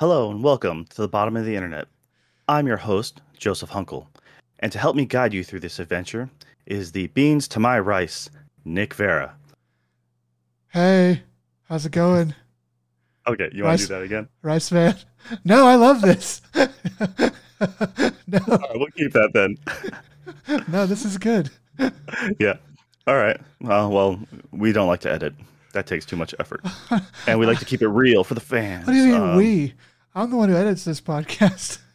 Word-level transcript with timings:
Hello 0.00 0.30
and 0.30 0.42
welcome 0.42 0.86
to 0.86 1.02
the 1.02 1.08
bottom 1.08 1.36
of 1.36 1.44
the 1.44 1.54
internet. 1.54 1.86
I'm 2.48 2.66
your 2.66 2.78
host, 2.78 3.20
Joseph 3.36 3.68
Hunkel, 3.70 4.06
and 4.60 4.72
to 4.72 4.78
help 4.78 4.96
me 4.96 5.04
guide 5.04 5.34
you 5.34 5.44
through 5.44 5.60
this 5.60 5.78
adventure 5.78 6.30
is 6.64 6.92
the 6.92 7.08
beans 7.08 7.46
to 7.48 7.60
my 7.60 7.78
rice, 7.78 8.30
Nick 8.64 8.94
Vera. 8.94 9.34
Hey, 10.68 11.22
how's 11.68 11.84
it 11.84 11.92
going, 11.92 12.34
Okay, 13.26 13.50
you 13.52 13.64
want 13.64 13.72
Rice- 13.74 13.82
to 13.82 13.86
do 13.88 13.94
that 13.96 14.02
again? 14.02 14.28
Rice 14.42 14.72
Man? 14.72 14.96
No, 15.44 15.66
I 15.66 15.74
love 15.74 16.00
this. 16.00 16.40
no, 16.54 16.64
All 17.60 18.56
right, 18.56 18.70
we'll 18.74 18.86
keep 18.96 19.12
that 19.12 19.30
then. 19.34 19.58
no, 20.68 20.86
this 20.86 21.04
is 21.04 21.18
good. 21.18 21.50
yeah. 22.40 22.54
All 23.06 23.16
right. 23.16 23.36
Uh, 23.64 23.88
well, 23.92 24.18
we 24.50 24.72
don't 24.72 24.88
like 24.88 25.00
to 25.00 25.12
edit. 25.12 25.34
That 25.74 25.86
takes 25.86 26.06
too 26.06 26.16
much 26.16 26.34
effort, 26.40 26.64
and 27.28 27.38
we 27.38 27.46
like 27.46 27.60
to 27.60 27.64
keep 27.64 27.80
it 27.82 27.88
real 27.88 28.24
for 28.24 28.34
the 28.34 28.40
fans. 28.40 28.86
What 28.86 28.92
do 28.94 28.98
you 28.98 29.12
mean 29.12 29.20
Um, 29.22 29.36
we? 29.36 29.74
I'm 30.14 30.30
the 30.30 30.36
one 30.36 30.48
who 30.48 30.56
edits 30.56 30.84
this 30.84 31.00
podcast. 31.00 31.78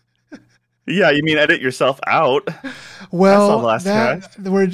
Yeah, 0.88 1.10
you 1.10 1.24
mean 1.24 1.40
edit 1.40 1.62
yourself 1.62 2.00
out? 2.06 2.48
Well, 3.10 3.60
that, 3.80 4.38
we're, 4.40 4.66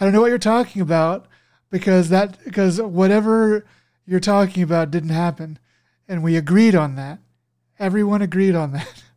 I 0.00 0.04
don't 0.04 0.12
know 0.12 0.20
what 0.20 0.26
you're 0.26 0.36
talking 0.36 0.82
about 0.82 1.26
because 1.70 2.08
that 2.08 2.42
because 2.44 2.82
whatever 2.82 3.64
you're 4.04 4.18
talking 4.18 4.64
about 4.64 4.90
didn't 4.90 5.10
happen, 5.10 5.60
and 6.08 6.24
we 6.24 6.36
agreed 6.36 6.74
on 6.74 6.96
that. 6.96 7.20
Everyone 7.78 8.20
agreed 8.20 8.56
on 8.56 8.72
that. 8.72 9.02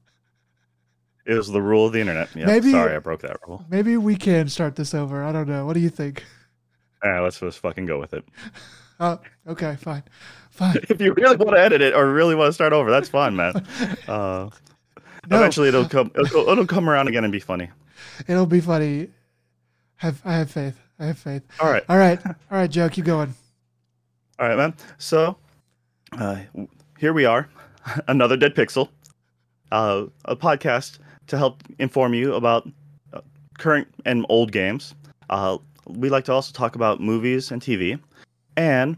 It 1.25 1.33
was 1.33 1.47
the 1.47 1.61
rule 1.61 1.87
of 1.87 1.93
the 1.93 2.01
internet. 2.01 2.35
Yeah. 2.35 2.45
Maybe- 2.45 2.71
Sorry, 2.71 2.93
I 2.95 2.99
broke 2.99 3.21
that 3.21 3.37
rule. 3.47 3.65
Maybe 3.69 3.97
we 3.97 4.15
can 4.15 4.47
start 4.49 4.75
this 4.75 4.93
over. 4.93 5.23
I 5.23 5.31
don't 5.31 5.47
know. 5.47 5.65
What 5.65 5.73
do 5.73 5.79
you 5.79 5.89
think? 5.89 6.23
All 7.03 7.09
right, 7.09 7.21
let's 7.21 7.39
just 7.39 7.59
fucking 7.59 7.85
go 7.87 7.99
with 7.99 8.13
it. 8.13 8.25
Oh, 8.99 9.19
okay, 9.47 9.75
fine, 9.77 10.03
fine. 10.53 10.77
if 10.89 11.01
you 11.01 11.13
really 11.13 11.35
want 11.37 11.51
to 11.51 11.59
edit 11.61 11.81
it 11.81 11.93
or 11.93 12.11
really 12.11 12.35
want 12.35 12.49
to 12.49 12.53
start 12.53 12.73
over, 12.73 12.89
that's 12.91 13.09
fine, 13.09 13.35
man. 13.35 13.65
Uh, 14.07 14.49
No. 15.29 15.37
Eventually, 15.37 15.69
it'll 15.69 15.87
come. 15.87 16.11
It'll, 16.15 16.49
it'll 16.49 16.65
come 16.67 16.89
around 16.89 17.07
again 17.07 17.23
and 17.23 17.31
be 17.31 17.39
funny. 17.39 17.69
It'll 18.27 18.45
be 18.45 18.59
funny. 18.59 19.07
Have 19.95 20.21
I 20.25 20.33
have 20.35 20.51
faith. 20.51 20.77
I 20.99 21.05
have 21.05 21.17
faith. 21.17 21.43
All 21.61 21.71
right, 21.71 21.83
All 21.89 21.97
right, 21.97 22.19
all 22.25 22.35
right, 22.57 22.69
Joe, 22.69 22.89
keep 22.89 23.05
going. 23.05 23.33
all 24.39 24.47
right, 24.49 24.57
man. 24.57 24.73
So, 24.97 25.37
uh, 26.19 26.37
here 26.97 27.13
we 27.13 27.23
are, 27.25 27.47
another 28.07 28.35
Dead 28.37 28.53
Pixel, 28.53 28.89
uh, 29.71 30.05
a 30.25 30.35
podcast 30.35 30.99
to 31.27 31.37
help 31.37 31.63
inform 31.79 32.13
you 32.13 32.33
about 32.35 32.69
uh, 33.13 33.21
current 33.57 33.87
and 34.05 34.25
old 34.29 34.51
games. 34.51 34.93
Uh, 35.29 35.57
we 35.87 36.09
like 36.09 36.25
to 36.25 36.33
also 36.33 36.51
talk 36.53 36.75
about 36.75 36.99
movies 37.01 37.49
and 37.51 37.61
TV, 37.61 37.97
and 38.57 38.97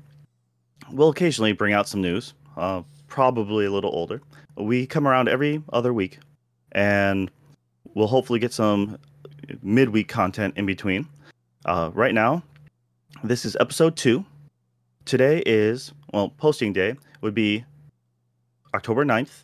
we'll 0.91 1.09
occasionally 1.09 1.51
bring 1.53 1.73
out 1.73 1.87
some 1.87 2.01
news, 2.01 2.33
uh, 2.57 2.81
probably 3.07 3.65
a 3.65 3.71
little 3.71 3.91
older. 3.93 4.21
We 4.57 4.85
come 4.87 5.07
around 5.07 5.27
every 5.29 5.61
other 5.73 5.93
week, 5.93 6.19
and 6.71 7.29
we'll 7.93 8.07
hopefully 8.07 8.39
get 8.39 8.53
some 8.53 8.97
midweek 9.61 10.07
content 10.07 10.55
in 10.57 10.65
between. 10.65 11.07
Uh, 11.65 11.91
right 11.93 12.13
now, 12.13 12.43
this 13.23 13.45
is 13.45 13.57
episode 13.59 13.95
two. 13.95 14.25
Today 15.05 15.43
is, 15.45 15.91
well, 16.13 16.29
posting 16.29 16.73
day 16.73 16.95
would 17.21 17.33
be 17.35 17.63
October 18.73 19.05
9th. 19.05 19.43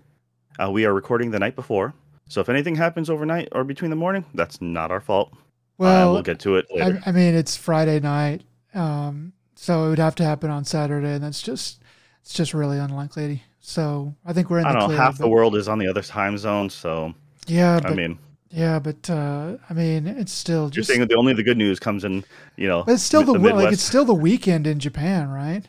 Uh, 0.61 0.71
we 0.71 0.85
are 0.85 0.93
recording 0.93 1.31
the 1.31 1.39
night 1.39 1.55
before. 1.55 1.93
So 2.27 2.41
if 2.41 2.49
anything 2.49 2.75
happens 2.75 3.09
overnight 3.09 3.49
or 3.51 3.63
between 3.63 3.89
the 3.89 3.95
morning, 3.95 4.25
that's 4.33 4.61
not 4.61 4.91
our 4.91 5.01
fault. 5.01 5.29
Uh, 5.33 5.37
Well, 5.77 6.13
we'll 6.13 6.21
get 6.21 6.39
to 6.39 6.55
it 6.55 6.67
later. 6.73 7.01
I, 7.05 7.09
I 7.09 7.11
mean, 7.11 7.33
it's 7.35 7.55
Friday 7.55 7.99
night, 7.99 8.43
um, 8.73 9.33
so 9.61 9.85
it 9.85 9.89
would 9.89 9.99
have 9.99 10.15
to 10.15 10.23
happen 10.23 10.49
on 10.49 10.65
Saturday, 10.65 11.13
and 11.13 11.23
that's 11.23 11.39
just 11.39 11.83
it's 12.21 12.33
just 12.33 12.55
really 12.55 12.79
unlikely. 12.79 13.43
So 13.59 14.15
I 14.25 14.33
think 14.33 14.49
we're 14.49 14.57
in 14.57 14.65
I 14.65 14.69
the 14.73 14.79
don't 14.79 14.81
know. 14.81 14.87
clear. 14.87 14.97
Half 14.97 15.19
the 15.19 15.27
world 15.27 15.55
is 15.55 15.67
on 15.67 15.77
the 15.77 15.85
other 15.87 16.01
time 16.01 16.35
zone. 16.35 16.67
So, 16.71 17.13
Yeah, 17.45 17.79
but 17.79 17.91
I 17.91 17.93
mean, 17.93 18.17
yeah, 18.49 18.79
but 18.79 19.07
uh, 19.07 19.57
I 19.69 19.73
mean, 19.73 20.07
it's 20.07 20.31
still 20.31 20.63
you're 20.63 20.71
just. 20.71 20.87
saying 20.87 21.01
that 21.01 21.09
the 21.09 21.15
only 21.15 21.33
the 21.33 21.43
good 21.43 21.57
news 21.57 21.79
comes 21.79 22.03
in, 22.05 22.25
you 22.57 22.67
know, 22.67 22.81
But 22.83 22.93
it's 22.93 23.03
still 23.03 23.23
mi- 23.23 23.49
the, 23.49 23.53
like 23.53 23.71
it's 23.71 23.83
still 23.83 24.03
the 24.03 24.15
weekend 24.15 24.65
in 24.65 24.79
Japan, 24.79 25.29
right? 25.29 25.63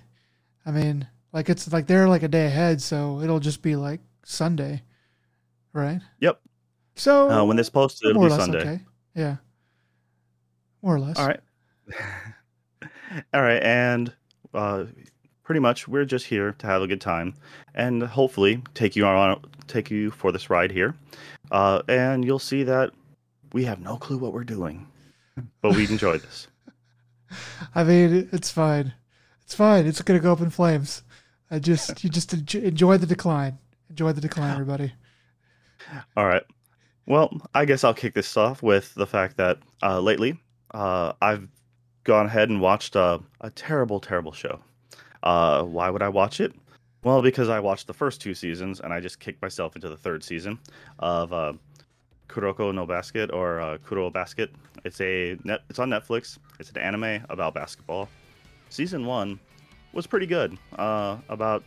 I 0.64 0.70
mean, 0.70 1.06
like 1.34 1.50
it's 1.50 1.70
like 1.70 1.86
they're 1.86 2.08
like 2.08 2.22
a 2.22 2.28
day 2.28 2.46
ahead, 2.46 2.80
so 2.80 3.20
it'll 3.20 3.40
just 3.40 3.60
be 3.60 3.76
like 3.76 4.00
Sunday, 4.24 4.80
right? 5.74 6.00
Yep. 6.20 6.40
So 6.96 7.28
Uh, 7.30 7.44
when 7.44 7.58
this 7.58 7.68
posted, 7.68 8.08
it'll 8.10 8.22
be 8.24 8.30
Sunday. 8.30 8.60
okay. 8.60 8.80
Yeah. 9.14 9.36
More 10.80 10.94
or 10.94 11.00
less. 11.00 11.18
All 11.18 11.26
right. 11.26 11.40
All 13.34 13.42
right. 13.42 13.62
And 13.62 14.12
uh, 14.54 14.84
pretty 15.44 15.60
much, 15.60 15.88
we're 15.88 16.04
just 16.04 16.26
here 16.26 16.52
to 16.52 16.66
have 16.66 16.82
a 16.82 16.86
good 16.86 17.00
time 17.00 17.34
and 17.74 18.02
hopefully 18.02 18.62
take 18.74 18.96
you 18.96 19.04
on, 19.06 19.42
take 19.66 19.90
you 19.90 20.10
for 20.10 20.32
this 20.32 20.50
ride 20.50 20.70
here. 20.70 20.94
Uh, 21.50 21.82
and 21.88 22.24
you'll 22.24 22.38
see 22.38 22.62
that 22.64 22.90
we 23.52 23.64
have 23.64 23.80
no 23.80 23.96
clue 23.96 24.18
what 24.18 24.32
we're 24.32 24.44
doing, 24.44 24.86
but 25.60 25.74
we 25.76 25.86
enjoy 25.86 26.18
this. 26.18 26.48
I 27.74 27.84
mean, 27.84 28.28
it's 28.32 28.50
fine. 28.50 28.94
It's 29.42 29.54
fine. 29.54 29.86
It's 29.86 30.00
gonna 30.02 30.20
go 30.20 30.32
up 30.32 30.40
in 30.40 30.50
flames. 30.50 31.02
I 31.50 31.58
just 31.58 32.02
you 32.02 32.08
just 32.08 32.32
enjoy 32.54 32.96
the 32.96 33.06
decline. 33.06 33.58
Enjoy 33.90 34.12
the 34.12 34.20
decline, 34.20 34.52
everybody. 34.52 34.92
All 36.16 36.26
right. 36.26 36.44
Well, 37.06 37.36
I 37.54 37.64
guess 37.64 37.84
I'll 37.84 37.92
kick 37.92 38.14
this 38.14 38.36
off 38.36 38.62
with 38.62 38.94
the 38.94 39.06
fact 39.06 39.36
that 39.36 39.58
uh, 39.82 40.00
lately 40.00 40.38
uh, 40.72 41.12
I've 41.20 41.48
gone 42.04 42.26
ahead 42.26 42.48
and 42.48 42.60
watched 42.60 42.96
uh, 42.96 43.18
a 43.40 43.50
terrible, 43.50 44.00
terrible 44.00 44.32
show. 44.32 44.60
Uh, 45.22 45.62
why 45.62 45.90
would 45.90 46.02
I 46.02 46.08
watch 46.08 46.40
it? 46.40 46.52
Well, 47.04 47.22
because 47.22 47.48
I 47.48 47.60
watched 47.60 47.86
the 47.86 47.94
first 47.94 48.20
two 48.20 48.34
seasons 48.34 48.80
and 48.80 48.92
I 48.92 49.00
just 49.00 49.18
kicked 49.18 49.42
myself 49.42 49.74
into 49.74 49.88
the 49.88 49.96
third 49.96 50.22
season 50.22 50.58
of 50.98 51.32
uh, 51.32 51.52
Kuroko 52.28 52.72
no 52.72 52.86
Basket 52.86 53.30
or 53.32 53.60
uh, 53.60 53.78
Kuro 53.78 54.10
Basket. 54.10 54.50
It's 54.84 55.00
a 55.00 55.36
net. 55.44 55.62
It's 55.68 55.78
on 55.78 55.90
Netflix. 55.90 56.38
It's 56.58 56.70
an 56.70 56.78
anime 56.78 57.24
about 57.28 57.54
basketball. 57.54 58.08
Season 58.70 59.04
one 59.04 59.38
was 59.92 60.06
pretty 60.06 60.26
good. 60.26 60.56
Uh, 60.76 61.18
about 61.28 61.62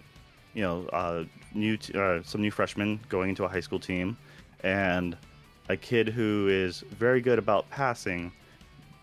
you 0.53 0.63
know 0.63 0.87
uh, 0.87 1.23
new 1.53 1.77
t- 1.77 1.97
uh, 1.97 2.21
some 2.23 2.41
new 2.41 2.51
freshmen 2.51 2.99
going 3.09 3.29
into 3.29 3.43
a 3.43 3.47
high 3.47 3.59
school 3.59 3.79
team, 3.79 4.17
and 4.63 5.17
a 5.69 5.77
kid 5.77 6.09
who 6.09 6.47
is 6.49 6.81
very 6.91 7.21
good 7.21 7.39
about 7.39 7.69
passing, 7.69 8.31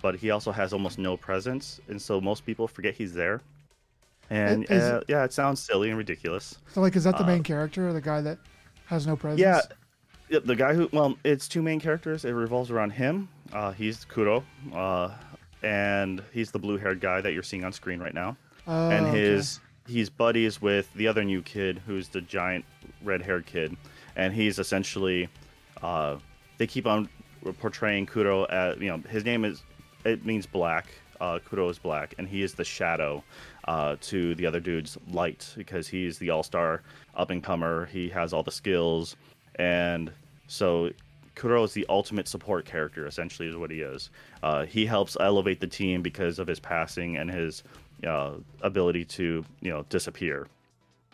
but 0.03 0.17
he 0.17 0.31
also 0.31 0.53
has 0.53 0.73
almost 0.73 0.99
no 0.99 1.17
presence, 1.17 1.81
and 1.89 2.03
so 2.03 2.21
most 2.21 2.45
people 2.45 2.69
forget 2.69 2.95
he's 2.95 3.15
there. 3.15 3.41
And 4.29 4.65
Is- 4.65 4.83
uh, 4.83 5.03
yeah, 5.09 5.25
it 5.25 5.33
sounds 5.33 5.63
silly 5.63 5.89
and 5.89 5.97
ridiculous. 5.97 6.59
So 6.73 6.81
like, 6.81 6.97
is 6.97 7.05
that 7.05 7.17
the 7.17 7.25
Uh, 7.25 7.29
main 7.29 7.43
character, 7.43 7.89
or 7.89 7.93
the 7.93 8.01
guy 8.01 8.21
that 8.21 8.39
has 8.87 9.07
no 9.07 9.17
presence? 9.17 9.41
Yeah, 9.41 9.61
yeah, 10.29 10.41
the 10.45 10.57
guy 10.57 10.75
who 10.75 10.89
well, 10.93 11.17
it's 11.25 11.49
two 11.49 11.62
main 11.62 11.81
characters. 11.81 12.25
It 12.25 12.33
revolves 12.33 12.71
around 12.71 12.91
him. 12.91 13.29
Uh, 13.53 13.73
he's 13.73 14.05
Kuro, 14.05 14.45
uh, 14.75 15.11
and 15.62 16.23
he's 16.33 16.51
the 16.51 16.59
blue-haired 16.59 17.01
guy 17.01 17.21
that 17.21 17.33
you're 17.33 17.43
seeing 17.43 17.65
on 17.65 17.73
screen 17.73 18.01
right 18.01 18.15
now. 18.15 18.37
Oh, 18.67 18.91
and 18.91 19.07
okay. 19.07 19.19
his 19.21 19.61
he's 19.87 20.09
buddies 20.09 20.62
with 20.62 20.93
the 20.95 21.07
other 21.09 21.25
new 21.25 21.43
kid 21.43 21.83
who's 21.87 22.09
the 22.09 22.21
giant 22.21 22.65
red-haired 23.03 23.47
kid, 23.47 23.77
and 24.17 24.33
he's 24.33 24.59
essentially 24.59 25.29
uh, 25.83 26.17
they 26.59 26.67
keep 26.67 26.87
on 26.87 27.09
portraying 27.61 28.07
Kuro 28.07 28.45
as 28.45 28.79
you 28.79 28.89
know 28.89 28.99
his 29.09 29.25
name 29.25 29.45
is 29.45 29.62
it 30.05 30.25
means 30.25 30.47
black. 30.47 30.87
Uh, 31.21 31.39
Kuro 31.39 31.69
is 31.69 31.79
black, 31.79 32.15
and 32.19 32.27
he 32.27 32.43
is 32.43 32.55
the 32.55 32.65
shadow 32.65 33.23
uh, 33.69 33.97
to 34.01 34.35
the 34.35 34.45
other 34.45 34.59
dude's 34.59 34.99
light 35.13 35.53
because 35.57 35.87
he's 35.87 36.19
the 36.19 36.31
all-star 36.31 36.83
up-and-comer. 37.15 37.87
He 37.87 38.09
has 38.09 38.33
all 38.33 38.43
the 38.43 38.51
skills, 38.51 39.15
and 39.57 40.11
so 40.49 40.91
Kuro 41.37 41.62
is 41.62 41.73
the 41.73 41.87
ultimate 41.89 42.27
support 42.27 42.65
character. 42.67 43.07
Essentially, 43.07 43.49
is 43.49 43.57
what 43.57 43.71
he 43.71 43.83
is. 43.83 44.11
Uh, 44.43 44.65
he 44.65 44.85
helps 44.85 45.17
elevate 45.21 45.61
the 45.61 45.67
team 45.69 46.03
because 46.03 46.41
of 46.41 46.49
his 46.49 46.59
passing 46.59 47.17
and 47.17 47.31
his 47.31 47.62
uh, 48.05 48.33
ability 48.62 49.05
to 49.05 49.45
you 49.61 49.71
know 49.71 49.85
disappear. 49.91 50.49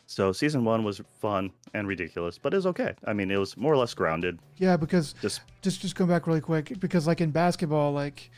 So 0.07 0.33
season 0.33 0.65
one 0.65 0.85
was 0.85 1.03
fun 1.21 1.51
and 1.75 1.87
ridiculous, 1.87 2.39
but 2.39 2.55
it 2.55 2.57
was 2.57 2.67
okay. 2.67 2.95
I 3.05 3.13
mean, 3.13 3.31
it 3.31 3.37
was 3.37 3.59
more 3.59 3.75
or 3.75 3.77
less 3.77 3.93
grounded. 3.93 4.39
Yeah, 4.57 4.79
because 4.79 5.13
Just 5.21 5.43
just 5.61 5.83
just 5.83 5.97
come 5.97 6.09
back 6.09 6.27
really 6.27 6.41
quick 6.41 6.81
because 6.81 7.07
like 7.07 7.21
in 7.21 7.31
basketball 7.31 7.93
like 7.93 8.31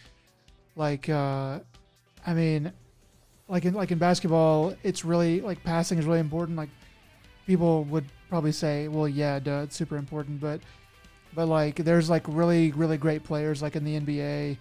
like 0.77 1.09
uh 1.09 1.59
i 2.27 2.35
mean 2.35 2.73
like 3.49 3.65
in 3.65 3.75
like 3.75 3.91
in 3.91 3.99
basketball 3.99 4.75
it's 4.83 5.05
really 5.05 5.41
like 5.41 5.63
passing 5.65 5.99
is 5.99 6.07
really 6.07 6.21
important 6.21 6.57
like 6.57 6.69
people 7.47 7.85
would 7.85 8.05
probably 8.29 8.53
say 8.53 8.89
well 8.89 9.09
yeah 9.09 9.39
duh, 9.39 9.63
it's 9.65 9.77
super 9.77 9.97
important 9.97 10.41
but 10.41 10.61
but 11.35 11.47
like 11.47 11.77
there's 11.77 12.09
like 12.09 12.25
really 12.29 12.73
really 12.73 12.97
great 12.97 13.25
players 13.25 13.63
like 13.63 13.77
in 13.77 13.85
the 13.85 14.01
nba 14.01 14.57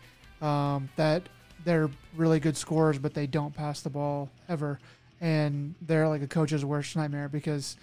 um, 0.45 0.89
that 0.95 1.23
they're 1.65 1.89
really 2.15 2.39
good 2.39 2.55
scorers 2.55 2.97
but 2.97 3.13
they 3.13 3.27
don't 3.27 3.53
pass 3.53 3.81
the 3.81 3.89
ball 3.89 4.29
ever 4.47 4.79
and 5.21 5.75
they're 5.81 6.07
like 6.07 6.21
a 6.21 6.27
coach's 6.27 6.63
worst 6.63 6.95
nightmare 6.95 7.27
because 7.27 7.75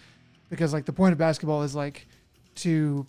because 0.48 0.72
like 0.72 0.84
the 0.84 0.92
point 0.92 1.12
of 1.12 1.18
basketball 1.18 1.62
is 1.62 1.74
like 1.74 2.06
to 2.54 3.06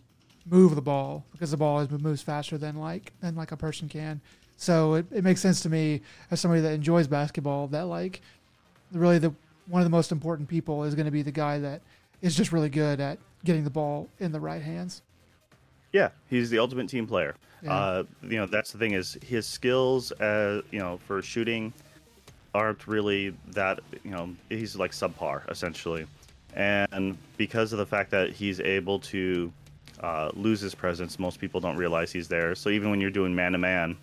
move 0.49 0.75
the 0.75 0.81
ball 0.81 1.25
because 1.31 1.51
the 1.51 1.57
ball 1.57 1.85
moves 1.99 2.21
faster 2.21 2.57
than 2.57 2.77
like 2.77 3.13
than 3.21 3.35
like 3.35 3.51
a 3.51 3.57
person 3.57 3.89
can. 3.89 4.21
So 4.57 4.95
it, 4.95 5.05
it 5.11 5.23
makes 5.23 5.39
sense 5.39 5.61
to 5.61 5.69
me 5.69 6.01
as 6.31 6.41
somebody 6.41 6.61
that 6.61 6.73
enjoys 6.73 7.07
basketball 7.07 7.67
that 7.67 7.83
like 7.83 8.21
really 8.91 9.19
the 9.19 9.33
one 9.67 9.81
of 9.81 9.85
the 9.85 9.91
most 9.91 10.11
important 10.11 10.49
people 10.49 10.83
is 10.83 10.95
going 10.95 11.05
to 11.05 11.11
be 11.11 11.21
the 11.21 11.31
guy 11.31 11.59
that 11.59 11.81
is 12.21 12.35
just 12.35 12.51
really 12.51 12.69
good 12.69 12.99
at 12.99 13.19
getting 13.45 13.63
the 13.63 13.69
ball 13.69 14.09
in 14.19 14.31
the 14.31 14.39
right 14.39 14.61
hands. 14.61 15.01
Yeah, 15.93 16.09
he's 16.29 16.49
the 16.49 16.59
ultimate 16.59 16.89
team 16.89 17.07
player. 17.07 17.35
Yeah. 17.61 17.73
Uh, 17.73 18.03
you 18.23 18.37
know, 18.37 18.45
that's 18.45 18.71
the 18.71 18.77
thing 18.77 18.93
is 18.93 19.17
his 19.25 19.47
skills, 19.47 20.11
uh, 20.13 20.61
you 20.71 20.79
know, 20.79 20.99
for 21.07 21.21
shooting 21.21 21.73
aren't 22.53 22.87
really 22.87 23.35
that. 23.49 23.79
You 24.03 24.11
know, 24.11 24.35
he's 24.49 24.75
like 24.75 24.91
subpar 24.91 25.49
essentially, 25.49 26.05
and 26.55 27.17
because 27.37 27.73
of 27.73 27.79
the 27.79 27.85
fact 27.85 28.11
that 28.11 28.31
he's 28.31 28.59
able 28.59 28.99
to 28.99 29.51
uh, 30.01 30.29
lose 30.33 30.59
his 30.59 30.75
presence, 30.75 31.19
most 31.19 31.39
people 31.39 31.59
don't 31.59 31.77
realize 31.77 32.11
he's 32.11 32.27
there. 32.27 32.55
So 32.55 32.69
even 32.69 32.89
when 32.89 33.01
you're 33.01 33.09
doing 33.09 33.35
man 33.35 33.51
to 33.53 33.57
man, 33.57 33.97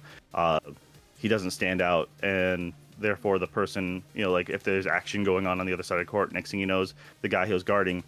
he 1.19 1.29
doesn't 1.29 1.53
stand 1.53 1.81
out, 1.81 2.09
and 2.23 2.73
therefore 2.99 3.39
the 3.39 3.47
person, 3.47 4.03
you 4.15 4.23
know, 4.23 4.31
like 4.31 4.51
if 4.51 4.63
there's 4.63 4.87
action 4.87 5.25
going 5.25 5.47
on 5.47 5.61
on 5.61 5.67
the 5.67 5.73
other 5.73 5.83
side 5.83 5.99
of 6.01 6.07
court, 6.07 6.33
next 6.33 6.51
thing 6.51 6.61
he 6.61 6.67
knows, 6.67 6.95
the 7.23 7.29
guy 7.29 7.47
he 7.47 7.53
was 7.53 7.63
guarding 7.63 8.03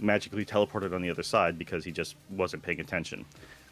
magically 0.00 0.44
teleported 0.44 0.94
on 0.94 1.02
the 1.02 1.10
other 1.10 1.22
side 1.22 1.58
because 1.58 1.84
he 1.84 1.90
just 1.90 2.16
wasn't 2.30 2.62
paying 2.62 2.80
attention. 2.80 3.24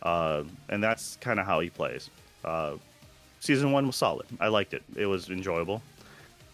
Uh, 0.02 0.44
and 0.68 0.82
that's 0.82 1.16
kind 1.20 1.40
of 1.40 1.46
how 1.46 1.60
he 1.60 1.70
plays. 1.70 2.10
Uh, 2.44 2.74
season 3.40 3.72
one 3.72 3.86
was 3.86 3.96
solid. 3.96 4.26
I 4.40 4.48
liked 4.48 4.74
it. 4.74 4.82
It 4.96 5.06
was 5.06 5.30
enjoyable. 5.30 5.82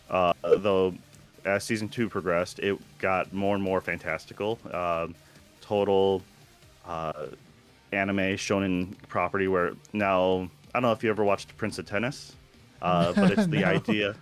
Uh, 0.08 0.32
though, 0.58 0.94
as 1.44 1.64
season 1.64 1.88
two 1.88 2.08
progressed, 2.08 2.58
it 2.60 2.78
got 2.98 3.32
more 3.32 3.54
and 3.54 3.64
more 3.64 3.80
fantastical. 3.80 4.58
Uh, 4.70 5.08
total 5.60 6.22
uh, 6.86 7.26
anime 7.92 8.36
shonen 8.36 8.94
property 9.08 9.48
where 9.48 9.72
now 9.92 10.48
I 10.74 10.80
don't 10.80 10.82
know 10.82 10.92
if 10.92 11.02
you 11.04 11.10
ever 11.10 11.24
watched 11.24 11.56
Prince 11.56 11.78
of 11.78 11.86
Tennis, 11.86 12.34
uh, 12.82 13.12
but 13.16 13.30
it's 13.30 13.46
the 13.46 13.60
No. 13.60 13.66
idea. 13.66 14.14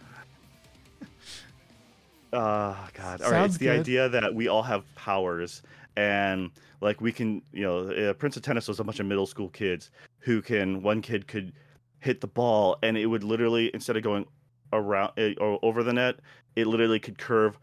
Uh, 2.33 2.75
God. 2.95 3.21
All 3.23 3.31
right. 3.31 3.39
Sounds 3.41 3.55
It's 3.55 3.59
the 3.59 3.67
good. 3.67 3.81
idea 3.81 4.09
that 4.09 4.35
we 4.35 4.49
all 4.49 4.63
have 4.63 4.85
powers 4.95 5.63
and 5.97 6.51
like 6.81 7.01
we 7.01 7.13
can, 7.13 7.43
you 7.53 7.63
know, 7.63 7.91
uh, 7.91 8.13
Prince 8.15 8.37
of 8.37 8.43
Tennis 8.43 8.67
was 8.69 8.81
a 8.81 8.85
bunch 8.85 9.01
of 9.01 9.07
middle 9.07 9.27
school 9.27 9.49
kids 9.51 9.91
who 10.21 10.41
can, 10.41 10.83
one 10.83 11.03
kid 11.03 11.29
could 11.29 11.53
hit 12.01 12.21
the 12.21 12.27
ball 12.27 12.79
and 12.83 12.97
it 12.97 13.07
would 13.07 13.23
literally, 13.23 13.71
instead 13.75 13.97
of 13.97 14.03
going 14.03 14.27
around 14.73 15.13
uh, 15.19 15.31
or 15.39 15.59
over 15.63 15.83
the 15.83 15.93
net, 15.93 16.17
it 16.57 16.67
literally 16.67 16.99
could 16.99 17.19
curve 17.19 17.59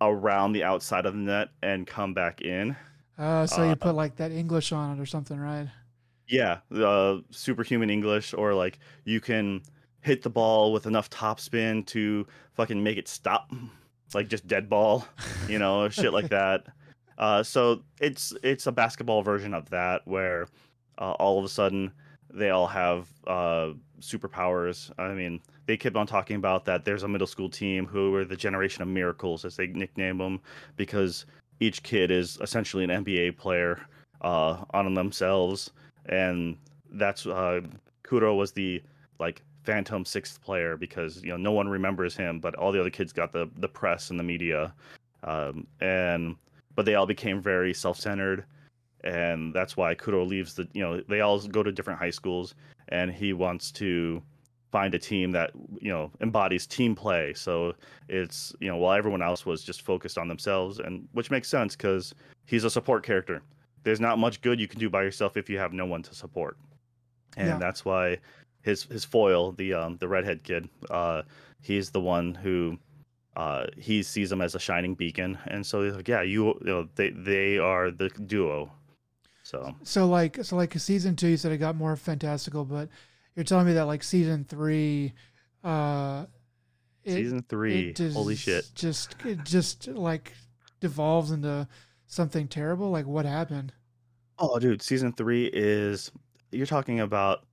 around 0.00 0.52
the 0.52 0.64
outside 0.64 1.04
of 1.04 1.12
the 1.12 1.18
net 1.20 1.48
and 1.62 1.86
come 1.86 2.14
back 2.14 2.40
in. 2.40 2.74
Uh, 3.20 3.46
so 3.46 3.62
Uh, 3.62 3.68
you 3.68 3.76
put 3.76 3.94
like 3.94 4.16
that 4.16 4.32
English 4.32 4.72
on 4.72 4.96
it 4.96 5.00
or 5.00 5.04
something, 5.04 5.38
right? 5.38 5.68
Yeah, 6.26 6.60
uh, 6.74 7.18
superhuman 7.30 7.90
English, 7.90 8.32
or 8.32 8.54
like 8.54 8.78
you 9.04 9.20
can 9.20 9.62
hit 10.00 10.22
the 10.22 10.30
ball 10.30 10.72
with 10.72 10.86
enough 10.86 11.10
topspin 11.10 11.84
to 11.86 12.26
fucking 12.54 12.82
make 12.82 12.96
it 12.96 13.08
stop, 13.08 13.52
like 14.14 14.28
just 14.28 14.46
dead 14.46 14.70
ball, 14.70 15.06
you 15.48 15.58
know, 15.58 15.88
shit 15.90 16.12
like 16.12 16.30
that. 16.30 16.66
Uh, 17.18 17.42
so 17.42 17.82
it's 18.00 18.32
it's 18.42 18.66
a 18.66 18.72
basketball 18.72 19.20
version 19.20 19.52
of 19.52 19.68
that 19.68 20.00
where 20.06 20.48
uh, 20.96 21.10
all 21.20 21.38
of 21.38 21.44
a 21.44 21.48
sudden 21.50 21.92
they 22.32 22.48
all 22.48 22.66
have 22.66 23.08
uh, 23.26 23.74
superpowers. 24.00 24.90
I 24.98 25.12
mean, 25.12 25.38
they 25.66 25.76
kept 25.76 25.96
on 25.96 26.06
talking 26.06 26.36
about 26.36 26.64
that. 26.64 26.86
There's 26.86 27.02
a 27.02 27.08
middle 27.08 27.26
school 27.26 27.50
team 27.50 27.84
who 27.84 28.14
are 28.14 28.24
the 28.24 28.36
generation 28.36 28.80
of 28.80 28.88
miracles, 28.88 29.44
as 29.44 29.54
they 29.54 29.66
nickname 29.66 30.16
them, 30.16 30.40
because 30.76 31.26
each 31.60 31.82
kid 31.82 32.10
is 32.10 32.38
essentially 32.40 32.84
an 32.84 32.90
NBA 33.04 33.36
player 33.36 33.80
uh, 34.22 34.64
on 34.72 34.92
themselves, 34.94 35.70
and 36.06 36.56
that's 36.92 37.26
uh, 37.26 37.60
Kuro 38.02 38.34
was 38.34 38.52
the 38.52 38.82
like 39.18 39.42
phantom 39.64 40.04
sixth 40.04 40.42
player 40.42 40.76
because 40.76 41.22
you 41.22 41.30
know 41.30 41.36
no 41.36 41.52
one 41.52 41.68
remembers 41.68 42.16
him, 42.16 42.40
but 42.40 42.54
all 42.56 42.72
the 42.72 42.80
other 42.80 42.90
kids 42.90 43.12
got 43.12 43.32
the 43.32 43.48
the 43.58 43.68
press 43.68 44.10
and 44.10 44.18
the 44.18 44.24
media, 44.24 44.72
um, 45.24 45.66
and 45.80 46.36
but 46.74 46.86
they 46.86 46.94
all 46.94 47.06
became 47.06 47.40
very 47.40 47.74
self-centered. 47.74 48.44
And 49.02 49.54
that's 49.54 49.78
why 49.78 49.94
Kuro 49.94 50.24
leaves 50.24 50.54
the 50.54 50.68
you 50.72 50.82
know 50.82 51.00
they 51.08 51.20
all 51.20 51.40
go 51.40 51.62
to 51.62 51.72
different 51.72 51.98
high 51.98 52.10
schools. 52.10 52.54
And 52.88 53.12
he 53.12 53.32
wants 53.32 53.70
to 53.72 54.20
find 54.70 54.94
a 54.94 54.98
team 54.98 55.32
that 55.32 55.50
you 55.80 55.90
know 55.90 56.10
embodies 56.20 56.66
team 56.66 56.94
play 56.94 57.32
so 57.34 57.74
it's 58.08 58.54
you 58.60 58.68
know 58.68 58.76
while 58.76 58.96
everyone 58.96 59.22
else 59.22 59.44
was 59.44 59.62
just 59.64 59.82
focused 59.82 60.16
on 60.16 60.28
themselves 60.28 60.78
and 60.78 61.08
which 61.12 61.30
makes 61.30 61.48
sense 61.48 61.74
cuz 61.74 62.14
he's 62.46 62.64
a 62.64 62.70
support 62.70 63.04
character 63.04 63.42
there's 63.82 64.00
not 64.00 64.18
much 64.18 64.40
good 64.42 64.60
you 64.60 64.68
can 64.68 64.78
do 64.78 64.88
by 64.88 65.02
yourself 65.02 65.36
if 65.36 65.50
you 65.50 65.58
have 65.58 65.72
no 65.72 65.86
one 65.86 66.02
to 66.02 66.14
support 66.14 66.56
and 67.36 67.48
Yeah. 67.48 67.58
that's 67.58 67.84
why 67.84 68.18
his 68.62 68.84
his 68.84 69.04
foil 69.04 69.52
the 69.52 69.74
um 69.74 69.96
the 69.98 70.06
redhead 70.08 70.42
kid 70.44 70.68
uh 70.90 71.22
he's 71.60 71.90
the 71.90 72.00
one 72.00 72.34
who 72.34 72.78
uh, 73.36 73.64
he 73.76 74.02
sees 74.02 74.30
him 74.30 74.40
as 74.40 74.56
a 74.56 74.58
shining 74.58 74.94
beacon, 74.96 75.38
and 75.46 75.64
so 75.64 75.84
he's 75.84 75.94
like, 75.94 76.08
yeah, 76.08 76.20
you, 76.20 76.46
you 76.46 76.66
know, 76.66 76.88
they 76.96 77.10
they 77.10 77.58
are 77.58 77.92
the 77.92 78.08
duo. 78.08 78.72
So 79.44 79.74
So 79.84 80.06
like 80.06 80.44
so 80.44 80.56
like 80.56 80.76
season 80.78 81.14
two, 81.14 81.28
you 81.28 81.36
said 81.36 81.52
it 81.52 81.58
got 81.58 81.76
more 81.76 81.94
fantastical, 81.96 82.64
but 82.64 82.88
you're 83.34 83.44
telling 83.44 83.66
me 83.66 83.74
that 83.74 83.86
like 83.86 84.02
season 84.02 84.44
three, 84.44 85.12
uh, 85.64 86.26
it, 87.04 87.14
season 87.14 87.44
three, 87.48 87.92
just, 87.92 88.16
holy 88.16 88.36
shit! 88.36 88.64
Just 88.74 89.16
it 89.24 89.44
just 89.44 89.88
like 89.88 90.32
devolves 90.80 91.30
into 91.30 91.66
something 92.06 92.48
terrible. 92.48 92.90
Like 92.90 93.06
what 93.06 93.24
happened? 93.24 93.72
Oh, 94.38 94.58
dude, 94.58 94.82
season 94.82 95.12
three 95.12 95.50
is 95.52 96.10
you're 96.50 96.66
talking 96.66 97.00
about 97.00 97.44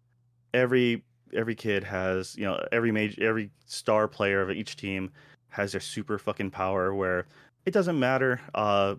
every 0.53 1.03
every 1.35 1.55
kid 1.55 1.83
has 1.83 2.35
you 2.37 2.45
know 2.45 2.63
every 2.71 2.91
major 2.91 3.23
every 3.23 3.51
star 3.65 4.07
player 4.07 4.41
of 4.41 4.49
each 4.51 4.75
team 4.77 5.11
has 5.49 5.71
their 5.71 5.81
super 5.81 6.17
fucking 6.17 6.51
power 6.51 6.93
where 6.93 7.25
it 7.65 7.73
doesn't 7.73 7.99
matter. 7.99 8.39
Uh, 8.55 8.95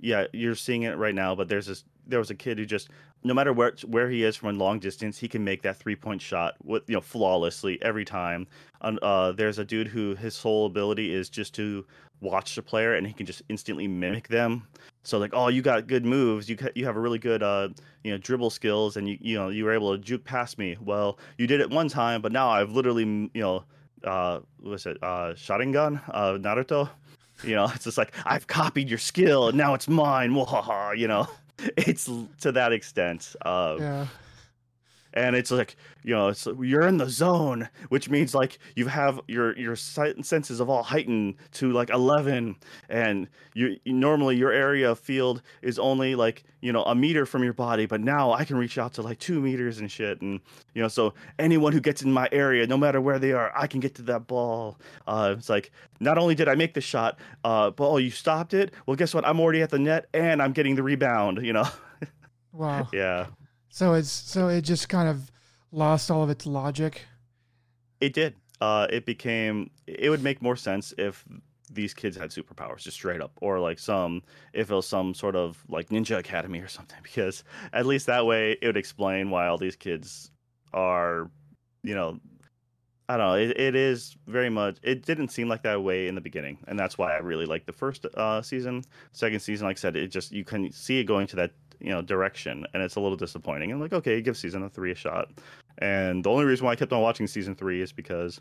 yeah, 0.00 0.26
you're 0.32 0.54
seeing 0.54 0.82
it 0.82 0.96
right 0.96 1.14
now, 1.14 1.34
but 1.34 1.48
there's 1.48 1.66
this 1.66 1.84
there 2.08 2.18
was 2.18 2.30
a 2.30 2.34
kid 2.34 2.58
who 2.58 2.64
just 2.66 2.88
no 3.22 3.34
matter 3.34 3.52
where 3.52 3.74
where 3.86 4.08
he 4.08 4.24
is 4.24 4.36
from 4.36 4.48
a 4.48 4.52
long 4.52 4.78
distance, 4.78 5.18
he 5.18 5.28
can 5.28 5.44
make 5.44 5.62
that 5.62 5.76
three 5.76 5.96
point 5.96 6.20
shot 6.20 6.56
with 6.64 6.88
you 6.88 6.94
know 6.94 7.00
flawlessly 7.00 7.78
every 7.82 8.04
time. 8.04 8.46
And 8.80 8.98
uh, 9.00 9.32
there's 9.32 9.58
a 9.58 9.64
dude 9.64 9.88
who 9.88 10.14
his 10.14 10.34
sole 10.34 10.66
ability 10.66 11.14
is 11.14 11.28
just 11.28 11.54
to 11.54 11.84
watch 12.20 12.56
the 12.56 12.62
player 12.62 12.94
and 12.94 13.06
he 13.06 13.12
can 13.12 13.26
just 13.26 13.42
instantly 13.48 13.86
mimic 13.86 14.28
them. 14.28 14.66
So 15.04 15.18
like, 15.18 15.30
oh, 15.32 15.48
you 15.48 15.62
got 15.62 15.86
good 15.86 16.04
moves. 16.04 16.48
You 16.48 16.56
ca- 16.56 16.72
you 16.74 16.84
have 16.84 16.96
a 16.96 17.00
really 17.00 17.18
good 17.18 17.42
uh 17.42 17.68
you 18.04 18.12
know 18.12 18.18
dribble 18.18 18.50
skills, 18.50 18.96
and 18.96 19.08
you 19.08 19.18
you 19.20 19.36
know 19.36 19.48
you 19.48 19.64
were 19.64 19.72
able 19.72 19.96
to 19.96 20.02
juke 20.02 20.24
past 20.24 20.58
me. 20.58 20.76
Well, 20.80 21.18
you 21.36 21.46
did 21.46 21.60
it 21.60 21.70
one 21.70 21.88
time, 21.88 22.22
but 22.22 22.32
now 22.32 22.50
I've 22.50 22.72
literally 22.72 23.04
you 23.04 23.30
know 23.40 23.64
uh 24.04 24.40
what 24.60 24.70
was 24.70 24.86
it 24.86 24.96
uh 25.02 25.34
Sharingan 25.34 26.00
uh 26.08 26.32
Naruto. 26.32 26.88
You 27.42 27.54
know, 27.54 27.64
it's 27.74 27.84
just 27.84 27.98
like 27.98 28.14
I've 28.24 28.46
copied 28.46 28.88
your 28.88 28.98
skill 28.98 29.48
and 29.48 29.58
now 29.58 29.74
it's 29.74 29.88
mine. 29.88 30.32
Wahaha, 30.32 30.96
you 30.96 31.08
know, 31.08 31.26
it's 31.76 32.08
to 32.40 32.52
that 32.52 32.72
extent. 32.72 33.34
Uh, 33.44 33.76
Yeah. 33.80 34.06
And 35.18 35.34
it's 35.34 35.50
like 35.50 35.74
you 36.04 36.14
know 36.14 36.28
it's 36.28 36.46
you're 36.60 36.86
in 36.86 36.96
the 36.96 37.10
zone 37.10 37.68
which 37.88 38.08
means 38.08 38.34
like 38.34 38.58
you 38.76 38.86
have 38.86 39.20
your 39.26 39.56
your 39.58 39.74
senses 39.74 40.60
of 40.60 40.70
all 40.70 40.84
heightened 40.84 41.34
to 41.52 41.72
like 41.72 41.90
11 41.90 42.54
and 42.88 43.28
you, 43.52 43.76
you 43.84 43.92
normally 43.92 44.36
your 44.36 44.52
area 44.52 44.90
of 44.92 44.98
field 44.98 45.42
is 45.60 45.78
only 45.78 46.14
like 46.14 46.44
you 46.60 46.72
know 46.72 46.84
a 46.84 46.94
meter 46.94 47.26
from 47.26 47.42
your 47.42 47.52
body 47.52 47.84
but 47.86 48.00
now 48.00 48.32
i 48.32 48.44
can 48.44 48.56
reach 48.56 48.78
out 48.78 48.92
to 48.94 49.02
like 49.02 49.18
two 49.18 49.40
meters 49.40 49.78
and 49.80 49.90
shit 49.90 50.20
and 50.20 50.40
you 50.74 50.80
know 50.80 50.88
so 50.88 51.12
anyone 51.38 51.72
who 51.72 51.80
gets 51.80 52.02
in 52.02 52.12
my 52.12 52.28
area 52.30 52.64
no 52.66 52.76
matter 52.76 53.00
where 53.00 53.18
they 53.18 53.32
are 53.32 53.52
i 53.56 53.66
can 53.66 53.80
get 53.80 53.94
to 53.96 54.02
that 54.02 54.26
ball. 54.26 54.78
Uh 55.06 55.34
it's 55.36 55.48
like 55.48 55.72
not 55.98 56.16
only 56.16 56.34
did 56.36 56.48
i 56.48 56.54
make 56.54 56.74
the 56.74 56.80
shot 56.80 57.18
uh 57.42 57.70
but 57.70 57.88
oh 57.88 57.96
you 57.96 58.10
stopped 58.10 58.54
it? 58.54 58.72
Well 58.86 58.96
guess 58.96 59.14
what? 59.14 59.26
I'm 59.26 59.40
already 59.40 59.62
at 59.62 59.70
the 59.70 59.78
net 59.80 60.06
and 60.14 60.40
i'm 60.40 60.52
getting 60.52 60.76
the 60.76 60.82
rebound 60.82 61.44
you 61.44 61.52
know? 61.52 61.66
Wow. 62.52 62.88
yeah 62.92 63.26
So 63.68 63.94
it's 63.94 64.10
so 64.10 64.48
it 64.48 64.62
just 64.62 64.88
kind 64.88 65.08
of 65.08 65.30
lost 65.72 66.10
all 66.10 66.22
of 66.22 66.30
its 66.30 66.46
logic. 66.46 67.02
It 68.00 68.12
did. 68.12 68.34
Uh, 68.60 68.86
it 68.90 69.06
became. 69.06 69.70
It 69.86 70.10
would 70.10 70.22
make 70.22 70.42
more 70.42 70.56
sense 70.56 70.92
if 70.98 71.24
these 71.70 71.94
kids 71.94 72.16
had 72.16 72.30
superpowers, 72.30 72.78
just 72.78 72.96
straight 72.96 73.20
up, 73.20 73.32
or 73.40 73.60
like 73.60 73.78
some, 73.78 74.22
if 74.52 74.70
it 74.70 74.74
was 74.74 74.86
some 74.86 75.14
sort 75.14 75.36
of 75.36 75.62
like 75.68 75.90
Ninja 75.90 76.18
Academy 76.18 76.60
or 76.60 76.68
something, 76.68 76.98
because 77.02 77.44
at 77.72 77.86
least 77.86 78.06
that 78.06 78.26
way 78.26 78.56
it 78.60 78.66
would 78.66 78.76
explain 78.76 79.30
why 79.30 79.46
all 79.48 79.58
these 79.58 79.76
kids 79.76 80.30
are, 80.72 81.30
you 81.82 81.94
know, 81.94 82.18
I 83.10 83.16
don't 83.16 83.26
know. 83.26 83.34
It, 83.34 83.58
it 83.58 83.74
is 83.74 84.16
very 84.26 84.50
much. 84.50 84.76
It 84.82 85.06
didn't 85.06 85.28
seem 85.28 85.48
like 85.48 85.62
that 85.62 85.82
way 85.82 86.08
in 86.08 86.14
the 86.14 86.20
beginning, 86.20 86.58
and 86.66 86.78
that's 86.78 86.98
why 86.98 87.14
I 87.14 87.18
really 87.18 87.46
liked 87.46 87.66
the 87.66 87.72
first 87.72 88.04
uh, 88.04 88.42
season. 88.42 88.82
Second 89.12 89.40
season, 89.40 89.66
like 89.66 89.78
I 89.78 89.80
said, 89.80 89.96
it 89.96 90.08
just 90.08 90.30
you 90.30 90.44
can 90.44 90.70
see 90.72 90.98
it 91.00 91.04
going 91.04 91.26
to 91.28 91.36
that 91.36 91.52
you 91.80 91.90
know 91.90 92.02
direction, 92.02 92.66
and 92.74 92.82
it's 92.82 92.96
a 92.96 93.00
little 93.00 93.16
disappointing. 93.16 93.72
And 93.72 93.80
like, 93.80 93.92
okay, 93.92 94.20
give 94.20 94.36
season 94.36 94.68
three 94.70 94.92
a 94.92 94.94
shot. 94.94 95.30
And 95.78 96.24
the 96.24 96.30
only 96.30 96.44
reason 96.44 96.66
why 96.66 96.72
I 96.72 96.76
kept 96.76 96.92
on 96.92 97.00
watching 97.02 97.26
season 97.26 97.54
three 97.54 97.80
is 97.80 97.92
because, 97.92 98.40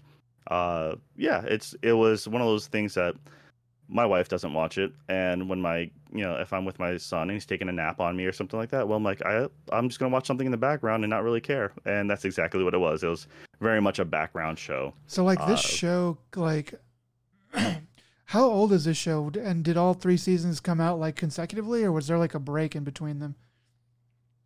uh, 0.49 0.95
yeah, 1.15 1.41
it's 1.45 1.75
it 1.81 1.93
was 1.93 2.27
one 2.27 2.41
of 2.41 2.47
those 2.47 2.67
things 2.67 2.93
that 2.95 3.15
my 3.89 4.05
wife 4.05 4.27
doesn't 4.27 4.53
watch 4.53 4.77
it, 4.77 4.91
and 5.07 5.47
when 5.47 5.61
my 5.61 5.89
you 6.11 6.23
know 6.23 6.35
if 6.35 6.51
I'm 6.51 6.65
with 6.65 6.77
my 6.79 6.97
son 6.97 7.23
and 7.23 7.31
he's 7.31 7.45
taking 7.45 7.69
a 7.69 7.71
nap 7.71 7.99
on 8.01 8.17
me 8.17 8.25
or 8.25 8.31
something 8.33 8.59
like 8.59 8.69
that, 8.71 8.87
well, 8.87 8.97
I'm 8.97 9.03
like 9.03 9.21
I 9.25 9.47
I'm 9.71 9.87
just 9.87 9.99
gonna 9.99 10.11
watch 10.11 10.25
something 10.27 10.45
in 10.45 10.51
the 10.51 10.57
background 10.57 11.03
and 11.03 11.09
not 11.11 11.23
really 11.23 11.41
care, 11.41 11.71
and 11.85 12.09
that's 12.09 12.25
exactly 12.25 12.63
what 12.63 12.73
it 12.73 12.79
was. 12.79 13.03
It 13.03 13.07
was 13.07 13.27
very 13.61 13.79
much 13.81 13.99
a 13.99 14.05
background 14.05 14.59
show. 14.59 14.93
So 15.07 15.23
like 15.23 15.39
this 15.47 15.63
Uh, 15.63 15.67
show, 15.67 16.17
like, 16.35 16.73
How 18.31 18.43
old 18.43 18.73
is 18.73 18.83
this 18.83 18.97
show? 18.97 19.31
And 19.39 19.63
did 19.63 19.77
all 19.77 19.93
three 19.93 20.17
seasons 20.17 20.59
come 20.59 20.81
out 20.81 20.99
like 20.99 21.15
consecutively, 21.15 21.83
or 21.85 21.93
was 21.93 22.07
there 22.07 22.17
like 22.17 22.33
a 22.35 22.39
break 22.39 22.75
in 22.75 22.83
between 22.83 23.19
them? 23.19 23.35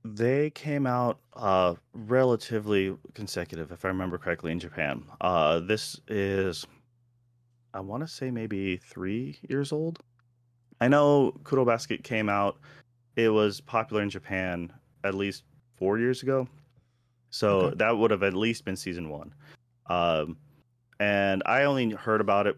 They 0.04 0.52
came 0.52 0.86
out 0.86 1.20
uh, 1.34 1.76
relatively 1.94 2.96
consecutive, 3.16 3.72
if 3.72 3.84
I 3.84 3.88
remember 3.88 4.18
correctly, 4.20 4.52
in 4.52 4.60
Japan. 4.60 5.04
Uh, 5.20 5.60
this 5.62 6.00
is, 6.08 6.66
I 7.74 7.80
want 7.80 8.02
to 8.04 8.08
say, 8.08 8.30
maybe 8.30 8.78
three 8.78 9.40
years 9.50 9.72
old. 9.72 10.00
I 10.80 10.88
know 10.88 11.32
Kuro 11.44 11.66
Basket 11.66 12.04
came 12.04 12.30
out. 12.30 12.58
It 13.16 13.30
was 13.30 13.62
popular 13.62 14.04
in 14.04 14.10
Japan 14.10 14.72
at 15.04 15.16
least 15.16 15.44
four 15.76 15.98
years 16.00 16.22
ago, 16.24 16.48
so 17.32 17.62
Okay. 17.68 17.76
that 17.78 17.98
would 17.98 18.12
have 18.12 18.24
at 18.24 18.34
least 18.36 18.64
been 18.66 18.76
season 18.76 19.10
one. 19.10 19.34
Um, 19.88 20.38
and 21.00 21.42
I 21.48 21.64
only 21.64 21.92
heard 21.92 22.22
about 22.22 22.46
it. 22.48 22.58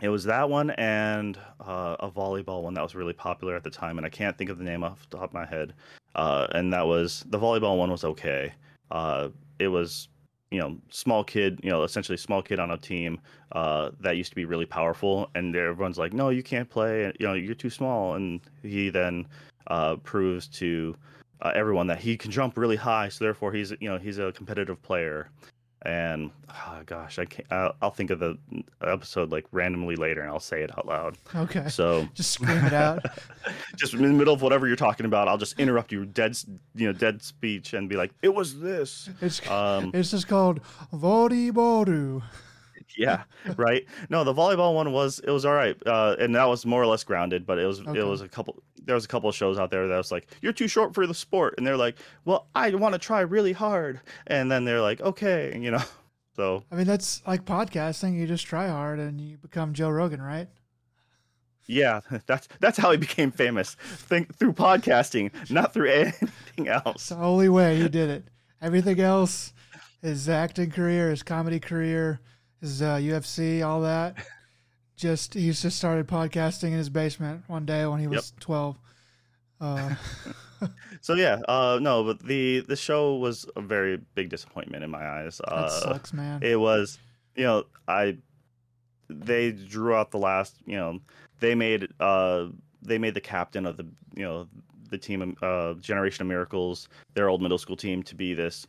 It 0.00 0.08
was 0.08 0.24
that 0.24 0.48
one 0.48 0.70
and 0.70 1.38
uh, 1.60 1.96
a 2.00 2.10
volleyball 2.10 2.62
one 2.62 2.74
that 2.74 2.82
was 2.82 2.94
really 2.94 3.12
popular 3.12 3.56
at 3.56 3.64
the 3.64 3.70
time, 3.70 3.98
and 3.98 4.06
I 4.06 4.10
can't 4.10 4.36
think 4.38 4.50
of 4.50 4.58
the 4.58 4.64
name 4.64 4.84
off 4.84 5.08
the 5.10 5.16
top 5.16 5.30
of 5.30 5.34
my 5.34 5.44
head 5.46 5.74
uh, 6.18 6.48
and 6.52 6.72
that 6.72 6.86
was 6.86 7.24
the 7.28 7.38
volleyball 7.38 7.78
one 7.78 7.90
was 7.90 8.04
okay. 8.04 8.52
Uh, 8.90 9.28
it 9.58 9.68
was 9.68 10.08
you 10.50 10.58
know 10.58 10.76
small 10.90 11.22
kid, 11.22 11.60
you 11.62 11.70
know 11.70 11.84
essentially 11.84 12.18
small 12.18 12.42
kid 12.42 12.58
on 12.58 12.72
a 12.72 12.76
team 12.76 13.20
uh, 13.52 13.90
that 14.00 14.16
used 14.16 14.30
to 14.30 14.36
be 14.36 14.44
really 14.44 14.66
powerful, 14.66 15.30
and 15.34 15.54
everyone's 15.54 15.98
like, 15.98 16.12
no, 16.12 16.30
you 16.30 16.42
can't 16.42 16.68
play. 16.68 17.12
You 17.20 17.26
know 17.26 17.34
you're 17.34 17.54
too 17.54 17.70
small, 17.70 18.14
and 18.14 18.40
he 18.62 18.90
then 18.90 19.26
uh, 19.68 19.96
proves 19.96 20.48
to 20.48 20.96
uh, 21.42 21.52
everyone 21.54 21.86
that 21.86 22.00
he 22.00 22.16
can 22.16 22.30
jump 22.32 22.56
really 22.56 22.76
high, 22.76 23.08
so 23.08 23.24
therefore 23.24 23.52
he's 23.52 23.70
you 23.80 23.88
know 23.88 23.98
he's 23.98 24.18
a 24.18 24.32
competitive 24.32 24.82
player. 24.82 25.30
And 25.88 26.30
oh, 26.50 26.82
gosh, 26.84 27.18
I 27.18 27.24
can't. 27.24 27.50
I'll, 27.50 27.74
I'll 27.80 27.90
think 27.90 28.10
of 28.10 28.18
the 28.18 28.36
episode 28.82 29.32
like 29.32 29.46
randomly 29.52 29.96
later, 29.96 30.20
and 30.20 30.30
I'll 30.30 30.38
say 30.38 30.60
it 30.62 30.70
out 30.76 30.86
loud. 30.86 31.16
Okay. 31.34 31.66
So 31.70 32.06
Just 32.14 32.32
scream 32.32 32.62
it 32.62 32.74
out. 32.74 33.02
just 33.76 33.94
in 33.94 34.02
the 34.02 34.08
middle 34.08 34.34
of 34.34 34.42
whatever 34.42 34.66
you're 34.66 34.76
talking 34.76 35.06
about, 35.06 35.28
I'll 35.28 35.38
just 35.38 35.58
interrupt 35.58 35.90
you 35.90 36.04
dead, 36.04 36.36
you 36.74 36.88
know, 36.88 36.92
dead 36.92 37.22
speech 37.22 37.72
and 37.72 37.88
be 37.88 37.96
like, 37.96 38.10
"It 38.20 38.34
was 38.34 38.60
this." 38.60 39.08
It's 39.22 39.48
Um, 39.48 39.90
it's 39.94 40.10
just 40.10 40.28
called 40.28 40.60
Vodibodu. 40.92 42.22
Yeah, 42.98 43.22
right. 43.56 43.86
No, 44.10 44.24
the 44.24 44.34
volleyball 44.34 44.74
one 44.74 44.92
was 44.92 45.20
it 45.20 45.30
was 45.30 45.44
all 45.46 45.54
right, 45.54 45.76
uh, 45.86 46.16
and 46.18 46.34
that 46.34 46.44
was 46.44 46.66
more 46.66 46.82
or 46.82 46.86
less 46.86 47.04
grounded. 47.04 47.46
But 47.46 47.58
it 47.58 47.66
was 47.66 47.80
Okay. 47.80 47.98
it 47.98 48.04
was 48.04 48.20
a 48.20 48.28
couple. 48.28 48.62
There 48.84 48.94
was 48.94 49.04
a 49.04 49.08
couple 49.08 49.28
of 49.30 49.34
shows 49.36 49.58
out 49.58 49.70
there 49.70 49.86
that 49.88 49.96
was 49.96 50.10
like, 50.12 50.26
"You're 50.42 50.52
too 50.52 50.68
short 50.68 50.94
for 50.94 51.06
the 51.06 51.14
sport," 51.14 51.54
and 51.56 51.66
they're 51.66 51.76
like, 51.76 51.96
"Well, 52.24 52.48
I 52.54 52.70
want 52.74 52.92
to 52.94 52.98
try 52.98 53.20
really 53.20 53.52
hard," 53.52 54.00
and 54.26 54.50
then 54.50 54.64
they're 54.64 54.80
like, 54.82 55.00
"Okay," 55.00 55.56
you 55.60 55.70
know. 55.70 55.82
So 56.36 56.64
I 56.70 56.76
mean, 56.76 56.86
that's 56.86 57.22
like 57.26 57.44
podcasting. 57.44 58.14
You 58.18 58.26
just 58.26 58.46
try 58.46 58.68
hard 58.68 58.98
and 58.98 59.20
you 59.20 59.38
become 59.38 59.72
Joe 59.72 59.90
Rogan, 59.90 60.20
right? 60.22 60.48
yeah, 61.66 62.00
that's 62.26 62.48
that's 62.60 62.78
how 62.78 62.90
he 62.90 62.96
became 62.96 63.30
famous. 63.30 63.74
Think 63.74 64.34
through 64.36 64.54
podcasting, 64.54 65.30
not 65.50 65.72
through 65.74 65.90
anything 65.90 66.68
else. 66.68 66.94
It's 66.96 67.08
the 67.10 67.16
only 67.16 67.48
way 67.48 67.76
he 67.76 67.88
did 67.88 68.10
it. 68.10 68.24
Everything 68.60 68.98
else, 69.00 69.52
his 70.02 70.28
acting 70.28 70.70
career, 70.70 71.10
his 71.10 71.22
comedy 71.22 71.60
career, 71.60 72.20
his 72.60 72.82
uh, 72.82 72.96
UFC, 72.96 73.64
all 73.66 73.82
that, 73.82 74.16
just 74.96 75.34
he 75.34 75.50
just 75.52 75.76
started 75.76 76.06
podcasting 76.08 76.68
in 76.72 76.78
his 76.78 76.88
basement 76.90 77.44
one 77.46 77.64
day 77.66 77.86
when 77.86 78.00
he 78.00 78.06
was 78.06 78.32
twelve. 78.40 78.76
Uh, 79.60 79.94
So 81.02 81.14
yeah, 81.14 81.38
uh, 81.46 81.78
no, 81.80 82.02
but 82.02 82.18
the 82.24 82.60
the 82.60 82.74
show 82.74 83.14
was 83.14 83.46
a 83.54 83.60
very 83.60 83.98
big 84.16 84.28
disappointment 84.28 84.82
in 84.82 84.90
my 84.90 85.06
eyes. 85.08 85.38
that 85.38 85.52
Uh, 85.52 85.68
sucks, 85.68 86.12
man. 86.12 86.42
it 86.42 86.58
was, 86.58 86.98
you 87.36 87.44
know, 87.44 87.64
I 87.86 88.18
they 89.08 89.52
drew 89.52 89.94
out 89.94 90.10
the 90.10 90.18
last, 90.18 90.56
you 90.66 90.76
know, 90.76 90.98
they 91.38 91.54
made 91.54 91.88
uh 92.00 92.46
they 92.82 92.98
made 92.98 93.14
the 93.14 93.20
captain 93.20 93.66
of 93.66 93.76
the 93.76 93.86
you 94.16 94.24
know 94.24 94.48
the 94.90 94.98
team 94.98 95.36
uh 95.42 95.74
Generation 95.74 96.22
of 96.22 96.26
Miracles, 96.28 96.88
their 97.14 97.28
old 97.28 97.40
middle 97.40 97.58
school 97.58 97.76
team, 97.76 98.02
to 98.02 98.16
be 98.16 98.34
this. 98.34 98.66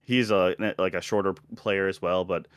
He's 0.00 0.30
a 0.30 0.54
like 0.78 0.94
a 0.94 1.02
shorter 1.02 1.34
player 1.56 1.88
as 1.88 2.00
well, 2.00 2.24
but 2.24 2.48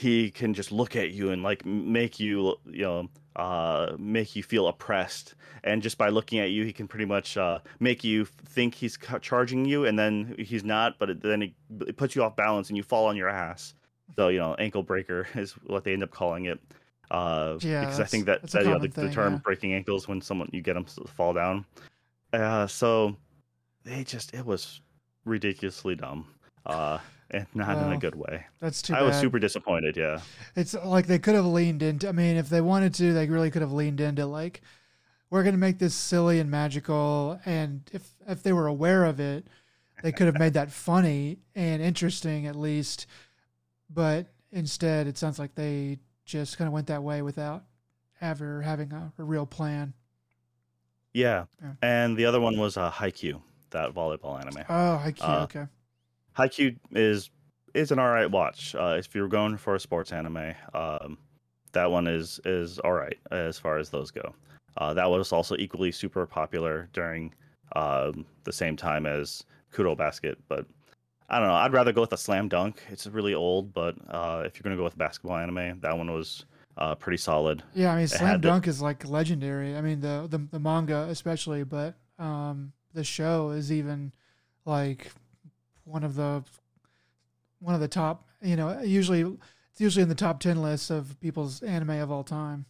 he 0.00 0.30
can 0.30 0.54
just 0.54 0.72
look 0.72 0.96
at 0.96 1.10
you 1.10 1.30
and 1.30 1.42
like 1.42 1.64
make 1.66 2.18
you 2.18 2.56
you 2.64 2.82
know 2.82 3.08
uh 3.36 3.92
make 3.98 4.34
you 4.34 4.42
feel 4.42 4.66
oppressed. 4.66 5.34
And 5.62 5.82
just 5.82 5.98
by 5.98 6.08
looking 6.08 6.38
at 6.38 6.50
you 6.50 6.64
he 6.64 6.72
can 6.72 6.88
pretty 6.88 7.04
much 7.04 7.36
uh 7.36 7.58
make 7.80 8.02
you 8.02 8.24
think 8.24 8.74
he's 8.74 8.98
charging 9.20 9.66
you 9.66 9.84
and 9.84 9.98
then 9.98 10.34
he's 10.38 10.64
not 10.64 10.98
but 10.98 11.10
it, 11.10 11.22
then 11.22 11.42
it, 11.42 11.52
it 11.86 11.96
puts 11.98 12.16
you 12.16 12.22
off 12.22 12.34
balance 12.34 12.68
and 12.68 12.76
you 12.78 12.82
fall 12.82 13.06
on 13.06 13.16
your 13.16 13.28
ass. 13.28 13.74
So 14.16 14.28
you 14.28 14.38
know 14.38 14.54
ankle 14.54 14.82
breaker 14.82 15.26
is 15.34 15.52
what 15.66 15.84
they 15.84 15.92
end 15.92 16.02
up 16.02 16.10
calling 16.10 16.46
it. 16.46 16.58
Uh 17.10 17.58
Yeah, 17.60 17.80
because 17.80 18.00
i 18.00 18.04
think 18.04 18.24
that's- 18.24 18.52
that, 18.52 18.64
that 18.64 18.64
you 18.64 18.72
know, 18.72 18.78
the, 18.78 18.88
common 18.88 19.08
the 19.08 19.14
term 19.14 19.32
yeah. 19.34 19.38
breaking 19.40 19.74
ankles 19.74 20.08
when 20.08 20.22
someone 20.22 20.48
you 20.52 20.62
get 20.62 20.74
them 20.74 20.84
to 20.86 21.04
fall 21.08 21.34
down. 21.34 21.66
Uh 22.32 22.66
so 22.66 23.16
they 23.84 24.02
just 24.04 24.32
it 24.32 24.46
was 24.46 24.80
ridiculously 25.26 25.94
dumb. 25.94 26.26
Uh 26.64 26.98
and 27.32 27.46
not 27.54 27.78
in 27.78 27.92
a 27.92 27.98
good 27.98 28.14
way 28.14 28.46
That's 28.60 28.82
too 28.82 28.94
i 28.94 28.98
bad. 29.00 29.06
was 29.06 29.16
super 29.16 29.38
disappointed 29.38 29.96
yeah 29.96 30.20
It's 30.56 30.74
like 30.74 31.06
they 31.06 31.18
could 31.18 31.34
have 31.34 31.46
leaned 31.46 31.82
into. 31.82 32.08
I 32.08 32.12
mean, 32.12 32.36
if 32.36 32.48
they 32.48 32.60
wanted 32.60 32.94
to, 32.94 33.12
they 33.12 33.26
really 33.26 33.50
could 33.50 33.62
have 33.62 33.72
leaned 33.72 34.00
into 34.00 34.26
like, 34.26 34.62
we're 35.30 35.42
going 35.44 35.54
to 35.54 35.58
make 35.60 35.78
this 35.78 35.94
silly 35.94 36.40
and 36.40 36.50
magical. 36.50 37.40
And 37.46 37.88
if 37.92 38.08
if 38.28 38.42
they 38.42 38.52
were 38.52 38.66
aware 38.66 39.04
of 39.04 39.20
it, 39.20 39.46
they 40.02 40.10
could 40.12 40.26
have 40.26 40.38
made 40.38 40.54
that 40.54 40.70
funny 40.72 41.38
and 41.54 41.80
interesting 41.80 42.46
at 42.46 42.56
least. 42.56 43.06
But 43.88 44.26
instead, 44.52 45.06
it 45.06 45.16
sounds 45.18 45.38
like 45.38 45.54
they 45.54 45.98
just 46.24 46.58
kind 46.58 46.66
of 46.66 46.72
went 46.72 46.88
that 46.88 47.02
way 47.02 47.22
without 47.22 47.64
ever 48.20 48.62
having 48.62 48.92
a, 48.92 49.12
a 49.18 49.22
real 49.22 49.46
plan. 49.46 49.94
Yeah. 51.12 51.44
Yeah. 51.62 51.72
And 51.82 52.16
the 52.16 52.24
other 52.26 52.40
one 52.40 52.58
was 52.58 52.76
a 52.76 52.82
uh, 52.82 52.90
Haikyuu, 52.92 53.40
that 53.70 53.94
volleyball 53.94 54.40
anime. 54.40 54.64
Oh, 54.68 55.00
cute. 55.04 55.20
Uh, 55.22 55.42
okay. 55.44 55.66
Haikyuu 56.36 56.76
is 56.92 57.30
is 57.74 57.92
an 57.92 57.98
alright 57.98 58.30
watch. 58.30 58.74
Uh, 58.74 58.96
if 58.98 59.14
you're 59.14 59.28
going 59.28 59.56
for 59.56 59.74
a 59.74 59.80
sports 59.80 60.12
anime, 60.12 60.54
um, 60.74 61.18
that 61.72 61.90
one 61.90 62.06
is 62.06 62.40
is 62.44 62.78
alright 62.80 63.18
as 63.30 63.58
far 63.58 63.78
as 63.78 63.90
those 63.90 64.10
go. 64.10 64.34
Uh, 64.76 64.94
that 64.94 65.10
was 65.10 65.32
also 65.32 65.56
equally 65.56 65.92
super 65.92 66.26
popular 66.26 66.88
during 66.92 67.34
um, 67.76 68.24
the 68.44 68.52
same 68.52 68.76
time 68.76 69.06
as 69.06 69.44
Kuro 69.72 69.94
Basket, 69.94 70.38
but 70.48 70.66
I 71.28 71.38
don't 71.38 71.48
know. 71.48 71.54
I'd 71.54 71.72
rather 71.72 71.92
go 71.92 72.00
with 72.00 72.12
a 72.12 72.16
Slam 72.16 72.48
Dunk. 72.48 72.82
It's 72.88 73.06
really 73.06 73.34
old, 73.34 73.72
but 73.72 73.94
uh, 74.08 74.42
if 74.44 74.56
you're 74.56 74.62
gonna 74.62 74.76
go 74.76 74.84
with 74.84 74.98
basketball 74.98 75.36
anime, 75.36 75.80
that 75.80 75.96
one 75.96 76.12
was 76.12 76.44
uh, 76.76 76.94
pretty 76.94 77.18
solid. 77.18 77.62
Yeah, 77.74 77.92
I 77.92 77.98
mean, 77.98 78.08
Slam 78.08 78.40
Dunk 78.40 78.66
is 78.66 78.80
like 78.82 79.06
legendary. 79.08 79.76
I 79.76 79.80
mean, 79.80 80.00
the 80.00 80.26
the, 80.28 80.38
the 80.50 80.58
manga 80.58 81.06
especially, 81.10 81.62
but 81.62 81.94
um, 82.18 82.72
the 82.94 83.04
show 83.04 83.50
is 83.50 83.70
even 83.70 84.12
like 84.64 85.12
one 85.84 86.04
of 86.04 86.14
the 86.14 86.42
one 87.60 87.74
of 87.74 87.80
the 87.80 87.88
top. 87.88 88.26
You 88.42 88.56
know, 88.56 88.80
usually 88.82 89.20
it's 89.20 89.80
usually 89.80 90.02
in 90.02 90.08
the 90.08 90.14
top 90.14 90.40
ten 90.40 90.62
lists 90.62 90.90
of 90.90 91.18
people's 91.20 91.62
anime 91.62 91.90
of 91.90 92.10
all 92.10 92.24
time. 92.24 92.64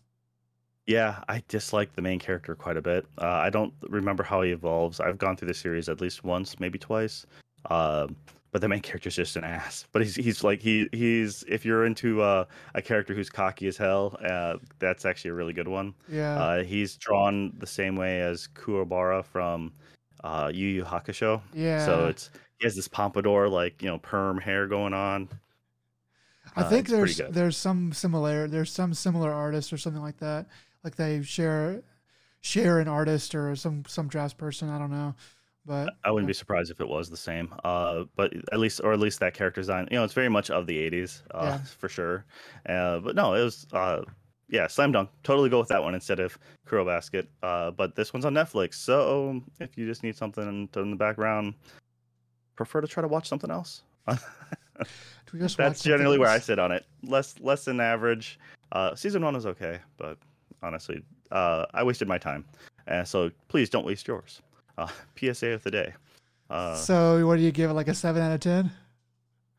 Yeah, 0.86 1.22
I 1.28 1.42
dislike 1.46 1.94
the 1.94 2.02
main 2.02 2.18
character 2.18 2.54
quite 2.56 2.76
a 2.76 2.82
bit. 2.82 3.06
Uh, 3.20 3.26
I 3.26 3.50
don't 3.50 3.72
remember 3.88 4.24
how 4.24 4.42
he 4.42 4.50
evolves. 4.50 4.98
I've 4.98 5.18
gone 5.18 5.36
through 5.36 5.48
the 5.48 5.54
series 5.54 5.88
at 5.88 6.00
least 6.00 6.24
once, 6.24 6.58
maybe 6.58 6.78
twice. 6.78 7.26
Um, 7.70 8.16
but 8.50 8.60
the 8.60 8.68
main 8.68 8.80
character's 8.80 9.14
just 9.14 9.36
an 9.36 9.44
ass. 9.44 9.86
But 9.92 10.02
he's 10.02 10.16
he's 10.16 10.42
like 10.42 10.60
he 10.60 10.88
he's 10.90 11.44
if 11.46 11.64
you're 11.64 11.84
into 11.86 12.22
uh, 12.22 12.44
a 12.74 12.82
character 12.82 13.14
who's 13.14 13.30
cocky 13.30 13.68
as 13.68 13.76
hell, 13.76 14.18
uh, 14.28 14.56
that's 14.80 15.04
actually 15.04 15.30
a 15.30 15.34
really 15.34 15.52
good 15.52 15.68
one. 15.68 15.94
Yeah, 16.08 16.34
Uh, 16.42 16.62
he's 16.64 16.96
drawn 16.96 17.52
the 17.58 17.66
same 17.66 17.94
way 17.94 18.20
as 18.22 18.48
Kuwabara 18.54 19.24
from 19.24 19.72
uh, 20.24 20.50
Yu 20.52 20.66
Yu 20.66 20.82
Hakusho. 20.84 21.40
yeah. 21.54 21.84
So 21.86 22.06
it's 22.08 22.30
he 22.60 22.66
has 22.66 22.76
this 22.76 22.88
pompadour 22.88 23.48
like 23.48 23.82
you 23.82 23.88
know 23.88 23.98
perm 23.98 24.38
hair 24.38 24.66
going 24.66 24.94
on. 24.94 25.28
I 26.56 26.62
uh, 26.62 26.68
think 26.68 26.88
there's 26.88 27.20
there's 27.30 27.56
some 27.56 27.92
similar 27.92 28.46
there's 28.46 28.70
some 28.70 28.94
similar 28.94 29.32
artists 29.32 29.72
or 29.72 29.78
something 29.78 30.02
like 30.02 30.18
that. 30.18 30.46
Like 30.84 30.96
they 30.96 31.22
share 31.22 31.82
share 32.40 32.78
an 32.78 32.88
artist 32.88 33.34
or 33.34 33.56
some 33.56 33.84
some 33.86 34.08
drafts 34.08 34.34
person. 34.34 34.68
I 34.68 34.78
don't 34.78 34.90
know, 34.90 35.14
but 35.64 35.94
I 36.04 36.10
wouldn't 36.10 36.26
be 36.26 36.34
surprised 36.34 36.70
if 36.70 36.80
it 36.80 36.88
was 36.88 37.08
the 37.08 37.16
same. 37.16 37.54
Uh, 37.64 38.04
but 38.14 38.32
at 38.52 38.58
least, 38.58 38.80
or 38.82 38.92
at 38.92 39.00
least 39.00 39.20
that 39.20 39.34
character 39.34 39.60
design, 39.60 39.88
you 39.90 39.96
know, 39.96 40.04
it's 40.04 40.14
very 40.14 40.28
much 40.28 40.50
of 40.50 40.66
the 40.66 40.76
'80s, 40.76 41.22
uh, 41.32 41.44
Yeah. 41.44 41.58
for 41.78 41.88
sure. 41.88 42.24
Uh, 42.68 42.98
but 43.00 43.14
no, 43.14 43.34
it 43.34 43.42
was, 43.44 43.66
uh, 43.72 44.02
yeah, 44.48 44.66
slam 44.66 44.92
dunk. 44.92 45.10
Totally 45.22 45.48
go 45.48 45.60
with 45.60 45.68
that 45.68 45.82
one 45.82 45.94
instead 45.94 46.18
of 46.20 46.38
Kuro 46.66 46.84
Basket. 46.84 47.30
Uh, 47.42 47.70
but 47.70 47.94
this 47.94 48.12
one's 48.12 48.24
on 48.24 48.34
Netflix, 48.34 48.74
so 48.74 49.40
if 49.60 49.78
you 49.78 49.86
just 49.86 50.02
need 50.02 50.16
something 50.16 50.68
to, 50.72 50.80
in 50.80 50.90
the 50.90 50.96
background, 50.96 51.54
prefer 52.60 52.82
to 52.82 52.86
try 52.86 53.00
to 53.00 53.08
watch 53.08 53.26
something 53.26 53.50
else. 53.50 53.84
do 54.08 54.14
we 55.32 55.38
just 55.38 55.56
That's 55.56 55.80
something 55.80 55.98
generally 55.98 56.18
where 56.18 56.28
I 56.28 56.38
sit 56.38 56.58
on 56.58 56.72
it. 56.72 56.84
Less, 57.02 57.34
less 57.40 57.64
than 57.64 57.80
average. 57.80 58.38
Uh, 58.72 58.94
season 58.94 59.24
one 59.24 59.32
was 59.32 59.46
okay, 59.46 59.78
but 59.96 60.18
honestly, 60.62 61.02
uh, 61.32 61.64
I 61.72 61.82
wasted 61.82 62.06
my 62.06 62.18
time. 62.18 62.44
Uh, 62.86 63.02
so 63.04 63.30
please 63.48 63.70
don't 63.70 63.86
waste 63.86 64.06
yours. 64.06 64.42
Uh, 64.76 64.88
PSA 65.16 65.48
of 65.48 65.62
the 65.62 65.70
day. 65.70 65.94
Uh, 66.50 66.74
so 66.74 67.26
what 67.26 67.36
do 67.36 67.42
you 67.42 67.50
give 67.50 67.70
it? 67.70 67.72
Like 67.72 67.88
a 67.88 67.94
seven 67.94 68.22
out 68.22 68.32
of 68.32 68.40
ten? 68.40 68.70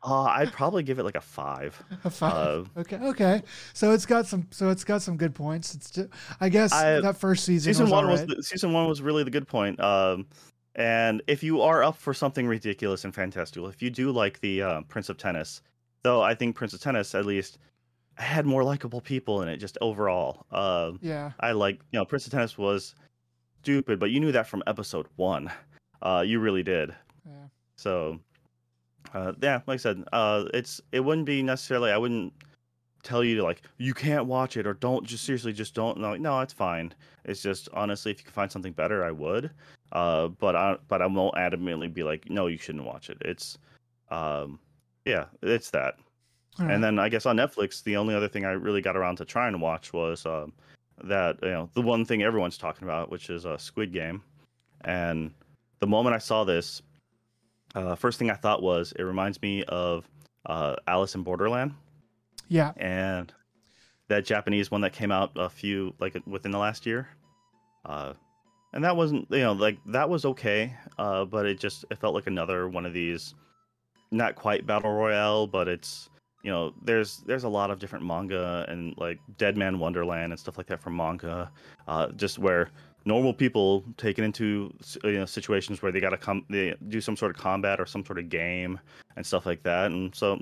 Uh, 0.04 0.22
I'd 0.22 0.52
probably 0.52 0.84
give 0.84 1.00
it 1.00 1.04
like 1.04 1.16
a 1.16 1.20
five. 1.20 1.80
A 2.04 2.10
five. 2.10 2.68
Uh, 2.76 2.80
okay. 2.80 2.96
Okay. 2.96 3.42
So 3.72 3.92
it's 3.92 4.06
got 4.06 4.26
some. 4.26 4.46
So 4.50 4.68
it's 4.70 4.84
got 4.84 5.02
some 5.02 5.16
good 5.16 5.34
points. 5.34 5.74
It's. 5.74 5.90
Just, 5.90 6.08
I 6.40 6.48
guess 6.48 6.72
I- 6.72 7.00
that 7.00 7.16
first 7.16 7.44
season. 7.44 7.72
season 7.72 7.84
was 7.86 7.92
one 7.92 8.04
all 8.04 8.10
was 8.10 8.26
the, 8.26 8.42
season 8.42 8.72
one 8.72 8.88
was 8.88 9.00
really 9.02 9.24
the 9.24 9.30
good 9.30 9.48
point. 9.48 9.80
Um, 9.80 10.26
and 10.74 11.22
if 11.26 11.42
you 11.42 11.60
are 11.60 11.82
up 11.82 11.96
for 11.96 12.14
something 12.14 12.46
ridiculous 12.46 13.04
and 13.04 13.14
fantastical, 13.14 13.68
if 13.68 13.82
you 13.82 13.90
do 13.90 14.10
like 14.10 14.40
the 14.40 14.62
uh, 14.62 14.80
Prince 14.82 15.08
of 15.08 15.18
Tennis, 15.18 15.62
though 16.02 16.22
I 16.22 16.34
think 16.34 16.56
Prince 16.56 16.72
of 16.72 16.80
Tennis 16.80 17.14
at 17.14 17.26
least 17.26 17.58
had 18.14 18.46
more 18.46 18.64
likable 18.64 19.00
people 19.00 19.42
in 19.42 19.48
it. 19.48 19.58
Just 19.58 19.78
overall, 19.80 20.46
uh, 20.50 20.92
yeah. 21.00 21.32
I 21.40 21.52
like 21.52 21.80
you 21.90 21.98
know 21.98 22.04
Prince 22.04 22.26
of 22.26 22.32
Tennis 22.32 22.56
was 22.56 22.94
stupid, 23.62 23.98
but 23.98 24.10
you 24.10 24.20
knew 24.20 24.32
that 24.32 24.46
from 24.46 24.62
episode 24.66 25.06
one. 25.16 25.50
Uh, 26.00 26.24
you 26.26 26.40
really 26.40 26.62
did. 26.62 26.94
Yeah. 27.24 27.46
So, 27.76 28.18
uh, 29.14 29.32
yeah, 29.40 29.60
like 29.66 29.74
I 29.74 29.76
said, 29.76 30.04
uh, 30.12 30.44
it's 30.54 30.80
it 30.90 31.00
wouldn't 31.00 31.26
be 31.26 31.42
necessarily. 31.42 31.92
I 31.92 31.98
wouldn't 31.98 32.32
tell 33.02 33.24
you 33.24 33.36
to 33.36 33.42
like 33.42 33.62
you 33.78 33.94
can't 33.94 34.26
watch 34.26 34.56
it 34.56 34.66
or 34.66 34.74
don't 34.74 35.04
just 35.04 35.24
seriously 35.24 35.52
just 35.52 35.74
don't. 35.74 35.98
No, 35.98 36.16
no, 36.16 36.40
it's 36.40 36.52
fine. 36.52 36.92
It's 37.24 37.42
just 37.42 37.68
honestly, 37.72 38.12
if 38.12 38.18
you 38.18 38.24
can 38.24 38.32
find 38.32 38.50
something 38.50 38.72
better, 38.72 39.04
I 39.04 39.10
would. 39.10 39.50
Uh, 39.92 40.28
but 40.28 40.56
I 40.56 40.76
but 40.88 41.02
I 41.02 41.06
won't 41.06 41.34
adamantly 41.34 41.92
be 41.92 42.02
like, 42.02 42.30
no, 42.30 42.46
you 42.46 42.58
shouldn't 42.58 42.84
watch 42.84 43.10
it. 43.10 43.18
It's, 43.22 43.58
um, 44.10 44.58
yeah, 45.04 45.26
it's 45.42 45.70
that. 45.70 45.96
Right. 46.58 46.70
And 46.70 46.84
then 46.84 46.98
I 46.98 47.08
guess 47.08 47.26
on 47.26 47.36
Netflix, 47.36 47.82
the 47.82 47.96
only 47.96 48.14
other 48.14 48.28
thing 48.28 48.44
I 48.44 48.52
really 48.52 48.82
got 48.82 48.96
around 48.96 49.16
to 49.16 49.24
trying 49.24 49.52
to 49.52 49.58
watch 49.58 49.92
was 49.92 50.24
um, 50.26 50.52
that 51.04 51.38
you 51.42 51.50
know 51.50 51.70
the 51.74 51.82
one 51.82 52.04
thing 52.04 52.22
everyone's 52.22 52.58
talking 52.58 52.84
about, 52.84 53.10
which 53.10 53.30
is 53.30 53.46
uh, 53.46 53.58
Squid 53.58 53.92
Game. 53.92 54.22
And 54.84 55.32
the 55.80 55.86
moment 55.86 56.14
I 56.14 56.18
saw 56.18 56.44
this, 56.44 56.82
uh, 57.74 57.94
first 57.94 58.18
thing 58.18 58.30
I 58.30 58.34
thought 58.34 58.62
was 58.62 58.92
it 58.98 59.02
reminds 59.02 59.40
me 59.42 59.62
of 59.64 60.08
uh, 60.46 60.76
Alice 60.86 61.14
in 61.14 61.22
Borderland 61.22 61.74
yeah. 62.52 62.72
and 62.76 63.32
that 64.08 64.26
Japanese 64.26 64.70
one 64.70 64.82
that 64.82 64.92
came 64.92 65.10
out 65.10 65.32
a 65.36 65.48
few 65.48 65.94
like 65.98 66.16
within 66.26 66.50
the 66.50 66.58
last 66.58 66.84
year. 66.84 67.08
Uh, 67.84 68.12
and 68.74 68.84
that 68.84 68.96
wasn't 68.96 69.26
you 69.30 69.40
know 69.40 69.52
like 69.52 69.78
that 69.86 70.08
was 70.08 70.24
okay, 70.24 70.74
uh, 70.98 71.24
but 71.24 71.46
it 71.46 71.58
just 71.58 71.84
it 71.90 71.98
felt 71.98 72.14
like 72.14 72.26
another 72.26 72.68
one 72.68 72.86
of 72.86 72.92
these, 72.92 73.34
not 74.10 74.34
quite 74.34 74.66
battle 74.66 74.92
royale, 74.92 75.46
but 75.46 75.66
it's 75.66 76.10
you 76.42 76.50
know 76.50 76.74
there's 76.84 77.22
there's 77.26 77.44
a 77.44 77.48
lot 77.48 77.70
of 77.70 77.78
different 77.78 78.04
manga 78.04 78.66
and 78.68 78.94
like 78.98 79.18
Dead 79.38 79.56
Man 79.56 79.78
Wonderland 79.78 80.32
and 80.32 80.38
stuff 80.38 80.58
like 80.58 80.66
that 80.66 80.80
from 80.80 80.96
manga, 80.96 81.50
uh, 81.88 82.08
just 82.12 82.38
where 82.38 82.70
normal 83.04 83.34
people 83.34 83.84
taken 83.96 84.24
into 84.24 84.72
you 85.04 85.12
know 85.12 85.24
situations 85.24 85.82
where 85.82 85.90
they 85.90 86.00
got 86.00 86.10
to 86.10 86.16
come 86.16 86.44
they 86.48 86.74
do 86.88 87.00
some 87.00 87.16
sort 87.16 87.34
of 87.34 87.36
combat 87.36 87.80
or 87.80 87.86
some 87.86 88.04
sort 88.04 88.18
of 88.18 88.28
game 88.28 88.78
and 89.16 89.26
stuff 89.26 89.44
like 89.44 89.62
that 89.62 89.90
and 89.90 90.14
so 90.14 90.38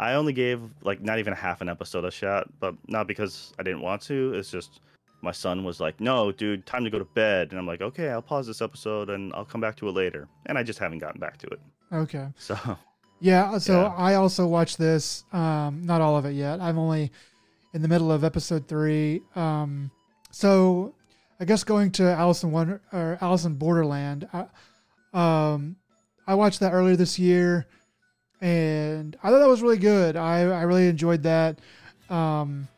i 0.00 0.14
only 0.14 0.32
gave 0.32 0.60
like 0.82 1.00
not 1.00 1.18
even 1.20 1.32
half 1.32 1.60
an 1.60 1.68
episode 1.68 2.04
a 2.04 2.10
shot 2.10 2.48
but 2.58 2.74
not 2.88 3.06
because 3.06 3.52
i 3.58 3.62
didn't 3.62 3.82
want 3.82 4.02
to 4.02 4.34
it's 4.34 4.50
just 4.50 4.80
my 5.22 5.30
son 5.32 5.62
was 5.62 5.78
like 5.80 6.00
no 6.00 6.32
dude 6.32 6.64
time 6.66 6.82
to 6.82 6.90
go 6.90 6.98
to 6.98 7.04
bed 7.04 7.48
and 7.50 7.58
i'm 7.60 7.66
like 7.66 7.80
okay 7.82 8.08
i'll 8.10 8.20
pause 8.22 8.46
this 8.46 8.60
episode 8.60 9.10
and 9.10 9.32
i'll 9.34 9.44
come 9.44 9.60
back 9.60 9.76
to 9.76 9.86
it 9.88 9.92
later 9.92 10.26
and 10.46 10.58
i 10.58 10.62
just 10.62 10.78
haven't 10.78 10.98
gotten 10.98 11.20
back 11.20 11.36
to 11.38 11.46
it 11.46 11.60
Okay. 11.92 12.26
so 12.36 12.56
Yeah. 13.20 13.58
So 13.58 13.82
Yeah. 13.82 13.94
I 13.96 14.14
also 14.14 14.46
watched 14.46 14.78
this. 14.78 15.24
Um, 15.32 15.82
not 15.84 16.00
all 16.00 16.16
of 16.16 16.24
it 16.24 16.34
yet. 16.34 16.60
I'm 16.60 16.78
only 16.78 17.10
in 17.74 17.82
the 17.82 17.88
middle 17.88 18.10
of 18.12 18.22
episode 18.24 18.66
three. 18.68 19.20
Um, 19.34 19.90
so 20.30 20.94
I 21.40 21.44
guess 21.44 21.64
going 21.64 21.90
to 21.98 22.04
Alice 22.04 22.44
in 22.44 22.52
Wonder 22.52 22.80
or 22.92 23.18
Alice 23.20 23.44
in 23.44 23.56
Borderland. 23.56 24.28
I, 24.32 24.46
um, 25.12 25.76
I 26.28 26.34
watched 26.36 26.60
that 26.60 26.72
earlier 26.72 26.94
this 26.96 27.18
year, 27.18 27.66
and 28.40 29.16
I 29.22 29.30
thought 29.30 29.38
that 29.38 29.48
was 29.48 29.62
really 29.62 29.78
good. 29.78 30.16
I 30.16 30.40
I 30.40 30.62
really 30.62 30.88
enjoyed 30.88 31.22
that. 31.24 31.58
Um, 32.08 32.68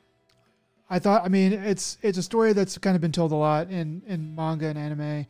I 0.90 0.98
thought. 0.98 1.24
I 1.24 1.28
mean, 1.28 1.52
it's 1.52 1.98
it's 2.02 2.18
a 2.18 2.22
story 2.22 2.52
that's 2.52 2.76
kind 2.78 2.96
of 2.96 3.00
been 3.00 3.12
told 3.12 3.32
a 3.32 3.36
lot 3.36 3.70
in 3.70 4.02
in 4.06 4.34
manga 4.34 4.66
and 4.66 4.78
anime, 4.78 5.26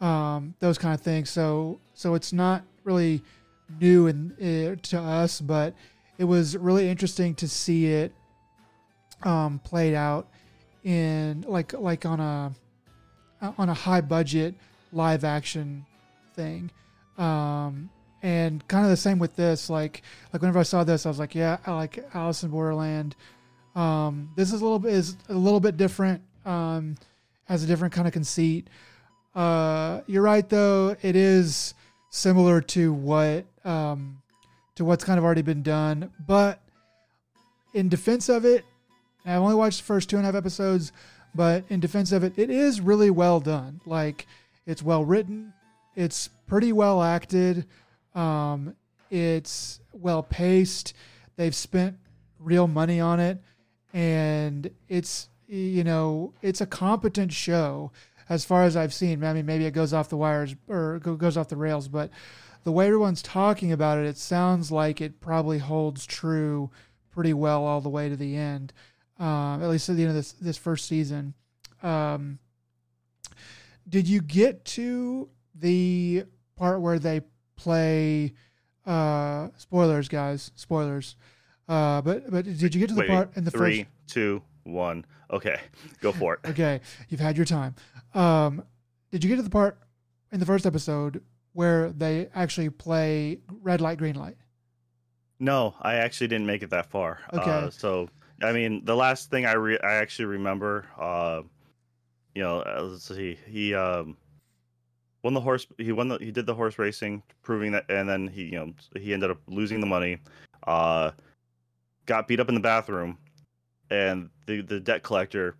um, 0.00 0.54
those 0.60 0.78
kind 0.78 0.94
of 0.94 1.00
things. 1.00 1.30
So 1.30 1.80
so 1.94 2.14
it's 2.14 2.32
not 2.32 2.62
really 2.84 3.22
new 3.80 4.06
in, 4.06 4.32
uh, 4.40 4.80
to 4.88 5.00
us, 5.00 5.40
but 5.40 5.74
it 6.18 6.24
was 6.24 6.56
really 6.56 6.88
interesting 6.88 7.34
to 7.34 7.48
see 7.48 7.86
it 7.86 8.12
um, 9.22 9.58
played 9.58 9.94
out 9.94 10.28
in 10.84 11.44
like 11.46 11.72
like 11.72 12.06
on 12.06 12.20
a 12.20 12.54
on 13.58 13.68
a 13.68 13.74
high 13.74 14.00
budget 14.00 14.54
live 14.92 15.24
action 15.24 15.84
thing. 16.34 16.70
Um, 17.18 17.90
and 18.26 18.66
kind 18.66 18.84
of 18.84 18.90
the 18.90 18.96
same 18.96 19.20
with 19.20 19.36
this. 19.36 19.70
Like 19.70 20.02
like 20.32 20.42
whenever 20.42 20.58
I 20.58 20.64
saw 20.64 20.82
this, 20.82 21.06
I 21.06 21.08
was 21.08 21.20
like, 21.20 21.36
yeah, 21.36 21.58
I 21.64 21.72
like 21.72 22.04
Alice 22.12 22.42
in 22.42 22.50
Borderland. 22.50 23.14
Um, 23.76 24.30
this 24.34 24.52
is 24.52 24.60
a 24.60 24.64
little 24.64 24.80
bit 24.80 24.94
is 24.94 25.16
a 25.28 25.34
little 25.34 25.60
bit 25.60 25.76
different. 25.76 26.22
Um, 26.44 26.96
has 27.44 27.62
a 27.62 27.68
different 27.68 27.94
kind 27.94 28.08
of 28.08 28.12
conceit. 28.12 28.68
Uh, 29.32 30.00
you're 30.08 30.24
right 30.24 30.48
though. 30.48 30.96
It 31.02 31.14
is 31.14 31.74
similar 32.10 32.60
to 32.62 32.92
what 32.92 33.44
um, 33.64 34.20
to 34.74 34.84
what's 34.84 35.04
kind 35.04 35.18
of 35.18 35.24
already 35.24 35.42
been 35.42 35.62
done. 35.62 36.10
But 36.26 36.58
in 37.74 37.88
defense 37.88 38.28
of 38.28 38.44
it, 38.44 38.64
I've 39.24 39.40
only 39.40 39.54
watched 39.54 39.78
the 39.78 39.84
first 39.84 40.10
two 40.10 40.16
and 40.16 40.24
a 40.24 40.26
half 40.26 40.34
episodes, 40.34 40.90
but 41.32 41.62
in 41.68 41.78
defense 41.78 42.10
of 42.10 42.24
it, 42.24 42.36
it 42.36 42.50
is 42.50 42.80
really 42.80 43.10
well 43.10 43.38
done. 43.38 43.80
Like 43.86 44.26
it's 44.66 44.82
well 44.82 45.04
written, 45.04 45.52
it's 45.94 46.28
pretty 46.48 46.72
well 46.72 47.04
acted, 47.04 47.66
um, 48.16 48.74
it's 49.10 49.80
well 49.92 50.22
paced. 50.22 50.94
They've 51.36 51.54
spent 51.54 51.98
real 52.40 52.66
money 52.66 52.98
on 52.98 53.20
it, 53.20 53.40
and 53.92 54.68
it's 54.88 55.28
you 55.46 55.84
know 55.84 56.32
it's 56.42 56.60
a 56.60 56.66
competent 56.66 57.32
show 57.32 57.92
as 58.28 58.44
far 58.44 58.64
as 58.64 58.76
I've 58.76 58.94
seen. 58.94 59.22
I 59.22 59.32
mean, 59.32 59.46
maybe 59.46 59.66
it 59.66 59.72
goes 59.72 59.92
off 59.92 60.08
the 60.08 60.16
wires 60.16 60.56
or 60.66 60.98
goes 60.98 61.36
off 61.36 61.48
the 61.48 61.56
rails, 61.56 61.86
but 61.86 62.10
the 62.64 62.72
way 62.72 62.86
everyone's 62.86 63.22
talking 63.22 63.70
about 63.70 63.98
it, 63.98 64.06
it 64.06 64.18
sounds 64.18 64.72
like 64.72 65.00
it 65.00 65.20
probably 65.20 65.58
holds 65.58 66.04
true 66.04 66.70
pretty 67.12 67.32
well 67.32 67.64
all 67.64 67.80
the 67.80 67.88
way 67.88 68.08
to 68.08 68.16
the 68.16 68.36
end. 68.36 68.72
Um, 69.18 69.62
at 69.62 69.68
least 69.68 69.88
at 69.88 69.96
the 69.96 70.02
end 70.02 70.10
of 70.10 70.16
this 70.16 70.32
this 70.32 70.56
first 70.56 70.86
season. 70.86 71.34
Um, 71.82 72.38
did 73.88 74.08
you 74.08 74.20
get 74.20 74.64
to 74.64 75.28
the 75.54 76.24
part 76.56 76.80
where 76.80 76.98
they 76.98 77.20
play? 77.56 78.34
Uh, 78.84 79.48
spoilers, 79.56 80.08
guys. 80.08 80.50
Spoilers. 80.54 81.16
Uh, 81.68 82.00
but 82.02 82.30
but 82.30 82.44
did 82.44 82.74
you 82.74 82.80
get 82.80 82.88
to 82.88 82.94
the 82.94 83.00
wait 83.00 83.10
part 83.10 83.36
in 83.36 83.44
the 83.44 83.50
three 83.50 83.82
first? 83.82 83.90
two 84.06 84.40
one 84.62 85.04
okay 85.32 85.60
go 86.00 86.12
for 86.12 86.34
it 86.34 86.40
Okay, 86.48 86.80
you've 87.08 87.20
had 87.20 87.36
your 87.36 87.46
time. 87.46 87.74
Um, 88.14 88.62
did 89.10 89.24
you 89.24 89.30
get 89.30 89.36
to 89.36 89.42
the 89.42 89.50
part 89.50 89.78
in 90.30 90.38
the 90.38 90.46
first 90.46 90.64
episode 90.64 91.22
where 91.54 91.90
they 91.90 92.28
actually 92.34 92.70
play 92.70 93.40
red 93.62 93.80
light, 93.80 93.98
green 93.98 94.14
light? 94.14 94.36
No, 95.40 95.74
I 95.82 95.94
actually 95.96 96.28
didn't 96.28 96.46
make 96.46 96.62
it 96.62 96.70
that 96.70 96.86
far. 96.86 97.18
Okay. 97.32 97.50
Uh, 97.50 97.70
so, 97.70 98.08
I 98.42 98.52
mean, 98.52 98.84
the 98.84 98.94
last 98.96 99.30
thing 99.30 99.44
I 99.44 99.54
re- 99.54 99.80
I 99.82 99.94
actually 99.94 100.26
remember, 100.26 100.86
uh, 100.98 101.42
you 102.34 102.42
know, 102.42 102.60
uh, 102.60 102.82
let's 102.82 103.08
see, 103.08 103.38
he 103.48 103.74
um, 103.74 104.16
won 105.26 105.34
the 105.34 105.40
horse. 105.40 105.66
He 105.76 105.90
won 105.90 106.06
the 106.08 106.18
he 106.18 106.30
did 106.30 106.46
the 106.46 106.54
horse 106.54 106.78
racing, 106.78 107.22
proving 107.42 107.72
that, 107.72 107.84
and 107.90 108.08
then 108.08 108.28
he 108.28 108.44
you 108.44 108.52
know 108.58 108.72
he 108.94 109.12
ended 109.12 109.30
up 109.30 109.38
losing 109.48 109.80
the 109.80 109.86
money. 109.86 110.18
Uh, 110.66 111.10
got 112.06 112.28
beat 112.28 112.38
up 112.40 112.48
in 112.48 112.54
the 112.54 112.60
bathroom, 112.60 113.18
and 113.90 114.30
the 114.46 114.60
the 114.62 114.78
debt 114.80 115.02
collector, 115.02 115.56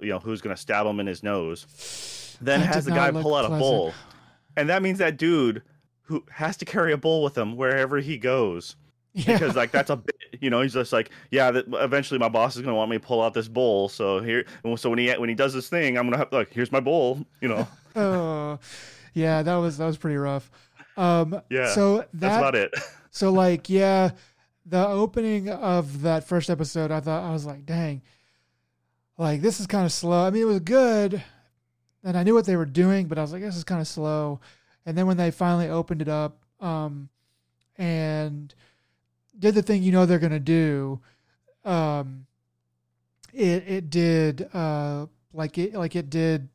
you 0.00 0.08
know, 0.08 0.18
who's 0.18 0.40
gonna 0.40 0.56
stab 0.56 0.86
him 0.86 1.00
in 1.00 1.06
his 1.06 1.22
nose, 1.22 2.36
then 2.40 2.60
That 2.60 2.74
has 2.74 2.84
the 2.86 2.92
guy 2.92 3.10
pull 3.10 3.34
out 3.34 3.44
a 3.44 3.48
pleasant. 3.48 3.60
bowl, 3.60 3.92
and 4.56 4.68
that 4.70 4.82
means 4.82 4.98
that 4.98 5.18
dude 5.18 5.62
who 6.02 6.24
has 6.30 6.56
to 6.58 6.64
carry 6.64 6.92
a 6.92 6.96
bowl 6.98 7.22
with 7.22 7.36
him 7.36 7.56
wherever 7.56 7.98
he 7.98 8.16
goes 8.18 8.76
Yeah. 9.14 9.38
because 9.38 9.54
like 9.56 9.70
that's 9.70 9.90
a 9.90 9.96
bit, 10.06 10.16
you 10.40 10.50
know 10.50 10.60
he's 10.62 10.74
just 10.74 10.92
like 10.92 11.10
yeah 11.30 11.50
that 11.50 11.64
eventually 11.74 12.18
my 12.18 12.28
boss 12.28 12.56
is 12.56 12.62
gonna 12.62 12.74
want 12.74 12.90
me 12.90 12.98
to 12.98 13.06
pull 13.06 13.22
out 13.22 13.32
this 13.34 13.48
bowl 13.48 13.88
so 13.88 14.20
here 14.20 14.44
so 14.76 14.90
when 14.90 14.98
he 14.98 15.10
when 15.12 15.28
he 15.30 15.34
does 15.34 15.54
this 15.54 15.68
thing 15.70 15.96
i'm 15.96 16.04
gonna 16.04 16.18
have 16.18 16.30
like 16.32 16.50
here's 16.52 16.70
my 16.72 16.80
bowl 16.80 17.24
you 17.40 17.48
know 17.48 17.66
oh, 17.94 18.58
yeah, 19.12 19.42
that 19.42 19.56
was 19.56 19.78
that 19.78 19.86
was 19.86 19.96
pretty 19.96 20.16
rough. 20.16 20.50
Um, 20.96 21.40
Yeah, 21.50 21.74
So 21.74 21.98
that's 22.12 22.34
that 22.34 22.38
about 22.38 22.54
it 22.54 22.74
so 23.10 23.32
like 23.32 23.68
yeah, 23.68 24.10
the 24.66 24.86
opening 24.86 25.48
of 25.50 26.02
that 26.02 26.26
first 26.26 26.50
episode, 26.50 26.90
I 26.90 27.00
thought 27.00 27.24
I 27.24 27.32
was 27.32 27.44
like, 27.44 27.66
dang, 27.66 28.02
like 29.18 29.40
this 29.40 29.60
is 29.60 29.66
kind 29.66 29.84
of 29.84 29.92
slow. 29.92 30.26
I 30.26 30.30
mean, 30.30 30.42
it 30.42 30.46
was 30.46 30.60
good, 30.60 31.22
and 32.02 32.16
I 32.16 32.22
knew 32.22 32.34
what 32.34 32.46
they 32.46 32.56
were 32.56 32.64
doing, 32.66 33.06
but 33.06 33.18
I 33.18 33.22
was 33.22 33.32
like, 33.32 33.42
this 33.42 33.56
is 33.56 33.64
kind 33.64 33.80
of 33.80 33.88
slow. 33.88 34.40
And 34.86 34.96
then 34.96 35.06
when 35.06 35.16
they 35.16 35.30
finally 35.30 35.68
opened 35.68 36.02
it 36.02 36.08
up, 36.08 36.38
um, 36.60 37.08
and 37.76 38.54
did 39.38 39.54
the 39.54 39.62
thing 39.62 39.82
you 39.82 39.92
know 39.92 40.06
they're 40.06 40.18
gonna 40.18 40.38
do, 40.40 41.00
um, 41.64 42.26
it 43.32 43.64
it 43.66 43.90
did 43.90 44.48
uh 44.54 45.06
like 45.32 45.58
it 45.58 45.74
like 45.74 45.96
it 45.96 46.08
did 46.08 46.48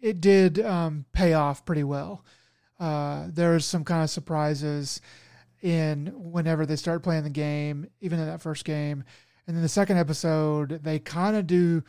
it 0.00 0.20
did 0.20 0.60
um 0.60 1.04
pay 1.12 1.34
off 1.34 1.64
pretty 1.64 1.84
well. 1.84 2.24
Uh, 2.78 3.26
there 3.28 3.52
was 3.52 3.66
some 3.66 3.84
kind 3.84 4.04
of 4.04 4.10
surprises, 4.10 5.00
in 5.62 6.12
whenever 6.14 6.64
they 6.66 6.76
start 6.76 7.02
playing 7.02 7.24
the 7.24 7.30
game, 7.30 7.86
even 8.00 8.18
in 8.18 8.26
that 8.26 8.40
first 8.40 8.64
game. 8.64 9.04
And 9.46 9.56
then 9.56 9.62
the 9.62 9.68
second 9.68 9.98
episode, 9.98 10.80
they 10.82 10.98
kind 10.98 11.36
of 11.36 11.46
do 11.46 11.82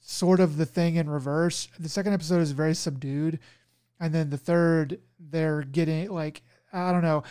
sort 0.00 0.40
of 0.40 0.56
the 0.56 0.66
thing 0.66 0.96
in 0.96 1.08
reverse. 1.08 1.68
The 1.78 1.88
second 1.88 2.12
episode 2.12 2.40
is 2.40 2.52
very 2.52 2.74
subdued. 2.74 3.38
And 4.00 4.14
then 4.14 4.30
the 4.30 4.38
third, 4.38 5.00
they're 5.18 5.62
getting 5.62 6.10
like, 6.10 6.42
I 6.72 6.92
don't 6.92 7.02
know, 7.02 7.24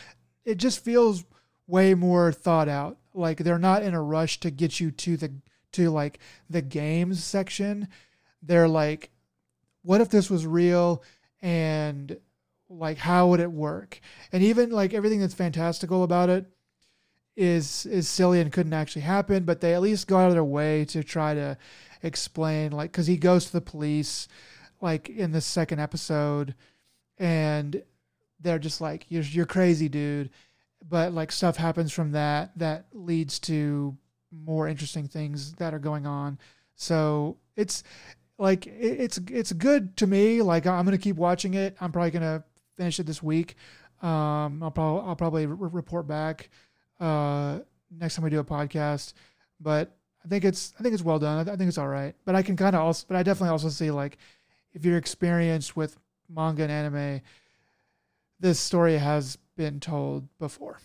it 0.46 0.56
just 0.56 0.84
feels 0.84 1.24
way 1.68 1.94
more 1.94 2.32
thought 2.32 2.70
out. 2.70 2.98
Like 3.14 3.38
they're 3.38 3.60
not 3.60 3.84
in 3.84 3.94
a 3.94 4.02
rush 4.02 4.40
to 4.42 4.52
get 4.52 4.80
you 4.80 4.92
to 4.92 5.18
the, 5.18 5.34
to 5.74 5.90
like 5.90 6.20
the 6.50 6.62
games 6.62 7.24
section. 7.24 7.88
They're 8.42 8.68
like, 8.68 9.12
what 9.84 10.02
if 10.02 10.10
this 10.10 10.30
was 10.30 10.46
real? 10.46 11.04
And 11.42 12.18
like 12.70 12.98
how 12.98 13.28
would 13.28 13.40
it 13.40 13.52
work? 13.52 14.00
And 14.32 14.44
even 14.44 14.72
like 14.72 14.94
everything 14.94 15.20
that's 15.20 15.34
fantastical 15.34 16.04
about 16.04 16.30
it 16.30 16.46
is 17.36 17.86
is 17.88 18.08
silly 18.08 18.40
and 18.40 18.52
couldn't 18.52 18.74
actually 18.74 19.02
happen 19.02 19.44
but 19.44 19.60
they 19.60 19.74
at 19.74 19.82
least 19.82 20.08
go 20.08 20.18
out 20.18 20.28
of 20.28 20.34
their 20.34 20.44
way 20.44 20.86
to 20.86 21.04
try 21.04 21.34
to 21.34 21.58
explain 22.04 22.72
like 22.72 22.92
because 22.92 23.08
he 23.08 23.18
goes 23.18 23.46
to 23.46 23.54
the 23.54 23.60
police 23.60 24.28
like 24.82 25.10
in 25.10 25.32
the 25.32 25.42
second 25.42 25.80
episode 25.80 26.54
and 27.18 27.82
they're 28.40 28.60
just 28.60 28.82
like 28.82 29.06
you're, 29.10 29.24
you're 29.24 29.46
crazy 29.46 29.90
dude. 29.90 30.30
But 30.88 31.14
like 31.14 31.32
stuff 31.32 31.56
happens 31.56 31.94
from 31.94 32.12
that 32.12 32.52
that 32.58 32.88
leads 32.92 33.40
to 33.42 33.98
more 34.32 34.68
interesting 34.68 35.08
things 35.08 35.54
that 35.54 35.74
are 35.74 35.80
going 35.80 36.06
on. 36.06 36.38
So 36.76 37.38
it's 37.56 37.84
like 38.38 38.68
it's 38.68 39.20
it's 39.30 39.54
good 39.54 39.96
to 39.98 40.08
me 40.08 40.42
like 40.42 40.66
i'm 40.66 40.84
gonna 40.86 40.98
keep 40.98 41.16
watching 41.16 41.54
it 41.54 41.78
i'm 41.80 41.92
probably 41.92 42.12
gonna 42.12 42.44
finish 42.76 43.00
it 43.00 43.06
this 43.06 43.22
week. 43.22 43.56
Um, 44.02 44.62
I'll 44.62 44.72
probably 44.72 45.08
I'll 45.08 45.16
probably 45.16 45.46
re- 45.46 45.70
report 45.72 46.08
back 46.08 46.50
uh, 47.00 47.60
next 47.92 48.16
time 48.16 48.24
we 48.24 48.30
do 48.30 48.40
a 48.40 48.44
podcast. 48.44 49.14
But 49.60 49.96
I 50.24 50.28
think 50.28 50.44
it's 50.46 50.74
I 50.80 50.84
think 50.84 50.94
it's 50.94 51.04
well 51.04 51.20
done. 51.20 51.40
I, 51.40 51.44
th- 51.44 51.54
I 51.54 51.58
think 51.58 51.68
it's 51.70 51.78
all 51.78 51.88
right. 51.88 52.16
But 52.26 52.36
I 52.36 52.42
can 52.42 52.56
kind 52.56 52.76
of 52.76 52.82
also, 52.82 53.06
but 53.08 53.18
I 53.18 53.24
definitely 53.24 53.50
also 53.50 53.70
see 53.70 53.92
like 53.92 54.18
if 54.74 54.84
you're 54.86 54.98
experienced 54.98 55.76
with 55.76 55.98
manga 56.30 56.64
and 56.64 56.72
anime, 56.72 57.22
this 58.40 58.60
story 58.60 58.98
has 58.98 59.38
been 59.56 59.80
told 59.80 60.28
before. 60.40 60.80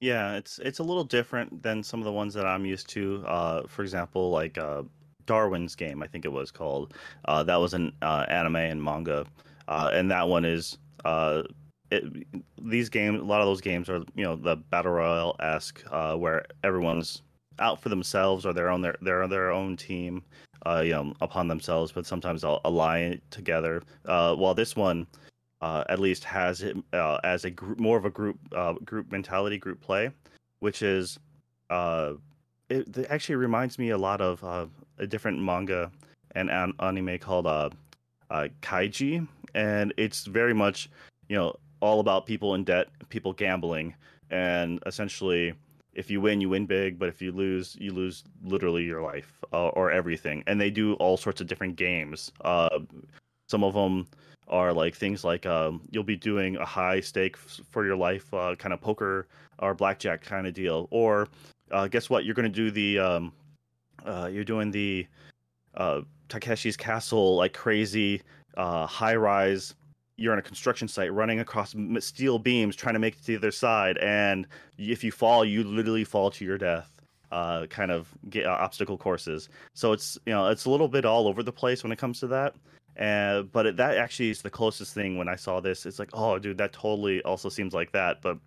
Yeah, 0.00 0.36
it's 0.36 0.58
it's 0.58 0.78
a 0.78 0.82
little 0.82 1.04
different 1.04 1.62
than 1.62 1.82
some 1.82 2.00
of 2.00 2.04
the 2.04 2.12
ones 2.12 2.34
that 2.34 2.46
I'm 2.46 2.64
used 2.64 2.88
to. 2.90 3.24
Uh, 3.26 3.62
for 3.66 3.82
example, 3.82 4.30
like 4.30 4.58
uh, 4.58 4.82
Darwin's 5.26 5.74
Game, 5.74 6.02
I 6.02 6.06
think 6.06 6.24
it 6.24 6.32
was 6.32 6.50
called. 6.50 6.94
Uh, 7.24 7.42
that 7.44 7.56
was 7.56 7.74
an 7.74 7.92
uh, 8.02 8.26
anime 8.28 8.56
and 8.56 8.82
manga, 8.82 9.26
uh, 9.68 9.90
and 9.92 10.10
that 10.10 10.28
one 10.28 10.44
is 10.44 10.78
uh, 11.04 11.42
it, 11.90 12.04
these 12.60 12.88
games, 12.88 13.20
a 13.20 13.24
lot 13.24 13.40
of 13.40 13.46
those 13.46 13.60
games 13.60 13.88
are 13.88 14.02
you 14.14 14.24
know 14.24 14.36
the 14.36 14.56
battle 14.56 14.92
royale 14.92 15.36
esque, 15.40 15.82
uh, 15.90 16.14
where 16.14 16.44
everyone's 16.62 17.22
out 17.60 17.80
for 17.80 17.88
themselves 17.88 18.44
or 18.44 18.52
they're 18.52 18.70
on 18.70 18.82
their 18.82 18.96
they're 19.02 19.22
on 19.22 19.30
their 19.30 19.50
own 19.50 19.76
team, 19.76 20.22
uh, 20.66 20.82
you 20.84 20.92
know, 20.92 21.12
upon 21.20 21.48
themselves, 21.48 21.92
but 21.92 22.06
sometimes 22.06 22.42
they'll 22.42 22.60
ally 22.64 23.16
together. 23.30 23.82
While 24.04 24.54
this 24.54 24.76
one, 24.76 25.06
at 25.62 25.98
least 25.98 26.24
has 26.24 26.62
it 26.62 26.76
as 26.92 27.44
a 27.44 27.52
more 27.76 27.96
of 27.96 28.04
a 28.04 28.10
group 28.10 28.38
group 28.84 29.12
mentality, 29.12 29.58
group 29.58 29.80
play, 29.80 30.10
which 30.60 30.82
is 30.82 31.18
it, 32.68 32.96
it 32.96 33.06
actually 33.10 33.36
reminds 33.36 33.78
me 33.78 33.90
a 33.90 33.98
lot 33.98 34.20
of 34.20 34.42
uh, 34.42 34.66
a 34.98 35.06
different 35.06 35.40
manga 35.40 35.90
and 36.32 36.50
an 36.50 36.72
anime 36.80 37.18
called 37.18 37.46
uh, 37.46 37.70
uh, 38.30 38.48
Kaiji, 38.62 39.26
and 39.54 39.92
it's 39.96 40.24
very 40.24 40.54
much 40.54 40.90
you 41.28 41.36
know 41.36 41.54
all 41.80 42.00
about 42.00 42.26
people 42.26 42.54
in 42.54 42.64
debt, 42.64 42.88
people 43.08 43.32
gambling, 43.32 43.94
and 44.30 44.80
essentially 44.86 45.54
if 45.94 46.10
you 46.10 46.20
win, 46.20 46.40
you 46.40 46.48
win 46.48 46.66
big, 46.66 46.98
but 46.98 47.08
if 47.08 47.22
you 47.22 47.32
lose, 47.32 47.76
you 47.78 47.92
lose 47.92 48.24
literally 48.42 48.82
your 48.82 49.02
life 49.02 49.42
uh, 49.52 49.68
or 49.68 49.90
everything. 49.90 50.42
And 50.46 50.60
they 50.60 50.70
do 50.70 50.94
all 50.94 51.16
sorts 51.16 51.40
of 51.40 51.46
different 51.46 51.76
games. 51.76 52.32
Uh, 52.40 52.80
some 53.48 53.64
of 53.64 53.74
them 53.74 54.06
are 54.48 54.72
like 54.72 54.94
things 54.94 55.24
like 55.24 55.46
um, 55.46 55.80
you'll 55.90 56.02
be 56.04 56.16
doing 56.16 56.56
a 56.56 56.64
high 56.64 57.00
stake 57.00 57.36
for 57.36 57.84
your 57.84 57.96
life 57.96 58.32
uh, 58.34 58.54
kind 58.56 58.74
of 58.74 58.80
poker 58.80 59.26
or 59.58 59.74
blackjack 59.74 60.22
kind 60.22 60.46
of 60.46 60.54
deal. 60.54 60.88
Or 60.90 61.28
uh, 61.70 61.86
guess 61.88 62.10
what? 62.10 62.24
You're 62.24 62.34
going 62.34 62.50
to 62.50 62.56
do 62.56 62.70
the 62.70 62.98
um, 62.98 63.32
uh, 64.04 64.28
you're 64.32 64.44
doing 64.44 64.70
the 64.70 65.06
uh, 65.74 66.02
Takeshi's 66.28 66.76
Castle 66.76 67.36
like 67.36 67.52
crazy 67.52 68.22
high 68.56 69.16
rise. 69.16 69.74
You're 70.16 70.32
on 70.32 70.38
a 70.38 70.42
construction 70.42 70.86
site 70.86 71.12
running 71.12 71.40
across 71.40 71.74
steel 71.98 72.38
beams 72.38 72.76
trying 72.76 72.94
to 72.94 73.00
make 73.00 73.14
it 73.14 73.20
to 73.20 73.26
the 73.26 73.36
other 73.36 73.50
side 73.50 73.98
and 73.98 74.46
if 74.78 75.02
you 75.02 75.10
fall 75.10 75.44
you 75.44 75.64
literally 75.64 76.04
fall 76.04 76.30
to 76.30 76.44
your 76.44 76.56
death 76.56 76.94
uh, 77.34 77.66
kind 77.66 77.90
of 77.90 78.08
get, 78.30 78.46
uh, 78.46 78.50
obstacle 78.50 78.96
courses. 78.96 79.48
So 79.74 79.92
it's 79.92 80.16
you 80.24 80.32
know 80.32 80.46
it's 80.48 80.66
a 80.66 80.70
little 80.70 80.86
bit 80.86 81.04
all 81.04 81.26
over 81.26 81.42
the 81.42 81.52
place 81.52 81.82
when 81.82 81.90
it 81.90 81.98
comes 81.98 82.20
to 82.20 82.28
that 82.28 82.54
and 82.96 83.50
but 83.50 83.66
it, 83.66 83.76
that 83.76 83.96
actually 83.96 84.30
is 84.30 84.40
the 84.40 84.50
closest 84.50 84.94
thing 84.94 85.18
when 85.18 85.28
i 85.28 85.34
saw 85.34 85.58
this. 85.60 85.84
It's 85.84 85.98
like 85.98 86.10
oh 86.12 86.38
dude 86.38 86.58
that 86.58 86.72
totally 86.72 87.22
also 87.22 87.48
seems 87.48 87.74
like 87.74 87.90
that 87.92 88.22
but 88.22 88.38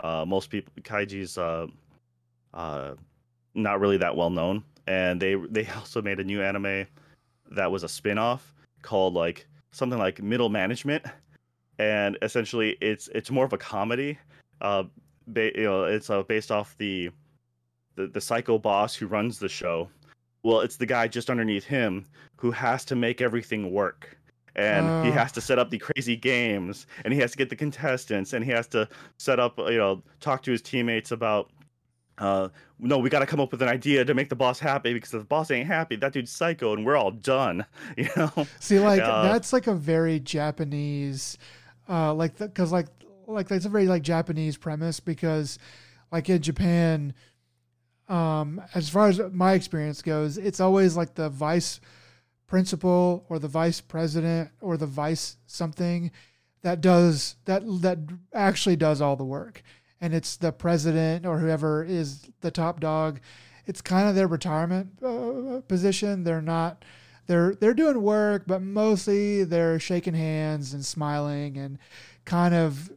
uh, 0.00 0.26
most 0.26 0.50
people 0.50 0.72
kaiji's 0.82 1.38
uh, 1.38 1.66
uh, 2.52 2.94
not 3.54 3.80
really 3.80 3.96
that 3.96 4.14
well 4.14 4.30
known 4.30 4.62
and 4.86 5.20
they 5.20 5.34
they 5.50 5.66
also 5.76 6.02
made 6.02 6.20
a 6.20 6.24
new 6.24 6.42
anime 6.42 6.86
that 7.50 7.70
was 7.70 7.82
a 7.82 7.88
spin-off 7.88 8.54
called 8.82 9.14
like 9.14 9.46
something 9.72 9.98
like 9.98 10.22
middle 10.22 10.48
management, 10.48 11.04
and 11.78 12.18
essentially 12.22 12.76
it's 12.80 13.08
it's 13.14 13.30
more 13.30 13.44
of 13.44 13.52
a 13.52 13.58
comedy. 13.58 14.18
Uh, 14.60 14.84
ba- 15.26 15.56
you 15.56 15.64
know, 15.64 15.84
it's 15.84 16.10
uh, 16.10 16.22
based 16.22 16.50
off 16.50 16.76
the, 16.78 17.10
the 17.96 18.06
the 18.06 18.20
psycho 18.20 18.58
boss 18.58 18.94
who 18.94 19.06
runs 19.06 19.38
the 19.38 19.48
show. 19.48 19.88
Well, 20.42 20.60
it's 20.60 20.76
the 20.76 20.86
guy 20.86 21.08
just 21.08 21.30
underneath 21.30 21.64
him 21.64 22.04
who 22.36 22.50
has 22.50 22.84
to 22.86 22.96
make 22.96 23.22
everything 23.22 23.72
work 23.72 24.18
and 24.56 25.04
he 25.04 25.10
has 25.10 25.32
to 25.32 25.40
set 25.40 25.58
up 25.58 25.70
the 25.70 25.78
crazy 25.78 26.16
games 26.16 26.86
and 27.04 27.12
he 27.12 27.18
has 27.20 27.32
to 27.32 27.36
get 27.36 27.48
the 27.48 27.56
contestants 27.56 28.32
and 28.32 28.44
he 28.44 28.50
has 28.50 28.66
to 28.68 28.88
set 29.18 29.40
up 29.40 29.58
you 29.58 29.78
know 29.78 30.02
talk 30.20 30.42
to 30.42 30.50
his 30.50 30.62
teammates 30.62 31.10
about 31.10 31.50
uh, 32.18 32.48
no, 32.78 32.98
we 32.98 33.10
got 33.10 33.20
to 33.20 33.26
come 33.26 33.40
up 33.40 33.50
with 33.50 33.62
an 33.62 33.68
idea 33.68 34.04
to 34.04 34.14
make 34.14 34.28
the 34.28 34.36
boss 34.36 34.58
happy 34.58 34.94
because 34.94 35.12
if 35.14 35.20
the 35.20 35.26
boss 35.26 35.50
ain't 35.50 35.66
happy, 35.66 35.96
that 35.96 36.12
dude's 36.12 36.30
psycho, 36.30 36.72
and 36.72 36.84
we're 36.84 36.96
all 36.96 37.10
done. 37.10 37.64
You 37.96 38.08
know. 38.16 38.46
See, 38.60 38.78
like 38.78 39.00
uh, 39.00 39.22
that's 39.22 39.52
like 39.52 39.66
a 39.66 39.74
very 39.74 40.20
Japanese, 40.20 41.38
uh, 41.88 42.12
like 42.14 42.36
because 42.38 42.72
like 42.72 42.86
like 43.26 43.48
that's 43.48 43.64
a 43.64 43.68
very 43.68 43.86
like 43.86 44.02
Japanese 44.02 44.56
premise 44.56 45.00
because, 45.00 45.58
like 46.10 46.28
in 46.28 46.42
Japan, 46.42 47.14
um, 48.08 48.62
as 48.74 48.88
far 48.88 49.08
as 49.08 49.20
my 49.32 49.52
experience 49.52 50.02
goes, 50.02 50.38
it's 50.38 50.60
always 50.60 50.96
like 50.96 51.14
the 51.14 51.28
vice 51.28 51.80
principal 52.46 53.24
or 53.28 53.38
the 53.38 53.48
vice 53.48 53.80
president 53.80 54.50
or 54.60 54.76
the 54.76 54.86
vice 54.86 55.36
something 55.46 56.10
that 56.62 56.80
does 56.80 57.36
that 57.44 57.62
that 57.82 57.98
actually 58.32 58.76
does 58.76 59.00
all 59.00 59.16
the 59.16 59.24
work 59.24 59.62
and 60.00 60.14
it's 60.14 60.36
the 60.36 60.52
president 60.52 61.26
or 61.26 61.38
whoever 61.38 61.84
is 61.84 62.28
the 62.40 62.50
top 62.50 62.80
dog. 62.80 63.20
It's 63.66 63.80
kind 63.80 64.08
of 64.08 64.14
their 64.14 64.26
retirement 64.26 65.02
uh, 65.02 65.60
position. 65.66 66.24
They're 66.24 66.42
not 66.42 66.84
they're 67.26 67.54
they're 67.54 67.74
doing 67.74 68.02
work, 68.02 68.44
but 68.46 68.62
mostly 68.62 69.44
they're 69.44 69.78
shaking 69.78 70.14
hands 70.14 70.74
and 70.74 70.84
smiling 70.84 71.56
and 71.56 71.78
kind 72.24 72.54
of 72.54 72.90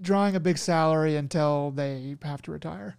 drawing 0.00 0.36
a 0.36 0.40
big 0.40 0.58
salary 0.58 1.16
until 1.16 1.70
they 1.70 2.16
have 2.22 2.42
to 2.42 2.50
retire. 2.50 2.96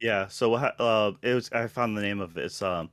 Yeah. 0.00 0.28
So 0.28 0.54
uh, 0.54 1.12
it 1.22 1.34
was. 1.34 1.50
I 1.52 1.66
found 1.66 1.96
the 1.96 2.02
name 2.02 2.20
of 2.20 2.34
this. 2.34 2.60
Um, 2.60 2.90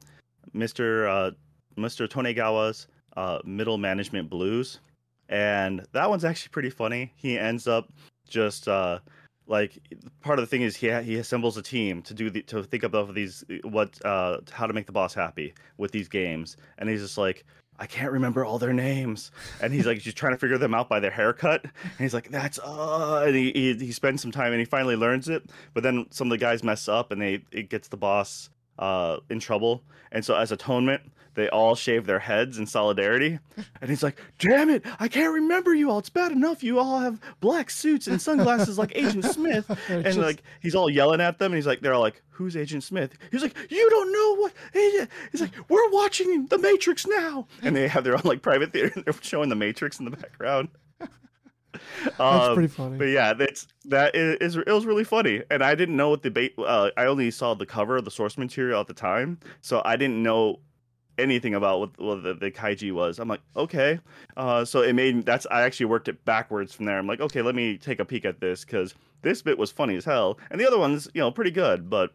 Mr. 0.55 1.07
Uh, 1.07 1.31
Mr. 1.77 2.09
Tonegawa's 2.09 2.87
uh, 3.17 3.39
Middle 3.43 3.77
Management 3.77 4.29
Blues, 4.29 4.79
and 5.27 5.85
that 5.91 6.09
one's 6.09 6.23
actually 6.23 6.51
pretty 6.51 6.69
funny. 6.69 7.11
He 7.15 7.37
ends 7.37 7.67
up 7.67 7.91
just 8.31 8.67
uh, 8.67 8.99
like 9.47 9.77
part 10.21 10.39
of 10.39 10.43
the 10.43 10.47
thing 10.47 10.61
is 10.61 10.75
he 10.75 10.91
he 11.01 11.17
assembles 11.17 11.57
a 11.57 11.61
team 11.61 12.01
to 12.03 12.13
do 12.13 12.29
the, 12.29 12.41
to 12.43 12.63
think 12.63 12.83
about 12.83 13.13
these 13.13 13.43
what 13.63 14.03
uh, 14.05 14.37
how 14.51 14.65
to 14.65 14.73
make 14.73 14.85
the 14.85 14.91
boss 14.91 15.13
happy 15.13 15.53
with 15.77 15.91
these 15.91 16.07
games, 16.07 16.57
and 16.77 16.89
he's 16.89 17.01
just 17.01 17.17
like. 17.17 17.45
I 17.79 17.87
can't 17.87 18.11
remember 18.11 18.45
all 18.45 18.59
their 18.59 18.73
names, 18.73 19.31
and 19.59 19.73
he's 19.73 19.87
like 19.87 19.97
just 19.97 20.15
trying 20.15 20.33
to 20.33 20.37
figure 20.37 20.59
them 20.59 20.75
out 20.75 20.87
by 20.87 20.99
their 20.99 21.09
haircut. 21.09 21.63
And 21.63 21.97
he's 21.97 22.13
like, 22.13 22.29
"That's 22.29 22.59
uh," 22.59 23.23
and 23.25 23.35
he, 23.35 23.51
he, 23.53 23.73
he 23.73 23.91
spends 23.91 24.21
some 24.21 24.31
time 24.31 24.51
and 24.51 24.59
he 24.59 24.65
finally 24.65 24.95
learns 24.95 25.27
it. 25.29 25.49
But 25.73 25.81
then 25.81 26.05
some 26.11 26.27
of 26.27 26.29
the 26.29 26.37
guys 26.37 26.63
mess 26.63 26.87
up, 26.87 27.11
and 27.11 27.19
they 27.19 27.41
it 27.51 27.69
gets 27.69 27.87
the 27.87 27.97
boss 27.97 28.51
uh, 28.81 29.17
in 29.29 29.39
trouble. 29.39 29.83
And 30.11 30.25
so 30.25 30.35
as 30.35 30.51
atonement, 30.51 31.03
they 31.33 31.47
all 31.47 31.75
shave 31.75 32.05
their 32.05 32.19
heads 32.19 32.57
in 32.57 32.65
solidarity. 32.65 33.39
And 33.79 33.89
he's 33.89 34.03
like, 34.03 34.19
damn 34.37 34.69
it, 34.69 34.83
I 34.99 35.07
can't 35.07 35.33
remember 35.33 35.73
you 35.73 35.89
all. 35.89 35.99
It's 35.99 36.09
bad 36.09 36.33
enough 36.33 36.61
you 36.61 36.77
all 36.77 36.99
have 36.99 37.21
black 37.39 37.69
suits 37.69 38.07
and 38.07 38.21
sunglasses 38.21 38.77
like 38.77 38.91
Agent 38.95 39.23
Smith. 39.33 39.69
And 39.87 40.03
just... 40.03 40.17
like 40.17 40.43
he's 40.59 40.75
all 40.75 40.89
yelling 40.89 41.21
at 41.21 41.39
them 41.39 41.53
and 41.53 41.55
he's 41.55 41.67
like, 41.67 41.79
they're 41.79 41.93
all 41.93 42.01
like, 42.01 42.21
Who's 42.31 42.57
Agent 42.57 42.83
Smith? 42.83 43.13
He's 43.31 43.43
like, 43.43 43.55
You 43.69 43.89
don't 43.89 44.11
know 44.11 44.41
what 44.41 44.53
he's 45.31 45.41
like, 45.41 45.53
We're 45.69 45.89
watching 45.91 46.47
the 46.47 46.57
Matrix 46.57 47.07
now. 47.07 47.47
And 47.61 47.75
they 47.75 47.87
have 47.87 48.03
their 48.03 48.15
own 48.15 48.23
like 48.25 48.41
private 48.41 48.73
theater 48.73 48.91
and 48.95 49.05
they're 49.05 49.13
showing 49.21 49.47
the 49.47 49.55
Matrix 49.55 49.99
in 49.99 50.05
the 50.05 50.11
background. 50.11 50.67
That's 52.03 52.19
Um, 52.19 52.53
pretty 52.55 52.67
funny. 52.67 52.97
But 52.97 53.05
yeah, 53.09 53.33
that's 53.33 53.67
that 53.85 54.15
is, 54.15 54.55
it 54.57 54.67
was 54.67 54.85
really 54.85 55.03
funny, 55.03 55.43
and 55.49 55.63
I 55.63 55.75
didn't 55.75 55.95
know 55.95 56.09
what 56.09 56.23
the 56.23 56.31
bait. 56.31 56.53
Uh, 56.57 56.91
I 56.97 57.05
only 57.05 57.31
saw 57.31 57.53
the 57.53 57.65
cover 57.65 57.97
of 57.97 58.05
the 58.05 58.11
source 58.11 58.37
material 58.37 58.81
at 58.81 58.87
the 58.87 58.93
time, 58.93 59.39
so 59.61 59.81
I 59.85 59.95
didn't 59.95 60.21
know 60.21 60.59
anything 61.17 61.53
about 61.53 61.79
what, 61.79 61.99
what 61.99 62.23
the, 62.23 62.33
the 62.33 62.49
kaiji 62.51 62.91
was. 62.91 63.19
I'm 63.19 63.27
like, 63.27 63.41
okay, 63.55 63.99
uh, 64.37 64.65
so 64.65 64.81
it 64.81 64.93
made 64.93 65.25
that's 65.25 65.45
I 65.51 65.61
actually 65.61 65.87
worked 65.87 66.07
it 66.07 66.23
backwards 66.25 66.73
from 66.73 66.85
there. 66.85 66.97
I'm 66.97 67.07
like, 67.07 67.21
okay, 67.21 67.41
let 67.41 67.55
me 67.55 67.77
take 67.77 67.99
a 67.99 68.05
peek 68.05 68.25
at 68.25 68.39
this 68.39 68.65
because 68.65 68.93
this 69.21 69.41
bit 69.41 69.57
was 69.57 69.71
funny 69.71 69.95
as 69.95 70.05
hell, 70.05 70.39
and 70.49 70.59
the 70.59 70.67
other 70.67 70.77
one's 70.79 71.07
you 71.13 71.21
know 71.21 71.31
pretty 71.31 71.51
good, 71.51 71.89
but 71.89 72.11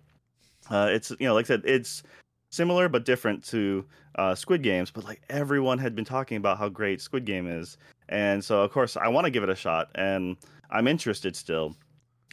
uh, 0.70 0.88
it's 0.90 1.10
you 1.18 1.26
know 1.26 1.34
like 1.34 1.46
I 1.46 1.48
said, 1.48 1.62
it's 1.64 2.02
similar 2.50 2.88
but 2.88 3.04
different 3.04 3.44
to 3.44 3.84
uh, 4.16 4.34
Squid 4.34 4.62
Games. 4.62 4.90
But 4.90 5.04
like 5.04 5.22
everyone 5.28 5.78
had 5.78 5.94
been 5.94 6.04
talking 6.04 6.36
about 6.36 6.58
how 6.58 6.68
great 6.68 7.00
Squid 7.00 7.24
Game 7.24 7.46
is, 7.46 7.76
and 8.08 8.44
so 8.44 8.62
of 8.62 8.70
course 8.72 8.96
I 8.96 9.08
want 9.08 9.24
to 9.24 9.30
give 9.30 9.42
it 9.42 9.48
a 9.48 9.56
shot, 9.56 9.90
and 9.94 10.36
I'm 10.70 10.88
interested 10.88 11.36
still. 11.36 11.76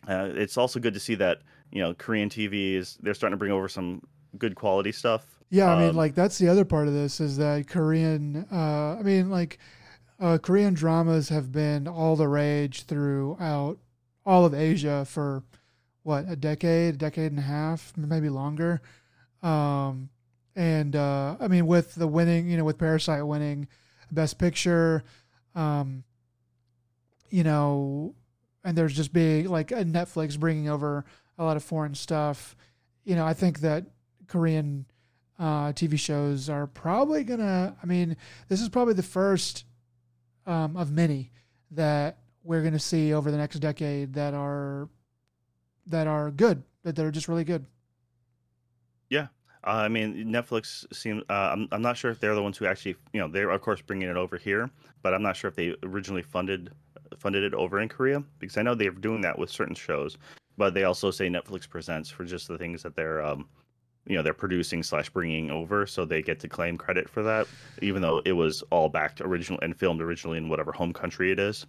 Uh, 0.07 0.29
it's 0.33 0.57
also 0.57 0.79
good 0.79 0.93
to 0.93 0.99
see 0.99 1.15
that 1.15 1.39
you 1.71 1.81
know 1.81 1.93
Korean 1.93 2.29
TV 2.29 2.75
is 2.75 2.97
they're 3.01 3.13
starting 3.13 3.33
to 3.33 3.37
bring 3.39 3.51
over 3.51 3.67
some 3.67 4.01
good 4.37 4.55
quality 4.55 4.91
stuff. 4.91 5.25
Yeah, 5.49 5.71
I 5.71 5.79
mean, 5.79 5.89
Um, 5.91 5.95
like 5.95 6.15
that's 6.15 6.37
the 6.39 6.47
other 6.49 6.65
part 6.65 6.87
of 6.87 6.93
this 6.93 7.19
is 7.19 7.37
that 7.37 7.67
Korean. 7.67 8.47
Uh, 8.51 8.97
I 8.99 9.01
mean, 9.03 9.29
like 9.29 9.59
uh, 10.19 10.37
Korean 10.39 10.73
dramas 10.73 11.29
have 11.29 11.51
been 11.51 11.87
all 11.87 12.15
the 12.15 12.27
rage 12.27 12.83
throughout 12.83 13.77
all 14.25 14.45
of 14.45 14.53
Asia 14.53 15.05
for 15.05 15.43
what 16.03 16.25
a 16.27 16.35
decade, 16.35 16.95
a 16.95 16.97
decade 16.97 17.31
and 17.31 17.39
a 17.39 17.43
half, 17.43 17.93
maybe 17.95 18.29
longer. 18.29 18.81
Um, 19.41 20.09
and 20.55 20.95
uh, 20.95 21.35
I 21.39 21.47
mean, 21.47 21.67
with 21.67 21.95
the 21.95 22.07
winning, 22.07 22.49
you 22.49 22.57
know, 22.57 22.63
with 22.63 22.77
Parasite 22.77 23.25
winning 23.25 23.67
Best 24.11 24.37
Picture, 24.37 25.03
um, 25.55 26.03
you 27.29 27.43
know, 27.43 28.15
and 28.63 28.77
there's 28.77 28.95
just 28.95 29.13
being 29.13 29.49
like 29.49 29.71
a 29.71 29.83
Netflix 29.83 30.39
bringing 30.39 30.69
over 30.69 31.05
a 31.37 31.43
lot 31.43 31.57
of 31.57 31.63
foreign 31.63 31.95
stuff. 31.95 32.55
You 33.03 33.15
know, 33.15 33.25
I 33.25 33.33
think 33.33 33.59
that 33.59 33.85
Korean 34.27 34.85
uh, 35.39 35.73
TV 35.73 35.99
shows 35.99 36.49
are 36.49 36.67
probably 36.67 37.23
gonna. 37.23 37.75
I 37.81 37.85
mean, 37.85 38.17
this 38.47 38.61
is 38.61 38.69
probably 38.69 38.93
the 38.93 39.03
first 39.03 39.65
um, 40.45 40.77
of 40.77 40.91
many 40.91 41.31
that 41.71 42.19
we're 42.43 42.61
gonna 42.61 42.79
see 42.79 43.13
over 43.13 43.31
the 43.31 43.37
next 43.37 43.59
decade 43.59 44.13
that 44.13 44.33
are 44.33 44.89
that 45.87 46.07
are 46.07 46.31
good, 46.31 46.63
that 46.83 46.95
they're 46.95 47.11
just 47.11 47.27
really 47.27 47.43
good. 47.43 47.65
Uh, 49.65 49.69
I 49.71 49.87
mean, 49.87 50.25
Netflix 50.25 50.85
seems. 50.93 51.23
Uh, 51.29 51.51
I'm 51.53 51.67
I'm 51.71 51.81
not 51.81 51.97
sure 51.97 52.11
if 52.11 52.19
they're 52.19 52.35
the 52.35 52.43
ones 52.43 52.57
who 52.57 52.65
actually, 52.65 52.95
you 53.13 53.19
know, 53.19 53.27
they're 53.27 53.49
of 53.49 53.61
course 53.61 53.81
bringing 53.81 54.09
it 54.09 54.17
over 54.17 54.37
here, 54.37 54.69
but 55.01 55.13
I'm 55.13 55.21
not 55.23 55.35
sure 55.37 55.47
if 55.47 55.55
they 55.55 55.75
originally 55.83 56.21
funded 56.21 56.71
funded 57.17 57.43
it 57.43 57.53
over 57.53 57.79
in 57.79 57.87
Korea 57.89 58.23
because 58.39 58.57
I 58.57 58.63
know 58.63 58.75
they're 58.75 58.91
doing 58.91 59.21
that 59.21 59.37
with 59.37 59.49
certain 59.49 59.75
shows, 59.75 60.17
but 60.57 60.73
they 60.73 60.83
also 60.83 61.11
say 61.11 61.29
Netflix 61.29 61.69
presents 61.69 62.09
for 62.09 62.25
just 62.25 62.47
the 62.47 62.57
things 62.57 62.83
that 62.83 62.95
they're, 62.95 63.23
um, 63.23 63.47
you 64.05 64.15
know, 64.15 64.23
they're 64.23 64.33
producing 64.33 64.83
slash 64.83 65.09
bringing 65.09 65.51
over, 65.51 65.85
so 65.85 66.05
they 66.05 66.21
get 66.21 66.39
to 66.41 66.49
claim 66.49 66.77
credit 66.77 67.07
for 67.09 67.23
that, 67.23 67.47
even 67.81 68.01
though 68.01 68.21
it 68.25 68.33
was 68.33 68.63
all 68.71 68.89
backed 68.89 69.21
original 69.21 69.59
and 69.61 69.77
filmed 69.77 70.01
originally 70.01 70.37
in 70.37 70.49
whatever 70.49 70.71
home 70.71 70.91
country 70.91 71.31
it 71.31 71.39
is. 71.39 71.65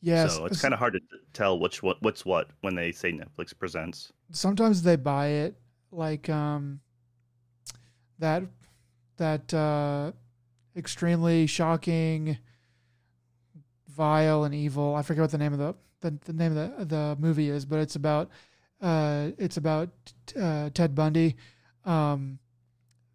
Yes, 0.00 0.36
so 0.36 0.46
it's 0.46 0.62
kind 0.62 0.72
of 0.72 0.78
hard 0.78 0.92
to 0.92 1.00
tell 1.32 1.58
which 1.58 1.82
what 1.82 2.00
what's 2.02 2.24
what 2.24 2.48
when 2.60 2.74
they 2.74 2.92
say 2.92 3.12
Netflix 3.12 3.56
presents. 3.58 4.12
sometimes 4.30 4.82
they 4.82 4.96
buy 4.96 5.26
it 5.26 5.56
like 5.90 6.30
um 6.30 6.80
that 8.18 8.42
that 9.16 9.52
uh 9.54 10.12
extremely 10.76 11.46
shocking 11.46 12.38
vile 13.88 14.44
and 14.44 14.54
evil. 14.54 14.94
I 14.94 15.02
forget 15.02 15.22
what 15.22 15.30
the 15.30 15.38
name 15.38 15.52
of 15.52 15.58
the 15.58 15.74
the, 16.00 16.18
the 16.24 16.32
name 16.32 16.56
of 16.56 16.78
the, 16.78 16.84
the 16.84 17.16
movie 17.18 17.48
is 17.50 17.64
but 17.64 17.80
it's 17.80 17.96
about 17.96 18.30
uh 18.80 19.30
it's 19.38 19.56
about 19.56 19.90
uh 20.40 20.70
ted 20.70 20.94
bundy. 20.94 21.36
Um 21.84 22.38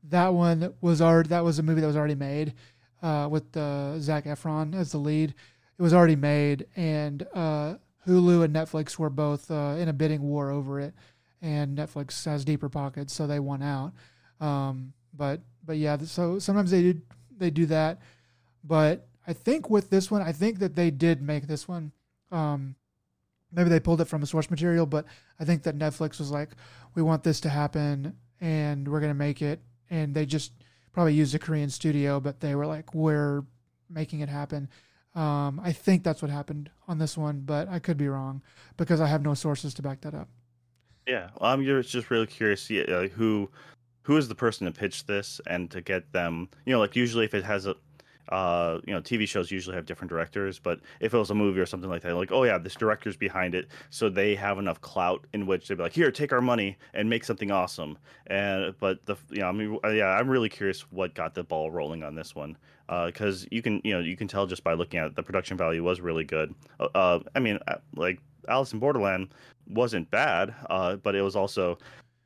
that 0.09 0.33
one 0.33 0.73
was 0.81 1.01
already 1.01 1.29
that 1.29 1.43
was 1.43 1.59
a 1.59 1.63
movie 1.63 1.81
that 1.81 1.87
was 1.87 1.95
already 1.95 2.15
made 2.15 2.53
uh 3.01 3.27
with 3.31 3.55
uh 3.55 3.99
zac 3.99 4.25
efron 4.25 4.75
as 4.75 4.91
the 4.91 4.97
lead. 4.97 5.33
It 5.77 5.81
was 5.81 5.93
already 5.93 6.17
made 6.17 6.67
and 6.75 7.25
uh 7.33 7.75
hulu 8.07 8.43
and 8.43 8.53
netflix 8.53 8.99
were 8.99 9.09
both 9.09 9.49
uh, 9.49 9.75
in 9.79 9.87
a 9.87 9.93
bidding 9.93 10.21
war 10.21 10.51
over 10.51 10.79
it. 10.79 10.93
And 11.41 11.77
Netflix 11.77 12.23
has 12.23 12.45
deeper 12.45 12.69
pockets, 12.69 13.11
so 13.11 13.27
they 13.27 13.39
won 13.39 13.61
out. 13.61 13.91
Um, 14.43 14.93
but 15.13 15.41
but 15.65 15.77
yeah, 15.77 15.97
so 15.99 16.37
sometimes 16.39 16.71
they 16.71 16.81
do 16.81 17.01
they 17.37 17.49
do 17.49 17.65
that. 17.67 17.99
But 18.63 19.07
I 19.25 19.33
think 19.33 19.69
with 19.69 19.89
this 19.89 20.11
one, 20.11 20.21
I 20.21 20.31
think 20.33 20.59
that 20.59 20.75
they 20.75 20.91
did 20.91 21.21
make 21.21 21.47
this 21.47 21.67
one. 21.67 21.91
Um, 22.31 22.75
maybe 23.51 23.69
they 23.69 23.79
pulled 23.79 24.01
it 24.01 24.05
from 24.05 24.21
a 24.23 24.25
source 24.25 24.49
material, 24.49 24.85
but 24.85 25.05
I 25.39 25.45
think 25.45 25.63
that 25.63 25.77
Netflix 25.77 26.19
was 26.19 26.31
like, 26.31 26.49
we 26.95 27.01
want 27.01 27.23
this 27.23 27.39
to 27.41 27.49
happen, 27.49 28.15
and 28.41 28.87
we're 28.87 28.99
gonna 28.99 29.13
make 29.13 29.41
it, 29.41 29.61
and 29.89 30.13
they 30.13 30.25
just 30.25 30.51
probably 30.91 31.13
used 31.13 31.33
a 31.35 31.39
Korean 31.39 31.69
studio, 31.69 32.19
but 32.19 32.39
they 32.39 32.55
were 32.55 32.67
like, 32.67 32.93
we're 32.93 33.43
making 33.89 34.19
it 34.19 34.29
happen. 34.29 34.67
Um, 35.15 35.61
I 35.63 35.71
think 35.71 36.03
that's 36.03 36.21
what 36.21 36.31
happened 36.31 36.69
on 36.87 36.97
this 36.97 37.17
one, 37.17 37.41
but 37.41 37.69
I 37.69 37.79
could 37.79 37.97
be 37.97 38.07
wrong 38.07 38.41
because 38.77 38.99
I 38.99 39.07
have 39.07 39.21
no 39.21 39.35
sources 39.35 39.73
to 39.75 39.81
back 39.81 40.01
that 40.01 40.13
up. 40.13 40.27
Yeah, 41.07 41.29
well, 41.39 41.51
I'm 41.51 41.63
just 41.83 42.09
really 42.09 42.27
curious 42.27 42.69
yeah, 42.69 42.83
uh, 42.83 43.07
who 43.07 43.49
who 44.03 44.17
is 44.17 44.27
the 44.27 44.35
person 44.35 44.65
to 44.65 44.71
pitch 44.71 45.05
this 45.05 45.41
and 45.47 45.69
to 45.71 45.81
get 45.81 46.11
them. 46.13 46.49
You 46.65 46.73
know, 46.73 46.79
like 46.79 46.95
usually 46.95 47.25
if 47.25 47.33
it 47.33 47.43
has 47.43 47.65
a 47.65 47.75
uh, 48.29 48.79
you 48.87 48.93
know, 48.93 49.01
TV 49.01 49.27
shows 49.27 49.51
usually 49.51 49.75
have 49.75 49.85
different 49.85 50.09
directors, 50.09 50.57
but 50.57 50.79
if 50.99 51.13
it 51.13 51.17
was 51.17 51.29
a 51.29 51.35
movie 51.35 51.59
or 51.59 51.65
something 51.65 51.89
like 51.89 52.01
that, 52.01 52.15
like, 52.15 52.31
oh 52.31 52.43
yeah, 52.43 52.57
this 52.57 52.75
director's 52.75 53.17
behind 53.17 53.53
it, 53.53 53.67
so 53.89 54.09
they 54.09 54.33
have 54.35 54.57
enough 54.57 54.79
clout 54.81 55.25
in 55.33 55.45
which 55.45 55.67
they'd 55.67 55.75
be 55.75 55.83
like, 55.83 55.93
here, 55.93 56.09
take 56.11 56.31
our 56.31 56.41
money 56.41 56.77
and 56.93 57.09
make 57.09 57.23
something 57.23 57.51
awesome. 57.51 57.97
And 58.27 58.73
but 58.79 59.05
the 59.05 59.17
you 59.29 59.41
know, 59.41 59.47
I 59.47 59.51
mean, 59.51 59.79
uh, 59.83 59.89
yeah, 59.89 60.07
I'm 60.07 60.29
really 60.29 60.49
curious 60.49 60.81
what 60.91 61.13
got 61.13 61.33
the 61.35 61.43
ball 61.43 61.69
rolling 61.69 62.03
on 62.03 62.15
this 62.15 62.33
one, 62.33 62.57
because 63.05 63.45
you 63.51 63.61
can 63.61 63.81
you 63.83 63.93
know 63.93 63.99
you 63.99 64.15
can 64.15 64.27
tell 64.27 64.47
just 64.47 64.63
by 64.63 64.73
looking 64.73 64.99
at 64.99 65.07
it, 65.07 65.15
the 65.15 65.23
production 65.23 65.57
value 65.57 65.83
was 65.83 65.99
really 65.99 66.23
good. 66.23 66.55
Uh, 66.79 66.87
uh, 66.95 67.19
I 67.35 67.39
mean, 67.39 67.59
uh, 67.67 67.75
like 67.95 68.19
Alice 68.47 68.73
in 68.73 68.79
Borderland 68.79 69.33
wasn't 69.67 70.09
bad, 70.11 70.53
uh, 70.69 70.95
but 70.95 71.15
it 71.15 71.21
was 71.21 71.35
also. 71.35 71.77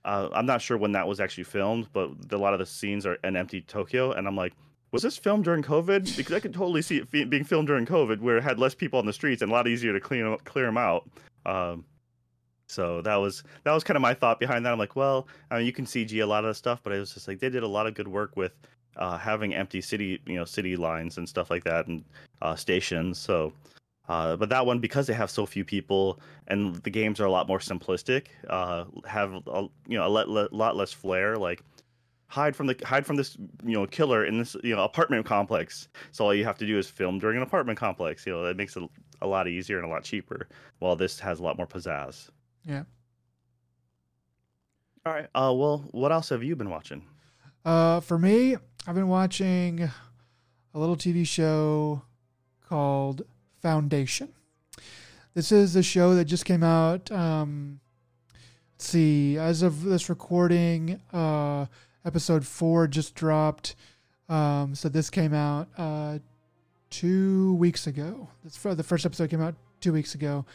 Uh, 0.07 0.29
I'm 0.33 0.45
not 0.45 0.61
sure 0.61 0.77
when 0.77 0.93
that 0.93 1.05
was 1.05 1.19
actually 1.19 1.43
filmed, 1.43 1.89
but 1.91 2.09
a 2.31 2.37
lot 2.37 2.53
of 2.53 2.59
the 2.59 2.65
scenes 2.65 3.05
are 3.05 3.15
in 3.25 3.35
empty 3.35 3.61
Tokyo, 3.61 4.13
and 4.13 4.25
I'm 4.25 4.37
like, 4.37 4.53
was 4.91 5.03
this 5.03 5.17
filmed 5.17 5.43
during 5.43 5.61
COVID? 5.61 6.15
Because 6.15 6.33
I 6.33 6.39
could 6.39 6.53
totally 6.53 6.81
see 6.81 6.97
it 6.97 7.29
being 7.29 7.43
filmed 7.43 7.67
during 7.67 7.85
COVID, 7.85 8.21
where 8.21 8.37
it 8.37 8.43
had 8.43 8.57
less 8.57 8.73
people 8.73 8.99
on 8.99 9.05
the 9.05 9.11
streets 9.11 9.41
and 9.41 9.51
a 9.51 9.53
lot 9.53 9.67
easier 9.67 9.91
to 9.91 9.99
clean 9.99 10.37
clear 10.45 10.65
them 10.65 10.77
out. 10.77 11.09
Um, 11.45 11.83
so 12.69 13.01
that 13.01 13.15
was 13.17 13.43
that 13.65 13.73
was 13.73 13.83
kind 13.83 13.97
of 13.97 14.01
my 14.01 14.13
thought 14.13 14.39
behind 14.39 14.65
that. 14.65 14.71
I'm 14.71 14.79
like, 14.79 14.95
well, 14.95 15.27
I 15.51 15.57
mean, 15.57 15.65
you 15.65 15.73
can 15.73 15.83
CG 15.85 16.23
a 16.23 16.25
lot 16.25 16.45
of 16.45 16.49
the 16.49 16.55
stuff, 16.55 16.79
but 16.83 16.93
it 16.93 16.99
was 16.99 17.13
just 17.13 17.27
like 17.27 17.39
they 17.39 17.49
did 17.49 17.63
a 17.63 17.67
lot 17.67 17.85
of 17.85 17.93
good 17.93 18.07
work 18.07 18.37
with 18.37 18.53
uh, 18.95 19.17
having 19.17 19.53
empty 19.53 19.81
city, 19.81 20.21
you 20.25 20.35
know, 20.35 20.45
city 20.45 20.77
lines 20.77 21.17
and 21.17 21.27
stuff 21.27 21.49
like 21.49 21.65
that, 21.65 21.87
and 21.87 22.05
uh, 22.41 22.55
stations. 22.55 23.17
So, 23.19 23.51
uh, 24.07 24.35
but 24.37 24.49
that 24.49 24.65
one 24.65 24.79
because 24.79 25.07
they 25.07 25.13
have 25.13 25.29
so 25.29 25.45
few 25.45 25.65
people 25.65 26.19
and 26.47 26.75
the 26.77 26.89
games 26.89 27.19
are 27.19 27.25
a 27.25 27.31
lot 27.31 27.47
more 27.47 27.59
simplistic, 27.59 28.27
uh, 28.49 28.85
have 29.05 29.33
a, 29.47 29.67
you 29.87 29.97
know 29.97 30.07
a 30.07 30.09
lot, 30.09 30.53
lot 30.53 30.75
less 30.75 30.93
flair. 30.93 31.37
Like 31.37 31.61
hide 32.27 32.55
from 32.55 32.67
the 32.67 32.75
hide 32.85 33.05
from 33.05 33.15
this 33.15 33.37
you 33.63 33.73
know 33.73 33.85
killer 33.85 34.25
in 34.25 34.37
this 34.37 34.55
you 34.63 34.75
know 34.75 34.83
apartment 34.83 35.25
complex. 35.25 35.89
So 36.11 36.25
all 36.25 36.33
you 36.33 36.45
have 36.45 36.57
to 36.59 36.65
do 36.65 36.77
is 36.77 36.89
film 36.89 37.19
during 37.19 37.37
an 37.37 37.43
apartment 37.43 37.77
complex. 37.77 38.25
You 38.25 38.33
know 38.33 38.43
that 38.43 38.55
makes 38.55 38.77
it 38.77 38.83
a 39.21 39.27
lot 39.27 39.47
easier 39.47 39.77
and 39.77 39.85
a 39.85 39.89
lot 39.89 40.03
cheaper. 40.03 40.47
While 40.79 40.95
this 40.95 41.19
has 41.19 41.39
a 41.39 41.43
lot 41.43 41.57
more 41.57 41.67
pizzazz. 41.67 42.29
Yeah. 42.63 42.83
All 45.05 45.13
right. 45.13 45.27
Uh, 45.33 45.53
well, 45.53 45.85
what 45.91 46.11
else 46.11 46.29
have 46.29 46.43
you 46.43 46.55
been 46.55 46.69
watching? 46.69 47.01
Uh, 47.63 47.99
for 48.01 48.17
me, 48.17 48.55
I've 48.85 48.95
been 48.95 49.07
watching 49.07 49.89
a 50.73 50.79
little 50.79 50.97
TV 50.97 51.25
show 51.25 52.01
called 52.67 53.23
Foundation. 53.61 54.29
This 55.33 55.51
is 55.51 55.75
a 55.75 55.83
show 55.83 56.15
that 56.15 56.25
just 56.25 56.45
came 56.45 56.63
out. 56.63 57.11
Um, 57.11 57.79
let's 58.73 58.87
see, 58.87 59.37
as 59.37 59.61
of 59.61 59.83
this 59.83 60.09
recording, 60.09 60.99
uh, 61.13 61.67
episode 62.05 62.45
four 62.45 62.87
just 62.87 63.15
dropped. 63.15 63.75
Um, 64.29 64.75
so 64.75 64.89
this 64.89 65.09
came 65.09 65.33
out 65.33 65.67
uh, 65.77 66.19
two 66.89 67.53
weeks 67.55 67.87
ago. 67.87 68.27
This, 68.43 68.57
the 68.57 68.83
first 68.83 69.05
episode 69.05 69.29
came 69.29 69.41
out 69.41 69.55
two 69.79 69.93
weeks 69.93 70.15
ago. 70.15 70.45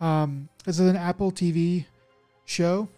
Um, 0.00 0.48
this 0.64 0.78
is 0.78 0.88
an 0.88 0.96
Apple 0.96 1.32
TV 1.32 1.84
show 2.44 2.88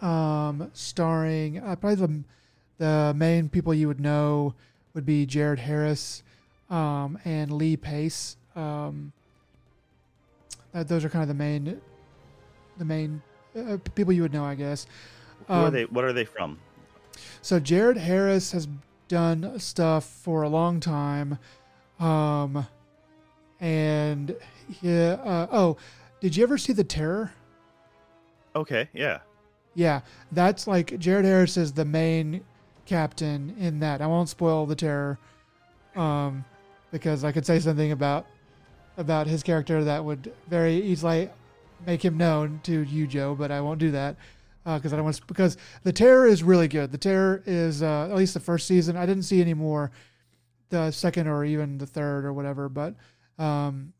um, 0.00 0.70
starring 0.72 1.58
uh, 1.58 1.76
probably 1.76 2.06
the 2.06 2.24
the 2.78 3.14
main 3.16 3.48
people 3.48 3.72
you 3.72 3.88
would 3.88 4.00
know 4.00 4.54
would 4.94 5.06
be 5.06 5.24
Jared 5.24 5.58
Harris 5.58 6.22
um, 6.70 7.18
and 7.24 7.52
Lee 7.52 7.76
Pace. 7.76 8.36
Um, 8.54 9.12
that, 10.72 10.88
those 10.88 11.04
are 11.04 11.08
kind 11.08 11.22
of 11.22 11.28
the 11.28 11.34
main 11.34 11.80
the 12.78 12.84
main 12.84 13.22
uh, 13.58 13.78
people 13.94 14.12
you 14.12 14.22
would 14.22 14.32
know, 14.32 14.44
I 14.44 14.54
guess. 14.54 14.86
Who 15.48 15.52
are 15.54 15.66
Um, 15.66 15.72
they? 15.72 15.84
What 15.84 16.04
are 16.04 16.12
they 16.12 16.24
from? 16.24 16.58
so 17.40 17.58
Jared 17.58 17.96
Harris 17.96 18.52
has 18.52 18.68
done 19.08 19.58
stuff 19.58 20.04
for 20.04 20.42
a 20.42 20.48
long 20.48 20.80
time. 20.80 21.38
Um, 21.98 22.66
and 23.60 24.36
yeah. 24.82 25.12
Uh, 25.24 25.46
oh, 25.50 25.76
did 26.20 26.36
you 26.36 26.42
ever 26.42 26.58
see 26.58 26.72
the 26.72 26.84
Terror? 26.84 27.32
Okay, 28.54 28.88
yeah. 28.92 29.20
Yeah, 29.74 30.00
that's 30.32 30.66
like 30.66 30.98
Jared 30.98 31.24
Harris 31.26 31.56
is 31.56 31.72
the 31.72 31.84
main 31.84 32.42
captain 32.86 33.54
in 33.58 33.80
that. 33.80 34.00
I 34.00 34.06
won't 34.06 34.28
spoil 34.28 34.64
the 34.66 34.74
Terror, 34.76 35.18
um, 35.94 36.44
because 36.90 37.24
I 37.24 37.32
could 37.32 37.46
say 37.46 37.58
something 37.58 37.92
about 37.92 38.26
about 38.96 39.26
his 39.26 39.42
character 39.42 39.84
that 39.84 40.04
would 40.04 40.32
very 40.48 40.76
easily 40.76 41.28
make 41.86 42.02
him 42.04 42.16
known 42.16 42.60
to 42.64 42.82
you, 42.82 43.06
Joe. 43.06 43.34
But 43.34 43.50
I 43.50 43.60
won't 43.60 43.78
do 43.78 43.90
that 43.90 44.16
because 44.64 44.92
I 44.92 44.96
don't 44.96 45.04
want 45.04 45.26
because 45.26 45.56
the 45.82 45.92
Terror 45.92 46.26
is 46.26 46.42
really 46.42 46.68
good. 46.68 46.92
The 46.92 46.98
Terror 46.98 47.42
is 47.46 47.82
uh, 47.82 48.08
at 48.10 48.16
least 48.16 48.34
the 48.34 48.40
first 48.40 48.66
season. 48.66 48.96
I 48.96 49.06
didn't 49.06 49.24
see 49.24 49.40
any 49.40 49.54
more 49.54 49.90
the 50.68 50.90
second 50.90 51.28
or 51.28 51.44
even 51.44 51.78
the 51.78 51.86
third 51.86 52.24
or 52.24 52.32
whatever, 52.32 52.68
but 52.68 52.94
um, 53.38 53.92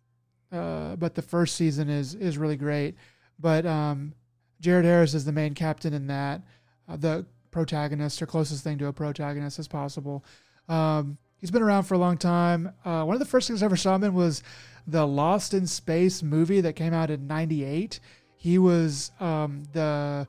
uh, 0.52 0.96
but 0.96 1.14
the 1.14 1.22
first 1.22 1.56
season 1.56 1.88
is 1.88 2.14
is 2.14 2.38
really 2.38 2.56
great. 2.56 2.96
But 3.38 3.66
um, 3.66 4.14
Jared 4.60 4.84
Harris 4.84 5.14
is 5.14 5.24
the 5.24 5.32
main 5.32 5.54
captain 5.54 5.92
in 5.92 6.06
that, 6.06 6.42
uh, 6.88 6.96
the 6.96 7.26
protagonist 7.50 8.20
or 8.22 8.26
closest 8.26 8.64
thing 8.64 8.78
to 8.78 8.86
a 8.86 8.92
protagonist 8.92 9.58
as 9.58 9.68
possible. 9.68 10.24
Um, 10.68 11.18
he's 11.46 11.52
been 11.52 11.62
around 11.62 11.84
for 11.84 11.94
a 11.94 11.98
long 11.98 12.18
time. 12.18 12.72
Uh, 12.84 13.04
one 13.04 13.14
of 13.14 13.20
the 13.20 13.24
first 13.24 13.46
things 13.46 13.62
I 13.62 13.66
ever 13.66 13.76
saw 13.76 13.94
him 13.94 14.02
in 14.02 14.14
was 14.14 14.42
the 14.84 15.06
Lost 15.06 15.54
in 15.54 15.64
Space 15.68 16.20
movie 16.24 16.60
that 16.60 16.72
came 16.74 16.92
out 16.92 17.08
in 17.08 17.28
'98. 17.28 18.00
He 18.36 18.58
was 18.58 19.12
um, 19.20 19.62
the 19.72 20.26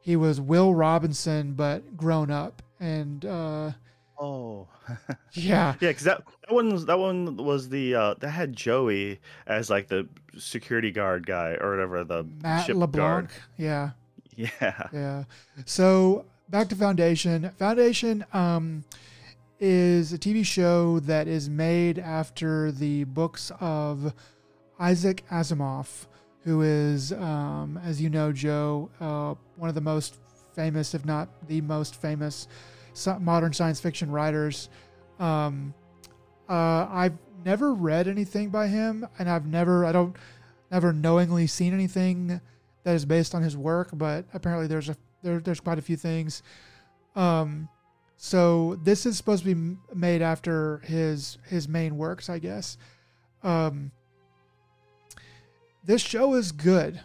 he 0.00 0.16
was 0.16 0.40
Will 0.40 0.74
Robinson, 0.74 1.52
but 1.52 1.96
grown 1.98 2.30
up, 2.30 2.62
and 2.80 3.24
uh, 3.26 3.72
Oh, 4.18 4.66
yeah, 5.32 5.74
yeah, 5.80 5.88
because 5.88 6.04
that 6.04 6.22
that 6.48 6.54
one 6.54 6.72
was 6.72 6.86
that 6.86 6.98
one 6.98 7.36
was 7.36 7.68
the 7.68 7.94
uh, 7.94 8.14
that 8.20 8.30
had 8.30 8.54
Joey 8.56 9.20
as 9.46 9.68
like 9.68 9.88
the 9.88 10.08
security 10.38 10.90
guard 10.90 11.26
guy 11.26 11.56
or 11.60 11.72
whatever 11.72 12.04
the 12.04 12.24
Matt 12.42 12.64
ship 12.64 12.76
LeBlanc. 12.76 13.28
guard. 13.28 13.30
Yeah, 13.58 13.90
Yeah. 14.36 14.88
yeah. 14.92 15.24
So 15.66 16.24
back 16.48 16.68
to 16.70 16.74
Foundation. 16.76 17.50
Foundation 17.58 18.24
um, 18.32 18.84
is 19.60 20.12
a 20.12 20.18
TV 20.18 20.44
show 20.44 21.00
that 21.00 21.28
is 21.28 21.48
made 21.48 21.98
after 21.98 22.72
the 22.72 23.04
books 23.04 23.52
of 23.60 24.12
Isaac 24.78 25.24
Asimov, 25.30 26.06
who 26.42 26.62
is, 26.62 27.12
um, 27.12 27.80
as 27.84 28.00
you 28.00 28.10
know, 28.10 28.32
Joe, 28.32 28.90
uh, 29.00 29.34
one 29.56 29.68
of 29.68 29.74
the 29.74 29.80
most 29.80 30.18
famous, 30.54 30.94
if 30.94 31.04
not 31.04 31.28
the 31.48 31.60
most 31.60 31.96
famous, 31.96 32.48
modern 33.20 33.52
science 33.52 33.80
fiction 33.80 34.10
writers. 34.10 34.68
Um, 35.18 35.74
uh, 36.48 36.86
I've 36.90 37.16
never 37.44 37.72
read 37.72 38.08
anything 38.08 38.50
by 38.50 38.68
him, 38.68 39.06
and 39.18 39.30
I've 39.30 39.46
never, 39.46 39.84
I 39.84 39.92
don't, 39.92 40.16
never 40.70 40.92
knowingly 40.92 41.46
seen 41.46 41.72
anything 41.72 42.40
that 42.82 42.94
is 42.94 43.04
based 43.04 43.34
on 43.34 43.42
his 43.42 43.56
work, 43.56 43.90
but 43.92 44.26
apparently 44.34 44.66
there's 44.66 44.88
a 44.88 44.96
there, 45.22 45.40
there's 45.40 45.60
quite 45.60 45.78
a 45.78 45.82
few 45.82 45.96
things. 45.96 46.42
Um, 47.16 47.68
so 48.16 48.76
this 48.82 49.06
is 49.06 49.16
supposed 49.16 49.44
to 49.44 49.54
be 49.54 49.76
made 49.94 50.22
after 50.22 50.78
his 50.78 51.38
his 51.48 51.68
main 51.68 51.96
works, 51.96 52.30
I 52.30 52.38
guess. 52.38 52.78
Um, 53.42 53.90
this 55.84 56.02
show 56.02 56.34
is 56.34 56.52
good. 56.52 57.00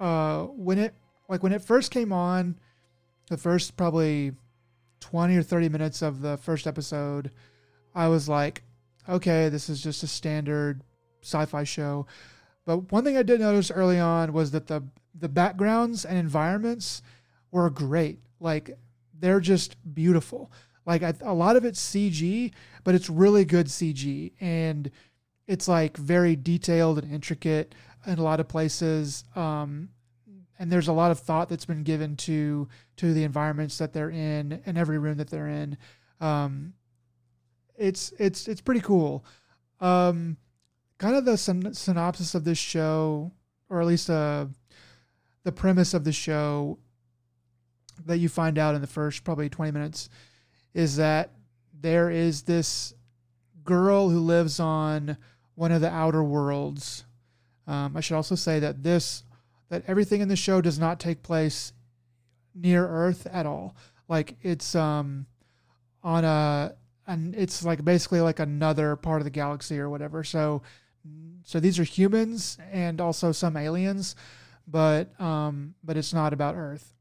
Uh, 0.00 0.44
when 0.44 0.78
it 0.78 0.94
like 1.28 1.42
when 1.42 1.52
it 1.52 1.62
first 1.62 1.90
came 1.90 2.12
on, 2.12 2.56
the 3.28 3.36
first 3.36 3.76
probably 3.76 4.32
twenty 5.00 5.36
or 5.36 5.42
thirty 5.42 5.68
minutes 5.68 6.02
of 6.02 6.20
the 6.20 6.36
first 6.38 6.66
episode, 6.66 7.30
I 7.94 8.08
was 8.08 8.28
like, 8.28 8.62
okay, 9.08 9.48
this 9.48 9.68
is 9.68 9.82
just 9.82 10.02
a 10.02 10.08
standard 10.08 10.82
sci-fi 11.22 11.64
show. 11.64 12.06
But 12.64 12.90
one 12.90 13.04
thing 13.04 13.16
I 13.16 13.22
did 13.22 13.40
notice 13.40 13.70
early 13.70 14.00
on 14.00 14.32
was 14.32 14.50
that 14.52 14.66
the 14.66 14.82
the 15.14 15.28
backgrounds 15.28 16.04
and 16.04 16.18
environments 16.18 17.02
were 17.50 17.70
great. 17.70 18.18
Like 18.40 18.76
they're 19.22 19.40
just 19.40 19.76
beautiful. 19.94 20.52
Like 20.84 21.02
I, 21.02 21.14
a 21.22 21.32
lot 21.32 21.56
of 21.56 21.64
it's 21.64 21.80
CG, 21.80 22.52
but 22.84 22.94
it's 22.94 23.08
really 23.08 23.44
good 23.44 23.66
CG, 23.66 24.32
and 24.40 24.90
it's 25.46 25.68
like 25.68 25.96
very 25.96 26.34
detailed 26.36 26.98
and 26.98 27.10
intricate 27.10 27.74
in 28.04 28.18
a 28.18 28.22
lot 28.22 28.40
of 28.40 28.48
places. 28.48 29.24
Um, 29.36 29.90
and 30.58 30.70
there's 30.70 30.88
a 30.88 30.92
lot 30.92 31.12
of 31.12 31.20
thought 31.20 31.48
that's 31.48 31.64
been 31.64 31.84
given 31.84 32.16
to 32.16 32.68
to 32.96 33.14
the 33.14 33.22
environments 33.22 33.78
that 33.78 33.92
they're 33.92 34.10
in 34.10 34.60
and 34.66 34.76
every 34.76 34.98
room 34.98 35.16
that 35.18 35.30
they're 35.30 35.48
in. 35.48 35.78
Um, 36.20 36.74
it's 37.76 38.12
it's 38.18 38.48
it's 38.48 38.60
pretty 38.60 38.80
cool. 38.80 39.24
Um, 39.80 40.36
kind 40.98 41.14
of 41.14 41.24
the 41.24 41.36
syn- 41.36 41.74
synopsis 41.74 42.34
of 42.34 42.42
this 42.44 42.58
show, 42.58 43.30
or 43.70 43.80
at 43.80 43.86
least 43.86 44.10
uh, 44.10 44.46
the 45.44 45.52
premise 45.52 45.94
of 45.94 46.02
the 46.02 46.12
show 46.12 46.78
that 48.06 48.18
you 48.18 48.28
find 48.28 48.58
out 48.58 48.74
in 48.74 48.80
the 48.80 48.86
first 48.86 49.24
probably 49.24 49.48
20 49.48 49.70
minutes 49.72 50.08
is 50.74 50.96
that 50.96 51.30
there 51.80 52.10
is 52.10 52.42
this 52.42 52.94
girl 53.64 54.08
who 54.08 54.20
lives 54.20 54.58
on 54.60 55.16
one 55.54 55.72
of 55.72 55.80
the 55.80 55.90
outer 55.90 56.22
worlds. 56.22 57.04
Um, 57.66 57.96
I 57.96 58.00
should 58.00 58.16
also 58.16 58.34
say 58.34 58.58
that 58.60 58.82
this 58.82 59.24
that 59.68 59.82
everything 59.86 60.20
in 60.20 60.28
the 60.28 60.36
show 60.36 60.60
does 60.60 60.78
not 60.78 61.00
take 61.00 61.22
place 61.22 61.72
near 62.54 62.86
Earth 62.86 63.26
at 63.32 63.46
all. 63.46 63.76
Like 64.08 64.36
it's 64.42 64.74
um 64.74 65.26
on 66.02 66.24
a 66.24 66.74
and 67.06 67.34
it's 67.34 67.64
like 67.64 67.84
basically 67.84 68.20
like 68.20 68.38
another 68.38 68.96
part 68.96 69.20
of 69.20 69.24
the 69.24 69.30
galaxy 69.30 69.78
or 69.78 69.88
whatever. 69.88 70.24
So 70.24 70.62
so 71.44 71.58
these 71.58 71.78
are 71.78 71.84
humans 71.84 72.58
and 72.70 73.00
also 73.00 73.32
some 73.32 73.56
aliens, 73.56 74.14
but 74.66 75.18
um 75.20 75.74
but 75.82 75.96
it's 75.96 76.12
not 76.12 76.32
about 76.32 76.54
Earth. 76.56 76.92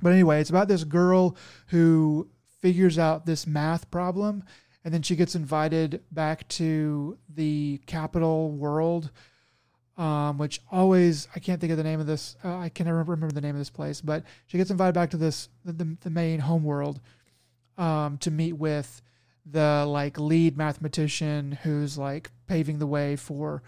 But 0.00 0.12
anyway, 0.12 0.40
it's 0.40 0.50
about 0.50 0.68
this 0.68 0.84
girl 0.84 1.36
who 1.68 2.28
figures 2.60 2.98
out 2.98 3.26
this 3.26 3.46
math 3.46 3.90
problem 3.90 4.44
and 4.84 4.94
then 4.94 5.02
she 5.02 5.16
gets 5.16 5.34
invited 5.34 6.02
back 6.10 6.46
to 6.48 7.18
the 7.28 7.80
capital 7.86 8.50
world 8.52 9.10
um, 9.98 10.38
which 10.38 10.60
always 10.70 11.26
I 11.34 11.40
can't 11.40 11.60
think 11.60 11.72
of 11.72 11.76
the 11.76 11.84
name 11.84 11.98
of 11.98 12.06
this. 12.06 12.36
Uh, 12.44 12.56
I 12.56 12.68
can 12.68 12.86
never 12.86 12.98
remember 12.98 13.32
the 13.32 13.40
name 13.40 13.56
of 13.56 13.58
this 13.58 13.68
place, 13.68 14.00
but 14.00 14.22
she 14.46 14.56
gets 14.56 14.70
invited 14.70 14.94
back 14.94 15.10
to 15.10 15.16
this 15.16 15.48
the, 15.64 15.96
the 16.00 16.10
main 16.10 16.38
home 16.38 16.62
world 16.62 17.00
um, 17.76 18.16
to 18.18 18.30
meet 18.30 18.52
with 18.52 19.02
the 19.44 19.84
like 19.86 20.18
lead 20.18 20.56
mathematician 20.56 21.52
who's 21.62 21.98
like 21.98 22.30
paving 22.46 22.78
the 22.78 22.86
way 22.86 23.16
for 23.16 23.62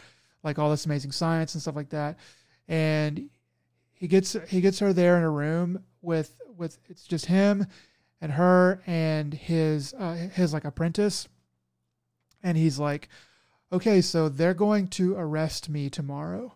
like 0.45 0.59
all 0.59 0.71
this 0.71 0.87
amazing 0.87 1.11
science 1.11 1.55
and 1.55 1.63
stuff 1.63 1.75
like 1.77 1.91
that. 1.91 2.17
And 2.69 3.29
he 3.93 4.07
gets 4.07 4.37
he 4.49 4.61
gets 4.61 4.79
her 4.79 4.93
there 4.93 5.17
in 5.17 5.25
a 5.25 5.31
room 5.31 5.85
with 6.03 6.41
with 6.57 6.79
it's 6.89 7.05
just 7.05 7.27
him 7.27 7.67
and 8.21 8.33
her 8.33 8.83
and 8.87 9.35
his 9.35 9.95
uh, 9.95 10.29
his 10.33 10.53
like 10.53 10.65
apprentice, 10.65 11.29
and 12.43 12.57
he's 12.57 12.79
like 12.79 13.09
okay, 13.73 14.01
so 14.01 14.29
they're 14.29 14.55
going 14.55 14.89
to 14.89 15.17
arrest 15.17 15.69
me 15.69 15.89
tomorrow. 15.89 16.55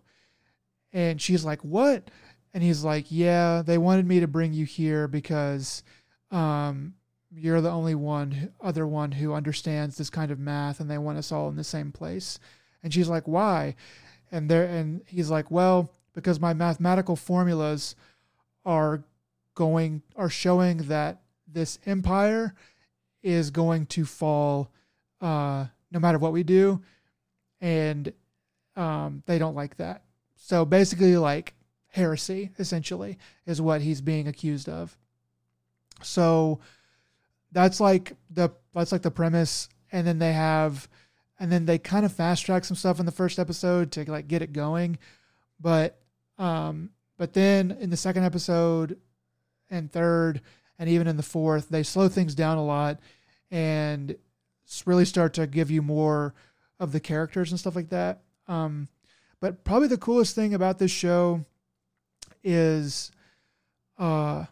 And 0.92 1.20
she's 1.20 1.44
like, 1.44 1.60
what? 1.62 2.10
And 2.52 2.62
he's 2.62 2.84
like, 2.84 3.06
yeah, 3.08 3.62
they 3.64 3.78
wanted 3.78 4.06
me 4.06 4.20
to 4.20 4.28
bring 4.28 4.52
you 4.52 4.64
here 4.64 5.08
because 5.08 5.82
um, 6.30 6.94
you're 7.32 7.60
the 7.60 7.70
only 7.70 7.94
one, 7.94 8.52
other 8.60 8.86
one 8.86 9.12
who 9.12 9.34
understands 9.34 9.96
this 9.96 10.10
kind 10.10 10.30
of 10.30 10.38
math, 10.38 10.80
and 10.80 10.90
they 10.90 10.98
want 10.98 11.18
us 11.18 11.32
all 11.32 11.48
in 11.48 11.56
the 11.56 11.64
same 11.64 11.92
place. 11.92 12.38
And 12.82 12.92
she's 12.92 13.08
like, 13.08 13.26
why? 13.26 13.74
And 14.30 14.48
there, 14.48 14.64
and 14.64 15.02
he's 15.06 15.30
like, 15.30 15.50
well, 15.50 15.90
because 16.14 16.38
my 16.38 16.54
mathematical 16.54 17.16
formulas 17.16 17.96
are 18.64 19.02
going 19.54 20.02
are 20.16 20.30
showing 20.30 20.78
that 20.88 21.22
this 21.46 21.78
empire 21.86 22.54
is 23.22 23.50
going 23.50 23.86
to 23.86 24.04
fall 24.04 24.70
uh, 25.20 25.66
no 25.90 25.98
matter 25.98 26.18
what 26.18 26.32
we 26.32 26.42
do 26.42 26.82
and 27.60 28.12
um, 28.76 29.22
they 29.26 29.38
don't 29.38 29.54
like 29.54 29.76
that. 29.78 30.02
So 30.36 30.66
basically, 30.66 31.16
like 31.16 31.54
heresy, 31.88 32.50
essentially, 32.58 33.18
is 33.46 33.60
what 33.62 33.80
he's 33.80 34.02
being 34.02 34.28
accused 34.28 34.68
of. 34.68 34.96
So 36.02 36.60
that's 37.52 37.80
like 37.80 38.12
the 38.30 38.50
that's 38.74 38.92
like 38.92 39.02
the 39.02 39.10
premise, 39.10 39.68
and 39.92 40.06
then 40.06 40.18
they 40.18 40.34
have, 40.34 40.88
and 41.40 41.50
then 41.50 41.64
they 41.64 41.78
kind 41.78 42.04
of 42.04 42.12
fast 42.12 42.44
track 42.44 42.64
some 42.64 42.76
stuff 42.76 43.00
in 43.00 43.06
the 43.06 43.12
first 43.12 43.38
episode 43.38 43.92
to 43.92 44.10
like 44.10 44.28
get 44.28 44.42
it 44.42 44.52
going, 44.52 44.98
but 45.58 45.98
um, 46.36 46.90
but 47.16 47.32
then 47.32 47.70
in 47.80 47.88
the 47.88 47.96
second 47.96 48.24
episode 48.24 48.98
and 49.74 49.90
third, 49.90 50.40
and 50.78 50.88
even 50.88 51.06
in 51.06 51.16
the 51.16 51.22
fourth, 51.22 51.68
they 51.68 51.82
slow 51.82 52.08
things 52.08 52.34
down 52.34 52.58
a 52.58 52.64
lot 52.64 53.00
and 53.50 54.16
really 54.86 55.04
start 55.04 55.34
to 55.34 55.46
give 55.46 55.70
you 55.70 55.82
more 55.82 56.34
of 56.80 56.92
the 56.92 57.00
characters 57.00 57.50
and 57.50 57.60
stuff 57.60 57.76
like 57.76 57.90
that. 57.90 58.22
Um, 58.48 58.88
but 59.40 59.64
probably 59.64 59.88
the 59.88 59.98
coolest 59.98 60.34
thing 60.34 60.54
about 60.54 60.78
this 60.78 60.90
show 60.90 61.44
is 62.42 63.10
uh, 63.98 64.44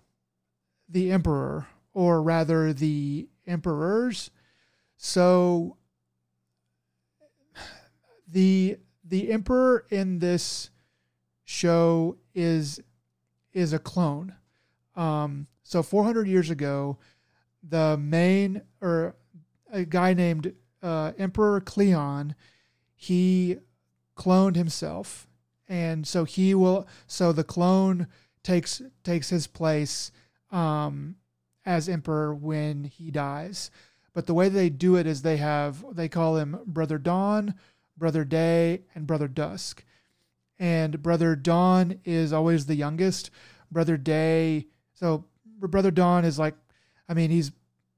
the 0.89 1.11
Emperor, 1.11 1.67
or 1.95 2.23
rather 2.23 2.73
the 2.73 3.29
Emperors. 3.47 4.31
So 4.97 5.77
the 8.29 8.79
the 9.05 9.33
emperor 9.33 9.85
in 9.91 10.21
this 10.21 10.71
show 11.45 12.17
is 12.35 12.81
is 13.53 13.73
a 13.73 13.79
clone. 13.79 14.35
Um, 14.95 15.47
so 15.63 15.83
400 15.83 16.27
years 16.27 16.51
ago, 16.51 16.99
the 17.63 17.97
main 17.97 18.63
or 18.81 19.15
a 19.73 19.85
guy 19.85 20.15
named 20.15 20.55
uh, 20.83 21.13
Emperor 21.19 21.61
Cleon, 21.61 22.35
he 22.95 23.59
cloned 24.17 24.57
himself, 24.57 25.27
and 25.69 26.07
so 26.07 26.25
he 26.25 26.55
will. 26.55 26.87
So 27.07 27.33
the 27.33 27.45
clone 27.45 28.09
takes 28.43 28.83
takes 29.05 29.31
his 29.31 29.47
place 29.47 30.11
um, 30.51 31.17
as 31.65 31.89
emperor 31.89 32.35
when 32.35 32.85
he 32.85 33.11
dies. 33.11 33.71
But 34.13 34.27
the 34.27 34.35
way 34.35 34.49
they 34.49 34.69
do 34.69 34.97
it 34.97 35.07
is 35.07 35.23
they 35.23 35.39
have 35.39 35.85
they 35.95 36.09
call 36.09 36.37
him 36.37 36.59
Brother 36.67 36.99
Dawn, 36.99 37.55
Brother 37.97 38.25
Day, 38.25 38.83
and 38.95 39.07
Brother 39.07 39.29
Dusk. 39.29 39.85
And 40.59 41.03
Brother 41.03 41.35
Dawn 41.35 41.99
is 42.05 42.33
always 42.33 42.67
the 42.67 42.77
youngest. 42.77 43.31
Brother 43.71 43.97
Day, 43.97 44.67
so 45.03 45.25
Brother 45.59 45.91
Dawn 45.91 46.25
is 46.25 46.39
like, 46.39 46.55
I 47.09 47.15
mean, 47.15 47.31
he's 47.31 47.51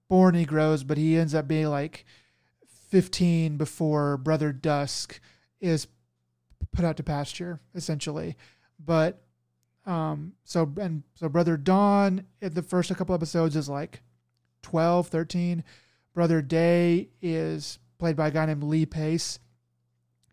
born 0.08 0.34
he 0.34 0.46
grows, 0.46 0.84
but 0.84 0.96
he 0.96 1.18
ends 1.18 1.34
up 1.34 1.46
being 1.46 1.68
like 1.68 2.06
15 2.88 3.58
before 3.58 4.16
Brother 4.16 4.54
Dusk 4.54 5.20
is 5.60 5.86
put 6.72 6.82
out 6.82 6.96
to 6.96 7.02
pasture, 7.02 7.60
essentially. 7.74 8.36
But 8.82 9.22
um, 9.84 10.32
so 10.44 10.72
and 10.80 11.02
so 11.14 11.28
Brother 11.28 11.58
Dawn 11.58 12.24
in 12.40 12.54
the 12.54 12.62
first 12.62 12.94
couple 12.96 13.14
episodes 13.14 13.54
is 13.54 13.68
like 13.68 14.00
12, 14.62 15.08
13. 15.08 15.62
Brother 16.14 16.40
Day 16.40 17.10
is 17.20 17.78
played 17.98 18.16
by 18.16 18.28
a 18.28 18.30
guy 18.30 18.46
named 18.46 18.62
Lee 18.62 18.86
Pace, 18.86 19.40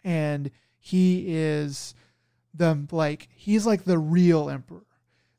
and 0.05 0.49
he 0.79 1.25
is 1.35 1.95
the 2.53 2.87
like 2.91 3.27
he's 3.33 3.65
like 3.65 3.83
the 3.83 3.97
real 3.99 4.49
emperor. 4.49 4.85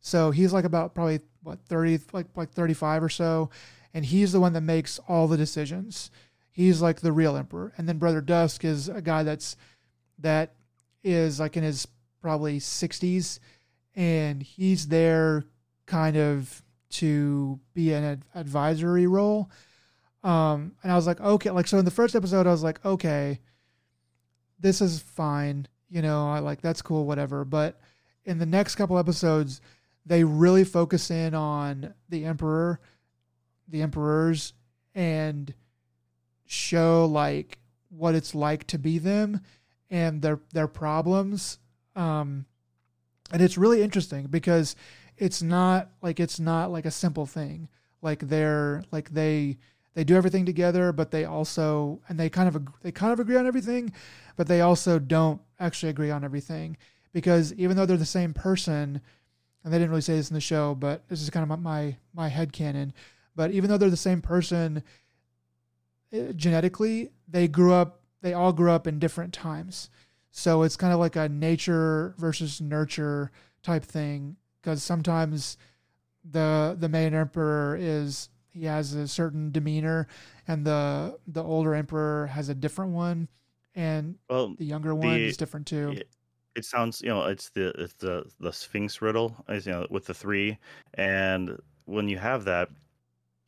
So 0.03 0.31
he's 0.33 0.53
like 0.53 0.65
about 0.65 0.95
probably 0.95 1.21
what 1.43 1.61
30 1.67 2.01
like 2.13 2.27
like 2.37 2.51
35 2.51 3.03
or 3.03 3.09
so 3.09 3.51
and 3.95 4.05
he's 4.05 4.33
the 4.33 4.41
one 4.41 4.53
that 4.53 4.63
makes 4.63 4.99
all 5.09 5.29
the 5.29 5.37
decisions. 5.37 6.11
He's 6.51 6.83
like 6.83 7.01
the 7.01 7.13
real 7.13 7.37
emperor. 7.37 7.73
And 7.77 7.89
then 7.89 7.99
Brother 7.99 8.21
Dusk 8.21 8.65
is 8.65 8.89
a 8.89 9.01
guy 9.01 9.23
that's 9.23 9.57
that 10.19 10.55
is 11.03 11.41
like 11.41 11.57
in 11.57 11.63
his 11.63 11.87
probably 12.21 12.59
60s 12.59 13.39
and 13.95 14.43
he's 14.43 14.89
there 14.89 15.45
kind 15.87 16.17
of 16.17 16.63
to 16.91 17.59
be 17.75 17.93
an 17.93 18.05
ad- 18.05 18.25
advisory 18.35 19.07
role. 19.07 19.51
Um, 20.23 20.73
and 20.83 20.93
I 20.93 20.95
was 20.95 21.07
like, 21.07 21.21
okay, 21.21 21.51
like 21.51 21.67
so 21.67 21.79
in 21.79 21.85
the 21.85 21.91
first 21.91 22.15
episode, 22.15 22.47
I 22.47 22.51
was 22.51 22.63
like, 22.63 22.85
okay, 22.85 23.41
this 24.61 24.81
is 24.81 25.01
fine, 25.01 25.67
you 25.91 26.01
know, 26.01 26.31
I 26.31 26.39
like 26.39 26.61
that's 26.61 26.83
cool, 26.83 27.07
whatever. 27.07 27.45
But 27.45 27.81
in 28.25 28.39
the 28.39 28.47
next 28.47 28.77
couple 28.77 28.99
episodes, 28.99 29.61
they 30.05 30.25
really 30.25 30.65
focus 30.65 31.11
in 31.11 31.35
on 31.35 31.95
the 32.09 32.25
emperor, 32.25 32.81
the 33.69 33.83
emperors, 33.83 34.53
and 34.95 35.55
show 36.47 37.07
like 37.07 37.59
what 37.89 38.15
it's 38.15 38.35
like 38.35 38.67
to 38.67 38.79
be 38.79 38.99
them 38.99 39.41
and 39.91 40.23
their 40.23 40.41
their 40.53 40.69
problems. 40.69 41.59
Um, 41.95 42.47
and 43.33 43.41
it's 43.41 43.59
really 43.59 43.83
interesting 43.83 44.27
because 44.27 44.77
it's 45.17 45.43
not 45.43 45.91
like 46.03 46.19
it's 46.19 46.41
not 46.41 46.73
like 46.73 46.87
a 46.87 46.91
simple 46.91 47.27
thing. 47.27 47.69
Like 48.01 48.21
they're 48.29 48.83
like 48.91 49.11
they 49.11 49.59
they 49.95 50.05
do 50.05 50.17
everything 50.17 50.47
together, 50.47 50.93
but 50.93 51.11
they 51.11 51.25
also 51.25 52.01
and 52.09 52.19
they 52.19 52.29
kind 52.29 52.49
of 52.49 52.67
they 52.83 52.93
kind 52.93 53.13
of 53.13 53.21
agree 53.21 53.37
on 53.37 53.47
everything, 53.47 53.93
but 54.37 54.49
they 54.49 54.61
also 54.61 54.99
don't 54.99 55.41
actually 55.61 55.91
agree 55.91 56.11
on 56.11 56.25
everything 56.25 56.77
because 57.13 57.53
even 57.55 57.77
though 57.77 57.87
they're 57.87 57.97
the 57.97 58.07
same 58.07 58.35
person, 58.35 59.01
and 59.65 59.73
they 59.73 59.79
didn't 59.79 59.91
really 59.91 60.03
say 60.03 60.17
this 60.17 60.31
in 60.31 60.35
the 60.35 60.41
show, 60.41 60.75
but 60.75 61.09
this 61.09 61.23
is 61.23 61.31
kind 61.31 61.51
of 61.51 61.61
my 61.61 61.97
my 62.15 62.29
head 62.29 62.53
canon. 62.53 62.93
But 63.35 63.53
even 63.53 63.71
though 63.71 63.79
they're 63.79 63.91
the 63.91 63.97
same 63.97 64.21
person 64.21 64.83
eh, 66.13 66.33
genetically, 66.37 67.11
they 67.29 67.49
grew 67.49 67.73
up. 67.73 68.01
They 68.21 68.35
all 68.35 68.53
grew 68.53 68.71
up 68.71 68.87
in 68.87 68.99
different 68.99 69.33
times. 69.33 69.91
So 70.31 70.63
it's 70.63 70.77
kind 70.77 70.93
of 70.93 71.01
like 71.01 71.17
a 71.17 71.29
nature 71.29 72.15
versus 72.19 72.61
nurture 72.61 73.31
type 73.63 73.85
thing 73.85 74.37
because 74.61 74.83
sometimes 74.83 75.57
the 76.25 76.77
the 76.79 76.89
main 76.89 77.15
emperor 77.15 77.77
is 77.79 78.29
he 78.51 78.65
has 78.65 78.95
a 78.95 79.09
certain 79.09 79.51
demeanor 79.51 80.07
and 80.47 80.65
the 80.65 81.19
the 81.27 81.43
older 81.43 81.75
emperor 81.75 82.27
has 82.27 82.49
a 82.49 82.55
different 82.55 82.93
one 82.93 83.29
and 83.75 84.17
Well, 84.29 84.55
the 84.57 84.65
younger 84.65 84.95
one 84.95 85.15
the 85.15 85.27
is 85.27 85.37
different 85.37 85.67
too. 85.67 86.03
It, 86.55 86.65
sounds 86.65 87.01
you 87.03 87.09
know 87.09 87.25
it's 87.25 87.51
the 87.51 87.69
it's 87.81 87.95
the 87.95 88.25
the 88.41 88.53
Sphinx 88.53 89.03
riddle, 89.03 89.37
as 89.49 89.67
you 89.67 89.73
know, 89.73 89.87
with 89.91 90.07
the 90.07 90.15
three, 90.15 90.59
and 90.95 91.59
when 91.87 92.09
you 92.09 92.19
have 92.19 92.45
that, 92.45 92.69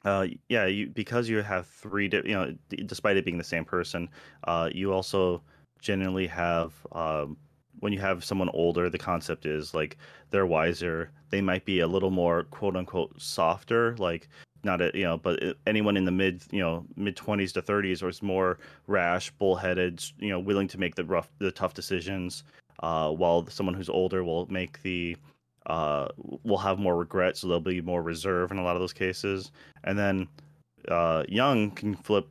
uh, 0.04 0.26
yeah, 0.48 0.66
you 0.66 0.88
because 0.88 1.28
you 1.28 1.42
have 1.42 1.66
three, 1.68 2.08
di- 2.08 2.22
you 2.26 2.34
know, 2.34 2.54
despite 2.86 3.16
it 3.16 3.24
being 3.24 3.38
the 3.38 3.44
same 3.44 3.64
person, 3.64 4.08
uh, 4.44 4.70
you 4.72 4.92
also 4.92 5.42
generally 5.80 6.26
have 6.26 6.74
um, 6.92 7.36
when 7.80 7.92
you 7.92 8.00
have 8.00 8.24
someone 8.24 8.48
older, 8.50 8.90
the 8.90 8.98
concept 8.98 9.46
is 9.46 9.74
like 9.74 9.96
they're 10.30 10.46
wiser. 10.46 11.10
They 11.30 11.40
might 11.42 11.64
be 11.64 11.80
a 11.80 11.86
little 11.88 12.10
more 12.10 12.44
quote 12.44 12.76
unquote 12.76 13.20
softer, 13.20 13.96
like 13.98 14.28
not 14.64 14.80
a, 14.80 14.90
you 14.94 15.04
know, 15.04 15.18
but 15.18 15.40
anyone 15.66 15.96
in 15.96 16.04
the 16.04 16.10
mid 16.12 16.42
you 16.50 16.60
know 16.60 16.86
mid 16.96 17.16
twenties 17.16 17.52
to 17.54 17.62
thirties 17.62 18.02
or 18.02 18.08
is 18.08 18.22
more 18.22 18.58
rash, 18.86 19.30
bullheaded, 19.32 20.02
you 20.18 20.30
know, 20.30 20.40
willing 20.40 20.68
to 20.68 20.78
make 20.78 20.94
the 20.94 21.04
rough, 21.04 21.30
the 21.38 21.52
tough 21.52 21.74
decisions. 21.74 22.44
Uh, 22.84 23.10
while 23.10 23.46
someone 23.48 23.74
who's 23.74 23.88
older 23.88 24.22
will 24.24 24.46
make 24.50 24.82
the 24.82 25.16
uh, 25.64 26.06
will 26.42 26.58
have 26.58 26.78
more 26.78 26.96
regret, 26.96 27.34
so 27.34 27.48
they'll 27.48 27.58
be 27.58 27.80
more 27.80 28.02
reserved 28.02 28.52
in 28.52 28.58
a 28.58 28.62
lot 28.62 28.76
of 28.76 28.82
those 28.82 28.92
cases. 28.92 29.52
And 29.84 29.98
then 29.98 30.28
uh, 30.88 31.24
young 31.26 31.70
can 31.70 31.94
flip 31.94 32.28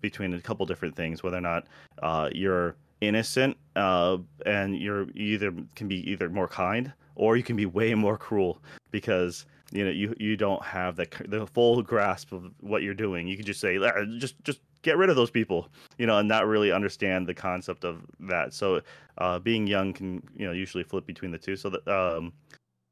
between 0.00 0.32
a 0.32 0.40
couple 0.40 0.64
different 0.64 0.94
things, 0.94 1.24
whether 1.24 1.38
or 1.38 1.40
not 1.40 1.66
uh, 2.04 2.30
you're 2.32 2.76
innocent 3.00 3.56
uh, 3.74 4.18
and 4.46 4.76
you're 4.76 5.08
either 5.16 5.52
can 5.74 5.88
be 5.88 6.08
either 6.08 6.28
more 6.28 6.46
kind 6.46 6.92
or 7.16 7.36
you 7.36 7.42
can 7.42 7.56
be 7.56 7.66
way 7.66 7.92
more 7.92 8.16
cruel 8.16 8.62
because 8.92 9.44
you 9.72 9.84
know 9.84 9.90
you 9.90 10.14
you 10.20 10.36
don't 10.36 10.64
have 10.64 10.94
the 10.94 11.08
the 11.26 11.48
full 11.48 11.82
grasp 11.82 12.30
of 12.30 12.52
what 12.60 12.84
you're 12.84 12.94
doing. 12.94 13.26
You 13.26 13.36
can 13.36 13.44
just 13.44 13.60
say 13.60 13.76
"Ah, 13.76 14.04
just 14.18 14.36
just 14.44 14.60
get 14.86 14.96
rid 14.96 15.10
of 15.10 15.16
those 15.16 15.30
people, 15.30 15.68
you 15.98 16.06
know, 16.06 16.18
and 16.18 16.28
not 16.28 16.46
really 16.46 16.70
understand 16.70 17.26
the 17.26 17.34
concept 17.34 17.84
of 17.84 18.06
that. 18.20 18.54
So 18.54 18.80
uh, 19.18 19.40
being 19.40 19.66
young 19.66 19.92
can 19.92 20.22
you 20.34 20.46
know 20.46 20.52
usually 20.52 20.84
flip 20.84 21.04
between 21.04 21.32
the 21.32 21.38
two. 21.38 21.56
So 21.56 21.68
that 21.70 21.86
um, 21.88 22.32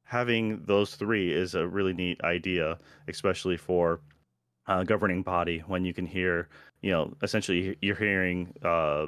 having 0.05 0.61
those 0.67 0.97
three 0.97 1.33
is 1.33 1.55
a 1.55 1.67
really 1.67 1.95
neat 1.95 2.21
idea, 2.25 2.79
especially 3.09 3.57
for 3.57 4.01
uh, 4.67 4.83
governing 4.83 5.23
body 5.23 5.63
when 5.67 5.85
you 5.85 5.95
can 5.95 6.07
hear 6.07 6.49
you 6.83 6.91
know 6.91 7.13
essentially 7.23 7.77
you're 7.81 7.97
hearing 7.97 8.53
uh, 8.63 9.07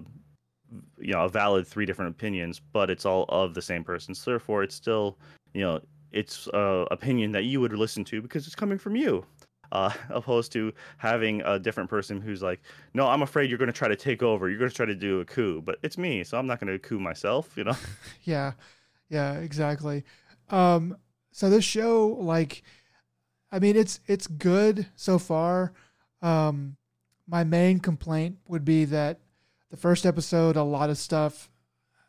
you 0.98 1.12
know 1.12 1.24
a 1.24 1.28
valid 1.28 1.66
three 1.66 1.86
different 1.86 2.10
opinions 2.10 2.60
but 2.72 2.90
it's 2.90 3.06
all 3.06 3.24
of 3.28 3.54
the 3.54 3.62
same 3.62 3.82
person 3.82 4.14
so 4.14 4.30
therefore 4.30 4.62
it's 4.62 4.74
still 4.74 5.18
you 5.54 5.62
know 5.62 5.80
it's 6.12 6.48
uh, 6.48 6.84
opinion 6.90 7.32
that 7.32 7.44
you 7.44 7.60
would 7.60 7.72
listen 7.72 8.04
to 8.04 8.22
because 8.22 8.46
it's 8.46 8.54
coming 8.54 8.78
from 8.78 8.96
you 8.96 9.24
uh, 9.72 9.92
opposed 10.10 10.52
to 10.52 10.72
having 10.98 11.42
a 11.42 11.58
different 11.58 11.90
person 11.90 12.20
who's 12.20 12.42
like 12.42 12.60
no 12.94 13.06
i'm 13.06 13.22
afraid 13.22 13.48
you're 13.48 13.58
going 13.58 13.66
to 13.66 13.72
try 13.72 13.88
to 13.88 13.96
take 13.96 14.22
over 14.22 14.48
you're 14.48 14.58
going 14.58 14.70
to 14.70 14.76
try 14.76 14.86
to 14.86 14.94
do 14.94 15.20
a 15.20 15.24
coup 15.24 15.60
but 15.62 15.78
it's 15.82 15.98
me 15.98 16.22
so 16.24 16.38
i'm 16.38 16.46
not 16.46 16.60
going 16.60 16.72
to 16.72 16.78
coup 16.78 16.98
myself 17.00 17.56
you 17.56 17.64
know 17.64 17.76
Yeah, 18.24 18.52
yeah, 19.08 19.34
exactly. 19.34 20.04
Um, 20.50 20.96
so 21.30 21.48
this 21.50 21.64
show, 21.64 22.08
like, 22.20 22.62
I 23.52 23.58
mean, 23.58 23.76
it's 23.76 24.00
it's 24.06 24.26
good 24.26 24.86
so 24.96 25.18
far. 25.18 25.72
Um, 26.22 26.76
my 27.28 27.44
main 27.44 27.78
complaint 27.78 28.38
would 28.48 28.64
be 28.64 28.84
that 28.86 29.20
the 29.70 29.76
first 29.76 30.06
episode, 30.06 30.56
a 30.56 30.62
lot 30.62 30.90
of 30.90 30.98
stuff. 30.98 31.50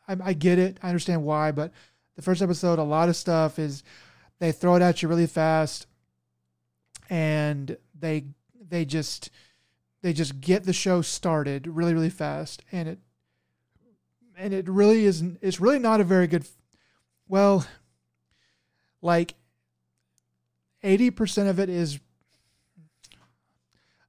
I, 0.08 0.16
I 0.24 0.34
get 0.34 0.58
it, 0.60 0.78
I 0.82 0.88
understand 0.88 1.24
why, 1.24 1.52
but 1.52 1.72
the 2.16 2.22
first 2.22 2.42
episode, 2.42 2.80
a 2.80 2.84
lot 2.84 3.10
of 3.10 3.16
stuff 3.16 3.60
is 3.60 3.84
they 4.40 4.52
throw 4.52 4.76
it 4.76 4.82
at 4.82 5.02
you 5.02 5.10
really 5.10 5.28
fast, 5.28 5.88
and 7.10 7.78
they 7.98 8.26
they 8.70 8.86
just 8.86 9.30
they 10.02 10.14
just 10.14 10.40
get 10.40 10.64
the 10.64 10.74
show 10.74 11.02
started 11.02 11.68
really 11.68 11.94
really 11.94 12.10
fast, 12.10 12.64
and 12.72 12.90
it 12.90 13.00
and 14.38 14.54
it 14.54 14.68
really 14.70 15.06
isn't 15.06 15.40
it's 15.42 15.60
really 15.60 15.80
not 15.80 16.02
a 16.02 16.04
very 16.04 16.28
good 16.28 16.46
well 17.28 17.66
like 19.02 19.36
80% 20.84 21.50
of 21.50 21.60
it 21.60 21.70
is 21.70 22.00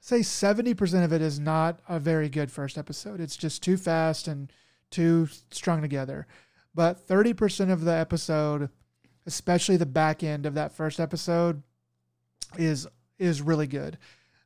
say 0.00 0.20
70% 0.20 1.04
of 1.04 1.12
it 1.12 1.20
is 1.20 1.38
not 1.38 1.80
a 1.88 1.98
very 1.98 2.28
good 2.28 2.50
first 2.50 2.78
episode. 2.78 3.20
It's 3.20 3.36
just 3.36 3.62
too 3.62 3.76
fast 3.76 4.26
and 4.26 4.50
too 4.90 5.28
strung 5.50 5.82
together. 5.82 6.26
But 6.74 7.06
30% 7.06 7.70
of 7.70 7.82
the 7.82 7.92
episode 7.92 8.70
especially 9.26 9.76
the 9.76 9.84
back 9.84 10.22
end 10.22 10.46
of 10.46 10.54
that 10.54 10.72
first 10.72 10.98
episode 10.98 11.62
is 12.56 12.86
is 13.18 13.42
really 13.42 13.66
good 13.66 13.98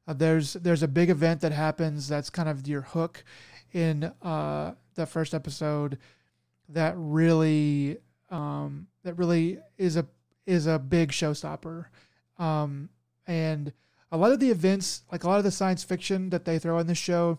uh, 0.07 0.13
there's 0.13 0.55
there's 0.55 0.83
a 0.83 0.89
big 0.89 1.11
event 1.11 1.41
that 1.41 1.53
happens 1.53 2.09
that's 2.09 2.31
kind 2.31 2.49
of 2.49 2.67
your 2.67 2.83
hook 2.83 3.25
in 3.73 4.13
uh, 4.23 4.73
the 4.95 5.07
first 5.07 5.35
episode 5.35 5.99
that 6.69 6.95
really 6.97 7.99
um, 8.31 8.89
that 9.05 9.15
really 9.15 9.59
is 9.79 9.97
a 9.97 10.07
is 10.47 10.67
a 10.67 10.79
big 10.79 11.11
showstopper. 11.11 11.87
Um, 12.39 12.89
and 13.27 13.73
a 14.11 14.17
lot 14.17 14.33
of 14.33 14.41
the 14.41 14.51
events, 14.51 15.03
like 15.13 15.25
a 15.25 15.29
lot 15.29 15.39
of 15.39 15.45
the 15.45 15.51
science 15.51 15.85
fiction 15.85 16.31
that 16.31 16.45
they 16.45 16.59
throw 16.59 16.79
in 16.79 16.87
the 16.87 16.95
show, 16.95 17.39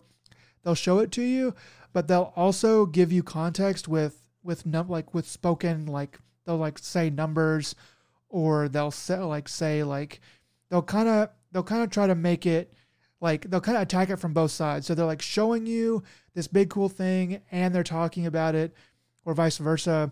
they'll 0.62 0.74
show 0.74 0.98
it 0.98 1.12
to 1.12 1.22
you, 1.22 1.54
but 1.92 2.08
they'll 2.08 2.32
also 2.34 2.86
give 2.86 3.12
you 3.12 3.22
context 3.22 3.88
with 3.88 4.22
with 4.42 4.66
num 4.66 4.88
like 4.88 5.14
with 5.14 5.26
spoken 5.26 5.86
like 5.86 6.18
they'll 6.44 6.56
like 6.56 6.78
say 6.78 7.08
numbers 7.08 7.74
or 8.28 8.68
they'll 8.68 8.90
say 8.90 9.18
like 9.18 9.48
say 9.48 9.82
like 9.82 10.20
they'll 10.74 10.82
kind 10.82 11.08
of 11.08 11.28
they'll 11.52 11.62
kind 11.62 11.84
of 11.84 11.90
try 11.90 12.04
to 12.04 12.16
make 12.16 12.46
it 12.46 12.74
like 13.20 13.48
they'll 13.48 13.60
kind 13.60 13.76
of 13.76 13.82
attack 13.84 14.10
it 14.10 14.16
from 14.16 14.32
both 14.32 14.50
sides. 14.50 14.88
So 14.88 14.94
they're 14.96 15.06
like 15.06 15.22
showing 15.22 15.66
you 15.66 16.02
this 16.34 16.48
big 16.48 16.68
cool 16.68 16.88
thing 16.88 17.42
and 17.52 17.72
they're 17.72 17.84
talking 17.84 18.26
about 18.26 18.56
it 18.56 18.74
or 19.24 19.34
vice 19.34 19.58
versa. 19.58 20.10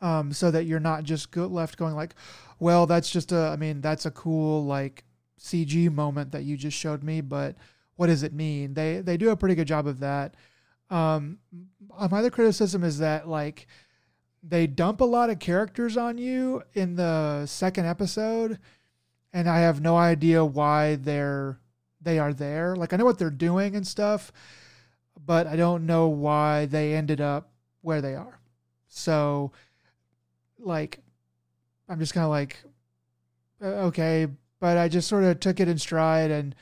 Um, 0.00 0.32
so 0.32 0.52
that 0.52 0.66
you're 0.66 0.78
not 0.78 1.02
just 1.02 1.32
go- 1.32 1.48
left 1.48 1.76
going 1.76 1.96
like, 1.96 2.14
well, 2.60 2.86
that's 2.86 3.10
just 3.10 3.32
a, 3.32 3.48
I 3.52 3.56
mean, 3.56 3.80
that's 3.80 4.06
a 4.06 4.12
cool 4.12 4.64
like 4.64 5.02
CG 5.40 5.90
moment 5.90 6.30
that 6.30 6.44
you 6.44 6.56
just 6.56 6.78
showed 6.78 7.02
me, 7.02 7.20
but 7.20 7.56
what 7.96 8.06
does 8.06 8.22
it 8.22 8.32
mean? 8.32 8.74
They 8.74 9.00
they 9.00 9.16
do 9.16 9.30
a 9.30 9.36
pretty 9.36 9.56
good 9.56 9.66
job 9.66 9.88
of 9.88 9.98
that. 9.98 10.36
Um, 10.88 11.38
my 11.90 12.20
other 12.20 12.30
criticism 12.30 12.84
is 12.84 12.98
that 12.98 13.26
like 13.28 13.66
they 14.40 14.68
dump 14.68 15.00
a 15.00 15.04
lot 15.04 15.30
of 15.30 15.40
characters 15.40 15.96
on 15.96 16.16
you 16.16 16.62
in 16.74 16.94
the 16.94 17.44
second 17.46 17.86
episode, 17.86 18.60
and 19.38 19.48
I 19.48 19.60
have 19.60 19.80
no 19.80 19.96
idea 19.96 20.44
why 20.44 20.96
they're 20.96 21.60
they 22.00 22.18
are 22.18 22.34
there. 22.34 22.74
Like 22.74 22.92
I 22.92 22.96
know 22.96 23.04
what 23.04 23.20
they're 23.20 23.30
doing 23.30 23.76
and 23.76 23.86
stuff, 23.86 24.32
but 25.24 25.46
I 25.46 25.54
don't 25.54 25.86
know 25.86 26.08
why 26.08 26.66
they 26.66 26.92
ended 26.94 27.20
up 27.20 27.52
where 27.80 28.00
they 28.00 28.16
are. 28.16 28.40
So, 28.88 29.52
like, 30.58 30.98
I'm 31.88 32.00
just 32.00 32.14
kind 32.14 32.24
of 32.24 32.30
like, 32.30 32.64
okay, 33.62 34.26
but 34.58 34.76
I 34.76 34.88
just 34.88 35.06
sort 35.06 35.22
of 35.22 35.38
took 35.38 35.60
it 35.60 35.68
in 35.68 35.78
stride 35.78 36.32
and 36.32 36.52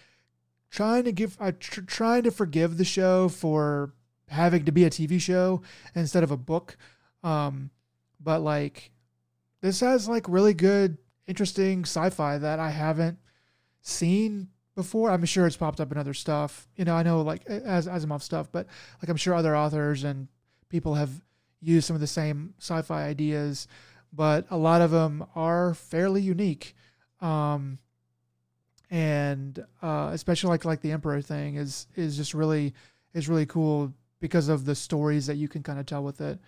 trying 0.70 1.04
to 1.04 1.12
give, 1.12 1.38
I 1.40 1.52
tr- 1.52 1.80
trying 1.80 2.24
to 2.24 2.30
forgive 2.30 2.76
the 2.76 2.84
show 2.84 3.30
for 3.30 3.94
having 4.28 4.66
to 4.66 4.72
be 4.72 4.84
a 4.84 4.90
TV 4.90 5.18
show 5.18 5.62
instead 5.94 6.24
of 6.24 6.30
a 6.30 6.36
book. 6.36 6.76
Um, 7.24 7.70
but 8.20 8.40
like, 8.40 8.90
this 9.62 9.80
has 9.80 10.10
like 10.10 10.28
really 10.28 10.54
good, 10.54 10.98
interesting 11.26 11.82
sci-fi 11.82 12.38
that 12.38 12.58
I 12.58 12.70
haven't 12.70 13.18
seen 13.82 14.48
before. 14.74 15.10
I'm 15.10 15.24
sure 15.24 15.46
it's 15.46 15.56
popped 15.56 15.80
up 15.80 15.90
in 15.90 15.98
other 15.98 16.14
stuff. 16.14 16.68
You 16.76 16.84
know, 16.84 16.94
I 16.94 17.02
know 17.02 17.22
like 17.22 17.44
as 17.46 17.88
Asimov 17.88 18.22
stuff, 18.22 18.50
but 18.52 18.66
like 19.02 19.08
I'm 19.08 19.16
sure 19.16 19.34
other 19.34 19.56
authors 19.56 20.04
and 20.04 20.28
people 20.68 20.94
have 20.94 21.10
used 21.60 21.86
some 21.86 21.94
of 21.94 22.00
the 22.00 22.06
same 22.06 22.54
sci-fi 22.58 23.04
ideas, 23.04 23.66
but 24.12 24.46
a 24.50 24.56
lot 24.56 24.82
of 24.82 24.90
them 24.90 25.26
are 25.34 25.74
fairly 25.74 26.22
unique. 26.22 26.74
Um, 27.20 27.78
and 28.90 29.64
uh, 29.82 30.10
especially 30.12 30.50
like 30.50 30.64
like 30.64 30.80
the 30.80 30.92
Emperor 30.92 31.20
thing 31.20 31.56
is 31.56 31.88
is 31.96 32.16
just 32.16 32.34
really 32.34 32.74
is 33.14 33.28
really 33.28 33.46
cool 33.46 33.92
because 34.20 34.48
of 34.48 34.64
the 34.64 34.74
stories 34.74 35.26
that 35.26 35.36
you 35.36 35.48
can 35.48 35.62
kind 35.62 35.78
of 35.78 35.86
tell 35.86 36.04
with 36.04 36.20
it. 36.20 36.38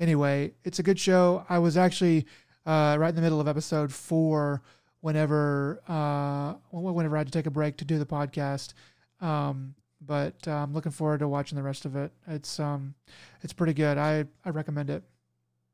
Anyway, 0.00 0.52
it's 0.64 0.78
a 0.80 0.82
good 0.82 0.98
show. 0.98 1.44
I 1.48 1.58
was 1.58 1.76
actually 1.76 2.26
uh, 2.66 2.96
right 2.98 3.08
in 3.10 3.14
the 3.16 3.22
middle 3.22 3.40
of 3.40 3.48
episode 3.48 3.92
four 3.92 4.62
whenever 5.00 5.80
uh, 5.88 6.54
whenever 6.72 7.16
I 7.16 7.20
had 7.20 7.26
to 7.26 7.32
take 7.32 7.46
a 7.46 7.50
break 7.50 7.76
to 7.78 7.84
do 7.84 7.98
the 7.98 8.06
podcast. 8.06 8.72
Um, 9.20 9.74
but 10.06 10.34
uh, 10.46 10.52
I'm 10.52 10.72
looking 10.74 10.92
forward 10.92 11.18
to 11.20 11.28
watching 11.28 11.56
the 11.56 11.62
rest 11.62 11.84
of 11.84 11.96
it. 11.96 12.12
It's 12.26 12.58
um, 12.60 12.94
it's 13.42 13.52
pretty 13.52 13.74
good. 13.74 13.98
I 13.98 14.24
I 14.44 14.50
recommend 14.50 14.90
it. 14.90 15.02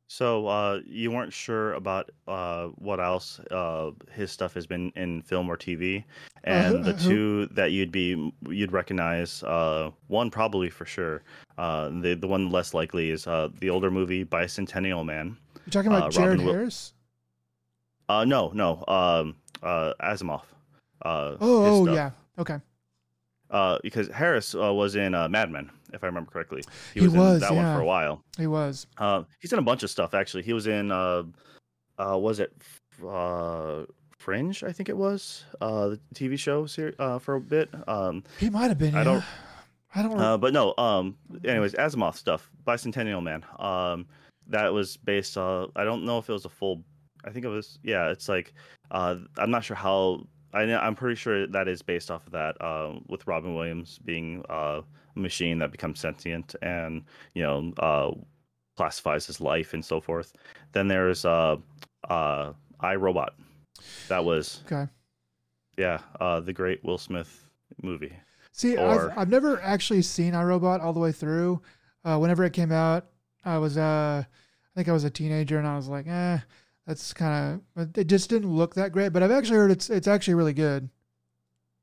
So 0.08 0.48
uh, 0.48 0.80
you 0.86 1.12
weren't 1.12 1.32
sure 1.32 1.74
about 1.74 2.10
uh, 2.26 2.66
what 2.78 2.98
else 2.98 3.38
uh, 3.52 3.92
his 4.12 4.32
stuff 4.32 4.54
has 4.54 4.66
been 4.66 4.92
in 4.96 5.22
film 5.22 5.48
or 5.48 5.56
TV, 5.56 6.02
and 6.42 6.78
Uh, 6.78 6.82
the 6.82 6.92
who- 6.94 7.08
two 7.08 7.46
that 7.54 7.70
you'd 7.70 7.92
be 7.92 8.32
you'd 8.48 8.72
recognize. 8.72 9.42
Uh, 9.44 9.90
one 10.08 10.28
probably 10.30 10.68
for 10.68 10.84
sure. 10.84 11.22
Uh, 11.58 11.90
the 12.00 12.14
the 12.14 12.26
one 12.26 12.50
less 12.50 12.74
likely 12.74 13.10
is 13.10 13.26
uh, 13.28 13.48
the 13.60 13.70
older 13.70 13.90
movie 13.90 14.24
Bicentennial 14.24 15.04
Man. 15.06 15.36
You're 15.72 15.82
talking 15.84 15.96
about 15.96 16.08
Uh, 16.08 16.10
Jared 16.10 16.40
Robin 16.40 16.54
Harris? 16.54 16.94
Uh, 18.08 18.24
no, 18.24 18.50
no. 18.52 18.84
Um, 18.88 19.36
uh, 19.62 19.92
Asimov. 20.02 20.42
Uh, 21.02 21.36
Oh, 21.40 21.86
oh 21.86 21.94
yeah. 21.94 22.10
Okay. 22.38 22.58
Uh, 23.50 23.78
because 23.82 24.08
Harris 24.08 24.54
uh, 24.54 24.72
was 24.74 24.96
in 24.96 25.14
uh, 25.14 25.28
Mad 25.28 25.50
Men, 25.50 25.70
if 25.92 26.02
I 26.02 26.06
remember 26.08 26.28
correctly. 26.30 26.62
He 26.94 27.00
was, 27.02 27.12
in 27.14 27.40
that 27.40 27.52
yeah. 27.52 27.62
one 27.64 27.76
for 27.76 27.82
a 27.82 27.86
while. 27.86 28.24
He 28.36 28.46
was. 28.48 28.86
Uh, 28.98 29.22
he's 29.40 29.52
in 29.52 29.58
a 29.60 29.62
bunch 29.62 29.82
of 29.84 29.90
stuff 29.90 30.12
actually. 30.14 30.42
He 30.42 30.52
was 30.52 30.66
in 30.66 30.90
uh, 30.90 31.22
uh, 31.98 32.18
was 32.18 32.40
it 32.40 32.52
uh, 33.06 33.84
Fringe? 34.18 34.62
I 34.64 34.72
think 34.72 34.88
it 34.88 34.96
was 34.96 35.44
uh, 35.60 35.88
the 35.90 36.00
TV 36.14 36.36
show 36.38 36.66
ser- 36.66 36.94
uh, 36.98 37.18
for 37.20 37.36
a 37.36 37.40
bit. 37.40 37.70
Um, 37.86 38.24
He 38.40 38.50
might 38.50 38.68
have 38.68 38.78
been. 38.78 38.94
I 38.96 38.98
yeah. 38.98 39.04
don't- 39.04 39.24
I 39.92 40.02
don't. 40.02 40.20
uh, 40.20 40.38
but 40.38 40.52
no. 40.52 40.72
Um, 40.78 41.16
anyways, 41.44 41.74
Asimov 41.74 42.14
stuff, 42.16 42.48
Bicentennial 42.64 43.22
Man. 43.22 43.44
Um, 43.58 44.06
that 44.48 44.72
was 44.72 44.96
based. 44.96 45.36
on 45.36 45.70
I 45.76 45.84
don't 45.84 46.04
know 46.04 46.18
if 46.18 46.28
it 46.28 46.32
was 46.32 46.44
a 46.44 46.50
full. 46.50 46.84
I 47.24 47.30
think 47.30 47.44
it 47.44 47.48
was. 47.48 47.78
Yeah, 47.82 48.08
it's 48.10 48.28
like. 48.28 48.54
Uh, 48.90 49.16
I'm 49.38 49.50
not 49.50 49.64
sure 49.64 49.76
how. 49.76 50.26
I 50.52 50.62
I'm 50.62 50.96
pretty 50.96 51.14
sure 51.14 51.46
that 51.46 51.68
is 51.68 51.82
based 51.82 52.10
off 52.10 52.26
of 52.26 52.32
that. 52.32 52.60
Um, 52.64 53.04
with 53.08 53.26
Robin 53.26 53.54
Williams 53.54 53.98
being 53.98 54.42
uh, 54.50 54.80
a 55.14 55.18
machine 55.18 55.58
that 55.58 55.70
becomes 55.70 56.00
sentient 56.00 56.54
and 56.62 57.02
you 57.34 57.42
know 57.42 57.72
uh, 57.78 58.10
classifies 58.76 59.26
his 59.26 59.40
life 59.40 59.74
and 59.74 59.84
so 59.84 60.00
forth. 60.00 60.32
Then 60.72 60.88
there's 60.88 61.24
uh, 61.24 61.56
uh, 62.08 62.52
I 62.80 62.94
Robot. 62.96 63.34
That 64.08 64.24
was 64.24 64.62
okay. 64.66 64.90
yeah, 65.78 66.00
uh, 66.20 66.40
the 66.40 66.52
great 66.52 66.82
Will 66.84 66.98
Smith 66.98 67.48
movie. 67.82 68.12
See, 68.52 68.76
or- 68.76 69.10
I've, 69.12 69.18
I've 69.18 69.28
never 69.30 69.60
actually 69.62 70.02
seen 70.02 70.32
iRobot 70.32 70.82
all 70.82 70.92
the 70.92 71.00
way 71.00 71.12
through. 71.12 71.62
Uh, 72.04 72.18
whenever 72.18 72.44
it 72.44 72.52
came 72.52 72.72
out, 72.72 73.06
I 73.44 73.58
was 73.58 73.76
uh, 73.76 74.22
I 74.24 74.70
think 74.74 74.88
I 74.88 74.92
was 74.92 75.04
a 75.04 75.10
teenager, 75.10 75.58
and 75.58 75.66
I 75.66 75.76
was 75.76 75.88
like, 75.88 76.06
eh, 76.06 76.38
that's 76.86 77.12
kind 77.12 77.60
of. 77.76 77.96
It 77.98 78.06
just 78.06 78.30
didn't 78.30 78.50
look 78.54 78.74
that 78.74 78.92
great. 78.92 79.12
But 79.12 79.22
I've 79.22 79.30
actually 79.30 79.56
heard 79.58 79.70
it's 79.70 79.90
it's 79.90 80.08
actually 80.08 80.34
really 80.34 80.52
good. 80.52 80.88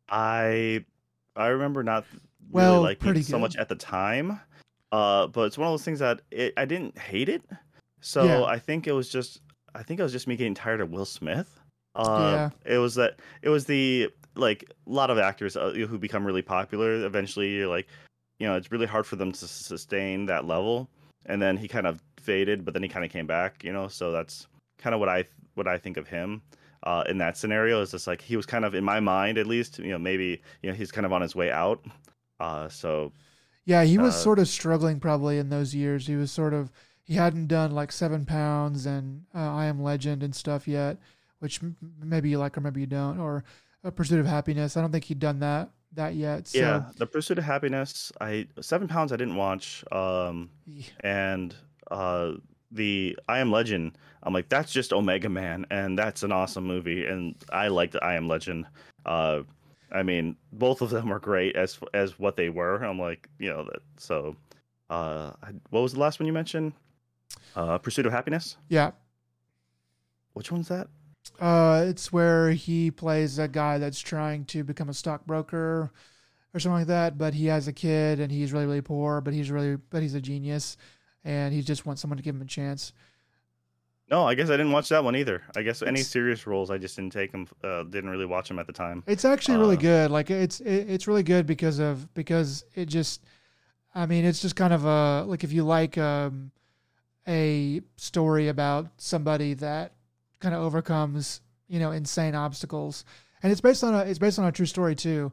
I 0.10 0.86
I 1.36 1.48
remember 1.48 1.84
not 1.84 2.06
Well, 2.50 2.74
really 2.74 2.84
liking 2.84 3.02
pretty 3.06 3.20
it 3.22 3.26
so 3.26 3.34
good. 3.38 3.42
much 3.42 3.56
at 3.58 3.70
the 3.70 3.76
time, 3.76 4.40
uh, 4.92 5.28
but 5.28 5.42
it's 5.42 5.58
one 5.58 5.68
of 5.68 5.74
those 5.74 5.84
things 5.84 6.00
that 6.00 6.22
it, 6.32 6.54
I 6.58 6.66
didn't 6.66 6.98
hate 6.98 7.30
it. 7.30 7.44
So 8.02 8.24
Yeah. 8.24 8.44
I 8.44 8.60
think 8.60 8.88
it 8.88 8.94
was 8.94 9.10
just 9.10 9.42
I 9.76 9.84
think 9.84 10.00
it 10.00 10.04
was 10.04 10.12
just 10.12 10.28
me 10.28 10.36
getting 10.36 10.54
tired 10.56 10.82
of 10.82 10.92
Will 10.92 11.06
Smith. 11.06 11.60
Uh, 11.96 12.50
Yeah. 12.66 12.74
It 12.74 12.78
was 12.78 12.96
that 12.96 13.20
it 13.42 13.50
was 13.50 13.66
the 13.66 14.10
like 14.36 14.64
a 14.86 14.90
lot 14.90 15.10
of 15.10 15.18
actors 15.18 15.58
uh, 15.58 15.72
who 15.72 15.98
become 15.98 16.26
really 16.26 16.42
popular. 16.44 17.06
Eventually, 17.06 17.56
you're 17.56 17.68
like, 17.68 17.88
you 18.40 18.48
know, 18.48 18.56
it's 18.56 18.72
really 18.72 18.86
hard 18.86 19.06
for 19.06 19.16
them 19.16 19.32
to 19.32 19.48
sustain 19.48 20.28
that 20.28 20.46
level. 20.46 20.90
And 21.28 21.42
then 21.42 21.58
he 21.58 21.68
kind 21.68 21.88
of 21.88 22.02
faded, 22.20 22.66
but 22.66 22.74
then 22.74 22.84
he 22.84 22.90
kind 22.90 23.06
of 23.06 23.12
came 23.12 23.28
back. 23.28 23.64
You 23.64 23.74
know, 23.74 23.88
so 23.88 24.12
that's 24.12 24.48
kind 24.80 24.94
of 24.94 25.00
what 25.00 25.10
I 25.10 25.26
what 25.56 25.68
I 25.68 25.78
think 25.78 25.98
of 25.98 26.08
him 26.08 26.42
uh, 26.84 27.04
in 27.10 27.18
that 27.20 27.38
scenario. 27.38 27.82
Is 27.82 27.92
just 27.92 28.08
like 28.08 28.22
he 28.22 28.36
was 28.38 28.46
kind 28.46 28.66
of 28.66 28.76
in 28.76 28.84
my 28.84 29.00
mind, 29.00 29.38
at 29.38 29.48
least. 29.48 29.80
You 29.80 29.92
know, 29.92 30.00
maybe 30.00 30.42
you 30.62 30.70
know 30.70 30.76
he's 30.76 30.92
kind 30.92 31.06
of 31.06 31.14
on 31.14 31.22
his 31.22 31.36
way 31.36 31.52
out. 31.52 31.86
Uh, 32.40 32.70
so 32.70 33.12
Yeah, 33.66 33.84
he 33.84 33.98
was 33.98 34.16
Uh, 34.16 34.20
sort 34.24 34.40
of 34.40 34.48
struggling 34.48 35.00
probably 35.00 35.38
in 35.38 35.50
those 35.50 35.76
years. 35.76 36.08
He 36.08 36.16
was 36.16 36.32
sort 36.32 36.54
of 36.54 36.72
he 37.04 37.16
hadn't 37.16 37.48
done 37.48 37.72
like 37.72 37.92
Seven 37.92 38.26
Pounds 38.26 38.86
and 38.86 39.26
uh, 39.36 39.40
I 39.40 39.66
Am 39.66 39.82
Legend 39.82 40.24
and 40.24 40.36
stuff 40.36 40.68
yet, 40.68 40.98
which 41.40 41.62
m- 41.64 41.76
maybe 42.02 42.30
you 42.30 42.38
like 42.38 42.58
or 42.58 42.62
maybe 42.62 42.82
you 42.82 42.88
don't, 42.88 43.20
or 43.20 43.44
A 43.84 43.92
Pursuit 43.92 44.20
of 44.20 44.26
Happiness. 44.26 44.78
I 44.78 44.82
don't 44.82 44.92
think 44.92 45.06
he'd 45.06 45.20
done 45.20 45.40
that 45.40 45.70
that 45.94 46.16
yet. 46.16 46.48
So, 46.48 46.60
yeah, 46.60 46.84
the 46.98 47.06
Pursuit 47.06 47.38
of 47.38 47.44
Happiness. 47.44 48.12
I 48.22 48.48
Seven 48.62 48.88
Pounds. 48.88 49.12
I 49.12 49.16
didn't 49.18 49.36
watch. 49.36 49.84
Um, 49.92 50.50
and 51.02 51.56
uh, 51.92 52.34
the 52.72 53.18
I 53.28 53.40
Am 53.40 53.52
Legend. 53.52 53.98
I'm 54.24 54.34
like, 54.34 54.50
that's 54.50 54.72
just 54.72 54.92
Omega 54.94 55.30
Man, 55.30 55.66
and 55.70 55.98
that's 55.98 56.24
an 56.24 56.32
awesome 56.32 56.66
movie, 56.66 57.06
and 57.06 57.36
I 57.52 57.70
liked 57.70 57.96
I 58.02 58.16
Am 58.16 58.28
Legend. 58.28 58.66
Uh, 59.06 59.44
I 59.92 60.04
mean, 60.04 60.36
both 60.52 60.82
of 60.82 60.90
them 60.90 61.12
are 61.14 61.20
great 61.20 61.56
as 61.56 61.80
as 61.94 62.20
what 62.20 62.36
they 62.36 62.50
were. 62.50 62.84
I'm 62.84 63.00
like, 63.00 63.30
you 63.40 63.50
know 63.50 63.64
that. 63.64 63.82
So, 63.98 64.36
uh, 64.90 65.32
what 65.70 65.82
was 65.82 65.94
the 65.94 66.00
last 66.00 66.20
one 66.20 66.28
you 66.28 66.34
mentioned? 66.34 66.74
Uh, 67.56 67.78
Pursuit 67.78 68.06
of 68.06 68.12
Happiness. 68.12 68.58
yeah. 68.70 68.92
Which 70.34 70.52
one's 70.52 70.68
that? 70.68 70.88
Uh, 71.40 71.86
it's 71.88 72.12
where 72.12 72.52
he 72.52 72.92
plays 72.92 73.40
a 73.40 73.48
guy 73.48 73.78
that's 73.78 74.00
trying 74.00 74.46
to 74.46 74.64
become 74.64 74.90
a 74.90 74.94
stockbroker 74.94 75.92
or 76.54 76.60
something 76.60 76.80
like 76.80 76.88
that, 76.88 77.18
but 77.18 77.34
he 77.34 77.46
has 77.48 77.68
a 77.68 77.74
kid 77.74 78.20
and 78.20 78.32
he's 78.32 78.52
really 78.54 78.66
really 78.66 78.82
poor, 78.82 79.22
but 79.22 79.34
he's 79.34 79.52
really 79.52 79.76
but 79.90 80.02
he's 80.02 80.16
a 80.16 80.22
genius, 80.22 80.78
and 81.24 81.54
he 81.54 81.62
just 81.62 81.86
wants 81.86 82.02
someone 82.02 82.18
to 82.18 82.24
give 82.24 82.36
him 82.36 82.42
a 82.42 82.46
chance. 82.46 82.94
No, 84.10 84.24
I 84.26 84.36
guess 84.36 84.48
I 84.50 84.54
didn't 84.54 84.72
watch 84.72 84.88
that 84.90 85.04
one 85.04 85.18
either. 85.18 85.44
I 85.58 85.64
guess 85.64 85.82
any 85.82 86.00
It's- 86.00 86.08
serious 86.08 86.48
roles, 86.48 86.72
I 86.72 86.78
just 86.78 86.96
didn't 86.96 87.12
take 87.12 87.34
them. 87.34 87.46
Uh, 87.62 87.84
didn't 87.84 88.10
really 88.10 88.26
watch 88.26 88.48
them 88.48 88.58
at 88.58 88.66
the 88.66 88.72
time. 88.74 89.04
It's 89.06 89.26
actually 89.26 89.58
really 89.58 89.76
Uh, 89.76 89.82
good. 89.82 90.12
Like 90.12 90.32
it's 90.32 90.62
it, 90.62 90.90
it's 90.90 91.08
really 91.08 91.24
good 91.24 91.46
because 91.46 91.80
of 91.80 92.14
because 92.14 92.64
it 92.74 92.86
just 92.86 93.26
I 93.94 94.06
mean, 94.06 94.24
it's 94.26 94.42
just 94.42 94.56
kind 94.56 94.74
of 94.74 94.86
a 94.86 95.24
like 95.28 95.44
if 95.44 95.52
you 95.52 95.64
like 95.66 95.98
um, 95.98 96.52
a 97.28 97.82
story 97.98 98.48
about 98.48 98.88
somebody 98.98 99.54
that 99.56 99.92
kind 100.40 100.54
of 100.54 100.62
overcomes 100.62 101.42
you 101.68 101.80
know 101.80 101.92
insane 101.92 102.36
obstacles, 102.36 103.04
and 103.42 103.52
it's 103.52 103.62
based 103.62 103.84
on 103.84 103.94
a 103.94 104.00
it's 104.00 104.20
based 104.20 104.40
on 104.40 104.46
a 104.46 104.52
true 104.52 104.66
story 104.66 104.96
too. 104.96 105.32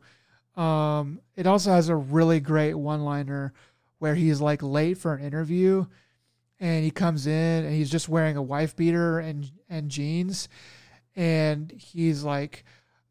Um, 0.56 1.20
it 1.36 1.46
also 1.46 1.70
has 1.70 1.88
a 1.88 1.96
really 1.96 2.40
great 2.40 2.74
one 2.74 3.04
liner 3.04 3.52
where 3.98 4.14
he's 4.14 4.40
like 4.40 4.62
late 4.62 4.98
for 4.98 5.14
an 5.14 5.24
interview, 5.24 5.86
and 6.60 6.84
he 6.84 6.90
comes 6.90 7.26
in 7.26 7.64
and 7.64 7.74
he's 7.74 7.90
just 7.90 8.08
wearing 8.08 8.36
a 8.36 8.42
wife 8.42 8.76
beater 8.76 9.18
and 9.18 9.50
and 9.68 9.90
jeans, 9.90 10.48
and 11.16 11.70
he's 11.72 12.24
like. 12.24 12.64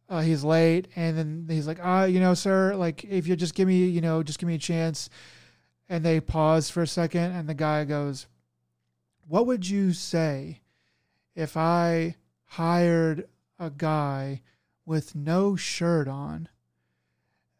Uh, 0.09 0.19
he's 0.19 0.43
late, 0.43 0.89
and 0.97 1.17
then 1.17 1.47
he's 1.49 1.65
like, 1.65 1.79
"Ah, 1.81 2.03
you 2.03 2.19
know, 2.19 2.33
sir, 2.33 2.75
like 2.75 3.03
if 3.05 3.25
you 3.25 3.35
just 3.37 3.55
give 3.55 3.67
me, 3.67 3.85
you 3.85 4.01
know, 4.01 4.21
just 4.21 4.37
give 4.37 4.47
me 4.47 4.55
a 4.55 4.59
chance." 4.59 5.09
And 5.89 6.03
they 6.03 6.19
pause 6.19 6.69
for 6.69 6.83
a 6.83 6.87
second, 6.87 7.31
and 7.31 7.47
the 7.47 7.53
guy 7.55 7.85
goes, 7.85 8.27
"What 9.27 9.47
would 9.47 9.67
you 9.67 9.93
say 9.93 10.59
if 11.35 11.57
I 11.57 12.15
hired 12.45 13.27
a 13.59 13.69
guy 13.69 14.41
with 14.85 15.15
no 15.15 15.55
shirt 15.55 16.07
on?" 16.07 16.49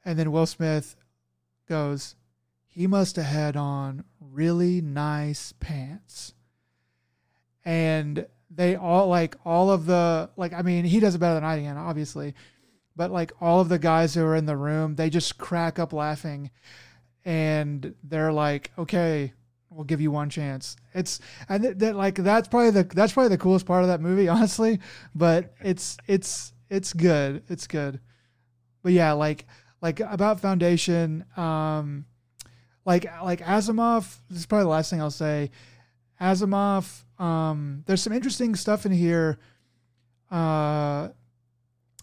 And 0.05 0.19
then 0.19 0.32
Will 0.32 0.45
Smith 0.45 0.95
goes, 1.67 2.15
"He 2.67 2.88
must 2.88 3.15
have 3.15 3.26
had 3.26 3.55
on 3.55 4.03
really 4.19 4.82
nice 4.82 5.53
pants." 5.59 6.34
And 7.63 8.28
they 8.49 8.76
all 8.76 9.07
like 9.07 9.36
all 9.45 9.71
of 9.71 9.86
the 9.86 10.30
like 10.36 10.53
I 10.53 10.61
mean 10.61 10.86
he 10.86 10.99
does 10.99 11.15
it 11.15 11.19
better 11.19 11.36
than 11.36 11.43
I 11.43 11.59
can 11.59 11.78
obviously, 11.78 12.36
but 12.95 13.11
like 13.11 13.32
all 13.41 13.61
of 13.61 13.69
the 13.69 13.80
guys 13.80 14.13
who 14.13 14.24
are 14.24 14.36
in 14.36 14.45
the 14.45 14.57
room 14.57 14.95
they 14.95 15.09
just 15.09 15.38
crack 15.38 15.80
up 15.80 15.93
laughing, 15.93 16.51
and 17.26 17.95
they're 18.03 18.34
like 18.34 18.71
okay 18.78 19.34
we'll 19.74 19.86
give 19.86 20.01
you 20.01 20.11
one 20.11 20.30
chance. 20.30 20.76
It's 20.93 21.19
and 21.49 21.63
that, 21.63 21.80
that 21.80 21.95
like 21.95 22.15
that's 22.15 22.47
probably 22.47 22.71
the 22.71 22.84
that's 22.84 23.13
probably 23.13 23.30
the 23.30 23.38
coolest 23.38 23.65
part 23.65 23.84
of 23.84 23.88
that 23.89 24.01
movie 24.01 24.28
honestly, 24.30 24.80
but 25.15 25.53
it's 25.61 25.97
it's 26.07 26.53
it's 26.69 26.93
good 26.93 27.43
it's 27.49 27.67
good, 27.67 27.99
but 28.82 28.93
yeah 28.93 29.13
like 29.13 29.45
like 29.82 29.99
about 29.99 30.39
Foundation 30.39 31.26
um 31.36 32.05
like 32.86 33.05
like 33.24 33.41
Asimov 33.41 34.17
this 34.30 34.39
is 34.39 34.45
probably 34.45 34.65
the 34.65 34.69
last 34.69 34.89
thing 34.89 35.01
I'll 35.01 35.11
say. 35.11 35.51
Asimov, 36.21 37.03
um, 37.21 37.84
there's 37.86 38.01
some 38.01 38.13
interesting 38.13 38.55
stuff 38.55 38.86
in 38.86 38.93
here. 38.93 39.39
Uh, 40.32 41.09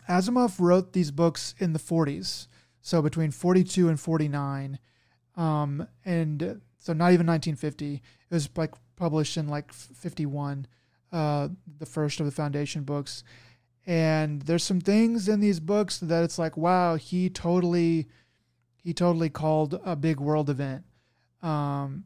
Asimov 0.09 0.61
wrote 0.61 0.93
these 0.93 1.11
books 1.11 1.55
in 1.59 1.73
the 1.73 1.79
40s, 1.79 2.49
so 2.83 3.01
between 3.01 3.31
42 3.31 3.89
and 3.89 3.99
49, 3.99 4.79
um, 5.37 5.87
and 6.05 6.61
so 6.81 6.93
not 6.93 7.13
even 7.13 7.27
1950. 7.27 7.95
It 7.95 8.03
was 8.29 8.49
like 8.57 8.75
published 8.97 9.37
in 9.37 9.47
like 9.47 9.73
51, 9.73 10.67
uh, 11.13 11.49
the 11.79 11.87
first 11.87 12.19
of 12.19 12.27
the 12.27 12.33
Foundation 12.33 12.83
books. 12.83 13.23
And 13.87 14.43
there's 14.43 14.65
some 14.65 14.81
things 14.81 15.29
in 15.29 15.39
these 15.39 15.61
books 15.61 15.99
that 15.99 16.25
it's 16.25 16.39
like, 16.39 16.57
wow, 16.57 16.97
he 16.97 17.31
totally, 17.31 18.09
he 18.83 18.93
totally 18.93 19.31
called 19.31 19.81
a 19.85 19.95
big 19.95 20.19
world 20.19 20.51
event. 20.51 20.85
Um, 21.43 22.05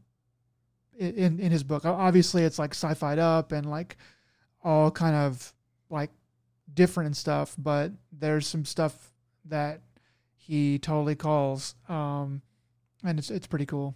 in 0.99 1.41
in 1.41 1.53
his 1.53 1.63
book. 1.63 1.85
Obviously, 1.85 2.45
it's 2.45 2.59
like 2.59 2.73
sci-fied 2.73 3.19
up 3.19 3.53
and 3.53 3.69
like 3.69 3.97
all 4.63 4.91
kind 4.91 5.17
of 5.17 5.53
like 5.91 6.11
different 6.73 7.07
and 7.07 7.17
stuff, 7.17 7.55
but 7.59 7.93
there's 8.13 8.47
some 8.47 8.65
stuff 8.65 9.13
that 9.45 9.81
he 10.37 10.79
totally 10.79 11.15
calls, 11.15 11.75
um, 11.89 12.43
and 13.03 13.19
it's 13.19 13.31
it's 13.31 13.47
pretty 13.47 13.67
cool. 13.67 13.95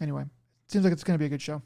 Anyway, 0.00 0.24
seems 0.68 0.84
like 0.84 0.92
it's 0.92 1.04
going 1.04 1.14
to 1.14 1.18
be 1.18 1.26
a 1.26 1.28
good 1.28 1.42
show. 1.42 1.60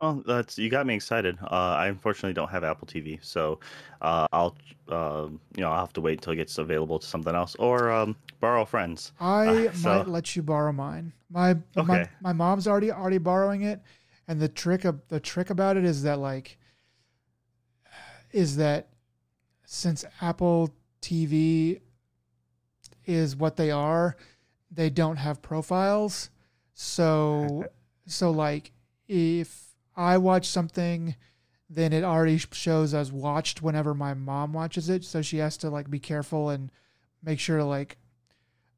Well, 0.00 0.22
that's 0.26 0.58
you 0.58 0.68
got 0.68 0.84
me 0.86 0.94
excited. 0.96 1.38
Uh, 1.42 1.46
I 1.54 1.86
unfortunately 1.86 2.32
don't 2.34 2.50
have 2.50 2.64
Apple 2.64 2.88
TV, 2.88 3.24
so 3.24 3.60
uh, 4.00 4.26
I'll 4.32 4.56
uh, 4.88 5.28
you 5.56 5.62
know 5.62 5.70
I'll 5.70 5.80
have 5.80 5.92
to 5.92 6.00
wait 6.00 6.14
until 6.18 6.32
it 6.32 6.36
gets 6.36 6.58
available 6.58 6.98
to 6.98 7.06
something 7.06 7.34
else 7.34 7.54
or 7.60 7.90
um, 7.92 8.16
borrow 8.40 8.64
friends. 8.64 9.12
I 9.20 9.68
Uh, 9.68 9.72
so- 9.72 9.98
might 9.98 10.08
let 10.08 10.34
you 10.34 10.42
borrow 10.42 10.72
mine. 10.72 11.12
My 11.30 11.54
my 11.76 11.82
Okay. 12.00 12.08
my 12.20 12.32
mom's 12.32 12.66
already 12.66 12.90
already 12.90 13.18
borrowing 13.18 13.62
it, 13.62 13.80
and 14.26 14.40
the 14.40 14.48
trick 14.48 14.84
of 14.84 15.00
the 15.08 15.20
trick 15.20 15.50
about 15.50 15.76
it 15.76 15.84
is 15.84 16.02
that 16.02 16.18
like 16.18 16.58
is 18.32 18.56
that 18.56 18.88
since 19.66 20.04
Apple 20.20 20.74
TV 21.00 21.80
is 23.04 23.36
what 23.36 23.56
they 23.56 23.70
are, 23.70 24.16
they 24.70 24.90
don't 24.90 25.16
have 25.16 25.42
profiles. 25.42 26.30
So 26.74 27.64
so 28.06 28.30
like 28.30 28.72
if 29.08 29.74
I 29.96 30.18
watch 30.18 30.46
something 30.46 31.16
then 31.68 31.92
it 31.92 32.04
already 32.04 32.38
shows 32.38 32.92
as 32.92 33.10
watched 33.10 33.62
whenever 33.62 33.94
my 33.94 34.12
mom 34.12 34.52
watches 34.52 34.90
it 34.90 35.04
so 35.04 35.22
she 35.22 35.38
has 35.38 35.56
to 35.56 35.70
like 35.70 35.88
be 35.88 35.98
careful 35.98 36.50
and 36.50 36.70
make 37.22 37.38
sure 37.38 37.58
to 37.58 37.64
like 37.64 37.96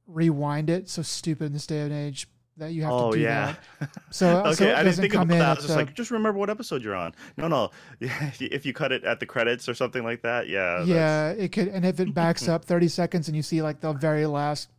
rewind 0.06 0.70
it 0.70 0.88
so 0.88 1.02
stupid 1.02 1.46
in 1.46 1.52
this 1.52 1.66
day 1.66 1.80
and 1.80 1.92
age 1.92 2.28
that 2.56 2.72
you 2.72 2.82
have 2.82 2.92
oh 2.92 3.10
to 3.10 3.18
do 3.18 3.24
yeah. 3.24 3.54
that 3.80 3.90
so, 4.10 4.38
okay, 4.46 4.54
so 4.54 4.74
I 4.74 4.84
didn't 4.84 4.96
think 4.96 5.14
about 5.14 5.28
that. 5.28 5.40
I 5.42 5.50
was 5.50 5.58
just 5.58 5.68
the- 5.68 5.74
like, 5.74 5.94
just 5.94 6.10
remember 6.12 6.38
what 6.38 6.50
episode 6.50 6.84
you're 6.84 6.94
on. 6.94 7.12
No, 7.36 7.48
no. 7.48 7.70
if 8.00 8.64
you 8.64 8.72
cut 8.72 8.92
it 8.92 9.02
at 9.02 9.18
the 9.18 9.26
credits 9.26 9.68
or 9.68 9.74
something 9.74 10.04
like 10.04 10.22
that, 10.22 10.48
yeah. 10.48 10.78
that's- 10.78 10.88
yeah 10.88 11.30
it 11.30 11.50
could 11.50 11.68
and 11.68 11.84
if 11.84 11.98
it 11.98 12.14
backs 12.14 12.46
up 12.48 12.64
30 12.64 12.88
seconds 12.88 13.28
and 13.28 13.36
you 13.36 13.42
see 13.42 13.60
like 13.60 13.80
the 13.80 13.92
very 13.92 14.26
last 14.26 14.70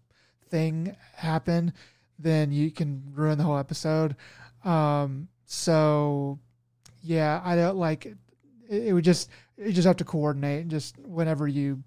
thing 0.49 0.95
happen 1.15 1.73
then 2.19 2.51
you 2.51 2.71
can 2.71 3.03
ruin 3.13 3.37
the 3.37 3.43
whole 3.43 3.57
episode. 3.57 4.15
Um 4.63 5.27
so 5.45 6.39
yeah 7.03 7.39
i 7.45 7.55
don't 7.55 7.77
like 7.77 8.05
it, 8.05 8.17
it 8.69 8.93
would 8.93 9.03
just 9.03 9.29
you 9.57 9.71
just 9.71 9.85
have 9.85 9.95
to 9.95 10.03
coordinate 10.03 10.67
just 10.67 10.97
whenever 10.99 11.47
you 11.47 11.81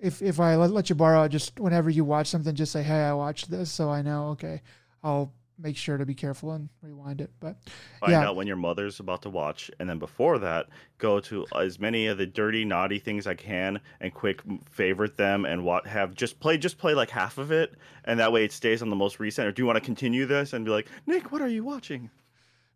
if 0.00 0.20
if 0.20 0.38
i 0.38 0.54
let, 0.56 0.70
let 0.70 0.90
you 0.90 0.94
borrow 0.94 1.26
just 1.26 1.58
whenever 1.58 1.88
you 1.88 2.04
watch 2.04 2.26
something 2.26 2.54
just 2.54 2.70
say 2.72 2.82
hey 2.82 3.00
i 3.00 3.12
watched 3.12 3.50
this 3.50 3.72
so 3.72 3.90
i 3.90 4.02
know 4.02 4.28
okay 4.28 4.60
i'll 5.02 5.32
make 5.58 5.76
sure 5.76 5.96
to 5.96 6.04
be 6.06 6.14
careful 6.14 6.50
and 6.52 6.68
rewind 6.82 7.20
it 7.20 7.30
but 7.38 7.56
Find 8.00 8.12
yeah. 8.12 8.26
out 8.28 8.36
when 8.36 8.46
your 8.46 8.56
mother's 8.56 8.98
about 9.00 9.22
to 9.22 9.30
watch, 9.30 9.70
and 9.78 9.88
then 9.88 9.98
before 9.98 10.38
that, 10.40 10.66
go 10.98 11.20
to 11.20 11.46
as 11.56 11.78
many 11.78 12.06
of 12.06 12.18
the 12.18 12.26
dirty, 12.26 12.64
naughty 12.64 12.98
things 12.98 13.26
I 13.26 13.34
can, 13.34 13.80
and 14.00 14.12
quick 14.12 14.40
favorite 14.70 15.16
them, 15.16 15.44
and 15.44 15.62
what 15.64 15.86
have 15.86 16.14
just 16.14 16.40
play, 16.40 16.58
just 16.58 16.78
play 16.78 16.94
like 16.94 17.10
half 17.10 17.38
of 17.38 17.52
it, 17.52 17.74
and 18.04 18.18
that 18.18 18.32
way 18.32 18.44
it 18.44 18.52
stays 18.52 18.82
on 18.82 18.90
the 18.90 18.96
most 18.96 19.20
recent. 19.20 19.46
Or 19.46 19.52
do 19.52 19.62
you 19.62 19.66
want 19.66 19.76
to 19.76 19.84
continue 19.84 20.26
this 20.26 20.52
and 20.52 20.64
be 20.64 20.70
like, 20.70 20.88
Nick, 21.06 21.30
what 21.30 21.40
are 21.42 21.48
you 21.48 21.64
watching? 21.64 22.10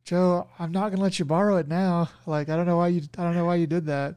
joe 0.05 0.47
i'm 0.61 0.71
not 0.71 0.91
gonna 0.91 1.03
let 1.03 1.19
you 1.19 1.25
borrow 1.25 1.57
it 1.57 1.67
now 1.67 2.09
like 2.27 2.49
i 2.49 2.55
don't 2.55 2.67
know 2.67 2.77
why 2.77 2.87
you 2.87 3.01
i 3.19 3.25
don't 3.25 3.35
know 3.35 3.45
why 3.45 3.57
you 3.57 3.67
did 3.67 3.87
that 3.87 4.15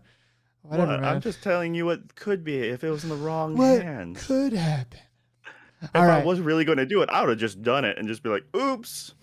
whatever 0.61 0.91
What? 0.91 1.01
man 1.01 1.15
I'm 1.15 1.19
just 1.21 1.41
telling 1.41 1.73
you 1.73 1.87
what 1.87 2.13
could 2.13 2.43
be 2.43 2.59
if 2.59 2.83
it 2.83 2.91
was 2.91 3.01
in 3.03 3.09
the 3.09 3.15
wrong 3.15 3.57
what 3.57 3.81
hands. 3.81 4.23
could 4.23 4.53
happen 4.53 4.99
if 5.81 5.89
all 5.95 6.03
I 6.03 6.07
right 6.07 6.25
was 6.25 6.39
really 6.39 6.65
going 6.65 6.77
to 6.77 6.85
do 6.85 7.01
it, 7.01 7.09
I 7.09 7.21
would 7.21 7.29
have 7.29 7.37
just 7.39 7.61
done 7.61 7.85
it 7.85 7.97
and 7.97 8.07
just 8.07 8.23
be 8.23 8.29
like, 8.29 8.43
"Oops." 8.55 9.13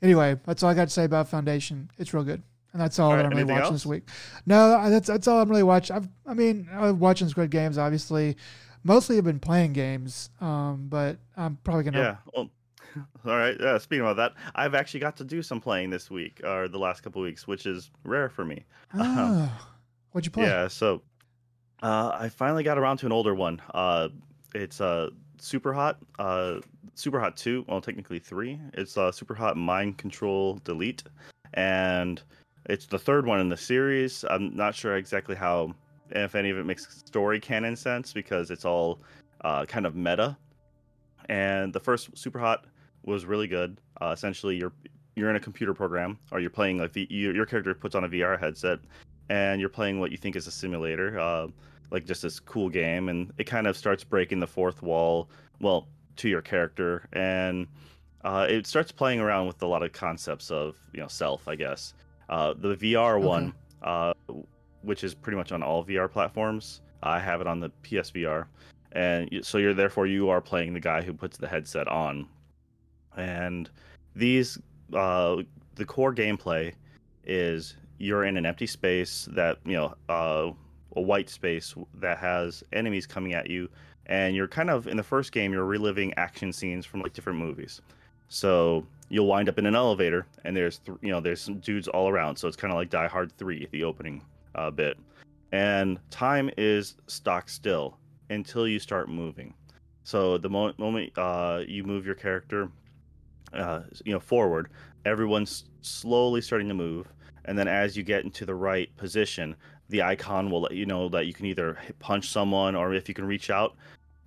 Anyway, 0.00 0.38
that's 0.46 0.62
all 0.62 0.70
I 0.70 0.74
got 0.74 0.84
to 0.84 0.90
say 0.94 1.04
about 1.04 1.28
Foundation. 1.28 1.90
It's 1.98 2.14
real 2.14 2.22
good, 2.24 2.42
and 2.72 2.80
that's 2.80 2.98
all 2.98 3.10
All 3.10 3.16
that 3.16 3.24
I'm 3.26 3.30
really 3.32 3.44
watching 3.44 3.64
else? 3.64 3.72
this 3.74 3.86
week. 3.86 4.08
No, 4.46 4.88
that's 4.90 5.08
that's 5.08 5.26
all 5.26 5.40
I'm 5.40 5.48
really 5.48 5.62
watching. 5.64 5.96
I've, 5.96 6.08
I 6.26 6.34
mean, 6.34 6.68
I'm 6.72 6.98
watching 6.98 7.28
Squid 7.28 7.50
Games, 7.50 7.78
obviously. 7.78 8.36
Mostly, 8.84 9.18
I've 9.18 9.24
been 9.24 9.40
playing 9.40 9.72
games, 9.72 10.30
um, 10.40 10.86
but 10.88 11.18
I'm 11.36 11.58
probably 11.64 11.82
gonna. 11.84 11.98
Yeah. 11.98 12.16
Well, 12.32 12.50
all 13.26 13.36
right. 13.36 13.56
Yeah. 13.58 13.78
Speaking 13.78 14.02
about 14.02 14.16
that, 14.16 14.34
I've 14.54 14.74
actually 14.74 15.00
got 15.00 15.16
to 15.16 15.24
do 15.24 15.42
some 15.42 15.60
playing 15.60 15.90
this 15.90 16.10
week 16.10 16.40
or 16.44 16.68
the 16.68 16.78
last 16.78 17.02
couple 17.02 17.20
weeks, 17.20 17.46
which 17.46 17.66
is 17.66 17.90
rare 18.04 18.28
for 18.28 18.44
me. 18.44 18.64
Oh, 18.94 19.50
what'd 20.12 20.26
you 20.26 20.30
play? 20.30 20.44
Yeah. 20.44 20.68
So, 20.68 21.02
uh, 21.82 22.12
I 22.14 22.28
finally 22.28 22.62
got 22.62 22.78
around 22.78 22.98
to 22.98 23.06
an 23.06 23.12
older 23.12 23.34
one. 23.34 23.60
Uh, 23.74 24.08
it's 24.54 24.80
uh, 24.80 25.10
Superhot. 25.38 25.96
Uh, 26.18 26.60
Superhot 26.96 27.36
Two. 27.36 27.64
Well, 27.68 27.80
technically 27.80 28.18
three. 28.18 28.58
It's 28.74 28.96
uh, 28.96 29.10
Superhot 29.10 29.56
Mind 29.56 29.98
Control 29.98 30.58
Delete, 30.64 31.02
and 31.54 32.22
it's 32.66 32.86
the 32.86 32.98
third 32.98 33.26
one 33.26 33.40
in 33.40 33.48
the 33.48 33.56
series. 33.56 34.24
I'm 34.28 34.54
not 34.56 34.74
sure 34.74 34.96
exactly 34.96 35.34
how, 35.34 35.74
if 36.10 36.34
any 36.34 36.50
of 36.50 36.58
it 36.58 36.66
makes 36.66 37.02
story 37.04 37.40
canon 37.40 37.76
sense 37.76 38.12
because 38.12 38.50
it's 38.50 38.64
all 38.64 39.00
uh, 39.42 39.64
kind 39.64 39.86
of 39.86 39.94
meta. 39.94 40.36
And 41.28 41.72
the 41.72 41.80
first 41.80 42.14
Superhot 42.14 42.64
was 43.04 43.26
really 43.26 43.46
good. 43.46 43.80
Uh, 44.00 44.12
essentially, 44.14 44.56
you're 44.56 44.72
you're 45.14 45.30
in 45.30 45.36
a 45.36 45.40
computer 45.40 45.74
program, 45.74 46.18
or 46.30 46.40
you're 46.40 46.50
playing 46.50 46.78
like 46.78 46.92
the 46.92 47.06
your, 47.10 47.34
your 47.34 47.46
character 47.46 47.74
puts 47.74 47.94
on 47.94 48.04
a 48.04 48.08
VR 48.08 48.38
headset, 48.38 48.78
and 49.28 49.60
you're 49.60 49.70
playing 49.70 50.00
what 50.00 50.10
you 50.10 50.16
think 50.16 50.36
is 50.36 50.46
a 50.46 50.50
simulator, 50.50 51.18
uh, 51.18 51.48
like 51.90 52.04
just 52.04 52.22
this 52.22 52.40
cool 52.40 52.68
game, 52.68 53.08
and 53.08 53.32
it 53.38 53.44
kind 53.44 53.66
of 53.66 53.76
starts 53.76 54.04
breaking 54.04 54.40
the 54.40 54.46
fourth 54.46 54.82
wall, 54.82 55.28
well, 55.60 55.88
to 56.16 56.28
your 56.28 56.42
character, 56.42 57.08
and 57.12 57.66
uh, 58.24 58.46
it 58.48 58.66
starts 58.66 58.92
playing 58.92 59.20
around 59.20 59.46
with 59.46 59.62
a 59.62 59.66
lot 59.66 59.82
of 59.82 59.92
concepts 59.92 60.50
of 60.50 60.76
you 60.92 61.00
know 61.00 61.08
self, 61.08 61.48
I 61.48 61.54
guess. 61.54 61.94
Uh, 62.28 62.54
the 62.56 62.76
VR 62.76 63.20
one, 63.20 63.54
uh, 63.82 64.12
which 64.82 65.04
is 65.04 65.14
pretty 65.14 65.36
much 65.36 65.52
on 65.52 65.62
all 65.62 65.84
VR 65.84 66.10
platforms, 66.10 66.82
I 67.02 67.18
have 67.18 67.40
it 67.40 67.46
on 67.46 67.60
the 67.60 67.70
PSVR, 67.82 68.46
and 68.92 69.28
so 69.42 69.58
you're 69.58 69.74
therefore 69.74 70.06
you 70.06 70.28
are 70.28 70.40
playing 70.40 70.74
the 70.74 70.80
guy 70.80 71.02
who 71.02 71.12
puts 71.12 71.36
the 71.36 71.48
headset 71.48 71.88
on 71.88 72.28
and 73.18 73.68
these 74.14 74.58
uh, 74.94 75.36
the 75.74 75.84
core 75.84 76.14
gameplay 76.14 76.72
is 77.24 77.76
you're 77.98 78.24
in 78.24 78.36
an 78.36 78.46
empty 78.46 78.66
space 78.66 79.28
that 79.32 79.58
you 79.64 79.74
know 79.74 79.94
uh, 80.08 80.50
a 80.98 81.00
white 81.00 81.30
space 81.30 81.74
that 81.94 82.18
has 82.18 82.64
enemies 82.72 83.06
coming 83.06 83.32
at 83.32 83.48
you 83.48 83.68
and 84.06 84.34
you're 84.34 84.48
kind 84.48 84.68
of 84.68 84.88
in 84.88 84.96
the 84.96 85.02
first 85.02 85.30
game 85.32 85.52
you're 85.52 85.64
reliving 85.64 86.12
action 86.16 86.52
scenes 86.52 86.84
from 86.84 87.00
like 87.00 87.12
different 87.12 87.38
movies. 87.38 87.80
So 88.28 88.84
you'll 89.08 89.26
wind 89.26 89.48
up 89.48 89.58
in 89.58 89.66
an 89.66 89.76
elevator 89.76 90.26
and 90.44 90.56
there's 90.56 90.78
th- 90.78 90.98
you 91.00 91.10
know 91.10 91.20
there's 91.20 91.40
some 91.40 91.60
dudes 91.60 91.86
all 91.86 92.08
around 92.08 92.36
so 92.36 92.48
it's 92.48 92.56
kind 92.56 92.72
of 92.72 92.76
like 92.76 92.90
die 92.90 93.06
hard 93.06 93.30
3 93.38 93.68
the 93.70 93.84
opening 93.84 94.22
uh, 94.56 94.70
bit. 94.70 94.98
And 95.52 95.98
time 96.10 96.50
is 96.58 96.96
stock 97.06 97.48
still 97.48 97.96
until 98.28 98.66
you 98.66 98.80
start 98.80 99.08
moving. 99.08 99.54
So 100.02 100.36
the 100.36 100.50
mo- 100.50 100.74
moment 100.78 101.16
uh, 101.16 101.62
you 101.66 101.84
move 101.84 102.04
your 102.04 102.16
character 102.16 102.70
uh, 103.52 103.82
you 104.04 104.12
know 104.12 104.20
forward 104.20 104.68
everyone's 105.04 105.64
slowly 105.80 106.40
starting 106.40 106.68
to 106.68 106.74
move 106.74 107.06
and 107.44 107.56
then 107.56 107.68
as 107.68 107.96
you 107.96 108.02
get 108.02 108.24
into 108.24 108.44
the 108.44 108.54
right 108.54 108.94
position 108.96 109.56
the 109.88 110.02
icon 110.02 110.50
will 110.50 110.60
let 110.62 110.72
you 110.72 110.86
know 110.86 111.08
that 111.08 111.26
you 111.26 111.32
can 111.32 111.46
either 111.46 111.78
punch 111.98 112.28
someone 112.28 112.74
or 112.74 112.92
if 112.94 113.08
you 113.08 113.14
can 113.14 113.24
reach 113.26 113.50
out 113.50 113.74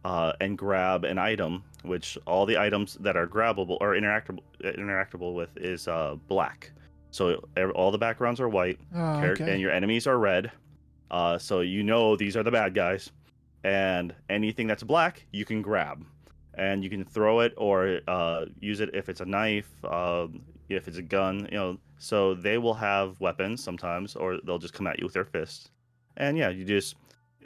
uh, 0.05 0.33
and 0.41 0.57
grab 0.57 1.03
an 1.03 1.17
item, 1.19 1.63
which 1.83 2.17
all 2.25 2.45
the 2.45 2.57
items 2.57 2.95
that 3.01 3.15
are 3.15 3.27
grabbable 3.27 3.77
or 3.81 3.93
interactable 3.93 4.39
interactable 4.63 5.33
with 5.35 5.49
is 5.57 5.87
uh, 5.87 6.15
black. 6.27 6.71
So 7.11 7.43
all 7.75 7.91
the 7.91 7.97
backgrounds 7.97 8.39
are 8.39 8.47
white, 8.49 8.79
Oh, 8.95 9.19
okay. 9.21 9.51
and 9.51 9.61
your 9.61 9.71
enemies 9.71 10.07
are 10.07 10.17
red. 10.17 10.51
Uh, 11.11 11.37
so 11.37 11.59
you 11.59 11.83
know 11.83 12.15
these 12.15 12.37
are 12.37 12.43
the 12.43 12.51
bad 12.51 12.73
guys, 12.73 13.11
and 13.65 14.15
anything 14.29 14.65
that's 14.65 14.81
black 14.81 15.25
you 15.31 15.43
can 15.43 15.61
grab, 15.61 16.05
and 16.55 16.83
you 16.83 16.89
can 16.89 17.03
throw 17.03 17.41
it 17.41 17.53
or 17.57 17.99
uh, 18.07 18.45
use 18.61 18.79
it 18.79 18.89
if 18.93 19.09
it's 19.09 19.19
a 19.19 19.25
knife, 19.25 19.69
uh, 19.83 20.27
if 20.75 20.87
it's 20.87 20.97
a 20.97 21.01
gun. 21.01 21.47
You 21.51 21.57
know, 21.57 21.77
so 21.97 22.33
they 22.33 22.57
will 22.57 22.73
have 22.73 23.19
weapons 23.19 23.63
sometimes, 23.63 24.15
or 24.15 24.39
they'll 24.43 24.59
just 24.59 24.73
come 24.73 24.87
at 24.87 24.99
you 24.99 25.05
with 25.05 25.13
their 25.13 25.25
fists. 25.25 25.69
And 26.17 26.37
yeah, 26.37 26.49
you 26.49 26.65
just 26.65 26.95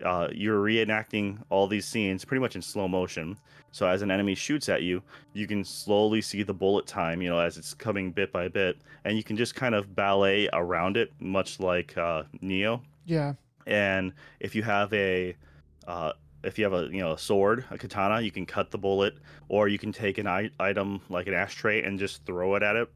uh, 0.03 0.28
you're 0.34 0.63
reenacting 0.63 1.41
all 1.49 1.67
these 1.67 1.86
scenes 1.86 2.26
pretty 2.26 2.41
much 2.41 2.55
in 2.55 2.61
slow 2.61 2.88
motion. 2.88 3.38
So 3.71 3.88
as 3.88 4.01
an 4.01 4.09
enemy 4.09 4.36
shoots 4.36 4.69
at 4.69 4.84
you, 4.84 5.01
you 5.34 5.47
can 5.47 5.63
slowly 5.65 6.21
see 6.21 6.43
the 6.43 6.53
bullet 6.53 6.88
time, 6.88 7.21
you 7.21 7.30
know, 7.30 7.39
as 7.39 7.57
it's 7.57 7.73
coming 7.73 8.11
bit 8.11 8.32
by 8.32 8.47
bit, 8.47 8.78
and 9.03 9.17
you 9.17 9.23
can 9.23 9.36
just 9.36 9.53
kind 9.53 9.76
of 9.76 9.93
ballet 9.95 10.47
around 10.53 10.95
it, 10.95 11.11
much 11.19 11.59
like 11.59 11.97
uh, 11.97 12.23
Neo. 12.41 12.82
yeah. 13.05 13.34
And 13.67 14.13
if 14.39 14.53
you 14.53 14.61
have 14.61 14.93
a 14.93 15.36
uh, 15.88 16.13
if 16.43 16.59
you 16.59 16.63
have 16.63 16.73
a 16.73 16.88
you 16.91 16.99
know 16.99 17.13
a 17.13 17.17
sword, 17.17 17.65
a 17.71 17.78
katana, 17.78 18.21
you 18.21 18.32
can 18.32 18.45
cut 18.45 18.69
the 18.71 18.78
bullet, 18.78 19.15
or 19.49 19.67
you 19.67 19.80
can 19.80 19.91
take 19.91 20.19
an 20.19 20.28
I- 20.28 20.51
item 20.59 21.01
like 21.09 21.28
an 21.28 21.34
ashtray 21.34 21.82
and 21.84 21.97
just 21.97 22.23
throw 22.26 22.55
it 22.55 22.63
at 22.63 22.76
it. 22.76 22.89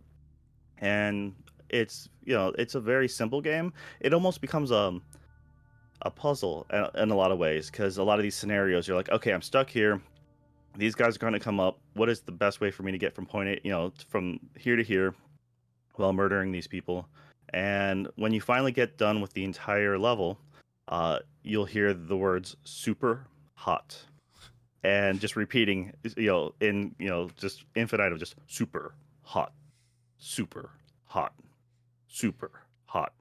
And 0.80 1.36
it's 1.70 2.10
you 2.24 2.34
know 2.34 2.54
it's 2.58 2.76
a 2.76 2.80
very 2.80 3.08
simple 3.08 3.42
game. 3.42 3.74
It 4.00 4.14
almost 4.14 4.42
becomes 4.42 4.72
a 4.72 5.00
a 6.02 6.10
puzzle 6.10 6.66
in- 6.72 7.12
a 7.12 7.16
lot 7.16 7.32
of 7.32 7.38
ways 7.38 7.70
because 7.70 7.98
a 7.98 8.04
lot 8.04 8.20
of 8.20 8.24
these 8.24 8.36
scenarios 8.36 8.88
you're 8.88 8.98
like, 8.98 9.10
okay, 9.10 9.34
I'm 9.34 9.42
stuck 9.42 9.70
here. 9.70 10.02
These 10.78 10.96
guys 10.96 11.16
are 11.16 11.20
going 11.20 11.34
to 11.34 11.40
come 11.40 11.60
up. 11.60 11.80
What 11.94 12.10
is 12.10 12.22
the 12.22 12.32
best 12.32 12.62
way 12.62 12.72
for 12.72 12.84
me 12.84 12.92
to 12.92 12.98
get 12.98 13.14
from 13.14 13.26
point 13.26 13.50
A, 13.50 13.60
you 13.64 13.72
know, 13.72 13.92
from 14.08 14.40
here 14.58 14.76
to 14.76 14.84
here, 14.84 15.14
while 15.96 16.14
murdering 16.14 16.52
these 16.52 16.68
people? 16.68 17.08
And 17.50 18.08
when 18.16 18.32
you 18.32 18.40
finally 18.40 18.72
get 18.72 18.98
done 18.98 19.20
with 19.20 19.34
the 19.34 19.44
entire 19.44 19.98
level, 19.98 20.40
uh, 20.88 21.20
you'll 21.44 21.66
hear 21.66 21.94
the 21.94 22.16
words 22.16 22.56
"super 22.64 23.26
hot," 23.56 23.98
and 24.84 25.20
just 25.20 25.36
repeating, 25.36 25.92
you 26.16 26.28
know, 26.28 26.54
in 26.62 26.96
you 27.00 27.10
know, 27.10 27.30
just 27.38 27.66
infinite 27.76 28.14
of 28.14 28.20
just 28.20 28.36
super 28.48 28.94
hot, 29.24 29.52
super 30.20 30.70
hot, 31.06 31.34
super 32.08 32.52
hot, 32.86 33.14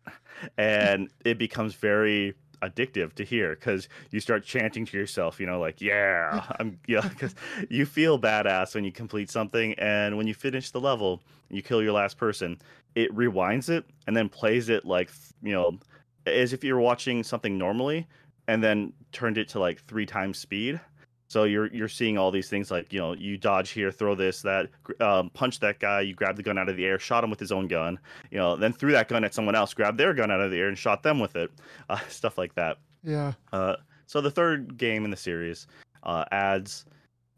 and 0.57 1.09
it 1.25 1.39
becomes 1.39 1.75
very 1.75 2.35
addictive 2.61 3.13
to 3.15 3.25
hear 3.25 3.55
because 3.55 3.89
you 4.11 4.19
start 4.19 4.45
chanting 4.45 4.85
to 4.85 4.97
yourself, 4.97 5.41
you 5.41 5.47
know, 5.47 5.61
like 5.61 5.81
"Yeah, 5.81 6.45
I'm," 6.61 6.79
yeah, 6.87 7.09
because 7.09 7.35
you 7.71 7.87
feel 7.87 8.19
badass 8.19 8.75
when 8.75 8.85
you 8.85 8.93
complete 8.93 9.31
something, 9.31 9.75
and 9.75 10.17
when 10.17 10.27
you 10.27 10.35
finish 10.35 10.71
the 10.71 10.81
level, 10.81 11.23
you 11.49 11.63
kill 11.63 11.83
your 11.83 11.93
last 11.93 12.19
person, 12.19 12.59
it 12.95 13.15
rewinds 13.15 13.69
it 13.69 13.85
and 14.07 14.17
then 14.17 14.29
plays 14.29 14.69
it 14.69 14.85
like 14.85 15.11
you 15.43 15.53
know 15.53 15.79
as 16.27 16.53
if 16.53 16.65
you're 16.65 16.81
watching 16.81 17.23
something 17.23 17.57
normally 17.57 18.07
and 18.49 18.63
then 18.63 18.93
turned 19.13 19.39
it 19.39 19.49
to 19.49 19.61
like 19.61 19.81
three 19.85 20.05
times 20.05 20.39
speed 20.39 20.81
so 21.29 21.45
you're 21.45 21.67
you're 21.75 21.89
seeing 21.89 22.17
all 22.19 22.31
these 22.31 22.49
things 22.49 22.71
like 22.71 22.93
you 22.93 22.99
know 22.99 23.13
you 23.13 23.37
dodge 23.37 23.71
here 23.71 23.91
throw 23.93 24.15
this 24.15 24.43
that 24.43 24.69
um, 25.01 25.31
punch 25.31 25.61
that 25.61 25.79
guy 25.79 26.01
you 26.01 26.15
grab 26.15 26.37
the 26.37 26.43
gun 26.43 26.59
out 26.59 26.69
of 26.69 26.77
the 26.77 26.85
air 26.85 26.99
shot 26.99 27.23
him 27.23 27.31
with 27.31 27.39
his 27.41 27.53
own 27.53 27.69
gun 27.69 27.99
you 28.31 28.39
know 28.39 28.57
then 28.57 28.73
threw 28.73 28.93
that 28.93 29.09
gun 29.09 29.25
at 29.25 29.35
someone 29.35 29.55
else 29.55 29.75
grabbed 29.75 29.99
their 29.99 30.15
gun 30.15 30.31
out 30.31 30.41
of 30.41 30.51
the 30.51 30.59
air 30.59 30.69
and 30.69 30.79
shot 30.79 31.03
them 31.03 31.19
with 31.21 31.37
it 31.37 31.51
uh, 31.91 31.99
stuff 32.09 32.39
like 32.39 32.55
that 32.55 32.79
Yeah. 33.05 33.33
uh, 33.53 33.77
so 34.07 34.21
the 34.21 34.31
third 34.31 34.79
game 34.79 35.05
in 35.05 35.11
the 35.11 35.17
series 35.19 35.67
uh, 36.03 36.25
adds, 36.33 36.87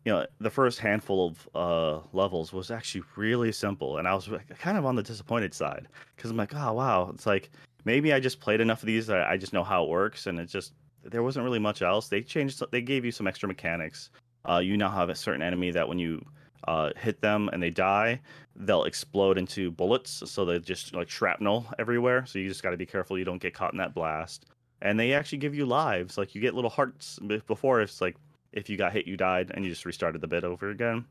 you 0.05 0.13
know, 0.13 0.25
the 0.39 0.51
first 0.51 0.79
handful 0.79 1.27
of 1.29 1.49
uh, 1.55 2.07
levels 2.13 2.53
was 2.53 2.71
actually 2.71 3.03
really 3.17 3.51
simple, 3.51 3.99
and 3.99 4.07
I 4.07 4.15
was 4.15 4.29
kind 4.59 4.79
of 4.79 4.87
on 4.87 4.95
the 4.95 5.03
disappointed 5.03 5.53
side 5.53 5.89
because 6.15 6.31
I'm 6.31 6.37
like, 6.37 6.55
oh 6.55 6.73
wow, 6.75 7.11
it's 7.13 7.27
like 7.27 7.51
maybe 7.85 8.13
I 8.13 8.21
just 8.21 8.39
played 8.39 8.61
enough 8.61 8.83
of 8.83 8.87
these 8.87 9.07
that 9.09 9.27
I 9.27 9.37
just 9.37 9.53
know 9.53 9.65
how 9.65 9.83
it 9.83 9.89
works, 9.91 10.27
and 10.27 10.39
it 10.39 10.47
just 10.47 10.75
there 11.05 11.23
wasn't 11.23 11.45
really 11.45 11.59
much 11.59 11.83
else. 11.83 12.09
They 12.09 12.23
changed, 12.23 12.63
they 12.71 12.83
gave 12.83 13.05
you 13.05 13.13
some 13.13 13.27
extra 13.27 13.49
mechanics. 13.49 14.11
Uh, 14.49 14.59
you 14.59 14.77
now 14.77 14.91
have 14.91 15.09
a 15.09 15.15
certain 15.15 15.43
enemy 15.43 15.71
that 15.71 15.89
when 15.89 15.99
you 15.99 16.25
uh, 16.69 16.91
hit 16.97 17.21
them 17.21 17.49
and 17.53 17.63
they 17.63 17.71
die, 17.71 18.21
they'll 18.57 18.85
explode 18.85 19.39
into 19.39 19.71
bullets, 19.71 20.23
so 20.27 20.45
they 20.45 20.59
just 20.59 20.95
like 20.95 21.11
shrapnel 21.11 21.67
everywhere. 21.79 22.25
So 22.27 22.39
you 22.39 22.49
just 22.49 22.63
got 22.63 22.71
to 22.71 22.77
be 22.77 22.87
careful 22.87 23.19
you 23.19 23.25
don't 23.25 23.41
get 23.41 23.55
caught 23.55 23.73
in 23.73 23.79
that 23.79 23.95
blast 23.95 24.47
and 24.83 24.99
they 24.99 25.13
actually 25.13 25.39
give 25.39 25.55
you 25.55 25.67
lives. 25.67 26.17
Like 26.19 26.35
you 26.35 26.41
get 26.41 26.55
little 26.55 26.71
hearts 26.71 27.19
before. 27.47 27.81
It's 27.81 28.01
like 28.01 28.17
if 28.53 28.69
you 28.69 28.77
got 28.77 28.93
hit, 28.93 29.07
you 29.07 29.17
died, 29.17 29.51
and 29.55 29.65
you 29.65 29.71
just 29.71 29.85
restarted 29.85 30.21
the 30.21 30.27
bit 30.27 30.45
over 30.45 30.71
again. 30.71 31.05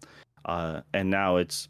Uh, 0.46 0.82
and 0.94 1.10
now 1.10 1.38
it's 1.38 1.70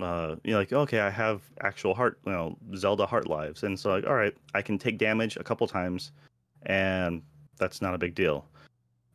uh, 0.00 0.36
you're 0.44 0.58
like, 0.58 0.72
okay, 0.72 1.00
I 1.00 1.10
have 1.10 1.42
actual 1.62 1.94
heart, 1.94 2.20
you 2.24 2.32
know, 2.32 2.56
Zelda 2.76 3.06
heart 3.06 3.28
lives, 3.28 3.64
and 3.64 3.78
so 3.78 3.90
like, 3.90 4.06
all 4.06 4.14
right, 4.14 4.34
I 4.54 4.62
can 4.62 4.78
take 4.78 4.98
damage 4.98 5.36
a 5.36 5.44
couple 5.44 5.66
times, 5.66 6.12
and 6.66 7.22
that's 7.58 7.82
not 7.82 7.94
a 7.94 7.98
big 7.98 8.14
deal. 8.14 8.46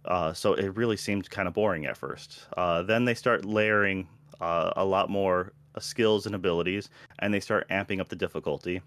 Uh, 0.06 0.34
so 0.34 0.54
it 0.54 0.76
really 0.76 0.98
seemed 0.98 1.30
kind 1.30 1.48
of 1.48 1.54
boring 1.54 1.86
at 1.86 1.98
first. 1.98 2.46
Uh, 2.56 2.84
then 2.84 3.06
they 3.06 3.16
start 3.16 3.44
layering 3.44 4.08
uh, 4.40 4.72
a 4.76 4.86
lot 4.86 5.10
more 5.10 5.54
uh, 5.74 5.80
skills 5.80 6.26
and 6.26 6.36
abilities, 6.36 6.90
and 7.20 7.34
they 7.34 7.40
start 7.40 7.68
amping 7.70 8.00
up 8.00 8.10
the 8.10 8.16
difficulty. 8.16 8.82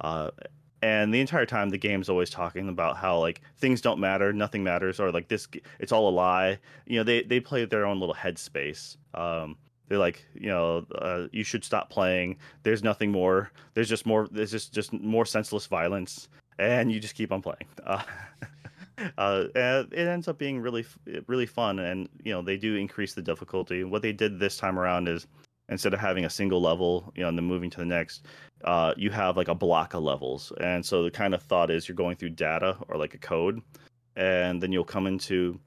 Uh, 0.00 0.30
and 0.82 1.12
the 1.12 1.20
entire 1.20 1.46
time, 1.46 1.70
the 1.70 1.78
game's 1.78 2.08
always 2.08 2.30
talking 2.30 2.68
about 2.68 2.96
how 2.96 3.18
like 3.18 3.40
things 3.58 3.80
don't 3.80 3.98
matter, 3.98 4.32
nothing 4.32 4.62
matters, 4.62 5.00
or 5.00 5.10
like 5.10 5.28
this, 5.28 5.48
it's 5.78 5.92
all 5.92 6.08
a 6.08 6.10
lie. 6.10 6.58
You 6.86 6.98
know, 6.98 7.04
they 7.04 7.22
they 7.22 7.40
play 7.40 7.64
their 7.64 7.86
own 7.86 7.98
little 7.98 8.14
headspace. 8.14 8.96
Um, 9.14 9.56
they're 9.88 9.98
like, 9.98 10.24
you 10.34 10.48
know, 10.48 10.84
uh, 10.96 11.28
you 11.32 11.44
should 11.44 11.64
stop 11.64 11.90
playing. 11.90 12.36
There's 12.62 12.82
nothing 12.82 13.10
more. 13.10 13.52
There's 13.74 13.88
just 13.88 14.04
more. 14.04 14.28
There's 14.30 14.50
just 14.50 14.74
just 14.74 14.92
more 14.92 15.24
senseless 15.24 15.66
violence, 15.66 16.28
and 16.58 16.90
you 16.90 17.00
just 17.00 17.14
keep 17.14 17.32
on 17.32 17.42
playing. 17.42 17.66
Uh, 17.86 18.02
uh, 19.18 19.44
it 19.54 20.08
ends 20.08 20.26
up 20.26 20.38
being 20.38 20.58
really 20.58 20.84
really 21.26 21.44
fun, 21.44 21.78
and 21.78 22.08
you 22.24 22.32
know 22.32 22.40
they 22.40 22.56
do 22.56 22.76
increase 22.76 23.12
the 23.12 23.22
difficulty. 23.22 23.84
What 23.84 24.00
they 24.00 24.12
did 24.12 24.40
this 24.40 24.56
time 24.56 24.78
around 24.78 25.06
is 25.06 25.26
instead 25.68 25.92
of 25.92 26.00
having 26.00 26.24
a 26.24 26.30
single 26.30 26.60
level, 26.60 27.12
you 27.14 27.22
know, 27.22 27.28
and 27.28 27.36
then 27.36 27.44
moving 27.44 27.70
to 27.70 27.78
the 27.78 27.84
next, 27.84 28.24
uh, 28.64 28.94
you 28.96 29.10
have 29.10 29.36
like 29.36 29.48
a 29.48 29.54
block 29.54 29.94
of 29.94 30.02
levels. 30.02 30.52
And 30.60 30.84
so 30.84 31.02
the 31.02 31.10
kind 31.10 31.34
of 31.34 31.42
thought 31.42 31.70
is 31.70 31.88
you're 31.88 31.96
going 31.96 32.16
through 32.16 32.30
data 32.30 32.76
or 32.88 32.96
like 32.96 33.14
a 33.14 33.18
code, 33.18 33.60
and 34.14 34.62
then 34.62 34.72
you'll 34.72 34.84
come 34.84 35.06
into, 35.06 35.58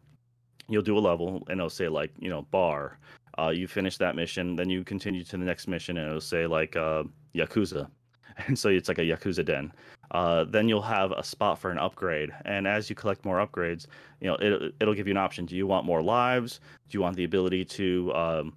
you'll 0.67 0.81
do 0.81 0.97
a 0.97 0.99
level, 0.99 1.43
and 1.49 1.59
it'll 1.59 1.69
say 1.69 1.87
like 1.87 2.11
you 2.19 2.29
know 2.29 2.43
bar. 2.43 2.97
Uh, 3.37 3.49
you 3.49 3.67
finish 3.67 3.97
that 3.97 4.15
mission, 4.15 4.55
then 4.55 4.69
you 4.69 4.83
continue 4.83 5.23
to 5.23 5.37
the 5.37 5.45
next 5.45 5.67
mission, 5.67 5.97
and 5.97 6.07
it'll 6.07 6.19
say 6.19 6.45
like 6.45 6.75
uh, 6.75 7.03
Yakuza, 7.33 7.89
and 8.47 8.57
so 8.57 8.69
it's 8.69 8.87
like 8.87 8.97
a 8.97 9.01
Yakuza 9.03 9.45
den. 9.45 9.71
Uh, 10.11 10.43
then 10.45 10.67
you'll 10.67 10.81
have 10.81 11.11
a 11.11 11.23
spot 11.23 11.59
for 11.59 11.69
an 11.69 11.77
upgrade, 11.77 12.31
and 12.45 12.67
as 12.67 12.89
you 12.89 12.95
collect 12.95 13.23
more 13.25 13.45
upgrades, 13.45 13.85
you 14.21 14.27
know 14.27 14.35
it, 14.35 14.73
it'll 14.79 14.95
give 14.95 15.07
you 15.07 15.13
an 15.13 15.17
option. 15.17 15.45
Do 15.45 15.55
you 15.55 15.67
want 15.67 15.85
more 15.85 16.01
lives? 16.01 16.59
Do 16.89 16.97
you 16.97 17.01
want 17.01 17.15
the 17.15 17.25
ability 17.25 17.63
to 17.65 18.13
um, 18.15 18.53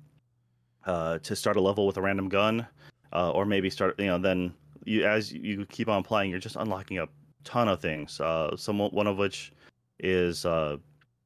uh, 0.87 1.19
to 1.19 1.37
start 1.37 1.57
a 1.57 1.61
level 1.61 1.87
with 1.87 1.99
a 1.99 2.03
random 2.03 2.29
gun, 2.29 2.67
uh, 3.13 3.31
or 3.33 3.45
maybe 3.45 3.69
start 3.69 3.99
you 3.99 4.07
know 4.07 4.19
then 4.19 4.55
you 4.85 5.05
as 5.05 5.33
you 5.33 5.67
keep 5.67 5.89
on 5.89 6.03
playing, 6.03 6.31
you're 6.31 6.41
just 6.41 6.57
unlocking 6.57 6.99
a 6.99 7.09
ton 7.45 7.69
of 7.69 7.81
things. 7.81 8.21
Uh, 8.21 8.57
some 8.57 8.79
one 8.79 9.07
of 9.07 9.19
which 9.19 9.53
is 9.99 10.47
uh, 10.47 10.77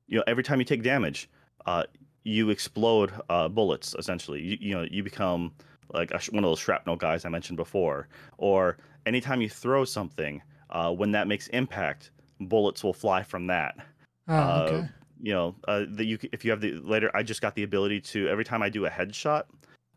you 0.08 0.18
know 0.18 0.24
every 0.26 0.42
time 0.42 0.58
you 0.58 0.64
take 0.64 0.82
damage, 0.82 1.28
uh, 1.66 1.84
you 2.24 2.50
explode 2.50 3.12
uh, 3.30 3.48
bullets. 3.48 3.94
Essentially, 3.98 4.42
you, 4.42 4.56
you 4.60 4.74
know 4.74 4.86
you 4.90 5.02
become 5.02 5.52
like 5.92 6.10
a, 6.10 6.18
sh- 6.18 6.30
one 6.30 6.44
of 6.44 6.50
those 6.50 6.58
shrapnel 6.58 6.96
guys 6.96 7.24
I 7.24 7.28
mentioned 7.28 7.56
before. 7.56 8.08
Or 8.38 8.76
anytime 9.06 9.40
you 9.40 9.48
throw 9.48 9.84
something, 9.84 10.42
uh, 10.70 10.92
when 10.92 11.12
that 11.12 11.28
makes 11.28 11.48
impact, 11.48 12.10
bullets 12.40 12.82
will 12.84 12.92
fly 12.92 13.22
from 13.22 13.46
that 13.48 13.76
Oh, 14.28 14.34
Uh, 14.34 14.64
okay. 14.64 14.88
you 15.22 15.32
know 15.32 15.54
uh, 15.68 15.84
that 15.88 16.04
you 16.04 16.18
if 16.32 16.44
you 16.44 16.50
have 16.50 16.60
the 16.60 16.72
later 16.72 17.10
i 17.14 17.22
just 17.22 17.40
got 17.40 17.54
the 17.54 17.62
ability 17.62 17.98
to 17.98 18.28
every 18.28 18.44
time 18.44 18.60
i 18.62 18.68
do 18.68 18.84
a 18.84 18.90
headshot 18.90 19.44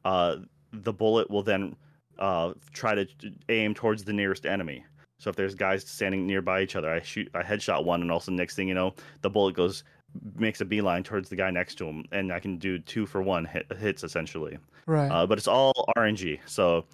uh, 0.06 0.38
the 0.72 0.94
bullet 0.94 1.30
will 1.30 1.44
then 1.44 1.76
uh, 2.20 2.54
try 2.74 2.96
to 2.96 3.06
aim 3.50 3.74
towards 3.74 4.04
the 4.04 4.14
nearest 4.14 4.46
enemy. 4.46 4.86
So 5.20 5.30
if 5.30 5.36
there's 5.36 5.56
guys 5.56 5.84
standing 5.86 6.26
nearby 6.28 6.62
each 6.62 6.76
other, 6.76 6.90
I 6.90 7.02
shoot, 7.02 7.30
I 7.34 7.42
headshot 7.44 7.84
one, 7.84 8.02
and 8.02 8.12
also 8.12 8.32
next 8.32 8.56
thing 8.56 8.68
you 8.68 8.74
know, 8.74 8.94
the 9.22 9.30
bullet 9.30 9.56
goes 9.56 9.84
makes 10.36 10.62
a 10.62 10.66
beeline 10.66 11.04
towards 11.04 11.30
the 11.30 11.36
guy 11.36 11.52
next 11.52 11.76
to 11.76 11.86
him, 11.86 12.06
and 12.12 12.32
I 12.32 12.40
can 12.40 12.58
do 12.58 12.80
two 12.80 13.06
for 13.06 13.22
one 13.22 13.46
hit, 13.46 13.72
hits 13.78 14.04
essentially. 14.04 14.58
Right. 14.86 15.10
Uh, 15.10 15.26
but 15.28 15.38
it's 15.38 15.48
all 15.48 15.74
RNG. 15.98 16.40
So 16.46 16.86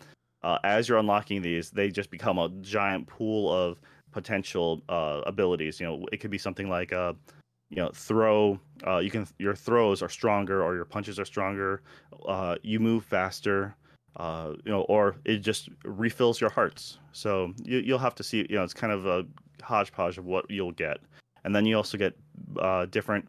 uh, 0.43 0.59
as 0.63 0.87
you're 0.87 0.97
unlocking 0.97 1.41
these, 1.41 1.71
they 1.71 1.89
just 1.89 2.11
become 2.11 2.37
a 2.37 2.49
giant 2.61 3.07
pool 3.07 3.51
of 3.51 3.79
potential 4.11 4.81
uh, 4.89 5.21
abilities. 5.25 5.79
You 5.79 5.87
know, 5.87 6.05
it 6.11 6.17
could 6.17 6.31
be 6.31 6.37
something 6.37 6.69
like 6.69 6.93
uh, 6.93 7.13
you 7.69 7.77
know, 7.77 7.89
throw. 7.93 8.59
Uh, 8.85 8.97
you 8.97 9.09
can 9.09 9.27
your 9.37 9.55
throws 9.55 10.01
are 10.01 10.09
stronger, 10.09 10.63
or 10.63 10.75
your 10.75 10.85
punches 10.85 11.19
are 11.19 11.25
stronger. 11.25 11.81
Uh, 12.27 12.55
you 12.63 12.79
move 12.79 13.03
faster. 13.03 13.75
Uh, 14.17 14.53
you 14.63 14.71
know, 14.71 14.83
or 14.83 15.17
it 15.25 15.39
just 15.39 15.67
refills 15.83 16.39
your 16.39 16.49
hearts. 16.49 16.99
So 17.11 17.53
you, 17.63 17.79
you'll 17.79 17.99
have 17.99 18.15
to 18.15 18.23
see. 18.23 18.45
You 18.49 18.55
know, 18.55 18.63
it's 18.63 18.73
kind 18.73 18.93
of 18.93 19.05
a 19.05 19.25
hodgepodge 19.61 20.17
of 20.17 20.25
what 20.25 20.49
you'll 20.49 20.71
get, 20.71 20.99
and 21.43 21.53
then 21.53 21.65
you 21.65 21.75
also 21.75 21.97
get 21.97 22.17
uh, 22.59 22.85
different 22.85 23.27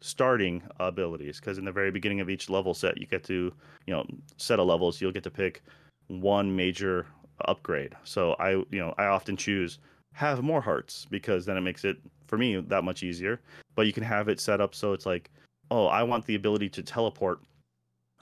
starting 0.00 0.62
abilities 0.78 1.40
because 1.40 1.58
in 1.58 1.64
the 1.64 1.72
very 1.72 1.90
beginning 1.90 2.20
of 2.20 2.30
each 2.30 2.48
level 2.48 2.74
set, 2.74 2.98
you 2.98 3.06
get 3.06 3.24
to 3.24 3.52
you 3.86 3.94
know 3.94 4.06
set 4.36 4.60
of 4.60 4.66
levels. 4.66 5.00
You'll 5.00 5.12
get 5.12 5.24
to 5.24 5.30
pick 5.30 5.62
one 6.08 6.54
major 6.54 7.06
upgrade. 7.46 7.94
So 8.04 8.34
I 8.38 8.50
you 8.50 8.66
know 8.72 8.94
I 8.98 9.06
often 9.06 9.36
choose 9.36 9.78
have 10.12 10.42
more 10.42 10.60
hearts 10.60 11.06
because 11.10 11.46
then 11.46 11.56
it 11.56 11.60
makes 11.60 11.84
it 11.84 11.96
for 12.26 12.38
me 12.38 12.56
that 12.56 12.84
much 12.84 13.02
easier. 13.02 13.40
But 13.74 13.86
you 13.86 13.92
can 13.92 14.02
have 14.02 14.28
it 14.28 14.40
set 14.40 14.60
up 14.60 14.74
so 14.74 14.92
it's 14.92 15.06
like, 15.06 15.30
oh, 15.70 15.86
I 15.86 16.02
want 16.02 16.26
the 16.26 16.34
ability 16.34 16.68
to 16.70 16.82
teleport 16.82 17.40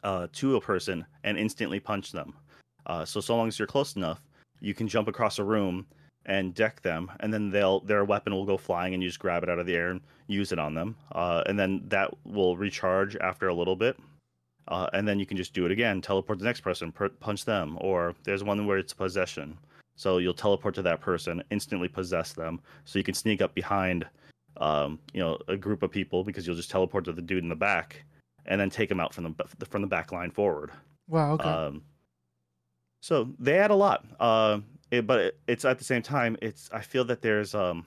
uh, 0.05 0.26
to 0.34 0.57
a 0.57 0.61
person 0.61 1.07
and 1.24 1.39
instantly 1.39 1.80
punch 1.80 2.12
them. 2.12 2.34
Uh, 2.87 3.05
so 3.05 3.20
so 3.20 3.37
long 3.37 3.49
as 3.49 3.59
you're 3.59 3.66
close 3.66 3.97
enough, 3.97 4.20
you 4.61 4.74
can 4.74 4.89
jump 4.89 5.09
across 5.09 5.39
a 5.39 5.45
room 5.45 5.87
and 6.27 6.55
deck 6.55 6.83
them, 6.83 7.11
and 7.20 7.33
then 7.33 7.51
they'll 7.51 7.81
their 7.81 8.05
weapon 8.05 8.35
will 8.35 8.45
go 8.45 8.57
flying, 8.57 8.95
and 8.95 9.03
you 9.03 9.09
just 9.09 9.18
grab 9.18 9.43
it 9.43 9.49
out 9.49 9.59
of 9.59 9.66
the 9.66 9.74
air 9.74 9.91
and 9.91 10.01
use 10.27 10.53
it 10.53 10.59
on 10.59 10.74
them, 10.74 10.97
uh, 11.12 11.43
and 11.47 11.59
then 11.59 11.83
that 11.89 12.12
will 12.24 12.57
recharge 12.57 13.16
after 13.16 13.49
a 13.49 13.55
little 13.55 13.77
bit. 13.77 13.97
Uh, 14.68 14.89
and 14.93 15.07
then 15.07 15.20
you 15.20 15.27
can 15.27 15.37
just 15.37 15.55
do 15.55 15.64
it 15.64 15.70
again, 15.70 16.01
teleport 16.01 16.41
the 16.41 16.45
next 16.45 16.61
person, 16.61 16.91
per- 16.91 17.09
punch 17.09 17.45
them, 17.45 17.79
or 17.81 18.14
there's 18.24 18.43
one 18.43 18.66
where 18.66 18.79
it's 18.79 18.93
possession. 18.93 19.57
So 19.95 20.18
you'll 20.18 20.35
teleport 20.35 20.74
to 20.74 20.83
that 20.83 21.01
person, 21.01 21.43
instantly 21.51 21.87
possess 21.87 22.33
them, 22.33 22.61
so 22.85 22.99
you 22.99 23.05
can 23.05 23.14
sneak 23.14 23.41
up 23.41 23.55
behind, 23.55 24.05
um, 24.57 24.99
you 25.14 25.20
know, 25.20 25.39
a 25.47 25.57
group 25.57 25.85
of 25.85 25.93
people 25.93 26.24
because 26.24 26.47
you'll 26.47 26.57
just 26.57 26.70
teleport 26.70 27.05
to 27.05 27.12
the 27.12 27.22
dude 27.22 27.45
in 27.45 27.49
the 27.49 27.55
back, 27.55 28.05
and 28.47 28.61
then 28.61 28.68
take 28.68 28.91
him 28.91 28.99
out 28.99 29.14
from 29.14 29.35
the 29.59 29.66
from 29.66 29.83
the 29.83 29.89
back 29.89 30.11
line 30.11 30.33
forward. 30.33 30.72
Wow. 31.09 31.35
Okay. 31.35 31.49
Um, 31.49 31.83
so 33.01 33.29
they 33.39 33.59
add 33.59 33.70
a 33.70 33.77
lot, 33.77 34.05
uh, 34.18 34.59
it, 34.91 35.07
but 35.07 35.20
it, 35.20 35.39
it's 35.47 35.64
at 35.64 35.78
the 35.78 35.84
same 35.84 36.03
time, 36.03 36.37
it's 36.43 36.70
I 36.72 36.80
feel 36.80 37.05
that 37.07 37.22
there's 37.22 37.55
um, 37.55 37.87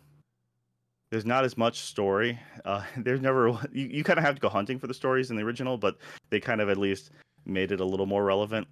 there's 1.11 1.25
not 1.25 1.43
as 1.43 1.57
much 1.57 1.81
story. 1.81 2.39
Uh, 2.65 2.83
there's 2.97 3.21
never 3.21 3.49
you, 3.71 3.87
you 3.87 4.03
kind 4.03 4.19
of 4.19 4.25
have 4.25 4.35
to 4.35 4.41
go 4.41 4.49
hunting 4.49 4.79
for 4.79 4.87
the 4.87 4.93
stories 4.93 5.31
in 5.31 5.37
the 5.37 5.43
original, 5.43 5.77
but 5.77 5.97
they 6.29 6.39
kind 6.39 6.61
of 6.61 6.69
at 6.69 6.77
least 6.77 7.11
made 7.45 7.71
it 7.71 7.79
a 7.79 7.85
little 7.85 8.05
more 8.05 8.23
relevant. 8.23 8.67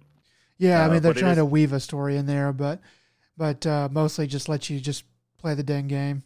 yeah, 0.58 0.82
I 0.82 0.86
uh, 0.86 0.92
mean 0.92 1.02
they're 1.02 1.14
trying 1.14 1.32
is- 1.32 1.38
to 1.38 1.44
weave 1.44 1.72
a 1.72 1.80
story 1.80 2.16
in 2.16 2.26
there, 2.26 2.52
but 2.52 2.80
but 3.36 3.66
uh, 3.66 3.88
mostly 3.90 4.26
just 4.26 4.48
let 4.48 4.68
you 4.68 4.80
just 4.80 5.04
play 5.38 5.54
the 5.54 5.62
dang 5.62 5.86
game 5.86 6.24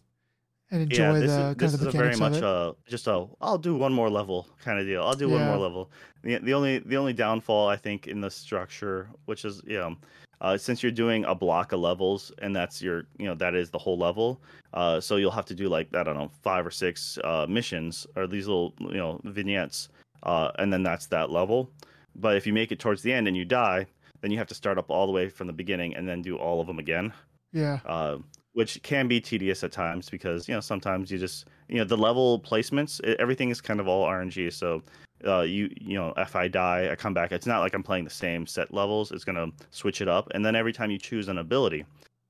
and 0.71 0.83
enjoy 0.83 1.03
yeah, 1.03 1.13
the 1.13 1.25
is, 1.25 1.31
kind 1.37 1.57
this 1.59 1.75
of 1.75 1.81
the 1.81 1.89
is 1.89 1.95
a 1.95 1.99
very 1.99 2.17
much 2.17 2.43
of 2.43 2.77
it. 2.87 2.91
just 2.91 3.07
a 3.07 3.27
I'll 3.43 3.59
do 3.59 3.77
one 3.77 3.93
more 3.93 4.09
level 4.09 4.49
kind 4.65 4.81
of 4.81 4.87
deal. 4.87 5.03
I'll 5.05 5.15
do 5.15 5.29
one 5.29 5.45
more 5.45 5.59
level. 5.59 5.91
The, 6.23 6.39
the 6.39 6.55
only 6.55 6.79
the 6.79 6.97
only 6.97 7.13
downfall 7.13 7.69
I 7.69 7.77
think 7.77 8.09
in 8.09 8.21
the 8.23 8.31
structure, 8.31 9.09
which 9.27 9.45
is 9.45 9.61
you 9.67 9.77
know, 9.77 9.97
uh, 10.43 10.59
since 10.59 10.83
you're 10.83 10.93
doing 10.93 11.25
a 11.25 11.35
block 11.35 11.73
of 11.73 11.81
levels 11.81 12.31
and 12.43 12.55
that's 12.55 12.83
your 12.83 13.05
you 13.19 13.27
know 13.27 13.35
that 13.37 13.55
is 13.55 13.71
the 13.71 13.79
whole 13.79 13.97
level, 13.97 14.41
uh, 14.75 15.01
so 15.01 15.17
you'll 15.17 15.31
have 15.31 15.47
to 15.47 15.55
do 15.55 15.69
like 15.69 15.89
I 15.97 16.03
don't 16.03 16.17
know 16.19 16.31
five 16.43 16.67
or 16.67 16.71
six 16.71 17.19
uh, 17.25 17.47
missions 17.49 18.07
or 18.17 18.27
these 18.27 18.47
little 18.47 18.75
you 18.81 18.99
know 18.99 19.21
vignettes, 19.25 19.89
uh, 20.25 20.51
and 20.59 20.71
then 20.73 20.83
that's 20.83 21.07
that 21.07 21.31
level. 21.31 21.71
But 22.15 22.37
if 22.37 22.47
you 22.47 22.53
make 22.53 22.71
it 22.73 22.79
towards 22.79 23.01
the 23.03 23.13
end 23.13 23.27
and 23.29 23.37
you 23.37 23.45
die, 23.47 23.87
then 24.21 24.31
you 24.31 24.39
have 24.39 24.49
to 24.49 24.55
start 24.55 24.77
up 24.79 24.91
all 24.91 25.07
the 25.07 25.13
way 25.13 25.29
from 25.31 25.47
the 25.47 25.53
beginning 25.55 25.97
and 25.97 26.07
then 26.07 26.21
do 26.23 26.37
all 26.37 26.61
of 26.61 26.67
them 26.67 26.79
again 26.79 27.13
Yeah. 27.53 27.79
uh, 27.87 28.19
which 28.53 28.83
can 28.83 29.09
be 29.09 29.19
tedious 29.21 29.65
at 29.65 29.73
times 29.73 30.11
because 30.11 30.47
you 30.49 30.55
know 30.55 30.61
sometimes 30.61 31.11
you 31.11 31.19
just 31.19 31.47
you 31.69 31.77
know 31.79 31.85
the 31.85 31.97
level 31.97 32.39
placements 32.41 33.01
everything 33.19 33.49
is 33.51 33.61
kind 33.63 33.81
of 33.81 33.89
all 33.89 34.07
RNG. 34.07 34.53
So 34.53 34.83
uh, 35.27 35.43
you 35.43 35.71
you 35.81 35.97
know 35.97 36.13
if 36.17 36.37
I 36.37 36.49
die, 36.49 36.89
I 36.91 36.97
come 36.97 37.15
back. 37.15 37.33
It's 37.33 37.47
not 37.47 37.61
like 37.61 37.75
I'm 37.75 37.83
playing 37.83 38.05
the 38.05 38.11
same 38.11 38.47
set 38.47 38.73
levels. 38.73 39.13
It's 39.13 39.25
gonna 39.25 39.49
switch 39.71 40.01
it 40.01 40.09
up, 40.09 40.29
and 40.35 40.45
then 40.45 40.57
every 40.57 40.73
time 40.73 40.91
you 40.91 40.99
choose 40.99 41.29
an 41.29 41.39
ability, 41.39 41.85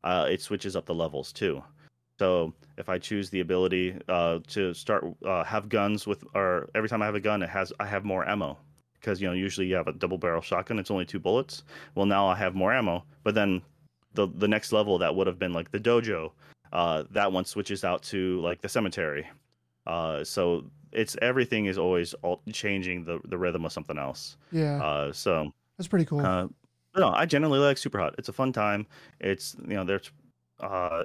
uh, 0.04 0.26
it 0.30 0.40
switches 0.42 0.76
up 0.76 0.86
the 0.86 0.94
levels 0.94 1.32
too. 1.32 1.62
So 2.18 2.52
if 2.78 2.88
I 2.88 2.98
choose 2.98 3.30
the 3.30 3.40
ability 3.40 3.96
uh, 4.08 4.40
to 4.48 4.74
start 4.74 5.04
uh, 5.26 5.44
have 5.44 5.68
guns 5.68 6.06
with, 6.06 6.24
or 6.34 6.68
every 6.74 6.88
time 6.88 7.02
I 7.02 7.06
have 7.06 7.14
a 7.14 7.20
gun, 7.20 7.42
it 7.42 7.48
has 7.48 7.72
I 7.80 7.86
have 7.86 8.04
more 8.04 8.28
ammo 8.28 8.58
because 8.94 9.20
you 9.20 9.26
know 9.26 9.34
usually 9.34 9.66
you 9.66 9.74
have 9.74 9.88
a 9.88 9.92
double 9.92 10.18
barrel 10.18 10.42
shotgun. 10.42 10.78
It's 10.78 10.90
only 10.90 11.04
two 11.04 11.18
bullets. 11.18 11.64
Well, 11.94 12.06
now 12.06 12.26
I 12.26 12.36
have 12.36 12.54
more 12.54 12.72
ammo, 12.72 13.04
but 13.24 13.34
then 13.34 13.62
the 14.14 14.28
the 14.28 14.48
next 14.48 14.72
level 14.72 14.98
that 14.98 15.14
would 15.14 15.26
have 15.26 15.38
been 15.38 15.52
like 15.52 15.70
the 15.70 15.80
dojo, 15.80 16.30
uh, 16.72 17.04
that 17.10 17.32
one 17.32 17.44
switches 17.44 17.84
out 17.84 18.02
to 18.04 18.40
like 18.40 18.60
the 18.60 18.68
cemetery. 18.68 19.26
Uh, 19.86 20.22
so 20.22 20.64
it's 20.92 21.16
everything 21.22 21.66
is 21.66 21.78
always 21.78 22.14
all 22.22 22.40
changing 22.52 23.04
the 23.04 23.20
the 23.24 23.38
rhythm 23.38 23.64
of 23.64 23.72
something 23.72 23.98
else. 23.98 24.36
Yeah. 24.50 24.82
Uh, 24.82 25.12
so 25.12 25.52
That's 25.76 25.88
pretty 25.88 26.04
cool. 26.04 26.20
uh, 26.20 26.48
no, 26.96 27.08
I 27.08 27.24
generally 27.26 27.58
like 27.58 27.76
Superhot. 27.78 28.14
It's 28.18 28.28
a 28.28 28.32
fun 28.32 28.52
time. 28.52 28.86
It's 29.20 29.56
you 29.66 29.74
know 29.74 29.84
there's 29.84 30.10
uh, 30.60 31.04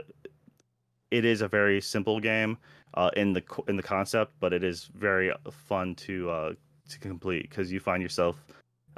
it 1.12 1.26
is 1.26 1.42
a 1.42 1.48
very 1.48 1.80
simple 1.82 2.20
game 2.20 2.58
uh, 2.94 3.10
in 3.16 3.34
the 3.34 3.44
in 3.68 3.78
the 3.78 3.84
concept, 3.84 4.34
but 4.40 4.54
it 4.54 4.64
is 4.64 4.90
very 4.94 5.32
fun 5.52 5.96
to 5.96 6.30
uh, 6.30 6.54
to 6.90 7.00
complete 7.00 7.50
because 7.50 7.72
you 7.72 7.80
find 7.80 8.02
yourself. 8.04 8.44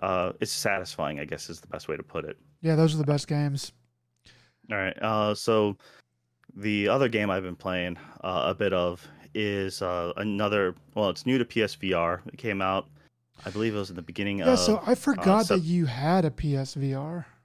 Uh, 0.02 0.32
it's 0.40 0.52
satisfying, 0.52 1.20
I 1.20 1.26
guess, 1.26 1.50
is 1.50 1.60
the 1.60 1.68
best 1.68 1.90
way 1.90 1.98
to 1.98 2.04
put 2.04 2.24
it. 2.24 2.38
yeah, 2.62 2.76
those 2.76 2.96
are 2.96 2.98
the 2.98 3.04
best 3.04 3.28
games. 3.28 3.74
All 4.72 4.78
right. 4.78 4.98
Uh, 5.02 5.36
so 5.36 5.76
the 6.56 6.88
other 6.88 7.10
game 7.10 7.30
I've 7.30 7.44
been 7.44 7.56
playing 7.56 7.98
uh, 8.24 8.44
a 8.46 8.56
bit 8.56 8.72
of 8.72 9.06
is 9.40 9.82
uh, 9.82 10.12
another. 10.18 10.76
Well, 10.96 11.10
it's 11.10 11.26
new 11.26 11.38
to 11.38 11.46
PSVR. 11.46 12.20
It 12.28 12.38
came 12.38 12.62
out, 12.62 12.88
I 13.46 13.50
believe 13.50 13.74
it 13.74 13.78
was 13.78 13.90
in 13.90 13.96
the 13.96 14.02
beginning 14.02 14.40
Yeah, 14.40 14.46
of. 14.46 14.50
Yeah, 14.60 14.66
so 14.66 14.84
I 14.86 14.96
forgot 14.96 15.46
so- 15.46 15.56
that 15.56 15.64
you 15.64 15.86
had 15.86 16.26
a 16.26 16.32
PSVR. 16.32 17.26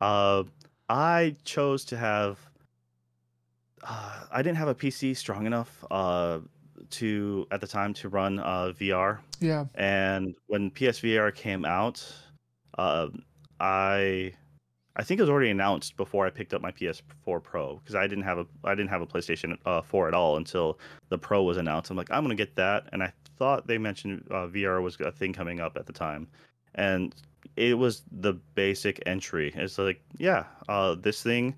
Uh, 0.00 0.44
I 0.88 1.34
chose 1.44 1.84
to 1.86 1.96
have. 1.96 2.38
Uh, 3.82 4.20
I 4.30 4.42
didn't 4.42 4.58
have 4.58 4.68
a 4.68 4.74
PC 4.74 5.16
strong 5.16 5.44
enough 5.44 5.84
uh, 5.90 6.38
to 6.90 7.46
at 7.50 7.60
the 7.60 7.66
time 7.66 7.94
to 7.94 8.08
run 8.08 8.38
uh, 8.38 8.72
VR. 8.78 9.18
Yeah. 9.40 9.64
and 9.74 10.36
when 10.46 10.70
PSVR 10.70 11.34
came 11.34 11.64
out, 11.64 12.04
uh, 12.76 13.08
I 13.58 14.34
I 14.98 15.04
think 15.04 15.20
it 15.20 15.22
was 15.22 15.30
already 15.30 15.50
announced 15.50 15.96
before 15.96 16.26
I 16.26 16.30
picked 16.30 16.52
up 16.52 16.60
my 16.60 16.72
PS4 16.72 17.40
Pro 17.40 17.76
because 17.76 17.94
I 17.94 18.08
didn't 18.08 18.24
have 18.24 18.38
a 18.38 18.46
I 18.64 18.74
didn't 18.74 18.90
have 18.90 19.00
a 19.00 19.06
PlayStation 19.06 19.56
uh, 19.64 19.80
4 19.80 20.08
at 20.08 20.14
all 20.14 20.36
until 20.36 20.78
the 21.08 21.16
Pro 21.16 21.44
was 21.44 21.56
announced. 21.56 21.90
I'm 21.90 21.96
like 21.96 22.10
I'm 22.10 22.24
gonna 22.24 22.34
get 22.34 22.56
that, 22.56 22.88
and 22.92 23.02
I 23.02 23.12
thought 23.38 23.68
they 23.68 23.78
mentioned 23.78 24.26
uh, 24.30 24.48
VR 24.48 24.82
was 24.82 24.96
a 25.00 25.12
thing 25.12 25.32
coming 25.32 25.60
up 25.60 25.76
at 25.76 25.86
the 25.86 25.92
time, 25.92 26.26
and 26.74 27.14
it 27.54 27.78
was 27.78 28.02
the 28.10 28.34
basic 28.56 29.00
entry. 29.06 29.52
It's 29.54 29.78
like 29.78 30.02
yeah, 30.18 30.44
uh, 30.68 30.96
this 30.96 31.22
thing. 31.22 31.54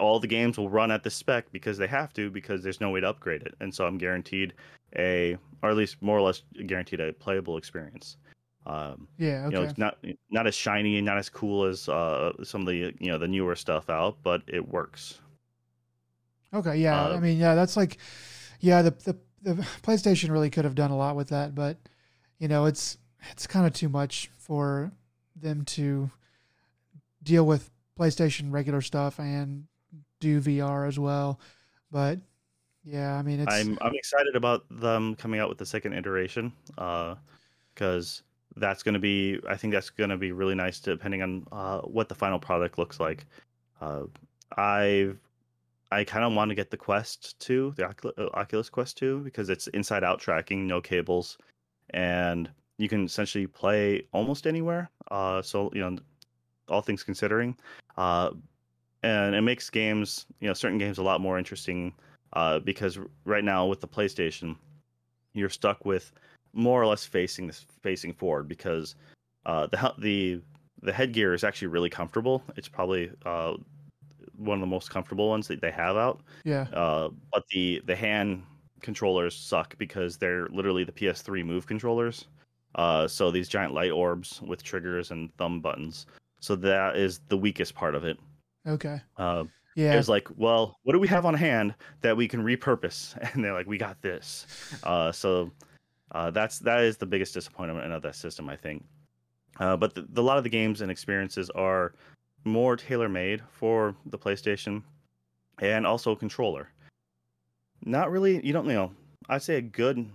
All 0.00 0.18
the 0.18 0.26
games 0.26 0.58
will 0.58 0.68
run 0.68 0.90
at 0.90 1.04
the 1.04 1.10
spec 1.10 1.52
because 1.52 1.78
they 1.78 1.86
have 1.86 2.12
to 2.14 2.28
because 2.28 2.64
there's 2.64 2.80
no 2.80 2.90
way 2.90 2.98
to 3.00 3.08
upgrade 3.08 3.42
it, 3.42 3.54
and 3.60 3.72
so 3.72 3.86
I'm 3.86 3.96
guaranteed 3.96 4.54
a, 4.96 5.36
or 5.62 5.70
at 5.70 5.76
least 5.76 6.02
more 6.02 6.18
or 6.18 6.22
less 6.22 6.42
guaranteed 6.66 7.00
a 7.00 7.12
playable 7.12 7.56
experience. 7.56 8.16
Um, 8.66 9.06
Yeah. 9.16 9.46
You 9.46 9.50
know, 9.52 9.58
Okay. 9.60 9.70
it's 9.70 9.78
not 9.78 9.98
not 10.30 10.46
as 10.46 10.54
shiny 10.54 10.96
and 10.96 11.06
not 11.06 11.18
as 11.18 11.28
cool 11.28 11.64
as 11.64 11.88
uh, 11.88 12.32
some 12.42 12.62
of 12.62 12.66
the 12.66 12.92
you 12.98 13.10
know 13.10 13.18
the 13.18 13.28
newer 13.28 13.54
stuff 13.54 13.88
out, 13.88 14.18
but 14.22 14.42
it 14.46 14.68
works. 14.68 15.20
Okay. 16.52 16.76
Yeah. 16.76 17.06
uh, 17.06 17.16
I 17.16 17.20
mean, 17.20 17.38
yeah, 17.38 17.54
that's 17.54 17.76
like, 17.76 17.98
yeah, 18.60 18.82
the, 18.82 18.90
the, 18.90 19.16
the 19.42 19.54
PlayStation 19.82 20.30
really 20.30 20.50
could 20.50 20.64
have 20.64 20.74
done 20.74 20.90
a 20.90 20.96
lot 20.96 21.16
with 21.16 21.28
that, 21.28 21.54
but 21.54 21.76
you 22.38 22.48
know, 22.48 22.66
it's, 22.66 22.98
it's 23.30 23.46
kind 23.46 23.66
of 23.66 23.72
too 23.72 23.88
much 23.88 24.30
for 24.38 24.92
them 25.34 25.64
to 25.64 26.10
deal 27.22 27.44
with 27.46 27.70
PlayStation 27.98 28.52
regular 28.52 28.80
stuff 28.80 29.18
and 29.18 29.66
do 30.20 30.40
VR 30.40 30.86
as 30.88 30.98
well. 30.98 31.40
But 31.90 32.20
yeah, 32.84 33.16
I 33.16 33.22
mean, 33.22 33.40
it's, 33.40 33.52
I'm 33.52 33.76
I'm 33.80 33.94
excited 33.94 34.36
about 34.36 34.64
them 34.70 35.14
coming 35.16 35.40
out 35.40 35.48
with 35.48 35.58
the 35.58 35.66
second 35.66 35.92
iteration, 35.94 36.52
because 37.74 38.22
that's 38.56 38.82
going 38.82 38.94
to 38.94 39.00
be 39.00 39.38
I 39.48 39.56
think 39.56 39.72
that's 39.72 39.90
going 39.90 40.10
to 40.10 40.16
be 40.16 40.32
really 40.32 40.54
nice 40.54 40.80
depending 40.80 41.22
on 41.22 41.46
uh, 41.52 41.80
what 41.80 42.08
the 42.08 42.14
final 42.14 42.38
product 42.38 42.78
looks 42.78 43.00
like. 43.00 43.26
Uh, 43.80 44.04
I've 44.56 45.18
I 45.92 46.04
kind 46.04 46.24
of 46.24 46.32
want 46.32 46.48
to 46.48 46.54
get 46.54 46.70
the 46.70 46.76
Quest 46.76 47.38
2, 47.40 47.74
the 47.76 47.86
uh, 47.86 48.28
Oculus 48.34 48.68
Quest 48.68 48.98
2, 48.98 49.20
because 49.20 49.48
it's 49.48 49.68
inside 49.68 50.02
out 50.02 50.18
tracking, 50.18 50.66
no 50.66 50.80
cables, 50.80 51.38
and 51.90 52.50
you 52.78 52.88
can 52.88 53.04
essentially 53.04 53.46
play 53.46 54.04
almost 54.12 54.48
anywhere. 54.48 54.90
Uh, 55.10 55.40
so 55.42 55.70
you 55.74 55.80
know, 55.80 55.96
all 56.68 56.80
things 56.80 57.04
considering, 57.04 57.56
uh, 57.96 58.30
and 59.02 59.34
it 59.34 59.42
makes 59.42 59.70
games, 59.70 60.26
you 60.40 60.48
know, 60.48 60.54
certain 60.54 60.78
games 60.78 60.98
a 60.98 61.02
lot 61.02 61.20
more 61.20 61.38
interesting 61.38 61.94
uh, 62.32 62.58
because 62.58 62.98
right 63.24 63.44
now 63.44 63.66
with 63.66 63.80
the 63.80 63.88
PlayStation, 63.88 64.56
you're 65.34 65.48
stuck 65.48 65.84
with 65.84 66.12
more 66.56 66.82
or 66.82 66.86
less 66.86 67.04
facing 67.04 67.46
this 67.46 67.66
facing 67.82 68.12
forward 68.12 68.48
because 68.48 68.96
uh, 69.44 69.66
the 69.66 69.94
the 69.98 70.40
the 70.82 70.92
headgear 70.92 71.34
is 71.34 71.44
actually 71.44 71.68
really 71.68 71.90
comfortable. 71.90 72.42
It's 72.56 72.68
probably 72.68 73.10
uh, 73.24 73.54
one 74.36 74.58
of 74.58 74.60
the 74.60 74.66
most 74.66 74.90
comfortable 74.90 75.28
ones 75.28 75.46
that 75.48 75.60
they 75.60 75.70
have 75.70 75.96
out. 75.96 76.20
Yeah. 76.44 76.62
Uh, 76.72 77.10
but 77.32 77.44
the 77.50 77.82
the 77.86 77.94
hand 77.94 78.42
controllers 78.82 79.34
suck 79.34 79.76
because 79.78 80.16
they're 80.16 80.48
literally 80.48 80.84
the 80.84 80.92
PS3 80.92 81.44
Move 81.44 81.66
controllers. 81.66 82.26
Uh, 82.74 83.08
so 83.08 83.30
these 83.30 83.48
giant 83.48 83.72
light 83.72 83.90
orbs 83.90 84.40
with 84.42 84.62
triggers 84.62 85.10
and 85.10 85.34
thumb 85.36 85.60
buttons. 85.60 86.06
So 86.40 86.56
that 86.56 86.96
is 86.96 87.20
the 87.28 87.36
weakest 87.36 87.74
part 87.74 87.94
of 87.94 88.04
it. 88.04 88.18
Okay. 88.66 89.00
Uh, 89.16 89.44
Yeah. 89.76 89.94
It 89.94 89.96
was 89.96 90.08
like, 90.08 90.28
well, 90.36 90.78
what 90.82 90.92
do 90.92 90.98
we 90.98 91.08
have 91.08 91.24
on 91.26 91.34
hand 91.34 91.74
that 92.02 92.16
we 92.16 92.28
can 92.28 92.42
repurpose? 92.42 93.16
And 93.34 93.42
they're 93.44 93.54
like, 93.54 93.66
we 93.66 93.78
got 93.78 94.00
this. 94.02 94.46
Uh, 94.82 95.10
so 95.12 95.50
uh, 96.16 96.30
that's 96.30 96.58
that 96.60 96.80
is 96.80 96.96
the 96.96 97.04
biggest 97.04 97.34
disappointment 97.34 97.92
of 97.92 98.00
that 98.00 98.16
system, 98.16 98.48
I 98.48 98.56
think. 98.56 98.82
Uh, 99.60 99.76
but 99.76 99.94
the, 99.94 100.06
the, 100.08 100.22
a 100.22 100.24
lot 100.24 100.38
of 100.38 100.44
the 100.44 100.50
games 100.50 100.80
and 100.80 100.90
experiences 100.90 101.50
are 101.50 101.92
more 102.44 102.74
tailor 102.74 103.08
made 103.08 103.42
for 103.50 103.94
the 104.06 104.18
PlayStation 104.18 104.82
and 105.60 105.86
also 105.86 106.14
controller. 106.14 106.68
Not 107.84 108.10
really, 108.10 108.44
you 108.44 108.54
don't 108.54 108.64
you 108.64 108.72
know. 108.72 108.92
I'd 109.28 109.42
say 109.42 109.56
a 109.56 109.60
good, 109.60 110.08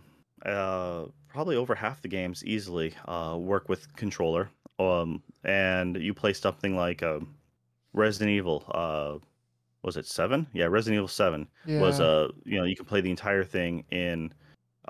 uh, 0.44 1.06
probably 1.28 1.56
over 1.56 1.76
half 1.76 2.02
the 2.02 2.08
games 2.08 2.44
easily 2.46 2.96
uh, 3.08 3.38
work 3.40 3.70
with 3.70 3.96
controller. 3.96 4.50
Um, 4.80 5.22
and 5.44 5.96
you 5.98 6.16
play 6.16 6.34
something 6.34 6.76
like 6.76 7.04
um, 7.04 7.36
Resident 7.94 8.32
Evil. 8.32 8.64
Uh, 8.74 9.24
was 9.84 9.98
it 9.98 10.08
seven? 10.08 10.48
Yeah, 10.52 10.66
Resident 10.66 10.98
Evil 10.98 11.08
Seven 11.08 11.48
yeah. 11.68 11.80
was 11.80 12.00
uh, 12.00 12.30
you 12.44 12.58
know 12.58 12.64
you 12.64 12.76
can 12.76 12.86
play 12.86 13.02
the 13.02 13.12
entire 13.12 13.44
thing 13.44 13.84
in 13.92 14.34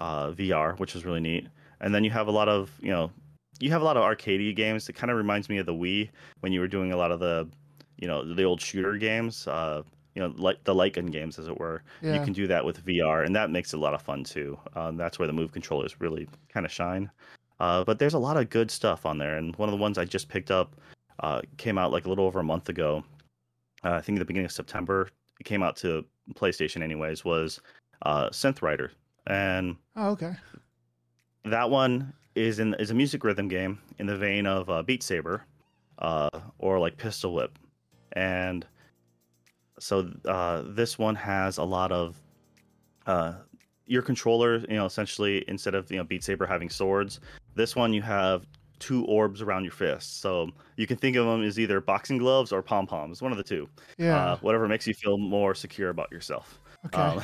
uh, 0.01 0.31
VR, 0.31 0.77
which 0.79 0.95
is 0.95 1.05
really 1.05 1.19
neat. 1.19 1.47
And 1.79 1.93
then 1.93 2.03
you 2.03 2.09
have 2.09 2.27
a 2.27 2.31
lot 2.31 2.49
of 2.49 2.71
you 2.81 2.91
know 2.91 3.11
you 3.59 3.69
have 3.69 3.81
a 3.81 3.85
lot 3.85 3.95
of 3.95 4.03
arcadey 4.03 4.55
games. 4.55 4.89
It 4.89 4.93
kind 4.93 5.11
of 5.11 5.17
reminds 5.17 5.47
me 5.47 5.59
of 5.59 5.65
the 5.65 5.73
Wii 5.73 6.09
when 6.39 6.51
you 6.51 6.59
were 6.59 6.67
doing 6.67 6.91
a 6.91 6.97
lot 6.97 7.11
of 7.11 7.19
the, 7.19 7.47
you 7.97 8.07
know, 8.07 8.33
the 8.33 8.43
old 8.43 8.59
shooter 8.59 8.97
games. 8.97 9.47
Uh, 9.47 9.83
you 10.15 10.21
know, 10.21 10.33
like 10.35 10.61
the 10.65 10.75
light 10.75 10.93
gun 10.93 11.05
games, 11.05 11.39
as 11.39 11.47
it 11.47 11.57
were. 11.57 11.83
Yeah. 12.01 12.15
You 12.15 12.21
can 12.21 12.33
do 12.33 12.45
that 12.47 12.65
with 12.65 12.85
VR, 12.85 13.25
and 13.25 13.33
that 13.35 13.49
makes 13.49 13.73
it 13.73 13.77
a 13.77 13.79
lot 13.79 13.93
of 13.93 14.01
fun 14.01 14.25
too. 14.25 14.59
Um, 14.75 14.97
that's 14.97 15.19
where 15.19 15.27
the 15.27 15.33
Move 15.33 15.53
controllers 15.53 16.01
really 16.01 16.27
kind 16.49 16.65
of 16.65 16.71
shine. 16.71 17.09
Uh, 17.61 17.83
but 17.85 17.97
there's 17.97 18.15
a 18.15 18.19
lot 18.19 18.35
of 18.35 18.49
good 18.49 18.69
stuff 18.69 19.05
on 19.05 19.17
there, 19.17 19.37
and 19.37 19.55
one 19.55 19.69
of 19.69 19.71
the 19.71 19.81
ones 19.81 19.97
I 19.97 20.03
just 20.03 20.27
picked 20.27 20.51
up 20.51 20.75
uh, 21.21 21.41
came 21.55 21.77
out 21.77 21.93
like 21.93 22.05
a 22.05 22.09
little 22.09 22.25
over 22.25 22.39
a 22.39 22.43
month 22.43 22.67
ago. 22.67 23.03
Uh, 23.83 23.91
I 23.91 24.01
think 24.01 24.17
at 24.17 24.19
the 24.19 24.25
beginning 24.25 24.45
of 24.45 24.51
September. 24.51 25.07
It 25.39 25.43
came 25.45 25.63
out 25.63 25.75
to 25.77 26.05
PlayStation, 26.35 26.83
anyways. 26.83 27.23
Was 27.23 27.61
uh, 28.01 28.29
Synth 28.29 28.61
Rider, 28.61 28.91
and 29.27 29.75
Oh, 29.95 30.09
okay. 30.11 30.33
that 31.45 31.69
one 31.69 32.13
is 32.35 32.59
in 32.59 32.73
is 32.75 32.91
a 32.91 32.93
music 32.93 33.23
rhythm 33.23 33.47
game 33.47 33.79
in 33.99 34.05
the 34.07 34.17
vein 34.17 34.45
of 34.45 34.69
uh, 34.69 34.81
Beat 34.83 35.03
Saber, 35.03 35.43
uh, 35.99 36.29
or 36.59 36.79
like 36.79 36.97
Pistol 36.97 37.33
Whip, 37.33 37.57
and 38.13 38.65
so 39.79 40.11
uh, 40.25 40.63
this 40.67 40.97
one 40.99 41.15
has 41.15 41.57
a 41.57 41.63
lot 41.63 41.91
of 41.91 42.21
uh, 43.07 43.33
your 43.85 44.01
controller. 44.01 44.57
You 44.59 44.75
know, 44.75 44.85
essentially 44.85 45.43
instead 45.47 45.75
of 45.75 45.91
you 45.91 45.97
know 45.97 46.03
Beat 46.03 46.23
Saber 46.23 46.45
having 46.45 46.69
swords, 46.69 47.19
this 47.55 47.75
one 47.75 47.93
you 47.93 48.01
have 48.01 48.45
two 48.79 49.05
orbs 49.05 49.41
around 49.43 49.63
your 49.63 49.71
fists. 49.73 50.11
So 50.11 50.49
you 50.75 50.87
can 50.87 50.97
think 50.97 51.15
of 51.15 51.25
them 51.27 51.43
as 51.43 51.59
either 51.59 51.79
boxing 51.81 52.17
gloves 52.17 52.51
or 52.51 52.63
pom 52.63 52.87
poms, 52.87 53.21
one 53.21 53.31
of 53.31 53.37
the 53.37 53.43
two. 53.43 53.69
Yeah. 53.97 54.17
Uh, 54.33 54.37
whatever 54.37 54.67
makes 54.67 54.87
you 54.87 54.93
feel 54.95 55.17
more 55.19 55.53
secure 55.53 55.89
about 55.89 56.11
yourself. 56.11 56.59
okay. 56.87 56.99
Um, 56.99 57.21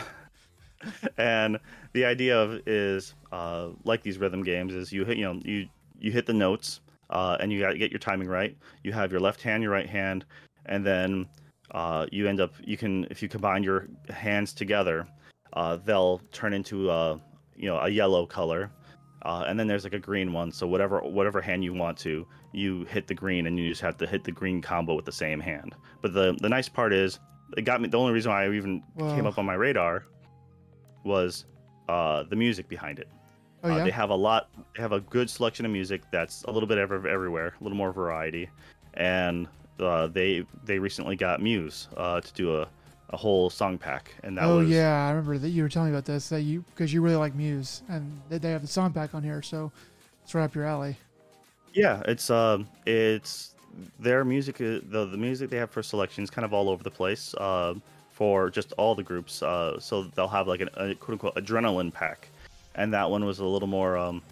and 1.17 1.59
the 1.93 2.05
idea 2.05 2.37
of 2.37 2.61
is 2.67 3.13
uh, 3.31 3.69
like 3.83 4.03
these 4.03 4.17
rhythm 4.17 4.43
games 4.43 4.73
is 4.73 4.91
you 4.91 5.05
hit 5.05 5.17
you 5.17 5.23
know 5.23 5.39
you 5.43 5.67
you 5.99 6.11
hit 6.11 6.25
the 6.25 6.33
notes 6.33 6.81
uh, 7.09 7.37
and 7.39 7.51
you 7.51 7.59
got 7.59 7.71
to 7.71 7.77
get 7.77 7.91
your 7.91 7.99
timing 7.99 8.27
right. 8.27 8.55
You 8.83 8.91
have 8.93 9.11
your 9.11 9.21
left 9.21 9.41
hand, 9.41 9.63
your 9.63 9.71
right 9.71 9.89
hand, 9.89 10.25
and 10.65 10.85
then 10.85 11.27
uh, 11.71 12.05
you 12.11 12.27
end 12.27 12.39
up 12.39 12.53
you 12.63 12.77
can 12.77 13.05
if 13.09 13.21
you 13.21 13.29
combine 13.29 13.63
your 13.63 13.87
hands 14.09 14.53
together, 14.53 15.07
uh, 15.53 15.77
they'll 15.77 16.19
turn 16.31 16.53
into 16.53 16.89
a 16.89 17.19
you 17.55 17.67
know 17.67 17.77
a 17.79 17.89
yellow 17.89 18.25
color. 18.25 18.71
Uh, 19.23 19.43
and 19.47 19.59
then 19.59 19.67
there's 19.67 19.83
like 19.83 19.93
a 19.93 19.99
green 19.99 20.31
one. 20.31 20.51
So 20.51 20.67
whatever 20.67 20.99
whatever 20.99 21.41
hand 21.41 21.63
you 21.63 21.73
want 21.73 21.97
to, 21.99 22.25
you 22.53 22.85
hit 22.85 23.07
the 23.07 23.15
green, 23.15 23.47
and 23.47 23.57
you 23.57 23.67
just 23.67 23.81
have 23.81 23.97
to 23.97 24.07
hit 24.07 24.23
the 24.23 24.31
green 24.31 24.61
combo 24.61 24.93
with 24.93 25.05
the 25.05 25.11
same 25.11 25.39
hand. 25.39 25.75
But 26.01 26.13
the 26.13 26.37
the 26.39 26.47
nice 26.47 26.69
part 26.69 26.93
is, 26.93 27.19
it 27.57 27.63
got 27.63 27.81
me. 27.81 27.89
The 27.89 27.97
only 27.97 28.13
reason 28.13 28.31
why 28.31 28.45
I 28.45 28.51
even 28.51 28.83
came 28.99 29.25
up 29.25 29.37
on 29.37 29.45
my 29.45 29.55
radar 29.55 30.05
was 31.03 31.45
uh, 31.89 32.23
the 32.23 32.35
music 32.35 32.67
behind 32.67 32.99
it. 32.99 33.07
oh 33.63 33.69
Uh, 33.69 33.79
they 33.79 33.91
have 33.91 34.09
a 34.09 34.15
lot. 34.15 34.49
They 34.75 34.81
have 34.81 34.91
a 34.93 35.01
good 35.01 35.29
selection 35.29 35.65
of 35.65 35.71
music 35.71 36.03
that's 36.11 36.43
a 36.43 36.51
little 36.51 36.67
bit 36.67 36.77
ever, 36.77 37.07
everywhere, 37.07 37.53
a 37.59 37.63
little 37.63 37.77
more 37.77 37.91
variety, 37.91 38.49
and 38.95 39.47
uh, 39.79 40.07
they 40.07 40.45
they 40.63 40.79
recently 40.79 41.15
got 41.15 41.41
Muse 41.41 41.89
uh, 41.97 42.21
to 42.21 42.33
do 42.33 42.57
a, 42.61 42.67
a 43.09 43.17
whole 43.17 43.49
song 43.49 43.77
pack, 43.77 44.13
and 44.23 44.37
that 44.37 44.45
oh 44.45 44.57
was 44.57 44.69
yeah, 44.69 45.07
I 45.07 45.09
remember 45.11 45.37
that 45.39 45.49
you 45.49 45.63
were 45.63 45.69
telling 45.69 45.91
me 45.91 45.95
about 45.95 46.05
this. 46.05 46.29
That 46.29 46.41
you 46.41 46.63
because 46.69 46.93
you 46.93 47.01
really 47.01 47.15
like 47.15 47.35
Muse 47.35 47.83
and 47.89 48.21
they, 48.29 48.37
they 48.37 48.51
have 48.51 48.61
the 48.61 48.67
song 48.67 48.93
pack 48.93 49.13
on 49.15 49.23
here, 49.23 49.41
so 49.41 49.71
it's 50.23 50.35
right 50.35 50.43
up 50.43 50.55
your 50.55 50.65
alley. 50.65 50.97
yeah. 51.73 52.01
It's 52.05 52.29
um 52.29 52.67
it's 52.85 53.55
their 53.99 54.25
music. 54.25 54.55
uh, 54.61 54.79
The 54.89 55.07
the 55.11 55.17
music 55.17 55.49
they 55.49 55.57
have 55.57 55.71
for 55.71 55.83
selections 55.83 56.29
kind 56.29 56.45
of 56.45 56.53
all 56.53 56.69
over 56.69 56.83
the 56.83 56.91
place. 56.91 57.33
Uh, 57.35 57.75
for 58.17 58.49
just 58.49 58.73
all 58.73 58.95
the 58.95 59.03
groups, 59.03 59.43
uh, 59.43 59.79
so 59.79 60.03
they'll 60.15 60.27
have 60.27 60.47
like 60.47 60.61
an, 60.61 60.69
a 60.75 60.95
quote 60.95 61.13
unquote 61.13 61.35
adrenaline 61.35 61.93
pack, 61.93 62.29
and 62.73 62.91
that 62.95 63.11
one 63.11 63.23
was 63.25 63.37
a 63.37 63.45
little 63.45 63.67
more 63.67 63.95
um, 63.95 64.23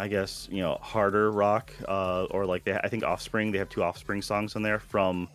I 0.00 0.08
guess 0.08 0.48
you 0.50 0.60
know 0.60 0.74
harder 0.82 1.30
rock, 1.30 1.72
uh, 1.86 2.24
or 2.30 2.44
like 2.44 2.64
they 2.64 2.74
I 2.74 2.88
think 2.88 3.04
Offspring. 3.04 3.52
They 3.52 3.58
have 3.58 3.68
two 3.68 3.84
Offspring 3.84 4.22
songs 4.22 4.56
on 4.56 4.62
there 4.62 4.80
from 4.80 5.28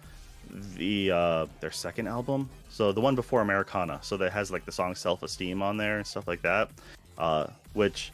the 0.76 1.12
uh, 1.12 1.46
their 1.62 1.72
second 1.72 2.08
album. 2.08 2.50
So 2.70 2.92
the 2.92 3.00
one 3.00 3.16
before 3.16 3.40
Americana. 3.40 4.00
So 4.02 4.18
that 4.18 4.34
has 4.34 4.52
like 4.52 4.66
the 4.66 4.72
song 4.74 4.94
Self 4.94 5.24
Esteem 5.24 5.62
on 5.62 5.78
there 5.78 5.98
and 5.98 6.06
stuff 6.06 6.28
like 6.28 6.42
that, 6.42 6.70
uh, 7.18 7.48
which 7.74 8.12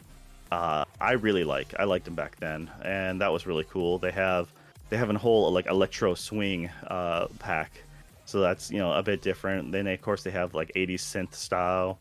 uh, 0.52 0.84
I 1.00 1.12
really 1.12 1.44
like. 1.44 1.74
I 1.80 1.84
liked 1.84 2.04
them 2.04 2.14
back 2.14 2.36
then, 2.38 2.70
and 2.84 3.20
that 3.20 3.32
was 3.32 3.44
really 3.46 3.64
cool. 3.64 3.98
They 3.98 4.12
have 4.12 4.52
they 4.88 4.96
have 4.96 5.10
a 5.10 5.18
whole 5.18 5.50
like 5.52 5.66
electro 5.66 6.14
swing 6.14 6.70
uh, 6.86 7.26
pack, 7.40 7.82
so 8.28 8.40
that's 8.40 8.70
you 8.70 8.76
know 8.76 8.92
a 8.92 9.02
bit 9.02 9.22
different. 9.22 9.72
Then 9.72 9.86
of 9.86 10.02
course 10.02 10.22
they 10.22 10.30
have 10.32 10.52
like 10.52 10.70
80s 10.76 11.00
synth 11.00 11.34
style 11.34 11.98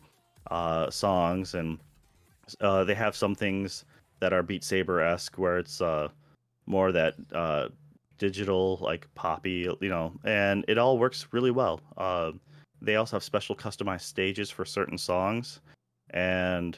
uh, 0.52 0.90
songs, 0.90 1.54
and 1.54 1.80
uh, 2.60 2.84
they 2.84 2.96
have 2.96 3.16
some 3.16 3.34
things 3.34 3.86
that 4.20 4.34
are 4.34 4.44
Beat 4.44 4.66
Saber 4.66 5.00
esque, 5.00 5.38
where 5.38 5.58
it's 5.58 5.80
uh, 5.80 6.10
more 6.66 6.92
that 6.92 7.14
uh, 7.34 7.70
digital 8.18 8.78
like 8.82 9.08
poppy, 9.16 9.70
you 9.80 9.88
know, 9.88 10.12
and 10.26 10.66
it 10.68 10.78
all 10.78 11.00
works 11.00 11.28
really 11.32 11.52
well. 11.52 11.80
Uh, 11.96 12.34
they 12.82 12.98
also 12.98 13.16
have 13.16 13.24
special 13.24 13.56
customized 13.56 14.02
stages 14.02 14.50
for 14.50 14.66
certain 14.66 14.98
songs, 14.98 15.62
and 16.10 16.78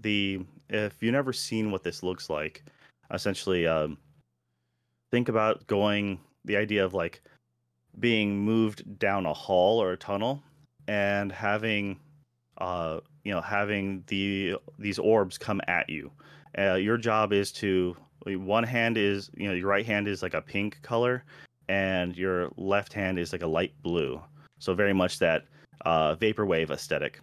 the 0.00 0.40
if 0.70 1.02
you've 1.02 1.12
never 1.12 1.34
seen 1.34 1.70
what 1.70 1.82
this 1.82 2.02
looks 2.02 2.30
like, 2.30 2.64
essentially, 3.12 3.66
um, 3.66 3.98
think 5.10 5.28
about 5.28 5.66
going 5.66 6.18
the 6.46 6.56
idea 6.56 6.82
of 6.82 6.94
like 6.94 7.20
being 8.00 8.38
moved 8.38 8.98
down 8.98 9.26
a 9.26 9.32
hall 9.32 9.82
or 9.82 9.92
a 9.92 9.96
tunnel 9.96 10.42
and 10.86 11.30
having 11.32 11.98
uh 12.58 13.00
you 13.24 13.32
know 13.32 13.40
having 13.40 14.02
the 14.08 14.56
these 14.78 14.98
orbs 14.98 15.38
come 15.38 15.60
at 15.68 15.88
you. 15.88 16.10
Uh, 16.56 16.74
your 16.74 16.96
job 16.96 17.32
is 17.32 17.52
to 17.52 17.96
one 18.26 18.64
hand 18.64 18.98
is 18.98 19.30
you 19.36 19.48
know 19.48 19.54
your 19.54 19.68
right 19.68 19.86
hand 19.86 20.08
is 20.08 20.22
like 20.22 20.34
a 20.34 20.42
pink 20.42 20.80
color 20.82 21.24
and 21.68 22.16
your 22.16 22.50
left 22.56 22.92
hand 22.92 23.18
is 23.18 23.32
like 23.32 23.42
a 23.42 23.46
light 23.46 23.72
blue. 23.82 24.20
So 24.58 24.74
very 24.74 24.92
much 24.92 25.18
that 25.18 25.44
uh 25.84 26.14
vaporwave 26.16 26.70
aesthetic. 26.70 27.20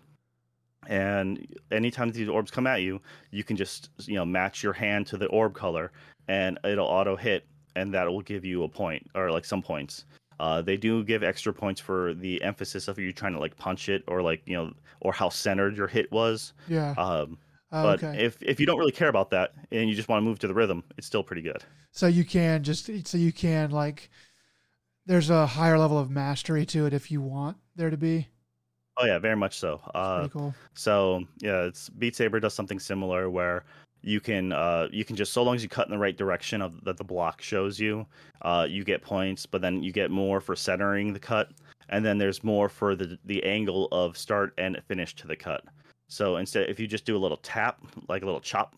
And 0.88 1.48
anytime 1.72 2.12
these 2.12 2.30
orbs 2.30 2.52
come 2.52 2.68
at 2.68 2.82
you 2.82 3.02
you 3.32 3.44
can 3.44 3.58
just 3.58 3.90
you 4.06 4.16
know 4.16 4.26
match 4.26 4.64
your 4.64 4.74
hand 4.74 5.08
to 5.08 5.18
the 5.18 5.28
orb 5.28 5.54
color 5.54 5.92
and 6.28 6.60
it'll 6.64 6.88
auto 6.88 7.16
hit 7.16 7.48
and 7.76 7.94
that 7.94 8.08
will 8.08 8.22
give 8.22 8.46
you 8.46 8.64
a 8.64 8.70
point 8.70 9.06
or 9.16 9.32
like 9.32 9.46
some 9.46 9.62
points 9.62 10.06
uh, 10.40 10.62
they 10.62 10.78
do 10.78 11.04
give 11.04 11.24
extra 11.24 11.54
points 11.54 11.80
for 11.82 12.14
the 12.14 12.42
emphasis 12.44 12.88
of 12.88 12.98
you 13.00 13.12
trying 13.14 13.34
to 13.34 13.40
like 13.40 13.56
punch 13.58 13.90
it 13.90 14.04
or 14.08 14.22
like 14.22 14.42
you 14.46 14.56
know 14.56 14.72
or 15.02 15.14
how 15.14 15.30
centered 15.30 15.76
your 15.78 15.88
hit 15.88 16.12
was 16.12 16.54
Yeah. 16.68 16.92
um, 16.98 17.38
Oh, 17.72 17.84
but 17.84 18.04
okay. 18.04 18.24
if 18.24 18.42
if 18.42 18.60
you 18.60 18.66
don't 18.66 18.78
really 18.78 18.92
care 18.92 19.10
about 19.10 19.32
that 19.32 19.54
and 19.72 19.90
you 19.90 19.96
just 19.96 20.08
want 20.08 20.22
to 20.22 20.26
move 20.26 20.40
to 20.40 20.48
the 20.48 20.54
rhythm 20.54 20.84
it's 20.98 21.08
still 21.08 21.24
pretty 21.24 21.42
good 21.42 21.64
so 21.92 22.08
you 22.08 22.24
can 22.24 22.64
just 22.64 22.86
so 23.08 23.18
you 23.18 23.34
can 23.34 23.72
like 23.72 24.10
there's 25.06 25.30
a 25.30 25.46
higher 25.46 25.78
level 25.78 25.98
of 25.98 26.10
mastery 26.10 26.66
to 26.68 26.86
it 26.86 26.94
if 26.94 27.12
you 27.12 27.22
want 27.22 27.58
there 27.76 27.90
to 27.90 27.98
be. 27.98 28.28
oh 28.98 29.06
yeah 29.06 29.20
very 29.20 29.36
much 29.36 29.58
so 29.58 29.82
uh, 29.94 30.20
Pretty 30.20 30.32
cool. 30.34 30.56
So 30.74 31.24
yeah, 31.40 31.64
it's 31.64 31.90
Beat 31.90 32.16
Saber 32.16 32.40
does 32.40 32.54
something 32.54 32.80
similar 32.80 33.30
where 33.30 33.66
you 34.06 34.20
can 34.20 34.52
uh, 34.52 34.88
you 34.92 35.04
can 35.04 35.16
just 35.16 35.34
so 35.34 35.42
long 35.42 35.56
as 35.56 35.64
you 35.64 35.70
cut 35.70 35.88
in 35.88 35.92
the 35.92 35.98
right 35.98 36.16
direction 36.16 36.62
of 36.62 36.84
that 36.86 36.98
the 36.98 37.04
block 37.04 37.42
shows 37.42 37.80
you, 37.80 38.06
uh, 38.44 38.68
you 38.70 38.84
get 38.84 39.02
points. 39.02 39.46
But 39.46 39.62
then 39.62 39.82
you 39.82 39.92
get 39.92 40.12
more 40.12 40.40
for 40.40 40.56
centering 40.56 41.12
the 41.12 41.20
cut, 41.20 41.50
and 41.90 42.06
then 42.06 42.18
there's 42.20 42.44
more 42.44 42.70
for 42.70 42.96
the 42.96 43.18
the 43.26 43.44
angle 43.44 43.88
of 43.92 44.16
start 44.18 44.54
and 44.60 44.80
finish 44.88 45.16
to 45.16 45.28
the 45.28 45.36
cut. 45.36 45.64
So 46.08 46.38
instead, 46.38 46.70
if 46.70 46.80
you 46.80 46.86
just 46.88 47.04
do 47.06 47.18
a 47.18 47.24
little 47.26 47.38
tap, 47.38 47.80
like 48.08 48.22
a 48.22 48.26
little 48.26 48.40
chop, 48.40 48.76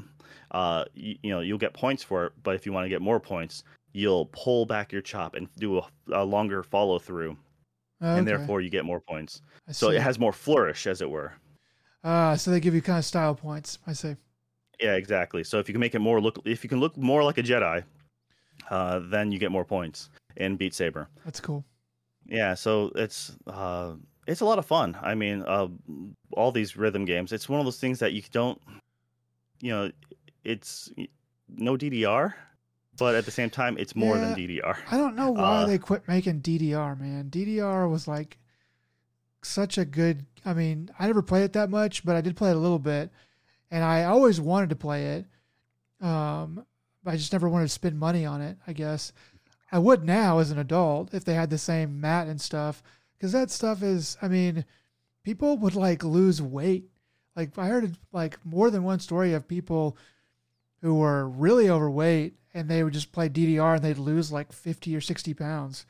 uh, 0.51 0.85
you, 0.95 1.17
you 1.23 1.29
know 1.31 1.41
you'll 1.41 1.57
get 1.57 1.73
points 1.73 2.03
for 2.03 2.27
it. 2.27 2.33
But 2.43 2.55
if 2.55 2.65
you 2.65 2.71
want 2.71 2.85
to 2.85 2.89
get 2.89 3.01
more 3.01 3.19
points, 3.19 3.63
you'll 3.91 4.27
pull 4.27 4.65
back 4.65 4.93
your 4.93 5.01
chop 5.01 5.35
and 5.35 5.49
do 5.57 5.79
a, 5.79 5.89
a 6.13 6.23
longer 6.23 6.63
follow 6.63 6.99
through, 6.99 7.31
Okay. 8.01 8.17
and 8.17 8.25
therefore 8.25 8.61
you 8.61 8.69
get 8.69 8.85
more 8.85 9.01
points. 9.01 9.41
I 9.67 9.73
So 9.73 9.89
it 9.89 10.01
has 10.01 10.19
more 10.19 10.31
flourish, 10.31 10.87
as 10.87 11.01
it 11.01 11.09
were. 11.09 11.33
Uh, 12.01 12.37
so 12.37 12.49
they 12.51 12.61
give 12.61 12.73
you 12.73 12.81
kind 12.81 12.99
of 12.99 13.03
style 13.03 13.35
points. 13.35 13.79
I 13.85 13.91
see. 13.91 14.15
Yeah, 14.79 14.95
exactly. 14.95 15.43
So 15.43 15.59
if 15.59 15.67
you 15.67 15.73
can 15.73 15.79
make 15.79 15.95
it 15.95 15.99
more 15.99 16.21
look, 16.21 16.39
if 16.45 16.63
you 16.63 16.69
can 16.69 16.79
look 16.79 16.95
more 16.97 17.23
like 17.23 17.37
a 17.37 17.43
Jedi, 17.43 17.83
uh, 18.69 18.99
then 18.99 19.31
you 19.31 19.39
get 19.39 19.51
more 19.51 19.65
points 19.65 20.09
in 20.35 20.55
Beat 20.55 20.73
Saber. 20.73 21.07
That's 21.25 21.39
cool. 21.39 21.65
Yeah, 22.27 22.53
so 22.53 22.91
it's 22.95 23.35
uh, 23.47 23.93
it's 24.27 24.41
a 24.41 24.45
lot 24.45 24.59
of 24.59 24.65
fun. 24.65 24.97
I 25.01 25.15
mean, 25.15 25.43
uh, 25.47 25.67
all 26.33 26.51
these 26.51 26.75
rhythm 26.77 27.05
games. 27.05 27.31
It's 27.31 27.47
one 27.49 27.59
of 27.59 27.65
those 27.65 27.79
things 27.79 27.99
that 27.99 28.13
you 28.13 28.21
don't, 28.31 28.61
you 29.61 29.71
know, 29.71 29.91
it's 30.43 30.91
no 31.49 31.77
DDR, 31.77 32.33
but 32.97 33.15
at 33.15 33.25
the 33.25 33.31
same 33.31 33.49
time, 33.49 33.77
it's 33.77 33.95
more 33.95 34.17
than 34.17 34.35
DDR. 34.35 34.77
I 34.91 34.97
don't 34.97 35.15
know 35.15 35.31
why 35.31 35.63
Uh, 35.63 35.65
they 35.65 35.77
quit 35.77 36.07
making 36.07 36.41
DDR, 36.41 36.99
man. 36.99 37.29
DDR 37.29 37.89
was 37.89 38.07
like 38.07 38.37
such 39.41 39.77
a 39.77 39.85
good. 39.85 40.25
I 40.45 40.53
mean, 40.53 40.89
I 40.99 41.07
never 41.07 41.21
played 41.21 41.43
it 41.43 41.53
that 41.53 41.69
much, 41.69 42.03
but 42.05 42.15
I 42.15 42.21
did 42.21 42.35
play 42.35 42.49
it 42.49 42.55
a 42.55 42.59
little 42.59 42.79
bit, 42.79 43.11
and 43.71 43.83
I 43.83 44.05
always 44.05 44.39
wanted 44.39 44.69
to 44.69 44.75
play 44.75 45.05
it. 45.17 45.25
Um, 46.05 46.65
but 47.03 47.13
I 47.13 47.17
just 47.17 47.33
never 47.33 47.49
wanted 47.49 47.65
to 47.65 47.69
spend 47.69 47.99
money 47.99 48.25
on 48.25 48.41
it. 48.41 48.57
I 48.67 48.73
guess 48.73 49.13
I 49.71 49.79
would 49.79 50.03
now 50.03 50.39
as 50.39 50.51
an 50.51 50.59
adult 50.59 51.13
if 51.13 51.25
they 51.25 51.33
had 51.33 51.49
the 51.49 51.57
same 51.57 51.99
mat 51.99 52.27
and 52.27 52.39
stuff, 52.39 52.83
because 53.17 53.31
that 53.31 53.51
stuff 53.51 53.83
is. 53.83 54.17
I 54.21 54.27
mean, 54.27 54.65
people 55.23 55.57
would 55.57 55.75
like 55.75 56.03
lose 56.03 56.41
weight. 56.41 56.89
Like 57.35 57.57
I 57.57 57.67
heard 57.67 57.97
like 58.11 58.37
more 58.45 58.69
than 58.69 58.83
one 58.83 58.99
story 58.99 59.33
of 59.33 59.47
people 59.47 59.97
who 60.81 60.95
were 60.95 61.27
really 61.27 61.69
overweight 61.69 62.35
and 62.53 62.69
they 62.69 62.83
would 62.83 62.93
just 62.93 63.11
play 63.11 63.29
DDR 63.29 63.75
and 63.75 63.83
they'd 63.83 63.97
lose 63.97 64.31
like 64.31 64.51
50 64.51 64.95
or 64.95 65.01
60 65.01 65.33
pounds 65.33 65.85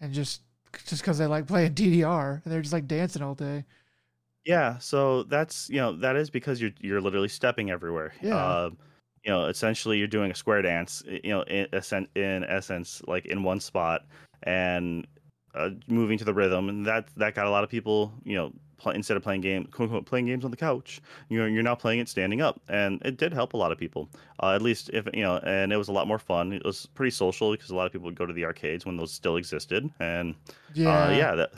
and 0.00 0.12
just 0.12 0.42
just 0.86 1.02
because 1.02 1.18
they 1.18 1.26
like 1.26 1.46
playing 1.46 1.74
DDR 1.74 2.42
and 2.42 2.52
they're 2.52 2.62
just 2.62 2.72
like 2.72 2.86
dancing 2.86 3.22
all 3.22 3.34
day. 3.34 3.64
Yeah, 4.44 4.78
so 4.78 5.24
that's 5.24 5.68
you 5.68 5.76
know 5.76 5.92
that 5.96 6.16
is 6.16 6.30
because 6.30 6.60
you're 6.60 6.72
you're 6.80 7.00
literally 7.00 7.28
stepping 7.28 7.70
everywhere. 7.70 8.12
Yeah. 8.22 8.36
Uh, 8.36 8.70
you 9.24 9.30
know, 9.30 9.46
essentially 9.46 9.98
you're 9.98 10.08
doing 10.08 10.30
a 10.30 10.34
square 10.34 10.62
dance. 10.62 11.02
You 11.06 11.30
know, 11.30 11.42
in 11.42 11.66
in 12.14 12.44
essence, 12.44 13.02
like 13.06 13.26
in 13.26 13.42
one 13.42 13.60
spot 13.60 14.06
and 14.44 15.06
uh, 15.54 15.70
moving 15.88 16.16
to 16.18 16.24
the 16.24 16.32
rhythm, 16.34 16.68
and 16.68 16.86
that 16.86 17.08
that 17.16 17.34
got 17.34 17.46
a 17.46 17.50
lot 17.50 17.64
of 17.64 17.70
people. 17.70 18.14
You 18.24 18.36
know, 18.36 18.52
play, 18.78 18.94
instead 18.94 19.18
of 19.18 19.22
playing 19.22 19.42
game 19.42 19.64
quote, 19.66 19.88
unquote, 19.90 20.06
playing 20.06 20.24
games 20.26 20.44
on 20.44 20.50
the 20.50 20.56
couch, 20.56 21.02
you 21.28 21.38
know, 21.38 21.44
you're 21.44 21.62
now 21.62 21.74
playing 21.74 22.00
it 22.00 22.08
standing 22.08 22.40
up, 22.40 22.60
and 22.68 23.00
it 23.04 23.18
did 23.18 23.34
help 23.34 23.52
a 23.52 23.56
lot 23.58 23.72
of 23.72 23.78
people. 23.78 24.08
Uh, 24.42 24.54
at 24.54 24.62
least 24.62 24.88
if 24.94 25.06
you 25.12 25.22
know, 25.22 25.36
and 25.44 25.70
it 25.70 25.76
was 25.76 25.88
a 25.88 25.92
lot 25.92 26.08
more 26.08 26.18
fun. 26.18 26.54
It 26.54 26.64
was 26.64 26.86
pretty 26.86 27.10
social 27.10 27.52
because 27.52 27.68
a 27.70 27.76
lot 27.76 27.86
of 27.86 27.92
people 27.92 28.06
would 28.06 28.18
go 28.18 28.24
to 28.24 28.32
the 28.32 28.46
arcades 28.46 28.86
when 28.86 28.96
those 28.96 29.12
still 29.12 29.36
existed, 29.36 29.88
and 30.00 30.34
Yeah. 30.72 30.88
uh, 30.88 31.10
yeah. 31.10 31.34
That, 31.34 31.50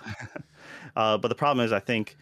uh, 0.97 1.17
but 1.19 1.29
the 1.29 1.37
problem 1.37 1.65
is, 1.65 1.71
I 1.73 1.81
think 1.81 2.17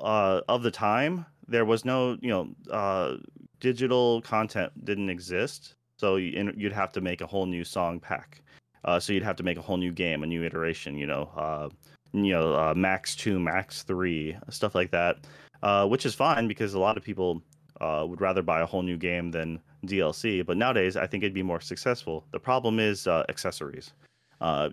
uh, 0.00 0.40
of 0.48 0.62
the 0.62 0.70
time 0.70 1.26
there 1.48 1.64
was 1.64 1.84
no, 1.84 2.16
you 2.20 2.30
know, 2.30 2.48
uh, 2.70 3.16
digital 3.60 4.20
content 4.22 4.72
didn't 4.84 5.10
exist, 5.10 5.74
so 5.98 6.16
you, 6.16 6.52
you'd 6.56 6.72
have 6.72 6.92
to 6.92 7.00
make 7.00 7.20
a 7.20 7.26
whole 7.26 7.46
new 7.46 7.64
song 7.64 8.00
pack. 8.00 8.42
Uh, 8.84 8.98
so 8.98 9.12
you'd 9.12 9.22
have 9.22 9.36
to 9.36 9.42
make 9.44 9.56
a 9.56 9.62
whole 9.62 9.76
new 9.76 9.92
game, 9.92 10.22
a 10.22 10.26
new 10.26 10.42
iteration. 10.42 10.96
You 10.96 11.06
know, 11.06 11.30
uh, 11.36 11.68
you 12.12 12.32
know, 12.32 12.54
uh, 12.54 12.74
Max 12.74 13.14
Two, 13.14 13.38
Max 13.38 13.82
Three, 13.82 14.36
stuff 14.50 14.74
like 14.74 14.90
that, 14.90 15.18
uh, 15.62 15.86
which 15.86 16.04
is 16.04 16.14
fine 16.14 16.48
because 16.48 16.74
a 16.74 16.80
lot 16.80 16.96
of 16.96 17.04
people 17.04 17.42
uh, 17.80 18.04
would 18.08 18.20
rather 18.20 18.42
buy 18.42 18.60
a 18.60 18.66
whole 18.66 18.82
new 18.82 18.96
game 18.96 19.30
than 19.30 19.60
DLC. 19.86 20.44
But 20.44 20.56
nowadays, 20.56 20.96
I 20.96 21.06
think 21.06 21.22
it'd 21.22 21.34
be 21.34 21.44
more 21.44 21.60
successful. 21.60 22.24
The 22.32 22.40
problem 22.40 22.80
is 22.80 23.06
uh, 23.06 23.24
accessories, 23.28 23.92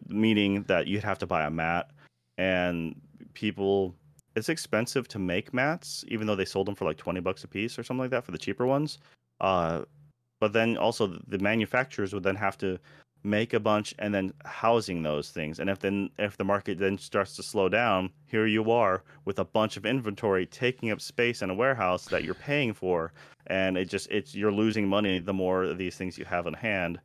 meaning 0.07 0.63
that 0.63 0.88
you'd 0.88 1.03
have 1.03 1.20
to 1.20 1.28
buy 1.28 1.45
a 1.45 1.51
mat, 1.51 1.91
and 2.38 2.99
people. 3.34 3.95
It's 4.36 4.50
expensive 4.50 5.08
to 5.10 5.20
make 5.20 5.54
mats, 5.54 6.06
even 6.08 6.28
though 6.28 6.36
they 6.36 6.46
sold 6.46 6.68
them 6.68 6.76
for 6.76 6.86
like 6.86 6.98
twenty 6.98 7.20
bucks 7.20 7.44
a 7.44 7.48
piece 7.48 7.78
or 7.80 7.84
something 7.84 8.02
like 8.02 8.12
that 8.12 8.24
for 8.24 8.32
the 8.32 8.38
cheaper 8.38 8.66
ones. 8.66 9.00
Uh, 9.42 9.84
but 10.40 10.54
then 10.54 10.78
also 10.78 11.20
the 11.28 11.40
manufacturers 11.40 12.14
would 12.14 12.24
then 12.24 12.36
have 12.36 12.58
to 12.60 12.80
make 13.24 13.54
a 13.54 13.60
bunch 13.60 13.94
and 14.00 14.14
then 14.14 14.32
housing 14.46 15.04
those 15.04 15.30
things. 15.30 15.60
And 15.60 15.70
if 15.70 15.80
then 15.80 16.10
if 16.18 16.38
the 16.38 16.46
market 16.46 16.78
then 16.78 16.98
starts 16.98 17.36
to 17.36 17.44
slow 17.44 17.68
down, 17.68 18.12
here 18.28 18.46
you 18.46 18.72
are 18.72 19.04
with 19.26 19.40
a 19.40 19.46
bunch 19.46 19.76
of 19.76 19.86
inventory 19.86 20.46
taking 20.46 20.92
up 20.92 21.02
space 21.02 21.42
in 21.42 21.50
a 21.50 21.54
warehouse 21.56 22.06
that 22.06 22.24
you're 22.24 22.34
paying 22.36 22.74
for, 22.74 23.12
and 23.48 23.78
it 23.78 23.90
just 23.90 24.10
it's 24.10 24.36
you're 24.36 24.52
losing 24.52 24.88
money 24.88 25.20
the 25.20 25.34
more 25.34 25.64
of 25.64 25.78
these 25.78 25.98
things 25.98 26.18
you 26.18 26.26
have 26.26 26.48
on 26.48 26.54
hand, 26.54 27.00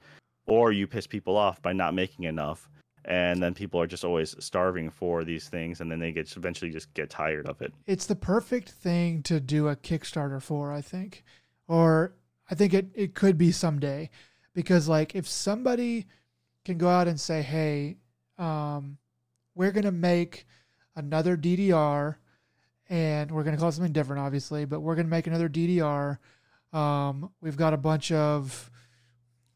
or 0.47 0.71
you 0.71 0.87
piss 0.87 1.07
people 1.07 1.37
off 1.37 1.61
by 1.63 1.73
not 1.73 1.95
making 1.95 2.27
enough. 2.27 2.69
And 3.07 3.43
then 3.43 3.53
people 3.55 3.81
are 3.81 3.87
just 3.87 4.05
always 4.05 4.35
starving 4.43 4.89
for 4.89 5.25
these 5.25 5.49
things, 5.49 5.81
and 5.81 5.91
then 5.91 5.99
they 5.99 6.13
get 6.13 6.35
eventually 6.37 6.71
just 6.71 6.93
get 6.95 7.11
tired 7.11 7.47
of 7.47 7.61
it. 7.61 7.73
It's 7.87 8.07
the 8.07 8.17
perfect 8.17 8.71
thing 8.71 9.23
to 9.25 9.41
do 9.41 9.69
a 9.69 9.77
Kickstarter 9.77 10.41
for, 10.41 10.73
I 10.73 10.81
think. 10.81 11.23
Or 11.69 12.15
I 12.51 12.55
think 12.55 12.75
it, 12.75 12.87
it 12.95 13.15
could 13.15 13.37
be 13.39 13.53
someday. 13.53 14.11
Because 14.55 14.89
like 14.89 15.15
if 15.15 15.29
somebody 15.29 16.07
can 16.65 16.79
go 16.79 16.89
out 16.89 17.09
and 17.09 17.21
say, 17.21 17.43
Hey, 17.43 17.97
um, 18.39 18.99
we're 19.55 19.73
gonna 19.73 19.93
make 19.93 20.47
another 20.97 21.37
DDR 21.37 22.17
and 22.89 23.31
we're 23.31 23.43
gonna 23.43 23.57
call 23.57 23.69
it 23.69 23.73
something 23.73 23.93
different 23.93 24.23
obviously, 24.23 24.65
but 24.65 24.81
we're 24.81 24.95
gonna 24.95 25.09
make 25.09 25.27
another 25.27 25.49
DDR. 25.49 26.19
Um, 26.73 27.31
we've 27.41 27.57
got 27.57 27.75
a 27.75 27.79
bunch 27.79 28.13
of 28.13 28.71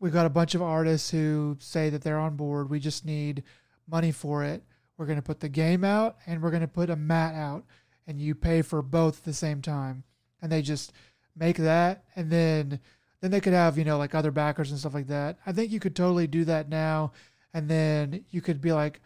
we've 0.01 0.13
got 0.13 0.27
a 0.27 0.31
bunch 0.31 0.55
of 0.55 0.63
artists 0.63 1.11
who 1.11 1.57
say 1.61 1.91
that 1.91 2.03
they're 2.03 2.19
on 2.19 2.37
board. 2.37 2.71
We 2.71 2.81
just 2.81 3.05
need 3.05 3.43
money 3.87 4.13
for 4.13 4.45
it. 4.45 4.63
We're 4.97 5.07
going 5.07 5.19
to 5.19 5.23
put 5.23 5.41
the 5.41 5.49
game 5.49 5.85
out 5.85 6.17
and 6.27 6.43
we're 6.43 6.51
going 6.51 6.63
to 6.63 6.69
put 6.69 6.91
a 6.91 6.97
mat 6.97 7.35
out 7.35 7.65
and 8.07 8.21
you 8.21 8.35
pay 8.35 8.63
for 8.63 8.83
both 8.83 9.19
at 9.19 9.25
the 9.25 9.33
same 9.33 9.63
time. 9.63 10.05
And 10.43 10.51
they 10.51 10.63
just 10.63 10.93
make 11.37 11.57
that 11.57 12.05
and 12.17 12.31
then 12.31 12.81
then 13.21 13.33
they 13.33 13.41
could 13.41 13.53
have, 13.53 13.77
you 13.77 13.85
know, 13.85 13.99
like 13.99 14.15
other 14.15 14.31
backers 14.31 14.71
and 14.71 14.79
stuff 14.79 14.95
like 14.95 15.09
that. 15.09 15.39
I 15.45 15.51
think 15.51 15.73
you 15.73 15.81
could 15.81 15.97
totally 15.97 16.29
do 16.29 16.45
that 16.45 16.69
now 16.69 17.13
and 17.53 17.69
then 17.69 18.25
you 18.31 18.41
could 18.41 18.61
be 18.61 18.73
like 18.73 19.01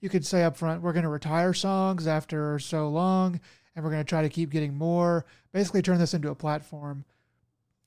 you 0.00 0.08
could 0.08 0.26
say 0.26 0.44
up 0.44 0.56
front 0.56 0.82
we're 0.82 0.92
going 0.92 1.02
to 1.04 1.08
retire 1.08 1.52
songs 1.52 2.06
after 2.06 2.58
so 2.58 2.88
long 2.88 3.40
and 3.74 3.84
we're 3.84 3.90
going 3.90 4.04
to 4.04 4.08
try 4.08 4.22
to 4.22 4.28
keep 4.28 4.50
getting 4.50 4.74
more. 4.74 5.26
Basically 5.52 5.82
turn 5.82 5.98
this 5.98 6.14
into 6.14 6.30
a 6.30 6.34
platform. 6.34 7.04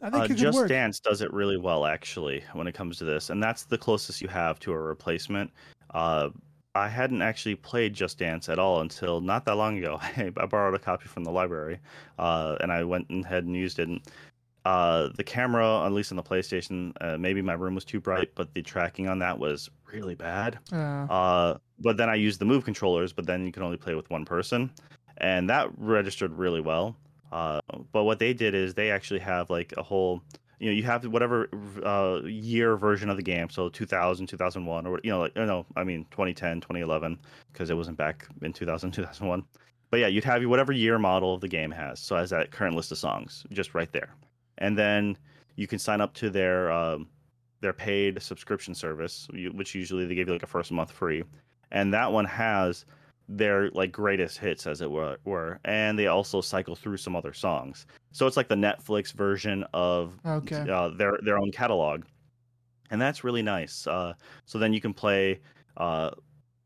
I 0.01 0.09
think 0.09 0.31
Uh, 0.31 0.33
Just 0.35 0.57
work. 0.57 0.69
Dance 0.69 0.99
does 0.99 1.21
it 1.21 1.31
really 1.33 1.57
well, 1.57 1.85
actually, 1.85 2.43
when 2.53 2.67
it 2.67 2.73
comes 2.73 2.97
to 2.99 3.05
this, 3.05 3.29
and 3.29 3.41
that's 3.43 3.63
the 3.63 3.77
closest 3.77 4.21
you 4.21 4.27
have 4.29 4.59
to 4.61 4.71
a 4.71 4.77
replacement. 4.79 5.51
Uh, 5.93 6.29
I 6.75 6.87
hadn't 6.87 7.21
actually 7.21 7.55
played 7.55 7.93
Just 7.93 8.17
Dance 8.19 8.47
at 8.47 8.59
all 8.59 8.81
until 8.81 9.19
not 9.21 9.43
that 9.45 9.55
long 9.55 9.77
ago. 9.77 9.99
I 10.17 10.29
borrowed 10.29 10.75
a 10.75 10.79
copy 10.79 11.07
from 11.07 11.23
the 11.23 11.31
library, 11.31 11.79
uh, 12.17 12.57
and 12.61 12.71
I 12.71 12.83
went 12.83 13.07
ahead 13.09 13.43
and 13.43 13.55
used 13.55 13.79
it. 13.79 13.87
And, 13.89 14.01
uh, 14.65 15.09
the 15.15 15.23
camera, 15.23 15.85
at 15.85 15.91
least 15.91 16.11
on 16.11 16.15
the 16.17 16.23
PlayStation, 16.23 16.93
uh, 17.01 17.17
maybe 17.17 17.41
my 17.41 17.53
room 17.53 17.75
was 17.75 17.85
too 17.85 17.99
bright, 17.99 18.29
but 18.35 18.53
the 18.53 18.61
tracking 18.61 19.07
on 19.09 19.17
that 19.19 19.37
was 19.39 19.69
really 19.91 20.15
bad. 20.15 20.59
Uh, 20.71 20.75
Uh, 21.09 21.57
but 21.79 21.97
then 21.97 22.09
I 22.09 22.15
used 22.15 22.39
the 22.39 22.45
Move 22.45 22.63
controllers, 22.65 23.11
but 23.13 23.25
then 23.25 23.45
you 23.45 23.51
can 23.51 23.63
only 23.63 23.77
play 23.77 23.95
with 23.95 24.09
one 24.09 24.25
person, 24.25 24.69
and 25.17 25.49
that 25.49 25.69
registered 25.77 26.33
really 26.37 26.61
well. 26.61 26.95
Uh, 27.31 27.61
but 27.91 28.03
what 28.03 28.19
they 28.19 28.33
did 28.33 28.55
is 28.55 28.73
they 28.73 28.91
actually 28.91 29.19
have 29.19 29.49
like 29.49 29.73
a 29.77 29.83
whole, 29.83 30.21
you 30.59 30.69
know, 30.69 30.75
you 30.75 30.83
have 30.83 31.05
whatever 31.05 31.49
uh, 31.83 32.21
year 32.25 32.75
version 32.75 33.09
of 33.09 33.17
the 33.17 33.23
game, 33.23 33.49
so 33.49 33.69
2000, 33.69 34.27
2001, 34.27 34.85
or 34.87 34.99
you 35.03 35.11
know, 35.11 35.19
like 35.19 35.35
no, 35.35 35.65
I 35.75 35.83
mean 35.83 36.05
2010, 36.11 36.61
2011, 36.61 37.19
because 37.51 37.69
it 37.69 37.77
wasn't 37.77 37.97
back 37.97 38.27
in 38.41 38.53
2000, 38.53 38.91
2001. 38.93 39.43
But 39.91 39.99
yeah, 39.99 40.07
you'd 40.07 40.23
have 40.23 40.43
whatever 40.45 40.71
year 40.71 40.99
model 40.99 41.33
of 41.33 41.41
the 41.41 41.47
game 41.47 41.71
has, 41.71 41.99
so 41.99 42.15
as 42.15 42.29
that 42.29 42.51
current 42.51 42.75
list 42.75 42.91
of 42.91 42.97
songs, 42.97 43.45
just 43.51 43.73
right 43.73 43.91
there, 43.91 44.09
and 44.59 44.77
then 44.77 45.17
you 45.55 45.67
can 45.67 45.79
sign 45.79 45.99
up 45.99 46.13
to 46.15 46.29
their 46.29 46.71
um, 46.71 47.07
their 47.61 47.73
paid 47.73 48.21
subscription 48.21 48.75
service, 48.75 49.27
which 49.53 49.75
usually 49.75 50.05
they 50.05 50.15
give 50.15 50.27
you 50.27 50.33
like 50.33 50.43
a 50.43 50.47
first 50.47 50.71
month 50.71 50.91
free, 50.91 51.23
and 51.71 51.93
that 51.93 52.11
one 52.11 52.25
has 52.25 52.85
their 53.29 53.69
like 53.71 53.91
greatest 53.91 54.39
hits 54.39 54.67
as 54.67 54.81
it 54.81 54.91
were, 54.91 55.17
were 55.25 55.59
and 55.65 55.97
they 55.99 56.07
also 56.07 56.41
cycle 56.41 56.75
through 56.75 56.97
some 56.97 57.15
other 57.15 57.33
songs. 57.33 57.85
So 58.11 58.27
it's 58.27 58.37
like 58.37 58.49
the 58.49 58.55
netflix 58.55 59.13
version 59.13 59.65
of 59.73 60.19
Okay. 60.25 60.65
uh, 60.69 60.89
their 60.89 61.19
their 61.23 61.37
own 61.37 61.51
catalog. 61.51 62.05
And 62.91 63.01
that's 63.01 63.23
really 63.23 63.43
nice. 63.43 63.87
Uh, 63.87 64.13
so 64.45 64.57
then 64.59 64.73
you 64.73 64.81
can 64.81 64.93
play 64.93 65.41
uh, 65.77 66.11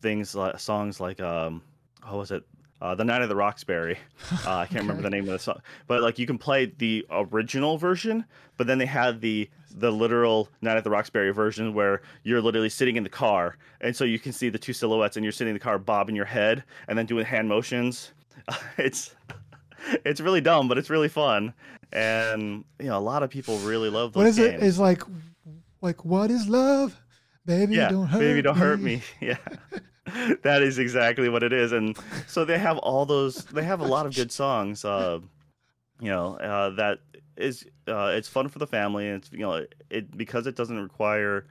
things 0.01 0.35
like 0.35 0.59
songs 0.59 0.99
like 0.99 1.19
um 1.21 1.61
how 2.01 2.17
was 2.17 2.31
it 2.31 2.43
uh, 2.83 2.93
the 2.93 3.05
Night 3.05 3.21
of 3.21 3.29
the 3.29 3.35
Roxbury. 3.35 3.97
Uh, 4.45 4.57
I 4.57 4.65
can't 4.65 4.81
remember 4.81 5.01
the 5.01 5.09
name 5.09 5.23
of 5.23 5.31
the 5.31 5.39
song, 5.39 5.61
but 5.87 6.01
like 6.01 6.19
you 6.19 6.27
can 6.27 6.37
play 6.37 6.65
the 6.65 7.05
original 7.09 7.77
version, 7.77 8.25
but 8.57 8.67
then 8.67 8.77
they 8.77 8.85
had 8.85 9.21
the 9.21 9.49
the 9.75 9.89
literal 9.89 10.49
Night 10.61 10.75
at 10.75 10.83
the 10.83 10.89
Roxbury 10.89 11.31
version 11.31 11.73
where 11.73 12.01
you're 12.23 12.41
literally 12.41 12.69
sitting 12.69 12.97
in 12.97 13.03
the 13.03 13.09
car, 13.09 13.57
and 13.79 13.95
so 13.95 14.03
you 14.03 14.19
can 14.19 14.33
see 14.33 14.49
the 14.49 14.59
two 14.59 14.73
silhouettes, 14.73 15.15
and 15.15 15.23
you're 15.23 15.31
sitting 15.31 15.51
in 15.51 15.55
the 15.55 15.63
car 15.63 15.79
bobbing 15.79 16.15
your 16.15 16.25
head 16.25 16.63
and 16.89 16.97
then 16.97 17.05
doing 17.05 17.25
hand 17.25 17.47
motions. 17.47 18.11
it's 18.77 19.15
it's 20.03 20.19
really 20.19 20.41
dumb, 20.41 20.67
but 20.67 20.77
it's 20.77 20.89
really 20.89 21.09
fun, 21.09 21.53
and 21.93 22.65
you 22.79 22.87
know 22.87 22.97
a 22.97 22.99
lot 22.99 23.23
of 23.23 23.29
people 23.29 23.57
really 23.59 23.89
love 23.89 24.11
those. 24.11 24.19
What 24.19 24.27
is 24.27 24.35
games. 24.35 24.61
it? 24.61 24.63
Is 24.63 24.77
like 24.77 25.03
like 25.79 26.03
what 26.03 26.29
is 26.29 26.49
love? 26.49 26.99
Baby, 27.45 27.75
yeah, 27.75 27.89
don't 27.89 28.07
hurt 28.07 28.19
baby, 28.19 28.41
don't 28.41 28.55
me. 28.55 28.59
hurt 28.59 28.79
me. 28.81 29.01
Yeah. 29.21 29.37
that 30.43 30.61
is 30.61 30.79
exactly 30.79 31.29
what 31.29 31.43
it 31.43 31.53
is. 31.53 31.71
And 31.71 31.97
so 32.27 32.45
they 32.45 32.57
have 32.57 32.77
all 32.79 33.05
those 33.05 33.45
they 33.45 33.63
have 33.63 33.79
a 33.79 33.85
lot 33.85 34.05
of 34.05 34.15
good 34.15 34.31
songs 34.31 34.85
uh 34.85 35.19
you 35.99 36.09
know 36.09 36.35
uh 36.37 36.69
that 36.71 36.99
is 37.37 37.65
uh 37.87 38.11
it's 38.15 38.27
fun 38.27 38.49
for 38.49 38.59
the 38.59 38.67
family. 38.67 39.07
And 39.07 39.17
it's 39.17 39.31
you 39.31 39.39
know 39.39 39.65
it 39.89 40.15
because 40.15 40.47
it 40.47 40.55
doesn't 40.55 40.79
require 40.79 41.45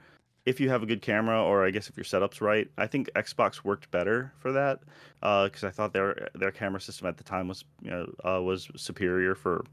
if 0.45 0.59
you 0.59 0.69
have 0.69 0.83
a 0.83 0.85
good 0.85 1.01
camera 1.01 1.41
or 1.41 1.65
i 1.65 1.69
guess 1.69 1.87
if 1.87 1.95
your 1.95 2.03
setup's 2.03 2.41
right 2.41 2.67
i 2.77 2.85
think 2.85 3.09
xbox 3.15 3.63
worked 3.63 3.89
better 3.91 4.33
for 4.39 4.51
that 4.51 4.81
uh 5.21 5.45
because 5.45 5.63
i 5.63 5.69
thought 5.69 5.93
their 5.93 6.27
their 6.35 6.51
camera 6.51 6.81
system 6.81 7.07
at 7.07 7.15
the 7.15 7.23
time 7.23 7.47
was 7.47 7.63
you 7.81 7.89
know 7.89 8.13
uh, 8.25 8.41
was 8.41 8.69
superior 8.75 9.35
for 9.35 9.63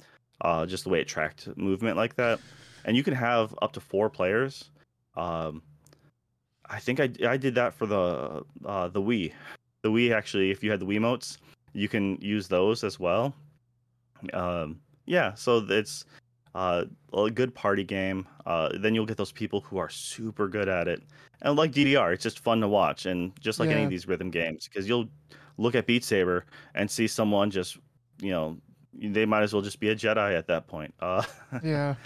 uh 0.43 0.65
just 0.67 0.85
the 0.85 0.91
way 0.91 1.01
it 1.01 1.09
tracked 1.09 1.49
movement 1.57 1.97
like 1.97 2.15
that. 2.17 2.39
And 2.85 2.97
you 2.97 3.03
can 3.03 3.15
have 3.15 3.55
up 3.61 3.73
to 3.73 3.81
four 3.81 4.09
players 4.09 4.71
um 5.17 5.63
I 6.71 6.79
think 6.79 7.01
I, 7.01 7.11
I 7.29 7.37
did 7.37 7.55
that 7.57 7.75
for 7.75 7.87
the 7.87 8.45
uh, 8.65 8.89
the 8.89 9.03
Wii. 9.03 9.33
The 9.83 9.91
Wii 9.91 10.15
actually, 10.15 10.51
if 10.51 10.63
you 10.63 10.71
had 10.71 10.81
the 10.81 10.87
Wii 10.87 11.01
Wiimotes, 11.01 11.39
you 11.73 11.89
can 11.89 12.17
use 12.21 12.49
those 12.49 12.85
as 12.85 13.01
well. 13.01 13.35
Um, 14.33 14.81
yeah, 15.07 15.35
so 15.35 15.65
it's 15.69 16.05
uh, 16.55 16.85
a 17.13 17.31
good 17.31 17.55
party 17.55 17.83
game. 17.83 18.27
Uh, 18.47 18.71
then 18.79 18.95
you'll 18.95 19.07
get 19.07 19.17
those 19.17 19.33
people 19.33 19.61
who 19.61 19.79
are 19.79 19.89
super 19.89 20.47
good 20.49 20.69
at 20.69 20.87
it, 20.87 21.03
and 21.43 21.57
like 21.57 21.73
DDR, 21.73 22.13
it's 22.13 22.23
just 22.23 22.39
fun 22.39 22.61
to 22.61 22.69
watch, 22.69 23.07
and 23.07 23.33
just 23.41 23.59
like 23.59 23.71
any 23.71 23.85
of 23.85 23.91
these 23.91 24.07
rhythm 24.07 24.31
games, 24.31 24.69
because 24.69 24.89
you'll 24.89 25.09
look 25.59 25.75
at 25.75 25.87
Beat 25.87 26.05
Saber 26.05 26.47
and 26.75 26.91
see 26.91 27.07
someone 27.07 27.51
just 27.51 27.79
you 28.21 28.31
know 28.31 28.57
they 28.95 29.25
might 29.25 29.43
as 29.43 29.53
well 29.53 29.63
just 29.63 29.81
be 29.81 29.89
a 29.89 29.97
Jedi 29.97 30.37
at 30.37 30.47
that 30.47 30.67
point. 30.67 30.95
Uh, 31.01 31.23
Yeah, 31.63 31.95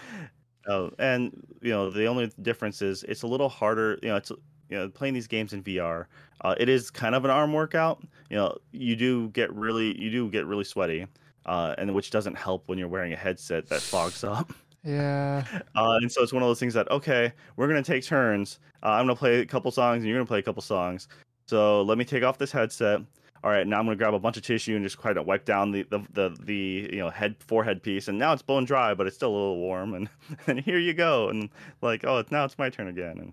Oh, 0.67 0.91
and 0.99 1.31
you 1.61 1.71
know 1.71 1.91
the 1.91 2.07
only 2.07 2.33
difference 2.41 2.81
is 2.81 3.03
it's 3.05 3.23
a 3.23 3.27
little 3.27 3.49
harder. 3.49 3.99
You 4.03 4.09
know, 4.09 4.17
it's 4.17 4.33
you 4.69 4.77
know 4.79 4.89
playing 4.89 5.15
these 5.15 5.27
games 5.27 5.53
in 5.53 5.63
VR. 5.63 6.07
Uh, 6.41 6.55
it 6.59 6.69
is 6.69 6.91
kind 6.91 7.15
of 7.15 7.25
an 7.25 7.31
arm 7.31 7.53
workout. 7.53 8.03
You 8.31 8.37
know, 8.37 8.57
you 8.73 8.97
do 8.97 9.29
get 9.31 9.53
really 9.55 9.99
you 10.01 10.11
do 10.11 10.29
get 10.31 10.47
really 10.47 10.65
sweaty, 10.65 11.07
uh, 11.47 11.75
and 11.79 11.95
which 11.95 12.11
doesn't 12.11 12.37
help 12.37 12.69
when 12.69 12.79
you're 12.79 12.89
wearing 12.89 13.13
a 13.13 13.17
headset 13.17 13.69
that 13.69 13.81
fogs 13.83 14.25
up. 14.25 14.53
yeah, 14.85 15.45
Uh, 15.77 15.99
and 16.01 16.11
so 16.11 16.23
it's 16.23 16.33
one 16.33 16.43
of 16.43 16.49
those 16.49 16.61
things 16.61 16.75
that 16.75 16.91
okay, 16.91 17.33
we're 17.57 17.69
gonna 17.69 17.83
take 17.83 18.05
turns. 18.05 18.59
Uh, 18.83 18.91
I'm 18.91 19.07
gonna 19.07 19.17
play 19.17 19.41
a 19.41 19.47
couple 19.47 19.71
songs, 19.71 19.99
and 19.99 20.07
you're 20.07 20.19
gonna 20.19 20.27
play 20.27 20.41
a 20.41 20.43
couple 20.43 20.63
songs. 20.63 21.09
So 21.47 21.83
let 21.83 21.99
me 21.99 22.05
take 22.05 22.23
off 22.23 22.39
this 22.39 22.53
headset. 22.53 23.01
All 23.43 23.51
right, 23.51 23.67
now 23.67 23.79
I'm 23.79 23.85
gonna 23.85 23.97
grab 23.97 24.15
a 24.15 24.19
bunch 24.19 24.39
of 24.39 24.43
tissue 24.43 24.75
and 24.75 24.83
just 24.83 24.97
kind 24.99 25.19
of 25.19 25.27
wipe 25.27 25.45
down 25.45 25.71
the 25.71 25.83
the, 25.85 26.01
the, 26.15 26.37
the 26.43 26.89
you 26.91 26.99
know 26.99 27.11
head 27.11 27.37
forehead 27.41 27.83
piece, 27.83 28.09
and 28.09 28.19
now 28.19 28.33
it's 28.33 28.41
bone 28.43 28.65
dry, 28.65 28.95
but 28.95 29.07
it's 29.07 29.17
still 29.17 29.31
a 29.31 29.37
little 29.37 29.59
warm, 29.59 29.93
and 29.95 30.09
and 30.47 30.61
here 30.61 30.79
you 30.79 30.95
go, 30.95 31.29
and 31.29 31.51
like 31.83 32.05
oh, 32.05 32.19
it's 32.19 32.31
now 32.33 32.45
it's 32.45 32.57
my 32.59 32.71
turn 32.71 32.89
again, 32.89 33.19
and 33.19 33.33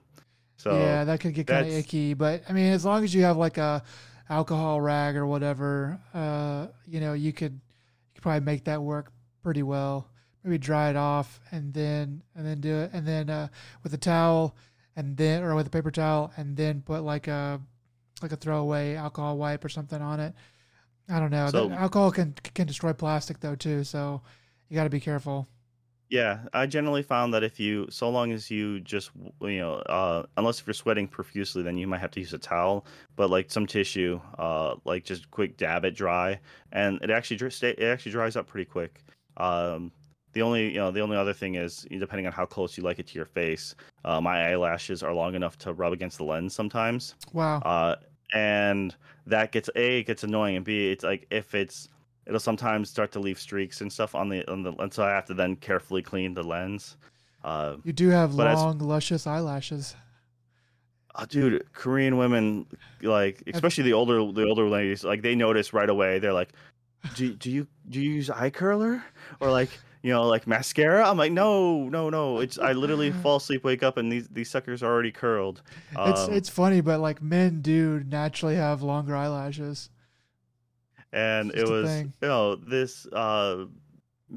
so 0.61 0.77
yeah. 0.77 1.03
That 1.05 1.19
could 1.19 1.33
get 1.33 1.47
kind 1.47 1.65
of 1.65 1.73
icky, 1.79 2.13
but 2.13 2.43
I 2.49 2.53
mean, 2.53 2.71
as 2.71 2.85
long 2.85 3.03
as 3.03 3.13
you 3.13 3.23
have 3.23 3.37
like 3.37 3.57
a 3.57 3.83
alcohol 4.29 4.79
rag 4.79 5.15
or 5.15 5.25
whatever, 5.25 5.99
uh, 6.13 6.67
you 6.87 6.99
know, 6.99 7.13
you 7.13 7.33
could 7.33 7.53
you 7.53 8.11
could 8.15 8.21
probably 8.23 8.41
make 8.45 8.65
that 8.65 8.81
work 8.81 9.11
pretty 9.41 9.63
well. 9.63 10.07
Maybe 10.43 10.57
dry 10.57 10.89
it 10.89 10.95
off 10.95 11.39
and 11.51 11.73
then 11.73 12.21
and 12.35 12.45
then 12.45 12.61
do 12.61 12.75
it, 12.77 12.91
and 12.93 13.07
then 13.07 13.29
uh, 13.29 13.47
with 13.83 13.93
a 13.93 13.97
towel, 13.97 14.55
and 14.95 15.17
then 15.17 15.43
or 15.43 15.55
with 15.55 15.67
a 15.67 15.69
paper 15.69 15.91
towel, 15.91 16.31
and 16.37 16.55
then 16.57 16.81
put 16.81 17.01
like 17.03 17.27
a 17.27 17.59
like 18.21 18.31
a 18.31 18.35
throwaway 18.35 18.95
alcohol 18.95 19.37
wipe 19.37 19.63
or 19.65 19.69
something 19.69 20.01
on 20.01 20.19
it. 20.19 20.33
I 21.09 21.19
don't 21.19 21.31
know. 21.31 21.49
So- 21.49 21.71
alcohol 21.71 22.11
can 22.11 22.33
can 22.53 22.67
destroy 22.67 22.93
plastic 22.93 23.39
though 23.39 23.55
too, 23.55 23.83
so 23.83 24.21
you 24.69 24.75
got 24.75 24.85
to 24.85 24.89
be 24.89 24.99
careful. 24.99 25.47
Yeah, 26.11 26.45
I 26.51 26.65
generally 26.67 27.03
found 27.03 27.33
that 27.33 27.41
if 27.41 27.57
you, 27.57 27.87
so 27.89 28.09
long 28.09 28.33
as 28.33 28.51
you 28.51 28.81
just, 28.81 29.11
you 29.39 29.59
know, 29.59 29.75
uh, 29.75 30.25
unless 30.35 30.59
if 30.59 30.67
you're 30.67 30.73
sweating 30.73 31.07
profusely, 31.07 31.63
then 31.63 31.77
you 31.77 31.87
might 31.87 31.99
have 31.99 32.11
to 32.11 32.19
use 32.19 32.33
a 32.33 32.37
towel. 32.37 32.85
But 33.15 33.29
like 33.29 33.49
some 33.49 33.65
tissue, 33.65 34.19
uh, 34.37 34.75
like 34.83 35.05
just 35.05 35.31
quick 35.31 35.55
dab 35.55 35.85
it 35.85 35.91
dry, 35.95 36.41
and 36.73 36.99
it 37.01 37.09
actually 37.11 37.37
it 37.47 37.79
actually 37.81 38.11
dries 38.11 38.35
up 38.35 38.45
pretty 38.45 38.65
quick. 38.69 39.03
Um, 39.37 39.93
the 40.33 40.41
only, 40.41 40.67
you 40.73 40.79
know, 40.79 40.91
the 40.91 40.99
only 40.99 41.15
other 41.15 41.33
thing 41.33 41.55
is 41.55 41.87
depending 41.89 42.27
on 42.27 42.33
how 42.33 42.45
close 42.45 42.77
you 42.77 42.83
like 42.83 42.99
it 42.99 43.07
to 43.07 43.15
your 43.17 43.25
face. 43.25 43.73
Uh, 44.03 44.19
my 44.19 44.49
eyelashes 44.51 45.03
are 45.03 45.13
long 45.13 45.33
enough 45.33 45.57
to 45.59 45.73
rub 45.73 45.93
against 45.93 46.17
the 46.17 46.25
lens 46.25 46.53
sometimes, 46.53 47.15
Wow. 47.33 47.63
uh, 47.63 47.95
and 48.33 48.97
that 49.25 49.53
gets 49.53 49.69
a 49.77 49.99
it 49.99 50.03
gets 50.07 50.25
annoying, 50.25 50.57
and 50.57 50.65
b 50.65 50.91
it's 50.91 51.05
like 51.05 51.25
if 51.31 51.55
it's 51.55 51.87
it'll 52.27 52.39
sometimes 52.39 52.89
start 52.89 53.11
to 53.13 53.19
leave 53.19 53.39
streaks 53.39 53.81
and 53.81 53.91
stuff 53.91 54.15
on 54.15 54.29
the 54.29 54.49
on 54.51 54.63
the 54.63 54.71
lens, 54.71 54.95
so 54.95 55.03
I 55.03 55.09
have 55.11 55.25
to 55.25 55.33
then 55.33 55.55
carefully 55.55 56.01
clean 56.01 56.33
the 56.33 56.43
lens. 56.43 56.97
Uh, 57.43 57.77
You 57.83 57.93
do 57.93 58.09
have 58.09 58.35
But 58.37 58.47
as- 58.47 58.57
long, 58.59 58.79
luscious 58.79 59.25
eyelashes. 59.27 59.95
oh, 61.15 61.25
dude, 61.25 61.63
Korean 61.73 62.17
women 62.17 62.65
like 63.01 63.43
especially 63.53 63.83
the 63.85 63.93
older 63.93 64.31
the 64.31 64.45
older 64.47 64.67
ladies 64.69 65.03
like 65.03 65.21
they 65.21 65.35
notice 65.35 65.73
right 65.73 65.89
away. 65.89 66.19
They're 66.19 66.33
like, 66.33 66.49
do 67.15 67.33
do 67.33 67.49
you 67.51 67.67
do 67.89 68.01
you 68.01 68.11
use 68.11 68.29
eye 68.29 68.49
curler 68.51 69.03
or 69.39 69.51
like 69.51 69.69
you 70.03 70.11
know 70.11 70.23
like 70.27 70.45
mascara? 70.47 71.03
I'm 71.07 71.17
like, 71.17 71.31
no, 71.31 71.89
no, 71.89 72.09
no. 72.09 72.39
It's 72.39 72.57
I 72.57 72.73
literally 72.73 73.11
fall 73.23 73.37
asleep, 73.37 73.63
wake 73.63 73.83
up, 73.83 73.97
and 73.97 74.11
these 74.11 74.27
these 74.29 74.49
suckers 74.49 74.81
are 74.83 74.91
already 74.91 75.11
curled. 75.11 75.61
It's 75.97 76.21
Um, 76.21 76.33
it's 76.33 76.49
funny, 76.49 76.81
but 76.81 76.99
like 76.99 77.21
men 77.21 77.61
do 77.61 78.03
naturally 78.07 78.55
have 78.55 78.81
longer 78.83 79.15
eyelashes. 79.15 79.89
And 81.13 81.51
it 81.55 81.67
was 81.69 81.89
thing. 81.89 82.13
you 82.21 82.27
know 82.27 82.55
this 82.55 83.05
uh 83.07 83.65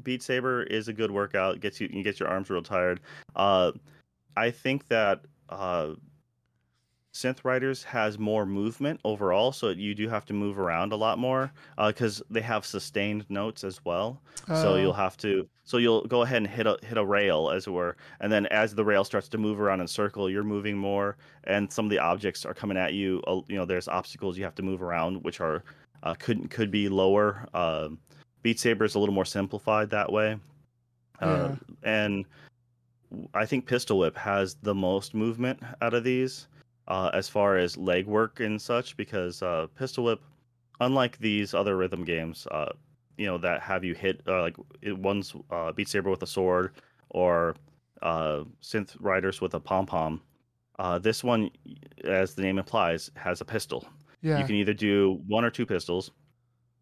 beat 0.03 0.21
saber 0.21 0.63
is 0.63 0.87
a 0.87 0.93
good 0.93 1.11
workout 1.11 1.59
gets 1.61 1.79
you 1.79 1.89
you 1.91 2.03
get 2.03 2.19
your 2.19 2.29
arms 2.29 2.49
real 2.49 2.61
tired. 2.61 2.99
Uh 3.35 3.71
i 4.35 4.51
think 4.51 4.87
that 4.89 5.21
uh 5.49 5.93
synth 7.13 7.45
riders 7.45 7.81
has 7.81 8.19
more 8.19 8.45
movement 8.45 8.99
overall 9.05 9.53
so 9.53 9.69
you 9.69 9.95
do 9.95 10.09
have 10.09 10.25
to 10.25 10.33
move 10.33 10.59
around 10.59 10.91
a 10.91 10.95
lot 10.97 11.17
more 11.17 11.49
because 11.87 12.21
they 12.29 12.41
have 12.41 12.65
sustained 12.65 13.25
notes 13.29 13.63
as 13.63 13.79
well. 13.85 14.21
So 14.47 14.73
Uh, 14.73 14.75
you'll 14.75 14.91
have 14.91 15.15
to 15.17 15.47
so 15.63 15.77
you'll 15.77 16.03
go 16.07 16.23
ahead 16.23 16.37
and 16.39 16.47
hit 16.47 16.67
a 16.67 16.77
hit 16.83 16.97
a 16.97 17.05
rail 17.05 17.49
as 17.49 17.67
it 17.67 17.71
were. 17.71 17.95
And 18.19 18.29
then 18.29 18.47
as 18.47 18.75
the 18.75 18.83
rail 18.83 19.05
starts 19.05 19.29
to 19.29 19.37
move 19.37 19.61
around 19.61 19.79
in 19.79 19.87
circle 19.87 20.29
you're 20.29 20.43
moving 20.43 20.75
more 20.77 21.15
and 21.45 21.71
some 21.71 21.85
of 21.85 21.89
the 21.89 21.99
objects 21.99 22.43
are 22.45 22.53
coming 22.53 22.75
at 22.77 22.93
you 22.93 23.21
uh, 23.27 23.39
you 23.47 23.55
know 23.55 23.63
there's 23.65 23.87
obstacles 23.87 24.37
you 24.37 24.43
have 24.43 24.55
to 24.55 24.61
move 24.63 24.81
around 24.83 25.23
which 25.23 25.39
are 25.39 25.63
uh, 26.03 26.13
could 26.15 26.49
could 26.49 26.71
be 26.71 26.89
lower. 26.89 27.47
Um 27.53 27.99
beat 28.43 28.59
saber 28.59 28.85
is 28.85 28.95
a 28.95 28.99
little 28.99 29.15
more 29.15 29.25
simplified 29.25 29.89
that 29.89 30.11
way. 30.11 30.37
Uh, 31.21 31.55
and 31.83 32.25
i 33.33 33.45
think 33.45 33.65
pistol 33.65 33.99
whip 33.99 34.17
has 34.17 34.55
the 34.63 34.73
most 34.73 35.13
movement 35.13 35.59
out 35.81 35.93
of 35.93 36.03
these 36.03 36.47
uh, 36.87 37.09
as 37.13 37.27
far 37.27 37.57
as 37.57 37.77
leg 37.77 38.05
work 38.05 38.39
and 38.41 38.61
such 38.61 38.95
because 38.95 39.41
uh, 39.41 39.65
pistol 39.75 40.03
whip 40.03 40.21
unlike 40.81 41.17
these 41.17 41.53
other 41.53 41.77
rhythm 41.77 42.03
games 42.03 42.47
uh, 42.51 42.71
you 43.17 43.25
know 43.25 43.37
that 43.37 43.61
have 43.61 43.83
you 43.83 43.95
hit 43.95 44.21
uh, 44.27 44.41
like 44.41 44.55
it, 44.81 44.97
one's 44.97 45.35
uh, 45.51 45.71
beat 45.71 45.87
saber 45.87 46.09
with 46.09 46.21
a 46.23 46.27
sword 46.27 46.73
or 47.09 47.55
uh, 48.01 48.43
synth 48.61 48.95
riders 48.99 49.41
with 49.41 49.53
a 49.53 49.59
pom 49.59 49.85
pom 49.85 50.21
uh, 50.79 50.99
this 50.99 51.23
one 51.23 51.49
as 52.03 52.35
the 52.35 52.41
name 52.41 52.59
implies 52.59 53.09
has 53.15 53.41
a 53.41 53.45
pistol 53.45 53.87
yeah. 54.25 54.39
you 54.39 54.45
can 54.45 54.55
either 54.55 54.73
do 54.73 55.21
one 55.27 55.45
or 55.45 55.51
two 55.51 55.65
pistols. 55.65 56.11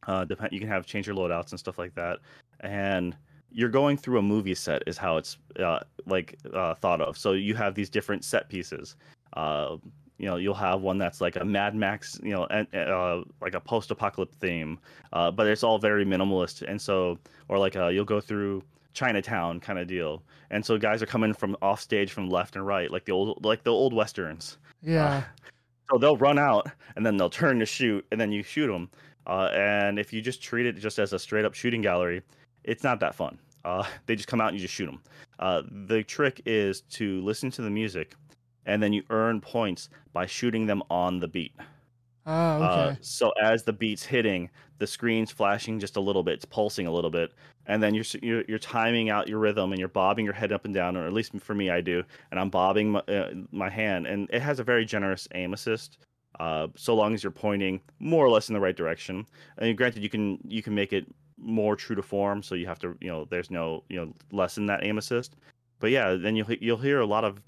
Uh, 0.08 0.24
depend. 0.26 0.52
You 0.54 0.60
can 0.60 0.70
have 0.70 0.86
change 0.86 1.08
your 1.08 1.16
loadouts 1.16 1.52
and 1.52 1.60
stuff 1.60 1.78
like 1.78 1.94
that. 1.96 2.20
And 2.62 3.16
you're 3.52 3.70
going 3.70 3.98
through 3.98 4.18
a 4.18 4.22
movie 4.22 4.56
set 4.56 4.82
is 4.88 4.98
how 4.98 5.18
it's 5.18 5.38
uh, 5.60 5.80
like 6.06 6.38
uh, 6.54 6.74
thought 6.76 7.02
of. 7.02 7.18
So 7.18 7.34
you 7.34 7.54
have 7.56 7.76
these 7.76 7.90
different 7.90 8.24
set 8.24 8.50
pieces. 8.50 8.96
Uh, 9.34 9.78
you 10.18 10.28
know, 10.28 10.38
you'll 10.38 10.54
have 10.54 10.82
one 10.82 10.98
that's 10.98 11.20
like 11.20 11.36
a 11.36 11.44
Mad 11.44 11.76
Max, 11.76 12.20
you 12.24 12.32
know, 12.32 12.46
and 12.46 12.68
uh, 12.74 13.24
like 13.42 13.56
a 13.56 13.60
post-apocalypse 13.60 14.36
theme, 14.38 14.80
uh, 15.12 15.30
but 15.32 15.48
it's 15.48 15.64
all 15.64 15.78
very 15.78 16.06
minimalist. 16.06 16.62
And 16.68 16.82
so, 16.82 17.20
or 17.50 17.58
like 17.58 17.76
uh, 17.76 17.88
you'll 17.88 18.06
go 18.06 18.22
through 18.22 18.64
Chinatown 18.94 19.60
kind 19.60 19.80
of 19.80 19.88
deal. 19.88 20.24
And 20.50 20.66
so 20.66 20.78
guys 20.78 21.02
are 21.02 21.08
coming 21.08 21.34
from 21.34 21.58
off 21.62 21.82
stage 21.82 22.12
from 22.12 22.30
left 22.30 22.56
and 22.56 22.66
right, 22.66 22.90
like 22.90 23.06
the 23.06 23.12
old 23.12 23.44
like 23.44 23.64
the 23.64 23.72
old 23.72 23.94
westerns. 23.94 24.58
yeah. 24.82 25.24
So 25.94 26.00
they'll 26.00 26.18
run 26.18 26.40
out 26.40 26.72
and 26.96 27.06
then 27.06 27.18
they'll 27.18 27.30
turn 27.30 27.60
to 27.60 27.68
shoot 27.68 28.04
and 28.12 28.20
then 28.20 28.32
you 28.32 28.42
shoot 28.42 28.66
them. 28.66 28.90
Uh, 29.28 29.50
and 29.54 30.00
if 30.00 30.12
you 30.12 30.24
just 30.24 30.42
treat 30.42 30.66
it 30.66 30.74
just 30.74 30.98
as 30.98 31.14
a 31.14 31.20
straight 31.20 31.46
up 31.46 31.54
shooting 31.54 31.84
gallery, 31.84 32.24
it's 32.64 32.84
not 32.84 33.00
that 33.02 33.14
fun. 33.14 33.38
Uh, 33.64 33.86
they 34.08 34.16
just 34.16 34.28
come 34.28 34.42
out 34.42 34.48
and 34.50 34.58
you 34.58 34.62
just 34.64 34.74
shoot 34.74 34.88
them. 34.88 35.04
Uh, 35.38 35.62
the 35.86 36.02
trick 36.04 36.42
is 36.48 36.82
to 36.90 37.22
listen 37.22 37.52
to 37.52 37.62
the 37.62 37.70
music 37.70 38.16
and 38.66 38.82
then 38.82 38.92
you 38.92 39.04
earn 39.12 39.40
points 39.40 39.90
by 40.14 40.26
shooting 40.26 40.66
them 40.66 40.82
on 40.90 41.20
the 41.20 41.28
beat. 41.28 41.54
Uh, 42.26 42.88
okay. 42.92 42.98
so 43.02 43.32
as 43.42 43.64
the 43.64 43.74
beat's 43.74 44.06
hitting, 44.06 44.50
the 44.80 44.88
screen's 44.88 45.32
flashing 45.32 45.80
just 45.80 45.98
a 45.98 46.00
little 46.00 46.24
bit, 46.24 46.36
it's 46.36 46.46
pulsing 46.46 46.88
a 46.88 46.92
little 46.92 47.10
bit, 47.10 47.34
and 47.66 47.84
then 47.84 47.94
you're 47.94 48.06
you're, 48.22 48.44
you're 48.48 48.60
timing 48.60 49.10
out 49.10 49.28
your 49.28 49.40
rhythm 49.40 49.72
and 49.72 49.80
you're 49.80 49.90
bobbing 49.90 50.26
your 50.26 50.34
head 50.34 50.52
up 50.52 50.66
and 50.66 50.74
down, 50.74 50.96
or 50.96 51.06
at 51.06 51.14
least 51.14 51.38
for 51.40 51.54
me, 51.54 51.70
I 51.70 51.82
do, 51.82 52.04
and 52.32 52.40
I'm 52.40 52.50
bobbing 52.50 52.92
my, 52.92 53.00
uh, 53.02 53.32
my 53.52 53.70
hand, 53.70 54.08
and 54.08 54.30
it 54.32 54.42
has 54.42 54.60
a 54.60 54.64
very 54.64 54.86
generous 54.86 55.28
aim 55.36 55.54
assist. 55.54 55.98
Uh, 56.40 56.68
so 56.76 56.96
long 56.96 57.14
as 57.14 57.24
you're 57.24 57.32
pointing 57.32 57.80
more 58.00 58.26
or 58.26 58.30
less 58.30 58.50
in 58.50 58.54
the 58.54 58.60
right 58.60 58.76
direction, 58.76 59.26
and 59.58 59.78
granted, 59.78 60.02
you 60.02 60.10
can 60.10 60.40
you 60.48 60.64
can 60.64 60.74
make 60.74 60.94
it 60.94 61.06
more 61.38 61.76
true 61.76 61.96
to 61.96 62.02
form, 62.02 62.42
so 62.42 62.56
you 62.56 62.66
have 62.66 62.80
to 62.80 62.98
you 63.02 63.10
know 63.10 63.26
there's 63.30 63.52
no 63.52 63.84
you 63.90 63.98
know 63.98 64.14
lessen 64.32 64.66
that 64.68 64.84
aim 64.84 64.98
assist, 64.98 65.36
but 65.80 65.92
yeah, 65.92 66.14
then 66.14 66.36
you'll 66.36 66.52
you'll 66.54 66.78
hear 66.78 67.02
a 67.02 67.06
lot 67.06 67.24
of 67.24 67.42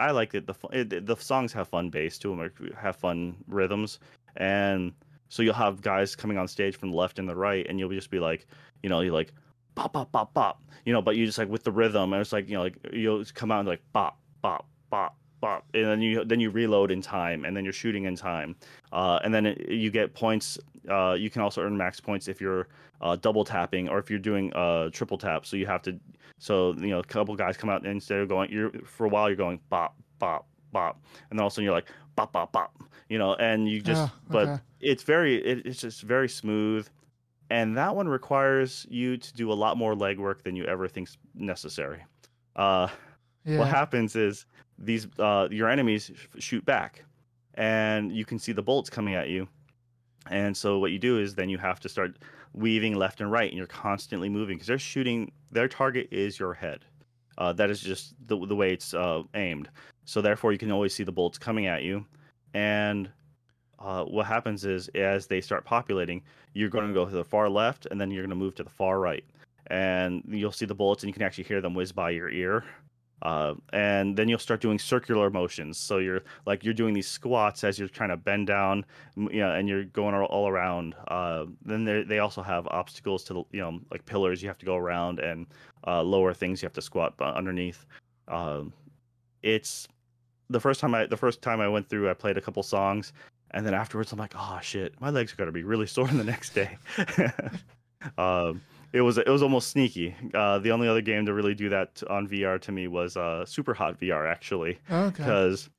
I 0.00 0.12
like 0.12 0.34
it. 0.34 0.46
The 0.46 1.02
the 1.04 1.16
songs 1.16 1.52
have 1.52 1.68
fun 1.68 1.90
bass 1.90 2.18
to 2.20 2.28
them, 2.30 2.40
or 2.40 2.52
have 2.74 2.96
fun 2.96 3.36
rhythms, 3.46 3.98
and 4.36 4.92
so 5.28 5.42
you'll 5.42 5.54
have 5.54 5.80
guys 5.80 6.16
coming 6.16 6.38
on 6.38 6.48
stage 6.48 6.76
from 6.76 6.90
the 6.90 6.96
left 6.96 7.18
and 7.18 7.28
the 7.28 7.36
right, 7.36 7.66
and 7.68 7.78
you'll 7.78 7.90
just 7.90 8.10
be 8.10 8.18
like, 8.18 8.46
you 8.82 8.88
know, 8.88 9.00
you're 9.00 9.14
like 9.14 9.32
bop 9.74 9.92
bop 9.92 10.10
bop 10.12 10.34
bop, 10.34 10.62
you 10.84 10.92
know, 10.92 11.02
but 11.02 11.16
you 11.16 11.26
just 11.26 11.38
like 11.38 11.48
with 11.48 11.64
the 11.64 11.72
rhythm, 11.72 12.12
and 12.12 12.20
it's 12.20 12.32
like 12.32 12.48
you 12.48 12.54
know, 12.54 12.62
like 12.62 12.76
you'll 12.92 13.24
come 13.34 13.50
out 13.50 13.60
and 13.60 13.68
like 13.68 13.82
bop 13.92 14.18
bop 14.42 14.66
bop 14.90 15.16
bop, 15.40 15.64
and 15.74 15.84
then 15.84 16.00
you 16.00 16.24
then 16.24 16.40
you 16.40 16.50
reload 16.50 16.90
in 16.90 17.00
time, 17.00 17.44
and 17.44 17.56
then 17.56 17.64
you're 17.64 17.72
shooting 17.72 18.04
in 18.04 18.16
time, 18.16 18.56
uh, 18.92 19.18
and 19.24 19.32
then 19.32 19.46
it, 19.46 19.68
you 19.68 19.90
get 19.90 20.14
points. 20.14 20.58
Uh, 20.88 21.12
you 21.12 21.28
can 21.28 21.42
also 21.42 21.60
earn 21.60 21.76
max 21.76 22.00
points 22.00 22.26
if 22.26 22.40
you're 22.40 22.68
uh, 23.02 23.14
double 23.16 23.44
tapping 23.44 23.88
or 23.88 23.98
if 23.98 24.08
you're 24.08 24.18
doing 24.18 24.52
uh, 24.54 24.88
triple 24.90 25.18
tap. 25.18 25.44
So 25.44 25.56
you 25.56 25.66
have 25.66 25.82
to 25.82 25.98
so 26.40 26.72
you 26.78 26.88
know, 26.88 27.00
a 27.00 27.04
couple 27.04 27.36
guys 27.36 27.56
come 27.56 27.68
out 27.70 27.82
and 27.82 27.92
instead 27.92 28.18
of 28.18 28.28
going, 28.28 28.50
you're 28.50 28.72
for 28.84 29.04
a 29.04 29.08
while 29.08 29.28
you're 29.28 29.36
going 29.36 29.60
bop 29.68 29.94
bop 30.18 30.46
bop, 30.72 30.98
and 31.30 31.38
then 31.38 31.42
all 31.42 31.48
of 31.48 31.52
a 31.52 31.54
sudden 31.54 31.64
you're 31.64 31.74
like 31.74 31.88
bop 32.16 32.32
bop 32.32 32.50
bop, 32.50 32.74
you 33.10 33.18
know, 33.18 33.34
and 33.34 33.68
you 33.68 33.82
just 33.82 34.08
Ah, 34.08 34.14
but 34.30 34.48
okay. 34.48 34.62
it's 34.80 35.02
very 35.02 35.36
it, 35.44 35.66
it's 35.66 35.80
just 35.80 36.02
very 36.02 36.28
smooth, 36.28 36.88
and 37.50 37.76
that 37.76 37.94
one 37.94 38.08
requires 38.08 38.86
you 38.88 39.16
to 39.18 39.32
do 39.34 39.52
a 39.52 39.54
lot 39.54 39.76
more 39.76 39.94
legwork 39.94 40.42
than 40.42 40.56
you 40.56 40.64
ever 40.64 40.88
think's 40.88 41.18
necessary. 41.34 42.04
Uh, 42.56 42.88
Yeah. 43.44 43.58
what 43.58 43.68
happens 43.68 44.16
is 44.16 44.46
these 44.78 45.08
uh, 45.18 45.48
your 45.50 45.68
enemies 45.68 46.10
shoot 46.38 46.64
back, 46.64 47.04
and 47.54 48.12
you 48.12 48.24
can 48.24 48.38
see 48.38 48.52
the 48.52 48.62
bullets 48.62 48.90
coming 48.90 49.14
at 49.14 49.28
you. 49.28 49.48
And 50.30 50.56
so 50.56 50.78
what 50.78 50.92
you 50.92 50.98
do 50.98 51.18
is 51.18 51.34
then 51.34 51.48
you 51.48 51.58
have 51.58 51.80
to 51.80 51.88
start 51.88 52.18
weaving 52.52 52.94
left 52.96 53.20
and 53.20 53.32
right, 53.32 53.50
and 53.50 53.58
you're 53.58 53.66
constantly 53.66 54.28
moving 54.28 54.56
because 54.56 54.68
they're 54.68 54.78
shooting. 54.78 55.32
Their 55.50 55.68
target 55.68 56.08
is 56.12 56.38
your 56.38 56.54
head. 56.54 56.84
Uh, 57.38 57.52
that 57.54 57.70
is 57.70 57.80
just 57.80 58.14
the 58.28 58.36
the 58.46 58.54
way 58.54 58.72
it's 58.72 58.94
uh, 58.94 59.22
aimed. 59.34 59.68
So 60.04 60.20
therefore, 60.22 60.52
you 60.52 60.58
can 60.58 60.70
always 60.70 60.94
see 60.94 61.04
the 61.04 61.12
bolts 61.12 61.38
coming 61.38 61.66
at 61.66 61.82
you. 61.82 62.04
And 62.54 63.10
uh, 63.78 64.04
what 64.04 64.26
happens 64.26 64.64
is 64.64 64.88
as 64.94 65.26
they 65.26 65.40
start 65.40 65.64
populating, 65.64 66.22
you're 66.52 66.68
going 66.68 66.88
to 66.88 66.94
go 66.94 67.04
to 67.04 67.10
the 67.10 67.24
far 67.24 67.48
left, 67.48 67.86
and 67.90 68.00
then 68.00 68.10
you're 68.10 68.22
going 68.22 68.30
to 68.30 68.36
move 68.36 68.54
to 68.56 68.64
the 68.64 68.70
far 68.70 69.00
right, 69.00 69.24
and 69.68 70.22
you'll 70.28 70.52
see 70.52 70.66
the 70.66 70.74
bullets, 70.74 71.02
and 71.02 71.08
you 71.08 71.14
can 71.14 71.22
actually 71.22 71.44
hear 71.44 71.60
them 71.60 71.74
whiz 71.74 71.92
by 71.92 72.10
your 72.10 72.28
ear. 72.28 72.64
Uh, 73.22 73.54
and 73.74 74.16
then 74.16 74.28
you'll 74.28 74.38
start 74.38 74.60
doing 74.60 74.78
circular 74.78 75.28
motions. 75.28 75.76
So 75.76 75.98
you're 75.98 76.22
like 76.46 76.64
you're 76.64 76.74
doing 76.74 76.94
these 76.94 77.06
squats 77.06 77.64
as 77.64 77.78
you're 77.78 77.88
trying 77.88 78.08
to 78.08 78.16
bend 78.16 78.46
down, 78.46 78.84
you 79.16 79.40
know, 79.40 79.52
and 79.52 79.68
you're 79.68 79.84
going 79.84 80.14
all, 80.14 80.24
all 80.24 80.48
around. 80.48 80.94
Uh, 81.08 81.44
then 81.64 81.84
they 81.84 82.02
they 82.02 82.18
also 82.18 82.42
have 82.42 82.66
obstacles 82.68 83.24
to 83.24 83.34
the 83.34 83.44
you 83.52 83.60
know 83.60 83.78
like 83.90 84.06
pillars 84.06 84.42
you 84.42 84.48
have 84.48 84.58
to 84.58 84.66
go 84.66 84.76
around 84.76 85.18
and 85.18 85.46
uh, 85.86 86.02
lower 86.02 86.32
things 86.32 86.62
you 86.62 86.66
have 86.66 86.72
to 86.72 86.82
squat 86.82 87.14
underneath. 87.20 87.84
Um, 88.28 88.72
it's 89.42 89.86
the 90.50 90.60
first 90.60 90.80
time 90.80 90.94
I 90.94 91.06
the 91.06 91.16
first 91.16 91.40
time 91.40 91.60
I 91.60 91.68
went 91.68 91.88
through, 91.88 92.10
I 92.10 92.14
played 92.14 92.36
a 92.36 92.40
couple 92.40 92.62
songs, 92.62 93.12
and 93.52 93.64
then 93.64 93.72
afterwards 93.72 94.12
I'm 94.12 94.18
like, 94.18 94.34
oh 94.36 94.58
shit, 94.62 95.00
my 95.00 95.08
legs 95.10 95.32
are 95.32 95.36
gonna 95.36 95.52
be 95.52 95.62
really 95.64 95.86
sore 95.96 96.08
the 96.08 96.24
next 96.24 96.50
day. 96.54 96.76
um, 98.18 98.60
it 98.92 99.00
was 99.02 99.18
it 99.18 99.28
was 99.28 99.42
almost 99.42 99.70
sneaky. 99.70 100.14
Uh, 100.34 100.58
the 100.58 100.72
only 100.72 100.88
other 100.88 101.00
game 101.00 101.24
to 101.26 101.32
really 101.32 101.54
do 101.54 101.68
that 101.68 102.02
on 102.10 102.28
VR 102.28 102.60
to 102.62 102.72
me 102.72 102.88
was 102.88 103.16
uh, 103.16 103.44
Superhot 103.46 103.98
VR 103.98 104.28
actually, 104.30 104.78
Okay. 104.90 105.16
because 105.16 105.70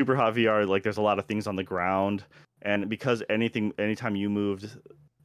Superhot 0.00 0.34
VR 0.34 0.66
like 0.66 0.82
there's 0.82 0.96
a 0.98 1.02
lot 1.02 1.18
of 1.18 1.26
things 1.26 1.46
on 1.46 1.56
the 1.56 1.64
ground, 1.64 2.24
and 2.62 2.88
because 2.88 3.22
anything 3.30 3.72
anytime 3.78 4.16
you 4.16 4.28
moved, 4.28 4.68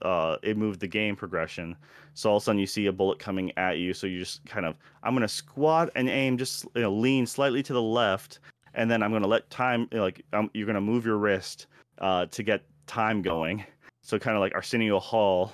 uh, 0.03 0.37
it 0.43 0.55
moved 0.57 0.79
the 0.79 0.87
game 0.87 1.15
progression. 1.15 1.75
So 2.13 2.29
all 2.29 2.37
of 2.37 2.43
a 2.43 2.45
sudden 2.45 2.59
you 2.59 2.67
see 2.67 2.85
a 2.87 2.91
bullet 2.91 3.17
coming 3.17 3.51
at 3.57 3.77
you, 3.79 3.93
so 3.93 4.05
you 4.05 4.19
just 4.19 4.45
kind 4.45 4.65
of 4.65 4.75
I'm 5.01 5.15
gonna 5.15 5.27
squat 5.27 5.89
and 5.95 6.07
aim, 6.07 6.37
just 6.37 6.65
you 6.75 6.81
know, 6.83 6.93
lean 6.93 7.25
slightly 7.25 7.63
to 7.63 7.73
the 7.73 7.81
left, 7.81 8.39
and 8.73 8.89
then 8.89 9.03
I'm 9.03 9.11
gonna 9.11 9.27
let 9.27 9.49
time 9.49 9.87
like 9.91 10.23
um, 10.33 10.49
you're 10.53 10.67
gonna 10.67 10.81
move 10.81 11.05
your 11.05 11.17
wrist 11.17 11.67
uh, 11.99 12.25
to 12.27 12.43
get 12.43 12.63
time 12.87 13.21
going. 13.21 13.63
So 14.03 14.17
kind 14.17 14.35
of 14.35 14.41
like 14.41 14.55
Arsenio 14.55 14.99
Hall, 14.99 15.53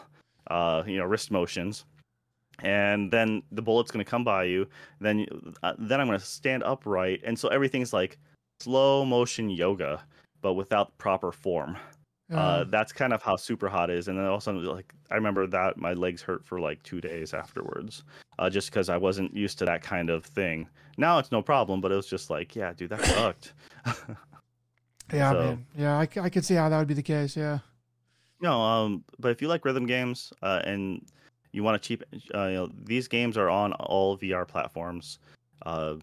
uh, 0.49 0.83
you 0.85 0.97
know, 0.97 1.05
wrist 1.05 1.31
motions. 1.31 1.85
And 2.59 3.11
then 3.11 3.43
the 3.51 3.61
bullet's 3.61 3.91
gonna 3.91 4.05
come 4.05 4.23
by 4.23 4.45
you. 4.45 4.67
Then, 4.99 5.19
you- 5.19 5.53
uh, 5.63 5.73
then 5.77 5.99
I'm 6.01 6.07
gonna 6.07 6.19
stand 6.19 6.63
upright, 6.63 7.21
and 7.23 7.37
so 7.37 7.49
everything's 7.49 7.93
like 7.93 8.17
slow 8.59 9.05
motion 9.05 9.49
yoga, 9.49 10.03
but 10.41 10.53
without 10.53 10.97
proper 10.97 11.31
form. 11.31 11.77
Yeah. 12.29 12.39
Uh, 12.39 12.63
that's 12.65 12.91
kind 12.91 13.13
of 13.13 13.21
how 13.21 13.35
Superhot 13.35 13.89
is. 13.89 14.07
And 14.09 14.17
then 14.17 14.25
also, 14.25 14.51
like, 14.53 14.93
I 15.09 15.15
remember 15.15 15.47
that 15.47 15.77
my 15.77 15.93
legs 15.93 16.21
hurt 16.21 16.45
for 16.45 16.59
like 16.59 16.83
two 16.83 16.99
days 16.99 17.33
afterwards, 17.33 18.03
uh, 18.37 18.49
just 18.49 18.69
because 18.69 18.89
I 18.89 18.97
wasn't 18.97 19.33
used 19.33 19.57
to 19.59 19.65
that 19.65 19.81
kind 19.81 20.09
of 20.09 20.25
thing. 20.25 20.67
Now 20.97 21.19
it's 21.19 21.31
no 21.31 21.41
problem, 21.41 21.79
but 21.79 21.91
it 21.91 21.95
was 21.95 22.07
just 22.07 22.29
like, 22.29 22.55
yeah, 22.55 22.73
dude, 22.73 22.89
that 22.89 23.05
sucked. 23.05 23.53
yeah, 25.13 25.31
so- 25.31 25.39
man. 25.39 25.65
Yeah, 25.77 25.97
I, 25.97 26.07
I 26.21 26.29
could 26.29 26.43
see 26.43 26.55
how 26.55 26.67
that 26.69 26.77
would 26.77 26.87
be 26.87 26.93
the 26.93 27.03
case. 27.03 27.37
Yeah. 27.37 27.59
No, 28.41 28.59
um, 28.61 29.03
but 29.19 29.31
if 29.31 29.41
you 29.41 29.47
like 29.47 29.65
rhythm 29.65 29.85
games 29.85 30.31
uh, 30.43 30.61
and 30.63 31.03
you 31.53 31.63
want 31.63 31.81
to 31.81 31.87
cheap, 31.87 32.03
uh, 32.35 32.47
you 32.47 32.53
know, 32.55 32.71
these 32.83 33.07
games 33.07 33.37
are 33.37 33.49
on 33.49 33.73
all 33.73 34.17
VR 34.17 34.47
platforms. 34.47 35.19
Uh, 35.65 35.95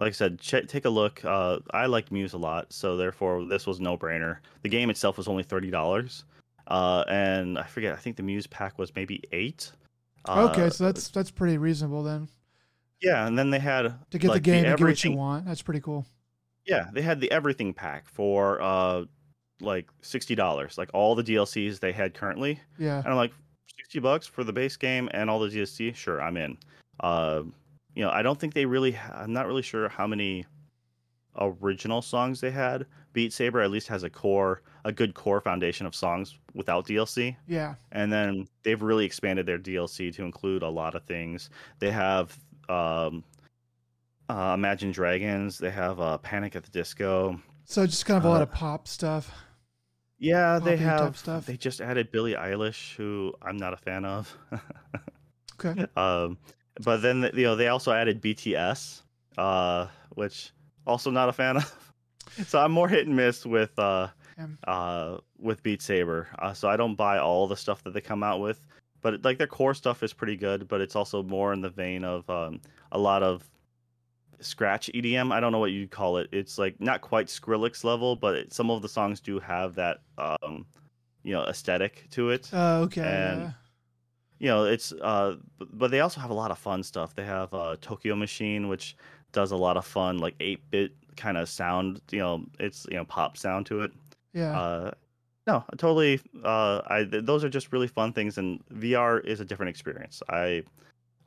like 0.00 0.08
I 0.08 0.12
said, 0.12 0.38
ch- 0.38 0.66
take 0.66 0.84
a 0.84 0.90
look. 0.90 1.24
Uh, 1.24 1.58
I 1.70 1.86
liked 1.86 2.12
Muse 2.12 2.34
a 2.34 2.38
lot, 2.38 2.72
so 2.72 2.96
therefore 2.96 3.44
this 3.44 3.66
was 3.66 3.80
no 3.80 3.96
brainer. 3.96 4.38
The 4.62 4.68
game 4.68 4.90
itself 4.90 5.16
was 5.16 5.28
only 5.28 5.42
thirty 5.42 5.70
dollars, 5.70 6.24
uh, 6.68 7.04
and 7.08 7.58
I 7.58 7.64
forget. 7.64 7.92
I 7.92 7.96
think 7.96 8.16
the 8.16 8.22
Muse 8.22 8.46
pack 8.46 8.78
was 8.78 8.94
maybe 8.94 9.22
eight. 9.32 9.72
Uh, 10.28 10.48
okay, 10.50 10.70
so 10.70 10.84
that's 10.84 11.08
that's 11.08 11.30
pretty 11.30 11.58
reasonable 11.58 12.02
then 12.02 12.28
yeah, 13.00 13.26
and 13.26 13.38
then 13.38 13.50
they 13.50 13.58
had 13.58 13.94
to 14.10 14.18
get 14.18 14.28
like, 14.28 14.36
the 14.36 14.40
game 14.40 14.64
and 14.64 14.76
get 14.76 14.84
what 14.84 15.04
you 15.04 15.12
want. 15.12 15.46
That's 15.46 15.62
pretty 15.62 15.80
cool. 15.80 16.06
Yeah, 16.66 16.88
they 16.92 17.02
had 17.02 17.20
the 17.20 17.30
everything 17.30 17.74
pack 17.74 18.08
for 18.08 18.60
uh, 18.60 19.04
like 19.60 19.88
sixty 20.02 20.34
dollars, 20.34 20.78
like 20.78 20.90
all 20.94 21.14
the 21.14 21.22
DLCs 21.22 21.78
they 21.78 21.92
had 21.92 22.14
currently. 22.14 22.60
Yeah. 22.78 22.98
And 22.98 23.08
I'm 23.08 23.16
like, 23.16 23.32
60 23.78 24.00
bucks 24.00 24.26
for 24.26 24.42
the 24.42 24.52
base 24.52 24.76
game 24.76 25.08
and 25.12 25.28
all 25.28 25.38
the 25.38 25.48
DLC? 25.48 25.94
Sure, 25.94 26.20
I'm 26.20 26.36
in. 26.36 26.58
Uh, 26.98 27.42
you 27.96 28.04
know, 28.04 28.10
I 28.10 28.22
don't 28.22 28.38
think 28.38 28.54
they 28.54 28.66
really, 28.66 28.92
ha- 28.92 29.14
I'm 29.16 29.32
not 29.32 29.46
really 29.48 29.62
sure 29.62 29.88
how 29.88 30.06
many 30.06 30.46
original 31.38 32.00
songs 32.02 32.40
they 32.40 32.50
had. 32.50 32.86
Beat 33.12 33.32
Saber 33.32 33.60
at 33.62 33.70
least 33.70 33.88
has 33.88 34.04
a 34.04 34.10
core, 34.10 34.62
a 34.84 34.92
good 34.92 35.14
core 35.14 35.40
foundation 35.40 35.86
of 35.86 35.94
songs 35.94 36.38
without 36.54 36.86
DLC. 36.86 37.36
Yeah. 37.48 37.74
And 37.92 38.12
then 38.12 38.46
they've 38.62 38.80
really 38.80 39.04
expanded 39.04 39.46
their 39.46 39.58
DLC 39.58 40.14
to 40.14 40.22
include 40.24 40.62
a 40.62 40.68
lot 40.68 40.94
of 40.94 41.02
things. 41.04 41.50
They 41.78 41.90
have 41.90 42.36
um, 42.68 43.24
uh, 44.28 44.52
Imagine 44.54 44.92
Dragons, 44.92 45.58
they 45.58 45.70
have 45.70 45.98
uh, 46.00 46.18
Panic 46.18 46.54
at 46.56 46.62
the 46.64 46.70
Disco. 46.70 47.40
So 47.64 47.84
just 47.86 48.06
kind 48.06 48.18
of 48.18 48.24
a 48.24 48.28
lot 48.28 48.40
Uh, 48.40 48.44
of 48.44 48.52
pop 48.52 48.86
stuff. 48.88 49.30
Yeah, 50.18 50.58
they 50.58 50.72
Poppy 50.76 50.84
type 50.84 51.00
have. 51.00 51.16
stuff. 51.18 51.46
They 51.46 51.56
just 51.56 51.80
added 51.80 52.10
Billie 52.12 52.34
Eilish, 52.34 52.94
who 52.96 53.34
I'm 53.42 53.56
not 53.56 53.72
a 53.72 53.76
fan 53.78 54.04
of. 54.04 54.36
Okay. 55.58 55.86
Um, 55.96 56.36
but 56.82 56.98
then 57.02 57.30
you 57.34 57.44
know 57.44 57.56
they 57.56 57.68
also 57.68 57.92
added 57.92 58.20
BTS, 58.22 59.02
uh, 59.38 59.86
which 60.14 60.52
also 60.86 61.10
not 61.10 61.28
a 61.28 61.32
fan 61.32 61.56
of. 61.56 61.92
so 62.46 62.58
I'm 62.60 62.72
more 62.72 62.88
hit 62.88 63.06
and 63.06 63.16
miss 63.16 63.46
with 63.46 63.78
uh, 63.78 64.08
uh, 64.66 65.18
with 65.38 65.62
Beat 65.62 65.82
Saber. 65.82 66.28
Uh, 66.38 66.52
so 66.52 66.68
I 66.68 66.76
don't 66.76 66.94
buy 66.94 67.18
all 67.18 67.46
the 67.46 67.56
stuff 67.56 67.82
that 67.84 67.94
they 67.94 68.00
come 68.00 68.22
out 68.22 68.40
with, 68.40 68.66
but 69.02 69.24
like 69.24 69.38
their 69.38 69.46
core 69.46 69.74
stuff 69.74 70.02
is 70.02 70.12
pretty 70.12 70.36
good. 70.36 70.68
But 70.68 70.80
it's 70.80 70.96
also 70.96 71.22
more 71.22 71.52
in 71.52 71.60
the 71.60 71.70
vein 71.70 72.04
of 72.04 72.28
um, 72.30 72.60
a 72.92 72.98
lot 72.98 73.22
of 73.22 73.48
scratch 74.40 74.90
EDM. 74.94 75.32
I 75.32 75.40
don't 75.40 75.52
know 75.52 75.58
what 75.58 75.70
you'd 75.72 75.90
call 75.90 76.18
it. 76.18 76.28
It's 76.32 76.58
like 76.58 76.80
not 76.80 77.00
quite 77.00 77.28
Skrillex 77.28 77.84
level, 77.84 78.16
but 78.16 78.34
it, 78.36 78.52
some 78.52 78.70
of 78.70 78.82
the 78.82 78.88
songs 78.88 79.20
do 79.20 79.38
have 79.40 79.74
that 79.76 79.98
um, 80.18 80.66
you 81.22 81.32
know 81.32 81.44
aesthetic 81.44 82.06
to 82.10 82.30
it 82.30 82.50
Uh, 82.52 82.80
okay. 82.84 83.00
and- 83.00 83.40
yeah. 83.42 83.50
You 84.38 84.48
know 84.48 84.64
it's 84.64 84.92
uh 84.92 85.36
but 85.72 85.90
they 85.90 86.00
also 86.00 86.20
have 86.20 86.30
a 86.30 86.34
lot 86.34 86.50
of 86.50 86.58
fun 86.58 86.82
stuff 86.82 87.14
they 87.14 87.24
have 87.24 87.52
uh 87.54 87.76
tokyo 87.80 88.14
machine 88.14 88.68
which 88.68 88.96
does 89.32 89.50
a 89.52 89.56
lot 89.56 89.76
of 89.76 89.84
fun 89.86 90.18
like 90.18 90.36
8-bit 90.38 90.92
kind 91.16 91.36
of 91.36 91.48
sound 91.48 92.00
you 92.10 92.18
know 92.18 92.44
it's 92.58 92.86
you 92.90 92.96
know 92.96 93.04
pop 93.04 93.36
sound 93.36 93.66
to 93.66 93.82
it 93.82 93.92
Yeah. 94.34 94.58
uh 94.58 94.90
no 95.46 95.64
totally 95.78 96.20
uh 96.44 96.82
i 96.86 97.04
th- 97.04 97.24
those 97.24 97.44
are 97.44 97.48
just 97.48 97.72
really 97.72 97.88
fun 97.88 98.12
things 98.12 98.38
and 98.38 98.62
vr 98.68 99.24
is 99.24 99.40
a 99.40 99.44
different 99.44 99.70
experience 99.70 100.22
i 100.28 100.62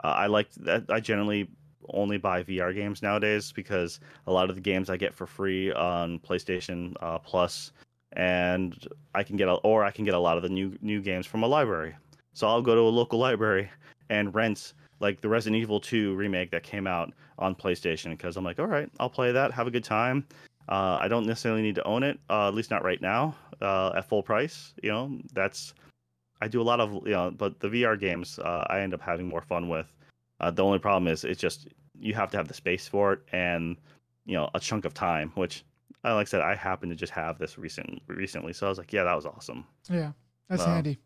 uh, 0.03 0.07
i 0.07 0.27
like 0.27 0.51
that 0.55 0.85
i 0.89 0.99
generally 0.99 1.49
only 1.89 2.17
buy 2.17 2.43
vr 2.43 2.73
games 2.75 3.01
nowadays 3.01 3.51
because 3.51 3.99
a 4.27 4.31
lot 4.31 4.49
of 4.49 4.55
the 4.55 4.61
games 4.61 4.89
i 4.89 4.97
get 4.97 5.13
for 5.13 5.25
free 5.25 5.71
on 5.73 6.19
playstation 6.19 6.93
uh, 7.01 7.17
plus 7.17 7.71
and 8.13 8.87
I 9.13 9.21
can 9.21 9.37
get 9.37 9.47
a, 9.47 9.53
or 9.53 9.83
I 9.83 9.91
can 9.91 10.03
get 10.03 10.15
a 10.15 10.19
lot 10.19 10.35
of 10.37 10.41
the 10.41 10.49
new 10.49 10.75
new 10.81 10.99
games 10.99 11.27
from 11.27 11.43
a 11.43 11.47
library. 11.47 11.95
So 12.33 12.47
I'll 12.47 12.61
go 12.61 12.75
to 12.75 12.81
a 12.81 12.83
local 12.83 13.19
library 13.19 13.69
and 14.09 14.33
rent 14.33 14.73
like 14.99 15.21
the 15.21 15.29
Resident 15.29 15.61
Evil 15.61 15.79
2 15.79 16.15
remake 16.15 16.51
that 16.51 16.63
came 16.63 16.87
out 16.87 17.13
on 17.37 17.55
PlayStation 17.55 18.11
because 18.11 18.37
I'm 18.37 18.43
like, 18.43 18.59
all 18.59 18.67
right, 18.67 18.89
I'll 18.99 19.09
play 19.09 19.31
that, 19.31 19.51
have 19.51 19.67
a 19.67 19.71
good 19.71 19.83
time. 19.83 20.25
Uh, 20.67 20.97
I 21.01 21.07
don't 21.07 21.25
necessarily 21.25 21.61
need 21.61 21.75
to 21.75 21.83
own 21.85 22.03
it, 22.03 22.19
uh, 22.29 22.47
at 22.47 22.53
least 22.53 22.69
not 22.69 22.83
right 22.83 23.01
now, 23.01 23.35
uh, 23.61 23.91
at 23.95 24.07
full 24.07 24.21
price. 24.21 24.73
You 24.83 24.91
know, 24.91 25.19
that's 25.33 25.73
I 26.41 26.47
do 26.47 26.61
a 26.61 26.63
lot 26.63 26.79
of 26.79 26.93
you 27.05 27.13
know, 27.13 27.31
but 27.31 27.59
the 27.59 27.69
VR 27.69 27.99
games 27.99 28.39
uh, 28.39 28.65
I 28.69 28.81
end 28.81 28.93
up 28.93 29.01
having 29.01 29.27
more 29.27 29.41
fun 29.41 29.67
with. 29.67 29.91
Uh, 30.39 30.51
the 30.51 30.63
only 30.63 30.79
problem 30.79 31.11
is 31.11 31.23
it's 31.23 31.41
just 31.41 31.67
you 31.99 32.13
have 32.13 32.29
to 32.31 32.37
have 32.37 32.47
the 32.47 32.53
space 32.53 32.87
for 32.87 33.13
it 33.13 33.19
and 33.33 33.75
you 34.25 34.35
know 34.35 34.49
a 34.53 34.59
chunk 34.59 34.85
of 34.85 34.93
time, 34.93 35.31
which 35.35 35.63
like 36.03 36.13
I 36.13 36.23
said, 36.23 36.41
I 36.41 36.55
happen 36.55 36.87
to 36.89 36.95
just 36.95 37.11
have 37.13 37.39
this 37.39 37.57
recent 37.57 38.01
recently, 38.07 38.53
so 38.53 38.67
I 38.67 38.69
was 38.69 38.77
like, 38.77 38.93
yeah, 38.93 39.03
that 39.03 39.15
was 39.15 39.25
awesome. 39.25 39.65
Yeah, 39.89 40.11
that's 40.47 40.63
Uh, 40.63 40.67
handy. 40.67 40.99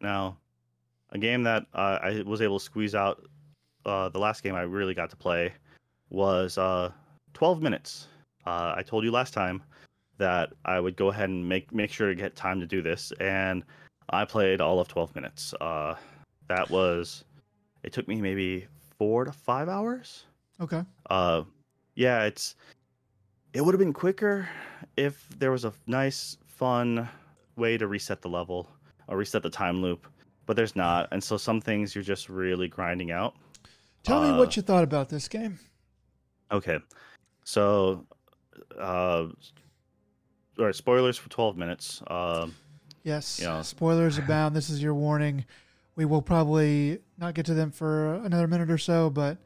Now, 0.00 0.38
a 1.10 1.18
game 1.18 1.42
that 1.44 1.66
uh, 1.74 1.98
I 2.02 2.22
was 2.26 2.40
able 2.40 2.58
to 2.58 2.64
squeeze 2.64 2.94
out, 2.94 3.24
uh, 3.84 4.08
the 4.08 4.18
last 4.18 4.42
game 4.42 4.54
I 4.54 4.62
really 4.62 4.94
got 4.94 5.10
to 5.10 5.16
play 5.16 5.52
was 6.10 6.58
uh, 6.58 6.90
12 7.34 7.62
minutes. 7.62 8.08
Uh, 8.46 8.74
I 8.76 8.82
told 8.82 9.04
you 9.04 9.10
last 9.10 9.32
time 9.32 9.62
that 10.18 10.52
I 10.64 10.80
would 10.80 10.96
go 10.96 11.08
ahead 11.08 11.28
and 11.28 11.46
make 11.46 11.72
make 11.74 11.90
sure 11.90 12.08
to 12.08 12.14
get 12.14 12.36
time 12.36 12.60
to 12.60 12.66
do 12.66 12.82
this, 12.82 13.12
and 13.20 13.64
I 14.10 14.24
played 14.24 14.60
all 14.60 14.80
of 14.80 14.88
12 14.88 15.14
minutes. 15.14 15.54
Uh, 15.60 15.94
that 16.48 16.70
was, 16.70 17.24
it 17.82 17.92
took 17.92 18.08
me 18.08 18.20
maybe 18.20 18.66
four 18.98 19.24
to 19.24 19.32
five 19.32 19.68
hours. 19.68 20.24
Okay. 20.60 20.82
Uh, 21.10 21.42
yeah, 21.94 22.24
it's 22.24 22.54
it 23.52 23.64
would 23.64 23.74
have 23.74 23.80
been 23.80 23.92
quicker 23.92 24.48
if 24.96 25.28
there 25.38 25.50
was 25.50 25.64
a 25.64 25.72
nice, 25.86 26.36
fun 26.46 27.08
way 27.56 27.78
to 27.78 27.86
reset 27.86 28.22
the 28.22 28.28
level 28.28 28.68
or 29.08 29.16
reset 29.16 29.42
the 29.42 29.50
time 29.50 29.82
loop, 29.82 30.06
but 30.46 30.56
there's 30.56 30.76
not, 30.76 31.08
and 31.12 31.22
so 31.22 31.36
some 31.36 31.60
things 31.60 31.94
you're 31.94 32.04
just 32.04 32.28
really 32.28 32.68
grinding 32.68 33.10
out. 33.10 33.34
Tell 34.02 34.22
me 34.22 34.28
Uh, 34.30 34.38
what 34.38 34.56
you 34.56 34.62
thought 34.62 34.84
about 34.84 35.08
this 35.08 35.28
game. 35.28 35.58
Okay, 36.52 36.78
so, 37.44 38.06
uh, 38.78 39.26
all 40.58 40.64
right, 40.64 40.74
spoilers 40.74 41.16
for 41.18 41.28
12 41.28 41.56
minutes. 41.56 42.02
Um, 42.08 42.54
Yes. 43.02 43.38
Yeah. 43.40 43.62
Spoilers 43.62 44.18
abound. 44.18 44.56
This 44.56 44.68
is 44.68 44.82
your 44.82 44.92
warning. 44.94 45.44
We 45.94 46.04
will 46.04 46.22
probably 46.22 46.98
not 47.16 47.34
get 47.34 47.46
to 47.46 47.54
them 47.54 47.70
for 47.70 48.14
another 48.16 48.48
minute 48.48 48.68
or 48.68 48.78
so, 48.78 49.10
but 49.10 49.38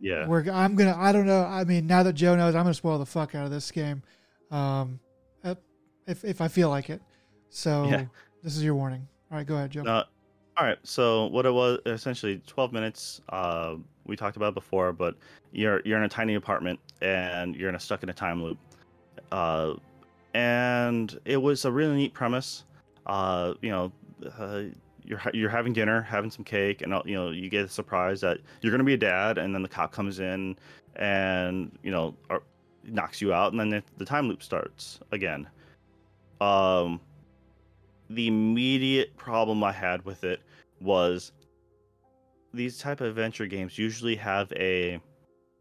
yeah, 0.00 0.28
we're 0.28 0.48
I'm 0.48 0.76
gonna 0.76 0.94
I 0.96 1.10
don't 1.10 1.26
know. 1.26 1.42
I 1.42 1.64
mean, 1.64 1.88
now 1.88 2.04
that 2.04 2.12
Joe 2.12 2.36
knows, 2.36 2.54
I'm 2.54 2.62
gonna 2.62 2.72
spoil 2.72 2.98
the 3.00 3.04
fuck 3.06 3.34
out 3.34 3.44
of 3.46 3.50
this 3.50 3.70
game, 3.72 4.02
um, 4.52 5.00
uh, 5.42 5.56
if 6.06 6.24
if 6.24 6.40
I 6.40 6.46
feel 6.46 6.68
like 6.70 6.88
it. 6.88 7.02
So 7.50 7.88
Yeah. 7.88 8.04
This 8.44 8.56
is 8.56 8.62
your 8.62 8.74
warning. 8.74 9.08
All 9.32 9.38
right, 9.38 9.46
go 9.46 9.56
ahead, 9.56 9.70
Joe. 9.70 9.82
Uh, 9.82 10.04
all 10.56 10.66
right. 10.66 10.78
So 10.84 11.26
what 11.26 11.46
it 11.46 11.52
was 11.52 11.80
essentially 11.86 12.40
12 12.46 12.72
minutes. 12.72 13.20
Uh, 13.30 13.76
we 14.06 14.16
talked 14.16 14.36
about 14.36 14.54
before, 14.54 14.92
but 14.92 15.16
you're 15.50 15.80
you're 15.84 15.98
in 15.98 16.04
a 16.04 16.08
tiny 16.08 16.34
apartment 16.34 16.78
and 17.00 17.56
you're 17.56 17.70
in 17.70 17.74
a 17.74 17.80
stuck 17.80 18.02
in 18.02 18.10
a 18.10 18.12
time 18.12 18.42
loop. 18.42 18.58
Uh, 19.32 19.74
and 20.34 21.18
it 21.24 21.38
was 21.38 21.64
a 21.64 21.72
really 21.72 21.96
neat 21.96 22.12
premise. 22.12 22.64
Uh, 23.06 23.54
you 23.62 23.70
know, 23.70 23.90
uh, 24.38 24.62
you're 25.04 25.20
you're 25.32 25.50
having 25.50 25.72
dinner, 25.72 26.02
having 26.02 26.30
some 26.30 26.44
cake, 26.44 26.82
and 26.82 26.92
uh, 26.92 27.02
you 27.04 27.14
know 27.14 27.30
you 27.30 27.48
get 27.48 27.64
a 27.64 27.68
surprise 27.68 28.20
that 28.20 28.38
you're 28.60 28.70
gonna 28.70 28.84
be 28.84 28.94
a 28.94 28.98
dad, 28.98 29.38
and 29.38 29.54
then 29.54 29.62
the 29.62 29.68
cop 29.68 29.90
comes 29.90 30.20
in 30.20 30.56
and 30.96 31.76
you 31.82 31.90
know 31.90 32.14
or, 32.30 32.42
knocks 32.84 33.20
you 33.20 33.32
out, 33.32 33.52
and 33.52 33.60
then 33.60 33.72
it, 33.72 33.84
the 33.96 34.04
time 34.04 34.28
loop 34.28 34.42
starts 34.42 35.00
again. 35.12 35.48
Um, 36.40 37.00
the 38.10 38.26
immediate 38.28 39.16
problem 39.16 39.62
I 39.64 39.72
had 39.72 40.04
with 40.04 40.24
it 40.24 40.40
was 40.80 41.32
these 42.52 42.78
type 42.78 43.00
of 43.00 43.08
adventure 43.08 43.46
games 43.46 43.78
usually 43.78 44.16
have 44.16 44.52
a. 44.52 45.00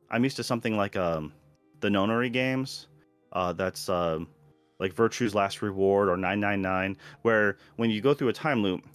I'm 0.10 0.24
used 0.24 0.38
to 0.38 0.44
something 0.44 0.78
like 0.78 0.96
um, 0.96 1.34
the 1.80 1.90
nonary 1.90 2.32
games. 2.32 2.88
Uh, 3.32 3.52
that's 3.54 3.90
um, 3.90 4.28
like 4.80 4.94
Virtue's 4.94 5.34
Last 5.34 5.62
Reward 5.62 6.08
or 6.08 6.18
999, 6.18 6.98
where 7.24 7.58
when 7.78 7.90
you 7.90 8.00
go 8.00 8.14
through 8.14 8.28
a 8.28 8.34
time 8.34 8.62
loop, 8.62 8.86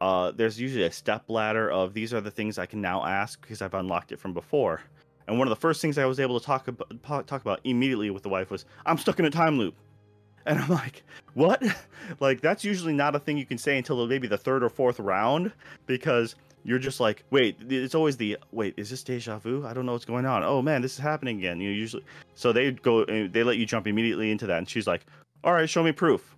uh, 0.00 0.30
there's 0.30 0.60
usually 0.60 0.84
a 0.84 0.92
step 0.92 1.24
ladder 1.28 1.70
of 1.70 1.94
these 1.94 2.14
are 2.14 2.20
the 2.20 2.30
things 2.30 2.58
I 2.58 2.66
can 2.66 2.80
now 2.80 3.04
ask 3.04 3.40
because 3.40 3.60
I've 3.60 3.74
unlocked 3.74 4.12
it 4.12 4.20
from 4.20 4.32
before. 4.32 4.82
And 5.26 5.38
one 5.38 5.48
of 5.48 5.50
the 5.50 5.60
first 5.60 5.82
things 5.82 5.98
I 5.98 6.06
was 6.06 6.20
able 6.20 6.38
to 6.38 6.46
talk 6.46 6.68
about 6.68 7.26
talk 7.26 7.40
about 7.42 7.60
immediately 7.64 8.10
with 8.10 8.22
the 8.22 8.28
wife 8.28 8.50
was, 8.50 8.64
"I'm 8.86 8.98
stuck 8.98 9.18
in 9.18 9.24
a 9.24 9.30
time 9.30 9.58
loop," 9.58 9.74
and 10.48 10.58
I'm 10.58 10.68
like, 10.68 11.04
"What?" 11.34 11.62
like 12.20 12.40
that's 12.40 12.64
usually 12.64 12.92
not 12.92 13.14
a 13.14 13.20
thing 13.20 13.38
you 13.38 13.46
can 13.46 13.58
say 13.58 13.78
until 13.78 14.06
maybe 14.06 14.26
the 14.26 14.38
third 14.38 14.64
or 14.64 14.68
fourth 14.68 14.98
round 14.98 15.52
because 15.86 16.34
you're 16.64 16.78
just 16.78 16.98
like, 16.98 17.24
"Wait," 17.30 17.56
it's 17.68 17.94
always 17.94 18.16
the, 18.16 18.38
"Wait, 18.50 18.74
is 18.76 18.90
this 18.90 19.02
deja 19.04 19.38
vu? 19.38 19.64
I 19.64 19.72
don't 19.72 19.86
know 19.86 19.92
what's 19.92 20.04
going 20.04 20.26
on. 20.26 20.42
Oh 20.42 20.60
man, 20.60 20.82
this 20.82 20.94
is 20.94 20.98
happening 20.98 21.38
again." 21.38 21.60
You 21.60 21.70
know, 21.70 21.76
usually 21.76 22.04
so 22.34 22.52
they 22.52 22.72
go 22.72 23.04
they 23.04 23.44
let 23.44 23.56
you 23.58 23.66
jump 23.66 23.86
immediately 23.86 24.30
into 24.30 24.46
that, 24.46 24.58
and 24.58 24.68
she's 24.68 24.86
like, 24.86 25.06
"All 25.44 25.52
right, 25.52 25.70
show 25.70 25.82
me 25.84 25.92
proof." 25.92 26.34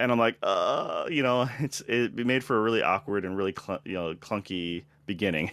and 0.00 0.10
I'm 0.10 0.18
like, 0.18 0.36
uh, 0.42 1.04
you 1.10 1.22
know, 1.22 1.48
it's 1.60 1.82
it 1.82 2.14
made 2.26 2.42
for 2.42 2.56
a 2.56 2.60
really 2.60 2.82
awkward 2.82 3.24
and 3.24 3.36
really 3.36 3.54
cl- 3.56 3.80
you 3.84 3.94
know 3.94 4.14
clunky 4.14 4.84
beginning. 5.06 5.52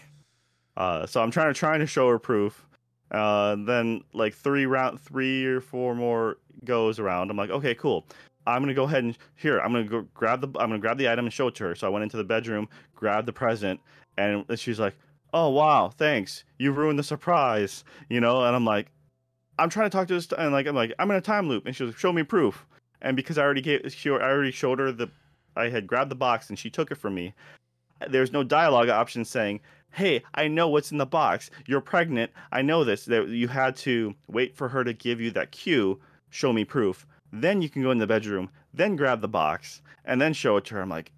Uh, 0.75 1.05
so 1.05 1.21
I'm 1.21 1.31
trying 1.31 1.53
to 1.53 1.59
trying 1.59 1.79
to 1.81 1.87
show 1.87 2.07
her 2.09 2.19
proof. 2.19 2.66
Uh, 3.11 3.55
then 3.59 4.03
like 4.13 4.33
three 4.33 4.65
round, 4.65 4.99
three 4.99 5.45
or 5.45 5.61
four 5.61 5.95
more 5.95 6.37
goes 6.65 6.99
around. 6.99 7.31
I'm 7.31 7.37
like, 7.37 7.49
okay, 7.49 7.75
cool. 7.75 8.05
I'm 8.45 8.61
gonna 8.61 8.73
go 8.73 8.83
ahead 8.83 9.03
and 9.03 9.17
here. 9.35 9.59
I'm 9.59 9.71
gonna 9.73 9.85
go 9.85 10.05
grab 10.13 10.41
the. 10.41 10.47
I'm 10.59 10.69
gonna 10.69 10.79
grab 10.79 10.97
the 10.97 11.09
item 11.09 11.25
and 11.25 11.33
show 11.33 11.47
it 11.47 11.55
to 11.55 11.65
her. 11.65 11.75
So 11.75 11.87
I 11.87 11.89
went 11.89 12.03
into 12.03 12.17
the 12.17 12.23
bedroom, 12.23 12.69
grabbed 12.95 13.27
the 13.27 13.33
present, 13.33 13.79
and 14.17 14.45
she's 14.55 14.79
like, 14.79 14.95
"Oh 15.33 15.49
wow, 15.49 15.89
thanks. 15.89 16.45
You 16.57 16.71
ruined 16.71 16.97
the 16.97 17.03
surprise." 17.03 17.83
You 18.09 18.21
know, 18.21 18.43
and 18.43 18.55
I'm 18.55 18.63
like, 18.63 18.87
I'm 19.59 19.69
trying 19.69 19.89
to 19.89 19.97
talk 19.97 20.07
to 20.07 20.13
this, 20.13 20.31
and 20.37 20.53
like 20.53 20.65
I'm 20.65 20.75
like, 20.75 20.93
I'm 20.97 21.11
in 21.11 21.17
a 21.17 21.21
time 21.21 21.49
loop, 21.49 21.65
and 21.65 21.75
she's 21.75 21.87
like, 21.87 21.97
"Show 21.97 22.13
me 22.13 22.23
proof." 22.23 22.65
and 23.01 23.15
because 23.15 23.37
I 23.37 23.43
already 23.43 23.61
gave, 23.61 23.93
she, 23.93 24.09
I 24.09 24.13
already 24.13 24.51
showed 24.51 24.79
her 24.79 24.91
the, 24.91 25.09
I 25.55 25.69
had 25.69 25.87
grabbed 25.87 26.11
the 26.11 26.15
box 26.15 26.49
and 26.49 26.57
she 26.57 26.69
took 26.69 26.91
it 26.91 26.95
from 26.95 27.15
me. 27.15 27.33
There's 28.09 28.31
no 28.31 28.43
dialogue 28.43 28.89
option 28.89 29.25
saying, 29.25 29.61
"Hey, 29.91 30.23
I 30.33 30.47
know 30.47 30.67
what's 30.67 30.91
in 30.91 30.97
the 30.97 31.05
box. 31.05 31.49
You're 31.65 31.81
pregnant. 31.81 32.31
I 32.51 32.61
know 32.61 32.83
this." 32.83 33.05
That 33.05 33.29
you 33.29 33.47
had 33.47 33.75
to 33.77 34.15
wait 34.27 34.55
for 34.55 34.69
her 34.69 34.83
to 34.83 34.93
give 34.93 35.21
you 35.21 35.31
that 35.31 35.51
cue, 35.51 35.99
show 36.29 36.53
me 36.53 36.65
proof. 36.65 37.05
Then 37.31 37.61
you 37.61 37.69
can 37.69 37.83
go 37.83 37.91
in 37.91 37.97
the 37.97 38.07
bedroom, 38.07 38.49
then 38.73 38.95
grab 38.95 39.21
the 39.21 39.27
box, 39.27 39.81
and 40.05 40.21
then 40.21 40.33
show 40.33 40.57
it 40.57 40.65
to 40.65 40.75
her. 40.75 40.81
I'm 40.81 40.89
like, 40.89 41.11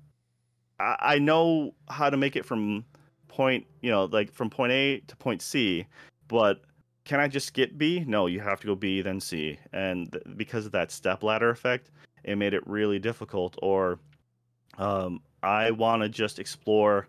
I, 0.80 0.96
I 1.00 1.20
know 1.20 1.76
how 1.90 2.10
to 2.10 2.18
make 2.18 2.36
it 2.36 2.46
from 2.46 2.86
point, 3.28 3.66
you 3.82 3.92
know, 3.92 4.06
like 4.06 4.32
from 4.34 4.50
point 4.50 4.72
A 4.72 5.00
to 5.08 5.16
point 5.16 5.42
C, 5.42 5.86
but 6.28 6.62
can 7.06 7.20
I 7.20 7.28
just 7.28 7.48
skip 7.48 7.78
B? 7.78 8.04
No, 8.06 8.28
you 8.28 8.40
have 8.40 8.60
to 8.62 8.68
go 8.68 8.76
B 8.76 9.02
then 9.02 9.20
C, 9.20 9.58
and 9.74 10.12
th- 10.12 10.24
because 10.36 10.66
of 10.66 10.72
that 10.74 10.92
step 10.92 11.24
ladder 11.24 11.50
effect, 11.50 11.92
it 12.24 12.38
made 12.38 12.54
it 12.54 12.66
really 12.68 13.00
difficult. 13.00 13.58
Or 13.62 14.00
um, 14.78 15.22
I 15.42 15.72
want 15.72 16.04
to 16.04 16.10
just 16.10 16.38
explore 16.38 17.08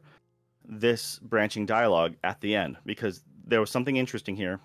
this 0.71 1.19
branching 1.19 1.67
dialogue 1.67 2.15
at 2.25 2.41
the 2.41 2.55
end 2.55 2.77
because 2.87 3.23
there 3.47 3.61
was 3.61 3.71
something 3.71 3.97
interesting 3.97 4.37
here. 4.37 4.61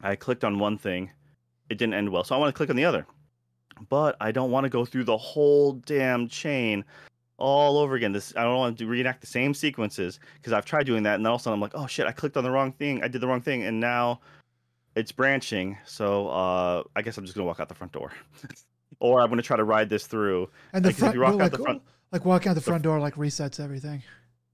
I 0.00 0.16
clicked 0.16 0.44
on 0.44 0.58
one 0.58 0.78
thing, 0.78 1.10
it 1.68 1.78
didn't 1.78 1.94
end 1.94 2.08
well, 2.08 2.24
so 2.24 2.34
I 2.34 2.38
want 2.38 2.48
to 2.48 2.56
click 2.56 2.70
on 2.70 2.76
the 2.76 2.84
other, 2.84 3.06
but 3.88 4.16
I 4.20 4.32
don't 4.32 4.50
want 4.50 4.64
to 4.64 4.70
go 4.70 4.84
through 4.84 5.04
the 5.04 5.16
whole 5.16 5.72
damn 5.72 6.28
chain 6.28 6.84
all 7.38 7.78
over 7.78 7.94
again. 7.96 8.12
This 8.12 8.32
I 8.36 8.44
don't 8.44 8.56
want 8.56 8.78
to 8.78 8.86
reenact 8.86 9.20
the 9.20 9.26
same 9.26 9.52
sequences 9.52 10.20
because 10.34 10.52
I've 10.52 10.64
tried 10.64 10.86
doing 10.86 11.02
that, 11.02 11.16
and 11.16 11.24
then 11.24 11.30
all 11.30 11.36
of 11.36 11.40
a 11.40 11.44
sudden 11.44 11.54
I'm 11.54 11.60
like, 11.60 11.72
oh 11.74 11.86
shit, 11.86 12.06
I 12.06 12.12
clicked 12.12 12.36
on 12.36 12.44
the 12.44 12.50
wrong 12.50 12.72
thing. 12.72 13.02
I 13.02 13.08
did 13.08 13.20
the 13.20 13.26
wrong 13.26 13.40
thing, 13.40 13.64
and 13.64 13.80
now 13.80 14.20
it's 14.94 15.12
branching. 15.12 15.76
So 15.84 16.28
uh, 16.28 16.82
I 16.94 17.02
guess 17.02 17.18
I'm 17.18 17.24
just 17.24 17.34
gonna 17.34 17.46
walk 17.46 17.60
out 17.60 17.68
the 17.68 17.74
front 17.74 17.92
door, 17.92 18.12
or 19.00 19.20
I'm 19.20 19.28
gonna 19.28 19.42
try 19.42 19.56
to 19.56 19.64
ride 19.64 19.88
this 19.88 20.06
through. 20.06 20.48
and 20.72 20.84
the 20.84 20.88
like, 20.88 20.94
if 20.94 21.00
front, 21.00 21.14
you 21.14 21.20
walk 21.20 21.34
like, 21.34 21.42
out 21.42 21.50
the 21.52 21.58
front- 21.58 21.82
like 22.12 22.24
walking 22.24 22.48
out 22.50 22.54
the 22.54 22.60
front 22.60 22.82
door, 22.82 23.00
like 23.00 23.14
resets 23.14 23.58
everything. 23.58 24.02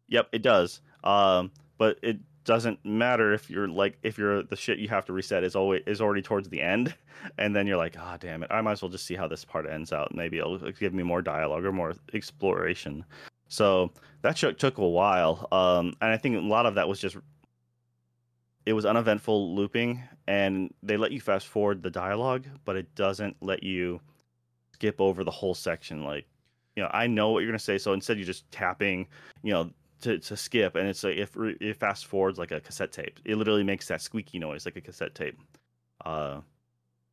Yep, 0.09 0.28
it 0.32 0.43
does. 0.43 0.80
Um, 1.05 1.51
but 1.78 1.98
it 2.02 2.18
doesn't 2.48 2.82
matter 2.82 3.35
if 3.35 3.51
you're 3.51 3.68
like 3.68 3.98
if 4.02 4.16
you're 4.16 4.43
the 4.43 4.56
shit 4.56 4.78
you 4.78 4.89
have 4.89 5.05
to 5.05 5.12
reset 5.12 5.44
is 5.44 5.55
always 5.55 5.82
is 5.86 6.01
already 6.01 6.22
towards 6.22 6.48
the 6.48 6.60
end, 6.60 6.94
and 7.39 7.55
then 7.55 7.66
you're 7.66 7.76
like, 7.76 7.97
ah, 7.98 8.16
damn 8.18 8.43
it, 8.43 8.51
I 8.51 8.60
might 8.62 8.72
as 8.72 8.82
well 8.82 8.90
just 8.90 9.06
see 9.06 9.14
how 9.14 9.28
this 9.28 9.44
part 9.44 9.68
ends 9.68 9.93
out. 9.93 10.14
Maybe 10.14 10.39
it'll 10.39 10.59
give 10.72 10.94
me 10.94 11.02
more 11.02 11.20
dialogue 11.20 11.64
or 11.64 11.72
more 11.72 11.94
exploration. 12.14 13.05
So 13.48 13.93
that 14.22 14.36
took 14.36 14.78
a 14.78 14.89
while, 14.89 15.47
um, 15.52 15.94
and 16.01 16.10
I 16.10 16.16
think 16.16 16.36
a 16.36 16.40
lot 16.40 16.64
of 16.66 16.74
that 16.76 16.89
was 16.89 17.01
just 17.01 17.16
it 18.64 18.72
was 18.72 18.86
uneventful 18.86 19.55
looping, 19.55 20.02
and 20.26 20.72
they 20.82 20.97
let 20.97 21.12
you 21.12 21.20
fast 21.20 21.48
forward 21.48 21.82
the 21.82 21.90
dialogue, 21.90 22.47
but 22.64 22.76
it 22.76 22.94
doesn't 22.94 23.36
let 23.40 23.62
you 23.62 24.01
skip 24.72 25.01
over 25.01 25.22
the 25.22 25.30
whole 25.30 25.55
section. 25.55 26.05
Like, 26.05 26.26
you 26.76 26.82
know, 26.82 26.90
I 26.94 27.06
know 27.06 27.30
what 27.30 27.40
you're 27.40 27.51
gonna 27.51 27.59
say, 27.59 27.76
so 27.76 27.93
instead 27.93 28.16
you're 28.16 28.26
just 28.26 28.51
tapping, 28.51 29.06
you 29.43 29.52
know, 29.52 29.70
to, 30.02 30.18
to 30.18 30.36
skip, 30.36 30.76
and 30.76 30.88
it's 30.88 31.04
like 31.04 31.16
if 31.16 31.36
it 31.36 31.76
fast 31.76 32.06
forwards 32.06 32.38
like 32.38 32.50
a 32.50 32.60
cassette 32.60 32.92
tape. 32.92 33.18
It 33.24 33.36
literally 33.36 33.64
makes 33.64 33.88
that 33.88 34.02
squeaky 34.02 34.38
noise 34.38 34.64
like 34.64 34.76
a 34.76 34.80
cassette 34.80 35.14
tape. 35.14 35.38
Uh, 36.04 36.40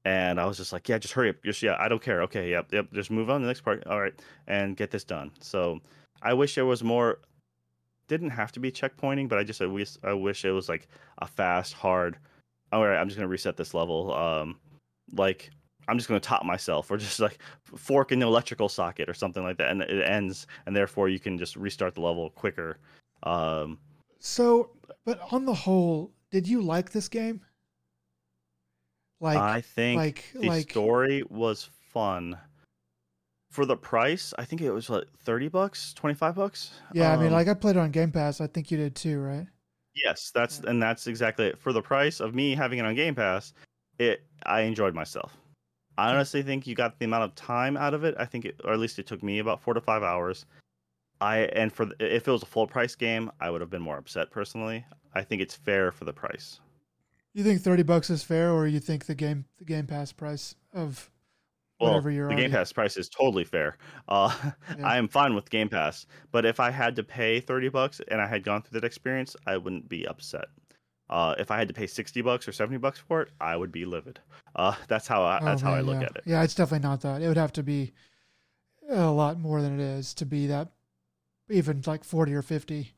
and 0.05 0.39
I 0.39 0.45
was 0.45 0.57
just 0.57 0.71
like, 0.71 0.87
yeah, 0.87 0.99
just 0.99 1.13
hurry 1.13 1.29
up, 1.29 1.37
just 1.43 1.63
yeah, 1.63 1.75
I 1.79 1.87
don't 1.87 2.01
care. 2.01 2.21
Okay, 2.23 2.51
yep, 2.51 2.71
yep, 2.71 2.91
just 2.93 3.09
move 3.09 3.29
on 3.29 3.41
to 3.41 3.45
the 3.45 3.49
next 3.49 3.61
part. 3.61 3.85
All 3.87 3.99
right, 3.99 4.13
and 4.47 4.77
get 4.77 4.91
this 4.91 5.03
done. 5.03 5.31
So 5.41 5.79
I 6.21 6.33
wish 6.33 6.55
there 6.55 6.65
was 6.65 6.83
more. 6.83 7.19
Didn't 8.07 8.29
have 8.29 8.51
to 8.51 8.59
be 8.59 8.71
checkpointing, 8.71 9.27
but 9.27 9.39
I 9.39 9.43
just 9.43 9.61
I 9.63 9.65
wish 9.65 9.97
I 10.03 10.13
wish 10.13 10.45
it 10.45 10.51
was 10.51 10.69
like 10.69 10.87
a 11.17 11.27
fast, 11.27 11.73
hard. 11.73 12.17
All 12.71 12.85
right, 12.85 12.97
I'm 12.99 13.07
just 13.07 13.17
gonna 13.17 13.27
reset 13.27 13.57
this 13.57 13.73
level. 13.73 14.13
Um, 14.13 14.59
like 15.11 15.49
I'm 15.87 15.97
just 15.97 16.07
gonna 16.07 16.19
top 16.19 16.43
myself, 16.45 16.89
or 16.89 16.97
just 16.97 17.19
like 17.19 17.39
fork 17.63 18.11
in 18.11 18.19
the 18.19 18.25
electrical 18.25 18.69
socket 18.69 19.09
or 19.09 19.13
something 19.13 19.43
like 19.43 19.57
that, 19.57 19.69
and 19.71 19.81
it 19.81 20.07
ends, 20.07 20.47
and 20.65 20.75
therefore 20.75 21.09
you 21.09 21.19
can 21.19 21.37
just 21.37 21.55
restart 21.55 21.95
the 21.95 22.01
level 22.01 22.29
quicker. 22.31 22.77
Um, 23.23 23.77
So, 24.19 24.71
but 25.05 25.19
on 25.31 25.45
the 25.45 25.53
whole, 25.53 26.11
did 26.31 26.47
you 26.47 26.61
like 26.61 26.91
this 26.91 27.07
game? 27.07 27.41
Like, 29.19 29.37
I 29.37 29.61
think 29.61 29.97
like, 29.97 30.25
the 30.33 30.47
like, 30.47 30.69
story 30.69 31.23
was 31.29 31.69
fun. 31.93 32.37
For 33.51 33.65
the 33.65 33.77
price, 33.77 34.33
I 34.37 34.43
think 34.43 34.61
it 34.61 34.71
was 34.71 34.89
like 34.89 35.05
thirty 35.19 35.47
bucks, 35.47 35.93
twenty 35.93 36.13
five 36.13 36.35
bucks. 36.35 36.71
yeah. 36.93 37.13
I 37.13 37.15
mean, 37.15 37.27
Um, 37.27 37.33
like, 37.33 37.47
I 37.47 37.53
played 37.53 37.77
it 37.77 37.79
on 37.79 37.91
Game 37.91 38.11
Pass. 38.11 38.41
I 38.41 38.47
think 38.47 38.69
you 38.69 38.77
did 38.77 38.95
too, 38.95 39.19
right? 39.19 39.47
yes, 40.03 40.29
that's 40.35 40.59
and 40.59 40.83
that's 40.83 41.07
exactly 41.07 41.45
it. 41.45 41.57
For 41.57 41.71
the 41.71 41.81
price 41.81 42.19
of 42.19 42.35
me 42.35 42.53
having 42.53 42.79
it 42.79 42.85
on 42.85 42.95
Game 42.95 43.15
Pass, 43.15 43.53
it 43.97 44.25
I 44.45 44.61
enjoyed 44.61 44.93
myself. 44.93 45.37
I 45.97 46.11
honestly 46.11 46.43
think 46.43 46.67
you 46.67 46.75
got 46.75 46.99
the 46.99 47.05
amount 47.05 47.23
of 47.23 47.35
time 47.35 47.77
out 47.77 47.93
of 47.93 48.03
it. 48.03 48.15
I 48.17 48.25
think, 48.25 48.45
it, 48.45 48.59
or 48.63 48.73
at 48.73 48.79
least 48.79 48.99
it 48.99 49.07
took 49.07 49.23
me 49.23 49.39
about 49.39 49.61
four 49.61 49.73
to 49.73 49.81
five 49.81 50.03
hours. 50.03 50.45
I 51.21 51.39
and 51.53 51.71
for 51.71 51.85
the, 51.85 51.95
if 51.99 52.27
it 52.27 52.31
was 52.31 52.43
a 52.43 52.47
full 52.47 52.67
price 52.67 52.95
game, 52.95 53.31
I 53.39 53.49
would 53.49 53.61
have 53.61 53.69
been 53.69 53.81
more 53.81 53.97
upset 53.97 54.31
personally. 54.31 54.85
I 55.13 55.21
think 55.23 55.41
it's 55.41 55.55
fair 55.55 55.91
for 55.91 56.05
the 56.05 56.13
price. 56.13 56.59
You 57.33 57.43
think 57.43 57.61
thirty 57.61 57.83
bucks 57.83 58.09
is 58.09 58.23
fair, 58.23 58.51
or 58.51 58.67
you 58.67 58.79
think 58.79 59.05
the 59.05 59.15
game 59.15 59.45
the 59.57 59.65
Game 59.65 59.87
Pass 59.87 60.11
price 60.11 60.55
of 60.73 61.09
Well, 61.79 61.91
whatever 61.91 62.11
you're 62.11 62.27
the 62.27 62.35
Game 62.35 62.51
Pass 62.51 62.73
price 62.73 62.97
is 62.97 63.07
totally 63.07 63.45
fair. 63.45 63.77
Uh, 64.09 64.35
Yeah. 64.77 64.87
I 64.87 64.97
am 64.97 65.07
fine 65.07 65.35
with 65.35 65.49
Game 65.49 65.69
Pass, 65.69 66.05
but 66.31 66.45
if 66.45 66.59
I 66.59 66.69
had 66.69 66.97
to 66.97 67.03
pay 67.03 67.39
thirty 67.39 67.69
bucks 67.69 68.01
and 68.09 68.19
I 68.21 68.27
had 68.27 68.43
gone 68.43 68.61
through 68.61 68.81
that 68.81 68.85
experience, 68.85 69.37
I 69.47 69.55
wouldn't 69.55 69.87
be 69.87 70.05
upset. 70.05 70.45
Uh, 71.09 71.35
if 71.37 71.51
I 71.51 71.57
had 71.57 71.67
to 71.67 71.73
pay 71.73 71.87
sixty 71.87 72.21
bucks 72.21 72.47
or 72.47 72.51
seventy 72.51 72.77
bucks 72.77 72.99
for 72.99 73.21
it, 73.21 73.29
I 73.39 73.55
would 73.55 73.71
be 73.71 73.85
livid. 73.85 74.19
Uh, 74.55 74.75
that's 74.87 75.07
how 75.07 75.23
I, 75.23 75.39
Oh, 75.41 75.45
that's 75.45 75.61
how 75.61 75.73
I 75.73 75.81
look 75.81 76.01
yeah. 76.01 76.07
at 76.07 76.15
it. 76.15 76.23
Yeah, 76.25 76.43
it's 76.43 76.55
definitely 76.55 76.87
not 76.87 77.01
that. 77.01 77.21
It 77.21 77.27
would 77.27 77.37
have 77.37 77.53
to 77.53 77.63
be 77.63 77.93
a 78.89 79.09
lot 79.11 79.39
more 79.39 79.61
than 79.61 79.79
it 79.79 79.83
is 79.83 80.13
to 80.15 80.25
be 80.25 80.47
that, 80.47 80.69
even 81.49 81.81
like 81.85 82.03
forty 82.03 82.33
or 82.33 82.41
fifty. 82.41 82.93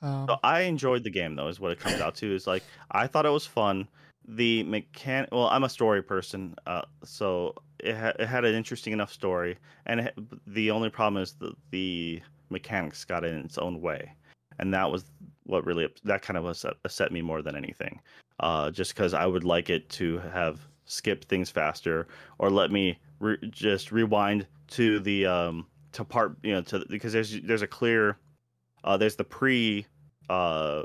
Um, 0.00 0.26
So 0.28 0.36
I 0.42 0.62
enjoyed 0.62 1.04
the 1.04 1.10
game 1.10 1.36
though, 1.36 1.48
is 1.48 1.60
what 1.60 1.70
it 1.70 1.78
comes 1.78 2.00
out 2.00 2.14
to. 2.16 2.34
Is 2.34 2.46
like 2.46 2.64
I 2.90 3.06
thought 3.06 3.26
it 3.26 3.30
was 3.30 3.46
fun. 3.46 3.86
The 4.26 4.62
mechanic. 4.64 5.30
well, 5.32 5.48
I'm 5.48 5.64
a 5.64 5.68
story 5.68 6.00
person, 6.02 6.54
uh, 6.66 6.82
so 7.04 7.54
it, 7.80 7.96
ha- 7.96 8.12
it 8.20 8.26
had 8.26 8.44
an 8.44 8.54
interesting 8.54 8.92
enough 8.92 9.12
story, 9.12 9.58
and 9.86 10.00
it, 10.00 10.14
the 10.46 10.70
only 10.70 10.90
problem 10.90 11.20
is 11.22 11.32
the 11.34 11.54
the 11.70 12.22
mechanics 12.50 13.04
got 13.04 13.24
in 13.24 13.36
its 13.44 13.58
own 13.58 13.80
way, 13.80 14.12
and 14.60 14.72
that 14.74 14.90
was 14.90 15.04
what 15.44 15.64
really 15.66 15.88
that 16.04 16.22
kind 16.22 16.36
of 16.36 16.46
upset, 16.46 17.12
me 17.12 17.22
more 17.22 17.42
than 17.42 17.56
anything. 17.56 18.00
Uh, 18.40 18.70
just 18.70 18.94
because 18.94 19.14
I 19.14 19.26
would 19.26 19.44
like 19.44 19.70
it 19.70 19.88
to 19.90 20.18
have 20.32 20.60
skipped 20.86 21.26
things 21.26 21.50
faster, 21.50 22.08
or 22.38 22.50
let 22.50 22.70
me 22.70 22.98
re- 23.20 23.38
just 23.50 23.92
rewind 23.92 24.46
to 24.68 25.00
the 25.00 25.26
um 25.26 25.66
to 25.92 26.04
part 26.04 26.36
you 26.42 26.52
know 26.52 26.62
to 26.62 26.84
because 26.88 27.12
there's 27.12 27.40
there's 27.42 27.62
a 27.62 27.66
clear 27.66 28.18
uh, 28.84 28.96
there's 28.96 29.16
the 29.16 29.24
pre 29.24 29.86
uh, 30.28 30.82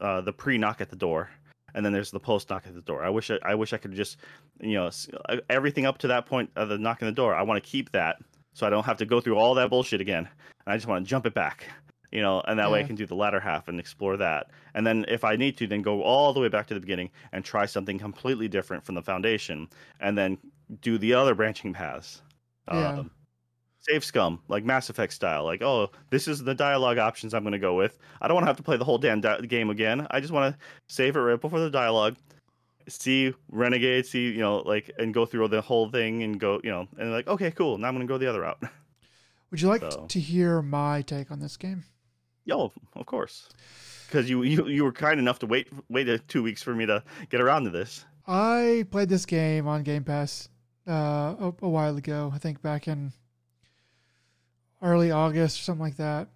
uh, 0.00 0.20
the 0.20 0.32
pre 0.32 0.58
knock 0.58 0.80
at 0.80 0.90
the 0.90 0.96
door, 0.96 1.30
and 1.74 1.84
then 1.84 1.92
there's 1.92 2.10
the 2.10 2.20
post 2.20 2.50
knock 2.50 2.64
at 2.66 2.74
the 2.74 2.82
door. 2.82 3.04
I 3.04 3.10
wish 3.10 3.30
I, 3.30 3.38
I 3.42 3.54
wish 3.54 3.72
I 3.72 3.78
could 3.78 3.92
just 3.92 4.18
you 4.60 4.74
know 4.74 4.90
uh, 5.28 5.36
everything 5.48 5.86
up 5.86 5.98
to 5.98 6.08
that 6.08 6.26
point 6.26 6.50
of 6.56 6.68
the 6.68 6.78
knock 6.78 7.02
on 7.02 7.06
the 7.06 7.12
door. 7.12 7.34
I 7.34 7.42
want 7.42 7.62
to 7.62 7.68
keep 7.68 7.92
that 7.92 8.18
so 8.58 8.66
I 8.66 8.70
don't 8.70 8.84
have 8.84 8.96
to 8.98 9.06
go 9.06 9.20
through 9.20 9.36
all 9.36 9.54
that 9.54 9.70
bullshit 9.70 10.00
again, 10.00 10.28
and 10.66 10.72
I 10.72 10.76
just 10.76 10.88
want 10.88 11.04
to 11.04 11.08
jump 11.08 11.26
it 11.26 11.34
back. 11.34 11.64
You 12.10 12.22
know, 12.22 12.40
and 12.46 12.58
that 12.58 12.70
way 12.70 12.80
I 12.80 12.84
can 12.84 12.96
do 12.96 13.04
the 13.04 13.14
latter 13.14 13.38
half 13.38 13.68
and 13.68 13.78
explore 13.78 14.16
that. 14.16 14.46
And 14.72 14.86
then 14.86 15.04
if 15.08 15.24
I 15.24 15.36
need 15.36 15.58
to, 15.58 15.66
then 15.66 15.82
go 15.82 16.02
all 16.02 16.32
the 16.32 16.40
way 16.40 16.48
back 16.48 16.66
to 16.68 16.74
the 16.74 16.80
beginning 16.80 17.10
and 17.32 17.44
try 17.44 17.66
something 17.66 17.98
completely 17.98 18.48
different 18.48 18.84
from 18.84 18.94
the 18.94 19.02
foundation, 19.02 19.68
and 20.00 20.16
then 20.16 20.38
do 20.80 20.96
the 20.96 21.12
other 21.14 21.34
branching 21.34 21.74
paths. 21.74 22.22
Yeah. 22.70 22.88
Um, 22.88 23.10
save 23.80 24.04
scum 24.04 24.40
like 24.48 24.64
mass 24.64 24.90
effect 24.90 25.12
style 25.12 25.44
like 25.44 25.62
oh 25.62 25.88
this 26.10 26.26
is 26.26 26.42
the 26.42 26.54
dialogue 26.54 26.98
options 26.98 27.32
i'm 27.32 27.42
going 27.44 27.52
to 27.52 27.58
go 27.60 27.74
with 27.74 27.96
i 28.20 28.26
don't 28.26 28.34
want 28.34 28.42
to 28.42 28.48
have 28.48 28.56
to 28.56 28.62
play 28.62 28.76
the 28.76 28.84
whole 28.84 28.98
damn 28.98 29.20
di- 29.20 29.40
game 29.42 29.70
again 29.70 30.04
i 30.10 30.20
just 30.20 30.32
want 30.32 30.52
to 30.52 30.60
save 30.88 31.14
it 31.16 31.20
right 31.20 31.40
before 31.40 31.60
the 31.60 31.70
dialogue 31.70 32.16
see 32.88 33.32
renegade 33.50 34.04
see 34.04 34.30
you 34.32 34.40
know 34.40 34.58
like 34.58 34.90
and 34.98 35.14
go 35.14 35.24
through 35.24 35.46
the 35.46 35.60
whole 35.60 35.88
thing 35.88 36.22
and 36.24 36.40
go 36.40 36.60
you 36.64 36.70
know 36.70 36.88
and 36.98 37.12
like 37.12 37.28
okay 37.28 37.50
cool 37.52 37.78
now 37.78 37.86
i'm 37.88 37.94
going 37.94 38.06
to 38.06 38.12
go 38.12 38.18
the 38.18 38.26
other 38.26 38.40
route 38.40 38.60
would 39.50 39.60
you 39.60 39.68
like 39.68 39.80
so- 39.80 40.06
to 40.08 40.20
hear 40.20 40.60
my 40.60 41.02
take 41.02 41.30
on 41.30 41.40
this 41.40 41.56
game? 41.56 41.84
Yo 42.48 42.72
of 42.96 43.06
course 43.06 43.48
because 44.06 44.28
you, 44.28 44.42
you 44.42 44.66
you 44.66 44.82
were 44.82 44.92
kind 44.92 45.20
enough 45.20 45.38
to 45.38 45.46
wait 45.46 45.68
wait 45.88 46.08
a, 46.08 46.18
two 46.18 46.42
weeks 46.42 46.62
for 46.62 46.74
me 46.74 46.86
to 46.86 47.02
get 47.28 47.40
around 47.40 47.62
to 47.64 47.70
this 47.70 48.04
I 48.30 48.84
played 48.90 49.08
this 49.08 49.24
game 49.24 49.66
on 49.66 49.84
Game 49.84 50.04
Pass 50.04 50.50
uh, 50.86 51.34
a, 51.40 51.54
a 51.62 51.68
while 51.68 51.96
ago. 51.96 52.30
I 52.32 52.36
think 52.36 52.60
back 52.60 52.86
in 52.86 53.12
early 54.82 55.10
August 55.10 55.58
or 55.58 55.62
something 55.62 55.82
like 55.82 55.96
that. 55.96 56.28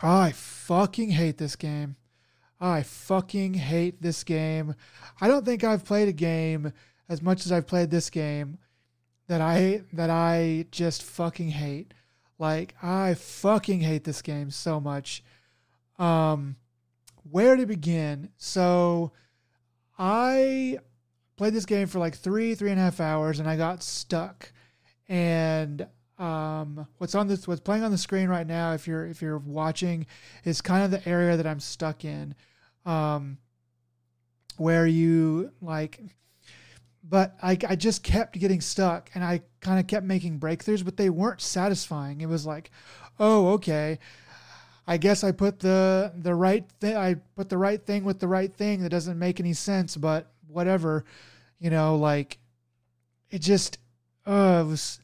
I 0.00 0.30
fucking 0.30 1.10
hate 1.10 1.36
this 1.36 1.56
game. 1.56 1.96
I 2.60 2.84
fucking 2.84 3.54
hate 3.54 4.00
this 4.00 4.22
game. 4.22 4.76
I 5.20 5.26
don't 5.26 5.44
think 5.44 5.64
I've 5.64 5.84
played 5.84 6.08
a 6.08 6.12
game 6.12 6.72
as 7.08 7.20
much 7.20 7.44
as 7.44 7.50
I've 7.50 7.66
played 7.66 7.90
this 7.90 8.08
game 8.08 8.58
that 9.26 9.40
I 9.40 9.82
that 9.92 10.10
I 10.10 10.66
just 10.70 11.02
fucking 11.02 11.50
hate. 11.50 11.92
Like 12.42 12.74
I 12.82 13.14
fucking 13.14 13.82
hate 13.82 14.02
this 14.02 14.20
game 14.20 14.50
so 14.50 14.80
much. 14.80 15.22
Um 15.96 16.56
where 17.30 17.54
to 17.54 17.66
begin? 17.66 18.30
So 18.36 19.12
I 19.96 20.78
played 21.36 21.54
this 21.54 21.66
game 21.66 21.86
for 21.86 22.00
like 22.00 22.16
three, 22.16 22.56
three 22.56 22.72
and 22.72 22.80
a 22.80 22.82
half 22.82 22.98
hours, 22.98 23.38
and 23.38 23.48
I 23.48 23.56
got 23.56 23.84
stuck. 23.84 24.52
And 25.08 25.86
um, 26.18 26.88
what's 26.98 27.14
on 27.14 27.28
this, 27.28 27.46
what's 27.46 27.60
playing 27.60 27.84
on 27.84 27.92
the 27.92 27.98
screen 27.98 28.28
right 28.28 28.46
now, 28.46 28.72
if 28.72 28.88
you're 28.88 29.06
if 29.06 29.22
you're 29.22 29.38
watching, 29.38 30.06
is 30.44 30.60
kind 30.60 30.84
of 30.84 30.90
the 30.90 31.08
area 31.08 31.36
that 31.36 31.46
I'm 31.46 31.60
stuck 31.60 32.04
in, 32.04 32.34
um, 32.84 33.38
where 34.56 34.86
you 34.86 35.52
like. 35.60 36.00
But 37.02 37.36
I, 37.42 37.58
I 37.68 37.76
just 37.76 38.02
kept 38.02 38.38
getting 38.38 38.60
stuck, 38.60 39.10
and 39.14 39.24
I 39.24 39.42
kind 39.60 39.80
of 39.80 39.86
kept 39.86 40.06
making 40.06 40.38
breakthroughs, 40.38 40.84
but 40.84 40.96
they 40.96 41.10
weren't 41.10 41.40
satisfying. 41.40 42.20
It 42.20 42.28
was 42.28 42.46
like, 42.46 42.70
oh, 43.18 43.48
okay. 43.54 43.98
I 44.86 44.96
guess 44.96 45.22
I 45.22 45.32
put 45.32 45.60
the 45.60 46.12
the 46.16 46.34
right 46.34 46.64
thing. 46.80 46.96
I 46.96 47.14
put 47.36 47.48
the 47.48 47.58
right 47.58 47.84
thing 47.84 48.04
with 48.04 48.18
the 48.18 48.28
right 48.28 48.52
thing 48.52 48.82
that 48.82 48.88
doesn't 48.88 49.18
make 49.18 49.40
any 49.40 49.52
sense, 49.52 49.96
but 49.96 50.32
whatever, 50.48 51.04
you 51.60 51.70
know. 51.70 51.96
Like 51.96 52.38
it 53.30 53.40
just, 53.40 53.78
uh, 54.26 54.62
it 54.64 54.68
was, 54.68 55.00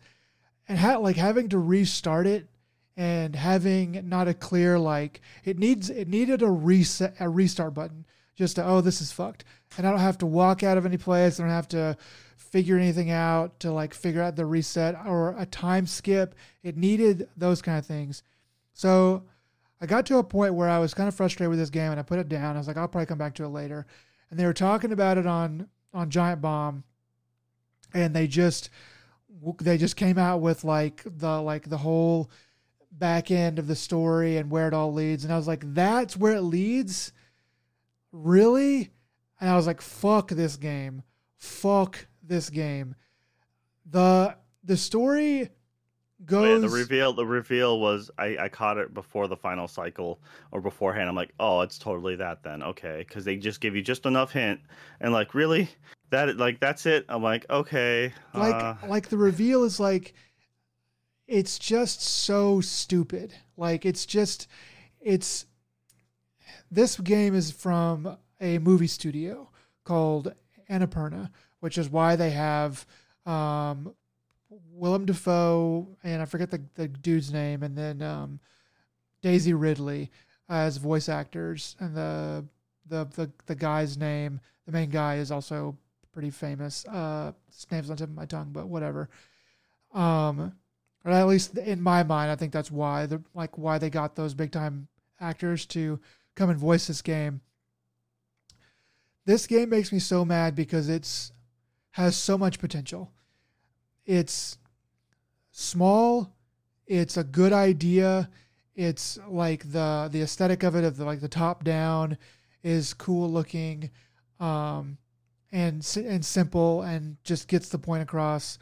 and 0.68 0.78
had 0.78 0.96
like 0.96 1.16
having 1.16 1.48
to 1.50 1.58
restart 1.58 2.26
it 2.26 2.48
and 2.98 3.36
having 3.36 4.08
not 4.08 4.26
a 4.26 4.34
clear 4.34 4.76
like 4.78 5.20
it 5.44 5.56
needs 5.56 5.88
it 5.88 6.08
needed 6.08 6.42
a 6.42 6.50
reset 6.50 7.14
a 7.20 7.28
restart 7.28 7.72
button 7.72 8.04
just 8.38 8.56
to 8.56 8.64
oh 8.64 8.80
this 8.80 9.00
is 9.00 9.10
fucked 9.10 9.44
and 9.76 9.86
I 9.86 9.90
don't 9.90 10.00
have 10.00 10.18
to 10.18 10.26
walk 10.26 10.62
out 10.62 10.78
of 10.78 10.86
any 10.86 10.96
place. 10.96 11.38
I 11.38 11.42
don't 11.42 11.52
have 11.52 11.68
to 11.68 11.96
figure 12.36 12.78
anything 12.78 13.10
out 13.10 13.58
to 13.60 13.72
like 13.72 13.92
figure 13.92 14.22
out 14.22 14.36
the 14.36 14.46
reset 14.46 14.96
or 15.04 15.34
a 15.36 15.44
time 15.44 15.86
skip. 15.86 16.34
It 16.62 16.76
needed 16.76 17.28
those 17.36 17.60
kind 17.60 17.78
of 17.78 17.84
things. 17.84 18.22
So 18.72 19.24
I 19.80 19.86
got 19.86 20.06
to 20.06 20.18
a 20.18 20.24
point 20.24 20.54
where 20.54 20.68
I 20.68 20.78
was 20.78 20.94
kind 20.94 21.08
of 21.08 21.14
frustrated 21.14 21.50
with 21.50 21.58
this 21.58 21.68
game 21.68 21.90
and 21.90 22.00
I 22.00 22.04
put 22.04 22.20
it 22.20 22.28
down. 22.28 22.54
I 22.54 22.58
was 22.58 22.68
like, 22.68 22.76
I'll 22.76 22.88
probably 22.88 23.06
come 23.06 23.18
back 23.18 23.34
to 23.34 23.44
it 23.44 23.48
later. 23.48 23.86
And 24.30 24.38
they 24.38 24.46
were 24.46 24.54
talking 24.54 24.92
about 24.92 25.18
it 25.18 25.26
on 25.26 25.68
on 25.92 26.10
Giant 26.10 26.40
Bomb, 26.40 26.84
and 27.94 28.14
they 28.14 28.26
just 28.26 28.70
they 29.60 29.78
just 29.78 29.96
came 29.96 30.18
out 30.18 30.40
with 30.40 30.64
like 30.64 31.02
the 31.04 31.40
like 31.40 31.68
the 31.68 31.78
whole 31.78 32.30
back 32.92 33.30
end 33.30 33.58
of 33.58 33.66
the 33.68 33.76
story 33.76 34.36
and 34.36 34.50
where 34.50 34.68
it 34.68 34.74
all 34.74 34.92
leads. 34.92 35.24
And 35.24 35.32
I 35.32 35.36
was 35.36 35.46
like, 35.46 35.62
that's 35.74 36.16
where 36.16 36.34
it 36.34 36.42
leads, 36.42 37.12
really? 38.24 38.90
And 39.40 39.48
I 39.50 39.56
was 39.56 39.66
like, 39.66 39.80
fuck 39.80 40.30
this 40.30 40.56
game, 40.56 41.02
fuck 41.36 42.06
this 42.22 42.50
game. 42.50 42.94
the 43.86 44.36
The 44.64 44.76
story 44.76 45.50
Oh, 46.20 46.24
goes. 46.24 46.62
yeah, 46.62 46.68
the 46.68 46.74
reveal 46.74 47.12
the 47.12 47.24
reveal 47.24 47.78
was 47.78 48.10
I, 48.18 48.36
I 48.38 48.48
caught 48.48 48.76
it 48.76 48.92
before 48.92 49.28
the 49.28 49.36
final 49.36 49.68
cycle 49.68 50.20
or 50.50 50.60
beforehand. 50.60 51.08
I'm 51.08 51.14
like 51.14 51.32
oh 51.38 51.60
it's 51.60 51.78
totally 51.78 52.16
that 52.16 52.42
then. 52.42 52.62
Okay. 52.62 53.04
Because 53.06 53.24
they 53.24 53.36
just 53.36 53.60
give 53.60 53.76
you 53.76 53.82
just 53.82 54.04
enough 54.04 54.32
hint. 54.32 54.60
And 55.00 55.12
like 55.12 55.32
really? 55.34 55.68
That 56.10 56.36
like 56.36 56.58
that's 56.58 56.86
it? 56.86 57.04
I'm 57.08 57.22
like 57.22 57.46
okay 57.48 58.12
like 58.34 58.54
uh, 58.54 58.74
like 58.88 59.08
the 59.10 59.16
reveal 59.16 59.62
is 59.62 59.78
like 59.78 60.14
it's 61.28 61.56
just 61.58 62.00
so 62.02 62.60
stupid. 62.60 63.32
Like 63.56 63.86
it's 63.86 64.04
just 64.04 64.48
it's 65.00 65.46
this 66.70 66.98
game 66.98 67.34
is 67.34 67.50
from 67.50 68.16
a 68.40 68.58
movie 68.58 68.86
studio 68.86 69.50
called 69.84 70.34
Annapurna, 70.70 71.30
which 71.60 71.78
is 71.78 71.88
why 71.88 72.16
they 72.16 72.30
have 72.30 72.86
um, 73.26 73.94
Willem 74.70 75.06
Dafoe 75.06 75.88
and 76.02 76.22
I 76.22 76.24
forget 76.24 76.50
the, 76.50 76.62
the 76.74 76.88
dude's 76.88 77.32
name, 77.32 77.62
and 77.62 77.76
then 77.76 78.02
um, 78.02 78.40
Daisy 79.22 79.54
Ridley 79.54 80.10
as 80.48 80.76
voice 80.78 81.08
actors, 81.08 81.76
and 81.80 81.94
the 81.94 82.44
the 82.86 83.06
the 83.14 83.30
the 83.46 83.54
guy's 83.54 83.98
name, 83.98 84.40
the 84.66 84.72
main 84.72 84.90
guy, 84.90 85.16
is 85.16 85.30
also 85.30 85.76
pretty 86.12 86.30
famous. 86.30 86.86
Uh, 86.86 87.32
his 87.46 87.66
name's 87.70 87.90
on 87.90 87.96
tip 87.96 88.08
of 88.08 88.14
my 88.14 88.24
tongue, 88.24 88.50
but 88.52 88.66
whatever. 88.66 89.08
Um, 89.92 90.52
or 91.04 91.12
at 91.12 91.26
least 91.26 91.56
in 91.58 91.82
my 91.82 92.02
mind, 92.02 92.30
I 92.30 92.36
think 92.36 92.52
that's 92.52 92.70
why 92.70 93.06
the 93.06 93.22
like 93.34 93.58
why 93.58 93.78
they 93.78 93.90
got 93.90 94.16
those 94.16 94.34
big 94.34 94.50
time 94.50 94.88
actors 95.20 95.66
to 95.66 96.00
come 96.38 96.50
and 96.50 96.58
voice 96.58 96.86
this 96.86 97.02
game. 97.02 97.40
This 99.26 99.46
game 99.46 99.68
makes 99.68 99.92
me 99.92 99.98
so 99.98 100.24
mad 100.24 100.54
because 100.54 100.88
it's 100.88 101.32
has 101.90 102.16
so 102.16 102.38
much 102.38 102.60
potential. 102.60 103.12
It's 104.06 104.56
small, 105.50 106.32
it's 106.86 107.16
a 107.16 107.24
good 107.24 107.52
idea. 107.52 108.30
It's 108.76 109.18
like 109.26 109.72
the 109.72 110.08
the 110.10 110.22
aesthetic 110.22 110.62
of 110.62 110.76
it 110.76 110.84
of 110.84 110.96
the 110.96 111.04
like 111.04 111.20
the 111.20 111.28
top 111.28 111.64
down 111.64 112.16
is 112.62 112.94
cool 112.94 113.30
looking 113.30 113.90
um 114.40 114.98
and 115.50 115.86
and 115.96 116.24
simple 116.24 116.82
and 116.82 117.16
just 117.24 117.48
gets 117.48 117.68
the 117.68 117.78
point 117.78 118.04
across. 118.04 118.58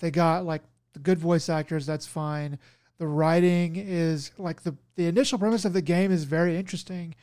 They 0.00 0.10
got 0.10 0.44
like 0.44 0.62
the 0.94 0.98
good 0.98 1.18
voice 1.18 1.48
actors, 1.48 1.86
that's 1.86 2.06
fine. 2.06 2.58
The 3.00 3.08
writing 3.08 3.76
is 3.76 4.30
like 4.36 4.62
the 4.62 4.76
the 4.96 5.06
initial 5.06 5.38
premise 5.38 5.64
of 5.64 5.72
the 5.72 5.80
game 5.80 6.12
is 6.12 6.24
very 6.24 6.58
interesting 6.58 7.14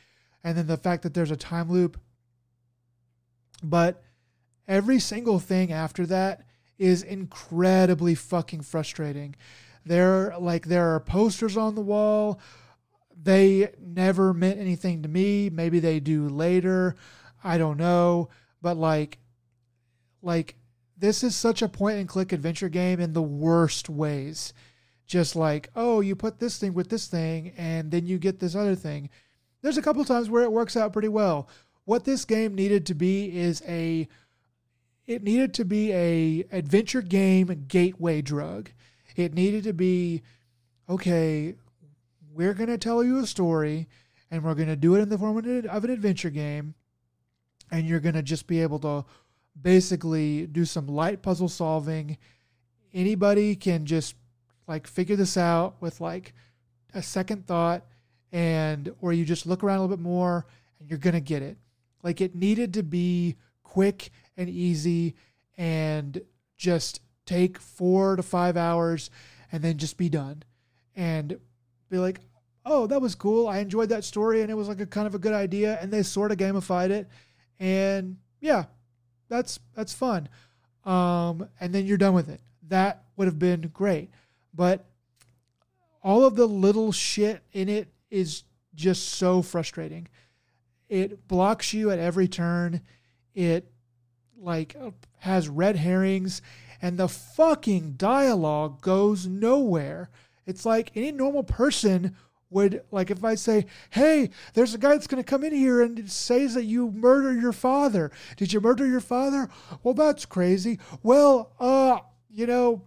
and 0.42 0.58
then 0.58 0.66
the 0.66 0.76
fact 0.76 1.04
that 1.04 1.14
there's 1.14 1.30
a 1.30 1.36
time 1.36 1.70
loop 1.70 2.00
but 3.62 4.02
every 4.66 4.98
single 4.98 5.38
thing 5.38 5.72
after 5.72 6.04
that 6.06 6.42
is 6.78 7.04
incredibly 7.04 8.16
fucking 8.16 8.62
frustrating. 8.62 9.36
There 9.84 10.34
like 10.38 10.66
there 10.66 10.94
are 10.94 11.00
posters 11.00 11.56
on 11.56 11.76
the 11.76 11.80
wall. 11.80 12.40
They 13.16 13.72
never 13.80 14.34
meant 14.34 14.58
anything 14.58 15.02
to 15.02 15.08
me. 15.08 15.48
Maybe 15.48 15.78
they 15.78 16.00
do 16.00 16.28
later. 16.28 16.96
I 17.42 17.56
don't 17.56 17.76
know, 17.76 18.30
but 18.60 18.76
like 18.76 19.18
like 20.22 20.56
this 20.96 21.22
is 21.22 21.36
such 21.36 21.62
a 21.62 21.68
point 21.68 21.98
and 21.98 22.08
click 22.08 22.32
adventure 22.32 22.68
game 22.68 22.98
in 22.98 23.12
the 23.12 23.22
worst 23.22 23.88
ways. 23.88 24.52
Just 25.08 25.34
like, 25.34 25.70
oh, 25.74 26.00
you 26.00 26.14
put 26.14 26.38
this 26.38 26.58
thing 26.58 26.74
with 26.74 26.90
this 26.90 27.08
thing 27.08 27.52
and 27.56 27.90
then 27.90 28.06
you 28.06 28.18
get 28.18 28.38
this 28.38 28.54
other 28.54 28.76
thing. 28.76 29.08
There's 29.62 29.78
a 29.78 29.82
couple 29.82 30.04
times 30.04 30.30
where 30.30 30.44
it 30.44 30.52
works 30.52 30.76
out 30.76 30.92
pretty 30.92 31.08
well. 31.08 31.48
What 31.84 32.04
this 32.04 32.24
game 32.24 32.54
needed 32.54 32.86
to 32.86 32.94
be 32.94 33.36
is 33.36 33.62
a 33.66 34.06
it 35.06 35.22
needed 35.22 35.54
to 35.54 35.64
be 35.64 35.90
a 35.92 36.44
adventure 36.52 37.00
game 37.00 37.64
gateway 37.66 38.20
drug. 38.20 38.70
It 39.16 39.32
needed 39.32 39.64
to 39.64 39.72
be 39.72 40.22
okay, 40.88 41.54
we're 42.32 42.54
going 42.54 42.68
to 42.68 42.78
tell 42.78 43.02
you 43.02 43.18
a 43.18 43.26
story 43.26 43.88
and 44.30 44.44
we're 44.44 44.54
going 44.54 44.68
to 44.68 44.76
do 44.76 44.94
it 44.94 45.00
in 45.00 45.08
the 45.08 45.18
form 45.18 45.38
of 45.38 45.44
an 45.46 45.90
adventure 45.90 46.30
game 46.30 46.74
and 47.70 47.86
you're 47.86 48.00
going 48.00 48.14
to 48.14 48.22
just 48.22 48.46
be 48.46 48.60
able 48.60 48.78
to 48.80 49.04
basically 49.60 50.46
do 50.46 50.64
some 50.64 50.86
light 50.86 51.22
puzzle 51.22 51.48
solving. 51.48 52.18
Anybody 52.92 53.56
can 53.56 53.86
just 53.86 54.14
like 54.68 54.86
figure 54.86 55.16
this 55.16 55.36
out 55.36 55.74
with 55.80 56.00
like 56.00 56.34
a 56.94 57.02
second 57.02 57.46
thought 57.46 57.84
and 58.30 58.92
or 59.00 59.12
you 59.12 59.24
just 59.24 59.46
look 59.46 59.64
around 59.64 59.78
a 59.78 59.80
little 59.80 59.96
bit 59.96 60.02
more 60.02 60.46
and 60.78 60.88
you're 60.88 60.98
going 60.98 61.14
to 61.14 61.20
get 61.20 61.42
it. 61.42 61.56
Like 62.02 62.20
it 62.20 62.34
needed 62.34 62.74
to 62.74 62.82
be 62.82 63.36
quick 63.62 64.10
and 64.36 64.48
easy 64.48 65.14
and 65.56 66.20
just 66.56 67.00
take 67.26 67.58
four 67.58 68.16
to 68.16 68.22
five 68.22 68.56
hours 68.56 69.10
and 69.50 69.62
then 69.62 69.78
just 69.78 69.96
be 69.96 70.08
done 70.08 70.42
and 70.94 71.38
be 71.90 71.98
like, 71.98 72.20
oh, 72.64 72.86
that 72.86 73.00
was 73.00 73.14
cool. 73.14 73.48
I 73.48 73.58
enjoyed 73.58 73.88
that 73.88 74.04
story 74.04 74.42
and 74.42 74.50
it 74.50 74.54
was 74.54 74.68
like 74.68 74.80
a 74.80 74.86
kind 74.86 75.06
of 75.06 75.14
a 75.14 75.18
good 75.18 75.32
idea. 75.32 75.78
And 75.80 75.90
they 75.90 76.02
sort 76.02 76.32
of 76.32 76.38
gamified 76.38 76.90
it. 76.90 77.08
And 77.58 78.18
yeah, 78.40 78.64
that's 79.28 79.58
that's 79.74 79.92
fun. 79.92 80.28
Um, 80.84 81.48
and 81.60 81.74
then 81.74 81.86
you're 81.86 81.98
done 81.98 82.14
with 82.14 82.28
it. 82.28 82.40
That 82.68 83.04
would 83.16 83.26
have 83.26 83.38
been 83.38 83.70
great. 83.72 84.10
But 84.58 84.84
all 86.02 86.24
of 86.24 86.34
the 86.34 86.46
little 86.46 86.90
shit 86.90 87.44
in 87.52 87.68
it 87.68 87.86
is 88.10 88.42
just 88.74 89.10
so 89.10 89.40
frustrating. 89.40 90.08
It 90.88 91.28
blocks 91.28 91.72
you 91.72 91.92
at 91.92 92.00
every 92.00 92.26
turn. 92.26 92.80
It 93.36 93.70
like 94.36 94.74
has 95.18 95.48
red 95.48 95.76
herrings 95.76 96.42
and 96.82 96.98
the 96.98 97.06
fucking 97.06 97.92
dialogue 97.92 98.80
goes 98.80 99.28
nowhere. 99.28 100.10
It's 100.44 100.66
like 100.66 100.90
any 100.96 101.12
normal 101.12 101.44
person 101.44 102.16
would 102.50 102.82
like 102.90 103.12
if 103.12 103.22
I 103.22 103.36
say, 103.36 103.66
"Hey, 103.90 104.30
there's 104.54 104.74
a 104.74 104.78
guy 104.78 104.90
that's 104.90 105.06
going 105.06 105.22
to 105.22 105.30
come 105.30 105.44
in 105.44 105.52
here 105.52 105.82
and 105.82 106.10
says 106.10 106.54
that 106.54 106.64
you 106.64 106.90
murder 106.90 107.32
your 107.32 107.52
father. 107.52 108.10
Did 108.36 108.52
you 108.52 108.60
murder 108.60 108.86
your 108.86 109.00
father? 109.00 109.48
Well, 109.84 109.94
that's 109.94 110.26
crazy. 110.26 110.80
Well, 111.04 111.52
uh, 111.60 111.98
you 112.28 112.46
know, 112.46 112.82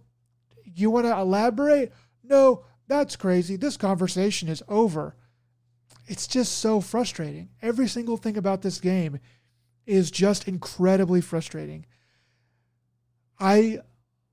you 0.74 0.90
want 0.90 1.06
to 1.06 1.16
elaborate? 1.16 1.92
No, 2.22 2.64
that's 2.88 3.16
crazy. 3.16 3.56
This 3.56 3.76
conversation 3.76 4.48
is 4.48 4.62
over 4.68 5.14
it's 6.06 6.26
just 6.26 6.58
so 6.58 6.80
frustrating. 6.80 7.50
Every 7.60 7.88
single 7.88 8.16
thing 8.16 8.36
about 8.36 8.62
this 8.62 8.80
game 8.80 9.20
is 9.86 10.10
just 10.10 10.48
incredibly 10.48 11.20
frustrating. 11.20 11.86
I 13.38 13.80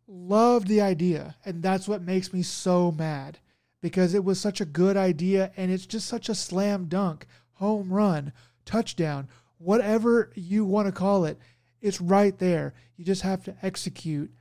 love 0.07 0.68
the 0.68 0.82
idea, 0.82 1.36
and 1.45 1.61
that's 1.61 1.88
what 1.88 2.02
makes 2.02 2.34
me 2.34 2.41
so 2.41 2.91
mad 2.91 3.40
because 3.82 4.14
it 4.14 4.24
was 4.24 4.40
such 4.40 4.60
a 4.60 4.66
good 4.66 4.98
idea 4.98 5.52
and 5.56 5.72
it's 5.72 5.86
just 5.86 6.07
such 6.07 6.28
a 6.28 6.36
slam 6.36 6.86
dunk, 6.86 7.26
home 7.53 7.94
run, 7.94 8.34
touchdown, 8.66 9.30
whatever 9.57 10.32
you 10.36 10.66
want 10.66 10.88
to 10.88 10.91
call 10.91 11.26
it. 11.26 11.40
It's 11.82 12.02
right 12.02 12.38
there. 12.40 12.74
You 12.98 13.06
just 13.06 13.22
have 13.22 13.44
to 13.45 13.56
execute 13.61 14.34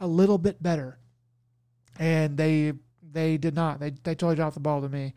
a 0.00 0.06
little 0.06 0.38
bit 0.38 0.62
better. 0.62 0.98
And 1.98 2.36
they 2.36 2.72
they 3.02 3.36
did 3.36 3.54
not. 3.54 3.80
They 3.80 3.90
they 3.90 4.14
totally 4.14 4.36
dropped 4.36 4.54
the 4.54 4.60
ball 4.60 4.80
to 4.82 4.88
me. 4.88 5.14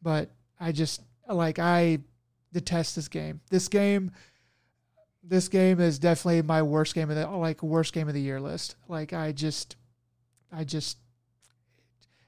But 0.00 0.30
I 0.58 0.72
just 0.72 1.02
like 1.28 1.58
I 1.58 1.98
detest 2.52 2.96
this 2.96 3.08
game. 3.08 3.40
This 3.50 3.68
game 3.68 4.12
this 5.22 5.48
game 5.48 5.80
is 5.80 5.98
definitely 5.98 6.42
my 6.42 6.62
worst 6.62 6.94
game 6.94 7.10
of 7.10 7.16
the 7.16 7.28
like 7.28 7.62
worst 7.62 7.92
game 7.92 8.08
of 8.08 8.14
the 8.14 8.20
year 8.20 8.40
list. 8.40 8.76
Like 8.88 9.12
I 9.12 9.32
just 9.32 9.76
I 10.52 10.64
just 10.64 10.98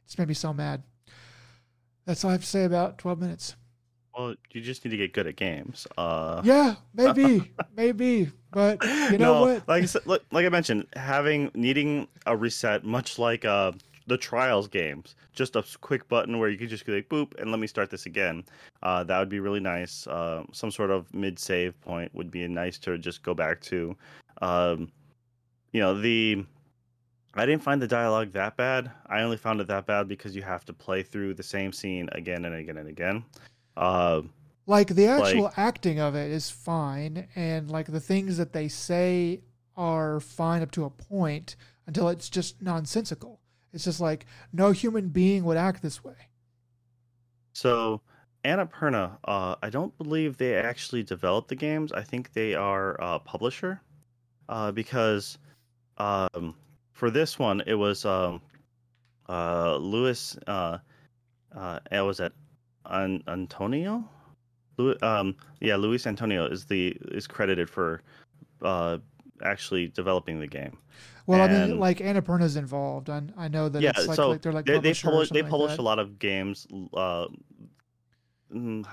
it's 0.05 0.19
made 0.19 0.29
me 0.29 0.35
so 0.35 0.53
mad. 0.53 0.83
That's 2.07 2.25
all 2.25 2.31
I 2.31 2.35
have 2.35 2.43
to 2.43 2.47
say 2.47 2.65
about 2.65 2.99
12 2.99 3.21
minutes. 3.21 3.57
Well, 4.17 4.35
you 4.53 4.61
just 4.61 4.85
need 4.85 4.93
to 4.93 4.97
get 4.97 5.13
good 5.13 5.27
at 5.27 5.37
games. 5.37 5.87
Uh 5.97 6.41
Yeah, 6.45 6.77
maybe, 6.95 7.53
maybe, 7.77 8.31
but 8.53 8.83
you 8.85 9.19
know 9.19 9.35
no, 9.35 9.41
what? 9.43 9.69
Like 9.69 9.83
I 9.83 9.87
said, 9.87 10.07
like, 10.07 10.23
like 10.31 10.47
I 10.47 10.49
mentioned, 10.49 10.87
having 10.95 11.51
needing 11.55 12.09
a 12.27 12.37
reset, 12.37 12.85
much 12.85 13.19
like 13.19 13.45
uh 13.45 13.73
the 14.07 14.17
trials 14.17 14.69
games 14.69 15.15
just 15.33 15.57
a 15.57 15.65
quick 15.81 16.07
button 16.09 16.39
where 16.39 16.49
you 16.49 16.59
could 16.59 16.69
just 16.69 16.87
be 16.87 16.93
like 16.93 17.09
boop 17.09 17.39
and 17.41 17.51
let 17.51 17.59
me 17.61 17.67
start 17.67 17.91
this 17.91 18.07
again 18.07 18.45
uh, 18.83 19.03
that 19.03 19.19
would 19.19 19.29
be 19.29 19.41
really 19.41 19.61
nice 19.61 20.07
uh, 20.07 20.43
some 20.53 20.71
sort 20.71 20.91
of 20.91 21.13
mid 21.15 21.39
save 21.39 21.79
point 21.81 22.15
would 22.15 22.31
be 22.31 22.47
nice 22.47 22.79
to 22.79 22.99
just 22.99 23.23
go 23.23 23.35
back 23.35 23.61
to 23.61 23.97
um, 24.43 24.91
you 25.73 25.81
know 25.81 25.99
the 25.99 26.45
i 27.35 27.47
didn't 27.47 27.63
find 27.63 27.81
the 27.81 27.89
dialogue 27.89 28.33
that 28.33 28.57
bad 28.57 28.91
i 29.07 29.23
only 29.23 29.37
found 29.37 29.61
it 29.61 29.67
that 29.67 29.87
bad 29.87 30.07
because 30.07 30.37
you 30.37 30.43
have 30.43 30.65
to 30.65 30.73
play 30.73 31.03
through 31.03 31.35
the 31.35 31.43
same 31.43 31.73
scene 31.73 32.09
again 32.13 32.45
and 32.45 32.55
again 32.55 32.77
and 32.77 32.89
again 32.89 33.25
uh, 33.77 34.23
like 34.67 34.89
the 34.89 35.07
actual 35.07 35.45
like, 35.45 35.59
acting 35.59 36.01
of 36.01 36.15
it 36.15 36.31
is 36.31 36.51
fine 36.51 37.29
and 37.35 37.71
like 37.71 37.87
the 37.87 38.01
things 38.01 38.37
that 38.39 38.53
they 38.53 38.69
say 38.69 39.41
are 39.77 40.21
fine 40.21 40.63
up 40.63 40.71
to 40.71 40.85
a 40.85 40.91
point 40.91 41.57
until 41.87 42.09
it's 42.09 42.31
just 42.31 42.63
nonsensical 42.63 43.41
it's 43.75 43.85
just 43.85 44.01
like 44.01 44.25
no 44.53 44.71
human 44.71 45.09
being 45.09 45.45
would 45.45 45.57
act 45.57 45.83
this 45.83 46.03
way. 46.05 46.15
So, 47.53 48.01
Annapurna, 48.45 49.19
uh, 49.25 49.57
I 49.63 49.69
don't 49.69 49.97
believe 49.99 50.37
they 50.37 50.55
actually 50.55 51.03
developed 51.03 51.49
the 51.49 51.57
games. 51.57 51.93
I 51.93 52.03
think 52.03 52.33
they 52.33 52.55
are 52.55 52.97
a 53.01 53.19
publisher 53.19 53.81
uh, 54.49 54.71
because 54.71 55.39
um, 55.99 56.55
for 56.93 57.11
this 57.11 57.37
one, 57.39 57.63
it 57.67 57.75
was 57.75 58.05
um, 58.05 58.41
uh, 59.29 59.77
Louis. 59.77 60.39
Uh, 60.47 60.79
uh, 61.57 61.81
it 61.91 62.01
was 62.01 62.21
at 62.21 62.33
An- 62.87 63.23
Antonio. 63.29 64.09
Louis, 64.77 65.01
um, 65.03 65.37
yeah, 65.61 65.77
Luis 65.77 66.07
Antonio 66.07 66.47
is 66.47 66.65
the 66.65 66.97
is 67.13 67.27
credited 67.27 67.71
for 67.71 68.03
uh, 68.63 68.99
actually 69.43 69.89
developing 69.89 70.41
the 70.41 70.47
game. 70.47 70.77
Well, 71.27 71.43
and, 71.43 71.53
I 71.55 71.67
mean, 71.67 71.79
like 71.79 71.99
Annapurna's 71.99 72.57
involved. 72.57 73.09
I, 73.09 73.23
I 73.37 73.49
know 73.49 73.69
that 73.69 73.81
yeah, 73.81 73.93
it's 73.97 74.09
like, 74.09 74.17
so 74.17 74.31
like 74.31 74.43
they're 74.43 74.53
like 74.53 74.67
they, 74.67 74.79
they 74.79 74.95
publish 74.95 75.31
they 75.31 75.43
publish 75.43 75.71
like 75.71 75.79
a 75.79 75.83
lot 75.83 75.99
of 75.99 76.19
games. 76.19 76.67
Uh, 76.93 77.29
mm, 78.55 78.87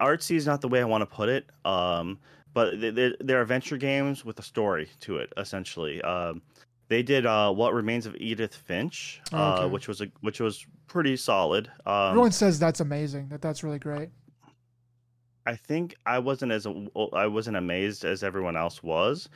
artsy 0.00 0.36
is 0.36 0.46
not 0.46 0.60
the 0.60 0.68
way 0.68 0.80
I 0.80 0.84
want 0.84 1.02
to 1.02 1.06
put 1.06 1.28
it, 1.28 1.46
um, 1.64 2.18
but 2.52 2.80
they're, 2.80 3.14
they're 3.20 3.42
adventure 3.42 3.76
games 3.76 4.24
with 4.24 4.38
a 4.38 4.42
story 4.42 4.88
to 5.00 5.18
it. 5.18 5.32
Essentially, 5.36 6.02
um, 6.02 6.42
they 6.90 7.04
did 7.04 7.24
uh, 7.24 7.52
what 7.52 7.72
remains 7.72 8.04
of 8.04 8.16
Edith 8.16 8.54
Finch, 8.54 9.22
Oh, 9.32 9.38
uh, 9.38 9.68
which 9.68 9.86
was 9.86 10.00
a 10.00 10.08
which 10.20 10.40
was 10.40 10.66
pretty 10.88 11.16
solid. 11.16 11.70
Um, 11.86 12.08
Everyone 12.10 12.32
says 12.32 12.58
that's 12.58 12.80
amazing. 12.80 13.28
That 13.28 13.40
that's 13.40 13.62
really 13.62 13.78
great. 13.78 14.10
I 15.46 15.54
think 15.54 15.94
I 16.04 16.18
wasn't 16.18 16.50
as 16.52 16.66
I 17.14 17.26
wasn't 17.28 17.56
amazed 17.56 18.04
as 18.04 18.24
everyone 18.24 18.56
else 18.56 18.82
was, 18.82 19.28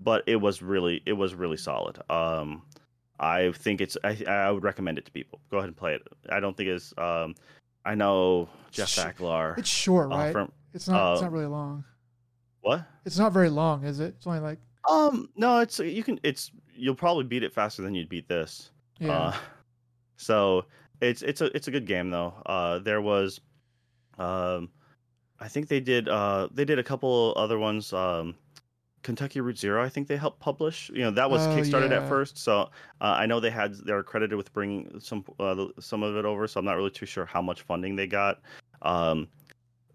but 0.00 0.24
it 0.26 0.36
was 0.36 0.62
really 0.62 1.00
it 1.06 1.12
was 1.12 1.32
really 1.34 1.56
solid. 1.56 1.98
Um, 2.10 2.62
I 3.20 3.52
think 3.52 3.80
it's 3.80 3.96
I, 4.02 4.18
I 4.26 4.50
would 4.50 4.64
recommend 4.64 4.98
it 4.98 5.04
to 5.06 5.12
people. 5.12 5.40
Go 5.48 5.58
ahead 5.58 5.68
and 5.68 5.76
play 5.76 5.94
it. 5.94 6.02
I 6.28 6.40
don't 6.40 6.56
think 6.56 6.70
it's 6.70 6.92
um, 6.98 7.36
I 7.84 7.94
know 7.94 8.48
Jeff 8.72 8.88
Sh- 8.88 8.98
Acklar. 8.98 9.56
It's 9.58 9.68
short, 9.68 10.12
uh, 10.12 10.16
right? 10.16 10.32
from 10.32 10.50
it's 10.74 10.88
not. 10.88 11.12
it's 11.12 11.20
uh, 11.22 11.24
not 11.26 11.32
really 11.32 11.46
long. 11.46 11.84
what? 12.62 12.84
It's 13.04 13.18
not 13.18 13.32
very 13.32 13.48
long, 13.48 13.84
is 13.84 14.00
it? 14.00 14.14
It's 14.16 14.26
only 14.26 14.40
like 14.40 14.58
Um, 14.88 15.28
no, 15.36 15.58
it's 15.58 15.78
you 15.78 16.02
can 16.02 16.18
it's 16.22 16.50
you'll 16.74 16.94
probably 16.94 17.24
beat 17.24 17.42
it 17.42 17.52
faster 17.52 17.82
than 17.82 17.94
you'd 17.94 18.08
beat 18.08 18.28
this. 18.28 18.70
yeah. 18.98 19.12
Uh, 19.12 19.36
so 20.16 20.64
it's 21.00 21.22
it's 21.22 21.40
a 21.40 21.54
it's 21.56 21.68
a 21.68 21.70
good 21.70 21.86
game 21.86 22.10
though. 22.10 22.34
Uh, 22.46 22.78
there 22.78 23.00
was, 23.00 23.40
um, 24.18 24.68
I 25.38 25.48
think 25.48 25.68
they 25.68 25.80
did 25.80 26.08
uh 26.08 26.48
they 26.52 26.64
did 26.64 26.78
a 26.78 26.82
couple 26.84 27.34
other 27.36 27.58
ones. 27.58 27.92
Um, 27.92 28.34
Kentucky 29.02 29.40
Route 29.40 29.56
Zero, 29.58 29.82
I 29.82 29.88
think 29.88 30.08
they 30.08 30.16
helped 30.18 30.40
publish. 30.40 30.90
You 30.94 31.02
know 31.02 31.10
that 31.12 31.30
was 31.30 31.46
Oh, 31.46 31.50
kickstarted 31.50 31.90
yeah. 31.90 32.02
at 32.02 32.08
first, 32.08 32.36
so 32.36 32.62
uh, 33.00 33.14
I 33.18 33.24
know 33.26 33.40
they 33.40 33.50
had 33.50 33.74
they're 33.86 34.02
credited 34.02 34.36
with 34.36 34.52
bringing 34.52 35.00
some 35.00 35.24
uh, 35.38 35.66
some 35.78 36.02
of 36.02 36.16
it 36.16 36.24
over. 36.26 36.46
So 36.46 36.58
I'm 36.60 36.66
not 36.66 36.76
really 36.76 36.90
too 36.90 37.06
sure 37.06 37.24
how 37.24 37.40
much 37.40 37.62
funding 37.62 37.96
they 37.96 38.06
got. 38.06 38.40
Um, 38.82 39.28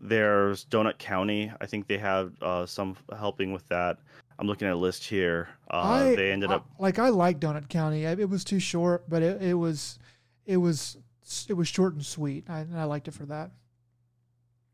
there's 0.02 0.66
Donut 0.66 0.98
County. 0.98 1.52
I 1.62 1.66
think 1.68 1.88
they 1.88 1.98
have 2.00 2.34
uh, 2.42 2.66
some 2.66 2.96
helping 3.18 3.54
with 3.54 3.68
that. 3.70 3.98
I'm 4.38 4.48
looking 4.48 4.68
at 4.68 4.74
a 4.74 4.78
list 4.78 5.04
here. 5.06 5.48
Uh, 5.72 5.78
I, 6.12 6.16
they 6.16 6.32
ended 6.32 6.52
I- 6.52 6.56
up 6.56 6.66
like 6.80 7.00
I 7.00 7.10
like 7.10 7.40
Donut 7.40 7.70
County. 7.70 8.04
It 8.06 8.30
was 8.30 8.44
too 8.44 8.60
short, 8.60 9.10
but 9.10 9.22
it, 9.24 9.42
it 9.42 9.54
was 9.54 10.00
it 10.46 10.58
was 10.58 10.98
it 11.48 11.54
was 11.54 11.68
short 11.68 11.94
and 11.94 12.06
sweet. 12.06 12.46
I, 12.50 12.60
and 12.60 12.78
I 12.78 12.84
liked 12.84 13.08
it 13.08 13.14
for 13.14 13.26
that. 13.28 13.52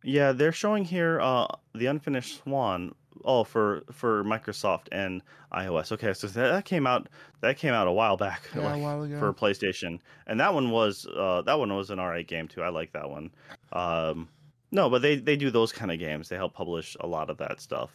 Yeah, 0.04 0.32
they're 0.32 0.52
showing 0.52 0.84
here 0.86 1.20
uh 1.22 1.48
the 1.76 1.86
unfinished 1.88 2.44
Swan. 2.44 2.96
Oh, 3.24 3.44
for 3.44 3.84
for 3.92 4.24
Microsoft 4.24 4.88
and 4.92 5.22
iOS. 5.54 5.92
Okay, 5.92 6.12
so 6.14 6.26
that, 6.28 6.50
that 6.52 6.66
came 6.66 6.88
out 6.88 7.08
that 7.42 7.58
came 7.58 7.74
out 7.74 7.86
a 7.88 7.92
while 7.92 8.18
back 8.18 8.42
Yeah, 8.56 8.62
like, 8.64 8.76
a 8.78 8.80
while 8.80 9.04
ago. 9.04 9.20
for 9.20 9.32
PlayStation, 9.32 10.00
and 10.26 10.40
that 10.40 10.56
one 10.56 10.72
was 10.72 11.06
uh 11.06 11.44
that 11.44 11.60
one 11.60 11.76
was 11.76 11.92
an 11.92 12.00
alright 12.00 12.28
game 12.28 12.48
too. 12.48 12.64
I 12.64 12.70
like 12.70 12.94
that 12.94 13.08
one. 13.10 13.30
Um, 13.74 14.28
no, 14.72 14.90
but 14.90 15.04
they 15.04 15.18
they 15.18 15.36
do 15.36 15.52
those 15.52 15.72
kind 15.72 15.92
of 15.92 16.00
games. 16.00 16.30
They 16.30 16.36
help 16.36 16.56
publish 16.56 16.98
a 17.00 17.06
lot 17.06 17.30
of 17.30 17.38
that 17.38 17.62
stuff. 17.62 17.92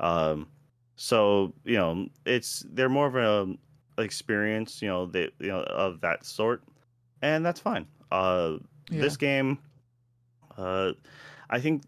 Um, 0.00 0.46
so 1.02 1.52
you 1.64 1.76
know 1.76 2.06
it's 2.26 2.64
they're 2.70 2.88
more 2.88 3.06
of 3.06 3.16
a 3.16 4.02
experience. 4.02 4.80
You 4.80 4.88
know 4.88 5.06
they 5.06 5.30
you 5.38 5.48
know 5.48 5.62
of 5.62 6.00
that 6.02 6.24
sort, 6.24 6.62
and 7.22 7.44
that's 7.44 7.60
fine. 7.60 7.86
Uh, 8.10 8.58
yeah. 8.90 9.00
this 9.00 9.16
game 9.16 9.58
uh 10.58 10.92
i 11.50 11.58
think 11.60 11.82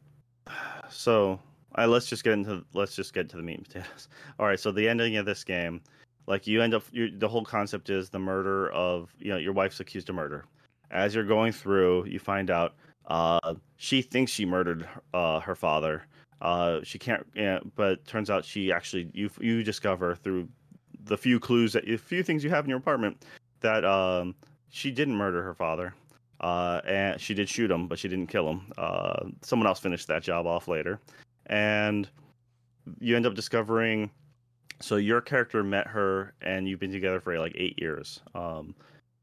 so 0.91 1.39
I 1.77 1.87
let's 1.87 2.07
just 2.07 2.23
get 2.23 2.35
into 2.35 2.65
let's 2.73 2.95
just 2.95 3.13
get 3.13 3.29
to 3.31 3.37
the 3.37 3.43
meat 3.43 3.59
and 3.59 3.67
potatoes 3.67 4.09
all 4.39 4.47
right 4.47 4.61
so 4.61 4.71
the 4.71 4.89
ending 4.89 5.17
of 5.17 5.27
this 5.27 5.45
game 5.45 5.81
like 6.27 6.47
you 6.47 6.63
end 6.63 6.73
up 6.73 6.85
you, 6.93 7.11
the 7.19 7.29
whole 7.29 7.45
concept 7.45 7.91
is 7.91 8.11
the 8.11 8.19
murder 8.19 8.71
of 8.71 9.15
you 9.19 9.31
know 9.31 9.37
your 9.37 9.53
wife's 9.53 9.81
accused 9.81 10.09
of 10.09 10.15
murder 10.15 10.45
as 10.91 11.15
you're 11.15 11.25
going 11.25 11.53
through 11.53 12.05
you 12.07 12.19
find 12.19 12.51
out 12.51 12.75
uh 13.09 13.55
she 13.77 14.01
thinks 14.01 14.31
she 14.31 14.47
murdered 14.47 14.89
uh 15.13 15.41
her 15.41 15.55
father 15.55 16.07
uh 16.41 16.81
she 16.83 16.99
can't 16.99 17.27
yeah, 17.35 17.59
but 17.77 18.05
turns 18.07 18.31
out 18.31 18.45
she 18.45 18.73
actually 18.73 19.11
you 19.13 19.31
you 19.41 19.63
discover 19.63 20.15
through 20.15 20.49
the 21.05 21.17
few 21.17 21.39
clues 21.39 21.73
that 21.73 21.87
the 21.87 21.97
few 21.97 22.23
things 22.23 22.43
you 22.43 22.51
have 22.51 22.65
in 22.65 22.69
your 22.71 22.79
apartment 22.79 23.25
that 23.61 23.85
um 23.85 24.35
she 24.71 24.91
didn't 24.91 25.17
murder 25.17 25.43
her 25.43 25.55
father 25.55 25.95
uh, 26.45 26.81
and 26.87 27.19
she 27.19 27.33
did 27.33 27.49
shoot 27.49 27.71
him, 27.71 27.89
but 27.89 27.99
she 27.99 28.07
didn't 28.07 28.27
kill 28.27 28.49
him. 28.49 28.71
Uh, 28.77 29.25
someone 29.41 29.67
else 29.67 29.81
finished 29.81 30.07
that 30.09 30.23
job 30.23 30.47
off 30.47 30.69
later, 30.69 31.01
and 31.47 32.09
you 33.01 33.17
end 33.17 33.25
up 33.25 33.35
discovering. 33.35 34.11
So 34.81 34.97
your 34.97 35.23
character 35.23 35.63
met 35.63 35.87
her, 35.87 36.35
and 36.43 36.69
you've 36.69 36.81
been 36.81 36.93
together 36.93 37.19
for 37.19 37.39
like 37.39 37.55
eight 37.57 37.81
years. 37.81 38.21
Um, 38.35 38.75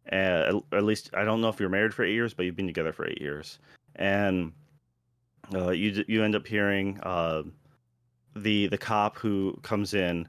at, 0.07 0.51
at 0.71 0.83
least 0.83 1.11
I 1.13 1.23
don't 1.23 1.41
know 1.41 1.49
if 1.49 1.59
you're 1.59 1.69
married 1.69 1.93
for 1.93 2.03
eight 2.03 2.13
years, 2.13 2.33
but 2.33 2.45
you've 2.45 2.55
been 2.55 2.65
together 2.65 2.91
for 2.91 3.07
eight 3.07 3.21
years, 3.21 3.59
and 3.97 4.51
uh, 5.53 5.71
you 5.71 6.03
you 6.07 6.23
end 6.23 6.35
up 6.35 6.47
hearing 6.47 6.99
uh, 7.03 7.43
the 8.35 8.67
the 8.67 8.77
cop 8.77 9.17
who 9.17 9.57
comes 9.61 9.93
in, 9.93 10.27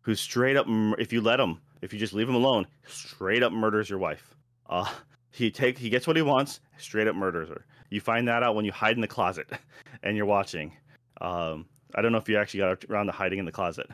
who 0.00 0.14
straight 0.14 0.56
up, 0.56 0.66
if 0.98 1.12
you 1.12 1.20
let 1.20 1.40
him, 1.40 1.60
if 1.82 1.92
you 1.92 1.98
just 1.98 2.14
leave 2.14 2.28
him 2.28 2.34
alone, 2.34 2.66
straight 2.86 3.42
up 3.42 3.52
murders 3.52 3.90
your 3.90 3.98
wife. 3.98 4.34
Uh, 4.68 4.90
he 5.30 5.50
take 5.50 5.78
he 5.78 5.90
gets 5.90 6.06
what 6.06 6.16
he 6.16 6.22
wants, 6.22 6.60
straight 6.78 7.08
up 7.08 7.16
murders 7.16 7.48
her. 7.48 7.64
You 7.90 8.00
find 8.00 8.26
that 8.28 8.42
out 8.42 8.54
when 8.54 8.64
you 8.64 8.72
hide 8.72 8.96
in 8.96 9.00
the 9.00 9.08
closet 9.08 9.46
and 10.02 10.16
you're 10.16 10.26
watching. 10.26 10.76
Um, 11.20 11.66
I 11.94 12.00
don't 12.00 12.12
know 12.12 12.18
if 12.18 12.28
you 12.28 12.38
actually 12.38 12.60
got 12.60 12.84
around 12.88 13.06
to 13.06 13.12
hiding 13.12 13.38
in 13.38 13.44
the 13.44 13.52
closet. 13.52 13.86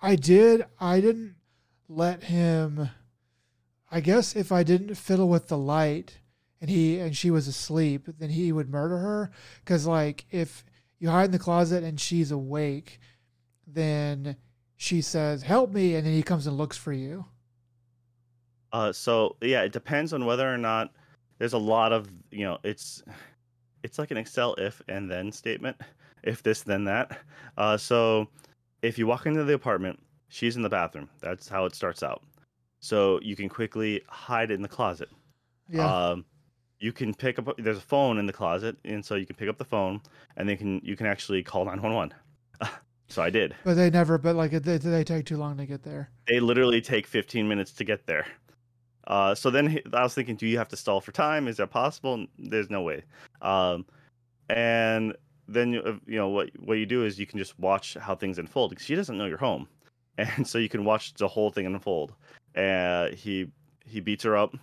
I 0.00 0.16
did. 0.16 0.64
I 0.78 1.00
didn't 1.00 1.36
let 1.88 2.24
him. 2.24 2.90
I 3.90 4.00
guess 4.00 4.36
if 4.36 4.52
I 4.52 4.62
didn't 4.62 4.94
fiddle 4.94 5.28
with 5.28 5.48
the 5.48 5.58
light 5.58 6.18
and 6.60 6.70
he 6.70 6.98
and 6.98 7.16
she 7.16 7.30
was 7.30 7.46
asleep, 7.48 8.08
then 8.18 8.30
he 8.30 8.52
would 8.52 8.70
murder 8.70 8.98
her. 8.98 9.30
Because 9.64 9.86
like 9.86 10.26
if 10.30 10.64
you 10.98 11.10
hide 11.10 11.26
in 11.26 11.30
the 11.30 11.38
closet 11.38 11.84
and 11.84 12.00
she's 12.00 12.30
awake, 12.30 13.00
then 13.66 14.36
she 14.76 15.00
says, 15.00 15.42
"Help 15.42 15.72
me," 15.72 15.94
and 15.94 16.06
then 16.06 16.12
he 16.12 16.22
comes 16.22 16.46
and 16.46 16.56
looks 16.56 16.76
for 16.76 16.92
you. 16.92 17.26
Uh, 18.72 18.92
so 18.92 19.36
yeah, 19.40 19.62
it 19.62 19.72
depends 19.72 20.12
on 20.12 20.26
whether 20.26 20.52
or 20.52 20.58
not 20.58 20.90
there's 21.38 21.52
a 21.52 21.58
lot 21.58 21.92
of 21.92 22.08
you 22.30 22.44
know 22.44 22.58
it's 22.64 23.02
it's 23.82 23.98
like 23.98 24.10
an 24.10 24.16
Excel 24.16 24.54
if 24.54 24.82
and 24.88 25.10
then 25.10 25.30
statement, 25.30 25.76
if 26.22 26.42
this 26.42 26.62
then 26.62 26.84
that. 26.84 27.18
Uh, 27.56 27.76
so 27.76 28.28
if 28.82 28.98
you 28.98 29.06
walk 29.06 29.26
into 29.26 29.44
the 29.44 29.54
apartment, 29.54 29.98
she's 30.28 30.56
in 30.56 30.62
the 30.62 30.68
bathroom. 30.68 31.08
That's 31.20 31.48
how 31.48 31.66
it 31.66 31.74
starts 31.74 32.02
out. 32.02 32.22
So 32.80 33.20
you 33.22 33.36
can 33.36 33.48
quickly 33.48 34.02
hide 34.08 34.50
in 34.50 34.60
the 34.60 34.68
closet. 34.68 35.08
Yeah. 35.70 36.10
Um, 36.10 36.24
you 36.84 36.92
can 36.92 37.14
pick 37.14 37.38
up. 37.38 37.48
There's 37.56 37.78
a 37.78 37.88
phone 37.94 38.18
in 38.18 38.26
the 38.26 38.32
closet, 38.32 38.76
and 38.84 39.02
so 39.02 39.14
you 39.14 39.24
can 39.24 39.36
pick 39.36 39.48
up 39.48 39.56
the 39.56 39.64
phone, 39.64 40.02
and 40.36 40.46
then 40.46 40.58
can 40.58 40.80
you 40.84 40.96
can 40.96 41.06
actually 41.06 41.42
call 41.42 41.64
nine 41.64 41.80
one 41.80 41.94
one. 41.94 42.14
So 43.08 43.22
I 43.22 43.28
did. 43.28 43.54
but 43.64 43.74
they 43.74 43.90
never. 43.90 44.16
But 44.16 44.34
like 44.34 44.50
they, 44.52 44.78
they 44.78 45.04
take 45.04 45.26
too 45.26 45.36
long 45.36 45.58
to 45.58 45.66
get 45.66 45.82
there. 45.82 46.08
They 46.26 46.40
literally 46.40 46.80
take 46.80 47.06
15 47.06 47.46
minutes 47.46 47.70
to 47.72 47.84
get 47.84 48.06
there. 48.06 48.26
Uh, 49.06 49.34
so 49.34 49.50
then 49.50 49.66
he- 49.68 49.82
I 49.92 50.02
was 50.02 50.14
thinking, 50.14 50.36
do 50.36 50.46
you 50.46 50.56
have 50.56 50.68
to 50.68 50.76
stall 50.76 51.02
for 51.02 51.12
time? 51.12 51.46
Is 51.46 51.58
that 51.58 51.68
possible? 51.68 52.26
There's 52.38 52.70
no 52.70 52.80
way. 52.80 53.02
Um, 53.42 53.84
and 54.48 55.14
then 55.48 55.74
you 55.74 55.80
uh, 55.82 55.96
you 56.06 56.16
know 56.16 56.28
what 56.28 56.50
what 56.58 56.78
you 56.78 56.86
do 56.86 57.04
is 57.04 57.18
you 57.18 57.26
can 57.26 57.38
just 57.38 57.58
watch 57.58 57.94
how 58.00 58.14
things 58.14 58.38
unfold 58.38 58.70
because 58.70 58.86
she 58.86 58.94
doesn't 58.94 59.18
know 59.18 59.26
you're 59.26 59.36
home, 59.36 59.68
and 60.18 60.46
so 60.46 60.56
you 60.58 60.70
can 60.70 60.84
watch 60.84 61.12
the 61.14 61.28
whole 61.28 61.50
thing 61.50 61.66
unfold. 61.66 62.14
And 62.54 63.12
he 63.14 63.50
he 63.84 64.00
beats 64.00 64.24
her 64.24 64.34
up, 64.36 64.54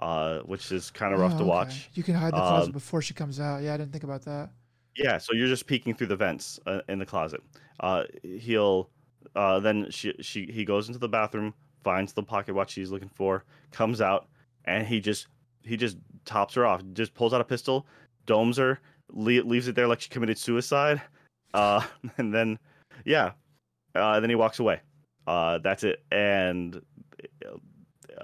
uh, 0.00 0.40
which 0.40 0.72
is 0.72 0.90
kind 0.90 1.12
of 1.14 1.20
rough 1.20 1.34
Oh, 1.34 1.38
to 1.38 1.42
okay. 1.42 1.48
watch. 1.48 1.90
You 1.94 2.02
can 2.02 2.14
hide 2.14 2.32
the 2.32 2.38
closet 2.38 2.66
Um, 2.66 2.72
before 2.72 3.02
she 3.02 3.14
comes 3.14 3.38
out. 3.40 3.62
Yeah, 3.62 3.74
I 3.74 3.76
didn't 3.76 3.92
think 3.92 4.04
about 4.04 4.22
that. 4.24 4.50
Yeah, 4.96 5.18
so 5.18 5.32
you're 5.34 5.46
just 5.48 5.66
peeking 5.66 5.94
through 5.94 6.08
the 6.08 6.16
vents 6.16 6.58
uh, 6.66 6.80
in 6.88 6.98
the 6.98 7.06
closet. 7.06 7.42
Uh, 7.80 8.04
he'll 8.22 8.90
uh, 9.36 9.60
then 9.60 9.90
she 9.90 10.14
she 10.20 10.46
he 10.46 10.64
goes 10.64 10.88
into 10.88 10.98
the 10.98 11.08
bathroom, 11.08 11.54
finds 11.84 12.12
the 12.12 12.22
pocket 12.22 12.54
watch 12.54 12.74
he's 12.74 12.90
looking 12.90 13.08
for, 13.08 13.44
comes 13.70 14.00
out, 14.00 14.28
and 14.64 14.86
he 14.86 15.00
just 15.00 15.28
he 15.62 15.76
just 15.76 15.98
tops 16.24 16.54
her 16.54 16.66
off. 16.66 16.82
Just 16.92 17.14
pulls 17.14 17.32
out 17.32 17.40
a 17.40 17.44
pistol, 17.44 17.86
domes 18.26 18.56
her, 18.56 18.80
le- 19.12 19.42
leaves 19.44 19.68
it 19.68 19.74
there 19.74 19.86
like 19.86 20.00
she 20.00 20.08
committed 20.08 20.38
suicide, 20.38 21.00
uh, 21.54 21.82
and 22.16 22.34
then 22.34 22.58
yeah, 23.04 23.32
uh, 23.94 24.18
then 24.20 24.30
he 24.30 24.36
walks 24.36 24.58
away. 24.58 24.80
Uh, 25.26 25.58
that's 25.58 25.84
it. 25.84 26.02
And 26.10 26.82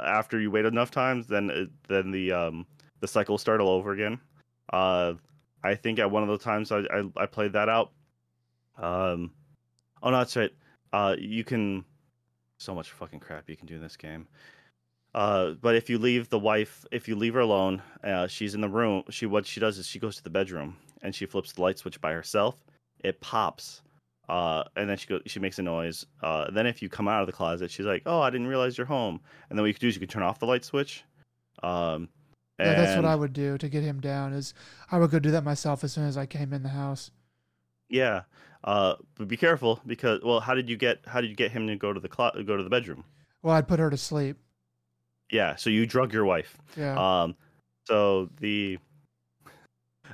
after 0.04 0.40
you 0.40 0.50
wait 0.50 0.64
enough 0.64 0.90
times, 0.90 1.26
then 1.26 1.50
it, 1.50 1.70
then 1.88 2.10
the 2.10 2.32
um 2.32 2.66
the 3.00 3.08
cycle 3.08 3.38
start 3.38 3.60
all 3.60 3.68
over 3.68 3.92
again. 3.92 4.18
Uh, 4.72 5.14
I 5.62 5.74
think 5.74 5.98
at 5.98 6.10
one 6.10 6.22
of 6.22 6.28
the 6.28 6.38
times 6.38 6.72
I, 6.72 6.78
I, 6.78 7.04
I 7.16 7.26
played 7.26 7.52
that 7.52 7.68
out. 7.68 7.92
Um, 8.78 9.32
oh 10.02 10.10
no, 10.10 10.18
that's 10.18 10.36
right. 10.36 10.52
Uh, 10.92 11.16
you 11.18 11.44
can 11.44 11.84
so 12.58 12.74
much 12.74 12.90
fucking 12.90 13.20
crap 13.20 13.48
you 13.48 13.56
can 13.56 13.66
do 13.66 13.76
in 13.76 13.82
this 13.82 13.96
game. 13.96 14.26
Uh, 15.14 15.52
but 15.52 15.74
if 15.74 15.88
you 15.88 15.98
leave 15.98 16.28
the 16.28 16.38
wife, 16.38 16.84
if 16.90 17.08
you 17.08 17.16
leave 17.16 17.34
her 17.34 17.40
alone, 17.40 17.82
uh, 18.04 18.26
she's 18.26 18.54
in 18.54 18.60
the 18.60 18.68
room. 18.68 19.02
She 19.10 19.26
what 19.26 19.46
she 19.46 19.60
does 19.60 19.78
is 19.78 19.86
she 19.86 19.98
goes 19.98 20.16
to 20.16 20.22
the 20.22 20.30
bedroom 20.30 20.76
and 21.02 21.14
she 21.14 21.26
flips 21.26 21.52
the 21.52 21.62
light 21.62 21.78
switch 21.78 22.00
by 22.00 22.12
herself. 22.12 22.64
It 23.02 23.20
pops, 23.20 23.82
uh, 24.28 24.64
and 24.76 24.88
then 24.88 24.96
she 24.96 25.06
goes. 25.06 25.22
She 25.26 25.40
makes 25.40 25.58
a 25.58 25.62
noise. 25.62 26.04
Uh, 26.22 26.50
then 26.50 26.66
if 26.66 26.82
you 26.82 26.88
come 26.88 27.08
out 27.08 27.20
of 27.20 27.26
the 27.26 27.32
closet, 27.32 27.70
she's 27.70 27.86
like, 27.86 28.02
"Oh, 28.06 28.20
I 28.20 28.30
didn't 28.30 28.48
realize 28.48 28.76
you're 28.76 28.86
home." 28.86 29.20
And 29.48 29.58
then 29.58 29.62
what 29.62 29.68
you 29.68 29.74
can 29.74 29.80
do 29.80 29.88
is 29.88 29.94
you 29.94 30.00
can 30.00 30.08
turn 30.08 30.22
off 30.22 30.38
the 30.38 30.46
light 30.46 30.64
switch. 30.64 31.04
Um, 31.62 32.08
Yeah, 32.58 32.74
that's 32.74 32.96
what 32.96 33.04
I 33.04 33.14
would 33.14 33.32
do 33.32 33.58
to 33.58 33.68
get 33.68 33.82
him 33.82 34.00
down. 34.00 34.32
Is 34.32 34.54
I 34.90 34.98
would 34.98 35.10
go 35.10 35.18
do 35.18 35.30
that 35.30 35.44
myself 35.44 35.84
as 35.84 35.92
soon 35.92 36.04
as 36.04 36.16
I 36.16 36.26
came 36.26 36.52
in 36.52 36.62
the 36.62 36.70
house. 36.70 37.10
Yeah. 37.88 38.22
Uh, 38.64 38.96
but 39.16 39.28
be 39.28 39.36
careful 39.36 39.80
because 39.86 40.20
well, 40.22 40.40
how 40.40 40.54
did 40.54 40.68
you 40.68 40.76
get 40.76 41.00
how 41.06 41.20
did 41.20 41.30
you 41.30 41.36
get 41.36 41.52
him 41.52 41.68
to 41.68 41.76
go 41.76 41.92
to 41.92 42.00
the 42.00 42.08
clo- 42.08 42.32
go 42.44 42.56
to 42.56 42.62
the 42.64 42.70
bedroom? 42.70 43.04
Well, 43.42 43.54
I'd 43.54 43.68
put 43.68 43.78
her 43.78 43.90
to 43.90 43.96
sleep. 43.96 44.38
Yeah, 45.30 45.56
so 45.56 45.70
you 45.70 45.86
drug 45.86 46.12
your 46.12 46.24
wife. 46.24 46.56
Yeah. 46.76 46.96
Um, 47.22 47.36
so 47.84 48.28
the 48.40 48.78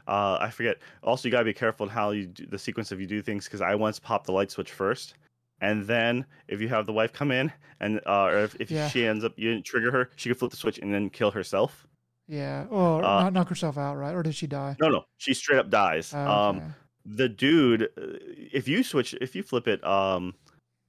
uh, 0.07 0.39
I 0.41 0.51
forget. 0.51 0.79
Also, 1.03 1.29
you 1.29 1.33
gotta 1.33 1.45
be 1.45 1.53
careful 1.55 1.87
in 1.87 1.91
how 1.93 2.11
you 2.11 2.27
do 2.27 2.47
the 2.47 2.59
sequence 2.59 2.93
of 2.93 3.01
you 3.01 3.07
do 3.07 3.23
things 3.23 3.45
because 3.45 3.61
I 3.61 3.75
once 3.75 3.99
popped 3.99 4.27
the 4.27 4.33
light 4.33 4.51
switch 4.51 4.73
first, 4.73 5.15
and 5.61 5.85
then 5.87 6.25
if 6.49 6.61
you 6.61 6.69
have 6.69 6.87
the 6.87 6.93
wife 6.93 7.13
come 7.13 7.31
in 7.31 7.53
and 7.81 8.01
uh, 8.07 8.25
or 8.25 8.39
if, 8.45 8.57
if 8.61 8.71
Yeah. 8.71 8.89
she 8.89 9.07
ends 9.07 9.25
up 9.25 9.33
you 9.37 9.51
didn't 9.53 9.65
trigger 9.65 9.91
her, 9.91 10.11
she 10.17 10.29
could 10.29 10.39
flip 10.39 10.51
the 10.51 10.57
switch 10.57 10.79
and 10.79 10.93
then 10.93 11.11
kill 11.11 11.31
herself. 11.31 11.87
yeah. 12.29 12.67
Or 12.71 13.05
uh, 13.05 13.23
not 13.25 13.33
knock 13.33 13.49
herself 13.49 13.77
out, 13.79 13.97
right? 13.97 14.15
Or 14.15 14.23
did 14.23 14.35
she 14.35 14.47
die? 14.47 14.77
No, 14.81 14.89
no, 14.89 15.05
she 15.19 15.35
straight 15.35 15.59
up 15.59 15.71
dies. 15.71 16.13
Oh, 16.15 16.19
Um, 16.31 16.75
the 17.05 17.29
dude, 17.29 17.83
uh, 17.83 18.19
if 18.53 18.69
you 18.69 18.83
switch, 18.85 19.13
if 19.21 19.35
you 19.35 19.43
flip 19.43 19.67
it, 19.67 19.83
um, 19.85 20.35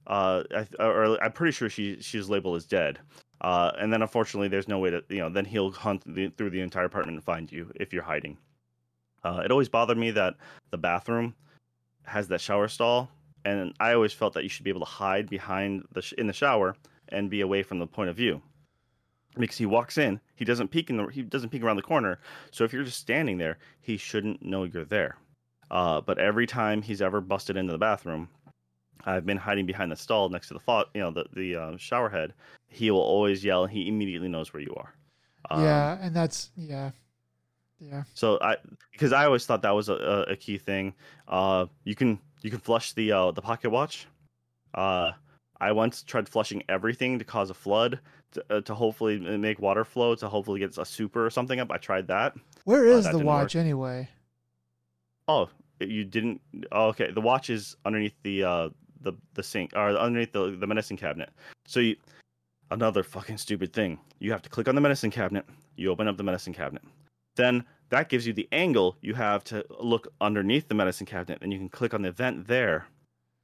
uh, 0.06 0.44
I, 0.54 0.82
or 0.84 1.22
I'm 1.22 1.32
pretty 1.32 1.52
sure 1.52 1.68
she 1.68 2.00
she's 2.00 2.28
labeled 2.28 2.56
as 2.56 2.66
dead. 2.66 2.98
Uh, 3.40 3.72
and 3.78 3.92
then 3.92 4.00
unfortunately, 4.00 4.48
there's 4.48 4.68
no 4.68 4.78
way 4.78 4.90
to, 4.90 5.02
you 5.08 5.18
know, 5.18 5.28
then 5.28 5.44
he'll 5.44 5.70
hunt 5.72 6.02
the, 6.06 6.28
through 6.30 6.48
the 6.50 6.60
entire 6.60 6.84
apartment 6.86 7.16
and 7.16 7.24
find 7.24 7.50
you 7.52 7.70
if 7.74 7.92
you're 7.92 8.02
hiding. 8.04 8.38
Uh, 9.24 9.42
it 9.44 9.50
always 9.50 9.68
bothered 9.68 9.98
me 9.98 10.10
that 10.12 10.34
the 10.70 10.78
bathroom 10.78 11.34
has 12.04 12.28
that 12.28 12.40
shower 12.40 12.68
stall, 12.68 13.08
and 13.44 13.72
I 13.80 13.94
always 13.94 14.12
felt 14.12 14.34
that 14.34 14.42
you 14.42 14.48
should 14.48 14.64
be 14.64 14.70
able 14.70 14.80
to 14.80 14.86
hide 14.86 15.28
behind 15.30 15.84
the 15.92 16.02
sh- 16.02 16.12
in 16.18 16.26
the 16.26 16.32
shower 16.32 16.76
and 17.08 17.30
be 17.30 17.40
away 17.40 17.62
from 17.62 17.78
the 17.78 17.86
point 17.86 18.10
of 18.10 18.16
view. 18.16 18.42
Because 19.36 19.56
he 19.56 19.66
walks 19.66 19.98
in, 19.98 20.20
he 20.36 20.44
doesn't 20.44 20.68
peek 20.68 20.90
in 20.90 20.96
the 20.96 21.06
he 21.06 21.22
doesn't 21.22 21.48
peek 21.48 21.62
around 21.62 21.76
the 21.76 21.82
corner. 21.82 22.20
So 22.52 22.62
if 22.64 22.72
you're 22.72 22.84
just 22.84 23.00
standing 23.00 23.38
there, 23.38 23.58
he 23.80 23.96
shouldn't 23.96 24.42
know 24.42 24.64
you're 24.64 24.84
there. 24.84 25.16
Uh, 25.70 26.00
but 26.00 26.18
every 26.18 26.46
time 26.46 26.82
he's 26.82 27.02
ever 27.02 27.20
busted 27.20 27.56
into 27.56 27.72
the 27.72 27.78
bathroom, 27.78 28.28
I've 29.06 29.26
been 29.26 29.36
hiding 29.36 29.66
behind 29.66 29.90
the 29.90 29.96
stall 29.96 30.28
next 30.28 30.48
to 30.48 30.54
the 30.54 30.60
fa- 30.60 30.84
you 30.94 31.00
know, 31.00 31.10
the 31.10 31.24
the 31.32 31.56
uh, 31.56 31.76
shower 31.76 32.08
head. 32.08 32.32
He 32.68 32.90
will 32.90 33.00
always 33.00 33.44
yell, 33.44 33.64
and 33.64 33.72
he 33.72 33.88
immediately 33.88 34.28
knows 34.28 34.52
where 34.52 34.62
you 34.62 34.74
are. 34.76 34.94
Um, 35.50 35.64
yeah, 35.64 35.98
and 36.00 36.14
that's 36.14 36.50
yeah, 36.56 36.90
yeah. 37.80 38.04
So 38.14 38.38
I, 38.40 38.56
because 38.92 39.12
I 39.12 39.24
always 39.24 39.46
thought 39.46 39.62
that 39.62 39.74
was 39.74 39.88
a, 39.88 40.26
a, 40.28 40.36
key 40.36 40.58
thing. 40.58 40.94
Uh, 41.28 41.66
you 41.84 41.94
can 41.94 42.18
you 42.42 42.50
can 42.50 42.60
flush 42.60 42.92
the 42.92 43.12
uh, 43.12 43.30
the 43.32 43.42
pocket 43.42 43.70
watch. 43.70 44.06
Uh, 44.72 45.12
I 45.60 45.72
once 45.72 46.02
tried 46.02 46.28
flushing 46.28 46.62
everything 46.68 47.18
to 47.18 47.24
cause 47.24 47.50
a 47.50 47.54
flood 47.54 48.00
to, 48.32 48.44
uh, 48.50 48.60
to 48.62 48.74
hopefully 48.74 49.18
make 49.18 49.60
water 49.60 49.84
flow 49.84 50.14
to 50.16 50.28
hopefully 50.28 50.60
get 50.60 50.76
a 50.78 50.84
super 50.84 51.24
or 51.24 51.30
something 51.30 51.60
up. 51.60 51.70
I 51.70 51.78
tried 51.78 52.08
that. 52.08 52.34
Where 52.64 52.86
is 52.86 53.04
that 53.04 53.12
the 53.12 53.24
watch 53.24 53.56
anyway? 53.56 54.08
Oh, 55.28 55.48
you 55.80 56.04
didn't? 56.04 56.40
Oh, 56.72 56.88
okay, 56.88 57.10
the 57.10 57.20
watch 57.20 57.50
is 57.50 57.76
underneath 57.84 58.14
the 58.22 58.44
uh 58.44 58.68
the 59.00 59.12
the 59.34 59.42
sink 59.42 59.72
or 59.74 59.90
underneath 59.90 60.32
the 60.32 60.56
the 60.58 60.66
medicine 60.66 60.96
cabinet. 60.96 61.30
So 61.66 61.80
you 61.80 61.96
another 62.70 63.02
fucking 63.02 63.38
stupid 63.38 63.72
thing. 63.72 63.98
You 64.18 64.32
have 64.32 64.42
to 64.42 64.48
click 64.48 64.68
on 64.68 64.74
the 64.74 64.80
medicine 64.80 65.10
cabinet. 65.10 65.44
You 65.76 65.90
open 65.90 66.08
up 66.08 66.16
the 66.16 66.22
medicine 66.22 66.52
cabinet. 66.52 66.82
Then 67.36 67.64
that 67.90 68.08
gives 68.08 68.26
you 68.26 68.32
the 68.32 68.48
angle 68.52 68.96
you 69.00 69.14
have 69.14 69.44
to 69.44 69.64
look 69.80 70.08
underneath 70.20 70.68
the 70.68 70.74
medicine 70.74 71.06
cabinet, 71.06 71.38
and 71.42 71.52
you 71.52 71.58
can 71.58 71.68
click 71.68 71.94
on 71.94 72.02
the 72.02 72.12
vent 72.12 72.46
there. 72.46 72.86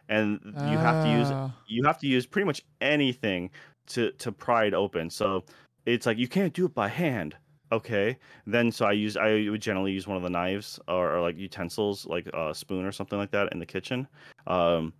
And 0.09 0.41
you 0.45 0.77
have 0.79 1.05
to 1.05 1.11
use 1.11 1.29
Ah, 1.31 1.55
you 1.69 1.85
have 1.85 1.99
to 2.01 2.07
use 2.09 2.27
pretty 2.27 2.47
much 2.47 2.63
anything 2.81 3.51
to 3.89 4.11
to 4.13 4.33
pry 4.33 4.65
it 4.65 4.75
open. 4.75 5.09
So 5.09 5.45
it's 5.87 6.05
like 6.07 6.19
you 6.19 6.27
can't 6.29 6.53
do 6.53 6.67
it 6.67 6.75
by 6.75 6.89
hand. 6.89 7.37
Okay, 7.73 8.19
then 8.49 8.73
so 8.73 8.85
I 8.87 8.93
use 8.93 9.17
I 9.17 9.49
would 9.49 9.63
generally 9.63 9.93
use 9.93 10.09
one 10.09 10.17
of 10.17 10.25
the 10.25 10.31
knives 10.31 10.81
or, 10.89 11.15
or 11.15 11.21
like 11.21 11.39
utensils, 11.39 12.05
like 12.07 12.27
a 12.35 12.53
spoon 12.53 12.85
or 12.85 12.91
something 12.91 13.19
like 13.19 13.31
that 13.31 13.53
in 13.53 13.61
the 13.61 13.67
kitchen. 13.67 14.09
Um, 14.49 14.93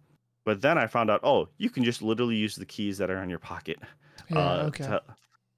but 0.45 0.61
then 0.63 0.79
I 0.79 0.87
found 0.87 1.11
out, 1.11 1.21
oh, 1.25 1.49
you 1.59 1.69
can 1.71 1.83
just 1.83 2.01
literally 2.01 2.37
use 2.37 2.55
the 2.55 2.65
keys 2.65 2.97
that 2.99 3.11
are 3.11 3.23
in 3.25 3.29
your 3.29 3.41
pocket. 3.41 3.79
yeah. 4.31 4.39
uh, 4.39 4.63
okay. 4.69 4.85
to- 4.85 5.03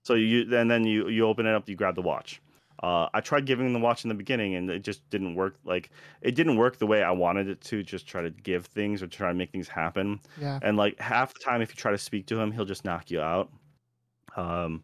so 0.04 0.14
you 0.14 0.56
and 0.56 0.70
then 0.70 0.84
you 0.84 1.08
you 1.08 1.26
open 1.26 1.44
it 1.44 1.54
up, 1.54 1.68
you 1.68 1.76
grab 1.76 1.94
the 1.94 2.02
watch. 2.02 2.40
Uh, 2.82 3.08
I 3.14 3.20
tried 3.20 3.46
giving 3.46 3.66
him 3.66 3.72
the 3.72 3.78
watch 3.78 4.04
in 4.04 4.08
the 4.08 4.14
beginning, 4.14 4.56
and 4.56 4.68
it 4.68 4.82
just 4.82 5.08
didn't 5.10 5.34
work. 5.36 5.56
Like 5.64 5.90
it 6.20 6.34
didn't 6.34 6.56
work 6.56 6.78
the 6.78 6.86
way 6.86 7.02
I 7.02 7.12
wanted 7.12 7.48
it 7.48 7.60
to. 7.62 7.82
Just 7.82 8.06
try 8.08 8.22
to 8.22 8.30
give 8.30 8.66
things 8.66 9.02
or 9.02 9.06
try 9.06 9.28
to 9.28 9.34
make 9.34 9.52
things 9.52 9.68
happen. 9.68 10.20
yeah. 10.40 10.58
And 10.62 10.76
like 10.76 10.98
half 10.98 11.32
the 11.32 11.40
time, 11.40 11.62
if 11.62 11.70
you 11.70 11.76
try 11.76 11.92
to 11.92 11.98
speak 11.98 12.26
to 12.26 12.40
him, 12.40 12.50
he'll 12.50 12.64
just 12.64 12.84
knock 12.84 13.10
you 13.10 13.20
out. 13.20 13.50
Um, 14.36 14.82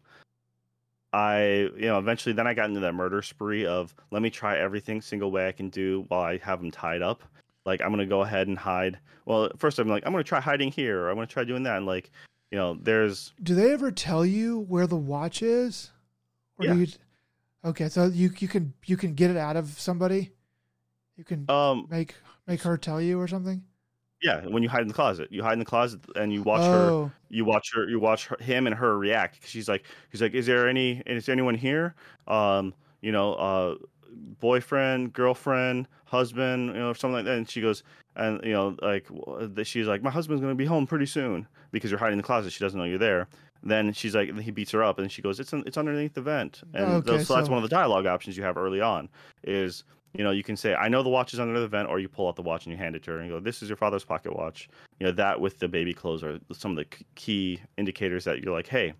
I, 1.11 1.69
you 1.75 1.87
know, 1.87 1.97
eventually 1.97 2.33
then 2.33 2.45
I 2.47 2.53
got 2.53 2.69
into 2.69 2.79
that 2.81 2.93
murder 2.93 3.21
spree 3.21 3.65
of 3.65 3.93
let 4.11 4.21
me 4.21 4.29
try 4.29 4.57
everything 4.59 5.01
single 5.01 5.31
way 5.31 5.47
I 5.47 5.51
can 5.51 5.69
do 5.69 6.05
while 6.07 6.21
I 6.21 6.37
have 6.37 6.61
him 6.61 6.69
tied 6.71 7.01
up. 7.01 7.23
Like 7.65 7.81
I'm 7.81 7.89
gonna 7.89 8.05
go 8.05 8.21
ahead 8.21 8.47
and 8.47 8.57
hide. 8.57 8.99
Well, 9.25 9.49
first 9.57 9.79
I'm 9.79 9.87
like 9.89 10.05
I'm 10.05 10.11
gonna 10.11 10.23
try 10.23 10.39
hiding 10.39 10.71
here, 10.71 11.01
or 11.01 11.09
I'm 11.09 11.15
gonna 11.15 11.27
try 11.27 11.43
doing 11.43 11.63
that. 11.63 11.77
And 11.77 11.85
like, 11.85 12.11
you 12.51 12.57
know, 12.57 12.75
there's 12.81 13.33
Do 13.43 13.55
they 13.55 13.73
ever 13.73 13.91
tell 13.91 14.25
you 14.25 14.59
where 14.59 14.87
the 14.87 14.95
watch 14.95 15.41
is? 15.41 15.91
Or 16.59 16.65
Yeah. 16.65 16.73
do 16.73 16.79
you 16.81 16.87
Okay, 17.63 17.89
so 17.89 18.05
you 18.05 18.31
you 18.39 18.47
can 18.47 18.73
you 18.85 18.97
can 18.97 19.13
get 19.13 19.31
it 19.31 19.37
out 19.37 19.57
of 19.57 19.79
somebody? 19.79 20.31
You 21.17 21.23
can 21.23 21.45
um 21.49 21.87
make 21.89 22.15
make 22.47 22.61
her 22.61 22.77
tell 22.77 23.01
you 23.01 23.19
or 23.19 23.27
something? 23.27 23.63
yeah 24.21 24.45
when 24.47 24.63
you 24.63 24.69
hide 24.69 24.81
in 24.81 24.87
the 24.87 24.93
closet, 24.93 25.31
you 25.31 25.43
hide 25.43 25.53
in 25.53 25.59
the 25.59 25.65
closet 25.65 25.99
and 26.15 26.33
you 26.33 26.43
watch 26.43 26.61
her 26.61 26.91
oh, 26.91 27.11
you 27.29 27.45
watch 27.45 27.71
her 27.73 27.87
you 27.87 27.99
watch 27.99 28.27
her, 28.27 28.37
him 28.39 28.67
and 28.67 28.75
her 28.75 28.97
react 28.97 29.47
she's 29.47 29.69
like 29.69 29.85
he's 30.11 30.21
like 30.21 30.33
is 30.33 30.45
there 30.45 30.67
any 30.67 31.01
is 31.05 31.25
there 31.25 31.33
anyone 31.33 31.55
here? 31.55 31.95
Um 32.27 32.73
you 33.01 33.11
know 33.11 33.33
uh 33.35 33.75
boyfriend 34.39 35.13
girlfriend 35.13 35.87
husband 36.05 36.67
you 36.67 36.79
know 36.79 36.93
something 36.93 37.15
like 37.15 37.25
that? 37.25 37.37
And 37.37 37.49
she 37.49 37.61
goes 37.61 37.83
and 38.15 38.43
you 38.43 38.53
know 38.53 38.75
like 38.81 39.07
she's 39.65 39.87
like 39.87 40.01
my 40.01 40.09
husband's 40.09 40.41
going 40.41 40.53
to 40.53 40.57
be 40.57 40.65
home 40.65 40.85
pretty 40.85 41.05
soon 41.05 41.47
because 41.71 41.91
you're 41.91 41.99
hiding 41.99 42.13
in 42.13 42.17
the 42.17 42.23
closet. 42.23 42.51
She 42.51 42.63
doesn't 42.63 42.77
know 42.77 42.85
you're 42.85 42.97
there 42.97 43.27
then 43.63 43.91
she's 43.93 44.15
like 44.15 44.37
he 44.39 44.51
beats 44.51 44.71
her 44.71 44.83
up 44.83 44.99
and 44.99 45.11
she 45.11 45.21
goes 45.21 45.39
it's 45.39 45.51
it's 45.53 45.77
underneath 45.77 46.13
the 46.13 46.21
vent. 46.21 46.61
And 46.73 46.85
Okay, 46.85 47.07
those- 47.17 47.27
so 47.27 47.35
that's 47.35 47.49
one 47.49 47.57
of 47.57 47.63
the 47.63 47.75
dialogue 47.75 48.05
options 48.05 48.37
you 48.37 48.43
have 48.43 48.57
early 48.57 48.81
on 48.81 49.09
is 49.43 49.83
you 50.15 50.23
know 50.23 50.31
you 50.31 50.41
can 50.43 50.57
say 50.57 50.73
i 50.73 50.87
know 50.89 51.03
the 51.03 51.09
watch 51.09 51.33
is 51.35 51.39
under 51.39 51.59
the 51.59 51.67
vent 51.67 51.87
or 51.87 51.99
you 51.99 52.07
pull 52.09 52.27
out 52.27 52.35
the 52.35 52.41
watch 52.41 52.65
and 52.65 52.71
you 52.71 52.77
hand 52.77 52.95
it 52.95 53.03
to 53.03 53.11
her 53.11 53.19
and 53.19 53.29
go 53.29 53.39
this 53.39 53.61
is 53.61 53.69
your 53.69 53.77
father's 53.77 54.03
pocket 54.03 54.35
watch. 54.35 54.67
You 54.99 55.05
know 55.05 55.11
that 55.13 55.39
with 55.39 55.59
the 55.59 55.67
baby 55.67 55.93
clothes 55.93 56.23
are 56.23 56.39
some 56.51 56.71
of 56.71 56.77
the 56.77 56.85
key 57.15 57.59
indicators 57.77 58.23
that 58.25 58.39
you're 58.41 58.53
like 58.53 58.67
hey 58.67 58.93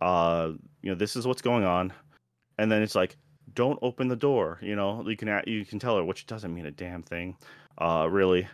uh 0.00 0.52
you 0.82 0.90
know 0.90 0.94
this 0.94 1.14
is 1.16 1.26
what's 1.26 1.42
going 1.42 1.64
on. 1.64 1.92
And 2.58 2.70
then 2.72 2.82
it's 2.82 2.94
like 2.94 3.16
don't 3.54 3.78
open 3.82 4.08
the 4.08 4.16
door 4.16 4.58
you 4.62 4.76
know? 4.76 5.06
You 5.06 5.16
can 5.16 5.42
you 5.46 5.66
can 5.66 5.78
tell 5.78 5.96
her 5.96 6.04
which 6.04 6.26
doesn't 6.26 6.54
mean 6.54 6.66
a 6.66 6.70
damn 6.70 7.02
thing 7.02 7.36
uh 7.78 8.06
really. 8.10 8.46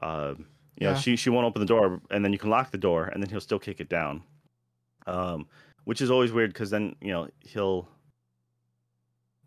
Uh 0.00 0.34
you 0.78 0.86
know 0.86 0.92
she 1.00 1.16
she 1.16 1.30
won't 1.30 1.46
open 1.46 1.60
the 1.60 1.66
door 1.66 2.00
and 2.10 2.24
then 2.24 2.32
you 2.32 2.38
can 2.38 2.50
lock 2.50 2.70
the 2.70 2.78
door 2.78 3.06
and 3.06 3.22
then 3.22 3.28
he'll 3.30 3.40
still 3.40 3.58
kick 3.58 3.80
it 3.80 3.88
down 3.88 4.22
um 5.06 5.46
which 5.84 6.00
is 6.00 6.10
always 6.10 6.32
weird 6.32 6.52
because 6.52 6.70
then 6.70 6.94
you 7.00 7.12
know 7.12 7.28
he'll 7.40 7.88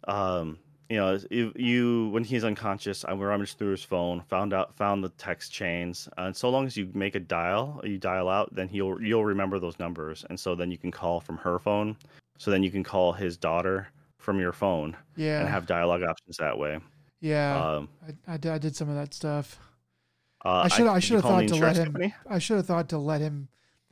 um 0.08 0.58
you 0.90 0.98
know 0.98 1.20
you, 1.30 1.54
you 1.56 2.10
when 2.10 2.24
he's 2.24 2.44
unconscious 2.44 3.06
i 3.06 3.14
rummaged 3.14 3.58
through 3.58 3.72
his 3.72 3.84
phone 3.84 4.22
found 4.22 4.54
out 4.54 4.76
found 4.76 5.04
the 5.04 5.10
text 5.10 5.52
chains 5.52 6.10
and 6.18 6.36
so 6.36 6.50
long 6.50 6.66
as 6.66 6.76
you 6.76 6.90
make 6.94 7.16
a 7.16 7.20
dial 7.20 7.80
you 7.84 7.98
dial 7.98 8.28
out 8.28 8.54
then 8.54 8.68
he'll 8.68 9.00
you'll 9.02 9.26
remember 9.26 9.60
those 9.60 9.78
numbers 9.80 10.26
and 10.30 10.40
so 10.40 10.56
then 10.56 10.72
you 10.72 10.78
can 10.78 10.92
call 10.92 11.20
from 11.20 11.38
her 11.38 11.60
phone 11.60 11.96
so 12.38 12.50
then 12.50 12.64
you 12.64 12.72
can 12.72 12.84
call 12.84 13.14
his 13.14 13.38
daughter 13.38 13.88
from 14.18 14.40
your 14.40 14.52
phone 14.52 14.96
yeah. 15.16 15.40
and 15.40 15.50
have 15.50 15.66
dialogue 15.66 16.04
options 16.04 16.38
that 16.38 16.58
way 16.58 16.80
yeah. 17.22 17.76
um 17.76 17.90
I, 18.08 18.34
I, 18.34 18.38
did, 18.38 18.52
I 18.52 18.58
did 18.58 18.76
some 18.76 18.90
of 18.90 18.96
that 18.96 19.14
stuff. 19.14 19.60
uh, 20.44 20.62
I 20.64 20.68
should 20.70 20.88
I 20.88 21.00
should 21.00 21.16
have 21.16 21.24
thought 21.24 21.48
to 21.48 21.56
let 21.56 21.76
him 21.76 21.86
company? 21.86 22.16
I 22.28 22.40
should 22.40 22.58
have 22.58 22.66
thought 22.66 22.90
to 22.90 22.98
let 22.98 23.22
him 23.22 23.50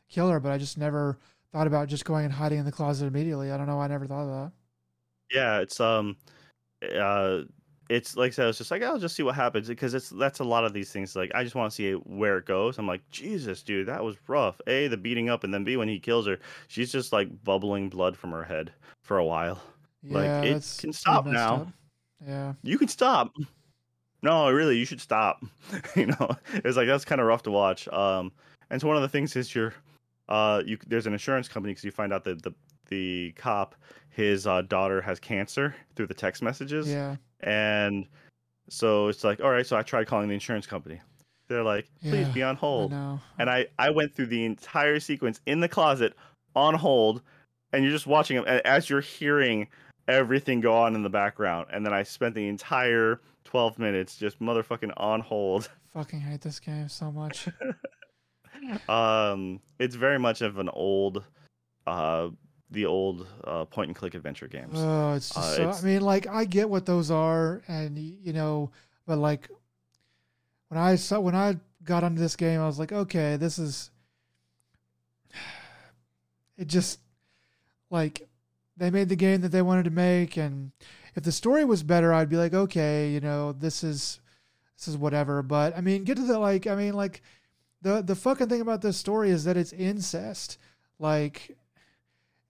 kill 0.10 0.30
her, 0.30 0.40
but 0.40 0.52
I 0.52 0.58
just 0.58 0.78
never 0.78 1.20
thought 1.58 1.68
about 1.68 1.88
just 1.88 2.06
going 2.06 2.26
and 2.26 2.34
hiding 2.34 2.60
in 2.60 2.66
the 2.66 2.72
closet 2.72 3.08
immediately. 3.08 3.52
I 3.52 3.58
don't 3.58 3.68
know. 3.68 3.80
I 3.80 3.88
never 3.88 4.06
thought 4.06 4.24
of 4.24 4.30
that. 4.30 4.52
yeah 5.32 5.60
it's 5.60 5.80
um 5.80 6.16
uh 6.96 7.42
it's 7.90 8.18
like 8.18 8.34
I 8.34 8.36
said, 8.36 8.48
it's 8.50 8.58
just 8.58 8.70
like 8.70 8.84
I'll 8.84 9.00
just 9.00 9.16
see 9.16 9.24
what 9.24 9.36
happens 9.36 9.68
because 9.68 9.94
it's 9.94 10.10
that's 10.10 10.40
a 10.40 10.44
lot 10.44 10.66
of 10.66 10.74
these 10.74 10.92
things. 10.92 11.16
Like 11.16 11.32
I 11.34 11.44
just 11.44 11.56
want 11.56 11.72
to 11.72 11.76
see 11.76 11.94
where 11.94 12.38
it 12.38 12.46
goes. 12.46 12.78
I'm 12.78 12.86
like, 12.86 13.02
Jesus, 13.12 13.64
dude, 13.64 13.88
that 13.88 14.04
was 14.04 14.18
rough. 14.28 14.60
A, 14.68 14.88
the 14.90 14.98
beating 14.98 15.30
up, 15.30 15.46
and 15.46 15.54
then 15.54 15.64
B, 15.64 15.78
when 15.78 15.88
he 15.88 15.98
kills 15.98 16.28
her, 16.28 16.38
she's 16.68 16.92
just 16.92 17.14
like 17.14 17.30
bubbling 17.46 17.88
blood 17.88 18.18
from 18.18 18.32
her 18.32 18.44
head 18.44 18.74
for 19.04 19.20
a 19.20 19.26
while. 19.26 19.62
Like, 20.04 20.46
it 20.46 20.78
can 20.80 20.92
stop 20.92 21.26
now. 21.26 21.56
up. 21.56 21.68
Yeah. 22.26 22.54
You 22.62 22.78
can 22.78 22.88
stop. 22.88 23.32
No, 24.22 24.52
really, 24.52 24.78
you 24.78 24.86
should 24.86 25.02
stop. 25.02 25.44
you 25.96 26.08
know, 26.08 26.36
it's 26.52 26.76
like 26.78 26.88
that's 26.88 27.06
kind 27.06 27.22
of 27.22 27.28
rough 27.28 27.44
to 27.44 27.52
watch. 27.52 27.88
Um, 27.88 28.32
and 28.70 28.82
so 28.82 28.88
one 28.88 28.98
of 28.98 29.02
the 29.02 29.10
things 29.10 29.36
is 29.36 29.54
you're, 29.56 29.74
uh, 30.30 30.62
you 30.66 30.78
there's 30.88 31.08
an 31.08 31.14
insurance 31.14 31.48
company 31.48 31.72
because 31.74 31.84
you 31.84 31.92
find 31.92 32.12
out 32.14 32.24
that 32.26 32.42
the 32.44 32.54
the 32.90 33.34
cop 33.36 33.76
his 34.10 34.48
uh, 34.48 34.62
daughter 34.64 35.02
has 35.02 35.20
cancer 35.20 35.76
through 35.96 36.08
the 36.08 36.14
text 36.14 36.42
messages. 36.42 36.90
Yeah. 36.90 37.18
And 37.42 38.08
so 38.70 39.08
it's 39.08 39.24
like, 39.24 39.42
all 39.42 39.52
right, 39.52 39.66
so 39.66 39.78
I 39.78 39.84
tried 39.84 40.08
calling 40.08 40.28
the 40.28 40.34
insurance 40.34 40.66
company. 40.66 41.00
They're 41.48 41.64
like, 41.64 41.88
please 42.02 42.28
Yeah, 42.28 42.34
be 42.34 42.44
on 42.44 42.56
hold. 42.56 42.92
know. 42.92 43.20
And 43.38 43.50
I, 43.50 43.68
I 43.78 43.90
went 43.92 44.14
through 44.16 44.26
the 44.28 44.44
entire 44.44 45.00
sequence 45.00 45.40
in 45.46 45.60
the 45.60 45.70
closet 45.70 46.14
on 46.56 46.74
hold, 46.74 47.22
and 47.72 47.84
you're 47.84 47.94
just 47.94 48.08
watching 48.08 48.38
them 48.38 48.46
as 48.66 48.90
you're 48.90 49.02
hearing 49.02 49.68
everything 50.08 50.62
go 50.62 50.76
on 50.76 50.96
in 50.96 51.04
the 51.04 51.10
background. 51.10 51.68
And 51.72 51.86
then 51.86 51.94
I 51.94 52.04
spent 52.04 52.34
the 52.34 52.48
entire 52.48 53.22
12 53.46 53.78
minutes 53.80 54.18
just 54.18 54.40
motherfucking 54.40 54.92
on 54.98 55.22
hold 55.22 55.70
fucking 55.94 56.20
hate 56.20 56.42
this 56.42 56.60
game 56.60 56.90
so 56.90 57.12
much. 57.12 57.48
um, 58.90 59.60
it's 59.80 59.96
very 59.96 60.18
much 60.20 60.42
of 60.42 60.58
an 60.58 60.70
old, 60.70 61.24
uh, 61.86 62.30
the 62.72 62.86
old 62.86 63.28
uh, 63.44 63.66
point 63.66 63.90
and 63.90 63.96
click 63.96 64.14
adventure 64.14 64.48
games. 64.48 64.74
Oh, 64.76 65.14
it's 65.14 65.30
just 65.30 65.38
Uh, 65.38 65.56
so, 65.56 65.62
it's- 65.64 65.84
I 65.84 65.86
mean, 65.86 66.02
like 66.02 66.28
I 66.28 66.46
get 66.46 66.70
what 66.70 66.86
those 66.86 67.10
are, 67.12 67.62
and 67.68 67.98
you 67.98 68.34
know, 68.34 68.72
but 69.06 69.18
like 69.18 69.50
when 70.70 70.80
I 70.80 70.96
saw 70.96 71.20
when 71.20 71.36
I 71.36 71.58
got 71.84 72.04
onto 72.04 72.20
this 72.20 72.36
game, 72.36 72.60
I 72.60 72.66
was 72.66 72.78
like, 72.80 72.92
okay, 72.92 73.38
this 73.38 73.58
is. 73.60 73.90
It 76.58 76.68
just 76.68 77.00
like 77.92 78.28
they 78.78 78.90
made 78.90 79.10
the 79.10 79.16
game 79.16 79.42
that 79.42 79.50
they 79.50 79.62
wanted 79.62 79.84
to 79.86 79.92
make, 79.92 80.38
and 80.38 80.72
if 81.16 81.24
the 81.24 81.32
story 81.32 81.64
was 81.66 81.84
better, 81.84 82.12
I'd 82.14 82.30
be 82.30 82.38
like, 82.38 82.54
okay, 82.54 83.12
you 83.12 83.20
know, 83.20 83.52
this 83.54 83.84
is 83.84 84.20
this 84.78 84.88
is 84.88 84.98
whatever. 84.98 85.44
But 85.44 85.78
I 85.78 85.82
mean, 85.82 86.04
get 86.04 86.18
to 86.18 86.24
the 86.24 86.40
like, 86.40 86.66
I 86.68 86.76
mean, 86.76 86.96
like 86.96 87.22
the 87.82 88.02
the 88.02 88.16
fucking 88.16 88.50
thing 88.50 88.62
about 88.62 88.82
this 88.82 88.98
story 88.98 89.30
is 89.30 89.44
that 89.46 89.58
it's 89.58 89.74
incest. 89.74 90.58
Like 91.00 91.58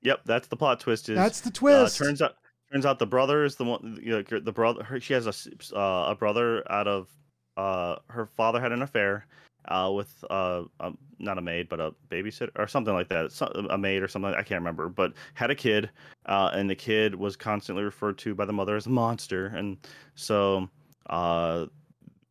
Yep, 0.01 0.21
that's 0.25 0.47
the 0.47 0.55
plot 0.55 0.79
twist. 0.79 1.09
Is 1.09 1.15
that's 1.15 1.41
the 1.41 1.49
uh, 1.49 1.53
twist. 1.53 1.97
turns 1.97 2.21
out 2.21 2.35
turns 2.71 2.85
out 2.85 2.99
the 2.99 3.07
brother 3.07 3.43
is 3.43 3.55
the 3.55 3.65
one. 3.65 3.99
You 4.01 4.23
know, 4.29 4.39
the 4.39 4.51
brother. 4.51 4.83
Her, 4.83 4.99
she 4.99 5.13
has 5.13 5.27
a 5.27 5.77
uh, 5.77 6.11
a 6.11 6.15
brother 6.15 6.69
out 6.71 6.87
of 6.87 7.09
uh, 7.57 7.97
her 8.09 8.25
father 8.25 8.59
had 8.61 8.71
an 8.71 8.83
affair 8.83 9.25
uh, 9.67 9.91
with 9.93 10.23
uh, 10.29 10.63
um, 10.79 10.97
not 11.19 11.37
a 11.37 11.41
maid 11.41 11.67
but 11.67 11.79
a 11.79 11.93
babysitter 12.09 12.51
or 12.55 12.67
something 12.67 12.93
like 12.93 13.09
that. 13.09 13.31
So, 13.31 13.47
a 13.69 13.77
maid 13.77 14.03
or 14.03 14.07
something 14.07 14.31
I 14.33 14.43
can't 14.43 14.61
remember, 14.61 14.87
but 14.87 15.13
had 15.33 15.49
a 15.49 15.55
kid, 15.55 15.89
uh, 16.27 16.51
and 16.53 16.69
the 16.69 16.75
kid 16.75 17.15
was 17.15 17.35
constantly 17.35 17.83
referred 17.83 18.17
to 18.19 18.35
by 18.35 18.45
the 18.45 18.53
mother 18.53 18.75
as 18.75 18.85
a 18.85 18.89
monster, 18.89 19.47
and 19.47 19.77
so. 20.15 20.69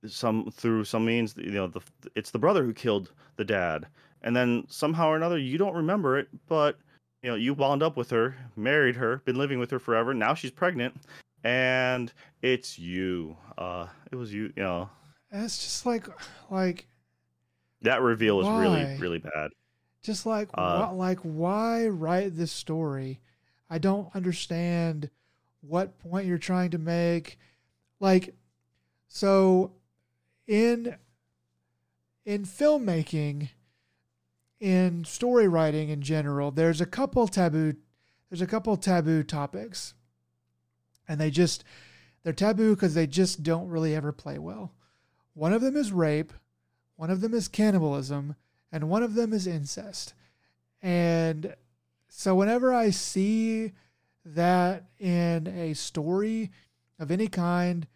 Some 0.09 0.51
through 0.51 0.85
some 0.85 1.05
means 1.05 1.35
you 1.37 1.51
know 1.51 1.67
the 1.67 1.81
it's 2.15 2.31
the 2.31 2.39
brother 2.39 2.65
who 2.65 2.73
killed 2.73 3.13
the 3.37 3.45
dad. 3.45 3.87
And 4.23 4.35
then 4.35 4.65
somehow 4.69 5.09
or 5.09 5.17
another 5.17 5.39
you 5.39 5.59
don't 5.59 5.75
remember 5.75 6.19
it 6.19 6.29
but 6.49 6.79
you 7.23 7.31
know 7.31 7.37
you 7.37 7.55
wound 7.55 7.83
up 7.83 7.97
with 7.97 8.11
her 8.11 8.37
married 8.57 8.97
her 8.97 9.19
been 9.25 9.37
living 9.37 9.59
with 9.59 9.71
her 9.71 9.79
forever. 9.79 10.15
Now 10.15 10.35
she's 10.35 10.51
pregnant 10.51 10.97
and 11.45 12.13
it's 12.43 12.79
you. 12.79 13.37
Uh 13.59 13.87
it 14.11 14.17
was 14.17 14.33
you 14.33 14.53
you 14.57 14.63
know. 14.63 14.89
And 15.31 15.45
it's 15.45 15.59
just 15.59 15.87
like 15.87 16.07
like 16.51 16.87
that 17.83 18.01
reveal 18.03 18.37
was 18.39 18.49
really 18.49 18.97
really 18.99 19.19
bad. 19.19 19.51
Just 20.03 20.27
like 20.27 20.49
Uh, 20.55 20.87
wha- 20.89 20.93
like 20.93 21.19
why 21.21 21.87
write 21.89 22.37
this 22.37 22.53
story? 22.53 23.21
I 23.69 23.79
don't 23.79 24.15
understand 24.15 25.11
what 25.61 25.99
point 25.99 26.27
you're 26.27 26.39
trying 26.39 26.71
to 26.71 26.79
make. 26.79 27.39
Like 28.01 28.35
so 29.09 29.73
in 30.47 30.97
in 32.25 32.45
filmmaking 32.45 33.51
in 34.59 35.05
story 35.05 35.49
writing 35.49 35.89
in 35.89 36.01
general 36.01 36.51
there's 36.51 36.81
a 36.81 36.87
couple 36.87 37.29
taboo 37.29 37.75
there's 38.31 38.43
a 38.43 38.47
couple 38.47 38.77
taboo 38.77 39.23
topics 39.23 39.95
and 41.09 41.21
they 41.21 41.31
just 41.31 41.63
they're 42.23 42.33
taboo 42.33 42.75
because 42.75 42.95
they 42.95 43.07
just 43.07 43.43
don't 43.43 43.69
really 43.69 43.95
ever 43.95 44.13
play 44.13 44.39
well 44.39 44.73
one 45.35 45.53
of 45.53 45.61
them 45.61 45.77
is 45.77 45.93
rape 45.93 46.33
one 46.97 47.11
of 47.11 47.21
them 47.21 47.35
is 47.35 47.49
cannibalism 47.49 48.35
and 48.73 48.89
one 48.89 49.03
of 49.03 49.15
them 49.15 49.33
is 49.33 49.47
incest. 49.47 50.15
And 50.83 51.55
so 52.09 52.35
whenever 52.35 52.73
I 52.73 52.91
see 52.91 53.73
that 54.25 54.85
in 54.99 55.47
a 55.47 55.75
story 55.75 56.51
of 56.99 57.11
any 57.11 57.29
kind, 57.29 57.87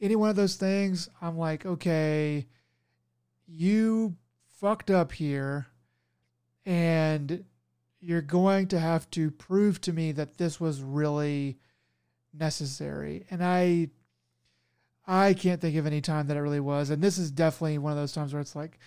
any 0.00 0.16
one 0.16 0.30
of 0.30 0.36
those 0.36 0.56
things, 0.56 1.08
I'm 1.20 1.38
like, 1.38 1.64
okay, 1.64 2.46
you 3.46 4.16
fucked 4.60 4.90
up 4.90 5.12
here 5.12 5.66
and 6.64 7.44
you're 8.00 8.22
going 8.22 8.68
to 8.68 8.78
have 8.78 9.08
to 9.10 9.30
prove 9.30 9.80
to 9.82 9.92
me 9.92 10.12
that 10.12 10.38
this 10.38 10.60
was 10.60 10.82
really 10.82 11.58
necessary. 12.32 13.24
And 13.30 13.42
I 13.42 13.90
I 15.06 15.34
can't 15.34 15.60
think 15.60 15.76
of 15.76 15.86
any 15.86 16.00
time 16.00 16.26
that 16.26 16.36
it 16.36 16.40
really 16.40 16.60
was. 16.60 16.90
And 16.90 17.02
this 17.02 17.16
is 17.16 17.30
definitely 17.30 17.78
one 17.78 17.92
of 17.92 17.98
those 17.98 18.12
times 18.12 18.32
where 18.32 18.40
it's 18.40 18.56
like, 18.56 18.78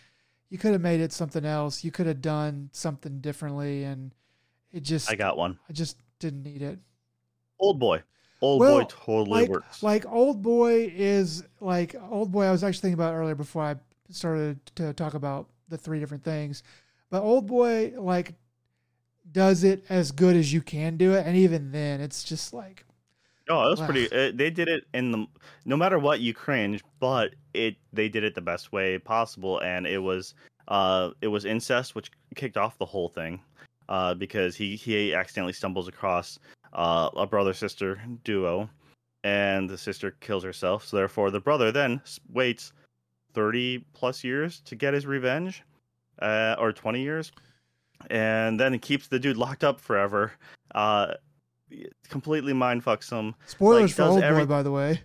you 0.50 0.58
could 0.58 0.74
have 0.74 0.82
made 0.82 1.00
it 1.00 1.14
something 1.14 1.46
else. 1.46 1.84
You 1.84 1.92
could 1.92 2.08
have 2.08 2.22
done 2.22 2.70
something 2.74 3.22
differently, 3.22 3.84
and 3.84 4.14
it 4.72 4.84
just 4.84 5.10
i 5.10 5.16
got 5.16 5.38
one 5.38 5.58
I 5.70 5.74
just 5.74 5.98
didn't 6.20 6.44
need 6.44 6.62
it. 6.62 6.80
old 7.60 7.80
boy 7.80 8.04
old 8.42 8.62
Well, 8.62 8.80
boy 8.80 8.86
totally 8.90 9.42
like 9.42 9.50
works 9.50 9.84
like 9.84 10.06
old 10.06 10.42
boy 10.42 10.92
is 10.96 11.44
like 11.60 11.96
old 12.10 12.32
boy. 12.32 12.46
I 12.46 12.52
was 12.52 12.64
actually 12.64 12.82
thinking 12.82 12.94
about 12.96 13.14
earlier 13.14 13.36
before 13.36 13.64
I 13.64 13.76
started 14.10 14.66
to 14.76 14.94
talk 14.94 15.14
about 15.14 15.50
the 15.68 15.78
three 15.78 16.00
different 16.00 16.24
things, 16.24 16.64
but 17.10 17.22
old 17.22 17.48
boy 17.48 17.94
like 17.98 18.34
does 19.32 19.64
it 19.64 19.84
as 19.90 20.12
good 20.12 20.36
as 20.36 20.52
you 20.52 20.62
can 20.62 20.98
do 20.98 21.14
it, 21.14 21.26
and 21.28 21.38
even 21.38 21.72
then, 21.72 22.02
it's 22.02 22.24
just 22.24 22.54
like 22.54 22.86
No, 23.48 23.66
it 23.66 23.70
was 23.70 23.80
Wow. 23.80 23.86
pretty. 23.88 24.12
Uh, 24.12 24.32
they 24.34 24.50
did 24.50 24.68
it 24.68 24.86
in 24.94 25.12
the. 25.12 25.28
No 25.66 25.76
matter 25.78 26.00
what, 26.00 26.20
you 26.20 26.34
cringe, 26.34 26.82
but 27.00 27.36
it. 27.54 27.76
They 27.94 28.10
did 28.10 28.24
it 28.24 28.36
the 28.36 28.42
best 28.42 28.72
way 28.72 28.98
possible, 28.98 29.60
and 29.60 29.86
it 29.86 30.00
was. 30.00 30.34
Uh, 30.68 31.12
it 31.22 31.28
was 31.28 31.46
incest, 31.46 31.96
which 31.96 32.12
kicked 32.36 32.56
off 32.56 32.78
the 32.78 32.86
whole 32.86 33.10
thing, 33.10 33.42
uh, 33.90 34.14
because 34.14 34.56
he 34.56 34.76
he 34.76 35.14
accidentally 35.14 35.54
stumbles 35.54 35.88
across 35.88 36.38
uh, 36.74 37.10
a 37.16 37.26
brother 37.28 37.54
sister 37.54 38.02
duo, 38.24 38.70
and 39.24 39.70
the 39.70 39.78
sister 39.78 40.12
kills 40.20 40.44
herself. 40.44 40.86
So 40.86 40.98
therefore, 40.98 41.32
the 41.32 41.40
brother 41.40 41.72
then 41.72 42.02
waits 42.32 42.74
thirty 43.34 43.86
plus 43.94 44.24
years 44.24 44.62
to 44.62 44.76
get 44.76 44.94
his 44.94 45.06
revenge, 45.06 45.64
uh, 46.22 46.56
or 46.60 46.72
twenty 46.74 47.02
years, 47.02 47.32
and 48.10 48.60
then 48.60 48.78
keeps 48.80 49.08
the 49.08 49.20
dude 49.20 49.38
locked 49.38 49.64
up 49.64 49.80
forever. 49.80 50.32
Uh, 50.74 51.14
completely 52.08 52.54
mind 52.54 52.84
fucks 52.84 53.10
him. 53.12 53.36
spoilers 53.46 53.92
Like, 53.92 53.96
for 54.08 54.14
old 54.14 54.24
every- 54.24 54.44
boy, 54.46 54.50
by 54.50 54.64
the 54.64 54.72
way. 54.72 55.02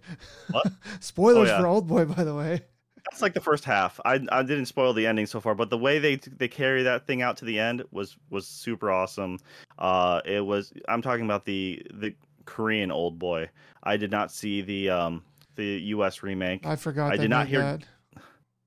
What? 0.51 0.67
spoilers 1.01 1.49
Oh, 1.51 1.53
yeah. 1.53 1.61
for 1.61 1.67
old 1.67 1.87
boy, 1.87 2.05
by 2.07 2.25
the 2.25 2.35
way. 2.35 2.63
That's 3.11 3.21
like 3.23 3.35
the 3.35 3.41
first 3.41 3.65
half. 3.65 4.01
I 4.05 4.21
I 4.33 4.43
didn't 4.43 4.67
spoil 4.67 4.93
the 4.93 5.07
ending 5.07 5.27
so 5.27 5.41
far, 5.41 5.55
but 5.55 5.71
the 5.71 5.79
way 5.79 5.99
they 5.99 6.17
they 6.17 6.49
carry 6.49 6.83
that 6.85 7.07
thing 7.07 7.23
out 7.23 7.37
to 7.39 7.45
the 7.45 7.59
end 7.59 7.83
was 7.91 8.17
was 8.31 8.47
super 8.47 8.91
awesome. 8.91 9.39
Uh, 9.79 10.21
it 10.25 10.45
was. 10.45 10.73
I'm 10.89 11.03
talking 11.03 11.25
about 11.25 11.45
the 11.45 11.83
the 11.93 12.15
Korean 12.47 12.91
old 12.91 13.19
boy. 13.19 13.49
I 13.83 13.97
did 13.97 14.11
not 14.11 14.33
see 14.33 14.63
the 14.63 14.91
um 14.91 15.23
the 15.57 15.65
U.S. 15.65 16.23
remake. 16.23 16.65
I 16.67 16.77
forgot. 16.77 17.13
I 17.13 17.17
did 17.17 17.31
not 17.31 17.47
hear- 17.47 17.61
that. 17.61 17.85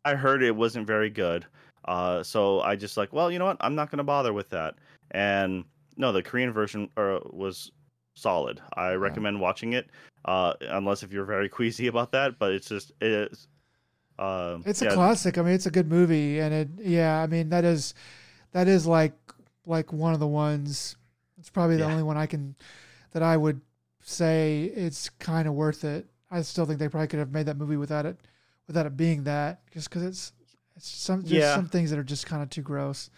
I 0.05 0.15
heard 0.15 0.41
it 0.43 0.55
wasn't 0.55 0.87
very 0.87 1.09
good. 1.09 1.45
Uh, 1.85 2.21
so 2.23 2.61
I 2.61 2.75
just 2.77 2.95
like, 2.95 3.11
well, 3.11 3.29
you 3.31 3.39
know 3.39 3.45
what? 3.45 3.57
I'm 3.59 3.75
not 3.75 3.89
going 3.91 3.97
to 3.97 4.03
bother 4.05 4.31
with 4.33 4.49
that. 4.51 4.75
And 5.11 5.65
no, 5.97 6.11
the 6.13 6.21
Korean 6.23 6.53
version 6.53 6.89
uh, 6.95 7.19
was 7.31 7.71
solid. 8.15 8.61
I 8.75 8.91
Yeah. 8.91 8.95
recommend 8.95 9.41
watching 9.41 9.73
it, 9.73 9.89
uh, 10.25 10.53
unless 10.61 11.03
if 11.03 11.11
you're 11.11 11.25
very 11.25 11.49
queasy 11.57 11.87
about 11.87 12.11
that. 12.13 12.39
But 12.39 12.51
it's 12.53 12.69
just 12.69 12.93
it 13.01 13.37
Uh, 14.19 14.59
It's 14.65 14.81
yeah, 14.81 14.91
a 14.91 14.93
classic. 14.93 15.37
I 15.37 15.41
mean, 15.41 15.53
it's 15.53 15.65
a 15.65 15.71
good 15.71 15.87
movie, 15.89 16.39
and 16.39 16.53
it. 16.53 16.69
Yeah, 16.79 17.21
I 17.21 17.27
mean 17.27 17.49
that 17.49 17.63
is, 17.63 17.93
that 18.53 18.67
is 18.67 18.87
like 18.87 19.13
like 19.65 19.93
one 19.93 20.13
of 20.13 20.19
the 20.19 20.27
ones. 20.27 20.95
It's 21.39 21.49
probably 21.49 21.77
the 21.77 21.83
Yeah. 21.83 21.87
only 21.87 22.03
one 22.03 22.17
I 22.17 22.25
can 22.27 22.55
that 23.13 23.23
I 23.23 23.37
would 23.37 23.61
say 24.01 24.65
it's 24.75 25.09
kind 25.09 25.47
of 25.47 25.55
worth 25.55 25.83
it. 25.85 26.07
I 26.31 26.41
still 26.43 26.65
think 26.65 26.79
they 26.79 26.89
probably 26.89 27.07
could 27.07 27.19
have 27.19 27.31
made 27.31 27.47
that 27.47 27.57
movie 27.57 27.77
without 27.77 28.05
it, 28.05 28.17
without 28.67 28.85
it 28.87 28.97
being 28.97 29.23
that, 29.25 29.61
just 29.71 29.89
because 29.89 30.03
it's 30.03 30.33
it's 30.75 30.89
some 30.89 31.23
just 31.25 31.33
Yeah. 31.33 31.53
some 31.53 31.67
things 31.67 31.91
that 31.91 31.99
are 31.99 32.03
just 32.03 32.27
kind 32.27 32.43
of 32.43 32.49
too 32.49 32.61
gross. 32.63 33.09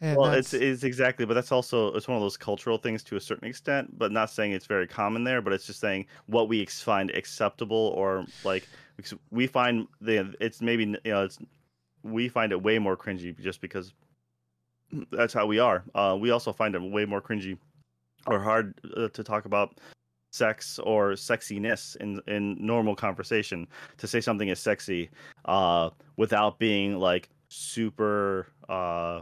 And 0.00 0.16
well, 0.16 0.32
it's 0.32 0.52
it's 0.52 0.82
exactly, 0.84 1.24
but 1.24 1.34
that's 1.34 1.52
also 1.52 1.94
it's 1.94 2.06
one 2.06 2.16
of 2.16 2.22
those 2.22 2.36
cultural 2.36 2.76
things 2.78 3.02
to 3.04 3.16
a 3.16 3.20
certain 3.20 3.48
extent. 3.48 3.96
But 3.98 4.12
not 4.12 4.30
saying 4.30 4.52
it's 4.52 4.66
very 4.66 4.86
common 4.86 5.24
there, 5.24 5.40
but 5.40 5.52
it's 5.54 5.66
just 5.66 5.80
saying 5.80 6.06
what 6.26 6.48
we 6.48 6.60
ex- 6.60 6.82
find 6.82 7.10
acceptable 7.12 7.92
or 7.96 8.26
like 8.42 8.68
because 8.96 9.14
we 9.30 9.46
find 9.46 9.86
the 10.00 10.34
it's 10.40 10.60
maybe 10.60 10.84
you 10.84 11.12
know 11.12 11.24
it's 11.24 11.38
we 12.02 12.28
find 12.28 12.52
it 12.52 12.62
way 12.62 12.78
more 12.78 12.96
cringy 12.96 13.38
just 13.40 13.60
because 13.60 13.94
that's 15.10 15.32
how 15.32 15.46
we 15.46 15.58
are. 15.58 15.84
Uh, 15.94 16.16
we 16.20 16.30
also 16.30 16.52
find 16.52 16.74
it 16.74 16.82
way 16.82 17.04
more 17.04 17.20
cringy 17.20 17.56
or 18.26 18.40
hard 18.40 18.74
uh, 18.96 19.08
to 19.08 19.24
talk 19.24 19.44
about 19.44 19.78
sex 20.32 20.78
or 20.78 21.12
sexiness 21.12 21.96
in 21.96 22.20
in 22.26 22.56
normal 22.58 22.96
conversation 22.96 23.68
to 23.98 24.06
say 24.06 24.18
something 24.18 24.48
is 24.48 24.58
sexy 24.58 25.10
uh 25.44 25.90
without 26.16 26.58
being 26.58 26.98
like 26.98 27.28
super 27.48 28.46
uh 28.70 29.20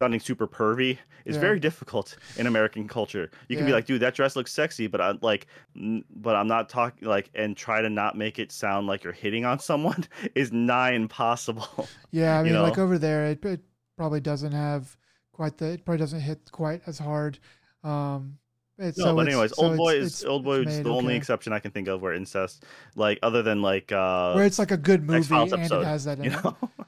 sounding 0.00 0.20
super 0.20 0.46
pervy 0.46 0.98
is 1.24 1.36
Yeah. 1.36 1.40
very 1.40 1.58
difficult 1.60 2.16
in 2.36 2.46
American 2.46 2.86
culture. 2.86 3.30
You 3.48 3.56
can 3.56 3.64
be 3.66 3.72
like, 3.72 3.86
dude, 3.86 4.02
that 4.02 4.14
dress 4.14 4.36
looks 4.36 4.52
sexy, 4.52 4.86
but 4.86 5.00
I'm 5.00 5.18
like, 5.22 5.46
n- 5.74 6.04
but 6.14 6.36
I'm 6.36 6.46
not 6.48 6.68
talking 6.68 7.08
like, 7.08 7.30
and 7.34 7.56
try 7.56 7.80
to 7.80 7.88
not 7.88 8.16
make 8.16 8.38
it 8.38 8.52
sound 8.52 8.86
like 8.86 9.04
you're 9.04 9.12
hitting 9.14 9.44
on 9.46 9.58
someone 9.58 10.04
is 10.34 10.52
nigh 10.52 10.92
impossible. 10.92 11.88
yeah. 12.10 12.38
I 12.38 12.42
you 12.44 12.52
mean, 12.52 12.62
like 12.62 12.78
over 12.78 12.98
there, 12.98 13.26
it, 13.26 13.44
it 13.44 13.60
probably 13.96 14.20
doesn't 14.20 14.52
have 14.52 14.96
quite 15.32 15.56
the. 15.56 15.72
It 15.72 15.84
probably 15.84 15.98
doesn't 15.98 16.20
hit 16.20 16.50
quite 16.52 16.82
as 16.86 16.98
hard. 16.98 17.38
Um, 17.82 18.38
It's, 18.78 18.98
No, 18.98 19.04
so 19.06 19.16
but 19.16 19.26
anyways, 19.28 19.56
so 19.56 19.62
old 19.68 19.76
boy 19.78 19.92
it's- 19.94 20.06
is 20.06 20.20
it's- 20.20 20.30
old 20.30 20.44
boy 20.44 20.60
is 20.60 20.82
the 20.82 20.90
only 20.90 21.16
exception 21.16 21.54
I 21.54 21.58
can 21.60 21.70
think 21.70 21.88
of 21.88 22.02
where 22.02 22.12
incest, 22.12 22.64
like 22.94 23.18
other 23.22 23.42
than 23.42 23.62
like 23.62 23.90
uh, 23.90 24.34
where 24.34 24.44
it's 24.44 24.58
like 24.58 24.70
a 24.70 24.76
good 24.76 25.02
movie 25.06 25.34
and 25.34 25.50
episode, 25.54 25.80
it 25.80 25.84
has 25.86 26.04
that 26.04 26.18
in 26.18 26.24
you 26.24 26.30
it. 26.44 26.54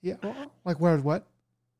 Yeah, 0.00 0.14
well, 0.22 0.34
like 0.64 0.80
where 0.80 0.96
what? 0.98 1.26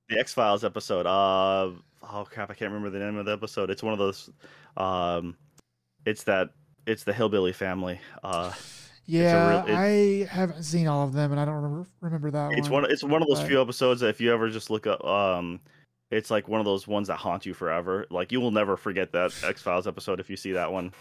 The 0.08 0.18
X 0.18 0.32
Files 0.34 0.64
episode. 0.64 1.06
Uh, 1.06 1.70
oh 2.02 2.26
crap, 2.30 2.50
I 2.50 2.54
can't 2.54 2.72
remember 2.72 2.90
the 2.90 3.04
name 3.04 3.16
of 3.16 3.26
the 3.26 3.32
episode. 3.32 3.70
It's 3.70 3.82
one 3.82 3.92
of 3.92 3.98
those. 3.98 4.30
Um, 4.76 5.36
it's 6.06 6.22
that 6.24 6.50
it's 6.86 7.04
the 7.04 7.12
hillbilly 7.12 7.52
family. 7.52 8.00
Uh, 8.22 8.52
Yeah, 9.06 9.64
real- 9.66 9.76
I 9.76 10.26
haven't 10.30 10.64
seen 10.64 10.86
all 10.86 11.02
of 11.06 11.12
them, 11.14 11.30
and 11.32 11.40
I 11.40 11.44
don't 11.46 11.54
remember, 11.54 11.88
remember 12.02 12.30
that 12.30 12.52
it's 12.52 12.68
one. 12.68 12.82
one. 12.82 12.90
It's 12.92 13.02
one 13.02 13.22
of 13.22 13.28
those 13.28 13.38
Right. 13.40 13.48
few 13.48 13.60
episodes 13.62 14.00
that 14.02 14.08
if 14.08 14.20
you 14.20 14.32
ever 14.34 14.50
just 14.50 14.68
look 14.70 14.86
up, 14.86 15.02
um, 15.04 15.60
it's 16.10 16.30
like 16.30 16.46
one 16.46 16.60
of 16.60 16.66
those 16.66 16.86
ones 16.86 17.08
that 17.08 17.16
haunt 17.16 17.46
you 17.46 17.54
forever. 17.54 18.06
Like 18.10 18.32
you 18.32 18.40
will 18.40 18.50
never 18.50 18.76
forget 18.76 19.12
that 19.12 19.32
X 19.44 19.62
Files 19.62 19.86
episode 19.86 20.20
if 20.20 20.28
you 20.30 20.36
see 20.36 20.52
that 20.52 20.70
one. 20.72 20.92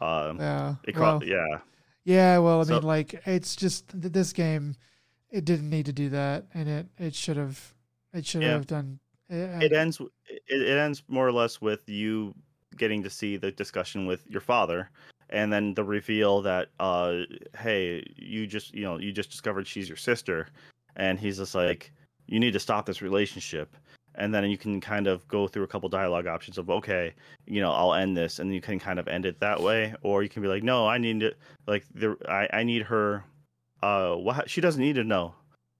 Um, 0.00 0.38
Yeah, 0.38 0.74
it 0.84 0.96
well, 0.96 1.18
caught, 1.18 1.26
yeah. 1.26 1.58
yeah. 2.04 2.38
Well, 2.38 2.60
I 2.60 2.64
So- 2.64 2.74
mean, 2.74 2.82
like 2.82 3.20
it's 3.26 3.56
just 3.56 3.88
th- 3.88 4.12
this 4.12 4.32
game. 4.32 4.76
It 5.30 5.44
didn't 5.44 5.68
need 5.68 5.86
to 5.86 5.92
do 5.92 6.08
that, 6.10 6.46
and 6.54 6.68
it 6.68 6.86
it 6.98 7.14
should 7.16 7.36
have 7.36 7.74
it 8.16 8.26
should 8.26 8.42
Yeah. 8.42 8.52
have 8.52 8.66
done. 8.66 8.98
It, 9.28 9.62
it 9.62 9.72
ends 9.72 10.00
it, 10.28 10.42
it 10.48 10.78
ends 10.78 11.02
more 11.08 11.26
or 11.26 11.32
less 11.32 11.60
with 11.60 11.88
you 11.88 12.34
getting 12.76 13.02
to 13.02 13.10
see 13.10 13.36
the 13.36 13.50
discussion 13.50 14.06
with 14.06 14.24
your 14.28 14.40
father 14.40 14.90
and 15.30 15.52
then 15.52 15.74
the 15.74 15.82
reveal 15.82 16.42
that 16.42 16.68
uh 16.78 17.22
hey 17.58 18.04
you 18.16 18.46
just 18.46 18.74
you 18.74 18.82
know 18.84 18.98
you 18.98 19.12
just 19.12 19.30
discovered 19.30 19.66
she's 19.66 19.88
your 19.88 19.96
sister 19.96 20.46
and 20.96 21.18
he's 21.18 21.38
just 21.38 21.54
like 21.54 21.90
you 22.26 22.38
need 22.38 22.52
to 22.52 22.60
stop 22.60 22.86
this 22.86 23.02
relationship 23.02 23.76
and 24.14 24.32
then 24.32 24.44
you 24.48 24.56
can 24.58 24.80
kind 24.80 25.06
of 25.06 25.26
go 25.26 25.48
through 25.48 25.64
a 25.64 25.66
couple 25.66 25.88
dialogue 25.88 26.26
options 26.26 26.58
of 26.58 26.70
okay 26.70 27.12
you 27.46 27.60
know 27.60 27.72
i'll 27.72 27.94
end 27.94 28.16
this 28.16 28.38
and 28.38 28.54
you 28.54 28.60
can 28.60 28.78
kind 28.78 28.98
of 28.98 29.08
end 29.08 29.26
it 29.26 29.40
that 29.40 29.60
way 29.60 29.94
or 30.02 30.22
you 30.22 30.28
can 30.28 30.42
be 30.42 30.48
like 30.48 30.62
no 30.62 30.86
i 30.86 30.98
need 30.98 31.20
to 31.20 31.34
like 31.66 31.84
the 31.94 32.16
i, 32.28 32.48
I 32.60 32.62
need 32.62 32.82
her 32.82 33.24
uh 33.82 34.14
what 34.14 34.48
she 34.48 34.60
doesn't 34.60 34.80
need 34.80 34.96
to 34.96 35.04
know 35.04 35.34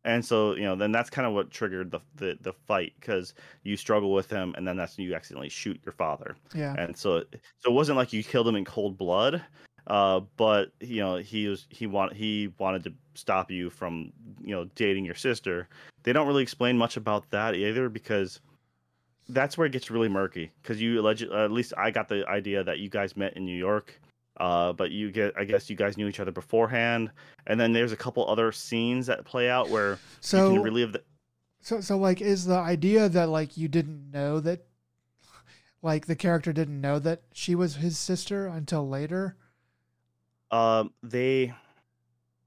and 0.06 0.24
so 0.24 0.54
you 0.54 0.62
know 0.62 0.74
then 0.74 0.92
that's 0.92 1.10
kind 1.10 1.26
of 1.26 1.34
what 1.34 1.50
triggered 1.50 1.90
the 1.90 2.00
the, 2.14 2.38
the 2.40 2.52
fight 2.52 2.94
because 2.98 3.34
you 3.64 3.76
struggle 3.76 4.12
with 4.12 4.30
him 4.30 4.54
and 4.56 4.66
then 4.66 4.76
that's 4.76 4.96
when 4.96 5.06
you 5.06 5.14
accidentally 5.14 5.50
shoot 5.50 5.78
your 5.84 5.92
father. 5.92 6.36
Yeah, 6.54 6.74
and 6.78 6.96
so 6.96 7.24
so 7.58 7.70
it 7.70 7.74
wasn't 7.74 7.98
like 7.98 8.12
you 8.12 8.24
killed 8.24 8.48
him 8.48 8.56
in 8.56 8.64
cold 8.64 8.96
blood 8.96 9.42
uh 9.88 10.20
but 10.36 10.72
you 10.80 11.00
know 11.00 11.16
he 11.16 11.46
was 11.46 11.66
he 11.68 11.86
want 11.86 12.12
he 12.12 12.52
wanted 12.58 12.82
to 12.82 12.92
stop 13.14 13.50
you 13.50 13.70
from 13.70 14.12
you 14.40 14.54
know 14.54 14.64
dating 14.74 15.04
your 15.04 15.14
sister. 15.14 15.68
They 16.04 16.12
don't 16.12 16.26
really 16.26 16.42
explain 16.42 16.78
much 16.78 16.96
about 16.96 17.28
that 17.30 17.54
either 17.54 17.88
because 17.88 18.40
that's 19.28 19.58
where 19.58 19.66
it 19.66 19.72
gets 19.72 19.90
really 19.90 20.08
murky 20.08 20.52
because 20.62 20.80
you 20.80 21.00
alleged 21.00 21.24
at 21.24 21.50
least 21.50 21.72
i 21.76 21.90
got 21.90 22.08
the 22.08 22.24
idea 22.28 22.62
that 22.62 22.78
you 22.78 22.88
guys 22.88 23.16
met 23.16 23.36
in 23.36 23.44
new 23.44 23.56
york 23.56 24.00
uh, 24.38 24.72
but 24.72 24.90
you 24.90 25.10
get, 25.10 25.34
I 25.36 25.44
guess 25.44 25.68
you 25.70 25.76
guys 25.76 25.96
knew 25.96 26.08
each 26.08 26.20
other 26.20 26.32
beforehand, 26.32 27.10
and 27.46 27.58
then 27.58 27.72
there's 27.72 27.92
a 27.92 27.96
couple 27.96 28.28
other 28.28 28.52
scenes 28.52 29.06
that 29.06 29.24
play 29.24 29.48
out 29.48 29.68
where 29.70 29.92
you 29.92 29.98
so 30.20 30.52
can 30.52 30.62
relive 30.62 30.92
the, 30.92 31.02
so 31.60 31.80
so 31.80 31.96
like 31.98 32.20
is 32.20 32.44
the 32.44 32.56
idea 32.56 33.08
that 33.08 33.28
like 33.28 33.56
you 33.56 33.68
didn't 33.68 34.10
know 34.12 34.40
that, 34.40 34.66
like 35.82 36.06
the 36.06 36.16
character 36.16 36.52
didn't 36.52 36.80
know 36.80 36.98
that 36.98 37.22
she 37.32 37.54
was 37.54 37.76
his 37.76 37.98
sister 37.98 38.46
until 38.46 38.88
later. 38.88 39.36
Um, 40.50 40.92
they. 41.02 41.54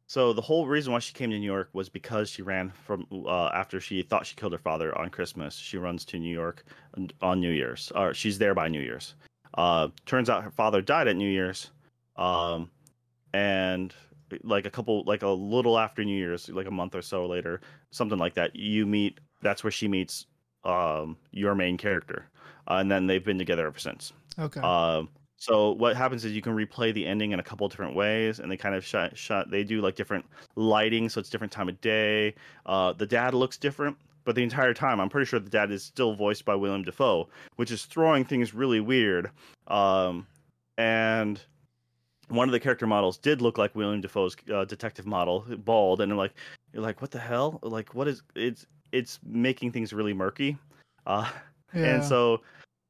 So 0.07 0.33
the 0.33 0.41
whole 0.41 0.65
reason 0.65 0.91
why 0.91 0.97
she 0.97 1.13
came 1.13 1.29
to 1.29 1.37
New 1.37 1.45
York 1.45 1.69
was 1.73 1.87
because 1.87 2.31
she 2.31 2.41
ran 2.41 2.71
from 2.71 3.05
uh, 3.11 3.49
after 3.49 3.79
she 3.79 4.01
thought 4.01 4.25
she 4.25 4.35
killed 4.35 4.53
her 4.53 4.57
father 4.57 4.97
on 4.97 5.09
Christmas. 5.11 5.55
She 5.55 5.77
runs 5.77 6.03
to 6.05 6.17
New 6.17 6.33
York 6.33 6.63
on- 6.97 7.11
on 7.21 7.39
New 7.39 7.51
Year's, 7.51 7.91
or 7.93 8.15
she's 8.15 8.39
there 8.39 8.55
by 8.55 8.69
New 8.69 8.81
Year's. 8.81 9.13
Uh, 9.53 9.89
turns 10.07 10.27
out 10.27 10.43
her 10.43 10.49
father 10.49 10.81
died 10.81 11.07
at 11.07 11.15
New 11.15 11.29
Year's, 11.29 11.69
um, 12.19 12.69
and 13.33 13.93
like 14.43 14.65
a 14.65 14.69
couple, 14.69 15.03
like 15.05 15.23
a 15.23 15.29
little 15.29 15.79
after 15.79 16.03
New 16.03 16.15
Year's, 16.15 16.49
like 16.49 16.67
a 16.67 16.71
month 16.71 16.93
or 16.93 17.01
so 17.01 17.25
later, 17.25 17.61
something 17.91 18.19
like 18.19 18.35
that. 18.35 18.55
You 18.55 18.85
meet. 18.85 19.19
That's 19.41 19.63
where 19.63 19.71
she 19.71 19.87
meets 19.87 20.25
um, 20.63 21.17
your 21.31 21.55
main 21.55 21.77
character, 21.77 22.29
uh, 22.69 22.75
and 22.75 22.91
then 22.91 23.07
they've 23.07 23.23
been 23.23 23.39
together 23.39 23.65
ever 23.65 23.79
since. 23.79 24.13
Okay. 24.37 24.59
Um, 24.59 25.09
so 25.37 25.71
what 25.71 25.95
happens 25.95 26.25
is 26.25 26.33
you 26.33 26.41
can 26.41 26.53
replay 26.53 26.93
the 26.93 27.05
ending 27.05 27.31
in 27.31 27.39
a 27.39 27.43
couple 27.43 27.67
different 27.69 27.95
ways, 27.95 28.39
and 28.39 28.51
they 28.51 28.57
kind 28.57 28.75
of 28.75 28.85
shot 28.85 29.17
shot. 29.17 29.49
They 29.49 29.63
do 29.63 29.81
like 29.81 29.95
different 29.95 30.25
lighting, 30.55 31.07
so 31.07 31.21
it's 31.21 31.29
different 31.29 31.53
time 31.53 31.69
of 31.69 31.79
day. 31.79 32.35
Uh, 32.65 32.91
the 32.91 33.07
dad 33.07 33.33
looks 33.33 33.57
different, 33.57 33.97
but 34.25 34.35
the 34.35 34.43
entire 34.43 34.73
time, 34.73 34.99
I'm 34.99 35.09
pretty 35.09 35.25
sure 35.25 35.39
the 35.39 35.49
dad 35.49 35.71
is 35.71 35.83
still 35.83 36.13
voiced 36.13 36.43
by 36.43 36.55
William 36.55 36.83
Dafoe, 36.83 37.29
which 37.55 37.71
is 37.71 37.85
throwing 37.85 38.25
things 38.25 38.53
really 38.53 38.81
weird. 38.81 39.31
Um, 39.67 40.27
and 40.77 41.41
one 42.29 42.47
of 42.47 42.53
the 42.53 42.59
character 42.59 42.87
models 42.87 43.17
did 43.17 43.41
look 43.41 43.57
like 43.57 43.75
William 43.75 44.01
Dafoe's 44.01 44.35
uh, 44.53 44.65
detective 44.65 45.05
model, 45.05 45.45
bald, 45.65 46.01
and 46.01 46.11
I'm 46.11 46.17
like, 46.17 46.33
you're 46.73 46.83
like, 46.83 47.01
what 47.01 47.11
the 47.11 47.19
hell? 47.19 47.59
Like, 47.61 47.93
what 47.93 48.07
is? 48.07 48.21
It's 48.35 48.65
it's 48.91 49.19
making 49.25 49.71
things 49.71 49.93
really 49.93 50.13
murky. 50.13 50.57
Uh, 51.05 51.29
yeah. 51.73 51.95
and 51.95 52.03
so 52.03 52.41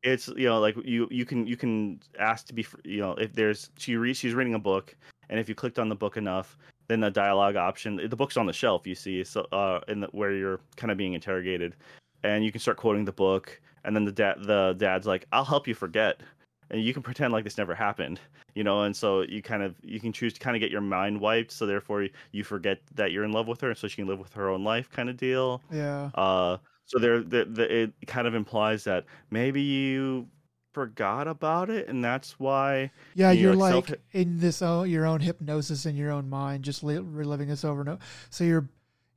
it's 0.03 0.27
you 0.29 0.47
know 0.47 0.59
like 0.59 0.75
you 0.85 1.07
you 1.11 1.25
can 1.25 1.45
you 1.45 1.57
can 1.57 1.99
ask 2.19 2.47
to 2.47 2.53
be 2.53 2.65
you 2.85 3.01
know 3.01 3.13
if 3.13 3.33
there's 3.33 3.69
she 3.77 4.13
she's 4.13 4.33
reading 4.33 4.53
a 4.53 4.59
book 4.59 4.95
and 5.29 5.39
if 5.39 5.49
you 5.49 5.55
clicked 5.55 5.77
on 5.77 5.89
the 5.89 5.95
book 5.95 6.15
enough 6.15 6.57
then 6.87 7.01
the 7.01 7.11
dialogue 7.11 7.55
option 7.55 7.99
the 8.09 8.15
book's 8.15 8.37
on 8.37 8.45
the 8.45 8.53
shelf 8.53 8.87
you 8.87 8.95
see 8.95 9.23
so 9.23 9.41
uh 9.51 9.81
in 9.89 9.99
the, 9.99 10.07
where 10.07 10.31
you're 10.31 10.59
kind 10.77 10.89
of 10.89 10.97
being 10.97 11.13
interrogated 11.13 11.75
and 12.23 12.45
you 12.45 12.51
can 12.51 12.61
start 12.61 12.77
quoting 12.77 13.03
the 13.03 13.11
book 13.11 13.59
and 13.83 13.93
then 13.93 14.05
the 14.05 14.11
dad 14.11 14.37
the 14.43 14.73
dad's 14.77 15.05
like 15.05 15.25
i'll 15.33 15.43
help 15.43 15.67
you 15.67 15.75
forget 15.75 16.21
and 16.71 16.81
you 16.83 16.93
can 16.93 17.01
pretend 17.01 17.33
like 17.33 17.43
this 17.43 17.57
never 17.57 17.75
happened 17.75 18.19
you 18.55 18.63
know 18.63 18.83
and 18.83 18.95
so 18.95 19.21
you 19.21 19.41
kind 19.41 19.63
of 19.63 19.75
you 19.81 19.99
can 19.99 20.11
choose 20.11 20.33
to 20.33 20.39
kind 20.39 20.55
of 20.55 20.59
get 20.59 20.71
your 20.71 20.81
mind 20.81 21.19
wiped 21.19 21.51
so 21.51 21.65
therefore 21.65 22.07
you 22.31 22.43
forget 22.43 22.79
that 22.95 23.11
you're 23.11 23.23
in 23.23 23.31
love 23.31 23.47
with 23.47 23.61
her 23.61 23.69
and 23.69 23.77
so 23.77 23.87
she 23.87 23.97
can 23.97 24.07
live 24.07 24.19
with 24.19 24.33
her 24.33 24.49
own 24.49 24.63
life 24.63 24.89
kind 24.89 25.09
of 25.09 25.17
deal 25.17 25.61
yeah. 25.71 26.09
uh, 26.15 26.57
so 26.89 26.97
there, 26.97 27.21
the, 27.21 27.45
the, 27.45 27.81
it 27.83 27.93
kind 28.07 28.25
of 28.25 28.33
implies 28.33 28.83
that 28.85 29.05
maybe 29.29 29.61
you 29.61 30.27
forgot 30.73 31.27
about 31.27 31.69
it, 31.69 31.87
and 31.87 32.03
that's 32.03 32.39
why. 32.39 32.89
Yeah, 33.13 33.31
you're 33.31 33.51
you're 33.51 33.55
like 33.55 33.73
like 33.75 33.87
self- 33.87 33.99
in 34.13 34.39
this 34.39 34.63
own, 34.63 34.89
your 34.89 35.05
own 35.05 35.19
hypnosis 35.19 35.85
in 35.85 35.95
your 35.95 36.11
own 36.11 36.27
mind, 36.29 36.63
just 36.63 36.83
li- 36.83 36.97
reliving 36.97 37.47
this 37.47 37.63
over 37.63 37.81
and 37.81 37.89
over. 37.91 37.99
So 38.31 38.43
you're 38.43 38.67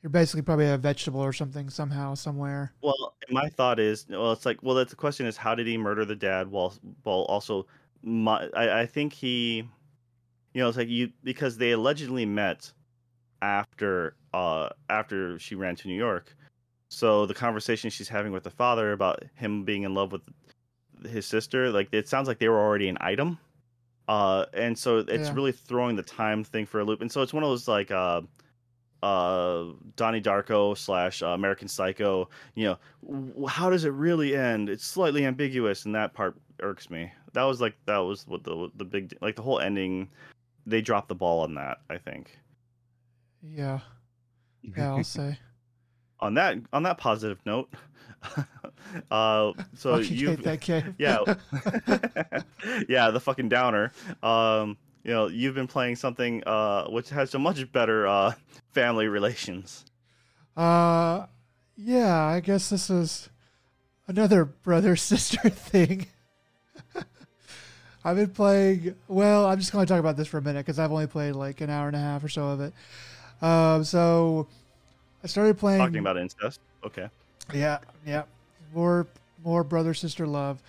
you're 0.03 0.11
basically 0.11 0.43
probably 0.43 0.69
a 0.69 0.77
vegetable 0.77 1.21
or 1.21 1.33
something 1.33 1.71
somehow 1.71 2.15
somewhere. 2.15 2.73
Well, 2.83 3.15
my 3.31 3.49
thought 3.49 3.79
is, 3.79 4.07
well, 4.09 4.33
it's 4.33 4.45
like, 4.45 4.63
well, 4.63 4.75
that's 4.75 4.91
the 4.91 4.97
question 4.97 5.27
is, 5.27 5.37
how 5.37 5.55
did 5.55 5.67
he 5.67 5.79
murder 5.79 6.05
the 6.05 6.17
dad 6.17 6.51
while, 6.51 6.75
while 7.05 7.23
also, 7.23 7.67
my, 8.03 8.49
I, 8.55 8.81
I 8.81 8.87
think 8.87 9.13
he, 9.13 9.59
you 10.55 10.61
know, 10.61 10.69
it's 10.69 10.77
like 10.77 10.89
you 10.89 11.13
because 11.23 11.57
they 11.57 11.71
allegedly 11.71 12.27
met 12.27 12.73
after, 13.41 14.17
uh, 14.35 14.71
after 14.91 15.39
she 15.39 15.55
ran 15.55 15.77
to 15.77 15.89
New 15.89 15.95
York. 15.95 16.37
So 16.91 17.25
the 17.25 17.35
conversation 17.35 17.89
she's 17.89 18.09
having 18.09 18.33
with 18.33 18.43
the 18.43 18.51
father 18.51 18.93
about 18.93 19.23
him 19.37 19.65
being 19.65 19.85
in 19.85 19.95
love 19.95 20.11
with 20.13 20.23
his 21.09 21.27
sister, 21.27 21.71
like 21.71 21.89
it 21.93 22.09
sounds 22.09 22.27
like 22.27 22.39
they 22.39 22.49
were 22.49 22.61
already 22.61 22.89
an 22.89 22.99
item. 23.01 23.39
Uh, 24.09 24.47
and 24.53 24.77
so 24.77 24.99
it's 24.99 25.29
Yeah. 25.29 25.35
really 25.35 25.53
throwing 25.53 25.95
the 25.95 26.03
time 26.03 26.43
thing 26.43 26.67
for 26.67 26.81
a 26.81 26.85
loop. 26.85 27.01
And 27.01 27.11
so 27.11 27.23
it's 27.23 27.33
one 27.33 27.45
of 27.45 27.49
those 27.49 27.69
like, 27.69 27.93
uh, 27.93 28.23
uh 29.03 29.65
Donnie 29.97 30.21
Darko 30.21 30.77
slash 30.77 31.23
uh, 31.23 31.29
American 31.29 31.69
Psycho. 31.69 32.29
You 32.55 32.65
know, 32.65 32.79
w- 33.07 33.47
how 33.47 33.69
does 33.71 33.85
it 33.85 33.93
really 33.93 34.37
end? 34.37 34.69
It's 34.69 34.85
slightly 34.85 35.27
ambiguous, 35.27 35.85
and 35.85 35.95
that 35.95 36.15
part 36.15 36.37
irks 36.61 36.89
me. 36.91 37.11
That 37.33 37.45
was 37.45 37.61
like 37.61 37.75
that 37.87 37.99
was 37.99 38.27
what 38.27 38.45
the 38.45 38.71
the 38.77 38.85
big 38.85 39.17
like 39.21 39.37
the 39.37 39.43
whole 39.43 39.59
ending. 39.61 40.09
They 40.67 40.81
dropped 40.81 41.09
the 41.09 41.15
ball 41.15 41.41
on 41.41 41.55
that. 41.55 41.79
I 41.91 41.99
think. 41.99 42.39
Yeah, 43.43 43.81
yeah, 44.77 44.93
I'll 44.93 45.03
say. 45.05 45.37
on 46.21 46.35
that 46.35 46.59
on 46.73 46.85
that 46.85 46.99
positive 46.99 47.39
note, 47.45 47.73
uh, 49.11 49.53
so 49.75 49.99
you 49.99 50.31
hate 50.31 50.45
that 50.45 50.61
game. 50.61 50.95
yeah 50.99 51.25
yeah 52.89 53.11
the 53.11 53.19
fucking 53.21 53.49
downer. 53.49 53.91
Um, 54.23 54.77
you 55.05 55.13
know 55.13 55.27
you've 55.27 55.55
been 55.55 55.67
playing 55.67 55.97
something 55.97 56.43
uh 56.47 56.87
which 56.89 57.11
has 57.11 57.35
a 57.35 57.39
much 57.39 57.71
better 57.73 58.07
uh 58.07 58.33
family 58.73 59.09
relations. 59.09 59.85
Uh, 60.57 61.27
yeah, 61.77 62.25
I 62.25 62.41
guess 62.41 62.69
this 62.71 62.91
is 62.91 63.31
another 64.07 64.45
brother 64.45 64.97
sister 64.97 65.49
thing. 65.49 66.07
I've 68.05 68.17
been 68.17 68.31
playing. 68.31 68.97
Well, 69.09 69.47
I'm 69.47 69.59
just 69.59 69.73
going 69.73 69.87
to 69.87 69.93
talk 69.93 70.01
about 70.01 70.17
this 70.17 70.29
for 70.29 70.39
a 70.39 70.43
minute 70.43 70.67
because 70.67 70.79
I've 70.79 70.91
only 70.91 71.07
played 71.07 71.33
like 71.33 71.61
an 71.61 71.71
hour 71.71 71.87
and 71.87 71.97
a 71.97 72.01
half 72.01 72.25
or 72.25 72.29
so 72.29 72.49
of 72.49 72.61
it. 72.61 72.73
Um, 73.41 73.85
so 73.85 74.49
I 75.23 75.27
started 75.27 75.59
playing. 75.59 75.79
Talking 75.79 75.99
about 75.99 76.17
incest. 76.17 76.61
Okay. 76.85 77.09
Yeah, 77.55 77.79
yeah. 78.07 78.25
More 78.75 79.07
more 79.45 79.65
brother 79.65 79.95
sister 79.95 80.27
love. 80.27 80.63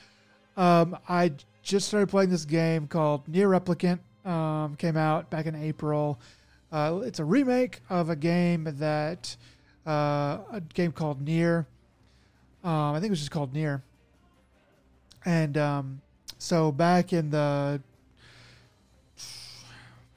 Um, 0.56 0.98
I 1.10 1.34
just 1.64 1.88
started 1.88 2.10
playing 2.10 2.30
this 2.30 2.46
game 2.46 2.88
called 2.88 3.28
Nier 3.28 3.50
Replicant. 3.50 4.00
Um, 4.26 4.76
came 4.78 4.96
out 4.96 5.30
back 5.30 5.46
in 5.46 5.56
April. 5.56 6.20
Uh, 6.72 7.02
it's 7.04 7.20
a 7.20 7.26
remake 7.26 7.82
of 7.90 8.10
a 8.10 8.16
game 8.16 8.68
that 8.80 9.36
uh, 9.86 10.40
a 10.52 10.62
game 10.74 10.92
called 10.92 11.22
Nier. 11.22 11.68
Um, 12.64 12.96
I 12.96 13.00
think 13.00 13.08
it 13.08 13.12
was 13.12 13.20
just 13.20 13.32
called 13.32 13.54
Nier. 13.54 13.84
And 15.26 15.58
um, 15.58 16.02
so 16.38 16.72
back 16.72 17.14
in 17.14 17.30
the 17.30 17.82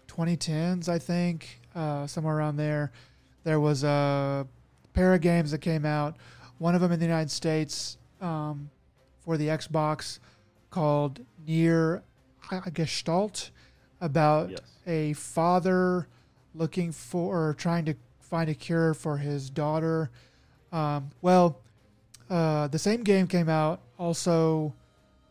2010s, 0.08 0.88
I 0.88 0.98
think, 0.98 1.60
uh, 1.74 2.06
somewhere 2.06 2.36
around 2.36 2.56
there, 2.56 2.92
there 3.44 3.60
was 3.60 3.84
a 3.84 4.46
pair 4.94 5.14
of 5.14 5.20
games 5.20 5.50
that 5.50 5.58
came 5.58 5.84
out. 5.84 6.16
One 6.58 6.74
of 6.74 6.80
them 6.80 6.90
in 6.90 6.98
the 6.98 7.04
United 7.04 7.30
States 7.30 7.98
um, 8.20 8.70
for 9.20 9.36
the 9.36 9.48
Xbox 9.48 10.18
called 10.70 11.20
Nier 11.46 12.02
Gestalt 12.72 13.50
about 14.00 14.50
Yes. 14.50 14.60
a 14.86 15.12
father 15.14 16.06
looking 16.54 16.92
for 16.92 17.48
or 17.48 17.54
trying 17.54 17.84
to 17.86 17.94
find 18.20 18.48
a 18.50 18.54
cure 18.54 18.94
for 18.94 19.18
his 19.18 19.50
daughter. 19.50 20.10
Um, 20.72 21.10
well, 21.22 21.58
uh, 22.28 22.66
the 22.68 22.78
same 22.78 23.02
game 23.04 23.26
came 23.26 23.48
out 23.48 23.80
also 23.98 24.74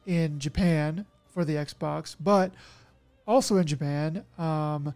in 0.05 0.39
Japan 0.39 1.05
for 1.27 1.43
the 1.43 1.55
Xbox, 1.55 2.15
but 2.19 2.51
also 3.27 3.57
in 3.57 3.65
Japan, 3.67 4.23
um, 4.37 4.93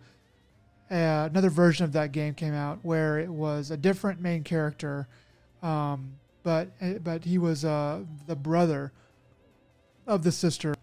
uh, 0.91 1.27
another 1.29 1.49
version 1.49 1.83
of 1.83 1.91
that 1.93 2.11
game 2.11 2.33
came 2.33 2.53
out 2.53 2.79
where 2.83 3.19
it 3.19 3.29
was 3.29 3.69
a 3.71 3.77
different 3.77 4.21
main 4.21 4.43
character, 4.43 5.07
um, 5.61 6.13
but 6.43 6.69
but 7.03 7.25
he 7.25 7.37
was 7.37 7.65
uh, 7.65 8.01
the 8.27 8.35
brother 8.35 8.91
of 10.07 10.23
the 10.23 10.31
sister. 10.31 10.73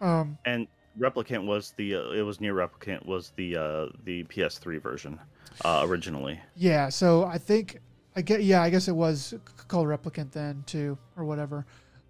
Um, 0.00 0.38
And 0.44 0.66
Replicant 0.98 1.44
was 1.46 1.72
the 1.76 1.94
uh, 1.96 2.10
it 2.10 2.22
was 2.22 2.40
Nier 2.40 2.54
Replicant 2.54 3.04
was 3.06 3.32
the 3.36 3.56
uh, 3.56 3.86
the 4.04 4.24
PS3 4.24 4.80
version 4.82 5.18
uh, 5.64 5.82
originally. 5.84 6.40
Yeah, 6.56 6.88
so 6.88 7.24
I 7.24 7.38
think 7.38 7.78
I 8.16 8.22
get 8.22 8.42
yeah, 8.42 8.62
I 8.62 8.70
guess 8.70 8.88
it 8.88 8.96
was 8.96 9.34
called 9.68 9.86
Replicant 9.88 10.32
then 10.32 10.62
too, 10.66 10.98
or 11.16 11.24
whatever. 11.24 11.64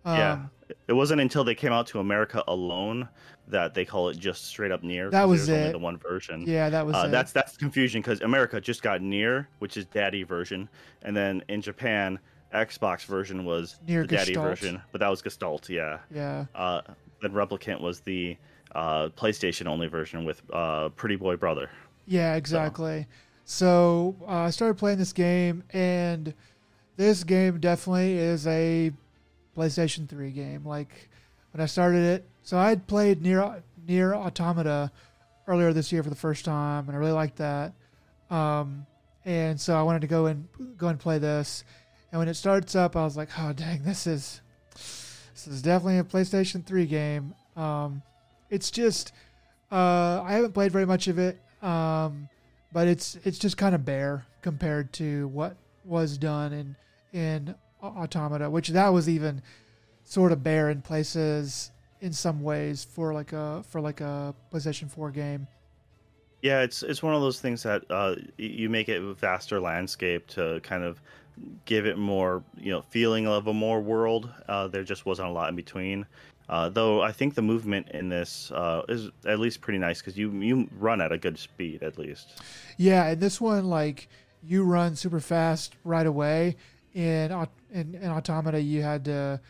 Um, 0.05 0.19
yeah, 0.19 0.39
it 0.89 0.93
wasn't 0.95 1.21
until 1.21 1.45
they 1.45 1.55
came 1.55 1.73
out 1.73 1.87
to 1.89 2.01
America 2.01 2.43
alone 2.49 3.09
that 3.49 3.75
they 3.75 3.85
call 3.85 4.09
it 4.09 4.19
just 4.19 4.47
straight 4.47 4.73
up 4.73 4.83
Nier. 4.83 5.11
That 5.11 5.29
was 5.29 5.47
there's 5.47 5.59
only 5.61 5.73
the 5.73 5.79
one 5.79 5.97
version. 5.99 6.45
yeah, 6.47 6.69
that 6.71 6.85
was 6.85 6.97
Uh, 6.97 7.05
it. 7.07 7.11
that's 7.13 7.31
that's 7.33 7.57
confusion 7.57 8.01
because 8.03 8.21
America 8.21 8.61
just 8.61 8.83
got 8.83 9.01
Nier, 9.01 9.49
which 9.61 9.77
is 9.77 9.85
Daddy 9.87 10.25
version, 10.25 10.69
and 11.03 11.17
then 11.17 11.45
in 11.49 11.63
Japan, 11.63 12.19
Xbox 12.53 13.05
version 13.05 13.45
was 13.45 13.77
Nier 13.87 14.03
the 14.07 14.17
Daddy 14.17 14.35
version, 14.35 14.83
but 14.91 14.99
that 15.01 15.09
was 15.09 15.23
Gestalt. 15.23 15.69
Yeah. 15.71 15.99
yeah, 16.13 16.47
Uh, 16.55 16.83
then 17.21 17.31
Replicant 17.33 17.81
was 17.81 18.01
the 18.01 18.37
uh, 18.74 19.09
PlayStation 19.11 19.66
only 19.66 19.86
version 19.89 20.24
with 20.24 20.43
uh, 20.53 20.89
Pretty 20.90 21.16
Boy 21.16 21.36
Brother. 21.36 21.70
yeah, 22.07 22.35
exactly. 22.35 23.07
So 23.44 24.16
uh, 24.23 24.43
I 24.47 24.51
started 24.51 24.78
playing 24.78 24.99
this 24.99 25.12
game, 25.12 25.65
and 25.73 26.32
this 26.97 27.24
game 27.24 27.59
definitely 27.61 28.16
is 28.16 28.47
a 28.47 28.93
PlayStation 29.57 30.09
3 30.09 30.31
game. 30.31 30.65
Like 30.65 31.09
when 31.53 31.61
I 31.61 31.66
started 31.66 32.03
it, 32.05 32.28
so 32.43 32.57
I 32.57 32.69
had 32.69 32.86
played 32.86 33.20
Nier 33.23 33.62
Nier 33.86 34.15
Automata 34.15 34.90
earlier 35.49 35.73
this 35.73 35.93
year 35.93 36.03
for 36.03 36.11
the 36.11 36.16
first 36.16 36.44
time, 36.44 36.86
and 36.89 36.97
I 36.97 37.01
really 37.01 37.12
liked 37.12 37.36
that. 37.36 37.73
Um, 38.31 38.86
and 39.24 39.61
so 39.61 39.77
I 39.77 39.82
wanted 39.82 40.01
to 40.03 40.07
go 40.07 40.27
and 40.27 40.49
go 40.77 40.89
and 40.89 40.99
play 40.99 41.19
this. 41.19 41.65
And 42.11 42.19
when 42.19 42.28
it 42.28 42.35
starts 42.35 42.74
up, 42.74 42.97
I 42.97 43.05
was 43.05 43.16
like, 43.16 43.28
"Oh 43.39 43.53
dang, 43.53 43.82
this 43.82 44.07
is 44.07 44.40
this 44.74 45.47
is 45.47 45.62
definitely 45.62 45.99
a 45.99 46.05
PlayStation 46.05 46.65
3 46.65 46.86
game." 46.86 47.35
Um, 47.57 48.03
it's 48.53 48.70
just 48.70 49.12
uh, 49.73 50.23
I 50.23 50.35
haven't 50.35 50.53
played 50.53 50.70
very 50.70 50.85
much 50.85 51.09
of 51.09 51.19
it, 51.19 51.41
um, 51.62 52.29
but 52.73 52.87
it's 52.87 53.16
it's 53.24 53.39
just 53.39 53.57
kind 53.57 53.74
of 53.74 53.85
bare 53.85 54.27
compared 54.43 54.93
to 54.95 55.29
what 55.29 55.57
was 55.85 56.19
done 56.19 56.53
in 56.53 56.77
in 57.19 57.55
Automata, 57.83 58.49
which 58.51 58.69
that 58.69 58.89
was 58.89 59.09
even 59.09 59.43
sort 60.05 60.31
of 60.31 60.45
bare 60.45 60.70
in 60.70 60.83
places 60.83 61.70
in 62.03 62.12
some 62.12 62.43
ways 62.43 62.85
for 62.85 63.15
like 63.15 63.33
a 63.33 63.65
for 63.69 63.81
like 63.81 64.03
a 64.03 64.35
PlayStation 64.53 64.91
4 64.91 65.11
game. 65.11 65.47
Yeah, 66.43 66.61
it's 66.61 66.83
it's 66.83 67.03
one 67.03 67.15
of 67.15 67.23
those 67.23 67.41
things 67.41 67.62
that 67.62 67.85
uh, 67.89 68.16
you 68.37 68.69
make 68.69 68.91
it 68.91 69.01
a 69.03 69.15
vaster 69.15 69.61
landscape 69.61 70.27
to 70.29 70.61
kind 70.62 70.85
of 70.85 71.01
give 71.65 71.87
it 71.87 71.97
more, 71.97 72.43
you 72.59 72.70
know, 72.70 72.83
feeling 72.83 73.27
of 73.27 73.47
a 73.47 73.55
more 73.55 73.81
world. 73.81 74.29
Uh, 74.49 74.69
there 74.69 74.85
just 74.85 75.07
wasn't 75.07 75.29
a 75.29 75.31
lot 75.31 75.49
in 75.49 75.57
between. 75.57 76.05
Uh, 76.53 76.69
though 76.69 77.01
I 77.01 77.12
think 77.12 77.35
the 77.35 77.41
movement 77.41 77.89
in 77.93 78.11
this 78.11 78.51
uh, 78.51 78.83
is 78.87 79.09
at 79.24 79.41
least 79.41 79.62
pretty 79.62 79.79
nice 79.79 80.03
because 80.03 80.19
you 80.19 80.31
you 80.33 80.69
run 80.79 81.01
at 81.01 81.11
a 81.11 81.16
good 81.16 81.39
speed 81.39 81.83
at 81.83 81.99
least. 81.99 82.43
Yeah, 82.77 83.07
and 83.07 83.19
this 83.19 83.41
one 83.41 83.70
like 83.70 84.11
you 84.43 84.62
run 84.62 84.95
super 84.95 85.19
fast 85.19 85.77
right 85.83 86.07
away. 86.07 86.57
In 86.93 87.33
in, 87.73 87.95
in 87.95 88.11
Automata, 88.11 88.61
you 88.61 88.83
had 88.83 89.03
to 89.07 89.41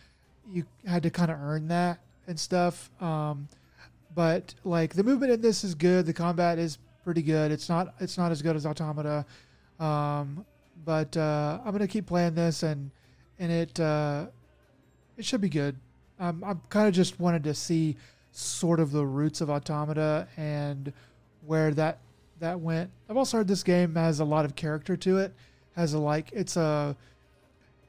you 0.48 0.64
had 0.86 1.02
to 1.02 1.10
kind 1.10 1.32
of 1.32 1.40
earn 1.40 1.66
that 1.68 1.98
and 2.28 2.38
stuff. 2.38 2.88
Um, 3.02 3.48
but 4.14 4.54
like 4.62 4.94
the 4.94 5.02
movement 5.02 5.32
in 5.32 5.40
this 5.40 5.64
is 5.64 5.74
good. 5.74 6.06
The 6.06 6.12
combat 6.12 6.60
is 6.60 6.78
pretty 7.02 7.22
good. 7.22 7.50
It's 7.50 7.68
not 7.68 7.94
it's 7.98 8.16
not 8.16 8.30
as 8.30 8.42
good 8.42 8.54
as 8.54 8.64
Automata, 8.64 9.26
um, 9.80 10.46
but 10.84 11.16
uh, 11.16 11.58
I'm 11.64 11.72
gonna 11.72 11.88
keep 11.88 12.06
playing 12.06 12.36
this 12.36 12.62
and 12.62 12.92
and 13.40 13.50
it 13.50 13.80
uh, 13.80 14.26
it 15.16 15.24
should 15.24 15.40
be 15.40 15.48
good. 15.48 15.76
Um, 16.22 16.44
I'm 16.46 16.60
kind 16.68 16.86
of 16.86 16.94
just 16.94 17.18
wanted 17.18 17.42
to 17.44 17.52
see 17.52 17.96
sort 18.30 18.78
of 18.78 18.92
the 18.92 19.04
roots 19.04 19.40
of 19.40 19.50
Automata 19.50 20.28
and 20.36 20.92
where 21.44 21.72
that 21.74 21.98
that 22.38 22.60
went. 22.60 22.90
I've 23.10 23.16
also 23.16 23.38
heard 23.38 23.48
this 23.48 23.64
game 23.64 23.96
has 23.96 24.20
a 24.20 24.24
lot 24.24 24.44
of 24.44 24.54
character 24.54 24.96
to 24.98 25.18
it. 25.18 25.34
Has 25.74 25.94
a 25.94 25.98
like 25.98 26.30
it's 26.32 26.56
a 26.56 26.96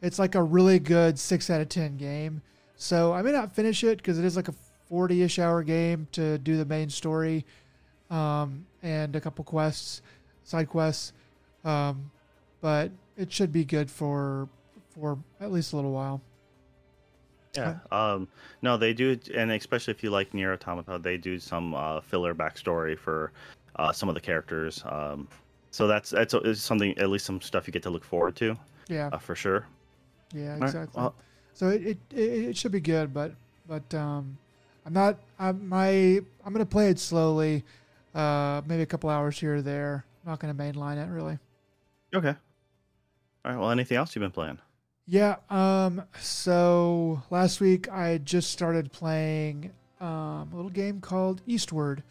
it's 0.02 0.18
like 0.18 0.34
a 0.34 0.42
really 0.42 0.80
good 0.80 1.20
six 1.20 1.52
out 1.52 1.62
of 1.62 1.70
ten 1.70 1.96
game. 1.96 2.42
So 2.76 3.14
I 3.14 3.22
may 3.22 3.32
not 3.32 3.54
finish 3.54 3.84
it 3.84 3.98
because 3.98 4.18
it 4.18 4.26
is 4.26 4.36
like 4.36 4.48
a 4.48 4.56
forty-ish 4.90 5.38
hour 5.38 5.62
game 5.62 6.08
to 6.14 6.40
do 6.40 6.58
the 6.58 6.66
main 6.66 6.90
story, 6.90 7.46
um, 8.10 8.66
and 8.82 9.16
a 9.16 9.22
couple 9.22 9.46
quests, 9.46 10.02
side 10.44 10.70
quests. 10.70 11.14
Um, 11.64 12.10
but 12.62 12.90
it 13.16 13.32
should 13.32 13.52
be 13.54 13.64
good 13.64 13.92
for 13.92 14.50
for 14.90 15.20
at 15.40 15.52
least 15.52 15.74
a 15.74 15.76
little 15.76 15.92
while. 15.92 16.20
Yeah. 17.56 17.78
Um, 17.92 18.28
no, 18.62 18.78
they 18.78 18.94
do, 18.94 19.18
and 19.36 19.52
especially 19.52 19.92
if 19.94 20.04
you 20.04 20.10
like 20.10 20.34
Nier 20.34 20.54
Automata, 20.54 20.98
they 21.00 21.18
do 21.18 21.40
some 21.40 21.74
uh, 21.76 22.02
filler 22.02 22.34
backstory 22.34 22.98
for 22.98 23.32
uh, 23.76 23.92
some 23.92 24.10
of 24.10 24.16
the 24.16 24.22
characters. 24.22 24.84
Um, 24.86 25.28
so 25.72 25.88
that's 25.88 26.10
that's 26.10 26.34
it's 26.34 26.62
something, 26.62 26.98
at 26.98 27.10
least 27.10 27.26
some 27.26 27.42
stuff 27.42 27.68
you 27.68 27.74
get 27.74 27.84
to 27.84 27.90
look 27.90 28.04
forward 28.04 28.36
to 28.38 28.56
Yeah, 28.88 29.10
uh, 29.14 29.18
for 29.20 29.36
sure. 29.36 29.68
yeah, 30.34 30.54
All 30.54 30.60
right, 30.60 30.64
exactly. 30.64 31.02
well- 31.02 31.16
so 31.56 31.70
it, 31.70 31.86
it 31.86 31.98
it 32.12 32.20
it 32.50 32.58
should 32.58 32.72
be 32.72 32.80
good, 32.80 33.14
but 33.14 33.34
but 33.68 33.94
um, 33.94 34.36
I'm 34.88 34.94
not. 34.94 35.20
I'm 35.38 35.70
my 35.70 36.20
I'm 36.44 36.52
gonna 36.52 36.66
play 36.66 36.90
it 36.90 36.98
slowly, 36.98 37.64
uh, 38.16 38.64
maybe 38.66 38.82
a 38.82 38.88
couple 38.88 39.12
hours 39.12 39.40
here 39.40 39.58
or 39.58 39.62
there. 39.62 40.04
I'm 40.26 40.32
not 40.32 40.40
gonna 40.40 40.56
mainline 40.56 40.98
it 40.98 41.12
really. 41.12 41.38
Okay. 42.16 42.30
All 43.46 43.52
right. 43.52 43.60
Well, 43.60 43.70
anything 43.70 43.98
else 43.98 44.16
you've 44.16 44.22
been 44.22 44.32
playing? 44.32 44.58
Yeah. 45.06 45.36
Um. 45.50 46.04
So 46.20 47.22
last 47.30 47.60
week 47.60 47.92
I 47.92 48.20
just 48.20 48.52
started 48.52 48.92
playing 48.92 49.72
um, 50.00 50.50
a 50.52 50.56
little 50.56 50.72
game 50.72 51.02
called 51.02 51.42
Eastward 51.46 52.04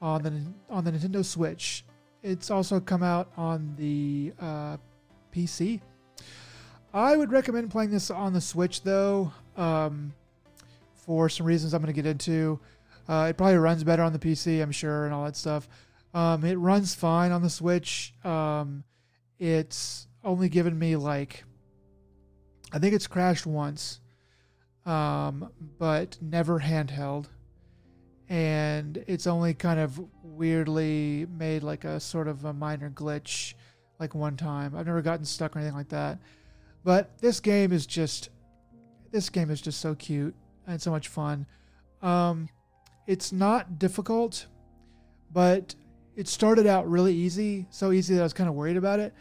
on 0.00 0.22
the 0.22 0.42
on 0.68 0.84
the 0.84 0.92
Nintendo 0.92 1.24
Switch. 1.24 1.84
It's 2.22 2.50
also 2.50 2.80
come 2.80 3.02
out 3.02 3.30
on 3.36 3.74
the 3.78 4.32
uh, 4.40 4.76
PC. 5.34 5.80
I 6.92 7.16
would 7.16 7.32
recommend 7.32 7.70
playing 7.70 7.90
this 7.90 8.10
on 8.10 8.32
the 8.32 8.40
Switch 8.40 8.82
though, 8.82 9.32
um, 9.56 10.12
for 10.94 11.28
some 11.28 11.46
reasons 11.46 11.72
I'm 11.72 11.82
going 11.82 11.94
to 11.94 12.02
get 12.02 12.08
into. 12.08 12.60
Uh, 13.08 13.28
it 13.30 13.36
probably 13.36 13.56
runs 13.56 13.82
better 13.82 14.02
on 14.02 14.12
the 14.12 14.18
PC, 14.18 14.62
I'm 14.62 14.70
sure, 14.70 15.04
and 15.04 15.14
all 15.14 15.24
that 15.24 15.36
stuff. 15.36 15.68
Um, 16.14 16.44
it 16.44 16.56
runs 16.56 16.94
fine 16.94 17.32
on 17.32 17.42
the 17.42 17.50
Switch. 17.50 18.14
Um, 18.24 18.84
it's 19.38 20.06
only 20.22 20.48
given 20.48 20.78
me 20.78 20.96
like 20.96 21.44
I 22.72 22.78
think 22.78 22.94
it's 22.94 23.06
crashed 23.06 23.46
once, 23.46 24.00
um, 24.86 25.50
but 25.78 26.16
never 26.20 26.60
handheld. 26.60 27.26
And 28.28 29.02
it's 29.08 29.26
only 29.26 29.54
kind 29.54 29.80
of 29.80 30.00
weirdly 30.22 31.26
made 31.36 31.64
like 31.64 31.84
a 31.84 31.98
sort 31.98 32.28
of 32.28 32.44
a 32.44 32.52
minor 32.52 32.90
glitch, 32.90 33.54
like 33.98 34.14
one 34.14 34.36
time. 34.36 34.76
I've 34.76 34.86
never 34.86 35.02
gotten 35.02 35.24
stuck 35.24 35.56
or 35.56 35.58
anything 35.58 35.76
like 35.76 35.88
that. 35.88 36.18
But 36.84 37.18
this 37.18 37.40
game 37.40 37.72
is 37.72 37.86
just, 37.86 38.30
this 39.10 39.28
game 39.28 39.50
is 39.50 39.60
just 39.60 39.80
so 39.80 39.96
cute 39.96 40.34
and 40.66 40.80
so 40.80 40.92
much 40.92 41.08
fun. 41.08 41.44
Um, 42.02 42.48
it's 43.08 43.32
not 43.32 43.80
difficult, 43.80 44.46
but 45.32 45.74
it 46.14 46.28
started 46.28 46.66
out 46.66 46.88
really 46.88 47.14
easy, 47.14 47.66
so 47.70 47.90
easy 47.90 48.14
that 48.14 48.20
I 48.20 48.24
was 48.24 48.32
kind 48.32 48.48
of 48.48 48.54
worried 48.54 48.76
about 48.76 49.00
it 49.00 49.12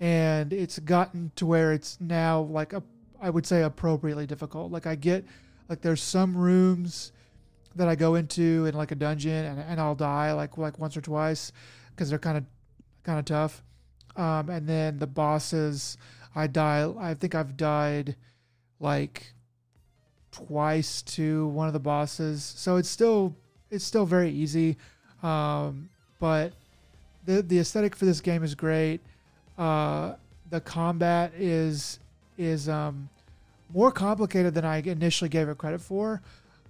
and 0.00 0.52
it's 0.52 0.78
gotten 0.78 1.32
to 1.36 1.46
where 1.46 1.72
it's 1.72 2.00
now 2.00 2.40
like 2.40 2.72
a 2.72 2.82
I 3.20 3.30
would 3.30 3.46
say 3.46 3.62
appropriately 3.62 4.26
difficult. 4.26 4.72
Like 4.72 4.86
I 4.86 4.96
get 4.96 5.24
like 5.68 5.80
there's 5.80 6.02
some 6.02 6.36
rooms 6.36 7.12
that 7.76 7.88
I 7.88 7.94
go 7.94 8.16
into 8.16 8.66
in 8.66 8.74
like 8.74 8.90
a 8.90 8.96
dungeon 8.96 9.44
and, 9.44 9.60
and 9.60 9.80
I'll 9.80 9.94
die 9.94 10.32
like 10.32 10.58
like 10.58 10.78
once 10.78 10.96
or 10.96 11.00
twice 11.00 11.52
because 11.90 12.10
they're 12.10 12.18
kind 12.18 12.38
of 12.38 12.44
kind 13.04 13.18
of 13.18 13.24
tough. 13.24 13.62
Um, 14.16 14.50
and 14.50 14.68
then 14.68 14.98
the 14.98 15.06
bosses 15.06 15.96
I 16.34 16.46
die 16.46 16.92
I 16.98 17.14
think 17.14 17.34
I've 17.34 17.56
died 17.56 18.16
like 18.80 19.32
twice 20.32 21.02
to 21.02 21.46
one 21.48 21.68
of 21.68 21.72
the 21.72 21.80
bosses, 21.80 22.42
so 22.42 22.76
it's 22.76 22.88
still 22.88 23.36
it's 23.70 23.84
still 23.84 24.04
very 24.04 24.30
easy. 24.30 24.76
Um, 25.22 25.88
but 26.18 26.52
the 27.24 27.42
the 27.42 27.58
aesthetic 27.60 27.94
for 27.94 28.04
this 28.04 28.20
game 28.20 28.42
is 28.42 28.54
great. 28.54 29.00
Uh, 29.62 30.16
the 30.50 30.60
combat 30.60 31.32
is 31.38 32.00
is 32.36 32.68
um, 32.68 33.08
more 33.72 33.92
complicated 33.92 34.54
than 34.54 34.64
I 34.64 34.78
initially 34.78 35.28
gave 35.28 35.48
it 35.48 35.56
credit 35.56 35.80
for. 35.80 36.20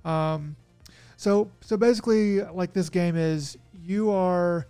Um, 0.04 0.56
so 1.16 1.50
so 1.62 1.78
basically, 1.78 2.42
like 2.42 2.74
this 2.74 2.90
game 2.90 3.16
is, 3.16 3.56
you 3.82 4.10
are 4.10 4.66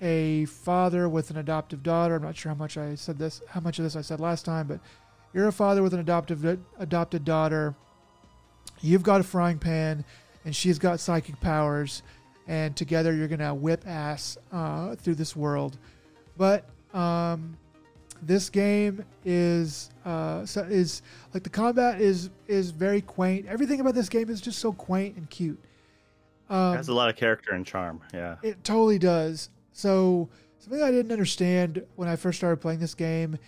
a 0.00 0.46
father 0.46 1.10
with 1.10 1.28
an 1.28 1.36
adoptive 1.36 1.82
daughter. 1.82 2.14
I'm 2.14 2.22
not 2.22 2.38
sure 2.38 2.50
how 2.50 2.56
much 2.56 2.78
I 2.78 2.94
said 2.94 3.18
this, 3.18 3.42
how 3.46 3.60
much 3.60 3.78
of 3.78 3.84
this 3.84 3.96
I 3.96 4.00
said 4.00 4.18
last 4.18 4.46
time, 4.46 4.66
but 4.66 4.80
you're 5.34 5.48
a 5.48 5.52
father 5.52 5.82
with 5.82 5.92
an 5.92 6.00
adoptive 6.00 6.58
adopted 6.78 7.22
daughter. 7.26 7.74
You've 8.80 9.02
got 9.02 9.20
a 9.20 9.24
frying 9.24 9.58
pan, 9.58 10.06
and 10.46 10.56
she's 10.56 10.78
got 10.78 11.00
psychic 11.00 11.38
powers, 11.42 12.02
and 12.46 12.74
together 12.74 13.12
you're 13.12 13.28
gonna 13.28 13.54
whip 13.54 13.86
ass 13.86 14.38
uh, 14.52 14.94
through 14.94 15.16
this 15.16 15.36
world. 15.36 15.76
But 16.38 16.64
um, 16.94 17.56
this 18.22 18.50
game 18.50 19.04
is 19.24 19.90
uh, 20.04 20.44
so 20.44 20.62
is 20.62 21.02
like 21.34 21.42
the 21.42 21.50
combat 21.50 22.00
is 22.00 22.30
is 22.46 22.70
very 22.70 23.00
quaint. 23.00 23.46
Everything 23.46 23.80
about 23.80 23.94
this 23.94 24.08
game 24.08 24.28
is 24.30 24.40
just 24.40 24.58
so 24.58 24.72
quaint 24.72 25.16
and 25.16 25.28
cute. 25.30 25.58
Um, 26.50 26.74
it 26.74 26.78
has 26.78 26.88
a 26.88 26.94
lot 26.94 27.08
of 27.08 27.16
character 27.16 27.52
and 27.52 27.64
charm. 27.64 28.00
Yeah, 28.12 28.36
it 28.42 28.64
totally 28.64 28.98
does. 28.98 29.50
So 29.72 30.28
something 30.58 30.82
I 30.82 30.90
didn't 30.90 31.12
understand 31.12 31.84
when 31.96 32.08
I 32.08 32.16
first 32.16 32.38
started 32.38 32.56
playing 32.56 32.80
this 32.80 32.94
game 32.94 33.38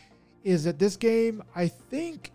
is 0.45 0.65
that 0.65 0.79
this 0.79 0.97
game 0.97 1.43
I 1.55 1.69
think 1.69 2.31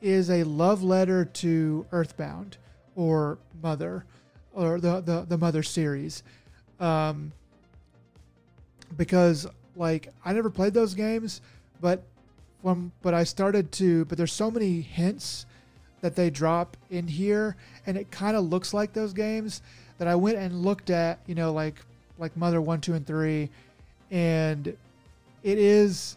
is 0.00 0.30
a 0.30 0.44
love 0.44 0.82
letter 0.82 1.24
to 1.24 1.86
Earthbound 1.90 2.58
or 2.94 3.38
Mother 3.62 4.04
or 4.52 4.78
the 4.78 5.00
the, 5.00 5.26
the 5.28 5.38
Mother 5.38 5.62
series. 5.62 6.22
Um, 6.78 7.32
because 8.96 9.46
like 9.76 10.08
I 10.24 10.32
never 10.32 10.50
played 10.50 10.74
those 10.74 10.94
games, 10.94 11.40
but 11.80 12.02
when 12.62 12.92
but 13.02 13.14
I 13.14 13.24
started 13.24 13.72
to 13.72 14.04
but 14.06 14.18
there's 14.18 14.32
so 14.32 14.50
many 14.50 14.80
hints 14.80 15.46
that 16.00 16.16
they 16.16 16.30
drop 16.30 16.76
in 16.90 17.06
here 17.06 17.56
and 17.86 17.96
it 17.96 18.10
kind 18.10 18.36
of 18.36 18.44
looks 18.44 18.74
like 18.74 18.92
those 18.92 19.12
games 19.12 19.62
that 19.98 20.08
I 20.08 20.14
went 20.14 20.36
and 20.36 20.62
looked 20.62 20.90
at, 20.90 21.18
you 21.26 21.34
know, 21.34 21.52
like 21.52 21.76
like 22.18 22.36
Mother 22.36 22.60
1, 22.60 22.80
2 22.80 22.94
and 22.94 23.06
3 23.06 23.48
and 24.10 24.68
it 24.68 25.58
is 25.58 26.16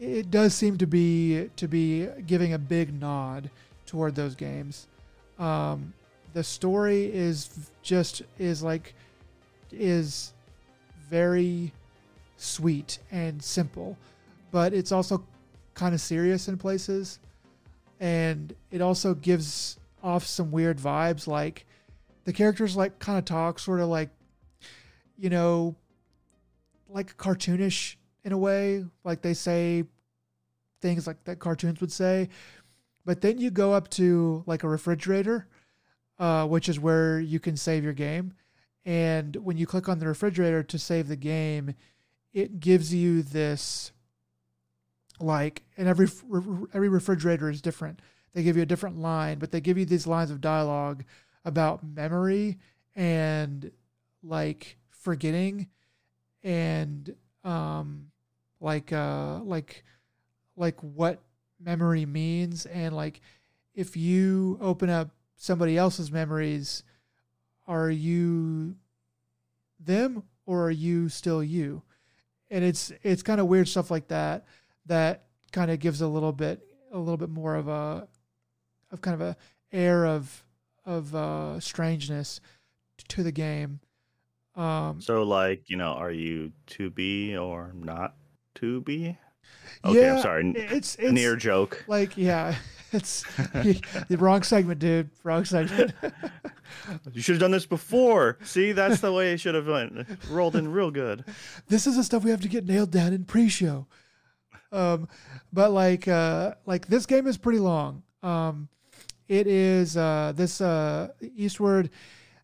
it 0.00 0.30
does 0.30 0.54
seem 0.54 0.78
to 0.78 0.86
be 0.86 1.50
to 1.56 1.68
be 1.68 2.06
giving 2.26 2.52
a 2.52 2.58
big 2.58 2.98
nod 2.98 3.50
toward 3.86 4.14
those 4.14 4.34
games. 4.34 4.86
Um, 5.38 5.92
the 6.34 6.44
story 6.44 7.12
is 7.12 7.70
just 7.82 8.22
is 8.38 8.62
like 8.62 8.94
is 9.72 10.32
very 11.08 11.72
sweet 12.38 13.00
and 13.10 13.42
simple, 13.42 13.98
but 14.50 14.72
it's 14.72 14.92
also 14.92 15.22
kind 15.74 15.94
of 15.94 16.00
serious 16.00 16.48
in 16.48 16.56
places. 16.56 17.18
And 18.00 18.54
it 18.70 18.80
also 18.80 19.14
gives 19.14 19.78
off 20.02 20.24
some 20.24 20.50
weird 20.50 20.78
vibes. 20.78 21.26
Like 21.26 21.66
the 22.24 22.32
characters, 22.32 22.76
like, 22.76 22.98
kind 22.98 23.18
of 23.18 23.24
talk 23.24 23.58
sort 23.58 23.80
of 23.80 23.88
like, 23.88 24.10
you 25.18 25.28
know, 25.28 25.74
like 26.88 27.16
cartoonish 27.16 27.96
in 28.24 28.32
a 28.32 28.38
way. 28.38 28.84
Like 29.04 29.20
they 29.20 29.34
say 29.34 29.84
things 30.80 31.06
like 31.06 31.22
that 31.24 31.40
cartoons 31.40 31.80
would 31.80 31.92
say. 31.92 32.28
But 33.04 33.20
then 33.20 33.38
you 33.38 33.50
go 33.50 33.72
up 33.72 33.88
to 33.90 34.44
like 34.46 34.62
a 34.62 34.68
refrigerator, 34.68 35.48
uh, 36.18 36.46
which 36.46 36.68
is 36.68 36.78
where 36.78 37.18
you 37.18 37.40
can 37.40 37.56
save 37.56 37.82
your 37.82 37.92
game. 37.92 38.32
And 38.84 39.34
when 39.36 39.56
you 39.56 39.66
click 39.66 39.88
on 39.88 39.98
the 39.98 40.06
refrigerator 40.06 40.62
to 40.62 40.78
save 40.78 41.08
the 41.08 41.16
game, 41.16 41.74
it 42.32 42.60
gives 42.60 42.92
you 42.92 43.22
this 43.22 43.92
like 45.20 45.62
and 45.76 45.88
every 45.88 46.08
every 46.72 46.88
refrigerator 46.88 47.50
is 47.50 47.60
different. 47.60 48.00
They 48.34 48.42
give 48.42 48.56
you 48.56 48.62
a 48.62 48.66
different 48.66 48.98
line 48.98 49.38
but 49.38 49.50
they 49.50 49.60
give 49.60 49.78
you 49.78 49.84
these 49.84 50.06
lines 50.06 50.30
of 50.30 50.40
dialogue 50.40 51.04
about 51.44 51.84
memory 51.84 52.58
and 52.94 53.70
like 54.22 54.76
forgetting 54.90 55.68
and 56.42 57.14
um 57.44 58.10
like 58.60 58.92
uh 58.92 59.40
like 59.40 59.84
like 60.56 60.80
what 60.82 61.22
memory 61.60 62.06
means. 62.06 62.66
And 62.66 62.94
like 62.94 63.20
if 63.74 63.96
you 63.96 64.58
open 64.60 64.90
up 64.90 65.10
somebody 65.36 65.76
else's 65.76 66.10
memories 66.10 66.82
are 67.66 67.90
you 67.90 68.76
them 69.78 70.24
or 70.46 70.64
are 70.64 70.70
you 70.70 71.08
still 71.08 71.44
you 71.44 71.82
and 72.50 72.64
it's 72.64 72.92
it's 73.02 73.22
kind 73.22 73.40
of 73.40 73.46
weird 73.46 73.68
stuff 73.68 73.90
like 73.90 74.08
that 74.08 74.46
that 74.86 75.24
kind 75.52 75.70
of 75.70 75.78
gives 75.78 76.00
a 76.00 76.08
little 76.08 76.32
bit 76.32 76.60
a 76.92 76.98
little 76.98 77.16
bit 77.16 77.30
more 77.30 77.54
of 77.54 77.68
a 77.68 78.08
of 78.90 79.00
kind 79.00 79.14
of 79.14 79.20
a 79.20 79.36
air 79.72 80.06
of 80.06 80.44
of 80.84 81.14
uh, 81.14 81.60
strangeness 81.60 82.40
to 83.08 83.22
the 83.22 83.32
game. 83.32 83.80
Um, 84.56 85.00
so 85.00 85.22
like 85.22 85.68
you 85.68 85.76
know, 85.76 85.92
are 85.92 86.10
you 86.10 86.52
to 86.68 86.90
be 86.90 87.36
or 87.36 87.72
not 87.74 88.14
to 88.56 88.80
be? 88.80 89.16
Okay, 89.84 90.02
yeah, 90.02 90.16
I'm 90.16 90.22
sorry. 90.22 90.50
It's, 90.56 90.96
it's 90.96 91.12
Nier 91.12 91.36
joke. 91.36 91.84
Like 91.86 92.16
yeah, 92.16 92.54
it's 92.92 93.22
the 93.52 94.16
wrong 94.18 94.42
segment, 94.42 94.80
dude. 94.80 95.10
Wrong 95.22 95.44
segment. 95.44 95.92
you 97.12 97.22
should 97.22 97.34
have 97.34 97.40
done 97.40 97.50
this 97.50 97.66
before. 97.66 98.38
See, 98.42 98.72
that's 98.72 99.00
the 99.00 99.12
way 99.12 99.32
it 99.32 99.40
should 99.40 99.54
have 99.54 99.68
went. 99.68 100.06
Rolled 100.30 100.56
in 100.56 100.72
real 100.72 100.90
good. 100.90 101.24
This 101.68 101.86
is 101.86 101.96
the 101.96 102.04
stuff 102.04 102.24
we 102.24 102.30
have 102.30 102.40
to 102.42 102.48
get 102.48 102.66
nailed 102.66 102.90
down 102.90 103.12
in 103.12 103.24
pre-show. 103.24 103.86
Um, 104.72 105.08
but 105.52 105.70
like, 105.70 106.08
uh, 106.08 106.54
like 106.66 106.86
this 106.88 107.06
game 107.06 107.26
is 107.26 107.38
pretty 107.38 107.58
long. 107.58 108.02
Um, 108.22 108.68
it 109.28 109.46
is 109.46 109.96
uh, 109.96 110.32
this 110.34 110.60
uh, 110.60 111.08
Eastward. 111.20 111.90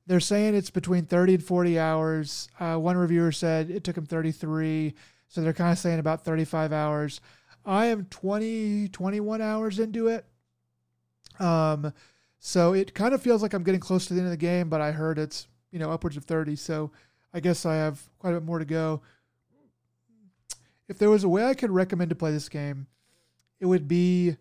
They're 0.07 0.21
saying 0.21 0.55
it's 0.55 0.71
between 0.71 1.07
30 1.07 1.37
and 1.37 1.45
40 1.45 1.79
hours. 1.79 2.49
Uh, 2.61 2.77
one 2.77 2.97
reviewer 2.97 3.33
said 3.33 3.71
it 3.71 3.85
took 3.85 3.97
him 3.97 4.05
33, 4.05 4.95
so 5.35 5.41
they're 5.41 5.53
kind 5.53 5.73
of 5.73 5.79
saying 5.79 5.99
about 5.99 6.25
35 6.25 6.73
hours. 6.73 7.21
I 7.67 7.87
am 7.87 8.05
20, 8.05 8.87
21 8.87 9.43
hours 9.43 9.81
into 9.81 10.07
it. 10.07 10.25
Um, 11.41 11.93
so 12.39 12.73
it 12.73 12.95
kind 12.95 13.13
of 13.13 13.21
feels 13.21 13.43
like 13.43 13.53
I'm 13.53 13.65
getting 13.65 13.81
close 13.81 14.07
to 14.07 14.15
the 14.15 14.21
end 14.21 14.29
of 14.29 14.31
the 14.31 14.37
game, 14.37 14.69
but 14.69 14.81
I 14.81 14.93
heard 14.93 15.19
it's 15.19 15.49
you 15.73 15.81
know 15.81 15.91
upwards 15.91 16.17
of 16.17 16.25
30. 16.25 16.55
So 16.55 16.93
I 17.33 17.41
guess 17.41 17.67
I 17.67 17.75
have 17.75 18.01
quite 18.21 18.31
a 18.31 18.35
bit 18.35 18.45
more 18.45 18.61
to 18.61 18.65
go. 18.65 19.03
If 20.87 20.99
there 20.99 21.11
was 21.11 21.25
a 21.25 21.29
way 21.29 21.45
I 21.45 21.55
could 21.55 21.73
recommend 21.73 22.11
to 22.11 22.17
play 22.17 22.31
this 22.31 22.49
game, 22.49 22.87
it 23.59 23.67
would 23.67 23.89
be 23.89 24.37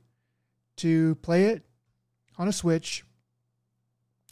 to 0.77 1.15
play 1.23 1.45
it 1.45 1.63
on 2.37 2.47
a 2.47 2.53
Switch 2.53 3.03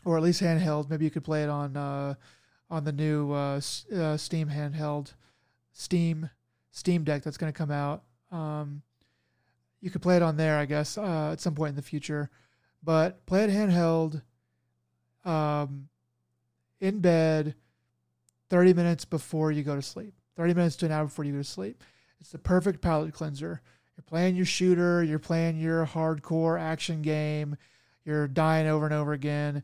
or 0.06 0.16
at 0.16 0.22
least 0.22 0.44
handheld. 0.44 0.92
Maybe 0.92 1.06
you 1.06 1.12
could 1.12 1.24
play 1.24 1.42
it 1.42 1.50
on 1.50 1.76
uh, 1.76 2.14
on 2.70 2.84
the 2.84 2.92
new 2.92 3.32
uh, 3.32 3.60
uh, 3.96 4.18
Steam 4.18 4.50
handheld, 4.50 5.16
Steam 5.74 6.30
Steam 6.72 7.04
Deck 7.04 7.24
that's 7.24 7.38
going 7.38 7.52
to 7.52 7.58
come 7.58 7.72
out. 7.72 8.04
Um, 8.32 8.82
you 9.82 9.90
could 9.90 10.02
play 10.02 10.16
it 10.16 10.22
on 10.22 10.38
there, 10.38 10.58
I 10.58 10.66
guess, 10.66 10.98
uh, 10.98 11.32
at 11.32 11.42
some 11.42 11.56
point 11.56 11.72
in 11.72 11.76
the 11.76 11.82
future. 11.82 12.30
But 12.84 13.26
play 13.26 13.44
it 13.44 13.50
handheld, 13.50 14.22
um, 15.26 15.90
in 16.80 17.00
bed, 17.00 17.56
30 18.50 18.74
minutes 18.74 19.06
before 19.06 19.52
you 19.52 19.64
go 19.64 19.76
to 19.76 19.82
sleep. 19.82 20.14
30 20.36 20.54
minutes 20.54 20.76
to 20.78 20.86
an 20.86 20.92
hour 20.92 21.06
before 21.06 21.26
you 21.26 21.34
go 21.34 21.38
to 21.40 21.44
sleep. 21.44 21.84
It's 22.20 22.32
the 22.32 22.38
perfect 22.38 22.82
palate 22.82 23.14
cleanser. 23.14 23.62
You're 23.98 24.04
playing 24.04 24.36
your 24.36 24.46
shooter, 24.46 25.04
you're 25.04 25.20
playing 25.20 25.60
your 25.60 25.86
hardcore 25.86 26.60
action 26.60 27.02
game, 27.02 27.58
you're 28.06 28.28
dying 28.28 28.68
over 28.68 28.86
and 28.86 28.94
over 28.94 29.14
again. 29.14 29.64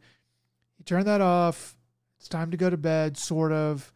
You 0.78 0.86
turn 0.86 1.06
that 1.06 1.22
off. 1.22 1.76
It's 2.20 2.28
time 2.28 2.52
to 2.52 2.58
go 2.58 2.70
to 2.70 2.78
bed, 2.78 3.18
sort 3.18 3.52
of, 3.52 3.92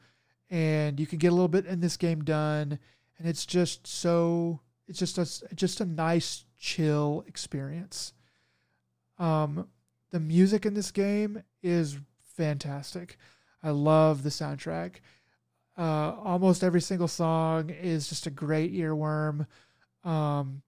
and 0.49 0.99
you 0.99 1.07
can 1.07 1.17
get 1.17 1.29
a 1.29 1.35
little 1.35 1.47
bit 1.47 1.65
in 1.65 1.79
this 1.79 1.97
game 1.97 2.23
done. 2.23 2.79
And 3.21 3.29
it's 3.29 3.45
just 3.45 3.85
so 3.85 4.61
it's 4.87 4.97
just 4.97 5.19
a 5.19 5.53
just 5.53 5.79
a 5.79 5.85
nice 5.85 6.43
chill 6.57 7.23
experience. 7.27 8.13
Um, 9.19 9.67
the 10.09 10.19
music 10.19 10.65
in 10.65 10.73
this 10.73 10.89
game 10.89 11.43
is 11.61 11.99
fantastic. 12.35 13.17
I 13.61 13.69
love 13.69 14.23
the 14.23 14.31
soundtrack. 14.31 15.01
Uh, 15.77 16.15
almost 16.23 16.63
every 16.63 16.81
single 16.81 17.07
song 17.07 17.69
is 17.69 18.09
just 18.09 18.25
a 18.25 18.31
great 18.31 18.73
earworm. 18.73 19.45
Um, 20.03 20.63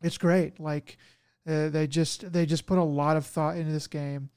it's 0.00 0.16
great. 0.16 0.60
Like 0.60 0.96
uh, 1.44 1.70
they 1.70 1.88
just 1.88 2.32
they 2.32 2.46
just 2.46 2.66
put 2.66 2.78
a 2.78 2.84
lot 2.84 3.16
of 3.16 3.26
thought 3.26 3.56
into 3.56 3.72
this 3.72 3.88
game. 3.88 4.30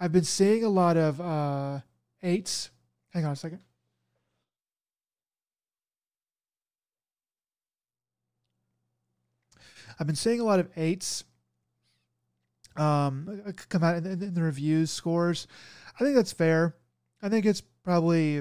I've 0.00 0.12
been 0.12 0.24
seeing 0.24 0.64
a 0.64 0.70
lot 0.70 0.96
of 0.96 1.20
uh, 1.20 1.80
eights. 2.22 2.70
Hang 3.10 3.26
on 3.26 3.32
a 3.32 3.36
second. 3.36 3.60
I've 9.98 10.06
been 10.06 10.16
seeing 10.16 10.40
a 10.40 10.44
lot 10.44 10.60
of 10.60 10.68
eights 10.76 11.24
um, 12.76 13.42
come 13.68 13.84
out 13.84 13.96
in, 13.96 14.06
in 14.06 14.34
the 14.34 14.42
reviews 14.42 14.90
scores. 14.90 15.46
I 15.98 16.04
think 16.04 16.16
that's 16.16 16.32
fair. 16.32 16.76
I 17.22 17.28
think 17.28 17.46
it's 17.46 17.60
probably 17.60 18.36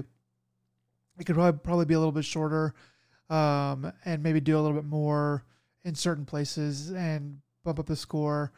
it 1.19 1.25
could 1.25 1.35
probably 1.35 1.59
probably 1.59 1.85
be 1.85 1.93
a 1.93 1.99
little 1.99 2.11
bit 2.11 2.25
shorter, 2.25 2.73
um, 3.29 3.91
and 4.05 4.23
maybe 4.23 4.39
do 4.39 4.57
a 4.57 4.61
little 4.61 4.77
bit 4.77 4.85
more 4.85 5.43
in 5.83 5.95
certain 5.95 6.25
places 6.25 6.91
and 6.91 7.39
bump 7.63 7.79
up 7.79 7.85
the 7.85 7.95
score. 7.95 8.51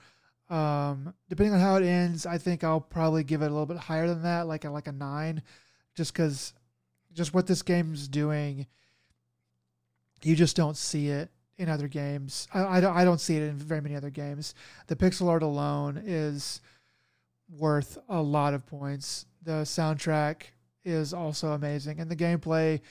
Um, 0.49 1.13
depending 1.29 1.53
on 1.53 1.59
how 1.59 1.75
it 1.77 1.85
ends, 1.85 2.25
I 2.25 2.37
think 2.37 2.63
I'll 2.63 2.81
probably 2.81 3.23
give 3.23 3.41
it 3.41 3.47
a 3.47 3.49
little 3.49 3.65
bit 3.65 3.77
higher 3.77 4.07
than 4.07 4.23
that, 4.23 4.47
like 4.47 4.65
a, 4.65 4.69
like 4.69 4.87
a 4.87 4.91
nine, 4.91 5.41
just 5.95 6.13
because 6.13 6.53
just 7.13 7.33
what 7.33 7.47
this 7.47 7.61
game's 7.61 8.07
doing. 8.07 8.67
You 10.21 10.35
just 10.35 10.55
don't 10.55 10.77
see 10.77 11.09
it 11.09 11.29
in 11.57 11.69
other 11.69 11.87
games. 11.87 12.47
I, 12.53 12.77
I, 12.77 12.81
don't, 12.81 12.95
I 12.95 13.03
don't 13.03 13.21
see 13.21 13.37
it 13.37 13.43
in 13.43 13.55
very 13.55 13.81
many 13.81 13.95
other 13.95 14.09
games. 14.09 14.55
The 14.87 14.95
pixel 14.95 15.27
art 15.27 15.43
alone 15.43 16.01
is 16.05 16.61
worth 17.49 17.97
a 18.09 18.21
lot 18.21 18.53
of 18.53 18.65
points. 18.65 19.25
The 19.43 19.63
soundtrack 19.63 20.43
is 20.83 21.13
also 21.13 21.51
amazing, 21.51 21.99
and 21.99 22.09
the 22.09 22.15
gameplay. 22.15 22.81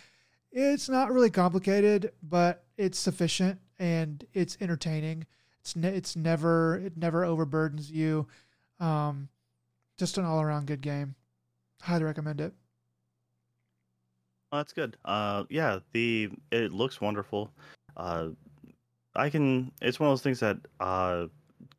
It's 0.50 0.88
not 0.88 1.10
really 1.12 1.30
complicated, 1.30 2.12
but 2.22 2.64
it's 2.76 2.98
sufficient 2.98 3.58
and 3.78 4.24
it's 4.34 4.58
entertaining. 4.60 5.26
It's 5.60 5.76
ne- 5.76 5.94
it's 5.96 6.14
never 6.14 6.76
it 6.76 6.96
never 6.96 7.22
overburdens 7.22 7.90
you. 7.90 8.26
Um, 8.80 9.28
just 9.96 10.18
an 10.18 10.24
all 10.24 10.42
around 10.42 10.66
good 10.66 10.82
game. 10.82 11.14
Highly 11.80 12.04
recommend 12.04 12.40
it. 12.40 12.52
Oh, 14.50 14.58
that's 14.58 14.74
good. 14.74 14.96
Uh, 15.04 15.44
yeah, 15.48 15.78
the 15.92 16.28
it 16.50 16.72
looks 16.72 17.00
wonderful. 17.00 17.50
Uh, 17.96 18.28
I 19.14 19.30
can. 19.30 19.72
It's 19.80 20.00
one 20.00 20.08
of 20.08 20.12
those 20.12 20.22
things 20.22 20.40
that 20.40 20.58
uh, 20.80 21.26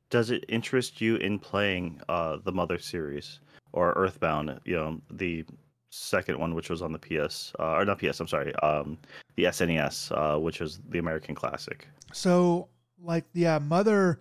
does 0.10 0.30
it 0.30 0.46
interest 0.48 1.02
you 1.02 1.16
in 1.16 1.40
playing 1.40 2.02
uh 2.10 2.38
the 2.44 2.52
Mother 2.52 2.80
series 2.80 3.40
or 3.72 3.94
Earthbound? 3.94 4.60
You 4.66 4.76
know, 4.76 5.02
the 5.12 5.46
second 5.90 6.40
one, 6.40 6.56
which 6.56 6.70
was 6.70 6.82
on 6.82 6.92
the 6.92 7.00
PS 7.00 7.54
uh, 7.60 7.74
or 7.74 7.86
not 7.86 8.00
PS. 8.00 8.20
I'm 8.20 8.28
sorry, 8.28 8.54
um, 8.58 8.98
the 9.36 9.46
SNES, 9.46 10.12
uh, 10.12 10.40
which 10.40 10.60
was 10.60 10.80
the 10.90 11.00
American 11.00 11.36
classic. 11.36 11.88
So, 12.12 12.70
like, 13.02 13.26
yeah, 13.34 13.60
Mother 13.60 14.20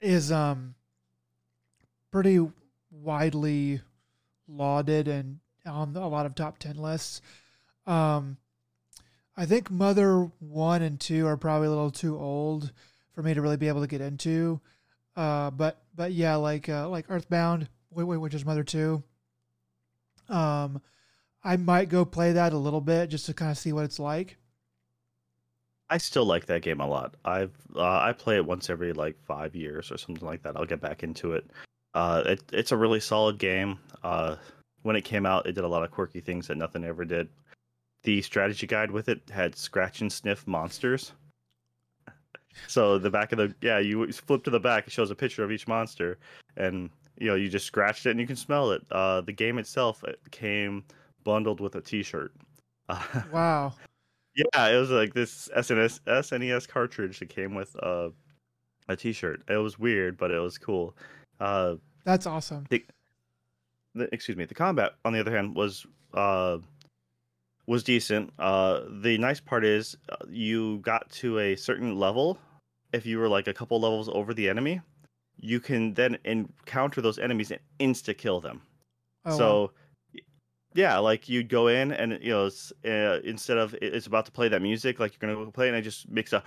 is 0.00 0.32
um 0.32 0.74
pretty 2.10 2.40
widely 2.90 3.80
lauded 4.48 5.08
and 5.08 5.40
on 5.66 5.94
a 5.96 6.08
lot 6.08 6.26
of 6.26 6.34
top 6.34 6.58
10 6.58 6.76
lists. 6.76 7.20
Um, 7.86 8.36
I 9.36 9.46
think 9.46 9.70
Mother 9.70 10.30
1 10.40 10.82
and 10.82 11.00
2 11.00 11.26
are 11.26 11.36
probably 11.36 11.68
a 11.68 11.70
little 11.70 11.90
too 11.90 12.18
old 12.18 12.72
for 13.14 13.22
me 13.22 13.34
to 13.34 13.40
really 13.40 13.56
be 13.56 13.68
able 13.68 13.80
to 13.80 13.86
get 13.86 14.00
into. 14.00 14.60
Uh, 15.16 15.50
but 15.50 15.82
but 15.94 16.12
yeah, 16.12 16.36
like 16.36 16.68
uh, 16.68 16.88
like 16.88 17.06
Earthbound, 17.08 17.68
wait, 17.90 18.04
wait, 18.04 18.18
which 18.18 18.34
is 18.34 18.44
Mother 18.44 18.64
2. 18.64 19.02
Um, 20.28 20.80
I 21.42 21.56
might 21.56 21.88
go 21.88 22.04
play 22.04 22.32
that 22.32 22.52
a 22.52 22.58
little 22.58 22.80
bit 22.80 23.10
just 23.10 23.26
to 23.26 23.34
kind 23.34 23.50
of 23.50 23.58
see 23.58 23.72
what 23.72 23.84
it's 23.84 23.98
like. 23.98 24.36
I 25.88 25.98
still 25.98 26.24
like 26.24 26.46
that 26.46 26.62
game 26.62 26.80
a 26.80 26.86
lot. 26.86 27.16
I've 27.24 27.54
uh, 27.74 27.82
I 27.82 28.12
play 28.12 28.36
it 28.36 28.46
once 28.46 28.70
every 28.70 28.92
like 28.92 29.16
five 29.24 29.56
years 29.56 29.90
or 29.90 29.98
something 29.98 30.26
like 30.26 30.42
that. 30.44 30.56
I'll 30.56 30.64
get 30.64 30.80
back 30.80 31.02
into 31.02 31.32
it. 31.32 31.50
Uh, 31.94 32.22
it 32.26 32.42
it's 32.52 32.72
a 32.72 32.76
really 32.76 33.00
solid 33.00 33.38
game. 33.38 33.78
Uh, 34.02 34.36
when 34.82 34.94
it 34.94 35.02
came 35.02 35.26
out, 35.26 35.46
it 35.46 35.52
did 35.52 35.64
a 35.64 35.68
lot 35.68 35.82
of 35.82 35.90
quirky 35.90 36.20
things 36.20 36.46
that 36.46 36.56
nothing 36.56 36.84
ever 36.84 37.04
did. 37.04 37.28
The 38.02 38.22
strategy 38.22 38.66
guide 38.66 38.90
with 38.90 39.08
it 39.08 39.20
had 39.30 39.56
scratch 39.56 40.00
and 40.00 40.12
sniff 40.12 40.46
monsters. 40.46 41.12
So 42.66 42.98
the 42.98 43.10
back 43.10 43.32
of 43.32 43.38
the 43.38 43.54
yeah, 43.60 43.78
you 43.78 44.10
flip 44.12 44.44
to 44.44 44.50
the 44.50 44.60
back, 44.60 44.86
it 44.86 44.92
shows 44.92 45.10
a 45.10 45.14
picture 45.14 45.44
of 45.44 45.52
each 45.52 45.68
monster, 45.68 46.18
and 46.56 46.90
you 47.18 47.28
know 47.28 47.34
you 47.34 47.48
just 47.48 47.66
scratched 47.66 48.06
it 48.06 48.10
and 48.10 48.20
you 48.20 48.26
can 48.26 48.36
smell 48.36 48.72
it. 48.72 48.82
Uh, 48.90 49.20
the 49.20 49.32
game 49.32 49.58
itself 49.58 50.02
it 50.04 50.18
came 50.30 50.84
bundled 51.24 51.60
with 51.60 51.74
a 51.76 51.80
T-shirt. 51.80 52.32
wow. 53.32 53.72
Yeah, 54.36 54.68
it 54.68 54.76
was 54.76 54.90
like 54.90 55.14
this 55.14 55.48
SNS 55.56 56.00
SNES 56.06 56.68
cartridge 56.68 57.18
that 57.18 57.28
came 57.28 57.54
with 57.54 57.76
uh, 57.82 58.10
a 58.88 58.96
T-shirt. 58.96 59.42
It 59.48 59.56
was 59.56 59.78
weird, 59.78 60.16
but 60.16 60.30
it 60.30 60.38
was 60.38 60.58
cool. 60.58 60.96
Uh, 61.40 61.76
That's 62.04 62.26
awesome. 62.26 62.66
The, 62.70 62.84
the, 63.94 64.12
excuse 64.14 64.36
me. 64.36 64.44
The 64.44 64.54
combat, 64.54 64.92
on 65.04 65.12
the 65.12 65.20
other 65.20 65.34
hand, 65.34 65.54
was 65.54 65.86
uh, 66.14 66.58
was 67.66 67.82
decent. 67.82 68.32
Uh, 68.38 68.80
the 69.02 69.18
nice 69.18 69.40
part 69.40 69.64
is 69.64 69.96
uh, 70.08 70.16
you 70.28 70.78
got 70.78 71.10
to 71.10 71.38
a 71.38 71.56
certain 71.56 71.98
level. 71.98 72.38
If 72.92 73.06
you 73.06 73.18
were 73.18 73.28
like 73.28 73.46
a 73.46 73.54
couple 73.54 73.80
levels 73.80 74.08
over 74.08 74.34
the 74.34 74.48
enemy, 74.48 74.80
you 75.36 75.60
can 75.60 75.94
then 75.94 76.18
encounter 76.24 77.00
those 77.00 77.18
enemies 77.18 77.50
and 77.50 77.60
insta 77.78 78.16
kill 78.16 78.40
them. 78.40 78.62
Oh, 79.24 79.36
so 79.36 79.60
wow 79.62 79.70
yeah, 80.74 80.98
like 80.98 81.28
you'd 81.28 81.48
go 81.48 81.66
in 81.66 81.92
and 81.92 82.18
you 82.22 82.30
know 82.30 82.50
uh, 82.86 83.20
instead 83.24 83.58
of 83.58 83.74
it's 83.82 84.06
about 84.06 84.26
to 84.26 84.32
play 84.32 84.48
that 84.48 84.62
music, 84.62 85.00
like 85.00 85.12
you're 85.12 85.34
gonna 85.34 85.44
go 85.44 85.50
play, 85.50 85.68
and 85.68 85.76
it 85.76 85.82
just 85.82 86.08
makes 86.08 86.32
a 86.32 86.42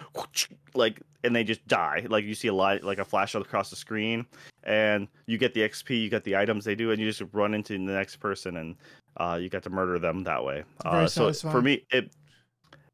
like, 0.74 1.02
and 1.24 1.36
they 1.36 1.44
just 1.44 1.66
die. 1.68 2.06
Like 2.10 2.24
you 2.24 2.34
see 2.34 2.48
a 2.48 2.54
light, 2.54 2.84
like 2.84 3.00
a 3.00 3.06
flash 3.06 3.36
across 3.36 3.70
the 3.70 3.76
screen, 3.76 4.26
and 4.64 5.08
you 5.26 5.38
get 5.38 5.54
the 5.54 5.62
XP, 5.62 6.02
you 6.02 6.10
get 6.10 6.24
the 6.24 6.36
items 6.36 6.66
they 6.66 6.76
do, 6.76 6.92
and 6.92 7.00
you 7.00 7.10
just 7.10 7.24
run 7.34 7.54
into 7.54 7.74
the 7.74 7.94
next 7.94 8.18
person, 8.18 8.58
and 8.58 8.76
uh, 9.18 9.38
you 9.42 9.50
got 9.50 9.64
to 9.64 9.70
murder 9.70 10.00
them 10.00 10.24
that 10.24 10.44
way. 10.44 10.64
Uh, 10.86 11.08
so 11.08 11.32
for 11.34 11.62
me, 11.62 11.86
it 11.92 12.12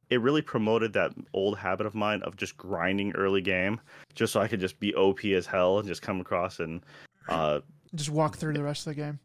it 0.10 0.22
really 0.22 0.42
promoted 0.42 0.94
that 0.94 1.12
old 1.34 1.58
habit 1.58 1.86
of 1.86 1.94
mine 1.94 2.22
of 2.24 2.36
just 2.36 2.58
grinding 2.58 3.12
early 3.14 3.42
game, 3.42 3.80
just 4.16 4.34
so 4.34 4.42
I 4.42 4.48
could 4.48 4.60
just 4.60 4.80
be 4.80 4.94
OP 4.96 5.24
as 5.26 5.46
hell 5.46 5.80
and 5.80 5.88
just 5.88 6.02
come 6.02 6.20
across 6.20 6.60
and 6.60 6.82
uh, 7.28 7.60
just 7.96 8.10
walk 8.10 8.38
through 8.38 8.54
the 8.54 8.64
rest 8.64 8.88
of 8.88 8.96
the 8.96 9.02
game. 9.02 9.20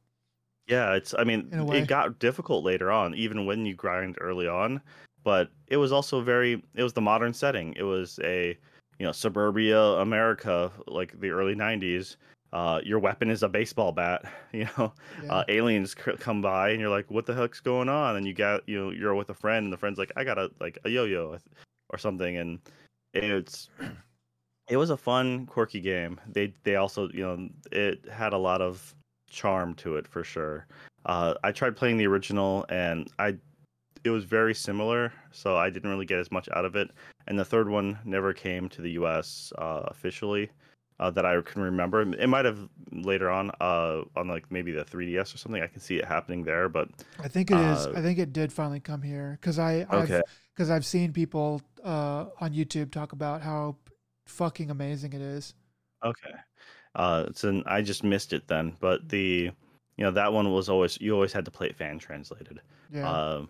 Yeah, 0.67 0.95
it's. 0.95 1.15
I 1.19 1.25
mean, 1.25 1.49
it 1.53 1.89
got 1.89 2.19
difficult 2.19 2.65
later 2.65 2.91
on, 2.91 3.15
even 3.15 3.45
when 3.45 3.67
you 3.67 3.75
grind 3.75 4.17
early 4.21 4.49
on. 4.49 4.81
But 5.23 5.51
it 5.67 5.77
was 5.77 5.93
also 5.93 6.23
very. 6.23 6.63
It 6.75 6.83
was 6.83 6.93
the 6.93 7.01
modern 7.01 7.35
setting. 7.35 7.75
It 7.77 7.83
was 7.83 8.19
a, 8.23 8.57
you 8.99 9.07
know, 9.07 9.13
suburbia 9.13 9.79
America, 9.79 10.73
like 10.87 11.19
the 11.21 11.31
early 11.31 11.55
'90s. 11.55 12.17
Uh, 12.55 12.81
your 12.85 13.01
weapon 13.01 13.31
is 13.31 13.43
a 13.43 13.49
baseball 13.49 13.93
bat. 13.93 14.25
You 14.55 14.69
know, 14.79 14.93
yeah. 15.25 15.33
uh, 15.33 15.45
aliens 15.49 15.97
come 15.97 16.41
by, 16.41 16.71
and 16.71 16.81
you're 16.81 16.89
like, 16.89 17.11
"What 17.11 17.27
the 17.27 17.35
heck's 17.35 17.59
going 17.59 17.89
on?" 17.89 18.15
And 18.15 18.25
you 18.25 18.33
got, 18.35 18.63
you 18.69 18.79
know, 18.79 18.91
you're 18.91 19.17
with 19.17 19.31
a 19.31 19.35
friend, 19.35 19.65
and 19.65 19.73
the 19.73 19.77
friend's 19.77 19.99
like, 19.99 20.13
"I 20.15 20.23
got 20.23 20.39
a 20.39 20.49
like 20.61 20.79
a 20.85 20.89
yo-yo 20.89 21.39
or 21.91 21.99
something," 21.99 22.37
and 22.37 22.61
it's. 23.13 23.69
It 24.69 24.77
was 24.77 24.91
a 24.91 24.97
fun, 24.97 25.47
quirky 25.47 25.81
game. 25.81 26.21
They 26.29 26.55
they 26.63 26.77
also, 26.77 27.09
you 27.09 27.25
know, 27.25 27.49
it 27.73 28.09
had 28.09 28.33
a 28.33 28.39
lot 28.39 28.63
of 28.63 28.95
charm 29.29 29.75
to 29.75 29.97
it 29.97 30.07
for 30.07 30.23
sure. 30.23 30.69
Uh, 31.05 31.35
I 31.43 31.51
tried 31.51 31.77
playing 31.77 31.97
the 31.97 32.07
original 32.07 32.65
and 32.69 33.11
I 33.19 33.37
it 34.05 34.11
was 34.11 34.25
very 34.25 34.55
similar, 34.55 35.13
so 35.33 35.57
I 35.57 35.69
didn't 35.69 35.91
really 35.91 36.07
get 36.07 36.21
as 36.21 36.31
much 36.31 36.49
out 36.55 36.65
of 36.65 36.77
it. 36.77 36.91
And 37.27 37.37
the 37.37 37.45
third 37.45 37.69
one 37.69 37.99
never 38.05 38.33
came 38.33 38.69
to 38.69 38.83
the 38.83 38.93
U.S. 38.93 39.53
Uh, 39.59 39.83
officially 39.89 40.51
uh, 41.01 41.11
that 41.11 41.27
I 41.27 41.41
can 41.41 41.63
remember. 41.63 42.03
It 42.03 42.29
might 42.29 42.45
have 42.45 42.69
later 42.93 43.31
on 43.31 43.51
uh, 43.61 44.03
on 44.17 44.29
like 44.29 44.51
maybe 44.51 44.73
the 44.73 44.85
3DS 44.85 45.35
or 45.35 45.39
something. 45.39 45.63
I 45.63 45.67
can 45.67 45.81
see 45.81 45.97
it 45.97 46.05
happening 46.05 46.45
there, 46.45 46.69
but 46.69 46.89
I 47.21 47.29
think 47.29 47.51
it 47.51 47.59
is. 47.59 47.87
Uh, 47.87 47.95
I 47.97 48.03
think 48.03 48.19
it 48.19 48.33
did 48.33 48.53
finally 48.53 48.81
come 48.81 49.03
here 49.03 49.39
because 49.41 49.59
I 49.59 49.87
okay 49.93 50.23
because 50.55 50.71
I've 50.71 50.87
seen 50.87 51.13
people 51.13 51.61
uh, 51.83 52.27
on 52.41 52.53
YouTube 52.53 52.91
talk 52.91 53.13
about 53.13 53.43
how 53.43 53.77
fucking 54.27 54.71
amazing 54.71 55.13
it 55.13 55.21
is. 55.21 55.55
Okay. 56.05 56.35
Uh, 56.95 57.27
so 57.35 57.63
I 57.67 57.83
just 57.83 58.05
missed 58.05 58.33
it 58.33 58.47
then. 58.47 58.77
But 58.81 59.09
the, 59.09 59.51
you 59.97 60.05
know, 60.05 60.13
that 60.13 60.33
one 60.33 60.53
was 60.53 60.69
always 60.69 61.01
you 61.01 61.13
always 61.15 61.33
had 61.33 61.45
to 61.47 61.51
play 61.51 61.69
it 61.69 61.77
fan 61.77 61.99
translated. 61.99 62.61
Yeah. 62.93 63.11
Uh, 63.11 63.47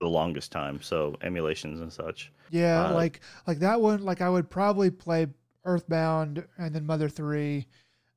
the 0.00 0.08
longest 0.08 0.50
time, 0.50 0.80
so 0.80 1.14
emulations 1.20 1.80
and 1.80 1.92
such. 1.92 2.32
Yeah, 2.50 2.86
uh, 2.86 2.94
like 2.94 3.20
like 3.46 3.58
that 3.58 3.80
one. 3.80 4.02
Like 4.02 4.22
I 4.22 4.30
would 4.30 4.48
probably 4.48 4.90
play 4.90 5.26
Earthbound 5.64 6.46
and 6.58 6.74
then 6.74 6.86
Mother 6.86 7.08
Three, 7.08 7.66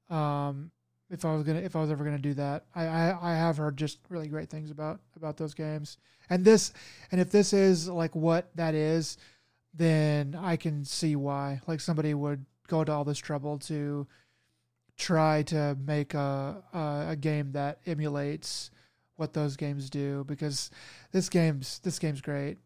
um, 0.09 0.71
if 1.09 1.25
I 1.25 1.33
was 1.33 1.43
gonna 1.43 1.59
if 1.59 1.75
I 1.75 1.81
was 1.81 1.91
ever 1.91 2.03
gonna 2.03 2.17
do 2.17 2.33
that. 2.35 2.65
I, 2.73 2.85
I 2.85 3.33
I 3.33 3.35
have 3.35 3.57
heard 3.57 3.77
just 3.77 3.99
really 4.09 4.27
great 4.27 4.49
things 4.49 4.71
about 4.71 4.99
about 5.15 5.37
those 5.37 5.53
games. 5.53 5.97
And 6.29 6.45
this 6.45 6.73
and 7.11 7.19
if 7.19 7.29
this 7.29 7.53
is 7.53 7.87
like 7.87 8.15
what 8.15 8.49
that 8.55 8.75
is, 8.75 9.17
then 9.73 10.37
I 10.39 10.55
can 10.55 10.85
see 10.85 11.15
why. 11.15 11.61
Like 11.67 11.81
somebody 11.81 12.13
would 12.13 12.45
go 12.67 12.83
to 12.83 12.91
all 12.91 13.03
this 13.03 13.17
trouble 13.19 13.59
to 13.59 14.07
try 14.97 15.43
to 15.43 15.77
make 15.85 16.13
a, 16.13 16.63
a, 16.73 17.05
a 17.09 17.15
game 17.15 17.51
that 17.53 17.79
emulates 17.85 18.71
what 19.15 19.33
those 19.33 19.55
games 19.55 19.89
do 19.89 20.23
because 20.27 20.71
this 21.11 21.29
game's 21.29 21.79
this 21.79 21.99
game's 21.99 22.21
great. 22.21 22.57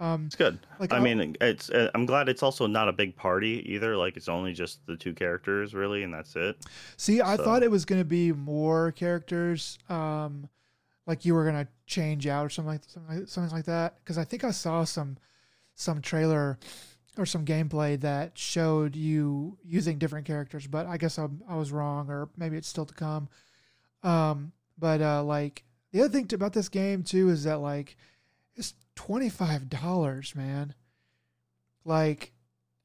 Um, 0.00 0.26
it's 0.26 0.36
good. 0.36 0.60
Like 0.78 0.92
I 0.92 1.00
mean, 1.00 1.36
it's. 1.40 1.70
Uh, 1.70 1.90
I'm 1.94 2.06
glad 2.06 2.28
it's 2.28 2.42
also 2.42 2.66
not 2.66 2.88
a 2.88 2.92
big 2.92 3.16
party 3.16 3.64
either. 3.66 3.96
Like 3.96 4.16
it's 4.16 4.28
only 4.28 4.52
just 4.52 4.84
the 4.86 4.96
two 4.96 5.12
characters 5.12 5.74
really, 5.74 6.04
and 6.04 6.14
that's 6.14 6.36
it. 6.36 6.56
See, 6.96 7.20
I 7.20 7.36
thought 7.36 7.62
it 7.62 7.70
was 7.70 7.84
going 7.84 8.00
to 8.00 8.04
be 8.04 8.32
more 8.32 8.92
characters. 8.92 9.78
Um, 9.88 10.48
like 11.06 11.24
you 11.24 11.34
were 11.34 11.42
going 11.42 11.64
to 11.64 11.68
change 11.86 12.26
out 12.26 12.46
or 12.46 12.50
something 12.50 12.72
like 12.72 12.82
something 12.86 13.18
like, 13.18 13.28
something 13.28 13.52
like 13.52 13.64
that. 13.64 13.98
Because 13.98 14.18
I 14.18 14.24
think 14.24 14.44
I 14.44 14.52
saw 14.52 14.84
some 14.84 15.16
some 15.74 16.00
trailer 16.00 16.58
or 17.16 17.26
some 17.26 17.44
gameplay 17.44 17.98
that 18.00 18.38
showed 18.38 18.94
you 18.94 19.58
using 19.64 19.98
different 19.98 20.26
characters, 20.26 20.68
but 20.68 20.86
I 20.86 20.96
guess 20.96 21.18
I'm, 21.18 21.42
I 21.48 21.56
was 21.56 21.72
wrong, 21.72 22.08
or 22.08 22.28
maybe 22.36 22.56
it's 22.56 22.68
still 22.68 22.86
to 22.86 22.94
come. 22.94 23.28
Um, 24.04 24.52
but 24.78 25.00
uh, 25.02 25.24
like 25.24 25.64
the 25.90 26.00
other 26.00 26.10
thing 26.10 26.26
to, 26.28 26.36
about 26.36 26.52
this 26.52 26.68
game 26.68 27.02
too 27.02 27.30
is 27.30 27.44
that 27.44 27.58
like 27.58 27.96
it's 28.58 28.74
twenty 28.94 29.30
five 29.30 29.70
dollars, 29.70 30.34
man. 30.34 30.74
Like, 31.84 32.32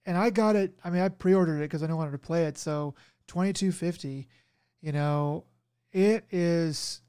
and 0.06 0.18
I 0.18 0.30
got 0.30 0.56
it. 0.56 0.74
I 0.84 0.90
mean, 0.90 1.02
I 1.02 1.10
pre 1.10 1.34
ordered 1.34 1.58
it 1.58 1.64
because 1.70 1.84
I 1.84 1.92
wanted 1.92 2.12
to 2.12 2.18
play 2.18 2.46
it. 2.46 2.58
So 2.58 2.96
twenty 3.28 3.54
two 3.54 3.72
fifty. 3.72 4.28
You 4.82 4.92
know, 4.92 5.46
it 5.92 6.26
is. 6.32 7.02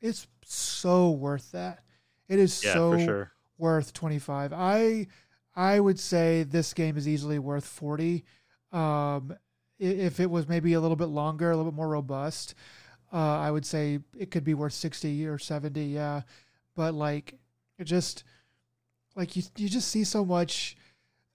It's 0.00 0.26
so 0.44 1.10
worth 1.10 1.52
that. 1.52 1.80
It 2.28 2.38
is 2.38 2.62
Yeah, 2.64 2.72
so 2.74 2.98
sure. 2.98 3.32
worth 3.58 3.92
25. 3.92 4.52
I 4.52 5.06
I 5.54 5.78
would 5.80 5.98
say 6.00 6.42
this 6.44 6.72
game 6.74 6.96
is 6.96 7.06
easily 7.06 7.38
worth 7.38 7.64
40. 7.66 8.24
Um, 8.72 9.36
if 9.78 10.18
it 10.18 10.30
was 10.30 10.48
maybe 10.48 10.72
a 10.72 10.80
little 10.80 10.96
bit 10.96 11.06
longer, 11.06 11.50
a 11.50 11.56
little 11.56 11.70
bit 11.70 11.76
more 11.76 11.88
robust, 11.88 12.54
uh, 13.12 13.16
I 13.16 13.50
would 13.50 13.66
say 13.66 13.98
it 14.18 14.30
could 14.30 14.44
be 14.44 14.54
worth 14.54 14.72
60 14.72 15.26
or 15.26 15.38
70. 15.38 15.84
Yeah, 15.84 16.22
but 16.74 16.94
like 16.94 17.38
just 17.84 18.24
like 19.14 19.36
you 19.36 19.42
you 19.56 19.68
just 19.68 19.88
see 19.88 20.04
so 20.04 20.24
much 20.24 20.76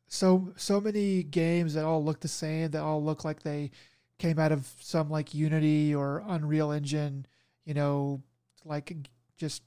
so 0.08 0.54
so 0.56 0.80
many 0.80 1.24
games 1.24 1.74
that 1.74 1.86
all 1.86 2.04
look 2.04 2.20
the 2.22 2.28
same 2.28 2.72
that 2.72 2.82
all 2.82 3.04
look 3.04 3.26
like 3.26 3.44
they 3.44 3.72
came 4.18 4.40
out 4.40 4.52
of 4.52 4.72
some 4.80 5.10
like 5.10 5.34
unity 5.34 5.94
or 5.94 6.24
unreal 6.28 6.72
engine 6.72 7.26
you 7.66 7.74
know 7.74 8.22
like 8.66 8.96
just 9.38 9.64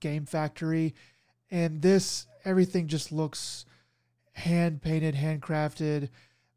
game 0.00 0.26
factory. 0.26 0.94
And 1.50 1.82
this 1.82 2.26
everything 2.44 2.86
just 2.86 3.12
looks 3.12 3.64
hand 4.32 4.82
painted 4.82 5.14
handcrafted. 5.14 6.10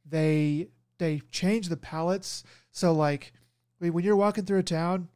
They 0.06 0.68
they 0.98 1.22
change 1.32 1.70
the 1.70 1.78
palettes. 1.78 2.44
So 2.72 2.94
like 2.94 3.34
when 3.80 4.04
you're 4.04 4.16
walking 4.16 4.46
through 4.46 4.60
a 4.60 4.64
town 4.64 5.08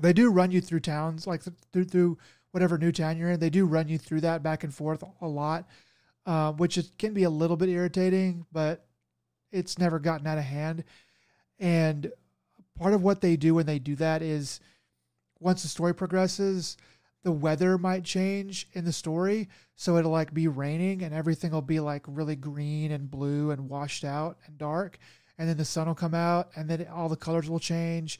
they 0.00 0.12
do 0.12 0.30
run 0.30 0.50
you 0.50 0.60
through 0.60 0.80
towns 0.80 1.26
like 1.26 1.42
through 1.72 1.84
through 1.84 2.16
whatever 2.52 2.78
new 2.78 2.92
town 2.92 3.16
you're 3.16 3.30
in 3.30 3.40
they 3.40 3.50
do 3.50 3.64
run 3.64 3.88
you 3.88 3.98
through 3.98 4.20
that 4.20 4.42
back 4.42 4.64
and 4.64 4.74
forth 4.74 5.02
a 5.20 5.28
lot 5.28 5.68
uh, 6.26 6.52
which 6.52 6.76
is, 6.76 6.90
can 6.98 7.14
be 7.14 7.24
a 7.24 7.30
little 7.30 7.56
bit 7.56 7.68
irritating 7.68 8.44
but 8.52 8.86
it's 9.52 9.78
never 9.78 9.98
gotten 9.98 10.26
out 10.26 10.38
of 10.38 10.44
hand. 10.44 10.84
And 11.58 12.12
part 12.78 12.94
of 12.94 13.02
what 13.02 13.20
they 13.20 13.36
do 13.36 13.54
when 13.54 13.66
they 13.66 13.78
do 13.78 13.96
that 13.96 14.22
is 14.22 14.60
once 15.38 15.62
the 15.62 15.68
story 15.68 15.94
progresses 15.94 16.76
the 17.22 17.32
weather 17.32 17.76
might 17.76 18.02
change 18.02 18.66
in 18.72 18.86
the 18.86 18.92
story. 18.92 19.48
So 19.76 19.96
it'll 19.98 20.10
like 20.10 20.32
be 20.32 20.48
raining 20.48 21.02
and 21.02 21.14
everything 21.14 21.50
will 21.50 21.60
be 21.60 21.78
like 21.78 22.02
really 22.06 22.36
green 22.36 22.92
and 22.92 23.10
blue 23.10 23.50
and 23.50 23.68
washed 23.68 24.04
out 24.04 24.38
and 24.46 24.56
dark. 24.56 24.98
And 25.36 25.46
then 25.46 25.58
the 25.58 25.64
sun 25.66 25.86
will 25.86 25.94
come 25.94 26.14
out 26.14 26.48
and 26.56 26.68
then 26.68 26.86
all 26.90 27.10
the 27.10 27.16
colors 27.16 27.50
will 27.50 27.58
change. 27.58 28.18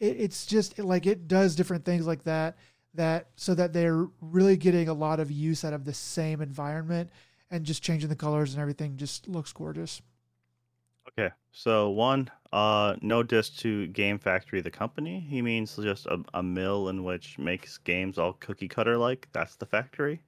It, 0.00 0.16
it's 0.18 0.46
just 0.46 0.78
like 0.78 1.06
it 1.06 1.28
does 1.28 1.54
different 1.54 1.84
things 1.84 2.06
like 2.06 2.24
that 2.24 2.56
that 2.94 3.28
so 3.36 3.54
that 3.54 3.72
they're 3.72 4.06
really 4.20 4.56
getting 4.56 4.88
a 4.88 4.94
lot 4.94 5.20
of 5.20 5.30
use 5.30 5.64
out 5.64 5.72
of 5.72 5.84
the 5.84 5.94
same 5.94 6.40
environment 6.40 7.10
and 7.50 7.64
just 7.64 7.82
changing 7.82 8.08
the 8.08 8.16
colors 8.16 8.52
and 8.52 8.60
everything 8.60 8.96
just 8.96 9.28
looks 9.28 9.52
gorgeous 9.52 10.02
Okay, 11.08 11.30
so 11.50 11.90
one, 11.90 12.30
uh, 12.52 12.96
no 13.02 13.22
diss 13.22 13.50
to 13.58 13.86
Game 13.88 14.18
Factory, 14.18 14.60
the 14.60 14.70
company. 14.70 15.20
He 15.20 15.42
means 15.42 15.76
just 15.76 16.06
a, 16.06 16.22
a 16.34 16.42
mill 16.42 16.88
in 16.88 17.02
which 17.04 17.38
makes 17.38 17.76
games 17.78 18.18
all 18.18 18.34
cookie 18.34 18.68
cutter 18.68 18.96
like. 18.96 19.28
That's 19.32 19.56
the 19.56 19.66
factory. 19.66 20.22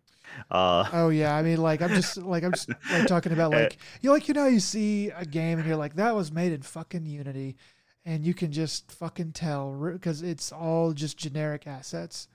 Uh, 0.51 0.85
Oh 0.93 1.09
yeah, 1.11 1.37
I 1.37 1.43
mean, 1.43 1.59
like 1.59 1.81
I'm 1.81 1.91
just 1.91 2.17
like 2.17 2.45
I'm 2.45 2.53
just 2.53 2.71
like 2.91 3.07
talking 3.07 3.33
about 3.33 3.51
like 3.53 3.79
you 4.01 4.11
like 4.11 4.29
you 4.29 4.35
know 4.35 4.47
you 4.47 4.61
see 4.61 5.11
a 5.11 5.25
game 5.25 5.59
and 5.59 5.67
you're 5.67 5.77
like 5.77 5.95
that 5.97 6.15
was 6.15 6.33
made 6.33 6.53
in 6.53 6.63
fucking 6.63 7.07
Unity, 7.07 7.57
and 8.05 8.25
you 8.25 8.35
can 8.35 8.53
just 8.53 8.91
fucking 8.93 9.33
tell 9.33 9.73
because 9.93 10.23
it's 10.23 10.53
all 10.53 10.93
just 10.93 11.17
generic 11.17 11.67
assets. 11.67 12.29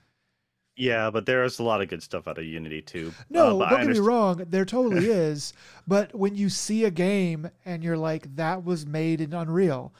Yeah, 0.76 1.10
but 1.10 1.26
there's 1.26 1.58
a 1.58 1.62
lot 1.62 1.82
of 1.82 1.88
good 1.88 2.02
stuff 2.02 2.26
out 2.26 2.38
of 2.38 2.44
Unity 2.44 2.82
too. 2.82 3.12
No, 3.28 3.60
uh, 3.60 3.70
don't 3.70 3.86
get 3.86 3.90
me 3.90 3.98
wrong, 3.98 4.44
there 4.48 4.64
totally 4.64 5.06
is. 5.10 5.52
But 5.86 6.14
when 6.14 6.34
you 6.34 6.48
see 6.48 6.84
a 6.84 6.90
game 6.90 7.50
and 7.64 7.84
you're 7.84 7.96
like 7.98 8.34
that 8.36 8.64
was 8.64 8.86
made 8.86 9.20
in 9.20 9.32
Unreal, 9.32 9.92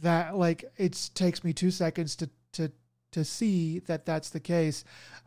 that 0.00 0.36
like 0.36 0.64
it 0.76 1.10
takes 1.14 1.44
me 1.44 1.52
two 1.52 1.70
seconds 1.70 2.16
to 2.16 2.30
to 2.52 2.70
to 3.12 3.24
see 3.24 3.78
that 3.80 4.06
that's 4.06 4.30
the 4.30 4.40
case. 4.40 4.84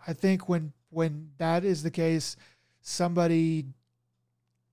I 0.08 0.14
think 0.14 0.48
when 0.48 0.74
when 0.90 1.32
that 1.38 1.64
is 1.64 1.84
the 1.84 1.92
case, 1.92 2.36
somebody 2.82 3.66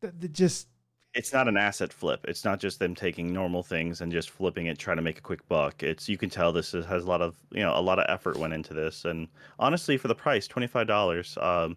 th- 0.01 0.15
th- 0.21 0.33
just 0.33 0.69
It's 1.15 1.33
not 1.33 1.49
an 1.49 1.57
asset 1.57 1.93
flip. 1.93 2.25
It's 2.29 2.45
not 2.45 2.61
just 2.61 2.79
them 2.79 2.95
taking 2.95 3.33
normal 3.33 3.63
things 3.63 4.01
and 4.01 4.13
just 4.13 4.31
flipping 4.31 4.67
it, 4.67 4.79
trying 4.79 4.97
to 4.97 5.03
make 5.03 5.19
a 5.19 5.23
quick 5.23 5.47
buck. 5.49 5.83
It's 5.83 6.09
you 6.09 6.17
can 6.17 6.31
tell 6.31 6.53
this 6.53 6.73
is, 6.73 6.87
has 6.87 7.05
a 7.05 7.09
lot 7.09 7.21
of 7.21 7.35
you 7.51 7.61
know 7.61 7.77
a 7.77 7.81
lot 7.81 7.99
of 7.99 8.07
effort 8.09 8.37
went 8.37 8.53
into 8.53 8.75
this, 8.75 9.05
and 9.05 9.27
honestly, 9.59 9.97
for 9.97 10.09
the 10.09 10.15
price, 10.15 10.47
twenty 10.47 10.69
five 10.69 10.87
dollars, 10.87 11.37
um, 11.41 11.77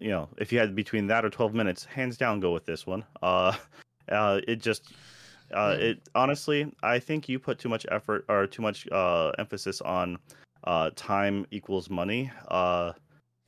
you 0.00 0.08
know, 0.08 0.28
if 0.38 0.52
you 0.52 0.58
had 0.58 0.74
between 0.74 1.06
that 1.06 1.24
or 1.24 1.30
twelve 1.30 1.54
minutes, 1.54 1.84
hands 1.84 2.16
down, 2.16 2.40
go 2.40 2.52
with 2.52 2.66
this 2.66 2.86
one. 2.86 3.04
Uh, 3.22 3.54
uh, 4.10 4.40
it 4.48 4.56
just. 4.56 4.92
Uh, 5.54 5.76
it 5.78 6.08
honestly, 6.16 6.74
I 6.82 6.98
think 6.98 7.28
you 7.28 7.38
put 7.38 7.60
too 7.60 7.68
much 7.68 7.86
effort 7.92 8.24
or 8.28 8.48
too 8.48 8.62
much 8.62 8.88
uh, 8.90 9.30
emphasis 9.38 9.80
on 9.80 10.18
uh, 10.64 10.90
time 10.96 11.46
equals 11.52 11.88
money. 11.88 12.32
Uh, 12.48 12.94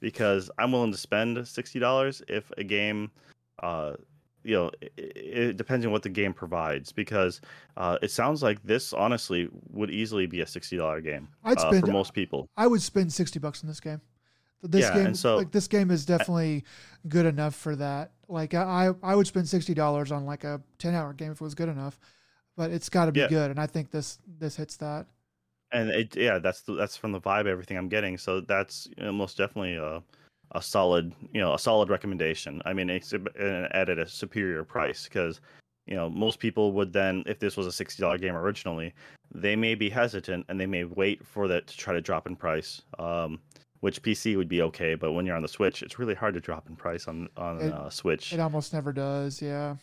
because 0.01 0.51
I'm 0.59 0.73
willing 0.73 0.93
to 0.93 0.99
spend 0.99 1.47
sixty 1.47 1.79
dollars 1.79 2.23
if 2.29 2.51
a 2.57 2.65
game, 2.65 3.11
uh, 3.63 3.95
you 4.49 4.55
know, 4.57 4.71
it, 4.81 4.93
it 5.17 5.57
depends 5.57 5.85
on 5.87 5.93
what 5.93 6.03
the 6.03 6.09
game 6.09 6.33
provides. 6.33 6.93
Because 6.93 7.41
uh, 7.77 7.99
it 8.03 8.11
sounds 8.11 8.43
like 8.43 8.63
this 8.65 8.93
honestly 8.93 9.49
would 9.71 9.91
easily 9.91 10.27
be 10.27 10.41
a 10.41 10.47
sixty 10.47 10.77
dollar 10.77 11.01
game 11.01 11.29
I'd 11.45 11.59
uh, 11.59 11.69
spend 11.71 11.81
for 11.81 11.87
most 11.89 12.15
people. 12.15 12.49
I 12.57 12.67
would 12.67 12.83
spend 12.83 13.13
sixty 13.13 13.39
bucks 13.39 13.63
on 13.63 13.69
this 13.69 13.81
game. 13.81 14.01
This 14.63 14.85
Yeah, 14.87 15.05
game, 15.05 15.15
so- 15.15 15.37
like 15.37 15.53
this 15.53 15.69
game, 15.69 15.91
is 15.91 16.05
definitely 16.05 16.65
good 17.09 17.27
enough 17.27 17.55
for 17.55 17.77
that. 17.77 18.11
Like 18.27 18.55
I, 18.55 18.91
I 19.03 19.15
would 19.15 19.27
spend 19.27 19.49
sixty 19.49 19.75
dollars 19.75 20.11
on 20.11 20.27
like 20.27 20.45
a 20.45 20.61
ten 20.79 20.95
hour 20.95 21.13
game 21.13 21.33
if 21.33 21.41
it 21.41 21.45
was 21.45 21.55
good 21.55 21.69
enough, 21.69 21.99
but 22.57 22.71
it's 22.73 22.89
got 22.89 23.05
to 23.07 23.13
be 23.13 23.21
Yeah. 23.21 23.29
good, 23.29 23.51
and 23.53 23.61
I 23.61 23.67
think 23.67 23.91
this 23.91 24.19
this 24.27 24.57
hits 24.57 24.77
that. 24.79 25.07
and 25.71 25.91
it 25.91 26.17
yeah 26.17 26.39
that's 26.39 26.63
the, 26.63 26.73
that's 26.75 26.97
from 26.97 27.13
the 27.13 27.21
vibe 27.21 27.47
everything 27.47 27.77
i'm 27.77 27.89
getting 27.91 28.17
so 28.17 28.41
that's 28.41 28.89
you 28.97 29.05
know, 29.05 29.13
most 29.13 29.37
definitely 29.37 29.77
a, 29.77 30.03
a 30.53 30.63
solid 30.63 31.15
you 31.33 31.41
know 31.41 31.55
a 31.55 31.59
solid 31.59 31.89
recommendation 31.91 32.63
i 32.65 32.73
mean 32.73 32.89
it's 32.89 33.13
at 33.13 33.89
a 33.89 34.07
superior 34.09 34.65
price 34.65 35.05
because 35.05 35.41
you 35.87 35.95
know 35.95 36.09
most 36.09 36.39
people 36.39 36.73
would 36.73 36.93
then 36.93 37.23
if 37.27 37.39
this 37.39 37.57
was 37.57 37.67
a 37.67 37.85
$60 37.85 38.21
game 38.21 38.35
originally 38.35 38.93
they 39.35 39.55
may 39.57 39.75
be 39.75 39.91
hesitant 39.91 40.45
and 40.49 40.59
they 40.59 40.67
may 40.67 40.85
wait 40.85 41.25
for 41.27 41.49
that 41.49 41.67
to 41.67 41.77
try 41.77 41.93
to 41.93 42.01
drop 42.01 42.27
in 42.27 42.35
price 42.35 42.83
um 42.99 43.39
which 43.81 44.03
pc 44.03 44.37
would 44.37 44.49
be 44.49 44.63
okay 44.63 44.95
but 44.95 45.13
when 45.13 45.27
you're 45.27 45.37
on 45.37 45.43
the 45.43 45.49
switch 45.49 45.83
it's 45.83 45.99
really 45.99 46.15
hard 46.15 46.33
to 46.35 46.41
drop 46.41 46.69
in 46.69 46.77
price 46.77 47.07
on 47.09 47.29
on 47.37 47.61
It- 47.61 47.73
uh, 47.73 47.91
switch 47.91 48.33
It 48.33 48.41
almost 48.41 48.73
never 48.73 48.93
does. 48.93 49.43
Yeah. 49.43 49.77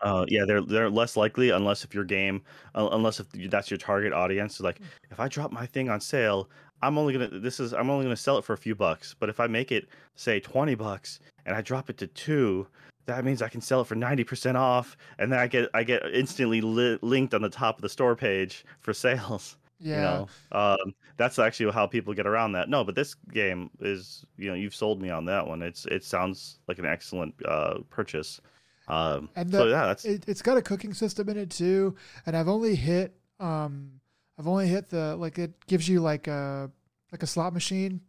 uh, 0.00 0.24
yeah, 0.28 0.44
they're 0.46 0.60
they're 0.62 0.90
less 0.90 1.16
likely 1.16 1.50
unless 1.50 1.82
if 1.84 1.92
your 1.92 2.04
game, 2.04 2.40
uh, 2.76 2.88
unless 2.92 3.18
if 3.18 3.26
that's 3.50 3.68
your 3.68 3.78
target 3.78 4.12
audience. 4.12 4.60
Like, 4.60 4.78
if 5.10 5.18
I 5.18 5.26
drop 5.26 5.50
my 5.50 5.66
thing 5.66 5.88
on 5.90 6.00
sale, 6.00 6.48
I'm 6.82 6.96
only 6.98 7.12
gonna 7.12 7.38
this 7.38 7.60
is 7.60 7.72
I'm 7.74 7.90
only 7.90 8.04
gonna 8.04 8.16
sell 8.16 8.38
it 8.38 8.44
for 8.44 8.52
a 8.52 8.58
few 8.58 8.74
bucks. 8.74 9.14
But 9.18 9.28
if 9.28 9.40
I 9.40 9.46
make 9.46 9.72
it 9.72 9.88
say 10.16 10.40
twenty 10.40 10.74
bucks 10.74 11.20
and 11.46 11.56
I 11.56 11.60
drop 11.62 11.90
it 11.90 11.98
to 11.98 12.06
two, 12.06 12.66
that 13.06 13.24
means 13.24 13.42
I 13.42 13.48
can 13.48 13.60
sell 13.60 13.80
it 13.80 13.86
for 13.86 13.94
ninety 13.94 14.24
percent 14.24 14.56
off, 14.56 14.96
and 15.18 15.32
then 15.32 15.38
I 15.38 15.46
get 15.46 15.68
I 15.74 15.82
get 15.82 16.02
instantly 16.12 16.60
li- 16.60 16.98
linked 17.02 17.34
on 17.34 17.42
the 17.42 17.48
top 17.50 17.76
of 17.76 17.82
the 17.82 17.88
store 17.88 18.14
page 18.16 18.64
for 18.80 18.92
sales. 18.92 19.56
Yeah. 19.56 19.64
You 19.80 19.96
know, 20.02 20.28
um, 20.50 20.94
that's 21.18 21.38
actually 21.38 21.70
how 21.72 21.86
people 21.86 22.12
get 22.12 22.26
around 22.26 22.50
that. 22.52 22.68
No, 22.68 22.82
but 22.82 22.96
this 22.96 23.14
game 23.32 23.70
is, 23.80 24.24
you 24.36 24.48
know, 24.48 24.54
you've 24.54 24.74
sold 24.74 25.00
me 25.00 25.08
on 25.08 25.24
that 25.26 25.46
one. 25.46 25.62
It's 25.62 25.86
it 25.86 26.02
sounds 26.02 26.58
like 26.66 26.80
an 26.80 26.84
excellent 26.86 27.32
uh, 27.44 27.78
purchase. 27.88 28.40
Um, 28.88 29.28
And 29.36 29.50
so 29.52 29.66
the- 29.66 29.70
yeah, 29.70 29.86
that's 29.86 30.04
It, 30.04 30.24
it's 30.26 30.42
got 30.42 30.56
a 30.58 30.62
cooking 30.62 30.94
system 30.94 31.28
in 31.28 31.36
it 31.36 31.50
too, 31.50 31.94
and 32.26 32.36
I've 32.36 32.48
only 32.48 32.74
hit 32.74 33.14
um 33.38 34.00
I've 34.38 34.46
only 34.48 34.68
hit 34.68 34.88
the 34.88 35.16
like 35.16 35.38
it 35.38 35.52
gives 35.66 35.88
you 35.88 36.00
like 36.00 36.26
a 36.28 36.70
like 37.12 37.22
a 37.22 37.26
slot 37.26 37.52
machine, 37.52 38.00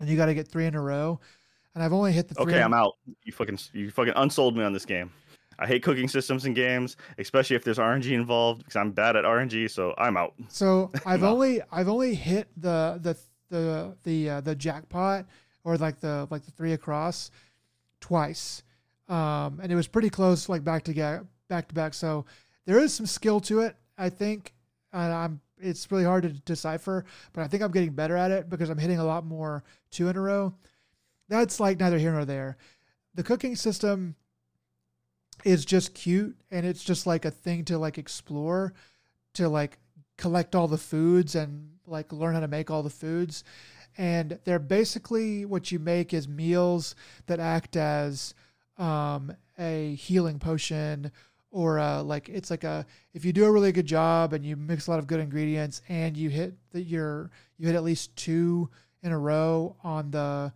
and 0.00 0.08
you 0.08 0.16
got 0.16 0.26
to 0.26 0.34
get 0.34 0.48
three 0.48 0.66
in 0.66 0.74
a 0.74 0.80
row, 0.80 1.20
and 1.74 1.82
I've 1.84 1.92
only 1.92 2.12
hit 2.12 2.28
the 2.28 2.34
three. 2.34 2.54
okay. 2.54 2.62
I'm 2.62 2.72
out. 2.74 2.94
You 3.24 3.32
fucking 3.32 3.58
you 3.72 3.90
fucking 3.90 4.14
unsold 4.16 4.56
me 4.56 4.64
on 4.64 4.72
this 4.72 4.86
game. 4.86 5.10
I 5.58 5.66
hate 5.68 5.82
cooking 5.84 6.08
systems 6.08 6.46
in 6.46 6.54
games, 6.54 6.96
especially 7.18 7.54
if 7.54 7.62
there's 7.62 7.78
RNG 7.78 8.10
involved, 8.10 8.58
because 8.64 8.74
I'm 8.74 8.90
bad 8.90 9.14
at 9.14 9.24
RNG. 9.24 9.70
So 9.70 9.94
I'm 9.98 10.16
out. 10.16 10.34
So 10.48 10.90
I've 11.06 11.20
No. 11.20 11.28
only 11.32 11.60
I've 11.70 11.88
only 11.88 12.14
hit 12.14 12.48
the 12.56 12.98
the 13.00 13.16
the 13.50 13.96
the 14.02 14.30
uh, 14.30 14.40
the 14.40 14.54
jackpot 14.54 15.26
or 15.62 15.76
like 15.76 16.00
the 16.00 16.26
like 16.30 16.44
the 16.44 16.50
three 16.52 16.72
across 16.72 17.30
twice, 18.00 18.62
um, 19.08 19.60
and 19.62 19.70
it 19.70 19.74
was 19.76 19.86
pretty 19.88 20.10
close 20.10 20.48
like 20.48 20.64
back 20.64 20.84
to 20.84 20.94
ga- 20.94 21.20
back 21.48 21.68
to 21.68 21.74
back. 21.74 21.94
So 21.94 22.24
there 22.66 22.78
is 22.78 22.92
some 22.94 23.06
skill 23.06 23.40
to 23.40 23.60
it, 23.60 23.76
I 23.98 24.08
think, 24.10 24.52
and 24.94 25.12
I'm 25.12 25.40
it's 25.60 25.90
really 25.90 26.04
hard 26.04 26.24
to 26.24 26.30
decipher, 26.30 27.04
but 27.32 27.42
I 27.42 27.48
think 27.48 27.62
I'm 27.62 27.70
getting 27.70 27.92
better 27.92 28.16
at 28.16 28.30
it 28.30 28.50
because 28.50 28.68
I'm 28.70 28.78
hitting 28.78 28.98
a 28.98 29.04
lot 29.04 29.24
more 29.24 29.64
two 29.90 30.08
in 30.08 30.16
a 30.16 30.20
row. 30.20 30.54
That's 31.28 31.60
like 31.60 31.80
neither 31.80 31.98
here 31.98 32.12
nor 32.12 32.24
there. 32.24 32.58
The 33.14 33.22
cooking 33.22 33.56
system 33.56 34.16
is 35.44 35.64
just 35.64 35.94
cute 35.94 36.36
and 36.50 36.66
it's 36.66 36.84
just 36.84 37.06
like 37.06 37.24
a 37.24 37.30
thing 37.30 37.64
to 37.66 37.78
like 37.78 37.98
explore 37.98 38.72
to 39.34 39.48
like 39.48 39.78
collect 40.16 40.54
all 40.54 40.68
the 40.68 40.78
foods 40.78 41.34
and 41.34 41.70
like 41.86 42.12
learn 42.12 42.34
how 42.34 42.40
to 42.40 42.48
make 42.48 42.70
all 42.70 42.82
the 42.82 42.90
foods 42.90 43.42
and 43.96 44.38
they're 44.44 44.58
basically 44.58 45.44
what 45.44 45.70
you 45.70 45.78
make 45.78 46.12
is 46.14 46.28
meals 46.28 46.94
that 47.26 47.40
act 47.40 47.76
as 47.76 48.34
um, 48.78 49.34
a 49.58 49.94
healing 49.94 50.38
potion 50.38 51.12
or 51.54 51.78
uh, 51.78 52.02
like 52.02 52.28
it's 52.28 52.50
like 52.50 52.64
a 52.64 52.84
if 53.14 53.24
you 53.24 53.32
do 53.32 53.44
a 53.44 53.50
really 53.50 53.70
good 53.70 53.86
job 53.86 54.32
and 54.32 54.44
you 54.44 54.56
mix 54.56 54.88
a 54.88 54.90
lot 54.90 54.98
of 54.98 55.06
good 55.06 55.20
ingredients 55.20 55.82
and 55.88 56.16
you 56.16 56.28
hit 56.28 56.52
the 56.72 56.82
your 56.82 57.30
you 57.58 57.68
hit 57.68 57.76
at 57.76 57.84
least 57.84 58.14
two 58.16 58.68
in 59.04 59.12
a 59.12 59.18
row 59.18 59.76
on 59.84 60.10
the 60.10 60.52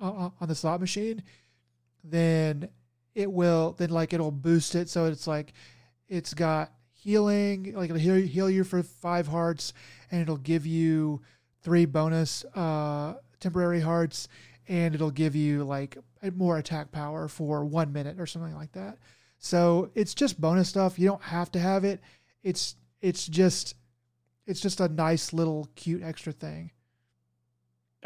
uh, 0.00 0.30
on 0.40 0.48
the 0.48 0.54
slot 0.54 0.80
machine 0.80 1.22
then 2.02 2.66
it 3.14 3.30
will 3.30 3.74
then 3.76 3.90
like 3.90 4.14
it'll 4.14 4.30
boost 4.30 4.74
it. 4.74 4.88
So 4.88 5.04
it's 5.04 5.26
like 5.26 5.52
it's 6.08 6.32
got 6.32 6.72
healing 6.94 7.74
like 7.74 7.90
it'll 7.90 8.00
heal, 8.00 8.14
heal 8.14 8.48
you 8.48 8.64
for 8.64 8.82
five 8.82 9.28
hearts 9.28 9.74
and 10.10 10.22
it'll 10.22 10.38
give 10.38 10.66
you 10.66 11.20
three 11.62 11.84
bonus 11.84 12.44
uh 12.54 13.14
temporary 13.38 13.80
hearts 13.80 14.28
and 14.66 14.94
it'll 14.94 15.10
give 15.10 15.36
you 15.36 15.62
like 15.64 15.98
more 16.34 16.56
attack 16.56 16.90
power 16.90 17.28
for 17.28 17.64
one 17.64 17.92
minute 17.92 18.18
or 18.18 18.26
something 18.26 18.54
like 18.54 18.72
that 18.72 18.96
so 19.38 19.90
it's 19.94 20.14
just 20.14 20.40
bonus 20.40 20.68
stuff 20.68 20.98
you 20.98 21.06
don't 21.06 21.22
have 21.22 21.50
to 21.52 21.58
have 21.58 21.84
it 21.84 22.00
it's 22.42 22.76
it's 23.00 23.26
just 23.26 23.74
it's 24.46 24.60
just 24.60 24.80
a 24.80 24.88
nice 24.88 25.32
little 25.32 25.68
cute 25.76 26.02
extra 26.02 26.32
thing 26.32 26.70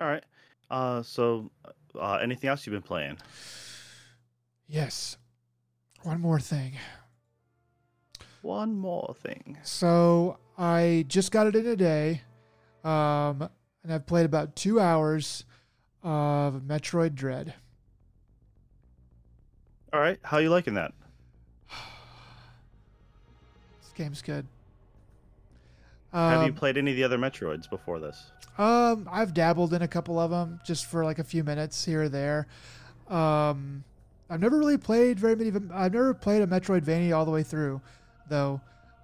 All 0.00 0.06
right. 0.08 0.24
Uh, 0.70 1.02
so, 1.02 1.50
uh, 2.00 2.14
anything 2.22 2.48
else 2.48 2.66
you've 2.66 2.72
been 2.72 2.82
playing? 2.82 3.18
yes 4.66 5.16
one 6.02 6.20
more 6.20 6.40
thing 6.40 6.72
One 8.42 8.74
more 8.76 9.14
thing. 9.22 9.58
So 9.62 10.38
I 10.58 11.04
just 11.06 11.30
got 11.30 11.46
it 11.46 11.54
in 11.54 11.64
a 11.66 11.76
day, 11.76 12.22
um, 12.82 13.48
and 13.84 13.92
I've 13.92 14.04
played 14.06 14.24
about 14.26 14.56
two 14.56 14.80
hours 14.80 15.44
of 16.02 16.62
Metroid 16.66 17.14
Dread. 17.14 17.54
All 19.92 20.00
right. 20.00 20.18
How 20.24 20.38
you 20.38 20.50
liking 20.50 20.74
that? 20.74 20.92
This 23.92 24.04
game's 24.04 24.22
good. 24.22 24.46
Have 26.12 26.42
you 26.42 26.48
Um, 26.48 26.54
played 26.54 26.76
any 26.76 26.90
of 26.92 26.96
the 26.96 27.04
other 27.04 27.18
Metroids 27.18 27.68
before 27.68 28.00
this? 28.00 28.30
Um, 28.58 29.08
I've 29.10 29.32
dabbled 29.34 29.72
in 29.72 29.82
a 29.82 29.88
couple 29.88 30.18
of 30.18 30.30
them 30.30 30.60
just 30.64 30.86
for 30.86 31.04
like 31.04 31.18
a 31.18 31.24
few 31.24 31.42
minutes 31.42 31.84
here 31.84 32.02
or 32.02 32.08
there. 32.08 32.46
Um, 33.08 33.84
I've 34.30 34.40
never 34.40 34.58
really 34.58 34.78
played 34.78 35.18
very 35.18 35.36
many. 35.36 35.50
I've 35.72 35.92
never 35.92 36.14
played 36.14 36.42
a 36.42 36.46
Metroidvania 36.46 37.16
all 37.16 37.24
the 37.24 37.30
way 37.30 37.42
through, 37.42 37.80
though. 38.28 38.60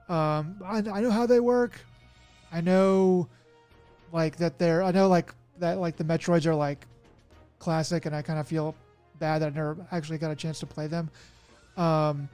Um, 0.09 0.61
I, 0.65 0.79
I 0.79 1.01
know 1.01 1.11
how 1.11 1.27
they 1.27 1.41
work. 1.41 1.81
I 2.53 2.61
know, 2.63 3.29
like 4.13 4.37
that 4.37 4.59
they're. 4.59 4.83
I 4.83 4.91
know 4.91 5.09
like 5.09 5.35
that 5.59 5.79
like 5.79 5.97
the 5.97 6.05
Metroids 6.05 6.47
are 6.47 6.55
like 6.55 6.87
classic, 7.59 8.07
and 8.07 8.15
I 8.17 8.23
kind 8.23 8.39
of 8.39 8.47
feel 8.49 8.75
bad 9.19 9.41
that 9.43 9.49
I 9.49 9.51
never 9.51 9.77
actually 9.93 10.19
got 10.19 10.31
a 10.31 10.37
chance 10.37 10.61
to 10.61 10.67
play 10.67 10.87
them. 10.87 11.11
Um, 11.77 12.29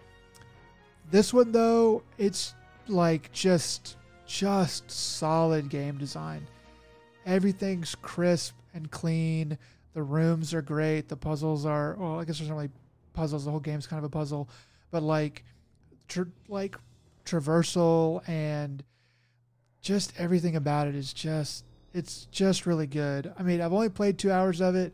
this 1.15 1.33
one 1.33 1.53
though, 1.53 2.03
it's 2.19 2.55
like 2.89 3.31
just 3.33 3.97
just 4.27 4.91
solid 4.91 5.69
game 5.69 5.99
design 5.99 6.47
everything's 7.27 7.95
crisp 7.97 8.55
and 8.73 8.91
clean. 8.91 9.59
The 9.95 10.03
rooms 10.03 10.53
are 10.55 10.63
great. 10.63 11.09
The 11.09 11.17
puzzles 11.17 11.65
are 11.67 11.97
well, 11.99 12.21
I 12.21 12.25
guess 12.25 12.39
there's 12.39 12.51
not 12.51 12.57
really 12.57 12.71
puzzles. 13.13 13.45
The 13.45 13.51
whole 13.51 13.61
game's 13.61 13.87
kind 13.87 13.99
of 13.99 14.05
a 14.05 14.11
puzzle, 14.11 14.49
but 14.91 15.03
like, 15.03 15.45
like 16.49 16.77
traversal 17.25 18.29
and 18.29 18.83
just 19.81 20.13
everything 20.19 20.57
about 20.57 20.89
it 20.89 20.95
is 20.95 21.13
just 21.13 21.65
it's 21.93 22.27
just 22.27 22.67
really 22.67 22.87
good. 22.87 23.33
I 23.39 23.43
mean, 23.43 23.61
I've 23.61 23.73
only 23.73 23.89
played 23.89 24.19
two 24.19 24.33
hours 24.33 24.61
of 24.61 24.75
it, 24.75 24.93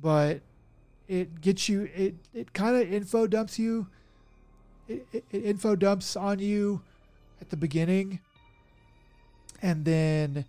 but 0.00 0.40
it 1.06 1.40
gets 1.40 1.68
you. 1.68 1.88
It 1.94 2.14
it 2.32 2.52
kind 2.52 2.76
of 2.76 2.90
info 2.92 3.26
dumps 3.26 3.58
you. 3.58 3.88
Info 5.32 5.76
dumps 5.76 6.16
on 6.16 6.38
you 6.38 6.80
at 7.40 7.50
the 7.50 7.56
beginning, 7.56 8.20
and 9.62 9.84
then 9.84 10.44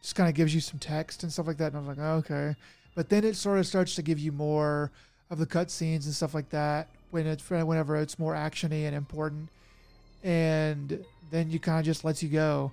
just 0.00 0.14
kind 0.14 0.28
of 0.28 0.34
gives 0.34 0.54
you 0.54 0.60
some 0.60 0.78
text 0.78 1.22
and 1.22 1.32
stuff 1.32 1.46
like 1.46 1.58
that. 1.58 1.72
And 1.72 1.76
I 1.76 1.80
was 1.80 1.88
like, 1.88 1.98
oh, 2.00 2.14
okay. 2.16 2.56
But 2.94 3.08
then 3.08 3.24
it 3.24 3.36
sort 3.36 3.58
of 3.58 3.66
starts 3.66 3.94
to 3.94 4.02
give 4.02 4.18
you 4.18 4.32
more 4.32 4.90
of 5.30 5.38
the 5.38 5.46
cutscenes 5.46 6.04
and 6.04 6.14
stuff 6.14 6.34
like 6.34 6.50
that 6.50 6.88
when 7.10 7.26
it's 7.26 7.48
whenever 7.48 7.96
it's 7.96 8.18
more 8.18 8.34
actiony 8.34 8.86
and 8.86 8.94
important. 8.94 9.48
And 10.22 11.04
then 11.30 11.50
you 11.50 11.58
kind 11.58 11.78
of 11.78 11.84
just 11.84 12.04
lets 12.04 12.22
you 12.22 12.28
go. 12.28 12.72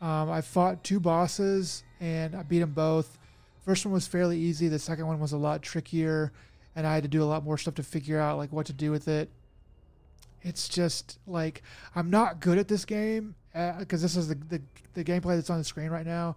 Um, 0.00 0.30
I 0.30 0.40
fought 0.40 0.84
two 0.84 1.00
bosses 1.00 1.82
and 2.00 2.34
I 2.34 2.42
beat 2.42 2.60
them 2.60 2.72
both. 2.72 3.18
First 3.64 3.84
one 3.84 3.92
was 3.92 4.06
fairly 4.06 4.38
easy. 4.38 4.68
The 4.68 4.78
second 4.78 5.06
one 5.06 5.18
was 5.18 5.32
a 5.32 5.36
lot 5.36 5.62
trickier, 5.62 6.30
and 6.76 6.86
I 6.86 6.94
had 6.94 7.02
to 7.02 7.08
do 7.08 7.22
a 7.22 7.24
lot 7.24 7.42
more 7.42 7.58
stuff 7.58 7.74
to 7.76 7.82
figure 7.82 8.20
out 8.20 8.38
like 8.38 8.52
what 8.52 8.66
to 8.66 8.72
do 8.72 8.92
with 8.92 9.08
it. 9.08 9.28
It's 10.42 10.68
just 10.68 11.18
like 11.26 11.62
I'm 11.94 12.10
not 12.10 12.40
good 12.40 12.58
at 12.58 12.68
this 12.68 12.84
game 12.84 13.34
because 13.78 14.02
this 14.02 14.16
is 14.16 14.28
the, 14.28 14.34
the 14.34 14.62
the 14.94 15.04
gameplay 15.04 15.36
that's 15.36 15.50
on 15.50 15.58
the 15.58 15.64
screen 15.64 15.90
right 15.90 16.06
now 16.06 16.36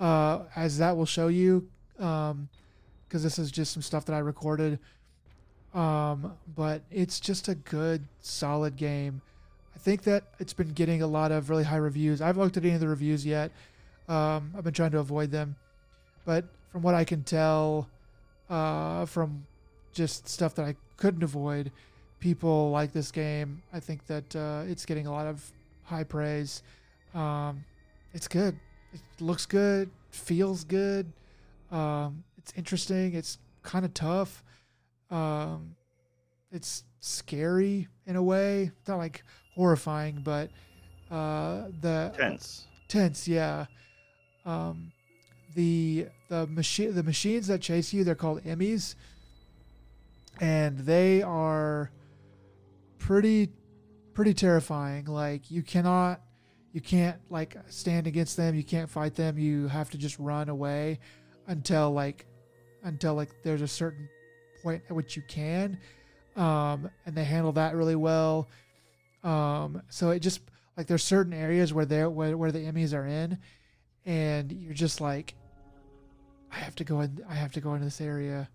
uh, 0.00 0.40
as 0.56 0.78
that 0.78 0.96
will 0.96 1.06
show 1.06 1.28
you, 1.28 1.68
because 1.96 3.22
this 3.22 3.38
is 3.38 3.50
just 3.50 3.72
some 3.72 3.82
stuff 3.82 4.06
that 4.06 4.14
I 4.14 4.18
recorded. 4.18 4.78
Um, 5.74 6.32
but 6.56 6.82
it's 6.90 7.20
just 7.20 7.48
a 7.48 7.54
good, 7.54 8.02
solid 8.22 8.76
game. 8.76 9.20
I 9.74 9.78
think 9.78 10.02
that 10.02 10.24
it's 10.40 10.52
been 10.52 10.72
getting 10.72 11.02
a 11.02 11.06
lot 11.06 11.30
of 11.30 11.48
really 11.48 11.62
high 11.62 11.76
reviews. 11.76 12.20
I 12.20 12.26
haven't 12.26 12.42
looked 12.42 12.56
at 12.56 12.64
any 12.64 12.74
of 12.74 12.80
the 12.80 12.88
reviews 12.88 13.24
yet. 13.24 13.52
Um, 14.08 14.52
I've 14.56 14.64
been 14.64 14.72
trying 14.72 14.90
to 14.92 14.98
avoid 14.98 15.30
them, 15.30 15.54
but 16.24 16.46
from 16.72 16.82
what 16.82 16.94
I 16.94 17.04
can 17.04 17.22
tell, 17.22 17.88
uh, 18.48 19.04
from 19.06 19.46
just 19.92 20.28
stuff 20.28 20.54
that 20.56 20.64
I 20.64 20.74
couldn't 20.96 21.22
avoid, 21.22 21.70
people 22.20 22.70
like 22.70 22.92
this 22.92 23.10
game. 23.10 23.62
I 23.72 23.80
think 23.80 24.06
that 24.06 24.36
uh, 24.36 24.62
it's 24.66 24.86
getting 24.86 25.06
a 25.06 25.12
lot 25.12 25.26
of 25.26 25.50
high 25.82 26.04
praise. 26.04 26.62
Um, 27.14 27.64
it's 28.12 28.28
good. 28.28 28.58
It 28.92 29.00
looks 29.20 29.46
good, 29.46 29.90
feels 30.10 30.64
good. 30.64 31.12
Um, 31.70 32.24
it's 32.38 32.52
interesting. 32.56 33.14
It's 33.14 33.38
kind 33.62 33.84
of 33.84 33.94
tough. 33.94 34.44
Um, 35.10 35.74
it's 36.52 36.84
scary 37.00 37.88
in 38.06 38.16
a 38.16 38.22
way. 38.22 38.70
It's 38.78 38.88
not 38.88 38.98
like 38.98 39.22
horrifying, 39.54 40.20
but 40.24 40.50
uh, 41.10 41.68
the 41.80 42.12
Tense. 42.16 42.66
tense. 42.88 43.26
Yeah. 43.26 43.66
Um, 44.44 44.92
the 45.54 46.06
the 46.28 46.46
machine 46.46 46.94
the 46.94 47.02
machines 47.02 47.48
that 47.48 47.60
chase 47.60 47.92
you 47.92 48.04
they're 48.04 48.14
called 48.14 48.42
EMMIs, 48.44 48.94
and 50.40 50.78
they 50.80 51.22
are 51.22 51.90
pretty 53.00 53.48
pretty 54.14 54.34
terrifying. 54.34 55.06
Like 55.06 55.50
you 55.50 55.62
cannot 55.62 56.20
you 56.72 56.80
can't 56.80 57.18
like 57.28 57.56
stand 57.68 58.06
against 58.06 58.36
them. 58.36 58.54
You 58.54 58.62
can't 58.62 58.88
fight 58.88 59.16
them. 59.16 59.38
You 59.38 59.66
have 59.66 59.90
to 59.90 59.98
just 59.98 60.16
run 60.20 60.48
away 60.48 61.00
until 61.48 61.90
like 61.90 62.26
until 62.84 63.14
like 63.14 63.30
there's 63.42 63.62
a 63.62 63.68
certain 63.68 64.08
point 64.62 64.82
at 64.88 64.94
which 64.94 65.16
you 65.16 65.22
can 65.26 65.78
um 66.36 66.88
and 67.06 67.16
they 67.16 67.24
handle 67.24 67.52
that 67.52 67.74
really 67.74 67.96
well. 67.96 68.48
Um 69.24 69.82
so 69.88 70.10
it 70.10 70.20
just 70.20 70.42
like 70.76 70.86
there's 70.86 71.02
certain 71.02 71.32
areas 71.32 71.74
where 71.74 71.84
they're 71.84 72.08
where, 72.08 72.36
where 72.36 72.52
the 72.52 72.60
EMMIs 72.60 72.94
are 72.94 73.06
in 73.06 73.38
and 74.06 74.52
you're 74.52 74.72
just 74.72 75.00
like 75.00 75.34
i 76.50 76.56
have 76.56 76.74
to 76.74 76.84
go 76.84 77.00
in 77.00 77.22
i 77.28 77.34
have 77.34 77.52
to 77.52 77.60
go 77.60 77.74
into 77.74 77.84
this 77.84 78.00
area 78.00 78.48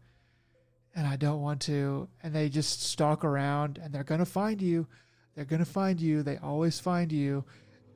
and 0.96 1.06
i 1.08 1.16
don't 1.16 1.42
want 1.42 1.62
to. 1.62 2.08
And 2.24 2.34
they 2.34 2.50
just 2.50 2.84
stalk 2.84 3.24
around 3.24 3.80
and 3.82 3.94
they're 3.94 4.04
gonna 4.04 4.26
find 4.26 4.62
you. 4.62 4.88
They're 5.36 5.46
gonna 5.46 5.66
find 5.66 6.00
you. 6.00 6.24
They 6.24 6.38
always 6.38 6.80
find 6.80 7.12
you. 7.12 7.44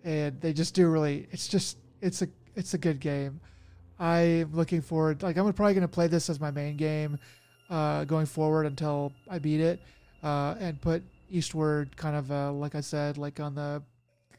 And 0.03 0.39
they 0.41 0.53
just 0.53 0.73
do 0.73 0.89
really 0.89 1.27
it's 1.31 1.47
just 1.47 1.77
it's 2.01 2.21
a 2.21 2.27
it's 2.55 2.73
a 2.73 2.77
good 2.77 2.99
game. 2.99 3.39
I'm 3.99 4.53
looking 4.53 4.81
forward 4.81 5.23
like 5.23 5.37
i'm 5.37 5.51
probably 5.51 5.73
going 5.73 5.81
to 5.81 5.87
play 5.89 6.07
this 6.07 6.29
as 6.29 6.39
my 6.39 6.51
main 6.51 6.77
game 6.77 7.19
uh, 7.69 8.05
going 8.05 8.25
forward 8.25 8.65
until 8.65 9.11
i 9.29 9.39
beat 9.39 9.59
it 9.59 9.81
uh, 10.23 10.55
and 10.57 10.79
put 10.79 11.03
eastward 11.29 11.97
kind 11.97 12.15
of 12.15 12.31
uh, 12.31 12.49
like 12.53 12.75
i 12.75 12.79
said 12.79 13.17
like 13.17 13.41
on 13.41 13.55
the 13.55 13.83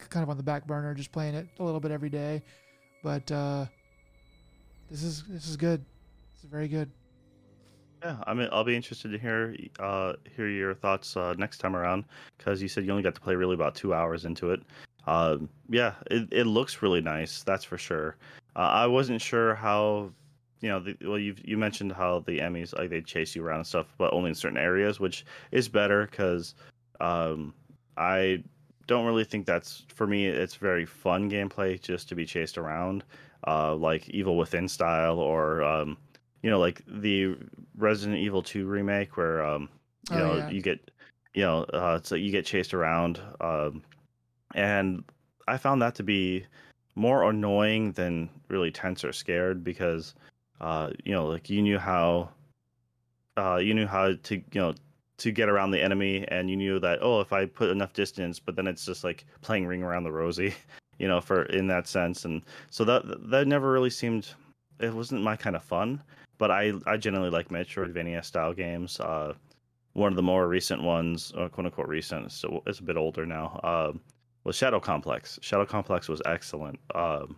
kind 0.09 0.23
of 0.23 0.31
on 0.31 0.37
the 0.37 0.43
back 0.43 0.67
burner 0.67 0.95
just 0.95 1.13
playing 1.13 1.35
it 1.35 1.47
a 1.59 1.65
little 1.65 1.81
bit 1.81 1.91
every 1.91 2.09
day. 2.09 2.43
But 3.03 3.31
uh, 3.31 3.67
this 4.91 5.03
is 5.03 5.25
this 5.29 5.49
is 5.49 5.57
good. 5.57 5.85
It's 6.35 6.45
very 6.45 6.69
good 6.69 6.91
Yeah, 8.03 8.17
I 8.27 8.33
mean, 8.33 8.49
I'll 8.51 8.65
be 8.65 8.75
interested 8.77 9.11
to 9.12 9.19
hear 9.19 9.55
uh, 9.79 10.15
hear 10.35 10.49
your 10.49 10.75
thoughts 10.75 11.17
uh, 11.17 11.35
next 11.37 11.59
time 11.59 11.77
around 11.77 12.05
because 12.39 12.62
you 12.62 12.69
said 12.69 12.85
you 12.85 12.91
only 12.93 13.03
got 13.03 13.15
to 13.15 13.20
play 13.20 13.35
really 13.35 13.55
about 13.55 13.75
two 13.75 13.93
hours 13.93 14.25
into 14.25 14.51
it. 14.53 14.62
Um, 15.07 15.51
yeah, 15.69 15.95
it, 16.11 16.29
it 16.33 16.45
looks 16.47 16.83
really 16.83 17.01
nice, 17.03 17.43
that's 17.43 17.65
for 17.65 17.77
sure. 17.77 18.17
Uh, 18.57 18.61
I 18.61 18.87
wasn't 18.87 19.20
sure 19.20 19.55
how, 19.55 20.12
you 20.61 20.69
know, 20.70 20.81
the, 20.81 20.97
well, 21.03 21.19
you 21.19 21.35
you 21.45 21.59
mentioned 21.59 21.93
how 21.93 22.20
the 22.20 22.39
EMMIs 22.41 22.77
like 22.79 22.89
they 22.91 23.03
chase 23.03 23.37
you 23.37 23.45
around 23.45 23.59
and 23.61 23.67
stuff, 23.67 23.93
but 23.99 24.12
only 24.15 24.31
in 24.31 24.35
certain 24.35 24.59
areas, 24.59 24.99
which 25.01 25.27
is 25.53 25.69
better 25.69 26.07
because 26.07 26.55
Um, 27.01 27.55
I 27.97 28.43
don't 28.87 29.07
really 29.07 29.25
think 29.25 29.47
that's 29.47 29.85
for 29.95 30.07
me. 30.07 30.27
It's 30.27 30.57
very 30.57 30.87
fun 30.87 31.31
gameplay 31.31 31.81
just 31.81 32.09
to 32.11 32.15
be 32.15 32.27
chased 32.27 32.59
around, 32.59 33.05
uh, 33.47 33.75
like 33.75 34.09
Evil 34.11 34.37
Within 34.37 34.69
style, 34.69 35.19
or 35.19 35.62
um, 35.62 35.97
you 36.43 36.51
know, 36.51 36.59
like 36.59 36.83
the 36.86 37.36
Resident 37.77 38.19
Evil 38.19 38.43
Two 38.43 38.67
remake, 38.67 39.17
where 39.17 39.44
um, 39.44 39.69
you 40.10 40.17
Oh, 40.17 40.19
know 40.19 40.36
yeah. 40.39 40.51
you 40.51 40.62
get 40.62 40.91
you 41.35 41.43
know 41.43 41.65
uh, 41.65 42.01
so 42.02 42.15
you 42.15 42.31
get 42.31 42.44
chased 42.47 42.75
around, 42.75 43.20
um, 43.41 43.83
and 44.55 45.05
I 45.49 45.57
found 45.57 45.83
that 45.83 45.94
to 45.97 46.02
be 46.02 46.47
more 46.94 47.28
annoying 47.31 47.93
than 47.93 48.28
really 48.49 48.70
tense 48.70 49.05
or 49.05 49.12
scared 49.12 49.62
because 49.65 50.15
uh, 50.60 50.91
you 51.05 51.12
know 51.12 51.27
like 51.27 51.49
you 51.49 51.62
knew 51.62 51.78
how 51.78 52.31
uh, 53.36 53.57
you 53.57 53.75
knew 53.75 53.86
how 53.86 54.12
to 54.23 54.35
you 54.36 54.43
know 54.60 54.75
to 55.19 55.31
get 55.31 55.49
around 55.49 55.70
the 55.70 55.83
enemy 55.83 56.25
and 56.28 56.49
you 56.49 56.57
knew 56.57 56.78
that 56.81 56.99
oh 57.02 57.20
if 57.20 57.31
i 57.33 57.44
put 57.44 57.69
enough 57.69 57.93
distance 57.93 58.39
but 58.39 58.57
then 58.57 58.67
it's 58.67 58.86
just 58.86 59.05
like 59.05 59.27
playing 59.43 59.67
ring 59.67 59.83
around 59.83 60.02
the 60.02 60.10
rosy 60.10 60.55
you 60.99 61.07
know 61.07 61.20
for 61.20 61.43
in 61.44 61.67
that 61.67 61.86
sense 61.86 62.25
and 62.25 62.43
so 62.70 62.85
that 62.85 63.02
that 63.31 63.47
never 63.47 63.70
really 63.70 63.91
seemed 63.91 64.28
it 64.81 64.93
wasn't 64.94 65.23
my 65.23 65.36
kind 65.36 65.55
of 65.57 65.62
fun 65.62 66.02
but 66.41 66.51
i 66.51 66.73
i 66.86 66.97
generally 66.97 67.31
like 67.31 67.49
metroidvania 67.51 68.25
style 68.25 68.52
games 68.52 68.99
uh 69.01 69.33
one 69.93 70.10
of 70.12 70.17
the 70.17 70.23
more 70.23 70.49
recent 70.49 70.83
ones 70.83 71.33
or 71.36 71.49
quote 71.49 71.67
unquote 71.67 71.89
recent 71.89 72.33
so 72.33 72.62
it's 72.67 72.81
a 72.81 72.83
bit 72.83 72.97
older 72.97 73.25
now 73.25 73.60
um 73.62 74.01
was 74.44 74.57
shadow 74.57 74.81
complex 74.81 75.39
shadow 75.43 75.67
complex 75.67 76.09
was 76.09 76.20
excellent 76.27 76.78
um 76.94 77.36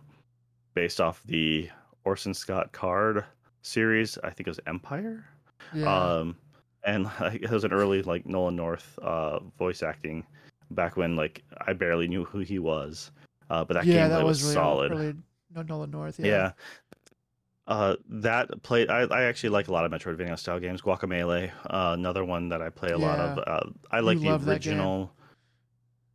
based 0.73 0.99
off 1.01 1.21
the 1.25 1.69
orson 2.05 2.33
scott 2.33 2.71
card 2.71 3.25
series 3.61 4.17
i 4.23 4.29
think 4.29 4.47
it 4.47 4.51
was 4.51 4.59
empire 4.67 5.23
Yeah. 5.73 5.93
um, 5.93 6.35
and 6.83 7.05
like, 7.19 7.41
it 7.43 7.49
was 7.49 7.63
an 7.63 7.73
early 7.73 8.01
like 8.03 8.25
Nolan 8.25 8.55
North 8.55 8.99
uh, 9.01 9.39
voice 9.57 9.81
acting 9.83 10.25
back 10.71 10.97
when 10.97 11.15
like 11.15 11.41
I 11.67 11.71
barely 11.73 12.07
knew 12.07 12.25
who 12.25 12.39
he 12.39 12.59
was. 12.59 13.11
Uh, 13.49 13.63
but 13.63 13.75
that 13.75 13.85
yeah, 13.85 14.07
gameplay 14.07 14.09
that 14.09 14.25
was, 14.25 14.43
was 14.43 14.43
really 14.43 14.53
solid. 14.53 14.91
really 14.91 15.13
no 15.55 15.61
Nolan 15.61 15.91
North. 15.91 16.19
yeah. 16.19 16.25
Yeah. 16.25 16.51
Uh, 17.65 17.95
that 18.09 18.61
played. 18.63 18.89
I, 18.89 19.01
I 19.03 19.23
actually 19.23 19.49
like 19.49 19.69
a 19.69 19.71
lot 19.71 19.85
of 19.85 19.91
Metroidvania 19.91 20.37
style 20.37 20.59
games. 20.59 20.81
Guacamelee, 20.81 21.49
uh, 21.69 21.91
another 21.97 22.25
one 22.25 22.49
that 22.49 22.61
I 22.61 22.69
play 22.69 22.89
a 22.89 22.97
lot 22.97 23.19
of. 23.19 23.37
Uh, 23.47 23.69
I 23.91 24.01
like 24.01 24.19
the 24.19 24.29
that 24.29 24.39
game. 24.39 24.49
original. 24.49 25.11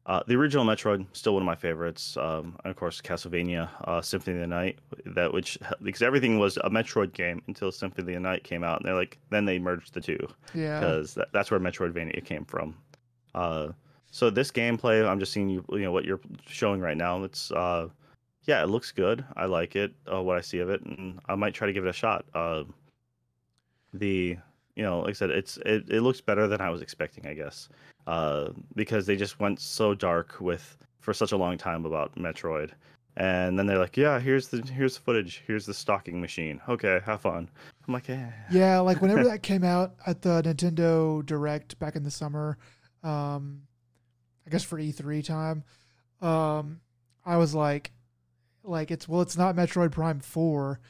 Uh, 0.04 0.22
the 0.26 0.34
original 0.34 0.64
Metroid, 0.64 1.04
still 1.12 1.34
one 1.34 1.42
of 1.42 1.46
my 1.46 1.54
favorites. 1.54 2.16
Um, 2.16 2.56
and 2.64 2.70
of 2.70 2.76
course, 2.76 2.98
Castlevania, 3.02 3.68
uh, 3.84 4.00
Symphony 4.00 4.36
of 4.36 4.40
the 4.40 4.46
Night, 4.46 4.78
that 5.04 5.32
which 5.34 5.58
because 5.82 6.00
everything 6.00 6.38
was 6.38 6.56
a 6.58 6.70
Metroid 6.70 7.12
game 7.12 7.42
until 7.46 7.70
Symphony 7.70 8.02
of 8.02 8.14
the 8.14 8.20
Night 8.20 8.42
came 8.42 8.64
out, 8.64 8.80
and 8.80 8.86
they're 8.88 8.94
like, 8.94 9.18
then 9.28 9.44
they 9.44 9.58
merged 9.58 9.92
the 9.92 10.00
two 10.00 10.18
Yeah. 10.54 10.80
because 10.80 11.12
that, 11.14 11.28
that's 11.34 11.50
where 11.50 11.60
Metroidvania 11.60 12.24
came 12.24 12.46
from. 12.46 12.74
Uh, 13.34 13.68
so 14.10 14.30
this 14.30 14.50
gameplay, 14.50 15.06
I'm 15.06 15.20
just 15.20 15.32
seeing 15.32 15.50
you, 15.50 15.62
you 15.72 15.80
know, 15.80 15.92
what 15.92 16.06
you're 16.06 16.20
showing 16.46 16.80
right 16.80 16.96
now. 16.96 17.22
It's, 17.24 17.50
uh, 17.52 17.88
yeah, 18.48 18.62
it 18.62 18.70
looks 18.70 18.92
good. 18.92 19.22
I 19.36 19.44
like 19.44 19.76
it. 19.76 19.92
Uh, 20.10 20.22
what 20.22 20.38
I 20.38 20.40
see 20.40 20.60
of 20.60 20.70
it, 20.70 20.80
and 20.80 21.20
I 21.28 21.34
might 21.34 21.52
try 21.52 21.66
to 21.66 21.72
give 21.72 21.84
it 21.84 21.90
a 21.90 21.92
shot. 21.92 22.24
Uh, 22.34 22.64
the, 23.92 24.38
you 24.74 24.82
know, 24.82 25.00
like 25.00 25.10
I 25.10 25.12
said, 25.12 25.30
it's 25.30 25.58
it, 25.66 25.84
it 25.90 26.00
looks 26.00 26.22
better 26.22 26.48
than 26.48 26.62
I 26.62 26.70
was 26.70 26.80
expecting, 26.80 27.26
I 27.26 27.34
guess, 27.34 27.68
uh, 28.06 28.48
because 28.74 29.04
they 29.04 29.16
just 29.16 29.38
went 29.38 29.60
so 29.60 29.92
dark 29.92 30.36
with 30.40 30.78
for 31.00 31.12
such 31.12 31.32
a 31.32 31.36
long 31.36 31.58
time 31.58 31.84
about 31.84 32.14
Metroid. 32.16 32.70
And 33.18 33.58
then 33.58 33.66
they're 33.66 33.78
like, 33.78 33.98
"Yeah, 33.98 34.18
here's 34.18 34.48
the 34.48 34.62
here's 34.62 34.94
the 34.94 35.02
footage. 35.02 35.42
Here's 35.46 35.66
the 35.66 35.74
stalking 35.74 36.18
machine. 36.18 36.58
Okay, 36.70 37.00
have 37.04 37.20
fun." 37.20 37.50
I'm 37.86 37.92
like, 37.92 38.08
"Yeah, 38.08 38.32
Yeah, 38.50 38.78
like 38.78 39.02
whenever 39.02 39.24
that 39.28 39.42
came 39.42 39.62
out 39.62 39.96
at 40.06 40.22
the 40.22 40.40
Nintendo 40.40 41.24
Direct 41.26 41.78
back 41.78 41.96
in 41.96 42.02
the 42.02 42.10
summer, 42.10 42.56
um, 43.02 43.60
I 44.46 44.50
guess 44.50 44.62
for 44.62 44.78
E3 44.78 45.22
time, 45.22 45.64
um, 46.22 46.80
I 47.26 47.36
was 47.36 47.54
like, 47.54 47.92
like 48.68 48.90
it's 48.90 49.08
well, 49.08 49.22
it's 49.22 49.36
not 49.36 49.56
Metroid 49.56 49.92
Prime 49.92 50.20
Four, 50.20 50.80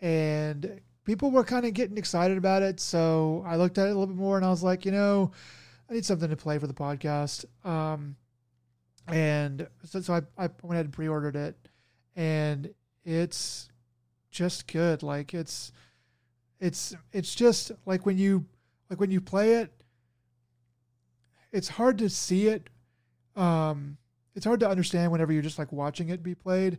and 0.00 0.80
people 1.04 1.30
were 1.30 1.44
kind 1.44 1.66
of 1.66 1.74
getting 1.74 1.98
excited 1.98 2.38
about 2.38 2.62
it. 2.62 2.80
So 2.80 3.44
I 3.46 3.56
looked 3.56 3.78
at 3.78 3.86
it 3.86 3.90
a 3.90 3.94
little 3.98 4.06
bit 4.06 4.16
more, 4.16 4.36
and 4.36 4.46
I 4.46 4.50
was 4.50 4.62
like, 4.62 4.84
you 4.84 4.92
know, 4.92 5.32
I 5.90 5.94
need 5.94 6.04
something 6.04 6.30
to 6.30 6.36
play 6.36 6.58
for 6.58 6.66
the 6.66 6.74
podcast. 6.74 7.44
Um, 7.64 8.16
and 9.08 9.66
so, 9.84 10.00
so 10.00 10.14
I, 10.14 10.44
I 10.44 10.48
went 10.62 10.72
ahead 10.72 10.86
and 10.86 10.92
pre-ordered 10.92 11.36
it, 11.36 11.56
and 12.16 12.72
it's 13.04 13.68
just 14.30 14.66
good. 14.66 15.02
Like 15.02 15.34
it's 15.34 15.72
it's 16.60 16.94
it's 17.12 17.34
just 17.34 17.72
like 17.84 18.06
when 18.06 18.16
you 18.16 18.46
like 18.88 19.00
when 19.00 19.10
you 19.10 19.20
play 19.20 19.54
it 19.54 19.70
it's 21.52 21.68
hard 21.68 21.98
to 21.98 22.08
see 22.08 22.48
it 22.48 22.68
um 23.36 23.96
it's 24.34 24.44
hard 24.44 24.60
to 24.60 24.68
understand 24.68 25.12
whenever 25.12 25.32
you're 25.32 25.42
just 25.42 25.58
like 25.58 25.72
watching 25.72 26.08
it 26.08 26.22
be 26.22 26.34
played 26.34 26.78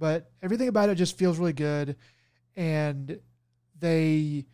but 0.00 0.32
everything 0.42 0.66
about 0.66 0.88
it 0.88 0.96
just 0.96 1.18
feels 1.18 1.38
really 1.38 1.52
good. 1.52 1.94
And 2.56 3.20
they 3.78 4.46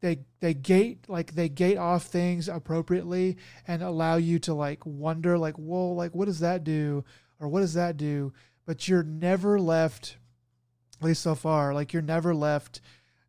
they 0.00 0.18
they 0.40 0.52
gate 0.52 1.08
like 1.08 1.34
they 1.34 1.48
gate 1.48 1.78
off 1.78 2.04
things 2.04 2.48
appropriately 2.48 3.38
and 3.66 3.82
allow 3.82 4.16
you 4.16 4.38
to 4.40 4.52
like 4.52 4.84
wonder 4.84 5.38
like 5.38 5.54
whoa 5.54 5.92
like 5.92 6.14
what 6.14 6.26
does 6.26 6.40
that 6.40 6.64
do? 6.64 7.04
Or 7.40 7.48
what 7.48 7.60
does 7.60 7.74
that 7.74 7.96
do? 7.96 8.32
But 8.66 8.88
you're 8.88 9.04
never 9.04 9.60
left 9.60 10.18
at 11.00 11.06
least 11.06 11.22
so 11.22 11.34
far 11.34 11.72
like 11.72 11.92
you're 11.92 12.02
never 12.02 12.34
left 12.34 12.80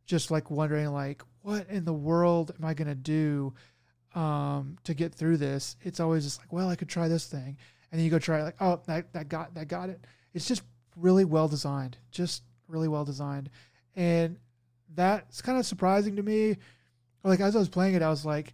just 0.06 0.32
like 0.32 0.50
wondering 0.50 0.88
like 0.88 1.22
what 1.42 1.68
in 1.70 1.86
the 1.86 1.94
world 1.94 2.52
am 2.58 2.66
i 2.66 2.74
going 2.74 2.88
to 2.88 2.96
do 2.96 3.54
um, 4.16 4.78
to 4.84 4.96
get 4.96 5.14
through 5.14 5.38
this? 5.38 5.76
It's 5.82 6.00
always 6.00 6.24
just 6.24 6.40
like 6.40 6.52
well 6.52 6.70
i 6.70 6.76
could 6.76 6.90
try 6.90 7.08
this 7.08 7.28
thing. 7.28 7.58
And 7.92 8.00
then 8.00 8.06
you 8.06 8.10
go 8.10 8.20
try 8.20 8.40
it 8.40 8.44
like 8.44 8.56
oh 8.60 8.82
that, 8.88 9.14
that 9.14 9.30
got 9.30 9.54
that 9.54 9.68
got 9.68 9.90
it. 9.90 10.04
It's 10.34 10.48
just 10.48 10.64
really 10.98 11.26
well 11.26 11.48
designed 11.48 11.98
just 12.12 12.44
really 12.68 12.88
well 12.88 13.06
designed. 13.06 13.50
And 13.96 14.38
that's 14.94 15.42
kind 15.42 15.58
of 15.58 15.66
surprising 15.66 16.16
to 16.18 16.24
me. 16.24 16.58
Like 17.24 17.40
as 17.40 17.56
i 17.56 17.60
was 17.60 17.68
playing 17.68 17.94
it 17.94 18.02
i 18.02 18.10
was 18.10 18.26
like 18.26 18.54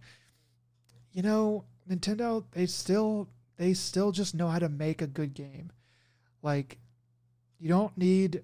you 1.12 1.22
know 1.22 1.64
nintendo 1.88 2.42
they 2.50 2.66
still 2.66 3.28
they 3.56 3.74
still 3.74 4.12
just 4.12 4.34
know 4.34 4.48
how 4.48 4.58
to 4.58 4.68
make 4.68 5.02
a 5.02 5.06
good 5.06 5.34
game. 5.34 5.70
Like 6.42 6.78
you 7.58 7.68
don't 7.68 7.96
need 7.96 8.42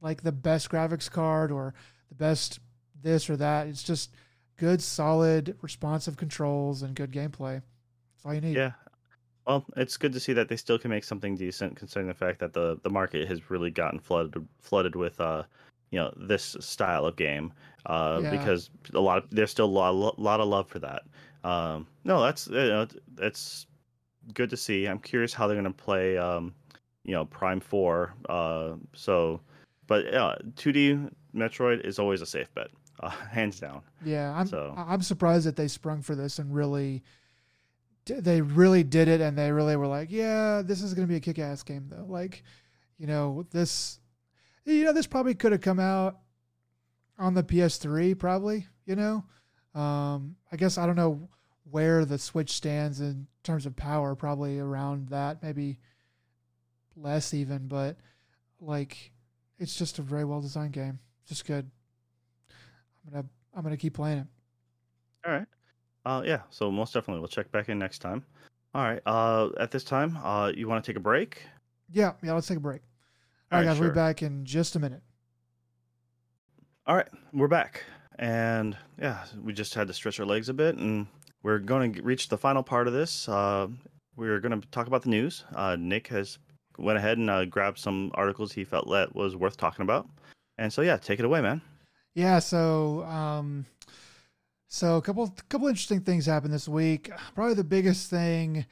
like 0.00 0.22
the 0.22 0.32
best 0.32 0.70
graphics 0.70 1.10
card 1.10 1.50
or 1.50 1.74
the 2.08 2.14
best 2.14 2.58
this 3.00 3.30
or 3.30 3.36
that. 3.36 3.66
It's 3.68 3.82
just 3.82 4.10
good 4.56 4.82
solid 4.82 5.56
responsive 5.62 6.16
controls 6.16 6.82
and 6.82 6.94
good 6.94 7.12
gameplay. 7.12 7.62
That's 8.12 8.26
all 8.26 8.34
you 8.34 8.40
need. 8.40 8.56
Yeah. 8.56 8.72
Well, 9.46 9.64
it's 9.76 9.96
good 9.96 10.12
to 10.14 10.20
see 10.20 10.32
that 10.32 10.48
they 10.48 10.56
still 10.56 10.78
can 10.78 10.90
make 10.90 11.04
something 11.04 11.36
decent, 11.36 11.76
considering 11.76 12.08
the 12.08 12.14
fact 12.14 12.38
that 12.40 12.52
the, 12.54 12.78
the 12.82 12.90
market 12.90 13.28
has 13.28 13.50
really 13.50 13.70
gotten 13.70 13.98
flooded 14.00 14.34
flooded 14.60 14.96
with 14.96 15.20
uh, 15.20 15.42
you 15.90 15.98
know, 16.00 16.12
this 16.16 16.56
style 16.60 17.04
of 17.06 17.16
game. 17.16 17.52
Uh, 17.86 18.20
Yeah. 18.22 18.30
because 18.30 18.70
a 18.94 19.00
lot 19.00 19.18
of 19.18 19.24
there's 19.30 19.50
still 19.50 19.66
a 19.66 19.90
lot, 19.90 20.18
lot 20.18 20.40
of 20.40 20.48
love 20.48 20.66
for 20.68 20.78
that. 20.78 21.02
Um, 21.44 21.86
no, 22.04 22.22
that's 22.22 22.46
you 22.46 22.54
know, 22.54 22.86
that's 23.14 23.66
good 24.32 24.48
to 24.50 24.56
see. 24.56 24.86
I'm 24.86 24.98
curious 24.98 25.34
how 25.34 25.46
they're 25.46 25.56
gonna 25.56 25.70
play, 25.70 26.16
um, 26.16 26.54
you 27.04 27.12
know, 27.12 27.26
Prime 27.26 27.60
Four. 27.60 28.14
Uh, 28.28 28.76
so, 28.94 29.40
but 29.86 30.06
yeah, 30.06 30.36
2D 30.56 31.10
Metroid 31.34 31.84
is 31.84 31.98
always 31.98 32.22
a 32.22 32.26
safe 32.26 32.48
bet, 32.54 32.68
uh, 33.00 33.10
hands 33.30 33.60
down. 33.60 33.82
Yeah, 34.02 34.32
I'm 34.34 34.46
So- 34.46 34.72
I'm 34.74 35.02
surprised 35.02 35.46
that 35.46 35.56
they 35.56 35.68
sprung 35.68 36.00
for 36.00 36.14
this 36.14 36.38
and 36.38 36.54
really 36.54 37.02
they 38.06 38.40
really 38.40 38.82
did 38.82 39.08
it 39.08 39.20
and 39.20 39.36
they 39.36 39.50
really 39.50 39.76
were 39.76 39.86
like, 39.86 40.10
yeah, 40.10 40.62
this 40.62 40.82
is 40.82 40.94
going 40.94 41.06
to 41.06 41.10
be 41.10 41.16
a 41.16 41.20
kick-ass 41.20 41.62
game 41.62 41.86
though. 41.88 42.06
Like, 42.06 42.42
you 42.98 43.06
know, 43.06 43.46
this 43.50 43.98
you 44.64 44.84
know, 44.84 44.92
this 44.92 45.06
probably 45.06 45.34
could 45.34 45.52
have 45.52 45.60
come 45.60 45.80
out 45.80 46.18
on 47.18 47.34
the 47.34 47.42
PS3 47.42 48.18
probably, 48.18 48.66
you 48.86 48.96
know. 48.96 49.24
Um 49.74 50.36
I 50.52 50.56
guess 50.56 50.78
I 50.78 50.86
don't 50.86 50.96
know 50.96 51.28
where 51.70 52.04
the 52.04 52.18
Switch 52.18 52.52
stands 52.52 53.00
in 53.00 53.26
terms 53.42 53.66
of 53.66 53.74
power, 53.74 54.14
probably 54.14 54.58
around 54.58 55.08
that, 55.08 55.42
maybe 55.42 55.78
less 56.96 57.34
even, 57.34 57.66
but 57.68 57.96
like 58.60 59.12
it's 59.58 59.76
just 59.76 59.98
a 59.98 60.02
very 60.02 60.24
well 60.24 60.40
designed 60.40 60.72
game. 60.72 60.98
Just 61.26 61.46
good. 61.46 61.70
I'm 63.06 63.22
to 63.22 63.28
I'm 63.54 63.64
to 63.70 63.76
keep 63.76 63.94
playing 63.94 64.18
it. 64.18 64.26
All 65.26 65.32
right. 65.32 65.46
Uh, 66.04 66.22
yeah. 66.24 66.40
So 66.50 66.70
most 66.70 66.94
definitely, 66.94 67.20
we'll 67.20 67.28
check 67.28 67.50
back 67.50 67.68
in 67.68 67.78
next 67.78 67.98
time. 68.00 68.24
All 68.74 68.82
right. 68.82 69.00
Uh, 69.06 69.50
at 69.58 69.70
this 69.70 69.84
time, 69.84 70.16
uh, 70.22 70.52
you 70.54 70.68
want 70.68 70.84
to 70.84 70.90
take 70.90 70.96
a 70.96 71.00
break? 71.00 71.42
Yeah, 71.92 72.12
yeah, 72.22 72.32
let's 72.32 72.46
take 72.46 72.58
a 72.58 72.60
break. 72.60 72.82
All 73.52 73.58
All 73.58 73.64
right, 73.64 73.70
guys, 73.70 73.78
we'll 73.78 73.88
sure. 73.88 73.92
be 73.92 73.96
back 73.96 74.22
in 74.22 74.44
just 74.44 74.74
a 74.74 74.78
minute. 74.78 75.02
All 76.86 76.96
right, 76.96 77.08
we're 77.32 77.48
back, 77.48 77.84
and 78.18 78.76
yeah, 79.00 79.24
we 79.42 79.52
just 79.52 79.74
had 79.74 79.86
to 79.86 79.94
stretch 79.94 80.20
our 80.20 80.26
legs 80.26 80.48
a 80.50 80.54
bit, 80.54 80.76
and 80.76 81.06
we're 81.42 81.58
going 81.58 81.92
to 81.94 82.02
reach 82.02 82.28
the 82.28 82.36
final 82.36 82.62
part 82.62 82.86
of 82.86 82.92
this. 82.92 83.26
Uh, 83.28 83.68
we're 84.16 84.38
going 84.40 84.60
to 84.60 84.68
talk 84.68 84.86
about 84.86 85.02
the 85.02 85.08
news. 85.08 85.44
Uh, 85.54 85.76
Nick 85.78 86.08
has 86.08 86.38
went 86.76 86.98
ahead 86.98 87.16
and 87.16 87.30
uh, 87.30 87.44
grabbed 87.46 87.78
some 87.78 88.10
articles 88.14 88.52
he 88.52 88.64
felt 88.64 88.90
that 88.90 89.14
was 89.14 89.36
worth 89.36 89.56
talking 89.56 89.82
about, 89.82 90.08
and 90.58 90.70
so 90.70 90.82
yeah, 90.82 90.96
take 90.96 91.20
it 91.20 91.24
away, 91.24 91.40
man. 91.40 91.62
Yeah, 92.14 92.38
so 92.38 93.02
um 93.04 93.66
So 94.74 94.96
a 94.96 95.02
couple 95.02 95.32
couple 95.48 95.68
interesting 95.68 96.00
things 96.00 96.26
happened 96.26 96.52
this 96.52 96.68
week. 96.68 97.08
Probably 97.36 97.54
the 97.54 97.62
biggest 97.62 98.10
thing 98.10 98.66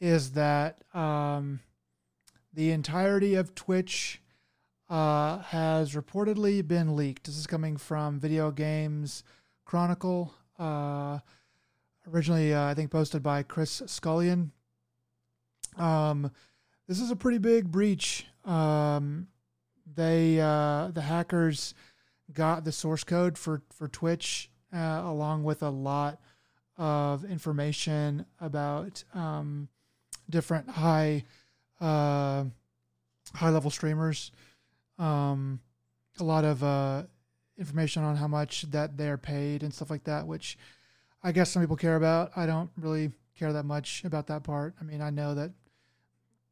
is 0.00 0.30
that 0.30 0.78
um, 0.94 1.60
the 2.54 2.70
entirety 2.70 3.34
of 3.34 3.54
Twitch 3.54 4.22
uh, 4.88 5.40
has 5.40 5.92
reportedly 5.92 6.66
been 6.66 6.96
leaked. 6.96 7.26
This 7.26 7.36
is 7.36 7.46
coming 7.46 7.76
from 7.76 8.18
Video 8.18 8.50
Games 8.50 9.24
Chronicle, 9.66 10.32
uh, 10.58 11.18
originally 12.10 12.54
uh, 12.54 12.64
I 12.64 12.72
think 12.72 12.90
posted 12.90 13.22
by 13.22 13.42
Chris 13.42 13.82
Scullion. 13.84 14.52
Um, 15.76 16.30
this 16.88 16.98
is 16.98 17.10
a 17.10 17.16
pretty 17.16 17.36
big 17.36 17.70
breach. 17.70 18.24
Um, 18.46 19.28
they 19.94 20.40
uh, 20.40 20.92
the 20.94 21.02
hackers 21.02 21.74
got 22.32 22.64
the 22.64 22.72
source 22.72 23.04
code 23.04 23.36
for 23.36 23.60
for 23.70 23.86
Twitch 23.86 24.48
uh, 24.74 25.02
along 25.04 25.44
with 25.44 25.62
a 25.62 25.70
lot 25.70 26.20
of 26.76 27.24
information 27.24 28.24
about 28.40 29.04
um, 29.14 29.68
different 30.30 30.68
high 30.68 31.24
uh, 31.80 32.44
high 33.34 33.50
level 33.50 33.70
streamers. 33.70 34.30
Um, 34.98 35.60
a 36.20 36.24
lot 36.24 36.44
of 36.44 36.62
uh, 36.62 37.04
information 37.58 38.02
on 38.04 38.16
how 38.16 38.28
much 38.28 38.62
that 38.70 38.96
they're 38.96 39.18
paid 39.18 39.62
and 39.62 39.72
stuff 39.72 39.90
like 39.90 40.04
that, 40.04 40.26
which 40.26 40.58
I 41.22 41.32
guess 41.32 41.50
some 41.50 41.62
people 41.62 41.76
care 41.76 41.96
about. 41.96 42.32
I 42.36 42.46
don't 42.46 42.70
really 42.76 43.10
care 43.38 43.52
that 43.52 43.64
much 43.64 44.04
about 44.04 44.26
that 44.28 44.42
part. 44.42 44.74
I 44.80 44.84
mean, 44.84 45.00
I 45.00 45.10
know 45.10 45.34
that 45.34 45.50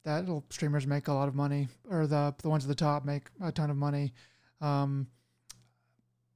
that 0.03 0.25
streamers 0.49 0.87
make 0.87 1.07
a 1.07 1.13
lot 1.13 1.27
of 1.27 1.35
money, 1.35 1.67
or 1.89 2.07
the 2.07 2.33
the 2.41 2.49
ones 2.49 2.63
at 2.63 2.69
the 2.69 2.75
top 2.75 3.05
make 3.05 3.23
a 3.41 3.51
ton 3.51 3.69
of 3.69 3.77
money. 3.77 4.13
Um, 4.59 5.07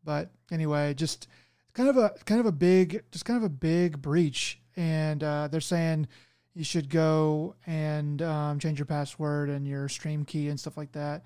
but 0.03 0.31
anyway, 0.51 0.93
just 0.93 1.27
kind 1.75 1.89
of 1.89 1.97
a 1.97 2.09
kind 2.25 2.39
of 2.39 2.47
a 2.47 2.51
big, 2.51 3.03
just 3.11 3.25
kind 3.25 3.37
of 3.37 3.43
a 3.43 3.49
big 3.49 4.01
breach, 4.01 4.59
and 4.75 5.23
uh, 5.23 5.47
they're 5.49 5.61
saying 5.61 6.07
you 6.55 6.63
should 6.63 6.89
go 6.89 7.53
and 7.67 8.21
um, 8.21 8.57
change 8.57 8.79
your 8.79 8.85
password 8.85 9.49
and 9.49 9.67
your 9.67 9.87
stream 9.89 10.23
key 10.25 10.47
and 10.47 10.59
stuff 10.59 10.77
like 10.77 10.93
that 10.93 11.23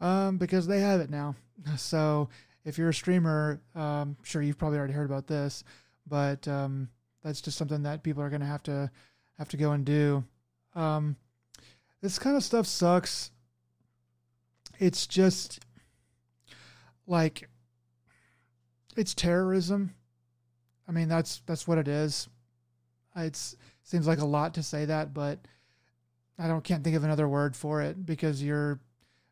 um, 0.00 0.38
because 0.38 0.66
they 0.66 0.80
have 0.80 1.00
it 1.00 1.10
now. 1.10 1.36
So 1.76 2.28
if 2.64 2.76
you're 2.76 2.88
a 2.88 2.94
streamer, 2.94 3.60
um, 3.76 4.16
sure 4.24 4.42
you've 4.42 4.58
probably 4.58 4.78
already 4.78 4.94
heard 4.94 5.08
about 5.08 5.28
this, 5.28 5.62
but 6.08 6.48
um, 6.48 6.88
that's 7.22 7.40
just 7.40 7.56
something 7.56 7.84
that 7.84 8.02
people 8.02 8.20
are 8.20 8.30
going 8.30 8.40
to 8.40 8.46
have 8.46 8.64
to 8.64 8.90
have 9.38 9.48
to 9.50 9.56
go 9.56 9.72
and 9.72 9.84
do. 9.84 10.24
Um, 10.74 11.16
this 12.00 12.18
kind 12.18 12.36
of 12.36 12.42
stuff 12.42 12.66
sucks. 12.66 13.30
It's 14.80 15.06
just 15.06 15.60
like 17.06 17.48
it's 18.96 19.14
terrorism. 19.14 19.94
I 20.88 20.92
mean, 20.92 21.08
that's 21.08 21.42
that's 21.46 21.66
what 21.66 21.78
it 21.78 21.88
is. 21.88 22.28
It's 23.16 23.56
seems 23.82 24.06
like 24.06 24.20
a 24.20 24.24
lot 24.24 24.54
to 24.54 24.62
say 24.62 24.84
that, 24.86 25.12
but 25.12 25.38
I 26.38 26.48
don't 26.48 26.64
can't 26.64 26.82
think 26.82 26.96
of 26.96 27.04
another 27.04 27.28
word 27.28 27.54
for 27.54 27.82
it 27.82 28.04
because 28.04 28.42
you're 28.42 28.80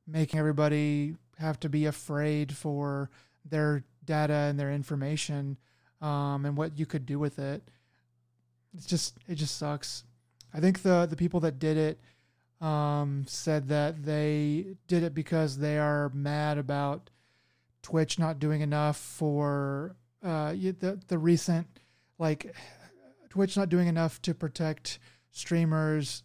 making 0.07 0.39
everybody 0.39 1.15
have 1.39 1.59
to 1.61 1.69
be 1.69 1.87
afraid 1.87 2.55
for 2.55 3.11
their 3.45 3.85
data 4.05 4.33
and 4.33 4.59
their 4.59 4.73
information 4.73 5.57
um, 6.01 6.45
and 6.45 6.57
what 6.57 6.79
you 6.79 6.87
could 6.87 7.07
do 7.07 7.19
with 7.19 7.39
it. 7.39 7.63
It's 8.75 8.87
just 8.87 9.19
it 9.29 9.35
just 9.37 9.57
sucks. 9.57 10.05
I 10.55 10.61
think 10.61 10.83
the 10.83 11.07
the 11.09 11.17
people 11.17 11.41
that 11.41 11.59
did 11.59 11.77
it 11.77 12.01
um, 12.65 13.25
said 13.27 13.69
that 13.69 14.05
they 14.05 14.77
did 14.87 15.03
it 15.03 15.15
because 15.15 15.59
they 15.59 15.79
are 15.79 16.11
mad 16.15 16.59
about 16.59 17.10
Twitch 17.83 18.19
not 18.19 18.39
doing 18.39 18.61
enough 18.61 18.97
for 18.97 19.97
uh, 20.23 20.53
the 20.53 21.01
the 21.09 21.19
recent 21.19 21.67
like 22.19 22.55
Twitch 23.31 23.57
not 23.57 23.69
doing 23.69 23.89
enough 23.89 24.21
to 24.23 24.35
protect 24.35 24.99
streamers. 25.31 26.23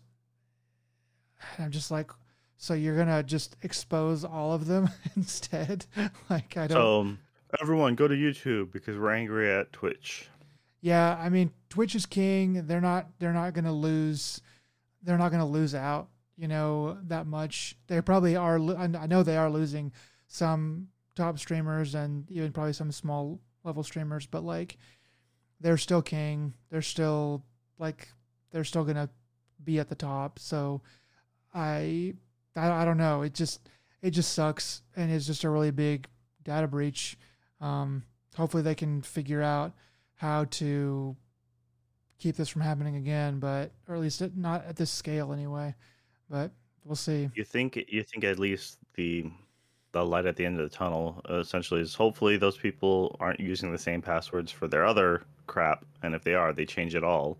I'm 1.59 1.71
just 1.71 1.91
like, 1.91 2.11
so 2.57 2.73
you're 2.73 2.97
gonna 2.97 3.23
just 3.23 3.55
expose 3.61 4.23
all 4.25 4.53
of 4.53 4.65
them 4.65 4.89
instead? 5.15 5.85
like 6.29 6.57
I 6.57 6.67
don't. 6.67 6.77
So 6.77 7.17
everyone 7.61 7.95
go 7.95 8.07
to 8.07 8.15
YouTube 8.15 8.71
because 8.71 8.97
we're 8.97 9.11
angry 9.11 9.51
at 9.51 9.71
Twitch. 9.71 10.29
Yeah, 10.81 11.17
I 11.19 11.29
mean 11.29 11.51
Twitch 11.69 11.95
is 11.95 12.05
king. 12.05 12.67
They're 12.67 12.81
not. 12.81 13.07
They're 13.19 13.33
not 13.33 13.53
gonna 13.53 13.73
lose. 13.73 14.41
They're 15.03 15.17
not 15.17 15.31
gonna 15.31 15.47
lose 15.47 15.75
out 15.75 16.09
you 16.37 16.47
know, 16.47 16.97
that 17.07 17.27
much. 17.27 17.77
They 17.87 18.01
probably 18.01 18.35
are. 18.35 18.59
I 18.77 19.07
know 19.07 19.23
they 19.23 19.37
are 19.37 19.49
losing 19.49 19.91
some 20.27 20.89
top 21.15 21.39
streamers 21.39 21.95
and 21.95 22.29
even 22.29 22.51
probably 22.51 22.73
some 22.73 22.91
small 22.91 23.39
level 23.63 23.83
streamers, 23.83 24.25
but 24.25 24.43
like 24.43 24.77
they're 25.59 25.77
still 25.77 26.01
king. 26.01 26.53
They're 26.69 26.81
still 26.81 27.43
like 27.79 28.09
they're 28.51 28.63
still 28.63 28.83
gonna 28.83 29.09
be 29.63 29.79
at 29.79 29.89
the 29.89 29.95
top. 29.95 30.39
So 30.39 30.81
I 31.53 32.13
I, 32.55 32.69
I 32.69 32.85
don't 32.85 32.97
know. 32.97 33.21
It 33.21 33.33
just 33.33 33.69
it 34.01 34.11
just 34.11 34.33
sucks 34.33 34.81
and 34.95 35.11
it's 35.11 35.25
just 35.25 35.43
a 35.43 35.49
really 35.49 35.71
big 35.71 36.07
data 36.43 36.67
breach. 36.67 37.17
Um, 37.61 38.03
hopefully 38.35 38.63
they 38.63 38.75
can 38.75 39.01
figure 39.01 39.41
out 39.41 39.73
how 40.15 40.45
to 40.45 41.15
keep 42.19 42.35
this 42.35 42.49
from 42.49 42.61
happening 42.61 42.95
again, 42.95 43.39
but 43.39 43.71
or 43.87 43.95
at 43.95 44.01
least 44.01 44.21
not 44.35 44.65
at 44.65 44.75
this 44.75 44.91
scale 44.91 45.33
anyway 45.33 45.73
but 46.29 46.51
we'll 46.83 46.95
see. 46.95 47.29
You 47.35 47.43
think 47.43 47.77
you 47.87 48.03
think 48.03 48.23
at 48.23 48.39
least 48.39 48.77
the 48.95 49.25
the 49.95 50.05
light 50.05 50.25
at 50.25 50.35
the 50.35 50.45
end 50.45 50.59
of 50.59 50.69
the 50.69 50.75
tunnel 50.75 51.21
uh, 51.29 51.35
essentially 51.35 51.79
is 51.79 51.95
hopefully 51.95 52.35
those 52.35 52.57
people 52.57 53.15
aren't 53.21 53.39
using 53.39 53.71
the 53.71 53.77
same 53.77 54.01
passwords 54.01 54.51
for 54.51 54.67
their 54.67 54.85
other 54.85 55.23
crap, 55.47 55.85
and 56.03 56.13
if 56.13 56.21
they 56.21 56.35
are, 56.35 56.51
they 56.51 56.65
change 56.65 56.95
it 56.95 57.03
all. 57.03 57.37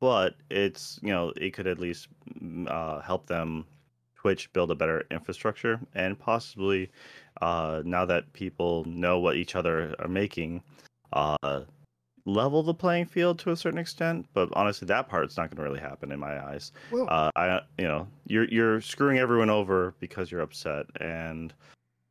But 0.00 0.36
it's 0.48 1.00
you 1.02 1.12
know 1.12 1.32
it 1.36 1.52
could 1.52 1.66
at 1.66 1.80
least 1.80 2.06
mm, 2.40 2.70
uh, 2.70 3.00
help 3.00 3.26
them 3.26 3.64
Twitch 4.14 4.52
build 4.52 4.70
a 4.70 4.76
better 4.76 5.04
infrastructure 5.10 5.80
and 5.94 6.16
possibly 6.16 6.90
uh, 7.42 7.82
now 7.84 8.04
that 8.04 8.32
people 8.32 8.84
know 8.84 9.18
what 9.18 9.34
each 9.34 9.56
other 9.56 9.96
are 9.98 10.08
making, 10.08 10.62
uh, 11.12 11.62
level 12.24 12.62
the 12.62 12.74
playing 12.74 13.06
field 13.06 13.40
to 13.40 13.50
a 13.50 13.56
certain 13.56 13.80
extent, 13.80 14.26
but 14.32 14.48
honestly, 14.52 14.86
that 14.86 15.08
part's 15.08 15.36
not 15.36 15.50
going 15.50 15.56
to 15.56 15.62
really 15.62 15.80
happen 15.80 16.12
in 16.12 16.20
my 16.20 16.40
eyes. 16.50 16.70
Well, 16.92 17.08
uh, 17.10 17.30
I, 17.34 17.62
you 17.78 17.88
know, 17.88 18.06
you're 18.28 18.44
you're 18.44 18.80
screwing 18.80 19.18
everyone 19.18 19.50
over 19.50 19.92
because 19.98 20.30
you're 20.30 20.42
upset, 20.42 20.86
and 21.00 21.52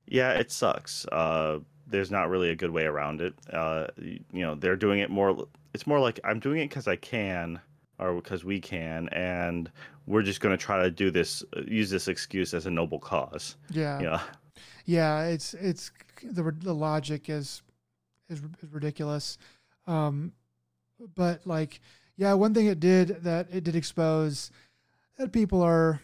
yeah, 0.08 0.34
it 0.34 0.51
sucks. 0.51 1.06
Uh, 1.08 1.59
there's 1.88 2.11
not 2.11 2.30
really 2.30 2.50
a 2.50 2.56
good 2.56 2.72
way 2.72 2.85
around 2.85 3.22
it. 3.22 3.34
Uh, 3.51 3.88
you, 3.98 4.19
you 4.32 4.42
know, 4.42 4.56
they're 4.56 4.75
doing 4.75 5.00
it 5.00 5.09
more. 5.09 5.48
It's 5.74 5.88
more 5.88 6.00
like 6.00 6.19
I'm 6.24 6.40
doing 6.40 6.61
it 6.61 6.69
because 6.69 6.88
I 6.88 6.95
can, 6.95 7.59
or 8.00 8.16
because 8.16 8.43
we 8.43 8.59
can, 8.59 9.09
and 9.09 9.69
we're 10.08 10.24
just 10.24 10.40
going 10.42 10.56
to 10.56 10.64
try 10.64 10.82
to 10.84 10.92
do 10.92 11.11
this, 11.11 11.43
use 11.66 11.90
this 11.90 12.08
excuse 12.08 12.53
as 12.53 12.66
a 12.66 12.72
noble 12.72 13.00
cause. 13.00 13.58
Yeah. 13.69 14.00
Yeah. 14.00 14.22
Yeah. 14.85 15.25
It's 15.25 15.53
it's 15.56 15.92
the 16.24 16.56
the 16.59 16.74
logic 16.74 17.30
is 17.30 17.61
is, 18.30 18.40
is 18.40 18.72
ridiculous. 18.72 19.38
Um, 19.88 20.34
but 21.16 21.45
like, 21.45 21.82
yeah, 22.17 22.34
one 22.34 22.53
thing 22.53 22.67
it 22.67 22.80
did 22.80 23.24
that 23.24 23.48
it 23.51 23.64
did 23.64 23.75
expose 23.75 24.51
that 25.17 25.32
people 25.32 25.61
are 25.61 26.01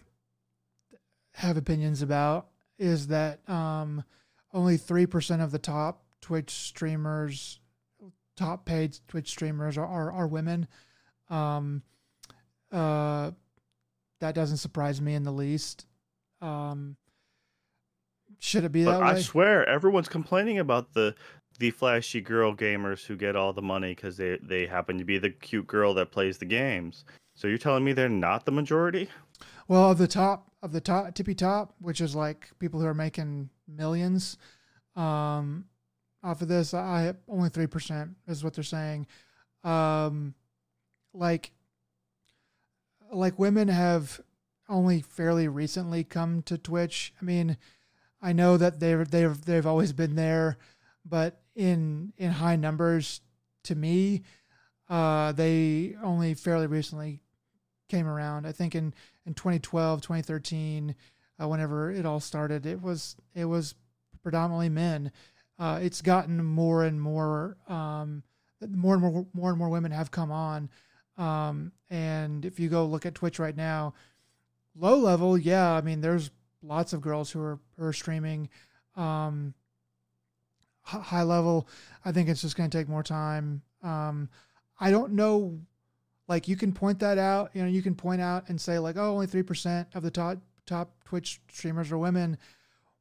have 1.34 1.58
opinions 1.58 2.02
about 2.02 2.48
is 2.82 3.08
that 3.08 3.48
um, 3.48 4.04
only 4.52 4.76
three 4.76 5.06
percent 5.06 5.42
of 5.42 5.52
the 5.52 5.60
top 5.60 6.04
Twitch 6.20 6.50
streamers, 6.50 7.60
top 8.36 8.66
paid 8.66 8.98
Twitch 9.08 9.30
streamers 9.30 9.78
are 9.78 9.86
are, 9.86 10.12
are 10.12 10.28
women. 10.28 10.68
Um, 11.30 11.84
uh, 12.72 13.32
that 14.20 14.36
doesn't 14.36 14.58
surprise 14.58 15.00
me 15.00 15.14
in 15.14 15.24
the 15.24 15.32
least. 15.32 15.86
Um, 16.42 16.98
should 18.40 18.64
it 18.64 18.72
be 18.72 18.84
that 18.84 19.00
but 19.00 19.02
way? 19.02 19.08
I 19.08 19.22
swear, 19.22 19.68
everyone's 19.70 20.10
complaining 20.10 20.58
about 20.58 20.94
the 20.94 21.16
the 21.60 21.70
flashy 21.70 22.22
girl 22.22 22.56
gamers 22.56 23.06
who 23.06 23.16
get 23.16 23.36
all 23.36 23.54
the 23.54 23.62
money 23.62 23.94
because 23.94 24.18
they 24.18 24.40
they 24.42 24.66
happen 24.66 24.98
to 24.98 25.06
be 25.06 25.20
the 25.20 25.30
cute 25.30 25.68
girl 25.68 25.94
that 25.94 26.12
plays 26.12 26.40
the 26.40 26.46
games. 26.46 27.06
So 27.36 27.48
you're 27.48 27.60
telling 27.60 27.84
me 27.84 27.94
they're 27.94 28.10
not 28.10 28.46
the 28.46 28.52
majority? 28.52 29.10
Well, 29.68 29.92
of 29.92 30.00
the 30.00 30.08
top 30.08 30.51
of 30.62 30.72
the 30.72 30.82
top 30.82 31.14
tippy 31.16 31.36
top, 31.36 31.74
which 31.80 32.02
is 32.02 32.16
like 32.16 32.50
people 32.60 32.80
who 32.80 32.86
are 32.86 32.94
making 32.94 33.50
millions, 33.68 34.38
um, 34.96 35.66
off 36.24 36.42
of 36.42 36.48
this, 36.48 36.74
I 36.74 37.14
only 37.28 37.50
three 37.50 37.68
percent 37.68 38.12
is 38.28 38.44
what 38.44 38.54
they're 38.54 38.64
saying. 38.64 39.08
Um, 39.64 40.36
like, 41.14 41.52
like 43.12 43.40
women 43.40 43.68
have 43.68 44.22
only 44.70 45.02
fairly 45.02 45.48
recently 45.48 46.04
come 46.04 46.42
to 46.44 46.58
Twitch. 46.58 47.14
I 47.20 47.26
mean, 47.26 47.58
I 48.22 48.34
know 48.34 48.58
that 48.58 48.80
they've 48.80 49.10
they've 49.10 49.42
they've 49.42 49.66
always 49.66 49.94
been 49.94 50.16
there, 50.16 50.58
but 51.04 51.42
in 51.56 52.14
in 52.18 52.32
high 52.32 52.56
numbers 52.56 53.22
to 53.64 53.76
me. 53.76 54.24
Uh, 54.90 55.32
they 55.32 55.96
only 56.04 56.34
fairly 56.34 56.68
recently 56.68 57.22
came 57.92 58.08
around. 58.08 58.48
I 58.48 58.52
think 58.52 58.74
in 58.74 58.94
in 59.26 59.34
2012, 59.34 60.02
2013, 60.02 60.96
uh, 61.40 61.48
whenever 61.48 61.92
it 61.92 62.06
all 62.06 62.20
started, 62.20 62.66
it 62.66 62.82
was 62.82 63.16
it 63.36 63.46
was 63.46 63.76
predominantly 64.24 64.70
men. 64.70 65.12
Uh, 65.60 65.80
it's 65.82 66.02
gotten 66.02 66.44
more 66.44 66.84
and 66.84 67.00
more 67.00 67.58
um, 67.68 68.24
more 68.68 68.96
and 68.96 69.04
more 69.04 69.26
more 69.34 69.50
and 69.50 69.60
more 69.60 69.70
women 69.70 69.92
have 69.92 70.10
come 70.10 70.32
on. 70.32 70.70
Um, 71.18 71.74
and 71.90 72.46
if 72.46 72.60
you 72.60 72.70
go 72.70 72.86
look 72.86 73.06
at 73.06 73.14
Twitch 73.14 73.38
right 73.38 73.56
now, 73.56 73.94
low 74.76 74.96
level, 74.96 75.38
yeah, 75.38 75.72
I 75.74 75.82
mean, 75.82 76.02
there's 76.02 76.32
lots 76.64 76.94
of 76.94 77.02
girls 77.02 77.30
who 77.30 77.42
are 77.42 77.60
who 77.78 77.86
are 77.86 77.94
streaming. 77.94 78.50
Um, 78.96 79.54
high 80.84 81.24
level, 81.24 81.68
I 82.04 82.12
think 82.12 82.28
it's 82.30 82.42
just 82.42 82.56
going 82.56 82.70
to 82.70 82.78
take 82.78 82.90
more 82.90 83.04
time. 83.04 83.62
Um, 83.84 84.30
I 84.80 84.90
don't 84.92 85.14
know. 85.14 85.60
Like 86.32 86.48
you 86.48 86.56
can 86.56 86.72
point 86.72 87.00
that 87.00 87.18
out, 87.18 87.52
you 87.54 87.62
know, 87.62 87.68
you 87.68 87.82
can 87.82 87.94
point 87.94 88.22
out 88.22 88.48
and 88.48 88.60
say 88.60 88.80
like, 88.80 88.96
oh, 88.96 89.12
only 89.12 89.28
three 89.28 89.44
percent 89.44 89.90
of 89.94 90.02
the 90.02 90.10
top 90.10 90.38
top 90.66 91.04
Twitch 91.04 91.42
streamers 91.52 91.92
are 91.92 91.98
women. 91.98 92.38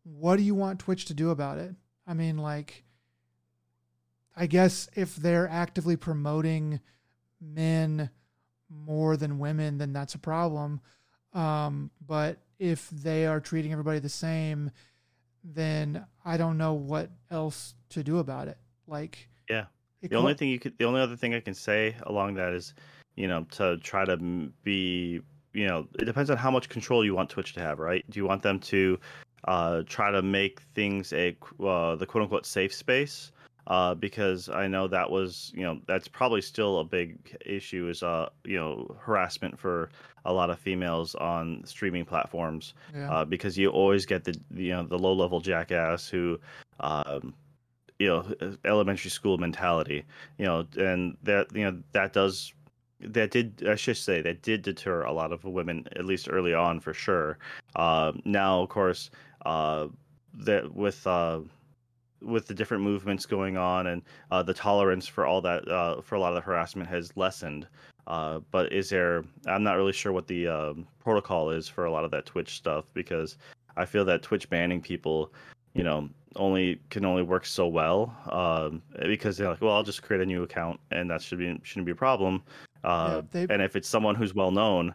What 0.03 0.35
do 0.35 0.43
you 0.43 0.57
want 0.57 0.81
Twitch 0.81 1.05
to 1.05 1.15
do 1.15 1.31
about 1.31 1.59
it? 1.59 1.73
I 2.09 2.15
mean, 2.15 2.39
like, 2.39 2.83
I 4.35 4.49
guess 4.49 4.91
if 4.97 5.15
they're 5.15 5.49
actively 5.49 5.95
promoting 5.95 6.81
men 7.41 8.11
more 8.69 9.17
than 9.17 9.39
women, 9.39 9.79
then 9.79 9.93
that's 9.93 10.17
a 10.17 10.19
problem. 10.19 10.81
Um, 11.33 11.93
but 12.05 12.39
if 12.59 12.91
they 12.91 13.27
are 13.27 13.39
treating 13.39 13.71
everybody 13.71 14.01
the 14.01 14.09
same, 14.09 14.73
then 15.45 16.05
I 16.25 16.37
don't 16.37 16.59
know 16.59 16.73
what 16.73 17.13
else 17.31 17.75
to 17.91 18.03
do 18.03 18.19
about 18.19 18.49
it. 18.49 18.59
Like, 18.89 19.29
yeah, 19.49 19.67
the 20.03 20.17
only 20.17 20.35
thing 20.35 20.49
you 20.49 20.59
could, 20.59 20.77
the 20.79 20.85
only 20.85 21.01
other 21.01 21.15
thing 21.15 21.33
I 21.33 21.39
can 21.39 21.55
say 21.55 21.95
along 22.03 22.35
that 22.35 22.55
is, 22.55 22.75
you 23.21 23.29
know, 23.29 23.47
to 23.53 23.77
try 23.79 24.05
to 24.05 24.17
be, 24.65 25.21
you 25.53 25.67
know, 25.67 25.87
it 25.99 26.05
depends 26.05 26.31
on 26.31 26.37
how 26.37 26.51
much 26.51 26.69
control 26.69 27.05
you 27.05 27.15
want 27.15 27.31
Twitch 27.31 27.53
to 27.55 27.61
have, 27.61 27.79
right? 27.79 28.05
Do 28.11 28.19
you 28.19 28.27
want 28.27 28.43
them 28.43 28.59
to 28.61 28.99
uh, 29.45 29.83
try 29.87 30.11
to 30.11 30.23
make 30.23 30.61
things 30.75 31.13
a 31.13 31.37
uh, 31.65 31.97
the 31.97 32.07
quote 32.07 32.23
unquote 32.23 32.47
safe 32.47 32.75
space? 32.75 33.33
uh, 33.71 33.95
because 33.95 34.49
I 34.49 34.67
know 34.67 34.89
that 34.89 35.11
was 35.11 35.53
you 35.55 35.63
know 35.63 35.81
that's 35.87 36.09
probably 36.09 36.43
still 36.43 36.81
a 36.81 36.85
big 36.85 37.37
issue 37.47 37.89
is 37.89 38.03
uh 38.03 38.29
you 38.45 38.59
know 38.59 38.97
harassment 38.99 39.59
for 39.59 39.91
a 40.25 40.33
lot 40.33 40.51
of 40.51 40.59
females 40.59 41.15
on 41.15 41.63
streaming 41.65 42.05
platforms 42.05 42.75
yeah. 42.95 43.11
uh, 43.11 43.25
because 43.25 43.57
you 43.57 43.71
always 43.71 44.05
get 44.05 44.25
the 44.25 44.39
you 44.55 44.71
know 44.71 44.83
the 44.83 44.99
low 44.99 45.13
level 45.13 45.41
jackass 45.41 46.09
who 46.09 46.39
um, 46.81 47.33
you 47.99 48.09
know 48.09 48.27
elementary 48.65 49.11
school 49.11 49.39
mentality 49.39 50.05
you 50.37 50.45
know 50.45 50.67
and 50.77 51.17
that 51.23 51.47
you 51.55 51.65
know 51.65 51.81
that 51.93 52.13
does 52.13 52.53
that 53.03 53.31
did 53.31 53.67
I 53.69 53.75
should 53.75 53.97
say 53.97 54.21
that 54.23 54.43
did 54.43 54.63
deter 54.63 55.03
a 55.03 55.13
lot 55.13 55.33
of 55.33 55.45
women 55.45 55.87
at 55.97 56.05
least 56.05 56.29
early 56.31 56.55
on 56.55 56.81
for 56.81 56.95
sure. 56.95 57.39
Uh, 57.77 58.13
now 58.25 58.63
of 58.63 58.69
course 58.69 59.11
uh, 59.47 59.89
that 60.35 60.75
with 60.75 61.07
uh, 61.07 61.41
with 62.23 62.47
the 62.47 62.55
different 62.55 62.83
movements 62.83 63.27
going 63.27 63.57
on 63.57 63.89
and 63.89 64.03
uh, 64.31 64.43
the 64.43 64.55
tolerance 64.55 65.07
for 65.07 65.27
all 65.27 65.41
that 65.41 65.67
uh, 65.69 66.01
for 66.01 66.15
a 66.17 66.21
lot 66.21 66.31
of 66.31 66.35
the 66.35 66.41
harassment 66.41 66.89
has 66.89 67.17
lessened. 67.17 67.67
Uh, 68.07 68.41
but 68.51 68.73
is 68.73 68.91
there? 68.91 69.25
I'm 69.47 69.63
not 69.63 69.77
really 69.77 69.93
sure 69.93 70.13
what 70.13 70.27
the 70.27 70.49
um, 70.49 70.87
protocol 70.99 71.51
is 71.51 71.69
for 71.69 71.85
a 71.85 71.93
lot 71.93 72.05
of 72.05 72.11
that 72.11 72.27
Twitch 72.27 72.57
stuff 72.57 72.87
because 72.93 73.37
I 73.77 73.85
feel 73.85 74.05
that 74.07 74.23
Twitch 74.23 74.51
banning 74.51 74.81
people, 74.81 75.33
you 75.75 75.85
know, 75.85 76.09
only 76.37 76.81
can 76.91 77.05
only 77.05 77.23
work 77.23 77.47
so 77.47 77.69
well 77.69 78.17
um, 78.31 78.83
because 79.03 79.37
they're 79.37 79.49
like, 79.49 79.61
well, 79.61 79.75
I'll 79.75 79.83
just 79.83 80.03
create 80.03 80.23
a 80.23 80.27
new 80.27 80.43
account 80.43 80.81
and 80.91 81.11
that 81.11 81.23
should 81.23 81.39
be 81.39 81.59
shouldn't 81.63 81.87
be 81.87 81.93
a 81.93 81.97
problem. 81.97 82.43
Uh, 82.85 83.23
yeah, 83.33 83.47
and 83.51 83.63
if 83.63 83.77
it's 83.77 83.89
someone 83.89 84.15
who's 84.15 84.35
well 84.35 84.51
known, 84.51 84.95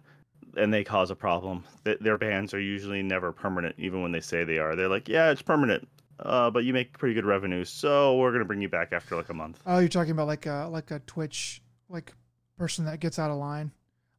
and 0.57 0.73
they 0.73 0.83
cause 0.83 1.11
a 1.11 1.15
problem. 1.15 1.63
their 1.83 2.17
bans 2.17 2.53
are 2.53 2.59
usually 2.59 3.03
never 3.03 3.31
permanent, 3.31 3.75
even 3.77 4.01
when 4.01 4.11
they 4.11 4.21
say 4.21 4.45
they 4.45 4.57
are. 4.57 4.75
They're 4.75 4.87
like, 4.87 5.09
yeah, 5.09 5.29
it's 5.29 5.41
permanent 5.41 5.87
uh, 6.19 6.49
but 6.49 6.63
you 6.63 6.73
make 6.73 6.97
pretty 6.97 7.13
good 7.13 7.25
revenue, 7.25 7.63
so 7.65 8.17
we're 8.17 8.31
gonna 8.31 8.45
bring 8.45 8.61
you 8.61 8.69
back 8.69 8.93
after 8.93 9.15
like 9.15 9.29
a 9.29 9.33
month. 9.33 9.59
Oh, 9.65 9.79
you're 9.79 9.89
talking 9.89 10.11
about 10.11 10.27
like 10.27 10.45
a 10.45 10.67
like 10.71 10.91
a 10.91 10.99
Twitch 10.99 11.61
like 11.89 12.13
person 12.57 12.85
that 12.85 12.99
gets 12.99 13.19
out 13.19 13.31
of 13.31 13.37
line. 13.37 13.71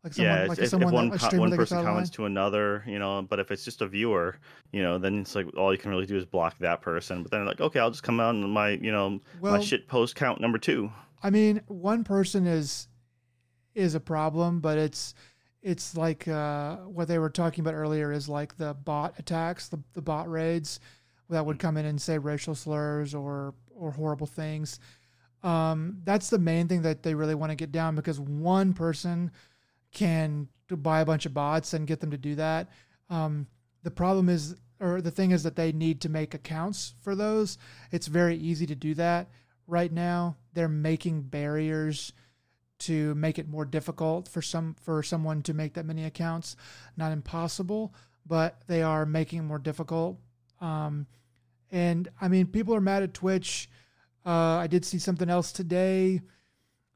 Like 0.05 0.13
someone, 0.13 0.37
yeah, 0.37 0.47
like 0.47 0.59
if, 0.59 0.69
someone 0.69 0.89
if 0.89 0.95
one, 0.95 1.11
that, 1.11 1.35
one 1.35 1.57
person 1.57 1.83
comments 1.83 2.11
to 2.11 2.27
another, 2.27 2.85
you 2.87 3.01
know, 3.01 3.23
but 3.23 3.41
if 3.41 3.51
it's 3.51 3.65
just 3.65 3.83
a 3.83 3.89
viewer, 3.89 4.37
you 4.71 4.81
know, 4.83 4.99
then 4.99 5.21
it's 5.21 5.35
like 5.35 5.47
all 5.57 5.73
you 5.73 5.79
can 5.79 5.91
really 5.91 6.07
do 6.07 6.17
is 6.17 6.25
block 6.25 6.57
that 6.61 6.81
person. 6.81 7.25
But 7.25 7.33
then 7.33 7.45
like, 7.45 7.61
okay, 7.61 7.81
I'll 7.81 7.91
just 7.91 8.05
come 8.05 8.21
out 8.21 8.35
and 8.35 8.49
my, 8.49 8.71
you 8.71 8.93
know, 8.93 9.19
well, 9.41 9.55
my 9.55 9.61
shit 9.61 9.89
post 9.89 10.15
count 10.15 10.41
number 10.41 10.59
two. 10.59 10.93
I 11.25 11.31
mean, 11.31 11.61
one 11.67 12.05
person 12.05 12.47
is 12.47 12.87
is 13.77 13.95
a 13.95 14.01
problem, 14.01 14.59
but 14.61 14.79
it's 14.79 15.15
it's 15.63 15.97
like 15.97 16.27
uh, 16.29 16.77
what 16.77 17.09
they 17.09 17.19
were 17.19 17.31
talking 17.31 17.63
about 17.63 17.75
earlier 17.75 18.13
is 18.13 18.29
like 18.29 18.57
the 18.57 18.75
bot 18.75 19.15
attacks, 19.19 19.69
the 19.69 19.79
the 19.93 20.03
bot 20.03 20.29
raids 20.29 20.81
that 21.29 21.45
would 21.45 21.59
come 21.59 21.77
in 21.77 21.85
and 21.85 22.01
say 22.01 22.19
racial 22.19 22.55
slurs 22.55 23.15
or 23.15 23.55
or 23.71 23.93
horrible 23.93 24.27
things. 24.27 24.81
Um, 25.43 25.99
that's 26.05 26.31
the 26.31 26.39
main 26.39 26.67
thing 26.67 26.83
that 26.83 27.03
they 27.03 27.15
really 27.15 27.35
want 27.35 27.51
to 27.51 27.57
get 27.57 27.71
down 27.71 27.95
because 27.95 28.19
one 28.19 28.73
person 28.73 29.31
can 29.93 30.49
buy 30.69 31.01
a 31.01 31.07
bunch 31.07 31.27
of 31.27 31.35
bots 31.35 31.75
and 31.75 31.87
get 31.87 32.01
them 32.01 32.11
to 32.11 32.19
do 32.19 32.35
that. 32.37 32.69
Um, 33.11 33.47
the 33.83 33.91
problem 33.91 34.29
is, 34.29 34.57
or 34.81 35.01
the 35.01 35.11
thing 35.11 35.31
is 35.31 35.43
that 35.45 35.55
they 35.55 35.71
need 35.71 36.01
to 36.01 36.09
make 36.09 36.35
accounts 36.35 36.95
for 37.03 37.15
those. 37.15 37.59
It's 37.93 38.09
very 38.09 38.37
easy 38.37 38.67
to 38.67 38.75
do 38.75 38.95
that 38.95 39.29
right 39.67 39.93
now. 39.93 40.37
They're 40.55 40.69
making 40.69 41.23
barriers 41.23 42.13
to 42.79 43.15
make 43.15 43.39
it 43.39 43.49
more 43.49 43.65
difficult 43.65 44.29
for 44.29 44.43
some 44.43 44.75
for 44.81 45.03
someone 45.03 45.43
to 45.43 45.55
make 45.55 45.75
that 45.75 45.87
many 45.87 46.05
accounts. 46.05 46.57
Not 46.97 47.13
impossible, 47.13 47.95
but 48.27 48.63
they 48.67 48.83
are 48.83 49.07
making 49.07 49.45
more 49.45 49.59
difficult 49.59 50.19
um, 50.61 51.07
and 51.71 52.09
I 52.21 52.29
mean, 52.29 52.47
people 52.47 52.75
are 52.75 52.81
mad 52.81 53.03
at 53.03 53.15
Twitch. 53.15 53.69
Uh, 54.25 54.31
I 54.57 54.67
did 54.67 54.85
see 54.85 54.99
something 54.99 55.29
else 55.29 55.53
today 55.53 56.21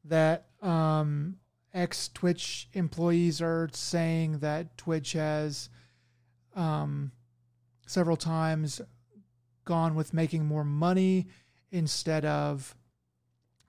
that 0.05 0.47
um, 0.61 1.37
ex 1.73 2.09
Twitch 2.09 2.69
employees 2.73 3.41
are 3.41 3.69
saying 3.73 4.39
that 4.39 4.77
Twitch 4.77 5.13
has 5.13 5.69
um, 6.55 7.11
several 7.85 8.17
times 8.17 8.81
gone 9.65 9.95
with 9.95 10.13
making 10.13 10.45
more 10.45 10.63
money 10.63 11.27
instead 11.71 12.25
of 12.25 12.75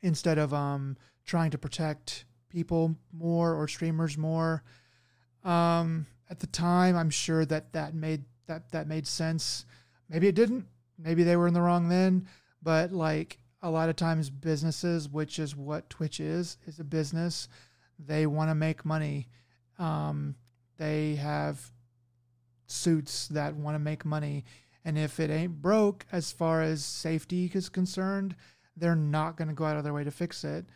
instead 0.00 0.38
of 0.38 0.52
um, 0.52 0.96
trying 1.24 1.50
to 1.50 1.58
protect 1.58 2.24
people 2.48 2.96
more 3.12 3.54
or 3.54 3.68
streamers 3.68 4.18
more. 4.18 4.62
Um, 5.44 6.06
at 6.30 6.40
the 6.40 6.46
time, 6.46 6.96
I'm 6.96 7.10
sure 7.10 7.44
that 7.46 7.72
that 7.72 7.94
made 7.94 8.24
that 8.46 8.70
that 8.72 8.86
made 8.86 9.06
sense. 9.06 9.66
Maybe 10.08 10.28
it 10.28 10.34
didn't. 10.34 10.66
Maybe 10.98 11.22
they 11.22 11.36
were 11.36 11.48
in 11.48 11.54
the 11.54 11.62
wrong 11.62 11.88
then. 11.88 12.28
But 12.62 12.92
like 12.92 13.38
a 13.62 13.70
lot 13.70 13.88
of 13.88 13.96
times, 13.96 14.30
businesses, 14.30 15.08
which 15.08 15.38
is 15.38 15.56
what 15.56 15.90
Twitch 15.90 16.20
is, 16.20 16.58
is 16.66 16.78
a 16.78 16.84
business. 16.84 17.48
They 17.98 18.26
want 18.26 18.50
to 18.50 18.54
make 18.54 18.84
money. 18.84 19.28
Um, 19.78 20.34
they 20.78 21.16
have 21.16 21.70
suits 22.66 23.28
that 23.28 23.54
want 23.54 23.74
to 23.74 23.78
make 23.78 24.04
money. 24.04 24.44
And 24.84 24.98
if 24.98 25.20
it 25.20 25.30
ain't 25.30 25.62
broke 25.62 26.06
as 26.10 26.32
far 26.32 26.62
as 26.62 26.84
safety 26.84 27.50
is 27.54 27.68
concerned, 27.68 28.34
they're 28.76 28.96
not 28.96 29.36
going 29.36 29.48
to 29.48 29.54
go 29.54 29.64
out 29.64 29.76
of 29.76 29.84
their 29.84 29.92
way 29.92 30.04
to 30.04 30.10
fix 30.10 30.44
it. 30.44 30.66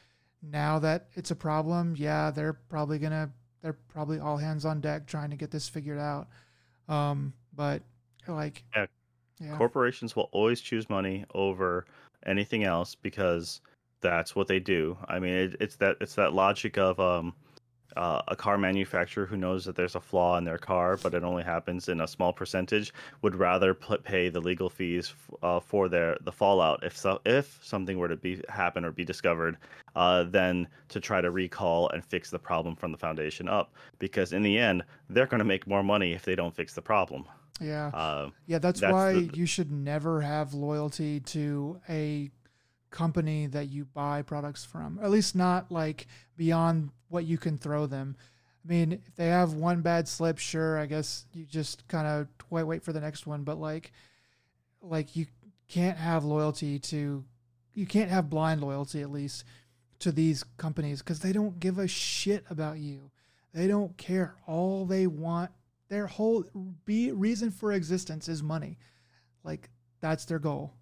Now 0.43 0.79
that 0.81 1.09
it's 1.15 1.31
a 1.31 1.37
problem, 1.37 1.95
yeah, 1.97 2.31
they're 2.31 2.53
probably 2.53 2.99
to, 3.13 3.31
they're 3.63 3.79
probably 3.89 4.19
all 4.21 4.37
hands 4.37 4.65
on 4.65 4.81
deck 4.81 5.07
trying 5.07 5.31
to 5.31 5.37
get 5.37 5.51
this 5.51 5.69
figured 5.69 5.99
out. 5.99 6.29
Um, 6.89 7.33
but 7.55 7.83
like, 8.29 8.65
yeah, 8.75 8.87
yeah. 9.41 9.57
Corporations 9.57 10.15
will 10.17 10.29
always 10.33 10.61
choose 10.61 10.89
money 10.89 11.25
over 11.35 11.87
anything 12.25 12.65
else 12.65 12.95
because 12.95 13.61
that's 14.01 14.37
what 14.37 14.47
they 14.47 14.61
do. 14.61 14.97
I 15.09 15.19
mean, 15.19 15.35
it, 15.35 15.57
it's 15.61 15.77
that 15.77 15.97
it's 16.01 16.15
that 16.15 16.33
logic 16.33 16.79
of 16.79 17.01
um, 17.01 17.35
uh, 17.97 18.23
a 18.29 18.37
car 18.37 18.59
manufacturer 18.59 19.27
who 19.27 19.37
knows 19.37 19.65
that 19.65 19.77
there's 19.77 19.95
a 19.95 20.01
flaw 20.01 20.37
in 20.39 20.45
their 20.45 20.59
car, 20.59 20.97
but 20.97 21.15
it 21.15 21.25
only 21.25 21.43
happens 21.43 21.89
in 21.89 22.01
a 22.01 22.07
small 22.07 22.33
percentage, 22.33 22.93
would 23.23 23.35
rather 23.35 23.75
pay 23.75 24.29
the 24.29 24.41
legal 24.41 24.69
fees 24.71 25.15
uh, 25.43 25.61
for 25.61 25.89
their 25.89 26.17
the 26.23 26.33
fallout 26.33 26.83
if 26.85 26.97
so, 26.97 27.21
if 27.25 27.59
something 27.63 27.99
were 27.99 28.09
to 28.09 28.17
be 28.17 28.41
happen 28.49 28.85
or 28.85 28.91
be 28.91 29.05
discovered, 29.05 29.57
uh, 29.95 30.25
than 30.25 30.69
to 30.89 31.01
try 31.01 31.21
to 31.21 31.31
recall 31.31 31.89
and 31.91 32.05
fix 32.05 32.31
the 32.31 32.39
problem 32.39 32.77
from 32.77 32.93
the 32.93 32.99
foundation 32.99 33.49
up. 33.49 33.73
Because 33.99 34.33
in 34.33 34.43
the 34.43 34.59
end, 34.59 34.85
they're 35.11 35.27
going 35.27 35.39
to 35.39 35.45
make 35.45 35.67
more 35.67 35.83
money 35.83 36.13
if 36.13 36.25
they 36.25 36.35
don't 36.35 36.55
fix 36.55 36.75
the 36.75 36.83
problem. 36.83 37.25
Yeah. 37.61 37.89
Uh, 37.89 38.31
yeah, 38.47 38.59
that's, 38.59 38.81
that's 38.81 38.93
why 38.93 39.15
the, 39.15 39.31
you 39.33 39.47
should 39.47 39.73
never 39.73 40.21
have 40.21 40.53
loyalty 40.53 41.21
to 41.21 41.81
a 41.89 42.31
company 42.91 43.47
that 43.47 43.69
you 43.69 43.85
buy 43.85 44.23
products 44.23 44.65
from. 44.65 44.99
At 45.03 45.11
least 45.11 45.35
not 45.35 45.71
like 45.71 46.07
beyond 46.37 46.91
what 47.09 47.25
you 47.25 47.39
can 47.39 47.59
throw 47.59 47.87
them. 47.87 48.17
I 48.65 48.69
mean, 48.69 48.93
if 48.93 49.15
they 49.15 49.29
have 49.29 49.53
one 49.53 49.81
bad 49.81 50.09
slip, 50.09 50.39
sure, 50.39 50.79
I 50.79 50.87
guess 50.87 51.27
you 51.33 51.45
just 51.45 51.87
kind 51.89 52.07
of 52.07 52.29
wait 52.51 52.65
wait 52.65 52.83
for 52.83 52.93
the 52.93 53.01
next 53.01 53.27
one, 53.27 53.45
but 53.45 53.59
like 53.59 53.93
like 54.83 55.17
you 55.17 55.27
can't 55.69 55.99
have 55.99 56.25
loyalty 56.25 56.79
to 56.79 57.25
you 57.75 57.87
can't 57.87 58.11
have 58.11 58.31
blind 58.31 58.61
loyalty 58.61 59.03
at 59.03 59.11
least 59.11 59.45
to 59.99 60.13
these 60.13 60.45
companies 60.57 61.03
cuz 61.03 61.21
they 61.21 61.33
don't 61.33 61.61
give 61.61 61.79
a 61.79 61.89
shit 61.89 62.45
about 62.51 62.79
you. 62.79 63.11
They 63.53 63.67
don't 63.67 63.97
care. 63.97 64.37
All 64.47 64.85
they 64.85 65.07
want 65.07 65.51
their 65.89 66.07
whole 66.07 66.45
be 66.85 67.13
reason 67.13 67.51
for 67.51 67.73
existence 67.73 68.29
is 68.29 68.43
money. 68.43 68.79
Like 69.45 69.71
that's 70.01 70.25
their 70.25 70.39
goal. 70.39 70.75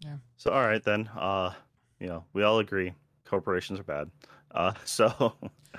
Yeah. 0.00 0.16
So 0.36 0.50
all 0.50 0.64
right 0.66 0.82
then. 0.82 1.08
Uh 1.16 1.52
you 1.98 2.08
know, 2.08 2.24
we 2.34 2.42
all 2.42 2.58
agree 2.58 2.92
corporations 3.24 3.80
are 3.80 3.84
bad. 3.84 4.10
Uh, 4.54 4.72
so 4.84 5.34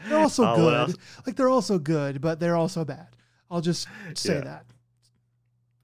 They're 0.09 0.17
also 0.19 0.43
uh, 0.43 0.55
good. 0.55 0.73
else? 0.73 0.95
Like 1.25 1.35
they're 1.35 1.49
also 1.49 1.77
good, 1.79 2.21
but 2.21 2.39
they're 2.39 2.55
also 2.55 2.83
bad. 2.83 3.07
I'll 3.51 3.61
just 3.61 3.87
say 4.15 4.35
Yeah. 4.35 4.41
that. 4.41 4.65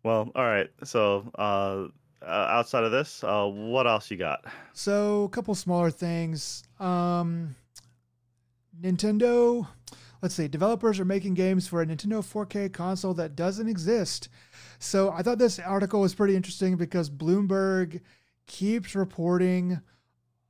Well, 0.04 0.32
all 0.36 0.44
right. 0.44 0.70
So 0.84 1.32
uh, 1.38 1.86
uh, 2.22 2.26
outside 2.26 2.84
of 2.84 2.92
this, 2.92 3.24
uh, 3.24 3.46
what 3.46 3.86
else 3.88 4.10
you 4.12 4.18
got? 4.18 4.44
So 4.74 5.24
a 5.24 5.30
couple 5.30 5.54
smaller 5.56 5.92
things. 5.92 6.64
Um, 6.80 7.56
Nintendo. 8.82 9.68
Let's 10.22 10.36
see. 10.36 10.48
Developers 10.48 11.00
are 11.00 11.06
making 11.06 11.34
games 11.34 11.68
for 11.68 11.82
a 11.82 11.86
Nintendo 11.86 12.20
4K 12.24 12.72
console 12.72 13.14
that 13.16 13.36
doesn't 13.36 13.68
exist. 13.68 14.30
So 14.80 15.12
I 15.12 15.22
thought 15.22 15.38
this 15.38 15.60
article 15.60 16.02
was 16.02 16.16
pretty 16.16 16.36
interesting 16.36 16.76
because 16.78 17.10
Bloomberg 17.10 18.02
keeps 18.46 18.96
reporting 18.96 19.82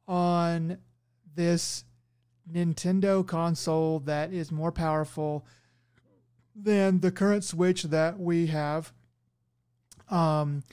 on 0.07 0.77
this 1.35 1.85
Nintendo 2.51 3.25
console 3.25 3.99
that 4.01 4.33
is 4.33 4.51
more 4.51 4.71
powerful 4.71 5.45
than 6.55 6.99
the 6.99 7.11
current 7.11 7.43
Switch 7.43 7.83
that 7.83 8.19
we 8.19 8.47
have. 8.47 8.91
Um, 10.09 10.63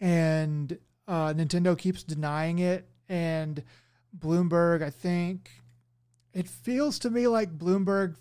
and 0.00 0.78
uh, 1.08 1.32
Nintendo 1.34 1.76
keeps 1.76 2.02
denying 2.02 2.58
it. 2.58 2.88
And 3.08 3.62
Bloomberg, 4.16 4.82
I 4.82 4.90
think 4.90 5.50
it 6.32 6.48
feels 6.48 6.98
to 7.00 7.10
me 7.10 7.26
like 7.26 7.58
Bloomberg 7.58 8.16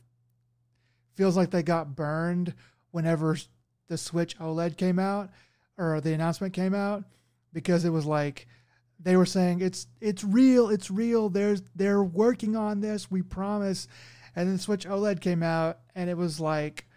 feels 1.15 1.37
like 1.37 1.51
they 1.51 1.63
got 1.63 1.95
burned 1.95 2.53
whenever 2.91 3.37
the 3.87 3.97
Switch 3.97 4.37
OLED 4.39 4.77
came 4.77 4.97
out 4.97 5.29
or 5.77 6.01
the 6.01 6.13
announcement 6.13 6.53
came 6.53 6.73
out 6.73 7.03
because 7.53 7.85
it 7.85 7.89
was 7.91 8.05
like 8.05 8.47
they 8.99 9.15
were 9.15 9.25
saying 9.25 9.61
it's 9.61 9.87
it's 10.01 10.23
real, 10.23 10.69
it's 10.69 10.89
real. 10.91 11.29
There's 11.29 11.61
they're 11.75 12.03
working 12.03 12.55
on 12.55 12.81
this, 12.81 13.09
we 13.09 13.21
promise. 13.21 13.87
And 14.35 14.49
then 14.49 14.57
Switch 14.57 14.85
OLED 14.87 15.21
came 15.21 15.43
out 15.43 15.79
and 15.95 16.09
it 16.09 16.17
was 16.17 16.39
like 16.39 16.87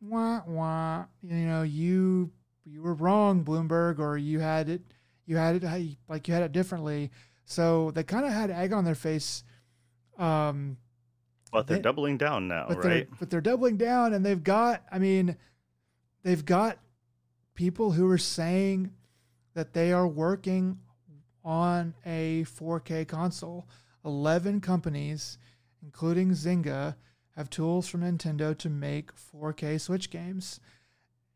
wah 0.00 0.42
wah, 0.46 1.04
you 1.22 1.34
know, 1.46 1.62
you 1.62 2.30
you 2.64 2.82
were 2.82 2.94
wrong, 2.94 3.44
Bloomberg, 3.44 3.98
or 3.98 4.16
you 4.16 4.40
had 4.40 4.68
it 4.68 4.82
you 5.26 5.36
had 5.36 5.62
it 5.62 5.96
like 6.08 6.26
you 6.28 6.34
had 6.34 6.42
it 6.42 6.52
differently. 6.52 7.10
So 7.44 7.90
they 7.92 8.02
kind 8.04 8.24
of 8.26 8.32
had 8.32 8.50
egg 8.50 8.72
on 8.72 8.84
their 8.84 8.94
face. 8.94 9.42
Um, 10.18 10.76
But 11.52 11.66
they're 11.66 11.78
They- 11.78 11.82
doubling 11.82 12.18
down 12.18 12.46
now, 12.48 12.66
but 12.68 12.76
right? 12.78 12.82
they're 12.84 13.06
but 13.18 13.30
they're 13.30 13.40
doubling 13.40 13.76
down 13.76 14.12
and 14.12 14.24
they've 14.24 14.42
got 14.42 14.82
I 14.92 14.98
mean 14.98 15.36
they've 16.22 16.44
got 16.44 16.78
people 17.54 17.92
who 17.92 18.08
are 18.10 18.18
saying 18.18 18.92
that 19.54 19.72
they 19.72 19.92
are 19.92 20.06
working 20.06 20.78
on 21.44 21.94
a 22.04 22.44
4K 22.44 23.06
console. 23.06 23.68
11 24.04 24.60
companies 24.60 25.38
including 25.82 26.30
Zynga 26.30 26.96
have 27.36 27.50
tools 27.50 27.88
from 27.88 28.02
Nintendo 28.02 28.56
to 28.58 28.68
make 28.68 29.12
4K 29.14 29.80
Switch 29.80 30.10
games. 30.10 30.60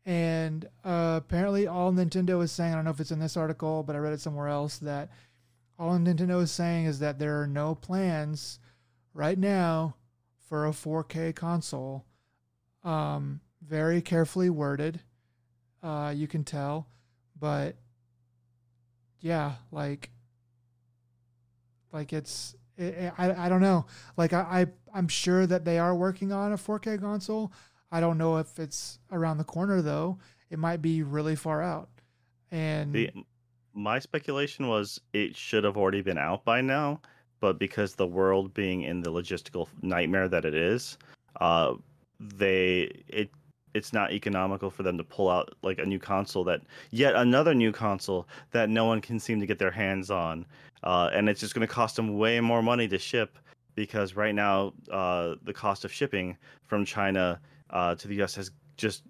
And 0.05 0.65
uh, 0.83 1.21
apparently 1.23 1.65
all 1.65 1.93
Nintendo 1.93 2.43
is 2.43 2.51
saying, 2.51 2.73
I 2.73 2.75
don't 2.75 2.85
know 2.85 2.91
if 2.91 2.99
it's 2.99 3.11
in 3.11 3.19
this 3.19 3.37
article, 3.37 3.83
but 3.83 3.95
I 3.95 3.99
read 3.99 4.13
it 4.13 4.19
somewhere 4.19 4.49
else 4.49 4.77
that 4.79 5.09
all 5.79 5.97
Nintendo 5.97 6.41
is 6.41 6.51
saying 6.51 6.85
is 6.85 6.99
that 6.99 7.19
there 7.19 7.41
are 7.41 7.47
no 7.47 7.73
plans 7.73 8.59
right 9.13 9.37
now 9.37 9.95
for 10.49 10.67
a 10.67 10.71
4K 10.71 11.33
console. 11.33 12.05
Um, 12.83 13.39
very 13.65 14.01
carefully 14.01 14.49
worded, 14.49 14.99
uh, 15.81 16.13
you 16.13 16.27
can 16.27 16.43
tell, 16.43 16.89
but 17.39 17.77
yeah, 19.23 19.53
like, 19.71 20.11
like 21.93 22.11
it's, 22.11 22.55
it, 22.77 23.13
I, 23.17 23.45
I 23.45 23.49
don't 23.49 23.61
know. 23.61 23.85
Like 24.17 24.33
I, 24.33 24.41
I, 24.41 24.65
I'm 24.93 25.07
sure 25.07 25.47
that 25.47 25.63
they 25.63 25.79
are 25.79 25.95
working 25.95 26.33
on 26.33 26.51
a 26.51 26.57
4K 26.57 26.99
console. 26.99 27.53
I 27.89 28.01
don't 28.01 28.17
know 28.17 28.37
if 28.37 28.59
it's 28.59 28.99
around 29.11 29.37
the 29.37 29.45
corner 29.45 29.81
though. 29.81 30.19
It 30.49 30.59
might 30.59 30.81
be 30.81 31.03
really 31.03 31.37
far 31.37 31.63
out. 31.63 31.89
And 32.51 32.93
The, 32.93 33.11
my 33.73 33.97
speculation 33.97 34.67
was 34.67 34.99
it 35.13 35.37
should 35.37 35.63
have 35.63 35.77
already 35.77 36.01
been 36.01 36.17
out 36.17 36.43
by 36.43 36.59
now, 36.59 37.01
but 37.39 37.57
because 37.57 37.95
the 37.95 38.05
world 38.05 38.53
being 38.53 38.81
in 38.81 39.01
the 39.01 39.11
logistical 39.11 39.69
nightmare 39.81 40.27
that 40.27 40.43
it 40.43 40.53
is, 40.53 40.97
uh, 41.39 41.75
they 42.19 42.91
it 43.07 43.29
it's 43.73 43.93
not 43.93 44.11
economical 44.11 44.69
for 44.69 44.83
them 44.83 44.97
to 44.97 45.03
pull 45.03 45.29
out 45.29 45.53
like 45.61 45.79
a 45.79 45.85
new 45.85 45.99
console 45.99 46.43
that 46.43 46.61
yet 46.91 47.15
another 47.15 47.53
new 47.53 47.71
console 47.71 48.27
that 48.51 48.69
no 48.69 48.85
one 48.85 49.01
can 49.01 49.19
seem 49.19 49.39
to 49.39 49.45
get 49.45 49.59
their 49.59 49.71
hands 49.71 50.11
on, 50.11 50.45
uh, 50.83 51.09
and 51.13 51.29
it's 51.29 51.39
just 51.39 51.53
going 51.53 51.67
to 51.67 51.73
cost 51.73 51.95
them 51.95 52.17
way 52.17 52.39
more 52.39 52.61
money 52.61 52.87
to 52.87 52.97
ship 52.97 53.37
because 53.75 54.15
right 54.15 54.35
now 54.35 54.73
uh, 54.91 55.35
the 55.43 55.53
cost 55.53 55.85
of 55.85 55.91
shipping 55.91 56.37
from 56.63 56.85
China 56.85 57.39
uh, 57.71 57.95
to 57.95 58.07
the 58.07 58.15
U.S. 58.15 58.35
has 58.35 58.51
just 58.77 59.03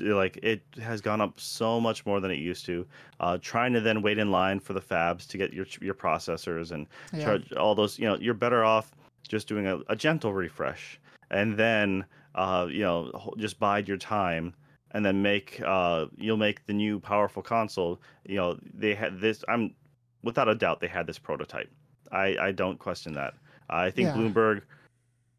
like 0.00 0.36
it 0.42 0.62
has 0.80 1.00
gone 1.00 1.20
up 1.20 1.40
so 1.40 1.80
much 1.80 2.06
more 2.06 2.20
than 2.20 2.30
it 2.30 2.38
used 2.38 2.64
to. 2.66 2.86
Uh, 3.20 3.38
trying 3.40 3.72
to 3.72 3.80
then 3.80 4.02
wait 4.02 4.18
in 4.18 4.30
line 4.30 4.60
for 4.60 4.72
the 4.72 4.80
fabs 4.80 5.26
to 5.28 5.38
get 5.38 5.52
your 5.52 5.66
your 5.80 5.94
processors 5.94 6.72
and 6.72 6.86
yeah, 7.12 7.24
charge 7.24 7.52
all 7.52 7.74
those, 7.74 7.98
you 7.98 8.06
know, 8.06 8.16
you're 8.16 8.34
better 8.34 8.64
off 8.64 8.92
just 9.26 9.48
doing 9.48 9.66
a, 9.66 9.78
a 9.88 9.96
gentle 9.96 10.32
refresh 10.32 10.98
and 11.30 11.56
then 11.56 12.04
uh, 12.34 12.66
you 12.70 12.82
know 12.82 13.32
just 13.38 13.58
bide 13.58 13.88
your 13.88 13.96
time 13.96 14.54
and 14.92 15.04
then 15.04 15.22
make 15.22 15.60
uh, 15.64 16.06
you'll 16.16 16.36
make 16.36 16.66
the 16.66 16.72
new 16.72 17.00
powerful 17.00 17.42
console. 17.42 18.00
You 18.24 18.36
know 18.36 18.58
they 18.74 18.94
had 18.94 19.20
this. 19.20 19.44
I'm 19.48 19.74
without 20.22 20.48
a 20.48 20.54
doubt 20.54 20.80
they 20.80 20.88
had 20.88 21.06
this 21.06 21.18
prototype. 21.18 21.70
I 22.12 22.36
I 22.40 22.52
don't 22.52 22.78
question 22.78 23.12
that. 23.14 23.34
I 23.68 23.90
think 23.90 24.06
Yeah. 24.06 24.14
Bloomberg. 24.14 24.62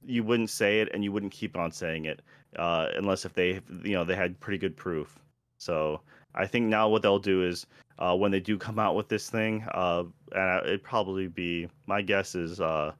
You 0.06 0.24
wouldn't 0.24 0.50
say 0.50 0.80
it, 0.80 0.90
and 0.94 1.04
you 1.04 1.12
wouldn't 1.12 1.34
keep 1.34 1.58
on 1.58 1.72
saying 1.72 2.06
it 2.06 2.22
uh, 2.58 2.88
unless 2.96 3.26
if 3.26 3.34
they 3.34 3.60
you 3.84 3.94
know 3.94 4.04
they 4.04 4.16
had 4.16 4.40
pretty 4.40 4.58
good 4.58 4.76
proof. 4.78 5.20
So 5.58 6.02
I 6.36 6.46
think 6.48 6.68
now 6.68 6.88
what 6.88 7.02
they'll 7.02 7.20
do 7.20 7.44
is 7.44 7.66
uh, 7.98 8.16
when 8.16 8.32
they 8.32 8.40
do 8.40 8.58
come 8.58 8.80
out 8.80 8.96
with 8.96 9.10
this 9.10 9.30
thing, 9.30 9.66
uh, 9.74 10.04
and 10.32 10.66
it'd 10.66 10.84
probably 10.84 11.28
be 11.28 11.68
my 11.86 12.02
guess 12.02 12.36
is 12.36 12.62
uh, 12.62 12.94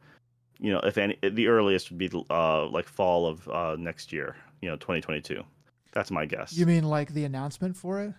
you 0.60 0.72
know 0.72 0.80
if 0.80 0.98
any 0.98 1.18
the 1.22 1.48
earliest 1.48 1.90
would 1.92 1.98
be 1.98 2.10
uh, 2.30 2.68
like 2.68 2.88
fall 2.88 3.28
of 3.28 3.48
uh, 3.50 3.76
next 3.80 4.12
year, 4.14 4.36
you 4.62 4.70
know 4.70 4.76
2022. 4.76 5.44
That's 5.92 6.12
my 6.12 6.26
guess. 6.26 6.54
you 6.54 6.66
mean 6.68 6.84
like 6.84 7.14
the 7.14 7.24
announcement 7.26 7.76
for 7.76 8.02
it? 8.02 8.14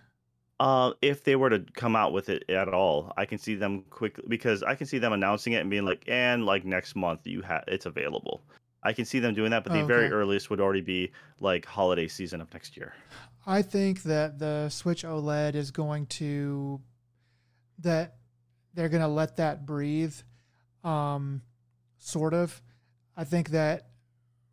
Uh, 0.59 0.91
if 1.01 1.23
they 1.23 1.35
were 1.35 1.49
to 1.49 1.59
come 1.73 1.95
out 1.95 2.13
with 2.13 2.29
it 2.29 2.47
at 2.49 2.67
all, 2.67 3.11
I 3.17 3.25
can 3.25 3.37
see 3.39 3.55
them 3.55 3.83
quickly 3.89 4.25
because 4.27 4.61
I 4.61 4.75
can 4.75 4.85
see 4.85 4.99
them 4.99 5.13
announcing 5.13 5.53
it 5.53 5.57
and 5.61 5.69
being 5.69 5.85
like, 5.85 6.03
and 6.07 6.45
like 6.45 6.65
next 6.65 6.95
month 6.95 7.25
you 7.25 7.41
have 7.41 7.63
it's 7.67 7.85
available. 7.85 8.41
I 8.83 8.93
can 8.93 9.05
see 9.05 9.19
them 9.19 9.33
doing 9.33 9.51
that, 9.51 9.63
but 9.63 9.73
the 9.73 9.81
Oh, 9.81 9.85
very 9.85 10.11
earliest 10.11 10.49
would 10.49 10.59
already 10.59 10.81
be 10.81 11.11
like 11.39 11.65
holiday 11.65 12.07
season 12.07 12.41
of 12.41 12.51
next 12.53 12.75
year. 12.77 12.93
I 13.47 13.61
think 13.61 14.03
that 14.03 14.37
the 14.37 14.69
Switch 14.69 15.03
OLED 15.03 15.55
is 15.55 15.71
going 15.71 16.05
to 16.07 16.79
that 17.79 18.17
they're 18.73 18.89
going 18.89 19.01
to 19.01 19.07
let 19.07 19.37
that 19.37 19.65
breathe 19.65 20.15
um 20.83 21.41
sort 22.01 22.33
of. 22.33 22.61
I 23.15 23.23
think 23.23 23.49
that 23.49 23.87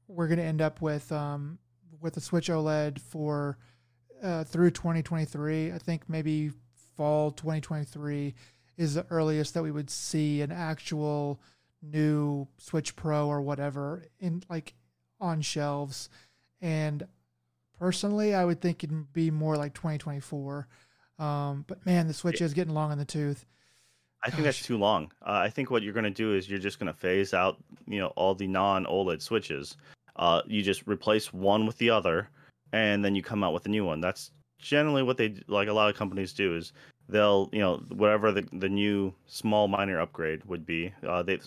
we're 0.07 0.29
going 0.29 0.39
to 0.39 0.45
end 0.45 0.63
up 0.63 0.81
with 0.81 1.11
um 1.13 1.59
with 2.01 2.15
the 2.15 2.21
Switch 2.21 2.49
OLED 2.49 3.01
for 3.01 3.59
uh, 4.23 4.45
through 4.45 4.71
2023. 4.71 5.73
I 5.73 5.79
think 5.79 6.09
maybe 6.09 6.51
fall 6.97 7.31
2023 7.31 8.35
is 8.77 8.95
the 8.95 9.07
earliest 9.11 9.55
that 9.55 9.63
we 9.63 9.71
would 9.71 9.91
see 9.91 10.41
an 10.43 10.53
actual 10.53 11.41
new 11.83 12.47
Switch 12.59 12.95
Pro 12.97 13.29
or 13.29 13.41
whatever 13.41 14.05
in 14.21 14.43
like 14.49 14.75
on 15.21 15.41
shelves. 15.41 16.09
And 16.61 17.07
personally, 17.79 18.35
I 18.35 18.45
would 18.45 18.61
think 18.61 18.85
it'd 18.85 19.13
be 19.13 19.31
more 19.31 19.57
like 19.57 19.75
2024. 19.75 20.69
Um, 21.19 21.65
but 21.67 21.85
man, 21.85 22.07
the 22.07 22.15
Switch 22.15 22.41
is 22.41 22.55
getting 22.55 22.75
long 22.75 22.93
in 22.93 22.99
the 22.99 23.05
tooth. 23.05 23.45
I 24.25 24.31
think 24.31 24.45
that's 24.45 24.63
too 24.63 24.77
long. 24.77 25.13
Uh, 25.23 25.41
I 25.45 25.49
think 25.49 25.71
what 25.71 25.83
you're 25.83 25.93
going 25.93 26.05
to 26.05 26.11
do 26.11 26.35
is 26.35 26.49
you're 26.49 26.59
just 26.59 26.79
going 26.79 26.93
to 26.93 26.99
phase 26.99 27.33
out, 27.33 27.57
you 27.87 28.01
know, 28.01 28.09
all 28.17 28.35
the 28.35 28.49
non 28.49 28.85
OLED 28.87 29.23
switches. 29.23 29.77
Uh, 30.17 30.43
you 30.47 30.63
just 30.63 30.87
replace 30.87 31.33
one 31.33 31.67
with 31.67 31.79
the 31.79 31.91
other, 31.91 32.29
and 32.73 33.05
then 33.05 33.15
you 33.15 33.23
come 33.23 33.45
out 33.45 33.53
with 33.53 33.67
a 33.67 33.69
new 33.69 33.85
one. 33.85 34.01
That's 34.01 34.33
generally 34.59 35.05
what 35.05 35.17
they 35.17 35.37
like. 35.47 35.69
A 35.69 35.73
lot 35.73 35.89
of 35.89 35.97
companies 35.97 36.33
do 36.33 36.57
is 36.57 36.73
they'll, 37.09 37.49
you 37.53 37.61
know, 37.61 37.77
whatever 37.91 38.33
the 38.33 38.47
the 38.53 38.69
new 38.69 39.15
small 39.27 39.69
minor 39.69 40.01
upgrade 40.01 40.45
would 40.47 40.67
be. 40.67 40.93
Uh, 41.07 41.23
they, 41.23 41.39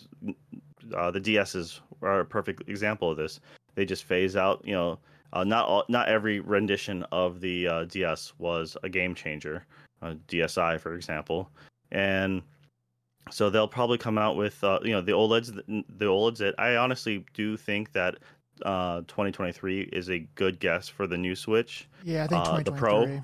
uh, 0.96 1.12
the 1.12 1.20
DSs 1.22 1.82
are 2.02 2.22
a 2.22 2.26
perfect 2.26 2.70
example 2.70 3.12
of 3.12 3.18
this. 3.18 3.42
They 3.76 3.86
just 3.86 4.06
phase 4.06 4.36
out, 4.36 4.62
you 4.66 4.74
know. 4.74 5.00
Uh, 5.34 5.46
not 5.46 5.66
all, 5.66 5.86
not 5.88 6.10
every 6.10 6.42
rendition 6.42 7.04
of 7.14 7.40
the 7.40 7.66
uh, 7.66 7.84
DS 7.86 8.34
was 8.38 8.76
a 8.84 8.90
game 8.90 9.16
changer. 9.16 9.66
Uh, 10.02 10.16
DSi, 10.28 10.78
for 10.80 10.96
example, 10.96 11.50
and 11.92 12.42
so 13.32 13.50
they'll 13.50 13.68
probably 13.68 13.98
come 13.98 14.18
out 14.18 14.36
with 14.36 14.64
uh, 14.64 14.80
you 14.84 14.92
know 14.92 15.02
the 15.02 15.12
OLEDs 15.12 15.56
the 15.66 16.06
OLEDs 16.06 16.38
that 16.38 16.56
I 16.58 16.76
honestly 16.76 17.26
do 17.34 17.58
think 17.58 17.92
that 17.94 18.18
uh, 18.66 19.02
2023 19.02 19.82
is 19.94 20.10
a 20.10 20.20
good 20.36 20.60
guess 20.60 20.88
for 20.88 21.08
the 21.08 21.18
new 21.18 21.36
Switch. 21.36 21.88
Yeah, 22.04 22.26
I 22.26 22.28
think 22.28 22.46
Uh, 22.46 22.64
the 22.64 22.72
Pro? 22.72 23.24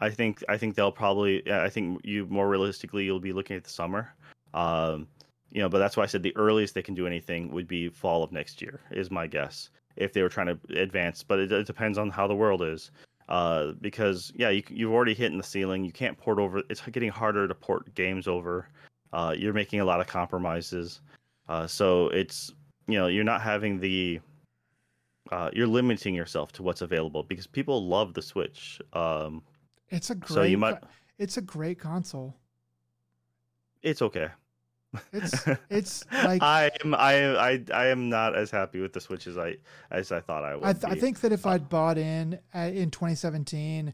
I 0.00 0.10
think 0.10 0.42
I 0.48 0.56
think 0.56 0.74
they'll 0.74 0.92
probably 0.92 1.50
I 1.50 1.68
think 1.68 2.00
you 2.04 2.26
more 2.26 2.48
realistically 2.48 3.04
you'll 3.04 3.20
be 3.20 3.32
looking 3.32 3.56
at 3.56 3.64
the 3.64 3.70
summer 3.70 4.12
Um, 4.54 5.06
you 5.52 5.60
know, 5.60 5.68
but 5.68 5.78
that's 5.78 5.96
why 5.96 6.04
I 6.04 6.06
said 6.06 6.22
the 6.22 6.36
earliest 6.36 6.74
they 6.74 6.82
can 6.82 6.94
do 6.94 7.06
anything 7.06 7.50
would 7.52 7.66
be 7.66 7.88
fall 7.88 8.22
of 8.22 8.32
next 8.32 8.62
year, 8.62 8.80
is 8.90 9.10
my 9.10 9.26
guess, 9.26 9.70
if 9.96 10.12
they 10.12 10.22
were 10.22 10.28
trying 10.28 10.46
to 10.46 10.80
advance. 10.80 11.22
But 11.22 11.40
it, 11.40 11.52
it 11.52 11.66
depends 11.66 11.98
on 11.98 12.10
how 12.10 12.26
the 12.26 12.34
world 12.34 12.62
is. 12.62 12.90
Uh, 13.28 13.72
because 13.80 14.32
yeah, 14.34 14.50
you, 14.50 14.62
you've 14.68 14.92
already 14.92 15.14
hit 15.14 15.30
in 15.30 15.38
the 15.38 15.44
ceiling. 15.44 15.84
You 15.84 15.92
can't 15.92 16.16
port 16.18 16.38
over. 16.38 16.62
It's 16.68 16.80
getting 16.80 17.10
harder 17.10 17.46
to 17.46 17.54
port 17.54 17.94
games 17.94 18.26
over. 18.26 18.68
Uh, 19.12 19.34
you're 19.36 19.52
making 19.52 19.80
a 19.80 19.84
lot 19.84 20.00
of 20.00 20.06
compromises. 20.06 21.00
Uh, 21.48 21.66
so 21.66 22.08
it's 22.08 22.52
you 22.86 22.98
know 22.98 23.08
you're 23.08 23.24
not 23.24 23.40
having 23.42 23.80
the 23.80 24.20
uh, 25.30 25.50
you're 25.52 25.66
limiting 25.66 26.14
yourself 26.14 26.52
to 26.52 26.62
what's 26.62 26.80
available 26.80 27.22
because 27.22 27.46
people 27.46 27.86
love 27.86 28.14
the 28.14 28.22
Switch. 28.22 28.80
Um, 28.92 29.42
It's 29.88 30.10
a 30.10 30.14
great. 30.14 30.30
so 30.34 30.42
you 30.42 30.58
might. 30.58 30.78
It's 31.18 31.36
a 31.36 31.42
great 31.42 31.78
console. 31.78 32.34
It's 33.82 34.02
okay. 34.02 34.28
It's 35.12 35.46
it's 35.70 36.04
like 36.12 36.42
I 36.42 36.70
am 36.84 36.94
I 36.94 37.36
I, 37.36 37.64
I 37.72 37.86
am 37.86 38.08
not 38.08 38.36
as 38.36 38.50
happy 38.50 38.80
with 38.80 38.92
the 38.92 39.00
Switch 39.00 39.26
as 39.26 39.38
I 39.38 39.56
as 39.90 40.12
I 40.12 40.20
thought 40.20 40.44
I 40.44 40.56
would. 40.56 40.64
I, 40.64 40.72
th- 40.72 40.84
I 40.84 40.94
think 40.94 41.20
that 41.20 41.32
if 41.32 41.46
I'd 41.46 41.68
bought 41.68 41.98
in 41.98 42.38
at, 42.52 42.74
in 42.74 42.90
2017, 42.90 43.92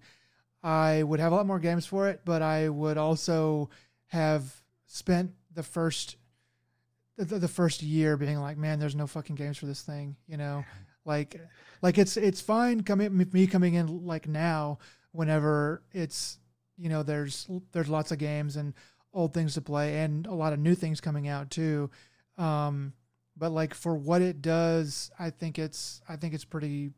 I 0.62 1.02
would 1.02 1.20
have 1.20 1.32
a 1.32 1.36
lot 1.36 1.46
more 1.46 1.58
games 1.58 1.86
for 1.86 2.08
it, 2.08 2.20
but 2.24 2.42
I 2.42 2.68
would 2.68 2.96
also 2.96 3.68
have 4.06 4.62
spent 4.86 5.32
the 5.52 5.62
first 5.62 6.16
the, 7.16 7.24
the 7.24 7.48
first 7.48 7.82
year 7.82 8.16
being 8.16 8.38
like, 8.38 8.58
man, 8.58 8.78
there's 8.78 8.94
no 8.94 9.06
fucking 9.06 9.36
games 9.36 9.56
for 9.56 9.66
this 9.66 9.80
thing, 9.82 10.16
you 10.26 10.36
know, 10.36 10.64
like 11.04 11.40
like 11.82 11.98
it's 11.98 12.16
it's 12.16 12.40
fine 12.40 12.82
coming 12.82 13.26
me 13.32 13.46
coming 13.46 13.74
in 13.74 14.04
like 14.04 14.28
now 14.28 14.78
whenever 15.12 15.82
it's 15.92 16.38
you 16.76 16.88
know 16.88 17.02
there's 17.02 17.48
there's 17.72 17.88
lots 17.88 18.12
of 18.12 18.18
games 18.18 18.56
and 18.56 18.74
old 19.14 19.32
things 19.32 19.54
to 19.54 19.62
play 19.62 20.00
and 20.00 20.26
a 20.26 20.34
lot 20.34 20.52
of 20.52 20.58
new 20.58 20.74
things 20.74 21.00
coming 21.00 21.26
out 21.26 21.50
too. 21.50 21.90
Um, 22.36 22.92
but 23.36 23.50
like 23.50 23.72
for 23.72 23.94
what 23.94 24.20
it 24.20 24.42
does, 24.42 25.10
I 25.18 25.30
think 25.30 25.58
it's 25.58 26.00
I 26.08 26.16
think 26.16 26.34
it's 26.34 26.44
pretty 26.44 26.90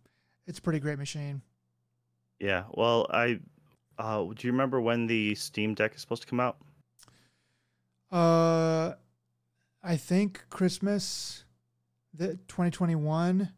it's 0.46 0.58
a 0.58 0.62
pretty 0.62 0.80
great 0.80 0.98
machine. 0.98 1.42
Yeah. 2.40 2.64
Well, 2.72 3.06
I 3.10 3.40
uh, 3.98 4.24
do 4.24 4.46
you 4.46 4.52
remember 4.52 4.80
when 4.80 5.06
the 5.06 5.34
Steam 5.34 5.74
Deck 5.74 5.94
is 5.94 6.00
supposed 6.00 6.22
to 6.22 6.28
come 6.28 6.40
out? 6.40 6.56
Uh, 8.10 8.94
I 9.82 9.96
think 9.96 10.44
Christmas, 10.50 11.44
the 12.14 12.36
2021, 12.48 13.52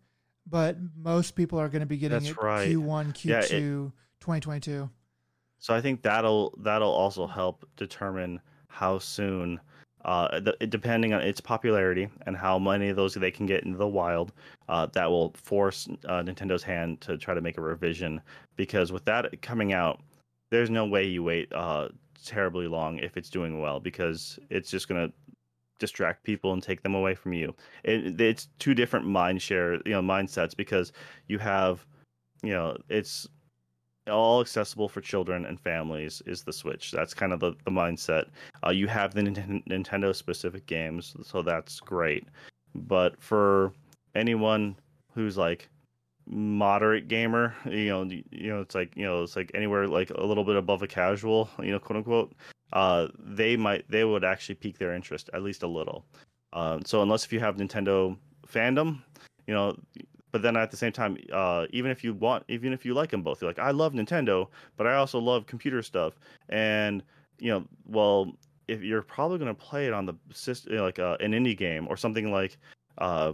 but 0.47 0.77
most 0.97 1.33
people 1.33 1.59
are 1.59 1.69
going 1.69 1.81
to 1.81 1.87
be 1.87 1.97
getting 1.97 2.19
That's 2.19 2.31
it 2.31 2.43
right. 2.43 2.69
Q1, 2.69 3.13
Q2, 3.15 3.25
Yeah, 3.25 3.41
it- 3.41 3.93
2022. 4.21 4.91
So 5.63 5.75
I 5.75 5.81
think 5.83 6.01
that'll 6.01 6.55
that'll 6.63 6.91
also 6.91 7.27
help 7.27 7.67
determine 7.77 8.41
how 8.69 8.99
soon, 8.99 9.61
uh, 10.07 10.41
the, 10.41 10.57
depending 10.69 11.13
on 11.13 11.21
its 11.21 11.39
popularity 11.39 12.09
and 12.27 12.35
how 12.35 12.59
many 12.59 12.89
of 12.89 12.97
those 12.97 13.13
they 13.13 13.31
can 13.31 13.45
get 13.45 13.65
into 13.65 13.77
the 13.77 13.87
wild, 13.87 14.33
uh, 14.71 14.87
that 14.87 15.11
will 15.11 15.35
force 15.35 15.87
uh, 16.07 16.23
Nintendo's 16.23 16.63
hand 16.63 17.03
to 17.03 17.19
try 17.19 17.35
to 17.35 17.43
make 17.43 17.59
a 17.59 17.61
revision. 17.61 18.23
Because 18.57 18.91
with 18.91 19.05
that 19.05 19.43
coming 19.43 19.75
out, 19.75 20.01
there's 20.51 20.71
no 20.71 20.87
way 20.87 21.05
you 21.07 21.23
wait 21.23 21.53
uh, 21.53 21.89
terribly 22.25 22.69
long 22.69 22.99
if 22.99 23.17
it's 23.17 23.31
doing 23.31 23.61
well, 23.61 23.81
because 23.81 24.39
it's 24.51 24.71
just 24.71 24.89
gonna 24.89 25.13
distract 25.79 26.23
people 26.25 26.53
and 26.53 26.63
take 26.63 26.83
them 26.83 26.95
away 26.95 27.15
from 27.15 27.33
you. 27.33 27.55
It, 27.85 28.21
it's 28.21 28.49
two 28.59 28.75
different 28.75 29.07
mind 29.07 29.43
share, 29.43 29.75
you 29.87 29.93
know, 29.93 30.03
mindsets 30.03 30.57
because 30.57 30.93
you 31.27 31.39
have, 31.39 31.87
you 32.43 32.53
know, 32.53 32.77
it's 32.89 33.27
all 34.09 34.41
accessible 34.41 34.89
for 34.89 35.01
children 35.01 35.47
and 35.47 35.59
families 35.61 36.23
is 36.27 36.43
the 36.43 36.53
Switch. 36.53 36.91
That's 36.91 37.15
kind 37.15 37.33
of 37.33 37.41
the, 37.41 37.53
the 37.65 37.71
mindset. 37.71 38.27
Uh, 38.65 38.71
you 38.71 38.87
have 38.87 39.15
the 39.15 39.23
Ninten- 39.23 39.67
Nintendo 39.67 40.15
specific 40.15 40.67
games, 40.67 41.17
so 41.23 41.43
that's 41.43 41.81
great. 41.81 42.27
But 42.75 43.21
for 43.21 43.73
anyone 44.15 44.77
who's 45.13 45.37
like 45.37 45.69
moderate 46.31 47.09
gamer, 47.09 47.55
you 47.67 47.89
know, 47.89 48.03
you 48.05 48.51
know, 48.51 48.61
it's 48.61 48.75
like 48.75 48.97
you 48.97 49.05
know, 49.05 49.23
it's 49.23 49.37
like 49.37 49.51
anywhere 49.55 49.87
like 49.89 50.11
a 50.11 50.25
little 50.25 50.45
bit 50.45 50.57
above 50.57 50.83
a 50.83 50.87
casual, 50.87 51.51
you 51.61 51.73
know, 51.73 51.79
quote 51.79 51.99
unquote. 51.99 52.33
Uh, 52.73 53.09
they 53.19 53.57
might 53.57 53.85
they 53.91 54.05
would 54.05 54.25
actually 54.25 54.55
pique 54.55 54.79
their 54.79 54.95
interest 54.95 55.29
at 55.35 55.43
least 55.43 55.63
a 55.63 55.67
little. 55.67 56.05
Um, 56.53 56.83
so 56.85 57.03
unless 57.03 57.25
if 57.25 57.33
you 57.33 57.41
have 57.41 57.57
Nintendo 57.57 58.17
fandom, 58.47 59.03
you 59.47 59.55
know, 59.55 59.77
but 60.33 60.43
then 60.43 60.57
at 60.57 60.71
the 60.71 60.77
same 60.77 60.93
time, 60.93 61.17
uh, 61.33 61.67
even 61.71 61.91
if 61.91 62.05
you 62.05 62.15
want, 62.15 62.45
even 62.49 62.73
if 62.73 62.85
you 62.85 62.95
like 62.95 63.11
them 63.11 63.23
both, 63.23 63.43
you're 63.43 63.51
like, 63.51 63.59
I 63.59 63.73
love 63.73 63.93
Nintendo, 63.93 64.47
but 64.77 64.87
I 64.87 64.95
also 64.95 65.19
love 65.19 65.47
computer 65.47 65.83
stuff, 65.83 66.15
and 66.49 67.03
you 67.39 67.51
know, 67.51 67.65
well, 67.87 68.33
if 68.69 68.83
you're 68.83 69.03
probably 69.03 69.39
going 69.39 69.55
to 69.55 69.61
play 69.61 69.87
it 69.87 69.93
on 69.93 70.07
the 70.07 70.15
system, 70.33 70.77
like 70.77 71.01
uh, 71.01 71.17
an 71.21 71.33
indie 71.33 71.57
game 71.57 71.89
or 71.89 71.97
something 71.97 72.31
like, 72.31 72.57
uh, 72.99 73.33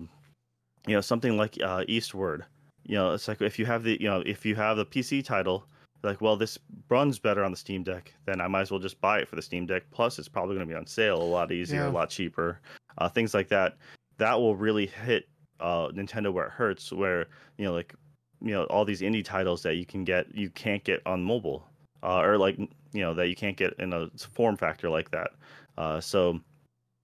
you 0.86 0.94
know, 0.94 1.02
something 1.02 1.36
like 1.36 1.58
uh, 1.62 1.84
Eastward. 1.88 2.46
You 2.86 2.94
know, 2.94 3.12
it's 3.14 3.26
like 3.28 3.42
if 3.42 3.58
you 3.58 3.66
have 3.66 3.82
the, 3.82 4.00
you 4.00 4.08
know, 4.08 4.22
if 4.24 4.46
you 4.46 4.54
have 4.54 4.76
the 4.76 4.86
PC 4.86 5.24
title, 5.24 5.66
like, 6.02 6.20
well, 6.20 6.36
this 6.36 6.58
runs 6.88 7.18
better 7.18 7.42
on 7.42 7.50
the 7.50 7.56
Steam 7.56 7.82
Deck, 7.82 8.12
then 8.26 8.40
I 8.40 8.46
might 8.46 8.62
as 8.62 8.70
well 8.70 8.78
just 8.80 9.00
buy 9.00 9.18
it 9.18 9.28
for 9.28 9.34
the 9.36 9.42
Steam 9.42 9.66
Deck. 9.66 9.82
Plus, 9.90 10.18
it's 10.18 10.28
probably 10.28 10.54
going 10.54 10.66
to 10.66 10.72
be 10.72 10.76
on 10.78 10.86
sale 10.86 11.20
a 11.20 11.24
lot 11.24 11.50
easier, 11.50 11.80
Yeah. 11.82 11.88
a 11.88 11.90
lot 11.90 12.10
cheaper, 12.10 12.60
uh, 12.98 13.08
things 13.08 13.34
like 13.34 13.48
that. 13.48 13.76
That 14.18 14.34
will 14.38 14.54
really 14.56 14.86
hit 14.86 15.28
uh, 15.58 15.88
Nintendo 15.88 16.32
where 16.32 16.46
it 16.46 16.52
hurts, 16.52 16.92
where 16.92 17.26
you 17.58 17.64
know, 17.64 17.72
like, 17.72 17.94
you 18.40 18.52
know, 18.52 18.64
all 18.64 18.84
these 18.84 19.00
indie 19.00 19.24
titles 19.24 19.62
that 19.62 19.76
you 19.76 19.86
can 19.86 20.04
get, 20.04 20.32
you 20.34 20.50
can't 20.50 20.84
get 20.84 21.00
on 21.06 21.24
mobile, 21.24 21.66
uh, 22.02 22.20
or 22.20 22.38
like, 22.38 22.56
you 22.58 23.00
know, 23.00 23.14
that 23.14 23.28
you 23.28 23.34
can't 23.34 23.56
get 23.56 23.72
in 23.78 23.92
a 23.92 24.08
form 24.16 24.56
factor 24.56 24.88
like 24.90 25.10
that. 25.10 25.30
Uh, 25.76 26.00
so, 26.00 26.38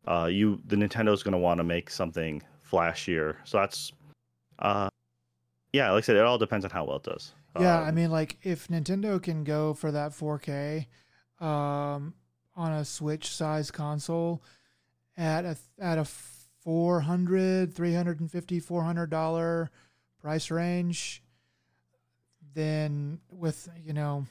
uh, 0.06 0.28
you, 0.30 0.60
the 0.66 0.76
Nintendo's 0.76 1.22
going 1.22 1.32
to 1.32 1.38
want 1.38 1.58
to 1.58 1.64
make 1.64 1.90
something 1.90 2.42
flashier. 2.70 3.36
So 3.44 3.58
that's, 3.58 3.92
uh, 4.60 4.88
yeah, 5.72 5.90
like 5.90 6.04
I 6.04 6.06
said, 6.06 6.16
it 6.16 6.22
all 6.22 6.38
depends 6.38 6.64
on 6.64 6.70
how 6.70 6.84
well 6.84 6.96
it 6.96 7.04
does. 7.04 7.32
Yeah, 7.58 7.80
Um, 7.80 7.84
I 7.88 7.90
mean, 7.92 8.10
like 8.10 8.38
if 8.42 8.68
Nintendo 8.68 9.22
can 9.22 9.44
go 9.44 9.74
for 9.74 9.90
that 9.92 10.12
4K 10.12 10.86
um, 11.40 12.14
on 12.56 12.72
a 12.72 12.84
Switch 12.84 13.28
size 13.28 13.70
console 13.70 14.42
at 15.16 15.44
a 15.44 15.56
at 15.78 15.98
a 15.98 16.04
400 16.04 17.74
350 17.74 18.60
400 18.60 19.10
dollar 19.10 19.70
price 20.20 20.50
range 20.50 21.22
then 22.54 23.18
with 23.30 23.68
you 23.84 23.92
know 23.92 24.26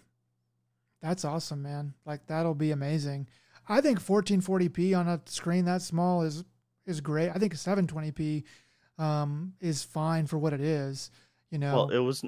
that's 1.02 1.26
awesome 1.26 1.64
man. 1.64 1.94
Like 2.06 2.28
that'll 2.28 2.54
be 2.54 2.72
amazing. 2.72 3.28
I 3.68 3.82
think 3.82 4.00
1440p 4.00 4.98
on 4.98 5.08
a 5.08 5.20
screen 5.26 5.66
that 5.66 5.82
small 5.82 6.22
is 6.22 6.44
is 6.86 7.02
great. 7.02 7.30
I 7.30 7.34
think 7.34 7.54
720p 7.54 8.44
um, 8.98 9.54
is 9.60 9.84
fine 9.84 10.28
for 10.28 10.38
what 10.38 10.54
it 10.54 10.62
is 10.62 11.10
you 11.52 11.60
know 11.60 11.76
Well, 11.76 11.90
it 11.90 12.00
was 12.00 12.24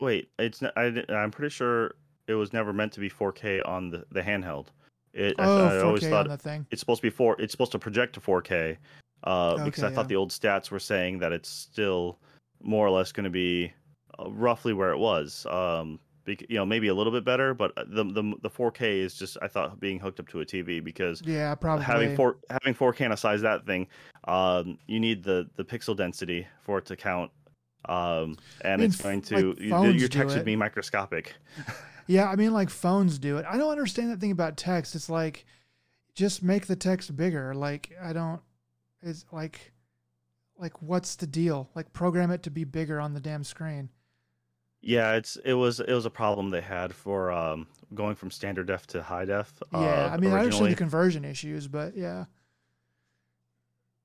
wait. 0.00 0.30
It's 0.38 0.62
not, 0.62 0.72
I, 0.76 1.04
I'm 1.10 1.30
pretty 1.30 1.50
sure 1.50 1.94
it 2.26 2.34
was 2.34 2.52
never 2.52 2.72
meant 2.72 2.92
to 2.92 3.00
be 3.00 3.10
4K 3.10 3.66
on 3.66 3.90
the, 3.90 4.04
the 4.12 4.22
handheld. 4.22 4.66
It, 5.12 5.34
oh 5.38 5.42
I, 5.42 5.80
always 5.80 6.02
4K 6.04 6.10
thought 6.10 6.26
on 6.26 6.28
the 6.28 6.38
thing 6.38 6.66
it's 6.70 6.80
supposed 6.80 7.00
to 7.00 7.06
be 7.06 7.10
four. 7.10 7.40
It's 7.40 7.52
supposed 7.52 7.72
to 7.72 7.78
project 7.78 8.14
to 8.14 8.20
4K. 8.20 8.76
Uh, 9.24 9.58
because 9.64 9.82
I 9.82 9.86
Okay, 9.86 9.94
thought 9.94 10.08
the 10.08 10.16
old 10.16 10.30
stats 10.30 10.70
were 10.70 10.78
saying 10.78 11.18
that 11.18 11.32
it's 11.32 11.48
still 11.48 12.18
more 12.62 12.86
or 12.86 12.90
less 12.90 13.10
going 13.10 13.24
to 13.24 13.30
be 13.30 13.72
uh, 14.18 14.30
roughly 14.30 14.72
where 14.72 14.92
it 14.92 14.98
was. 14.98 15.44
Um, 15.46 15.98
bec- 16.24 16.48
you 16.48 16.56
know, 16.56 16.64
maybe 16.64 16.88
a 16.88 16.94
little 16.94 17.12
bit 17.12 17.24
better, 17.24 17.52
but 17.52 17.74
the 17.74 18.04
the 18.04 18.34
the 18.42 18.50
4K 18.50 19.00
is 19.00 19.14
just 19.14 19.36
I 19.42 19.48
thought 19.48 19.80
being 19.80 19.98
hooked 19.98 20.20
up 20.20 20.28
to 20.28 20.40
a 20.40 20.46
TV 20.46 20.82
because 20.82 21.22
yeah 21.24 21.54
probably 21.54 21.84
having 21.84 22.14
four 22.14 22.38
having 22.48 22.74
4K 22.74 23.06
on 23.06 23.12
a 23.12 23.16
size 23.16 23.40
that 23.42 23.66
thing, 23.66 23.88
um, 24.28 24.78
you 24.86 25.00
need 25.00 25.24
the 25.24 25.48
the 25.56 25.64
pixel 25.64 25.96
density 25.96 26.46
for 26.62 26.78
it 26.78 26.84
to 26.86 26.96
count. 26.96 27.32
Um, 27.84 28.36
and 28.62 28.80
mean, 28.80 28.90
it's 28.90 29.00
going 29.00 29.20
like, 29.20 29.26
to 29.26 29.56
you- 29.58 29.90
your 29.92 30.08
text 30.08 30.36
would 30.36 30.44
be 30.44 30.56
microscopic. 30.56 31.34
Yeah, 32.08 32.30
I 32.30 32.36
mean, 32.36 32.54
like 32.54 32.70
phones 32.70 33.18
do 33.18 33.36
it. 33.36 33.44
I 33.46 33.58
don't 33.58 33.70
understand 33.70 34.10
that 34.10 34.18
thing 34.18 34.30
about 34.32 34.56
text. 34.56 34.94
It's 34.94 35.10
like, 35.10 35.44
just 36.14 36.42
make 36.42 36.66
the 36.66 36.74
text 36.74 37.14
bigger. 37.14 37.54
Like, 37.54 37.94
I 38.02 38.14
don't. 38.14 38.40
It's 39.02 39.26
like, 39.30 39.72
like 40.56 40.80
what's 40.80 41.16
the 41.16 41.26
deal? 41.26 41.68
Like, 41.74 41.92
program 41.92 42.30
it 42.30 42.42
to 42.44 42.50
be 42.50 42.64
bigger 42.64 42.98
on 42.98 43.12
the 43.12 43.20
damn 43.20 43.44
screen. 43.44 43.90
Yeah, 44.80 45.16
it's 45.16 45.36
it 45.44 45.52
was 45.52 45.80
it 45.80 45.92
was 45.92 46.06
a 46.06 46.10
problem 46.10 46.48
they 46.48 46.62
had 46.62 46.94
for 46.94 47.30
um, 47.30 47.66
going 47.94 48.14
from 48.14 48.30
standard 48.30 48.68
def 48.68 48.86
to 48.88 49.02
high 49.02 49.26
def. 49.26 49.52
Yeah, 49.72 49.78
uh, 49.78 50.10
I 50.10 50.16
mean, 50.16 50.30
I 50.30 50.38
understand 50.38 50.44
originally. 50.44 50.70
the 50.70 50.76
conversion 50.76 51.24
issues, 51.26 51.68
but 51.68 51.94
yeah, 51.94 52.24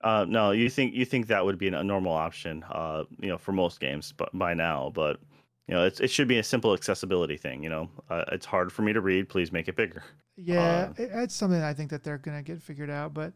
Uh, 0.03 0.25
no, 0.27 0.51
you 0.51 0.69
think 0.69 0.93
you 0.93 1.05
think 1.05 1.27
that 1.27 1.43
would 1.45 1.57
be 1.57 1.69
a 1.69 1.83
normal 1.83 2.11
option, 2.11 2.63
uh, 2.69 3.05
you 3.19 3.29
know, 3.29 3.37
for 3.37 3.53
most 3.53 3.79
games, 3.79 4.13
but 4.15 4.29
by 4.37 4.53
now, 4.53 4.91
but 4.93 5.19
you 5.67 5.73
know, 5.73 5.85
it's, 5.85 6.01
it 6.01 6.09
should 6.09 6.27
be 6.27 6.39
a 6.39 6.43
simple 6.43 6.73
accessibility 6.73 7.37
thing. 7.37 7.63
You 7.63 7.69
know, 7.69 7.89
uh, 8.09 8.25
it's 8.33 8.45
hard 8.45 8.71
for 8.71 8.81
me 8.81 8.91
to 8.91 8.99
read. 8.99 9.29
Please 9.29 9.51
make 9.51 9.69
it 9.69 9.77
bigger. 9.77 10.03
yeah, 10.35 10.89
it, 10.97 11.09
it's 11.13 11.35
something 11.35 11.61
I 11.61 11.73
think 11.73 11.89
that 11.91 12.03
they're 12.03 12.17
gonna 12.17 12.43
get 12.43 12.61
figured 12.61 12.89
out. 12.89 13.13
But 13.13 13.31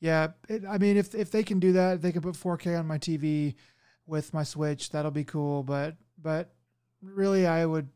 yeah, 0.00 0.28
it, 0.48 0.64
I 0.66 0.78
mean, 0.78 0.96
if 0.96 1.14
if 1.14 1.30
they 1.30 1.42
can 1.42 1.60
do 1.60 1.72
that, 1.72 2.00
they 2.00 2.12
can 2.12 2.22
put 2.22 2.34
4K 2.34 2.78
on 2.78 2.86
my 2.86 2.96
TV 2.98 3.54
with 4.06 4.32
my 4.32 4.42
Switch. 4.42 4.90
That'll 4.90 5.10
be 5.10 5.24
cool. 5.24 5.62
But 5.62 5.96
but 6.22 6.54
really, 7.02 7.46
I 7.46 7.66
would 7.66 7.88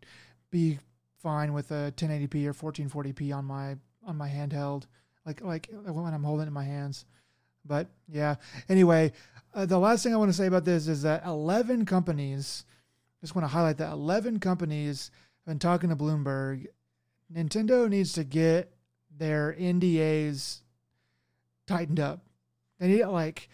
be 0.51 0.79
fine 1.23 1.55
with 1.55 1.71
a 1.71 1.93
1080p 1.97 2.47
or 2.47 2.53
1440p 2.53 3.35
on 3.35 3.47
my 3.47 3.77
on 4.07 4.17
my 4.17 4.29
handheld. 4.29 4.85
like 5.25 5.41
like 5.41 5.71
when 5.73 6.13
I'm 6.13 6.25
holding 6.25 6.45
it 6.45 6.49
in 6.49 6.53
my 6.53 6.65
hands. 6.65 7.07
But 7.65 7.89
yeah. 8.09 8.37
Anyway, 8.69 9.13
uh, 9.55 9.67
the 9.67 9.79
last 9.79 10.03
thing 10.03 10.15
I 10.15 10.17
want 10.17 10.31
to 10.31 10.37
say 10.37 10.47
about 10.47 10.65
this 10.65 10.89
is 10.89 11.03
that 11.03 11.25
11 11.25 11.87
companies. 11.87 12.65
Just 13.21 13.35
want 13.35 13.45
to 13.45 13.49
highlight 13.49 13.77
that 13.79 13.93
11 13.93 14.41
companies 14.41 15.11
have 15.45 15.53
been 15.53 15.59
talking 15.59 15.91
to 15.91 15.97
Bloomberg. 15.97 16.67
Nintendo 17.33 17.89
needs 17.89 18.13
to 18.15 18.25
get 18.25 18.73
their 19.17 19.55
NDAs 19.59 20.61
tightened 21.67 22.01
up. 22.01 22.25
They 22.79 22.89
need 22.89 23.05
like 23.05 23.49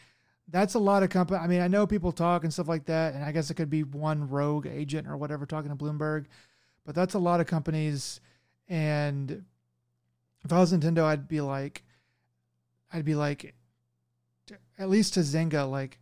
that's 0.48 0.74
a 0.74 0.78
lot 0.78 1.02
of 1.02 1.10
company. 1.10 1.40
I 1.40 1.46
mean, 1.46 1.60
I 1.60 1.68
know 1.68 1.86
people 1.86 2.12
talk 2.12 2.44
and 2.44 2.52
stuff 2.52 2.68
like 2.68 2.86
that, 2.86 3.14
and 3.14 3.24
I 3.24 3.32
guess 3.32 3.50
it 3.50 3.54
could 3.54 3.70
be 3.70 3.82
one 3.82 4.28
rogue 4.28 4.66
agent 4.66 5.08
or 5.08 5.16
whatever 5.16 5.44
talking 5.44 5.70
to 5.70 5.76
Bloomberg, 5.76 6.26
but 6.84 6.94
that's 6.94 7.14
a 7.14 7.18
lot 7.18 7.40
of 7.40 7.46
companies. 7.46 8.20
And 8.68 9.44
if 10.44 10.52
I 10.52 10.58
was 10.58 10.72
Nintendo, 10.72 11.02
I'd 11.02 11.26
be 11.26 11.40
like, 11.40 11.82
I'd 12.92 13.04
be 13.04 13.16
like, 13.16 13.54
at 14.78 14.88
least 14.88 15.14
to 15.14 15.20
Zynga, 15.20 15.70
like, 15.70 15.98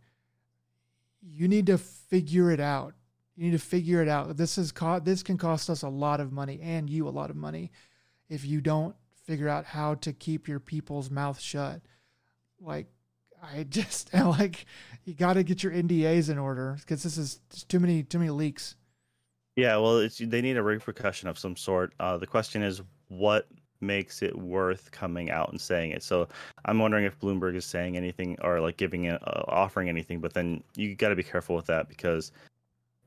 you 1.21 1.47
need 1.47 1.65
to 1.67 1.77
figure 1.77 2.51
it 2.51 2.59
out. 2.59 2.93
You 3.35 3.45
need 3.45 3.57
to 3.57 3.65
figure 3.65 4.01
it 4.01 4.07
out. 4.07 4.37
This 4.37 4.57
is 4.57 4.71
co- 4.71 4.99
this 4.99 5.23
can 5.23 5.37
cost 5.37 5.69
us 5.69 5.81
a 5.81 5.89
lot 5.89 6.19
of 6.19 6.31
money 6.31 6.59
and 6.61 6.89
you 6.89 7.07
a 7.07 7.09
lot 7.09 7.29
of 7.29 7.35
money 7.35 7.71
if 8.29 8.45
you 8.45 8.61
don't 8.61 8.95
figure 9.25 9.49
out 9.49 9.65
how 9.65 9.95
to 9.95 10.13
keep 10.13 10.47
your 10.47 10.59
people's 10.59 11.09
mouth 11.09 11.39
shut. 11.39 11.81
Like, 12.61 12.87
I 13.41 13.63
just 13.69 14.13
like 14.13 14.65
you 15.03 15.13
got 15.13 15.33
to 15.33 15.43
get 15.43 15.63
your 15.63 15.73
NDAs 15.73 16.29
in 16.29 16.37
order 16.37 16.77
because 16.79 17.03
this 17.03 17.17
is 17.17 17.39
too 17.67 17.79
many 17.79 18.03
too 18.03 18.19
many 18.19 18.31
leaks. 18.31 18.75
Yeah, 19.55 19.77
well, 19.77 20.07
they 20.19 20.41
need 20.41 20.57
a 20.57 20.63
repercussion 20.63 21.29
of 21.29 21.39
some 21.39 21.55
sort. 21.55 21.93
Uh, 21.97 22.17
the 22.17 22.27
question 22.27 22.61
is, 22.61 22.81
what 23.07 23.47
makes 23.85 24.21
it 24.21 24.37
worth 24.37 24.91
coming 24.91 25.29
out 25.31 25.49
and 25.51 25.59
saying 25.59 25.91
it? 25.91 26.03
So 26.03 26.27
I'm 26.65 26.79
wondering 26.79 27.05
if 27.05 27.19
Bloomberg 27.19 27.55
is 27.55 27.65
saying 27.65 27.97
anything 27.97 28.37
or 28.41 28.59
like 28.59 28.77
giving 28.77 29.05
it, 29.05 29.21
uh, 29.27 29.43
offering 29.47 29.89
anything, 29.89 30.19
but 30.19 30.33
then 30.33 30.63
you 30.75 30.95
got 30.95 31.09
to 31.09 31.15
be 31.15 31.23
careful 31.23 31.55
with 31.55 31.65
that 31.67 31.87
because 31.89 32.31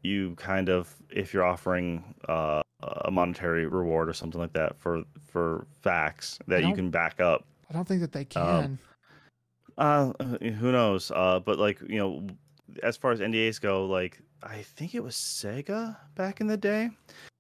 you 0.03 0.35
kind 0.37 0.69
of, 0.69 0.95
if 1.11 1.35
you're 1.35 1.45
offering 1.45 2.15
uh, 2.29 2.63
a 2.83 3.11
monetary 3.11 3.67
reward 3.67 4.09
or 4.09 4.13
something 4.13 4.41
like 4.41 4.53
that 4.53 4.79
for 4.79 5.03
for 5.25 5.67
facts 5.83 6.39
that 6.47 6.65
you 6.65 6.75
can 6.75 6.91
back 6.91 7.21
up. 7.21 7.45
I 7.69 7.73
don't 7.73 7.87
think 7.87 8.01
that 8.01 8.13
they 8.13 8.25
can. 8.25 8.79
Um, 9.77 10.15
uh, 10.21 10.25
who 10.25 10.73
knows? 10.73 11.11
Uh, 11.15 11.41
but 11.41 11.59
like 11.59 11.81
you 11.89 11.99
know, 11.99 12.27
as 12.83 12.97
far 12.97 13.13
as 13.13 13.21
NDAs 13.21 13.61
go, 13.61 13.87
like 13.87 14.21
I 14.43 14.63
think 14.63 14.95
it 14.95 15.03
was 15.03 15.15
Sega 15.15 15.97
back 16.15 16.41
in 16.41 16.47
the 16.47 16.57
day. 16.57 16.91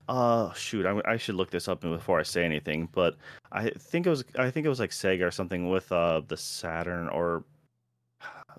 Uh, 0.08 0.52
shoot, 0.54 0.86
I, 0.86 1.00
I 1.04 1.16
should 1.18 1.34
look 1.34 1.50
this 1.50 1.68
up 1.68 1.82
before 1.82 2.18
I 2.18 2.22
say 2.22 2.44
anything. 2.44 2.88
But 2.92 3.16
I 3.52 3.70
think 3.70 4.06
it 4.06 4.10
was 4.10 4.24
I 4.38 4.50
think 4.50 4.64
it 4.64 4.70
was 4.70 4.80
like 4.80 4.90
Sega 4.90 5.26
or 5.26 5.30
something 5.30 5.68
with 5.68 5.90
uh 5.92 6.22
the 6.26 6.36
Saturn 6.36 7.08
or 7.08 7.44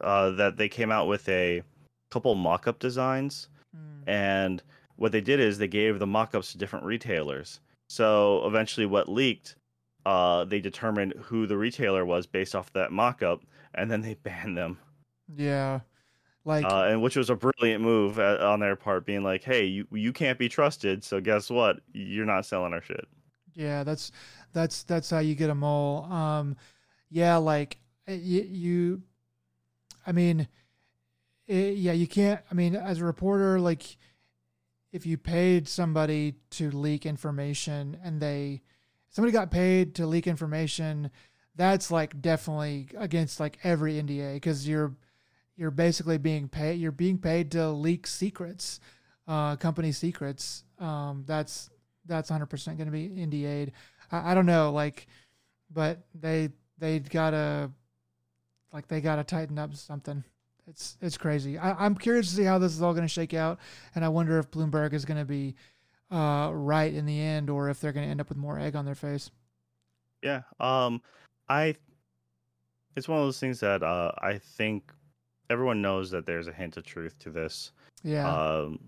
uh 0.02 0.32
that 0.32 0.58
they 0.58 0.70
came 0.70 0.92
out 0.92 1.08
with 1.08 1.28
a 1.28 1.64
couple 2.12 2.36
mock-up 2.36 2.80
designs, 2.80 3.50
mm. 3.76 4.08
and 4.08 4.62
what 4.96 5.12
they 5.12 5.22
did 5.22 5.40
is 5.40 5.58
they 5.58 5.68
gave 5.68 6.00
the 6.00 6.08
mock-ups 6.08 6.52
to 6.52 6.58
different 6.58 6.86
retailers. 6.86 7.60
So 7.90 8.46
eventually, 8.46 8.86
what 8.86 9.10
leaked, 9.10 9.56
uh, 10.06 10.46
they 10.46 10.60
determined 10.60 11.14
who 11.18 11.48
the 11.48 11.58
retailer 11.58 12.06
was 12.06 12.28
based 12.28 12.56
off 12.56 12.72
that 12.74 12.92
mock-up, 12.92 13.42
and 13.74 13.90
then 13.90 14.02
they 14.02 14.14
banned 14.24 14.58
them. 14.58 14.78
Yeah, 15.36 15.80
like 16.46 16.66
uh, 16.66 16.86
and 16.86 17.02
which 17.02 17.16
was 17.16 17.30
a 17.30 17.36
brilliant 17.36 17.84
move 17.84 18.18
at, 18.20 18.42
on 18.42 18.60
their 18.60 18.76
part, 18.76 19.06
being 19.06 19.24
like, 19.24 19.44
"Hey, 19.44 19.66
you 19.66 19.88
you 19.92 20.14
can't 20.14 20.40
be 20.40 20.50
trusted, 20.50 21.04
so 21.04 21.20
guess 21.20 21.50
what? 21.50 21.82
You're 21.94 22.26
not 22.26 22.46
selling 22.46 22.74
our 22.74 22.82
shit." 22.82 23.08
Yeah, 23.54 23.84
that's 23.84 24.12
that's 24.54 24.84
that's 24.84 25.10
how 25.10 25.20
you 25.20 25.36
get 25.36 25.50
a 25.50 25.56
mole. 25.56 26.06
Um, 26.06 26.56
yeah, 27.10 27.38
like 27.38 27.78
you, 28.08 28.42
you 28.42 29.04
I 30.08 30.12
mean, 30.12 30.48
it, 31.48 31.78
yeah, 31.78 31.92
you 31.92 32.08
can't. 32.08 32.42
I 32.50 32.54
mean, 32.54 32.76
as 32.76 33.00
a 33.00 33.06
reporter, 33.06 33.60
like 33.60 33.98
if 34.92 35.06
you 35.06 35.18
paid 35.18 35.68
somebody 35.68 36.36
to 36.52 36.72
leak 36.72 37.06
information 37.06 37.98
and 38.04 38.22
they 38.22 38.62
somebody 39.10 39.32
got 39.32 39.52
paid 39.52 39.96
to 39.96 40.08
leak 40.08 40.26
information, 40.26 41.12
that's 41.56 41.92
like 41.92 42.22
definitely 42.22 42.88
against 42.98 43.40
like 43.40 43.60
every 43.64 43.96
NDA 43.96 44.36
because 44.36 44.68
you're 44.68 44.96
you're 45.60 45.72
basically 45.72 46.18
being 46.18 46.48
paid 46.48 46.80
you're 46.80 46.92
being 46.92 47.18
paid 47.18 47.52
to 47.52 47.70
leak 47.70 48.08
secrets, 48.08 48.80
uh, 49.28 49.58
company 49.58 49.92
secrets. 49.92 50.64
Um, 50.80 51.26
that's 51.28 51.70
that's 52.06 52.32
100% 52.32 52.66
going 52.66 52.86
to 52.86 52.92
be 52.92 53.10
NDA'd. 53.10 53.74
I, 54.10 54.32
I 54.32 54.34
don't 54.34 54.46
know, 54.46 54.72
like, 54.72 55.08
but 55.70 56.00
they 56.16 56.50
they 56.78 57.00
gotta 57.00 57.70
like 58.72 58.88
they 58.88 59.02
gotta 59.02 59.26
tighten 59.26 59.60
up 59.60 59.76
something. 59.76 60.24
It's 60.66 60.98
it's 61.02 61.18
crazy. 61.18 61.58
I, 61.58 61.86
am 61.86 61.96
curious 61.96 62.30
to 62.30 62.36
see 62.36 62.44
how 62.44 62.58
this 62.58 62.72
is 62.72 62.82
all 62.82 62.94
going 62.94 63.06
to 63.06 63.14
shake 63.14 63.34
out, 63.34 63.60
and 63.96 64.06
I 64.06 64.08
wonder 64.08 64.40
if 64.40 64.50
Bloomberg 64.50 64.94
is 64.94 65.04
going 65.04 65.20
to 65.20 65.26
be 65.26 65.56
uh, 66.10 66.52
right 66.54 66.94
in 66.94 67.06
the 67.06 67.20
end, 67.20 67.50
or 67.50 67.70
if 67.70 67.82
they're 67.82 67.92
going 67.92 68.06
to 68.06 68.10
end 68.10 68.22
up 68.22 68.30
with 68.30 68.38
more 68.38 68.58
egg 68.58 68.78
on 68.78 68.86
their 68.86 68.96
face. 68.96 69.30
Yeah, 70.24 70.44
um, 70.60 71.02
I. 71.50 71.76
It's 72.96 73.08
one 73.08 73.20
of 73.20 73.26
those 73.26 73.40
things 73.40 73.60
that 73.60 73.84
uh, 73.84 74.12
I 74.20 74.38
think 74.38 74.92
everyone 75.50 75.82
knows 75.82 76.12
that 76.12 76.26
there's 76.26 76.48
a 76.48 76.54
hint 76.54 76.78
of 76.78 76.86
truth 76.86 77.18
to 77.20 77.30
this. 77.30 77.72
Yeah. 78.04 78.32
Um, 78.32 78.80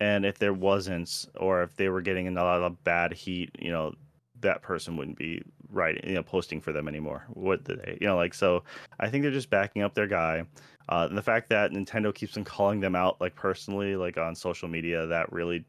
and 0.00 0.24
if 0.24 0.38
there 0.38 0.52
wasn't, 0.52 1.26
or 1.36 1.62
if 1.62 1.76
they 1.76 1.88
were 1.88 2.00
getting 2.00 2.26
in 2.26 2.36
a 2.36 2.42
lot 2.42 2.62
of 2.62 2.82
bad 2.84 3.12
heat, 3.12 3.50
you 3.58 3.70
know, 3.70 3.94
that 4.40 4.62
person 4.62 4.96
wouldn't 4.96 5.16
be 5.16 5.42
writing, 5.70 6.08
you 6.08 6.14
know, 6.14 6.22
posting 6.22 6.60
for 6.60 6.72
them 6.72 6.88
anymore. 6.88 7.24
What 7.28 7.64
did 7.64 7.82
they, 7.82 7.98
you 8.00 8.06
know, 8.06 8.16
like 8.16 8.34
so? 8.34 8.62
I 9.00 9.08
think 9.08 9.22
they're 9.22 9.32
just 9.32 9.50
backing 9.50 9.82
up 9.82 9.94
their 9.94 10.06
guy. 10.06 10.44
Uh, 10.88 11.08
the 11.08 11.22
fact 11.22 11.48
that 11.48 11.70
Nintendo 11.70 12.14
keeps 12.14 12.36
on 12.36 12.44
calling 12.44 12.80
them 12.80 12.94
out, 12.94 13.20
like 13.20 13.34
personally, 13.34 13.96
like 13.96 14.18
on 14.18 14.34
social 14.34 14.68
media, 14.68 15.06
that 15.06 15.32
really 15.32 15.64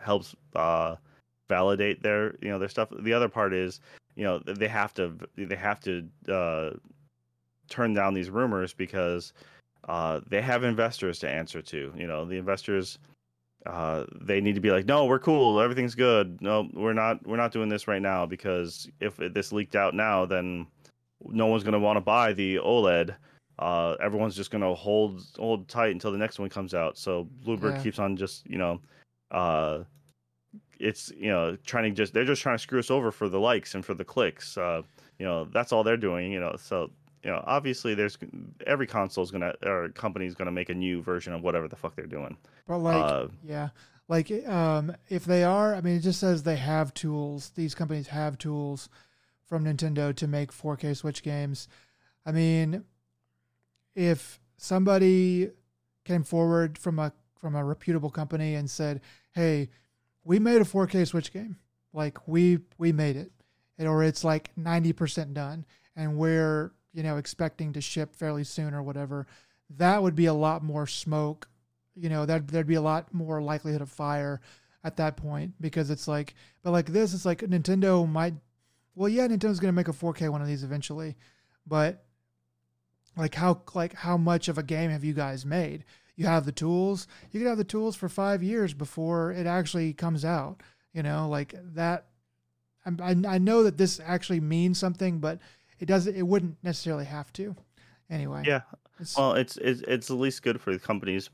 helps 0.00 0.34
uh, 0.56 0.96
validate 1.48 2.02
their, 2.02 2.36
you 2.40 2.48
know, 2.48 2.58
their 2.58 2.68
stuff. 2.68 2.88
The 3.00 3.12
other 3.12 3.28
part 3.28 3.52
is, 3.52 3.80
you 4.16 4.24
know, 4.24 4.38
they 4.38 4.68
have 4.68 4.94
to, 4.94 5.12
they 5.36 5.56
have 5.56 5.80
to 5.80 6.08
uh, 6.32 6.70
turn 7.68 7.92
down 7.92 8.14
these 8.14 8.30
rumors 8.30 8.72
because 8.72 9.34
uh, 9.88 10.20
they 10.28 10.42
have 10.42 10.62
investors 10.62 11.18
to 11.20 11.28
answer 11.28 11.62
to. 11.62 11.92
You 11.96 12.06
know, 12.06 12.24
the 12.24 12.36
investors 12.36 12.98
uh, 13.66 14.04
they 14.20 14.40
need 14.40 14.54
to 14.54 14.60
be 14.60 14.70
like, 14.70 14.86
no, 14.86 15.04
we're 15.06 15.18
cool, 15.18 15.60
everything's 15.60 15.94
good. 15.94 16.40
No, 16.40 16.68
we're 16.72 16.92
not. 16.92 17.26
We're 17.26 17.36
not 17.36 17.52
doing 17.52 17.68
this 17.68 17.88
right 17.88 18.02
now 18.02 18.24
because 18.24 18.88
if 19.00 19.16
this 19.16 19.52
leaked 19.52 19.74
out 19.74 19.94
now, 19.94 20.24
then 20.24 20.66
no 21.24 21.46
one's 21.46 21.64
going 21.64 21.72
to 21.72 21.78
want 21.78 21.96
to 21.96 22.00
buy 22.00 22.32
the 22.32 22.56
OLED. 22.56 23.14
Uh, 23.58 23.96
everyone's 24.00 24.36
just 24.36 24.52
going 24.52 24.62
to 24.62 24.74
hold 24.74 25.22
hold 25.36 25.68
tight 25.68 25.90
until 25.90 26.12
the 26.12 26.18
next 26.18 26.38
one 26.38 26.48
comes 26.48 26.74
out. 26.74 26.96
So 26.96 27.28
Bloomberg 27.44 27.76
yeah. 27.76 27.82
keeps 27.82 27.98
on 27.98 28.16
just 28.16 28.48
you 28.48 28.58
know, 28.58 28.80
uh, 29.32 29.80
it's 30.78 31.10
you 31.16 31.30
know 31.30 31.56
trying 31.66 31.84
to 31.84 31.90
just 31.90 32.14
they're 32.14 32.24
just 32.24 32.42
trying 32.42 32.56
to 32.56 32.62
screw 32.62 32.78
us 32.78 32.90
over 32.90 33.10
for 33.10 33.28
the 33.28 33.40
likes 33.40 33.74
and 33.74 33.84
for 33.84 33.94
the 33.94 34.04
clicks. 34.04 34.56
Uh, 34.56 34.82
you 35.18 35.26
know 35.26 35.48
that's 35.52 35.72
all 35.72 35.82
they're 35.82 35.96
doing. 35.96 36.30
You 36.30 36.40
know 36.40 36.54
so 36.56 36.90
you 37.22 37.30
know, 37.30 37.42
obviously 37.46 37.94
there's 37.94 38.16
every 38.66 38.86
console 38.86 39.24
is 39.24 39.30
gonna 39.30 39.54
or 39.64 39.88
company 39.90 40.26
is 40.26 40.34
gonna 40.34 40.52
make 40.52 40.68
a 40.68 40.74
new 40.74 41.02
version 41.02 41.32
of 41.32 41.42
whatever 41.42 41.68
the 41.68 41.76
fuck 41.76 41.96
they're 41.96 42.06
doing. 42.06 42.36
But 42.66 42.78
like, 42.78 42.96
uh, 42.96 43.28
yeah, 43.44 43.70
like 44.08 44.30
um, 44.46 44.94
if 45.08 45.24
they 45.24 45.44
are, 45.44 45.74
I 45.74 45.80
mean, 45.80 45.96
it 45.96 46.00
just 46.00 46.20
says 46.20 46.42
they 46.42 46.56
have 46.56 46.94
tools. 46.94 47.50
These 47.54 47.74
companies 47.74 48.08
have 48.08 48.38
tools 48.38 48.88
from 49.44 49.64
Nintendo 49.64 50.14
to 50.14 50.26
make 50.26 50.52
4K 50.52 50.96
Switch 50.96 51.22
games. 51.22 51.68
I 52.24 52.32
mean, 52.32 52.84
if 53.94 54.40
somebody 54.56 55.50
came 56.04 56.22
forward 56.22 56.78
from 56.78 56.98
a 56.98 57.12
from 57.38 57.54
a 57.54 57.64
reputable 57.64 58.10
company 58.10 58.54
and 58.54 58.68
said, 58.68 59.00
"Hey, 59.32 59.70
we 60.24 60.38
made 60.38 60.60
a 60.60 60.64
4K 60.64 61.06
Switch 61.06 61.32
game. 61.32 61.56
Like 61.92 62.28
we 62.28 62.60
we 62.76 62.92
made 62.92 63.16
it, 63.16 63.32
or 63.78 64.02
it's 64.04 64.24
like 64.24 64.54
90% 64.56 65.32
done, 65.32 65.64
and 65.96 66.16
we're 66.16 66.72
you 66.92 67.02
know, 67.02 67.16
expecting 67.16 67.72
to 67.72 67.80
ship 67.80 68.14
fairly 68.14 68.44
soon 68.44 68.74
or 68.74 68.82
whatever, 68.82 69.26
that 69.76 70.02
would 70.02 70.14
be 70.14 70.26
a 70.26 70.34
lot 70.34 70.62
more 70.62 70.86
smoke. 70.86 71.48
You 71.94 72.08
know, 72.08 72.26
that 72.26 72.48
there'd 72.48 72.66
be 72.66 72.74
a 72.74 72.80
lot 72.80 73.12
more 73.12 73.42
likelihood 73.42 73.82
of 73.82 73.90
fire 73.90 74.40
at 74.84 74.96
that 74.96 75.16
point 75.16 75.54
because 75.60 75.90
it's 75.90 76.06
like, 76.06 76.34
but 76.62 76.70
like 76.70 76.86
this, 76.86 77.12
it's 77.12 77.26
like 77.26 77.40
Nintendo 77.40 78.08
might, 78.08 78.34
well, 78.94 79.08
yeah, 79.08 79.26
Nintendo's 79.26 79.60
going 79.60 79.72
to 79.72 79.72
make 79.72 79.88
a 79.88 79.92
4K 79.92 80.30
one 80.30 80.40
of 80.40 80.46
these 80.46 80.62
eventually, 80.62 81.16
but 81.66 82.04
like 83.18 83.34
how 83.34 83.60
like 83.74 83.94
how 83.94 84.16
much 84.16 84.48
of 84.48 84.58
a 84.58 84.62
game 84.62 84.90
have 84.90 85.04
you 85.04 85.12
guys 85.12 85.44
made? 85.44 85.84
You 86.16 86.26
have 86.26 86.46
the 86.46 86.52
tools. 86.52 87.06
You 87.30 87.40
can 87.40 87.48
have 87.48 87.58
the 87.58 87.64
tools 87.64 87.96
for 87.96 88.08
five 88.08 88.42
years 88.42 88.74
before 88.74 89.32
it 89.32 89.46
actually 89.46 89.92
comes 89.92 90.24
out. 90.24 90.62
You 90.92 91.02
know, 91.02 91.28
like 91.28 91.54
that. 91.74 92.06
I, 92.86 93.10
I 93.28 93.38
know 93.38 93.64
that 93.64 93.76
this 93.76 94.00
actually 94.02 94.40
means 94.40 94.78
something, 94.78 95.18
but 95.18 95.40
it 95.80 95.86
doesn't. 95.86 96.14
It 96.16 96.26
wouldn't 96.26 96.56
necessarily 96.62 97.04
have 97.04 97.32
to. 97.34 97.54
Anyway. 98.10 98.42
Yeah. 98.46 98.62
It's, 99.00 99.16
well, 99.16 99.34
it's, 99.34 99.56
it's 99.58 99.82
it's 99.82 100.10
at 100.10 100.16
least 100.16 100.42
good 100.42 100.60
for 100.60 100.72
the 100.72 100.78
companies 100.78 101.30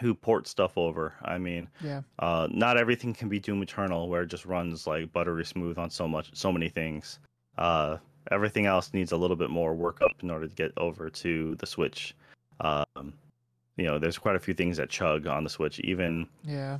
who 0.00 0.14
port 0.14 0.46
stuff 0.48 0.78
over. 0.78 1.12
I 1.22 1.36
mean, 1.38 1.68
yeah. 1.82 2.02
Uh, 2.18 2.48
not 2.50 2.78
everything 2.78 3.12
can 3.12 3.28
be 3.28 3.38
Doom 3.38 3.62
Eternal, 3.62 4.08
where 4.08 4.22
it 4.22 4.28
just 4.28 4.46
runs 4.46 4.86
like 4.86 5.12
buttery 5.12 5.44
smooth 5.44 5.76
on 5.78 5.90
so 5.90 6.08
much, 6.08 6.30
so 6.34 6.50
many 6.52 6.68
things. 6.68 7.18
Uh, 7.58 7.98
Everything 8.30 8.66
else 8.66 8.94
needs 8.94 9.10
a 9.10 9.16
little 9.16 9.34
bit 9.34 9.50
more 9.50 9.74
work 9.74 10.00
up 10.00 10.12
in 10.22 10.30
order 10.30 10.46
to 10.46 10.54
get 10.54 10.70
over 10.76 11.10
to 11.10 11.56
the 11.56 11.66
Switch. 11.66 12.14
Um, 12.60 13.12
you 13.76 13.84
know, 13.84 13.98
there's 13.98 14.16
quite 14.16 14.36
a 14.36 14.38
few 14.38 14.54
things 14.54 14.76
that 14.76 14.88
chug 14.90 15.26
on 15.26 15.42
the 15.42 15.50
Switch, 15.50 15.80
even 15.80 16.28
Yeah. 16.44 16.78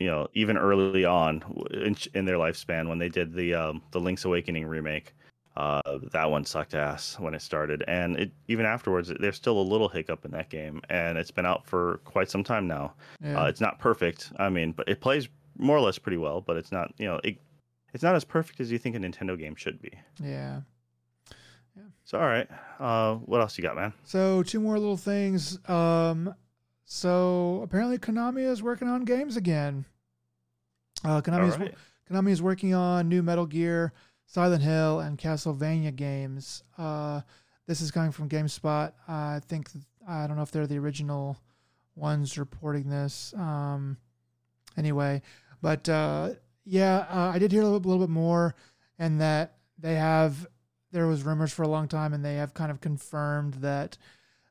you 0.00 0.08
know, 0.08 0.26
even 0.34 0.56
early 0.58 1.04
on 1.04 1.44
in, 1.70 1.96
in 2.14 2.24
their 2.24 2.38
lifespan 2.38 2.88
when 2.88 2.98
they 2.98 3.08
did 3.08 3.32
the 3.32 3.54
um, 3.54 3.82
the 3.92 4.00
Link's 4.00 4.24
Awakening 4.24 4.66
remake. 4.66 5.14
Uh, 5.60 5.98
that 6.12 6.30
one 6.30 6.42
sucked 6.44 6.74
ass 6.74 7.16
when 7.18 7.34
it 7.34 7.42
started, 7.42 7.84
and 7.86 8.16
it 8.16 8.30
even 8.48 8.64
afterwards, 8.64 9.12
there's 9.20 9.36
still 9.36 9.60
a 9.60 9.68
little 9.72 9.88
hiccup 9.88 10.24
in 10.24 10.30
that 10.30 10.48
game, 10.48 10.80
and 10.88 11.18
it's 11.18 11.30
been 11.30 11.44
out 11.44 11.66
for 11.66 12.00
quite 12.04 12.30
some 12.30 12.42
time 12.42 12.66
now. 12.66 12.94
Yeah. 13.22 13.42
Uh, 13.42 13.46
it's 13.46 13.60
not 13.60 13.78
perfect, 13.78 14.32
I 14.38 14.48
mean, 14.48 14.72
but 14.72 14.88
it 14.88 15.00
plays 15.02 15.28
more 15.58 15.76
or 15.76 15.80
less 15.80 15.98
pretty 15.98 16.16
well. 16.16 16.40
But 16.40 16.56
it's 16.56 16.72
not, 16.72 16.94
you 16.96 17.06
know, 17.06 17.20
it, 17.22 17.36
it's 17.92 18.02
not 18.02 18.14
as 18.14 18.24
perfect 18.24 18.58
as 18.60 18.72
you 18.72 18.78
think 18.78 18.96
a 18.96 18.98
Nintendo 18.98 19.38
game 19.38 19.54
should 19.54 19.82
be. 19.82 19.92
yeah. 20.22 20.62
So, 22.04 22.18
all 22.18 22.26
right, 22.26 22.48
uh, 22.80 23.16
what 23.16 23.40
else 23.40 23.56
you 23.56 23.62
got, 23.62 23.76
man? 23.76 23.92
So 24.04 24.42
two 24.42 24.60
more 24.60 24.78
little 24.78 24.96
things. 24.96 25.58
Um, 25.68 26.34
so 26.84 27.60
apparently 27.62 27.98
Konami 27.98 28.42
is 28.42 28.62
working 28.62 28.88
on 28.88 29.04
games 29.04 29.36
again. 29.36 29.84
Uh, 31.04 31.14
All 31.14 31.22
Konami's 31.22 31.58
right. 31.58 31.74
Konami 32.10 32.30
is 32.30 32.42
working 32.42 32.74
on 32.74 33.08
new 33.08 33.22
Metal 33.22 33.46
Gear, 33.46 33.92
Silent 34.30 34.62
Hill, 34.62 35.00
and 35.00 35.18
Castlevania 35.18 35.94
games. 35.94 36.62
Uh, 36.78 37.20
this 37.66 37.80
is 37.80 37.90
coming 37.90 38.12
from 38.12 38.28
GameSpot. 38.28 38.92
I 39.08 39.40
think 39.48 39.68
I 40.08 40.28
don't 40.28 40.36
know 40.36 40.44
if 40.44 40.52
they're 40.52 40.68
the 40.68 40.78
original 40.78 41.36
ones 41.96 42.38
reporting 42.38 42.88
this. 42.88 43.34
Um, 43.36 43.96
anyway, 44.76 45.22
but 45.60 45.88
uh, 45.88 46.30
yeah, 46.64 47.06
uh, 47.10 47.32
I 47.34 47.40
did 47.40 47.50
hear 47.50 47.62
a 47.62 47.64
little, 47.64 47.80
little 47.80 48.06
bit 48.06 48.12
more, 48.12 48.54
and 49.00 49.20
that 49.20 49.56
they 49.80 49.96
have. 49.96 50.46
There 50.92 51.08
was 51.08 51.24
rumors 51.24 51.52
for 51.52 51.64
a 51.64 51.68
long 51.68 51.88
time, 51.88 52.14
and 52.14 52.24
they 52.24 52.36
have 52.36 52.54
kind 52.54 52.70
of 52.70 52.80
confirmed 52.80 53.54
that 53.54 53.98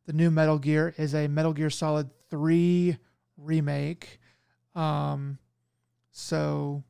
the 0.05 0.13
new 0.13 0.29
Metal 0.29 0.59
Gear 0.59 0.93
is 0.97 1.15
a 1.15 1.29
Metal 1.29 1.53
Gear 1.53 1.69
Solid 1.69 2.09
Three 2.29 2.97
remake. 3.37 4.19
Um, 4.75 5.37
so 6.11 6.83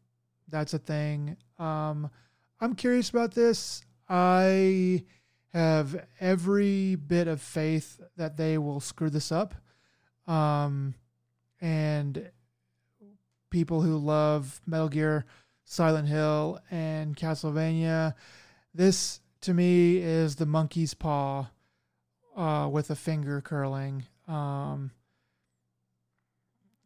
that's 0.48 0.74
a 0.74 0.80
thing. 0.80 1.38
Um, 1.59 2.09
I'm 2.61 2.75
curious 2.75 3.09
about 3.09 3.33
this. 3.33 3.81
I 4.09 5.05
have 5.53 6.05
every 6.19 6.95
bit 6.95 7.27
of 7.27 7.41
faith 7.41 7.99
that 8.17 8.38
they 8.38 8.57
will 8.57 8.79
screw 8.79 9.09
this 9.09 9.31
up. 9.31 9.55
Um, 10.27 10.95
and 11.61 12.29
people 13.49 13.81
who 13.81 13.97
love 13.97 14.61
Metal 14.65 14.89
Gear, 14.89 15.25
Silent 15.65 16.07
Hill, 16.07 16.59
and 16.69 17.15
Castlevania, 17.15 18.13
this 18.73 19.21
to 19.41 19.53
me 19.53 19.97
is 19.97 20.35
the 20.35 20.45
monkey's 20.45 20.93
paw 20.93 21.49
uh, 22.35 22.69
with 22.71 22.89
a 22.89 22.95
finger 22.95 23.41
curling. 23.41 24.05
Um, 24.27 24.91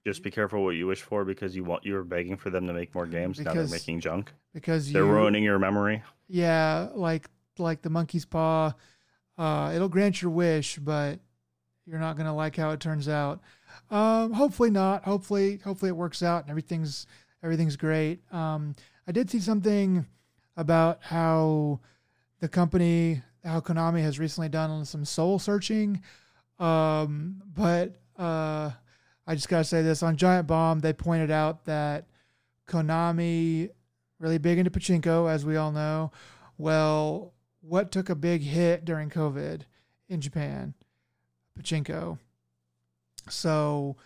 Just 0.06 0.22
be 0.23 0.32
careful 0.32 0.64
what 0.64 0.72
you 0.75 0.85
wish 0.88 1.01
for 1.01 1.23
because 1.23 1.56
you 1.56 1.64
want 1.64 1.85
you 1.85 1.93
were 1.93 2.03
begging 2.03 2.35
for 2.35 2.49
them 2.49 2.67
to 2.67 2.73
make 2.73 2.93
more 2.93 3.06
games. 3.06 3.40
now 3.40 3.45
they're 3.45 3.53
Because 3.64 3.72
making 3.72 4.01
junk. 4.01 4.33
because 4.53 4.91
They're 4.91 5.03
you, 5.06 5.11
ruining 5.11 5.43
your 5.43 5.59
memory. 5.59 6.03
Yeah, 6.27 6.90
like 6.93 7.30
like 7.57 7.82
the 7.82 7.90
monkey's 7.90 8.25
paw. 8.25 8.73
Uh, 9.38 9.72
it'll 9.75 9.90
grant 9.90 10.22
your 10.22 10.32
wish, 10.32 10.77
but 10.77 11.19
you're 11.85 11.99
not 11.99 12.17
gonna 12.17 12.35
like 12.35 12.56
how 12.57 12.72
it 12.72 12.80
turns 12.82 13.07
out. 13.07 13.40
Um, 13.90 14.33
hopefully 14.33 14.69
not. 14.72 15.03
Hopefully, 15.06 15.57
hopefully 15.64 15.90
it 15.90 15.95
works 15.95 16.22
out 16.22 16.43
and 16.43 16.49
everything's 16.49 17.07
everything's 17.41 17.77
great. 17.77 18.22
Um, 18.33 18.75
I 19.07 19.11
did 19.14 19.30
see 19.30 19.40
something 19.40 20.06
about 20.57 20.99
how 21.01 21.80
the 22.40 22.49
company, 22.49 23.22
how 23.43 23.59
Konami 23.61 24.01
has 24.01 24.19
recently 24.19 24.49
done 24.49 24.83
some 24.85 25.06
soul 25.06 25.40
searching. 25.40 26.01
Um, 26.59 27.41
but 27.53 27.95
uh, 28.17 28.72
I 29.25 29.35
just 29.35 29.49
gotta 29.49 29.63
say 29.63 29.81
this 29.81 30.03
on 30.03 30.17
Giant 30.17 30.47
Bomb, 30.47 30.79
they 30.79 30.93
pointed 30.93 31.31
out 31.31 31.65
that 31.65 32.07
Konami 32.67 33.69
really 34.19 34.37
big 34.37 34.57
into 34.57 34.71
pachinko, 34.71 35.29
as 35.29 35.45
we 35.45 35.57
all 35.57 35.71
know. 35.71 36.11
Well, 36.57 37.33
what 37.61 37.91
took 37.91 38.09
a 38.09 38.15
big 38.15 38.41
hit 38.41 38.85
during 38.85 39.09
COVID 39.09 39.61
in 40.09 40.21
Japan? 40.21 40.73
Pachinko. 41.59 42.17
So 43.29 43.97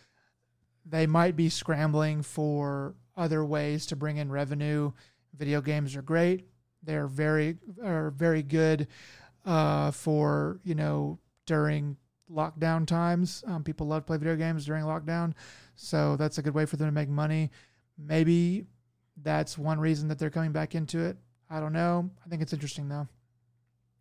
they 0.86 1.08
might 1.08 1.36
be 1.36 1.50
scrambling 1.50 2.22
for 2.22 2.96
other 3.16 3.44
ways 3.44 3.86
to 3.88 3.96
bring 3.96 4.18
in 4.18 4.32
revenue. 4.32 4.92
Video 5.36 5.62
games 5.62 5.96
are 5.96 6.02
great. 6.02 6.48
They're 6.84 7.08
very 7.08 7.58
are 7.84 8.12
very 8.12 8.44
good 8.44 8.88
uh, 9.46 9.92
for 9.92 10.60
you 10.64 10.76
know 10.76 11.20
during 11.46 11.98
lockdown 12.32 12.86
times. 12.86 13.44
Um, 13.48 13.64
people 13.64 13.88
love 13.88 14.04
to 14.04 14.08
play 14.08 14.18
video 14.18 14.36
games 14.36 14.66
during 14.66 14.84
lockdown, 14.84 15.34
so 15.76 16.16
that's 16.16 16.38
a 16.38 16.42
good 16.42 16.54
way 16.54 16.66
for 16.66 16.78
them 16.78 16.88
to 16.88 16.92
make 16.92 17.10
money. 17.10 17.52
Maybe 17.98 18.66
that's 19.24 19.58
one 19.58 19.80
reason 19.80 20.08
that 20.10 20.20
they're 20.20 20.30
coming 20.30 20.52
back 20.52 20.76
into 20.76 21.00
it. 21.00 21.18
I 21.50 21.60
don't 21.60 21.74
know. 21.74 22.10
I 22.26 22.30
think 22.30 22.42
it's 22.42 22.54
interesting 22.54 22.90
though. 22.90 23.08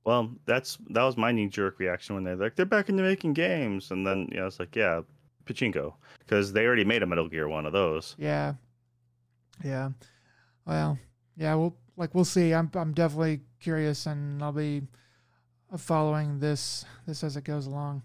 Well, 0.04 0.30
that's 0.44 0.78
that 0.90 1.02
was 1.02 1.16
my 1.16 1.32
knee 1.32 1.48
jerk 1.48 1.78
reaction 1.78 2.14
when 2.14 2.24
they're 2.24 2.36
like 2.36 2.56
they're 2.56 2.66
back 2.66 2.88
into 2.88 3.02
making 3.02 3.32
games, 3.32 3.90
and 3.90 4.06
then 4.06 4.28
you 4.30 4.38
know 4.38 4.46
it's 4.46 4.60
like 4.60 4.76
yeah, 4.76 5.00
pachinko 5.46 5.94
because 6.18 6.52
they 6.52 6.66
already 6.66 6.84
made 6.84 7.02
a 7.02 7.06
Metal 7.06 7.28
Gear 7.28 7.48
one 7.48 7.66
of 7.66 7.72
those. 7.72 8.14
Yeah. 8.18 8.54
Yeah. 9.64 9.90
Well, 10.66 10.98
yeah, 11.36 11.54
we'll 11.54 11.76
like 11.96 12.14
we'll 12.14 12.24
see. 12.24 12.52
I'm 12.52 12.70
I'm 12.74 12.92
definitely 12.92 13.40
curious 13.60 14.06
and 14.06 14.42
I'll 14.42 14.52
be 14.52 14.82
following 15.76 16.38
this 16.38 16.84
this 17.06 17.24
as 17.24 17.36
it 17.36 17.44
goes 17.44 17.66
along. 17.66 18.02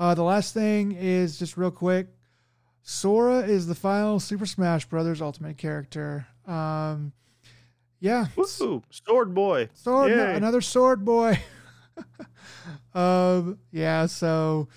Uh 0.00 0.14
the 0.14 0.22
last 0.24 0.54
thing 0.54 0.92
is 0.92 1.38
just 1.38 1.56
real 1.56 1.70
quick. 1.70 2.08
Sora 2.82 3.40
is 3.40 3.66
the 3.66 3.74
final 3.74 4.18
Super 4.18 4.46
Smash 4.46 4.86
Brothers 4.86 5.20
Ultimate 5.20 5.58
character. 5.58 6.26
Um 6.46 7.12
yeah, 8.00 8.28
Woohoo! 8.34 8.82
Sword 8.90 9.34
Boy. 9.34 9.68
sword 9.74 10.10
Yay. 10.10 10.34
another 10.34 10.62
sword 10.62 11.04
boy. 11.04 11.38
um 12.94 13.58
yeah, 13.70 14.06
so 14.06 14.68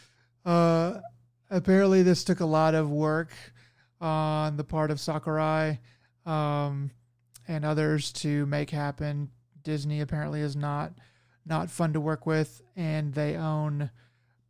uh 0.45 0.99
apparently 1.49 2.03
this 2.03 2.23
took 2.25 2.41
a 2.41 2.45
lot 2.45 2.75
of 2.75 2.91
work 2.91 3.31
on 4.01 4.57
the 4.57 4.63
part 4.65 4.91
of 4.91 4.99
Sakurai 4.99 5.79
um, 6.25 6.91
and 7.47 7.63
others 7.63 8.11
to 8.11 8.45
make 8.47 8.69
happen. 8.69 9.29
Disney 9.63 10.01
apparently 10.01 10.41
is 10.41 10.57
not 10.57 10.91
not 11.45 11.69
fun 11.69 11.93
to 11.93 12.01
work 12.01 12.25
with, 12.25 12.61
and 12.75 13.13
they 13.13 13.35
own 13.37 13.89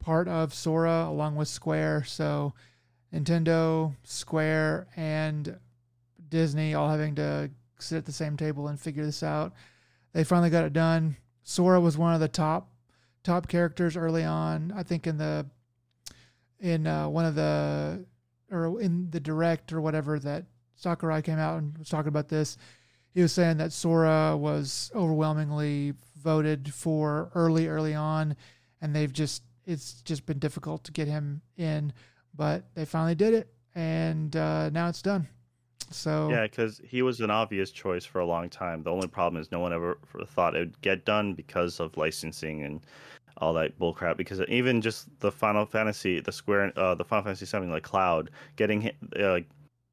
part 0.03 0.27
of 0.27 0.53
Sora 0.53 1.07
along 1.07 1.35
with 1.35 1.47
Square. 1.47 2.03
So 2.07 2.53
Nintendo, 3.13 3.95
Square, 4.03 4.87
and 4.97 5.57
Disney 6.29 6.73
all 6.73 6.89
having 6.89 7.15
to 7.15 7.49
sit 7.79 7.97
at 7.97 8.05
the 8.05 8.11
same 8.11 8.35
table 8.35 8.67
and 8.67 8.79
figure 8.79 9.05
this 9.05 9.23
out. 9.23 9.53
They 10.11 10.23
finally 10.23 10.49
got 10.49 10.65
it 10.65 10.73
done. 10.73 11.15
Sora 11.43 11.79
was 11.79 11.97
one 11.97 12.13
of 12.13 12.19
the 12.19 12.27
top 12.27 12.69
top 13.23 13.47
characters 13.47 13.95
early 13.95 14.23
on. 14.23 14.73
I 14.75 14.83
think 14.83 15.07
in 15.07 15.17
the 15.17 15.45
in 16.59 16.85
uh, 16.85 17.07
one 17.07 17.25
of 17.25 17.35
the 17.35 18.05
or 18.51 18.81
in 18.81 19.09
the 19.09 19.19
direct 19.19 19.71
or 19.71 19.79
whatever 19.81 20.19
that 20.19 20.45
Sakurai 20.75 21.21
came 21.21 21.39
out 21.39 21.59
and 21.59 21.77
was 21.77 21.89
talking 21.89 22.09
about 22.09 22.27
this. 22.27 22.57
He 23.13 23.21
was 23.21 23.31
saying 23.31 23.57
that 23.57 23.71
Sora 23.71 24.35
was 24.35 24.91
overwhelmingly 24.95 25.93
voted 26.21 26.73
for 26.73 27.31
early, 27.35 27.67
early 27.67 27.93
on, 27.93 28.35
and 28.81 28.95
they've 28.95 29.13
just 29.13 29.43
it's 29.65 30.01
just 30.01 30.25
been 30.25 30.39
difficult 30.39 30.83
to 30.85 30.91
get 30.91 31.07
him 31.07 31.41
in, 31.57 31.93
but 32.35 32.63
they 32.75 32.85
finally 32.85 33.15
did 33.15 33.33
it, 33.33 33.53
and 33.75 34.35
uh, 34.35 34.69
now 34.69 34.87
it's 34.87 35.01
done. 35.01 35.27
So 35.91 36.29
Yeah, 36.29 36.43
because 36.43 36.81
he 36.83 37.01
was 37.01 37.21
an 37.21 37.29
obvious 37.29 37.71
choice 37.71 38.05
for 38.05 38.19
a 38.19 38.25
long 38.25 38.49
time. 38.49 38.83
The 38.83 38.91
only 38.91 39.07
problem 39.07 39.41
is 39.41 39.51
no 39.51 39.59
one 39.59 39.73
ever 39.73 39.97
thought 40.27 40.55
it 40.55 40.59
would 40.59 40.81
get 40.81 41.05
done 41.05 41.33
because 41.33 41.79
of 41.79 41.95
licensing 41.97 42.63
and 42.63 42.81
all 43.37 43.53
that 43.53 43.77
bullcrap. 43.79 44.17
Because 44.17 44.41
even 44.47 44.81
just 44.81 45.07
the 45.19 45.31
Final 45.31 45.65
Fantasy, 45.65 46.19
the 46.19 46.31
Square, 46.31 46.73
uh, 46.77 46.95
the 46.95 47.03
Final 47.03 47.25
Fantasy 47.25 47.45
something 47.45 47.71
like 47.71 47.83
Cloud, 47.83 48.31
getting 48.55 48.81
hit, 48.81 48.95
uh, 49.19 49.39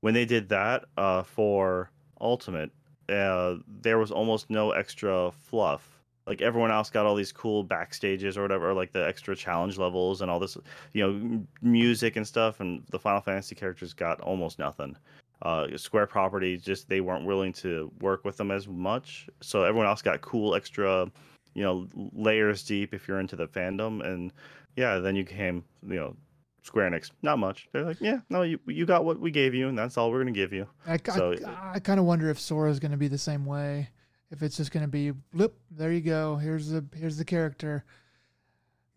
when 0.00 0.15
they 0.15 0.24
did 0.24 0.49
that 0.49 0.84
uh, 0.97 1.23
for 1.23 1.90
Ultimate, 2.20 2.70
uh, 3.08 3.57
there 3.66 3.99
was 3.99 4.10
almost 4.10 4.49
no 4.50 4.70
extra 4.70 5.31
fluff. 5.31 5.90
Like 6.31 6.41
everyone 6.41 6.70
else 6.70 6.89
got 6.91 7.05
all 7.07 7.17
these 7.17 7.33
cool 7.33 7.65
backstages 7.65 8.36
or 8.39 8.42
whatever, 8.42 8.70
or 8.70 8.75
like 8.75 8.92
the 8.92 9.05
extra 9.07 9.34
challenge 9.34 9.76
levels 9.78 10.23
and 10.23 10.31
all 10.31 10.39
this, 10.39 10.57
you 10.92 11.02
know, 11.02 11.42
music 11.60 12.15
and 12.15 12.26
stuff. 12.26 12.60
And 12.60 12.84
the 12.91 12.99
Final 13.00 13.20
Fantasy 13.20 13.55
characters 13.57 13.92
got 13.92 14.20
almost 14.20 14.59
nothing 14.59 14.97
uh, 15.42 15.67
Square 15.76 16.07
property 16.07 16.57
just 16.57 16.89
they 16.89 17.00
weren't 17.00 17.25
willing 17.25 17.52
to 17.55 17.91
work 18.00 18.25
with 18.25 18.36
them 18.36 18.50
as 18.50 18.68
much. 18.68 19.28
So 19.41 19.65
everyone 19.65 19.86
else 19.86 20.02
got 20.02 20.20
cool 20.20 20.55
extra, 20.55 21.10
you 21.55 21.62
know, 21.62 21.89
layers 22.15 22.62
deep 22.62 22.94
if 22.94 23.09
you're 23.09 23.20
into 23.20 23.36
the 23.36 23.49
fandom. 23.49 24.05
And 24.07 24.33
yeah, 24.76 24.99
then 24.99 25.17
you 25.17 25.25
came, 25.25 25.65
you 25.86 25.97
know, 25.97 26.17
Square 26.62 26.91
Enix, 26.91 27.10
not 27.23 27.39
much. 27.39 27.68
They're 27.73 27.84
like, 27.84 28.00
yeah, 28.00 28.20
no, 28.28 28.42
you 28.42 28.60
you 28.67 28.84
got 28.84 29.05
what 29.05 29.18
we 29.18 29.31
gave 29.31 29.55
you, 29.55 29.68
and 29.68 29.78
that's 29.78 29.97
all 29.97 30.10
we're 30.10 30.20
gonna 30.20 30.33
give 30.33 30.52
you. 30.52 30.67
I, 30.86 30.99
So- 31.12 31.34
I, 31.47 31.75
I 31.75 31.78
kind 31.81 31.99
of 31.99 32.05
wonder 32.05 32.28
if 32.28 32.39
Sora 32.39 32.70
is 32.70 32.78
going 32.78 32.92
to 32.92 32.99
be 32.99 33.09
the 33.09 33.18
same 33.18 33.47
way. 33.47 33.89
If 34.31 34.42
it's 34.42 34.57
just 34.57 34.70
going 34.70 34.84
to 34.84 34.89
be 34.89 35.10
blip, 35.10 35.59
there 35.70 35.92
you 35.92 36.00
go. 36.00 36.36
Here's 36.36 36.68
the 36.68 36.84
here's 36.94 37.17
the 37.17 37.25
character. 37.25 37.84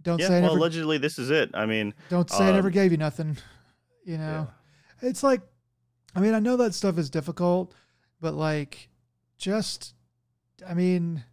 Don't 0.01 0.19
yeah, 0.19 0.27
say 0.27 0.33
well, 0.33 0.51
never, 0.51 0.57
allegedly 0.57 0.97
this 0.97 1.17
is 1.17 1.31
it. 1.31 1.49
I 1.53 1.65
mean, 1.65 1.93
don't 2.09 2.29
say 2.29 2.49
I 2.49 2.51
never 2.51 2.67
um, 2.67 2.73
gave 2.73 2.91
you 2.91 2.97
nothing. 2.97 3.37
You 4.05 4.17
know, 4.17 4.49
it's 5.01 5.23
like, 5.23 5.41
I 6.13 6.19
mean, 6.19 6.33
I 6.33 6.39
know 6.39 6.57
that 6.57 6.73
stuff 6.73 6.97
is 6.97 7.09
difficult, 7.09 7.73
but 8.19 8.33
like, 8.33 8.89
just, 9.37 9.95
I 10.67 10.73
mean, 10.73 11.23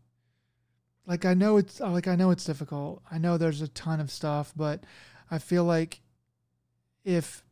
like 1.04 1.24
I 1.24 1.34
know 1.34 1.56
it's 1.56 1.80
like 1.80 2.06
I 2.06 2.14
know 2.14 2.30
it's 2.30 2.44
difficult. 2.44 3.02
I 3.10 3.18
know 3.18 3.36
there's 3.36 3.60
a 3.60 3.68
ton 3.68 4.00
of 4.00 4.10
stuff, 4.10 4.52
but 4.54 4.84
I 5.30 5.38
feel 5.38 5.64
like 5.64 6.00
if 7.04 7.44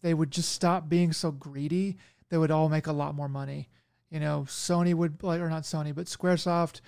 they 0.00 0.14
would 0.14 0.30
just 0.30 0.52
stop 0.52 0.88
being 0.88 1.12
so 1.12 1.30
greedy, 1.30 1.98
they 2.30 2.38
would 2.38 2.50
all 2.50 2.68
make 2.68 2.86
a 2.86 2.92
lot 2.92 3.14
more 3.14 3.28
money. 3.28 3.68
You 4.14 4.20
know, 4.20 4.44
Sony 4.46 4.94
would 4.94 5.24
like 5.24 5.40
or 5.40 5.48
not 5.50 5.64
Sony, 5.64 5.92
but 5.92 6.06
SquareSoft, 6.06 6.82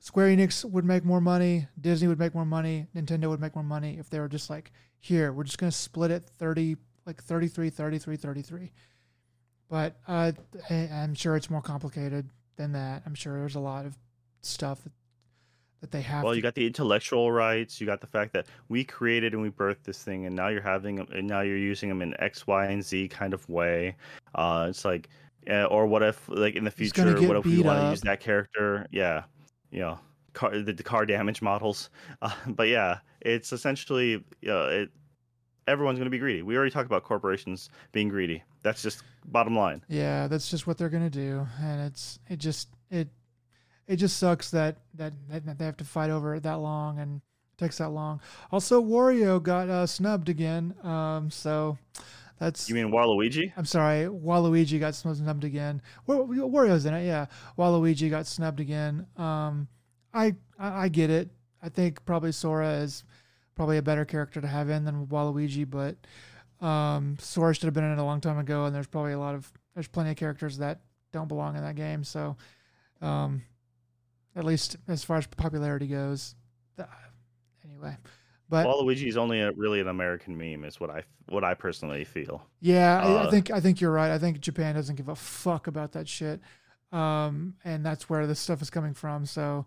Square 0.00 0.36
Enix 0.36 0.64
would 0.64 0.84
make 0.84 1.04
more 1.04 1.20
money, 1.20 1.68
Disney 1.80 2.08
would 2.08 2.18
make 2.18 2.34
more 2.34 2.44
money, 2.44 2.88
Nintendo 2.96 3.28
would 3.28 3.40
make 3.40 3.54
more 3.54 3.62
money 3.62 3.96
if 4.00 4.10
they 4.10 4.18
were 4.18 4.26
just 4.26 4.50
like, 4.50 4.72
here, 4.98 5.32
we're 5.32 5.44
just 5.44 5.56
going 5.56 5.70
to 5.70 5.76
split 5.76 6.10
it 6.10 6.24
30 6.36 6.76
like 7.06 7.22
33 7.22 7.70
33 7.70 8.16
33. 8.16 8.72
But 9.70 9.94
uh, 10.08 10.32
I- 10.68 10.74
I'm 10.92 11.14
sure 11.14 11.36
it's 11.36 11.48
more 11.48 11.62
complicated 11.62 12.28
than 12.56 12.72
that. 12.72 13.02
I'm 13.06 13.14
sure 13.14 13.38
there's 13.38 13.54
a 13.54 13.60
lot 13.60 13.86
of 13.86 13.96
stuff 14.42 14.82
that 14.82 14.92
that 15.80 15.90
they 15.90 16.00
have 16.00 16.24
well, 16.24 16.32
to 16.32 16.36
you 16.36 16.42
got 16.42 16.54
the 16.54 16.66
intellectual 16.66 17.30
rights. 17.30 17.78
You 17.78 17.86
got 17.86 18.00
the 18.00 18.06
fact 18.06 18.32
that 18.32 18.46
we 18.70 18.82
created 18.84 19.34
and 19.34 19.42
we 19.42 19.50
birthed 19.50 19.84
this 19.84 20.02
thing, 20.02 20.24
and 20.24 20.34
now 20.34 20.48
you're 20.48 20.62
having 20.62 20.98
'em- 20.98 21.08
and 21.12 21.28
now 21.28 21.42
you're 21.42 21.58
using 21.58 21.90
them 21.90 22.00
in 22.02 22.18
X, 22.20 22.46
Y, 22.46 22.64
and 22.66 22.82
Z 22.82 23.08
kind 23.08 23.34
of 23.34 23.46
way. 23.50 23.94
Uh, 24.34 24.66
it's 24.70 24.84
like, 24.86 25.10
uh, 25.48 25.64
or 25.64 25.86
what 25.86 26.02
if 26.02 26.28
like 26.28 26.56
in 26.56 26.64
the 26.64 26.70
future, 26.70 27.04
what 27.26 27.36
if 27.36 27.44
we 27.44 27.62
want 27.62 27.80
to 27.80 27.90
use 27.90 28.00
that 28.02 28.20
character? 28.20 28.86
Yeah, 28.90 29.24
you 29.70 29.80
know, 29.80 29.98
car 30.32 30.58
the, 30.58 30.72
the 30.72 30.82
car 30.82 31.06
damage 31.06 31.42
models. 31.42 31.90
Uh, 32.22 32.32
but 32.46 32.68
yeah, 32.68 32.98
it's 33.20 33.52
essentially 33.52 34.24
uh, 34.48 34.66
it. 34.68 34.90
Everyone's 35.66 35.98
going 35.98 36.06
to 36.06 36.10
be 36.10 36.18
greedy. 36.18 36.42
We 36.42 36.56
already 36.56 36.70
talked 36.70 36.86
about 36.86 37.04
corporations 37.04 37.70
being 37.92 38.10
greedy. 38.10 38.42
That's 38.62 38.82
just 38.82 39.02
bottom 39.26 39.56
line. 39.56 39.82
Yeah, 39.88 40.26
that's 40.26 40.50
just 40.50 40.66
what 40.66 40.78
they're 40.78 40.88
gonna 40.88 41.10
do, 41.10 41.46
and 41.60 41.82
it's 41.82 42.18
it 42.28 42.38
just 42.38 42.68
it 42.90 43.08
it 43.86 43.96
just 43.96 44.16
sucks 44.18 44.50
that 44.50 44.76
that, 44.94 45.12
that 45.28 45.58
they 45.58 45.64
have 45.64 45.76
to 45.78 45.84
fight 45.84 46.10
over 46.10 46.34
it 46.34 46.42
that 46.44 46.60
long 46.60 46.98
and 46.98 47.16
it 47.16 47.58
takes 47.58 47.78
that 47.78 47.90
long. 47.90 48.20
Also, 48.50 48.82
Wario 48.82 49.42
got 49.42 49.68
uh, 49.68 49.86
snubbed 49.86 50.28
again, 50.28 50.74
um, 50.82 51.30
so 51.30 51.78
that's 52.38 52.68
You 52.68 52.74
mean 52.74 52.90
Waluigi? 52.90 53.52
I'm 53.56 53.64
sorry, 53.64 54.06
Waluigi 54.06 54.80
got 54.80 54.94
snubbed 54.94 55.44
again. 55.44 55.80
Wa- 56.06 56.16
Wario's 56.16 56.84
in 56.86 56.94
it, 56.94 57.06
yeah. 57.06 57.26
Waluigi 57.58 58.10
got 58.10 58.26
snubbed 58.26 58.60
again. 58.60 59.06
Um, 59.16 59.68
I, 60.12 60.34
I 60.58 60.84
I 60.84 60.88
get 60.88 61.10
it. 61.10 61.30
I 61.62 61.68
think 61.68 62.04
probably 62.04 62.32
Sora 62.32 62.74
is 62.74 63.04
probably 63.54 63.78
a 63.78 63.82
better 63.82 64.04
character 64.04 64.40
to 64.40 64.46
have 64.46 64.68
in 64.68 64.84
than 64.84 65.06
Waluigi, 65.06 65.68
but 65.68 65.96
um, 66.64 67.16
Sora 67.20 67.54
should 67.54 67.64
have 67.64 67.74
been 67.74 67.84
in 67.84 67.92
it 67.92 67.98
a 67.98 68.04
long 68.04 68.20
time 68.20 68.38
ago. 68.38 68.64
And 68.66 68.74
there's 68.74 68.86
probably 68.86 69.12
a 69.12 69.18
lot 69.18 69.34
of 69.34 69.50
there's 69.74 69.88
plenty 69.88 70.10
of 70.10 70.16
characters 70.16 70.58
that 70.58 70.80
don't 71.12 71.28
belong 71.28 71.56
in 71.56 71.62
that 71.62 71.76
game. 71.76 72.04
So, 72.04 72.36
um, 73.00 73.42
at 74.36 74.44
least 74.44 74.76
as 74.88 75.04
far 75.04 75.18
as 75.18 75.26
popularity 75.26 75.86
goes, 75.86 76.34
anyway. 77.64 77.96
But 78.62 78.66
Waluigi 78.66 79.06
is 79.08 79.16
only 79.16 79.40
a, 79.40 79.52
really 79.52 79.80
an 79.80 79.88
American 79.88 80.36
meme, 80.36 80.64
is 80.64 80.78
what 80.78 80.90
I 80.90 81.02
what 81.28 81.42
I 81.44 81.54
personally 81.54 82.04
feel. 82.04 82.46
Yeah, 82.60 83.00
I, 83.02 83.06
I 83.06 83.12
Uh, 83.24 83.30
think 83.30 83.50
I 83.50 83.60
think 83.60 83.80
you're 83.80 83.90
right. 83.92 84.10
I 84.10 84.18
think 84.18 84.40
Japan 84.40 84.74
doesn't 84.74 84.96
give 84.96 85.08
a 85.08 85.16
fuck 85.16 85.66
about 85.66 85.92
that 85.92 86.08
shit, 86.08 86.40
um, 86.92 87.54
and 87.64 87.84
that's 87.84 88.08
where 88.08 88.26
this 88.26 88.38
stuff 88.40 88.62
is 88.62 88.70
coming 88.70 88.94
from. 88.94 89.26
So 89.26 89.66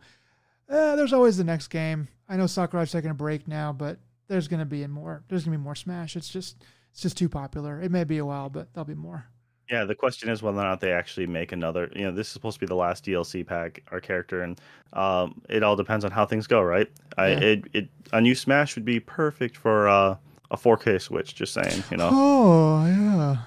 uh, 0.70 0.96
there's 0.96 1.14
always 1.14 1.38
the 1.38 1.44
next 1.44 1.68
game. 1.68 2.08
I 2.30 2.38
know 2.38 2.48
Sakurai's 2.48 2.92
taking 2.92 3.10
a 3.12 3.14
break 3.16 3.48
now, 3.48 3.74
but 3.74 4.00
there's 4.28 4.48
gonna 4.48 4.66
be 4.66 4.86
more. 4.88 5.24
There's 5.28 5.44
gonna 5.46 5.58
be 5.58 5.64
more 5.64 5.76
Smash. 5.76 6.16
It's 6.16 6.30
just 6.30 6.64
it's 6.92 7.02
just 7.02 7.18
too 7.18 7.30
popular. 7.30 7.82
It 7.82 7.92
may 7.92 8.04
be 8.04 8.18
a 8.18 8.26
while, 8.26 8.50
but 8.50 8.74
there'll 8.74 8.86
be 8.86 8.96
more. 8.96 9.26
Yeah, 9.70 9.84
the 9.84 9.96
question 9.96 10.30
is 10.30 10.42
whether 10.42 10.60
or 10.60 10.64
not 10.64 10.80
they 10.80 10.92
actually 10.94 11.28
make 11.28 11.52
another. 11.52 11.92
You 11.96 12.06
know, 12.06 12.12
this 12.12 12.28
is 12.28 12.34
supposed 12.34 12.56
to 12.56 12.60
be 12.62 12.66
the 12.68 12.76
last 12.76 13.04
DLC 13.06 13.46
pack, 13.46 13.84
our 13.92 14.00
character, 14.00 14.42
and 14.44 14.60
um, 14.94 15.42
it 15.50 15.62
all 15.64 15.76
depends 15.76 16.06
on 16.06 16.12
how 16.12 16.26
things 16.26 16.48
go, 16.48 16.62
right? 16.62 16.90
I, 17.18 17.28
Yeah. 17.30 17.40
it, 17.40 17.64
it 17.74 17.90
a 18.14 18.22
new 18.22 18.34
Smash 18.36 18.76
would 18.76 18.86
be 18.86 19.00
perfect 19.02 19.58
for 19.58 19.90
uh, 19.90 20.16
a 20.52 20.56
4K 20.58 21.02
Switch. 21.02 21.36
Just 21.36 21.54
saying, 21.54 21.84
you 21.92 21.98
know, 21.98 22.10
Oh 22.12 22.86
yeah. 22.86 23.38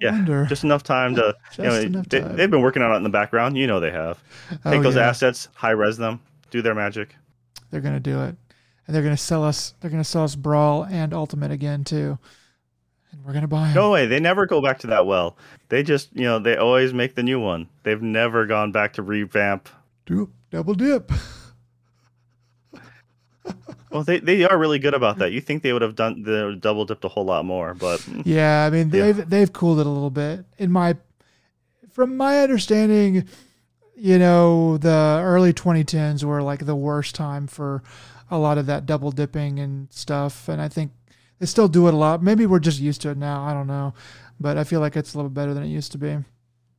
Yeah, 0.00 0.10
Wonder. 0.12 0.46
just 0.46 0.64
enough 0.64 0.82
time 0.82 1.14
to. 1.16 1.36
Just 1.54 1.58
you 1.58 1.64
know, 1.64 1.74
enough 1.80 2.08
they, 2.08 2.20
time. 2.20 2.36
they've 2.36 2.50
been 2.50 2.62
working 2.62 2.82
on 2.82 2.92
it 2.92 2.96
in 2.96 3.02
the 3.04 3.08
background. 3.10 3.56
You 3.56 3.66
know, 3.66 3.80
they 3.80 3.90
have. 3.90 4.18
Oh, 4.64 4.70
Take 4.70 4.82
those 4.82 4.96
yeah. 4.96 5.08
assets, 5.08 5.48
high 5.54 5.70
res 5.70 5.96
them, 5.98 6.20
do 6.50 6.62
their 6.62 6.74
magic. 6.74 7.14
They're 7.70 7.80
gonna 7.82 8.00
do 8.00 8.22
it, 8.22 8.34
and 8.86 8.94
they're 8.96 9.02
gonna 9.02 9.16
sell 9.16 9.44
us. 9.44 9.74
They're 9.80 9.90
gonna 9.90 10.04
sell 10.04 10.24
us 10.24 10.36
Brawl 10.36 10.84
and 10.84 11.12
Ultimate 11.14 11.50
again 11.52 11.84
too, 11.84 12.18
and 13.14 13.24
we're 13.24 13.32
gonna 13.32 13.48
buy 13.48 13.68
'em. 13.68 13.74
No 13.74 13.90
way, 13.90 14.06
they 14.06 14.20
never 14.20 14.46
go 14.46 14.60
back 14.60 14.78
to 14.80 14.86
that 14.88 15.06
well. 15.06 15.36
They 15.68 15.82
just, 15.82 16.10
you 16.14 16.24
know, 16.24 16.38
they 16.38 16.56
always 16.56 16.92
make 16.92 17.14
the 17.14 17.22
new 17.22 17.40
one. 17.40 17.68
They've 17.82 18.02
never 18.02 18.44
gone 18.46 18.72
back 18.72 18.92
to 18.94 19.02
revamp 19.02 19.68
Do- 20.06 20.30
double 20.50 20.74
dip. 20.74 21.10
Well, 23.90 24.02
they, 24.02 24.18
they 24.18 24.42
are 24.44 24.58
really 24.58 24.80
good 24.80 24.94
about 24.94 25.18
that. 25.18 25.30
You 25.30 25.40
think 25.40 25.62
they 25.62 25.72
would 25.72 25.82
have 25.82 25.94
done 25.94 26.24
the 26.24 26.56
double 26.60 26.84
dipped 26.84 27.04
a 27.04 27.08
whole 27.08 27.24
lot 27.24 27.44
more, 27.44 27.74
but 27.74 28.04
Yeah, 28.24 28.64
I 28.66 28.70
mean 28.70 28.90
they've 28.90 29.28
they've 29.30 29.52
cooled 29.52 29.78
it 29.78 29.86
a 29.86 29.88
little 29.90 30.10
bit. 30.10 30.44
In 30.58 30.72
my 30.72 30.96
from 31.92 32.16
my 32.16 32.40
understanding, 32.40 33.28
you 33.94 34.18
know, 34.18 34.78
the 34.78 35.20
early 35.22 35.52
2010s 35.52 36.24
were 36.24 36.42
like 36.42 36.66
the 36.66 36.74
worst 36.74 37.14
time 37.14 37.46
for 37.46 37.84
a 38.32 38.36
lot 38.38 38.58
of 38.58 38.66
that 38.66 38.84
double 38.84 39.12
dipping 39.12 39.60
and 39.60 39.92
stuff, 39.92 40.48
and 40.48 40.60
I 40.60 40.66
think 40.68 40.90
they 41.44 41.48
still 41.48 41.68
do 41.68 41.86
it 41.88 41.92
a 41.92 41.96
lot. 41.98 42.22
Maybe 42.22 42.46
we're 42.46 42.58
just 42.58 42.80
used 42.80 43.02
to 43.02 43.10
it 43.10 43.18
now. 43.18 43.42
I 43.44 43.52
don't 43.52 43.66
know, 43.66 43.92
but 44.40 44.56
I 44.56 44.64
feel 44.64 44.80
like 44.80 44.96
it's 44.96 45.12
a 45.12 45.18
little 45.18 45.28
better 45.28 45.52
than 45.52 45.62
it 45.62 45.68
used 45.68 45.92
to 45.92 45.98
be. 45.98 46.16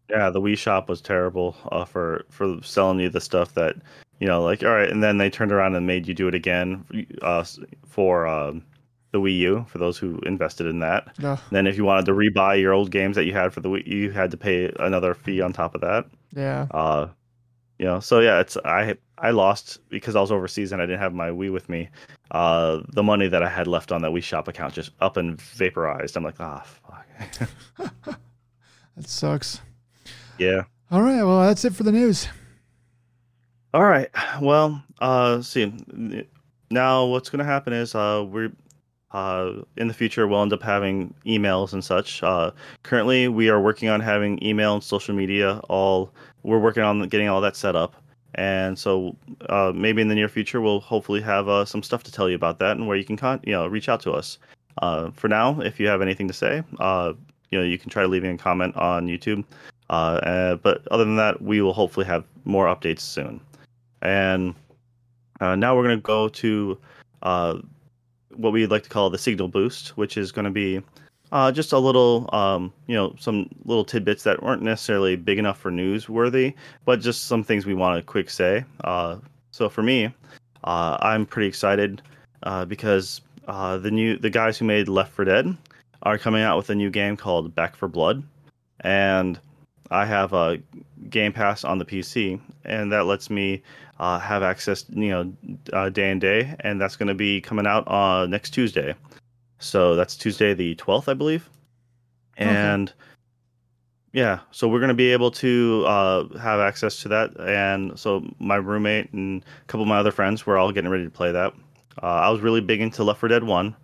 yeah, 0.10 0.32
the 0.32 0.42
Wii 0.42 0.58
Shop 0.58 0.90
was 0.90 1.02
terrible 1.02 1.56
uh, 1.72 1.86
for 1.86 2.26
for 2.32 2.58
selling 2.64 3.00
you 3.00 3.10
the 3.10 3.22
stuff 3.22 3.54
that 3.54 3.76
you 4.20 4.26
know, 4.26 4.42
like 4.42 4.64
all 4.64 4.72
right, 4.72 4.90
and 4.90 5.04
then 5.04 5.20
they 5.20 5.30
turned 5.30 5.52
around 5.52 5.76
and 5.76 5.86
made 5.86 6.08
you 6.08 6.16
do 6.16 6.28
it 6.28 6.34
again 6.34 6.84
uh, 7.22 7.46
for 7.86 8.26
um, 8.26 8.64
the 9.12 9.20
Wii 9.20 9.38
U 9.38 9.66
for 9.70 9.78
those 9.78 10.00
who 10.00 10.18
invested 10.26 10.66
in 10.66 10.80
that. 10.80 11.16
Then 11.52 11.68
if 11.68 11.78
you 11.78 11.86
wanted 11.86 12.08
to 12.08 12.14
rebuy 12.14 12.60
your 12.60 12.74
old 12.74 12.90
games 12.90 13.16
that 13.18 13.26
you 13.26 13.34
had 13.34 13.54
for 13.54 13.60
the 13.60 13.70
Wii, 13.70 13.86
you 13.86 14.10
had 14.10 14.32
to 14.32 14.38
pay 14.38 14.74
another 14.80 15.14
fee 15.14 15.42
on 15.42 15.54
top 15.54 15.76
of 15.76 15.82
that. 15.82 16.08
yeah, 16.36 16.66
Uh, 16.72 17.10
you 17.78 17.86
know, 17.86 18.00
so 18.00 18.20
yeah, 18.20 18.40
it's 18.40 18.58
I 18.66 18.96
I 19.20 19.30
lost 19.30 19.78
because 19.90 20.16
I 20.16 20.22
was 20.22 20.32
overseas 20.32 20.72
and 20.72 20.82
I 20.82 20.88
didn't 20.88 21.02
have 21.02 21.14
my 21.14 21.30
Wii 21.30 21.54
with 21.54 21.70
me. 21.70 21.90
Uh, 22.32 22.82
the 22.90 23.04
money 23.04 23.28
that 23.28 23.44
I 23.44 23.50
had 23.50 23.68
left 23.68 23.92
on 23.92 24.02
that 24.02 24.12
Wii 24.12 24.24
Shop 24.24 24.48
account 24.48 24.74
just 24.74 24.92
up 25.00 25.18
and 25.18 25.40
vaporized. 25.40 26.18
I'm 26.18 26.24
like, 26.24 26.40
ah, 26.40 26.66
fuck. 26.88 27.50
that 28.96 29.08
sucks. 29.08 29.62
yeah. 30.38 30.64
All 30.92 31.02
right, 31.02 31.24
well 31.24 31.42
that's 31.42 31.66
it 31.66 31.74
for 31.74 31.84
the 31.84 31.92
news. 31.92 32.28
All 33.74 33.84
right. 33.84 34.10
Well, 34.42 34.82
uh, 35.00 35.42
see. 35.42 35.74
Now, 36.72 37.06
what's 37.06 37.30
going 37.30 37.40
to 37.40 37.46
happen 37.46 37.74
is 37.74 37.94
uh, 37.94 38.26
we're 38.26 38.52
uh, 39.12 39.64
in 39.78 39.88
the 39.88 39.94
future 39.94 40.28
we'll 40.28 40.42
end 40.42 40.54
up 40.54 40.64
having 40.64 41.14
emails 41.26 41.74
and 41.74 41.84
such. 41.84 42.24
Uh, 42.24 42.52
currently, 42.84 43.28
we 43.28 43.50
are 43.50 43.62
working 43.62 43.90
on 43.90 44.00
having 44.00 44.42
email 44.44 44.76
and 44.76 44.84
social 44.84 45.14
media 45.14 45.60
all. 45.70 46.14
We're 46.44 46.60
working 46.60 46.84
on 46.84 47.08
getting 47.10 47.28
all 47.28 47.42
that 47.42 47.56
set 47.56 47.76
up, 47.76 47.96
and 48.36 48.78
so 48.78 49.16
uh, 49.50 49.72
maybe 49.74 50.02
in 50.02 50.08
the 50.08 50.16
near 50.16 50.28
future 50.28 50.62
we'll 50.62 50.82
hopefully 50.82 51.22
have 51.22 51.48
uh, 51.48 51.66
some 51.66 51.82
stuff 51.82 52.04
to 52.04 52.12
tell 52.12 52.30
you 52.30 52.36
about 52.36 52.60
that 52.60 52.78
and 52.78 52.88
where 52.88 52.98
you 52.98 53.04
can 53.04 53.18
con- 53.18 53.42
you 53.44 53.52
know 53.52 53.66
reach 53.68 53.90
out 53.90 54.02
to 54.02 54.12
us. 54.12 54.38
Uh, 54.82 55.10
for 55.12 55.28
now, 55.30 55.60
if 55.62 55.80
you 55.80 55.88
have 55.88 56.02
anything 56.02 56.28
to 56.28 56.34
say, 56.34 56.62
uh, 56.80 57.14
you 57.50 57.58
know 57.58 57.66
you 57.66 57.78
can 57.78 57.90
try 57.90 58.06
leaving 58.06 58.36
a 58.36 58.38
comment 58.38 58.76
on 58.76 59.08
YouTube. 59.08 59.44
Uh, 59.90 59.94
uh, 59.94 60.56
but 60.56 60.86
other 60.90 61.06
than 61.06 61.16
that, 61.16 61.42
we 61.42 61.62
will 61.62 61.74
hopefully 61.74 62.06
have 62.06 62.26
more 62.44 62.66
updates 62.66 63.02
soon. 63.02 63.40
And 64.02 64.54
now 65.42 65.76
we're 65.76 65.84
going 65.84 65.98
to 65.98 66.02
go 66.02 66.28
to 66.30 66.78
what 67.22 68.52
we'd 68.52 68.68
like 68.68 68.84
to 68.84 68.90
call 68.90 69.10
the 69.10 69.18
signal 69.18 69.48
boost, 69.48 69.90
which 69.98 70.18
is 70.18 70.32
going 70.32 70.46
to 70.46 70.52
be 70.52 70.82
uh, 71.36 71.52
just 71.52 71.74
a 71.74 71.78
little, 71.78 72.30
um, 72.32 72.72
you 72.88 72.96
know, 72.96 73.14
some 73.20 73.50
little 73.66 73.84
tidbits 73.84 74.24
that 74.24 74.42
weren't 74.42 74.62
necessarily 74.62 75.18
big 75.18 75.38
enough 75.38 75.60
for 75.60 75.70
newsworthy, 75.70 76.54
but 76.86 77.02
just 77.02 77.26
some 77.26 77.44
things 77.44 77.66
we 77.66 77.74
want 77.74 77.98
to 78.00 78.02
quick 78.02 78.30
say. 78.30 78.64
Uh, 78.86 79.18
so 79.52 79.68
for 79.68 79.84
me, 79.84 80.06
uh, 80.64 80.98
I'm 81.02 81.26
pretty 81.26 81.50
excited 81.50 82.02
uh, 82.44 82.64
because 82.64 83.20
uh, 83.50 83.78
the 83.78 83.92
new 83.92 84.18
the 84.18 84.30
guys 84.30 84.58
who 84.58 84.64
made 84.64 84.88
Left 84.88 85.12
4 85.12 85.26
Dead 85.26 85.58
are 86.04 86.18
coming 86.18 86.42
out 86.42 86.56
with 86.56 86.70
a 86.70 86.76
new 86.76 86.90
game 86.90 87.18
called 87.18 87.54
Back 87.54 87.76
4 87.76 87.90
Blood, 87.90 88.24
and 88.80 89.38
I 89.92 90.06
have 90.06 90.32
a 90.32 90.58
Game 91.10 91.34
Pass 91.34 91.66
on 91.66 91.80
the 91.80 91.86
PC, 91.86 92.40
and 92.64 92.90
that 92.94 93.08
lets 93.08 93.30
me 93.30 93.62
uh, 94.00 94.20
have 94.20 94.42
access, 94.42 94.86
you 94.90 95.10
know, 95.10 95.90
day 95.90 96.12
and 96.12 96.22
day, 96.22 96.56
and 96.62 96.80
that's 96.80 96.96
going 96.96 97.10
to 97.10 97.14
be 97.14 97.42
coming 97.42 97.68
out 97.68 98.30
next 98.30 98.52
Tuesday. 98.52 98.96
So 99.66 99.96
that's 99.96 100.16
Tuesday 100.16 100.54
the 100.54 100.76
twelfth, 100.76 101.10
I 101.10 101.14
believe. 101.14 101.50
Okay. 102.40 102.50
And 102.50 102.94
Yeah, 104.14 104.40
so 104.52 104.68
we're 104.68 104.80
gonna 104.80 104.94
be 104.94 105.12
able 105.12 105.32
to 105.32 105.84
uh, 105.88 106.38
have 106.38 106.60
access 106.60 107.02
to 107.02 107.10
that, 107.10 107.32
and 107.40 107.98
so 108.00 108.24
my 108.40 108.56
roommate 108.56 109.12
and 109.12 109.44
a 109.44 109.66
couple 109.68 109.82
of 109.82 109.90
my 109.90 109.98
other 109.98 110.12
friends, 110.12 110.46
we're 110.46 110.58
all 110.58 110.72
getting 110.72 110.90
ready 110.90 111.04
to 111.04 111.10
play 111.10 111.32
that. 111.32 111.54
Uh, 112.02 112.06
I 112.06 112.30
was 112.30 112.42
really 112.42 112.62
big 112.62 112.82
into 112.82 113.04
Left 113.04 113.20
4 113.20 113.30
Dead 113.30 113.44
One, 113.44 113.76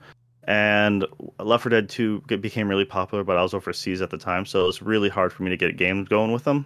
and 0.46 1.06
Left 1.40 1.64
4 1.64 1.70
Dead 1.70 1.90
Two 1.90 2.22
became 2.22 2.70
really 2.70 2.86
popular, 2.86 3.24
but 3.24 3.38
I 3.38 3.42
was 3.42 3.54
overseas 3.54 4.02
at 4.02 4.10
the 4.10 4.18
time, 4.18 4.46
so 4.46 4.64
it 4.64 4.68
was 4.68 4.82
really 4.82 5.10
hard 5.10 5.34
for 5.34 5.44
me 5.44 5.50
to 5.50 5.58
get 5.58 5.78
games 5.78 6.08
going 6.08 6.32
with 6.32 6.46
them. 6.46 6.66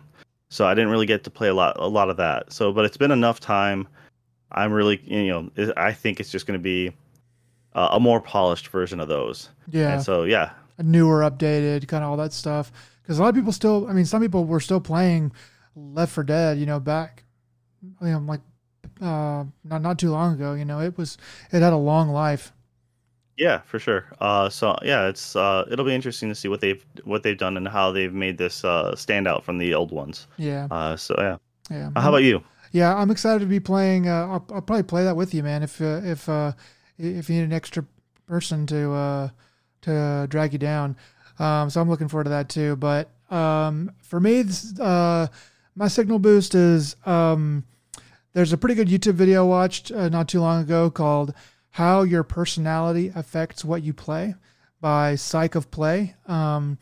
So 0.50 0.68
I 0.68 0.76
didn't 0.76 0.92
really 0.92 1.08
get 1.08 1.24
to 1.24 1.32
play 1.32 1.48
a 1.48 1.54
lot, 1.56 1.76
a 1.80 1.88
lot 1.88 2.10
of 2.10 2.18
that. 2.18 2.54
So, 2.54 2.72
but 2.72 2.86
it's 2.86 2.98
been 2.98 3.12
enough 3.12 3.40
time. 3.40 3.88
I'm 4.52 4.72
really, 4.72 5.02
you 5.06 5.28
know, 5.28 5.74
I 5.76 5.92
think 5.92 6.20
it's 6.20 6.30
just 6.32 6.46
going 6.46 6.60
to 6.60 6.64
be 6.64 6.94
uh, 7.76 7.90
a 7.92 8.00
more 8.00 8.20
polished 8.20 8.70
version 8.70 9.00
of 9.00 9.08
those. 9.08 9.50
Yeah. 9.70 9.94
And 9.94 10.04
so, 10.04 10.24
yeah, 10.24 10.52
a 10.78 10.84
newer, 10.84 11.20
updated, 11.22 11.88
kind 11.88 12.04
of 12.04 12.10
all 12.10 12.18
that 12.18 12.34
stuff. 12.34 12.72
Because 13.02 13.20
a 13.20 13.22
lot 13.22 13.30
of 13.30 13.36
people 13.36 13.52
still, 13.52 13.88
I 13.88 13.94
mean, 13.94 14.06
some 14.06 14.22
people 14.22 14.46
were 14.46 14.60
still 14.60 14.82
playing 14.82 15.32
Left 15.76 16.12
4 16.12 16.24
Dead, 16.24 16.58
you 16.58 16.66
know, 16.66 16.80
back, 16.80 17.24
you 18.02 18.08
know, 18.08 18.20
like 18.20 18.42
uh, 19.02 19.44
not 19.64 19.82
not 19.82 20.00
too 20.00 20.10
long 20.10 20.34
ago. 20.34 20.54
You 20.54 20.66
know, 20.66 20.80
it 20.80 20.98
was 20.98 21.18
it 21.52 21.62
had 21.62 21.74
a 21.74 21.78
long 21.78 22.10
life. 22.10 22.52
Yeah, 23.38 23.60
for 23.66 23.80
sure. 23.80 24.06
Uh, 24.22 24.50
so 24.50 24.78
yeah, 24.82 25.08
it's 25.08 25.36
uh, 25.36 25.66
it'll 25.70 25.86
be 25.86 25.94
interesting 25.94 26.30
to 26.30 26.36
see 26.36 26.48
what 26.48 26.62
they've 26.62 26.84
what 27.04 27.24
they've 27.24 27.38
done 27.38 27.58
and 27.58 27.68
how 27.68 27.92
they've 27.92 28.14
made 28.14 28.38
this 28.38 28.64
uh, 28.64 28.96
stand 28.96 29.28
out 29.28 29.44
from 29.44 29.58
the 29.58 29.74
old 29.74 29.92
ones. 29.92 30.28
Yeah. 30.38 30.68
Uh, 30.72 30.96
so 30.96 31.16
yeah. 31.18 31.38
Yeah. 31.70 31.90
Uh, 31.96 32.02
how 32.02 32.10
about 32.10 32.24
you? 32.24 32.44
Yeah, 32.72 32.96
I'm 32.96 33.12
excited 33.12 33.40
to 33.40 33.46
be 33.46 33.60
playing. 33.60 34.08
Uh, 34.08 34.28
I'll, 34.28 34.46
I'll 34.54 34.62
probably 34.62 34.84
play 34.84 35.04
that 35.04 35.16
with 35.16 35.34
you, 35.34 35.44
man. 35.44 35.64
If 35.64 35.82
uh, 35.82 36.02
if 36.04 36.28
uh, 36.30 36.54
if 36.98 37.30
you 37.30 37.38
need 37.38 37.44
an 37.44 37.54
extra 37.54 37.86
person 38.28 38.66
to 38.68 38.92
uh, 38.92 39.30
to 39.82 40.28
drag 40.30 40.54
you 40.54 40.60
down, 40.60 40.96
um, 41.40 41.70
so 41.70 41.82
I'm 41.82 41.90
looking 41.90 42.08
forward 42.08 42.26
to 42.26 42.30
that 42.32 42.50
too. 42.50 42.76
But 42.76 43.10
um, 43.30 43.92
for 44.02 44.20
me, 44.20 44.42
this, 44.42 44.80
uh, 44.80 45.28
my 45.76 45.88
signal 45.88 46.20
boost 46.20 46.56
is 46.56 46.96
um, 47.06 47.64
there's 48.34 48.54
a 48.54 48.58
pretty 48.58 48.76
good 48.76 48.88
YouTube 48.88 49.16
video 49.16 49.46
I 49.46 49.48
watched 49.48 49.92
uh, 49.92 50.10
not 50.10 50.28
too 50.28 50.40
long 50.40 50.62
ago 50.62 50.90
called 50.90 51.34
"How 51.72 52.04
Your 52.04 52.24
Personality 52.24 53.12
Affects 53.16 53.66
What 53.66 53.84
You 53.84 53.94
Play" 53.94 54.36
by 54.82 55.16
Psych 55.16 55.56
of 55.56 55.72
Play, 55.72 56.16
um, 56.28 56.78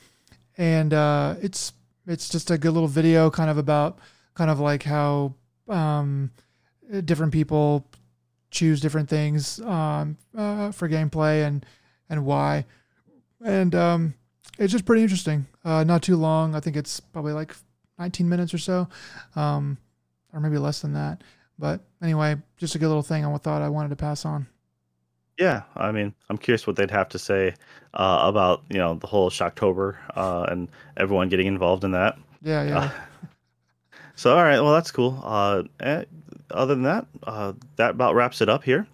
and 0.58 0.94
uh, 0.94 1.36
it's 1.42 1.74
it's 2.08 2.30
just 2.30 2.52
a 2.52 2.58
good 2.58 2.72
little 2.72 2.88
video, 2.88 3.30
kind 3.30 3.50
of 3.50 3.58
about 3.58 4.00
kind 4.36 4.50
of 4.50 4.60
like 4.60 4.84
how 4.84 5.36
um, 5.70 6.32
different 7.06 7.32
people 7.32 7.88
choose 8.54 8.80
different 8.80 9.10
things 9.10 9.60
um, 9.62 10.18
uh, 10.38 10.72
for 10.72 10.88
gameplay 10.88 11.46
and 11.46 11.66
and 12.10 12.26
why, 12.26 12.66
and 13.44 13.74
um, 13.76 14.14
it's 14.58 14.72
just 14.72 14.86
pretty 14.86 15.02
interesting. 15.02 15.48
Uh, 15.66 15.84
not 15.84 16.02
too 16.02 16.16
long. 16.16 16.56
I 16.56 16.60
think 16.60 16.76
it's 16.76 17.00
probably 17.00 17.34
like 17.34 17.56
19 18.00 18.30
minutes 18.30 18.54
or 18.54 18.58
so, 18.58 18.88
um, 19.36 19.78
or 20.34 20.40
maybe 20.40 20.58
less 20.58 20.82
than 20.82 20.94
that. 20.94 21.24
But 21.58 21.82
anyway, 22.02 22.36
just 22.58 22.76
a 22.76 22.80
good 22.80 22.88
little 22.88 23.04
thing 23.04 23.26
I 23.26 23.38
thought 23.38 23.62
I 23.62 23.70
wanted 23.70 23.90
to 23.90 23.96
pass 23.96 24.26
on. 24.26 24.48
Yeah, 25.40 25.64
I 25.76 25.92
mean, 25.92 26.14
I'm 26.30 26.38
curious 26.38 26.68
what 26.68 26.76
they'd 26.76 26.92
have 26.92 27.10
to 27.10 27.20
say 27.20 27.56
uh, 27.94 28.20
about 28.24 28.64
you 28.70 28.78
know 28.78 28.96
the 28.96 29.08
whole 29.08 29.30
Shocktober 29.30 29.98
uh, 30.16 30.46
and 30.50 30.70
everyone 30.98 31.30
getting 31.30 31.48
involved 31.48 31.84
in 31.84 31.92
that. 31.92 32.18
Yeah, 32.44 32.64
yeah. 32.64 32.78
Uh, 32.80 32.90
so 34.16 34.36
all 34.36 34.44
right, 34.44 34.60
well 34.60 34.74
that's 34.74 34.92
cool. 34.92 35.20
Other 36.54 36.76
than 36.76 36.84
that, 36.84 37.08
uh, 37.24 37.54
that 37.76 37.92
about 37.92 38.16
wraps 38.16 38.42
it 38.42 38.50
up 38.50 38.64
here. 38.64 38.88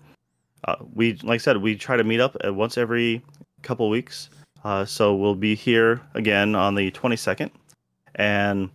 Uh, 0.64 0.76
we 0.94 1.14
like 1.24 1.36
I 1.36 1.38
said, 1.38 1.58
we 1.58 1.76
try 1.76 1.98
to 1.98 2.04
meet 2.04 2.20
up 2.20 2.36
once 2.46 2.78
every 2.78 3.22
couple 3.62 3.90
weeks. 3.90 4.30
Uh, 4.64 4.86
so 4.86 5.16
we'll 5.16 5.36
be 5.36 5.56
here 5.56 6.02
again 6.16 6.56
on 6.56 6.76
the 6.76 6.92
22nd, 6.92 7.50
and 8.16 8.70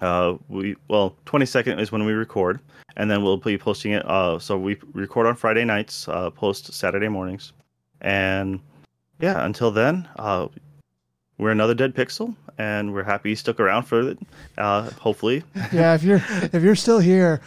uh, 0.00 0.34
we 0.48 0.76
well 0.88 1.16
22nd 1.26 1.80
is 1.80 1.92
when 1.92 2.04
we 2.04 2.12
record, 2.12 2.60
and 2.96 3.10
then 3.10 3.22
we'll 3.22 3.36
be 3.36 3.56
posting 3.56 3.92
it. 3.92 4.04
Uh, 4.06 4.38
so 4.38 4.58
we 4.58 4.76
record 4.92 5.26
on 5.26 5.36
Friday 5.36 5.64
nights, 5.64 6.08
uh, 6.08 6.30
post 6.30 6.72
Saturday 6.72 7.08
mornings, 7.08 7.52
and 8.00 8.60
yeah, 9.20 9.44
until 9.44 9.70
then, 9.70 10.08
uh, 10.16 10.48
we're 11.38 11.50
another 11.50 11.74
dead 11.74 11.94
pixel, 11.94 12.34
and 12.58 12.92
we're 12.92 13.04
happy 13.04 13.30
you 13.30 13.36
stuck 13.36 13.60
around 13.60 13.84
for 13.84 14.00
it. 14.00 14.18
Uh, 14.56 14.90
hopefully, 14.90 15.44
yeah. 15.72 15.94
If 15.94 16.02
you're 16.02 16.22
if 16.52 16.62
you're 16.62 16.76
still 16.76 16.98
here, 16.98 17.40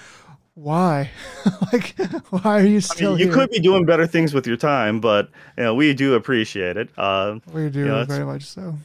why? 0.54 1.10
like, 1.74 1.96
why 2.30 2.62
are 2.62 2.66
you 2.66 2.78
I 2.78 2.80
still 2.80 3.12
mean, 3.12 3.20
you 3.20 3.26
here? 3.26 3.34
could 3.34 3.50
be 3.50 3.60
doing 3.60 3.86
better 3.86 4.06
things 4.08 4.34
with 4.34 4.46
your 4.48 4.58
time, 4.58 5.00
but 5.00 5.30
you 5.58 5.64
know, 5.64 5.76
we 5.76 5.94
do 5.94 6.16
appreciate 6.16 6.78
it. 6.78 6.90
Uh, 6.98 7.40
we 7.54 7.70
do 7.70 7.80
you 7.80 7.86
know, 7.86 8.04
very 8.06 8.26
much 8.26 8.44
so. 8.44 8.76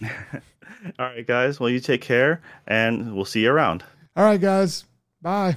all 0.02 0.08
right, 0.98 1.26
guys. 1.26 1.58
Well, 1.58 1.70
you 1.70 1.80
take 1.80 2.00
care, 2.00 2.40
and 2.66 3.14
we'll 3.14 3.24
see 3.24 3.42
you 3.42 3.50
around. 3.50 3.84
All 4.16 4.24
right, 4.24 4.40
guys. 4.40 4.84
Bye. 5.20 5.56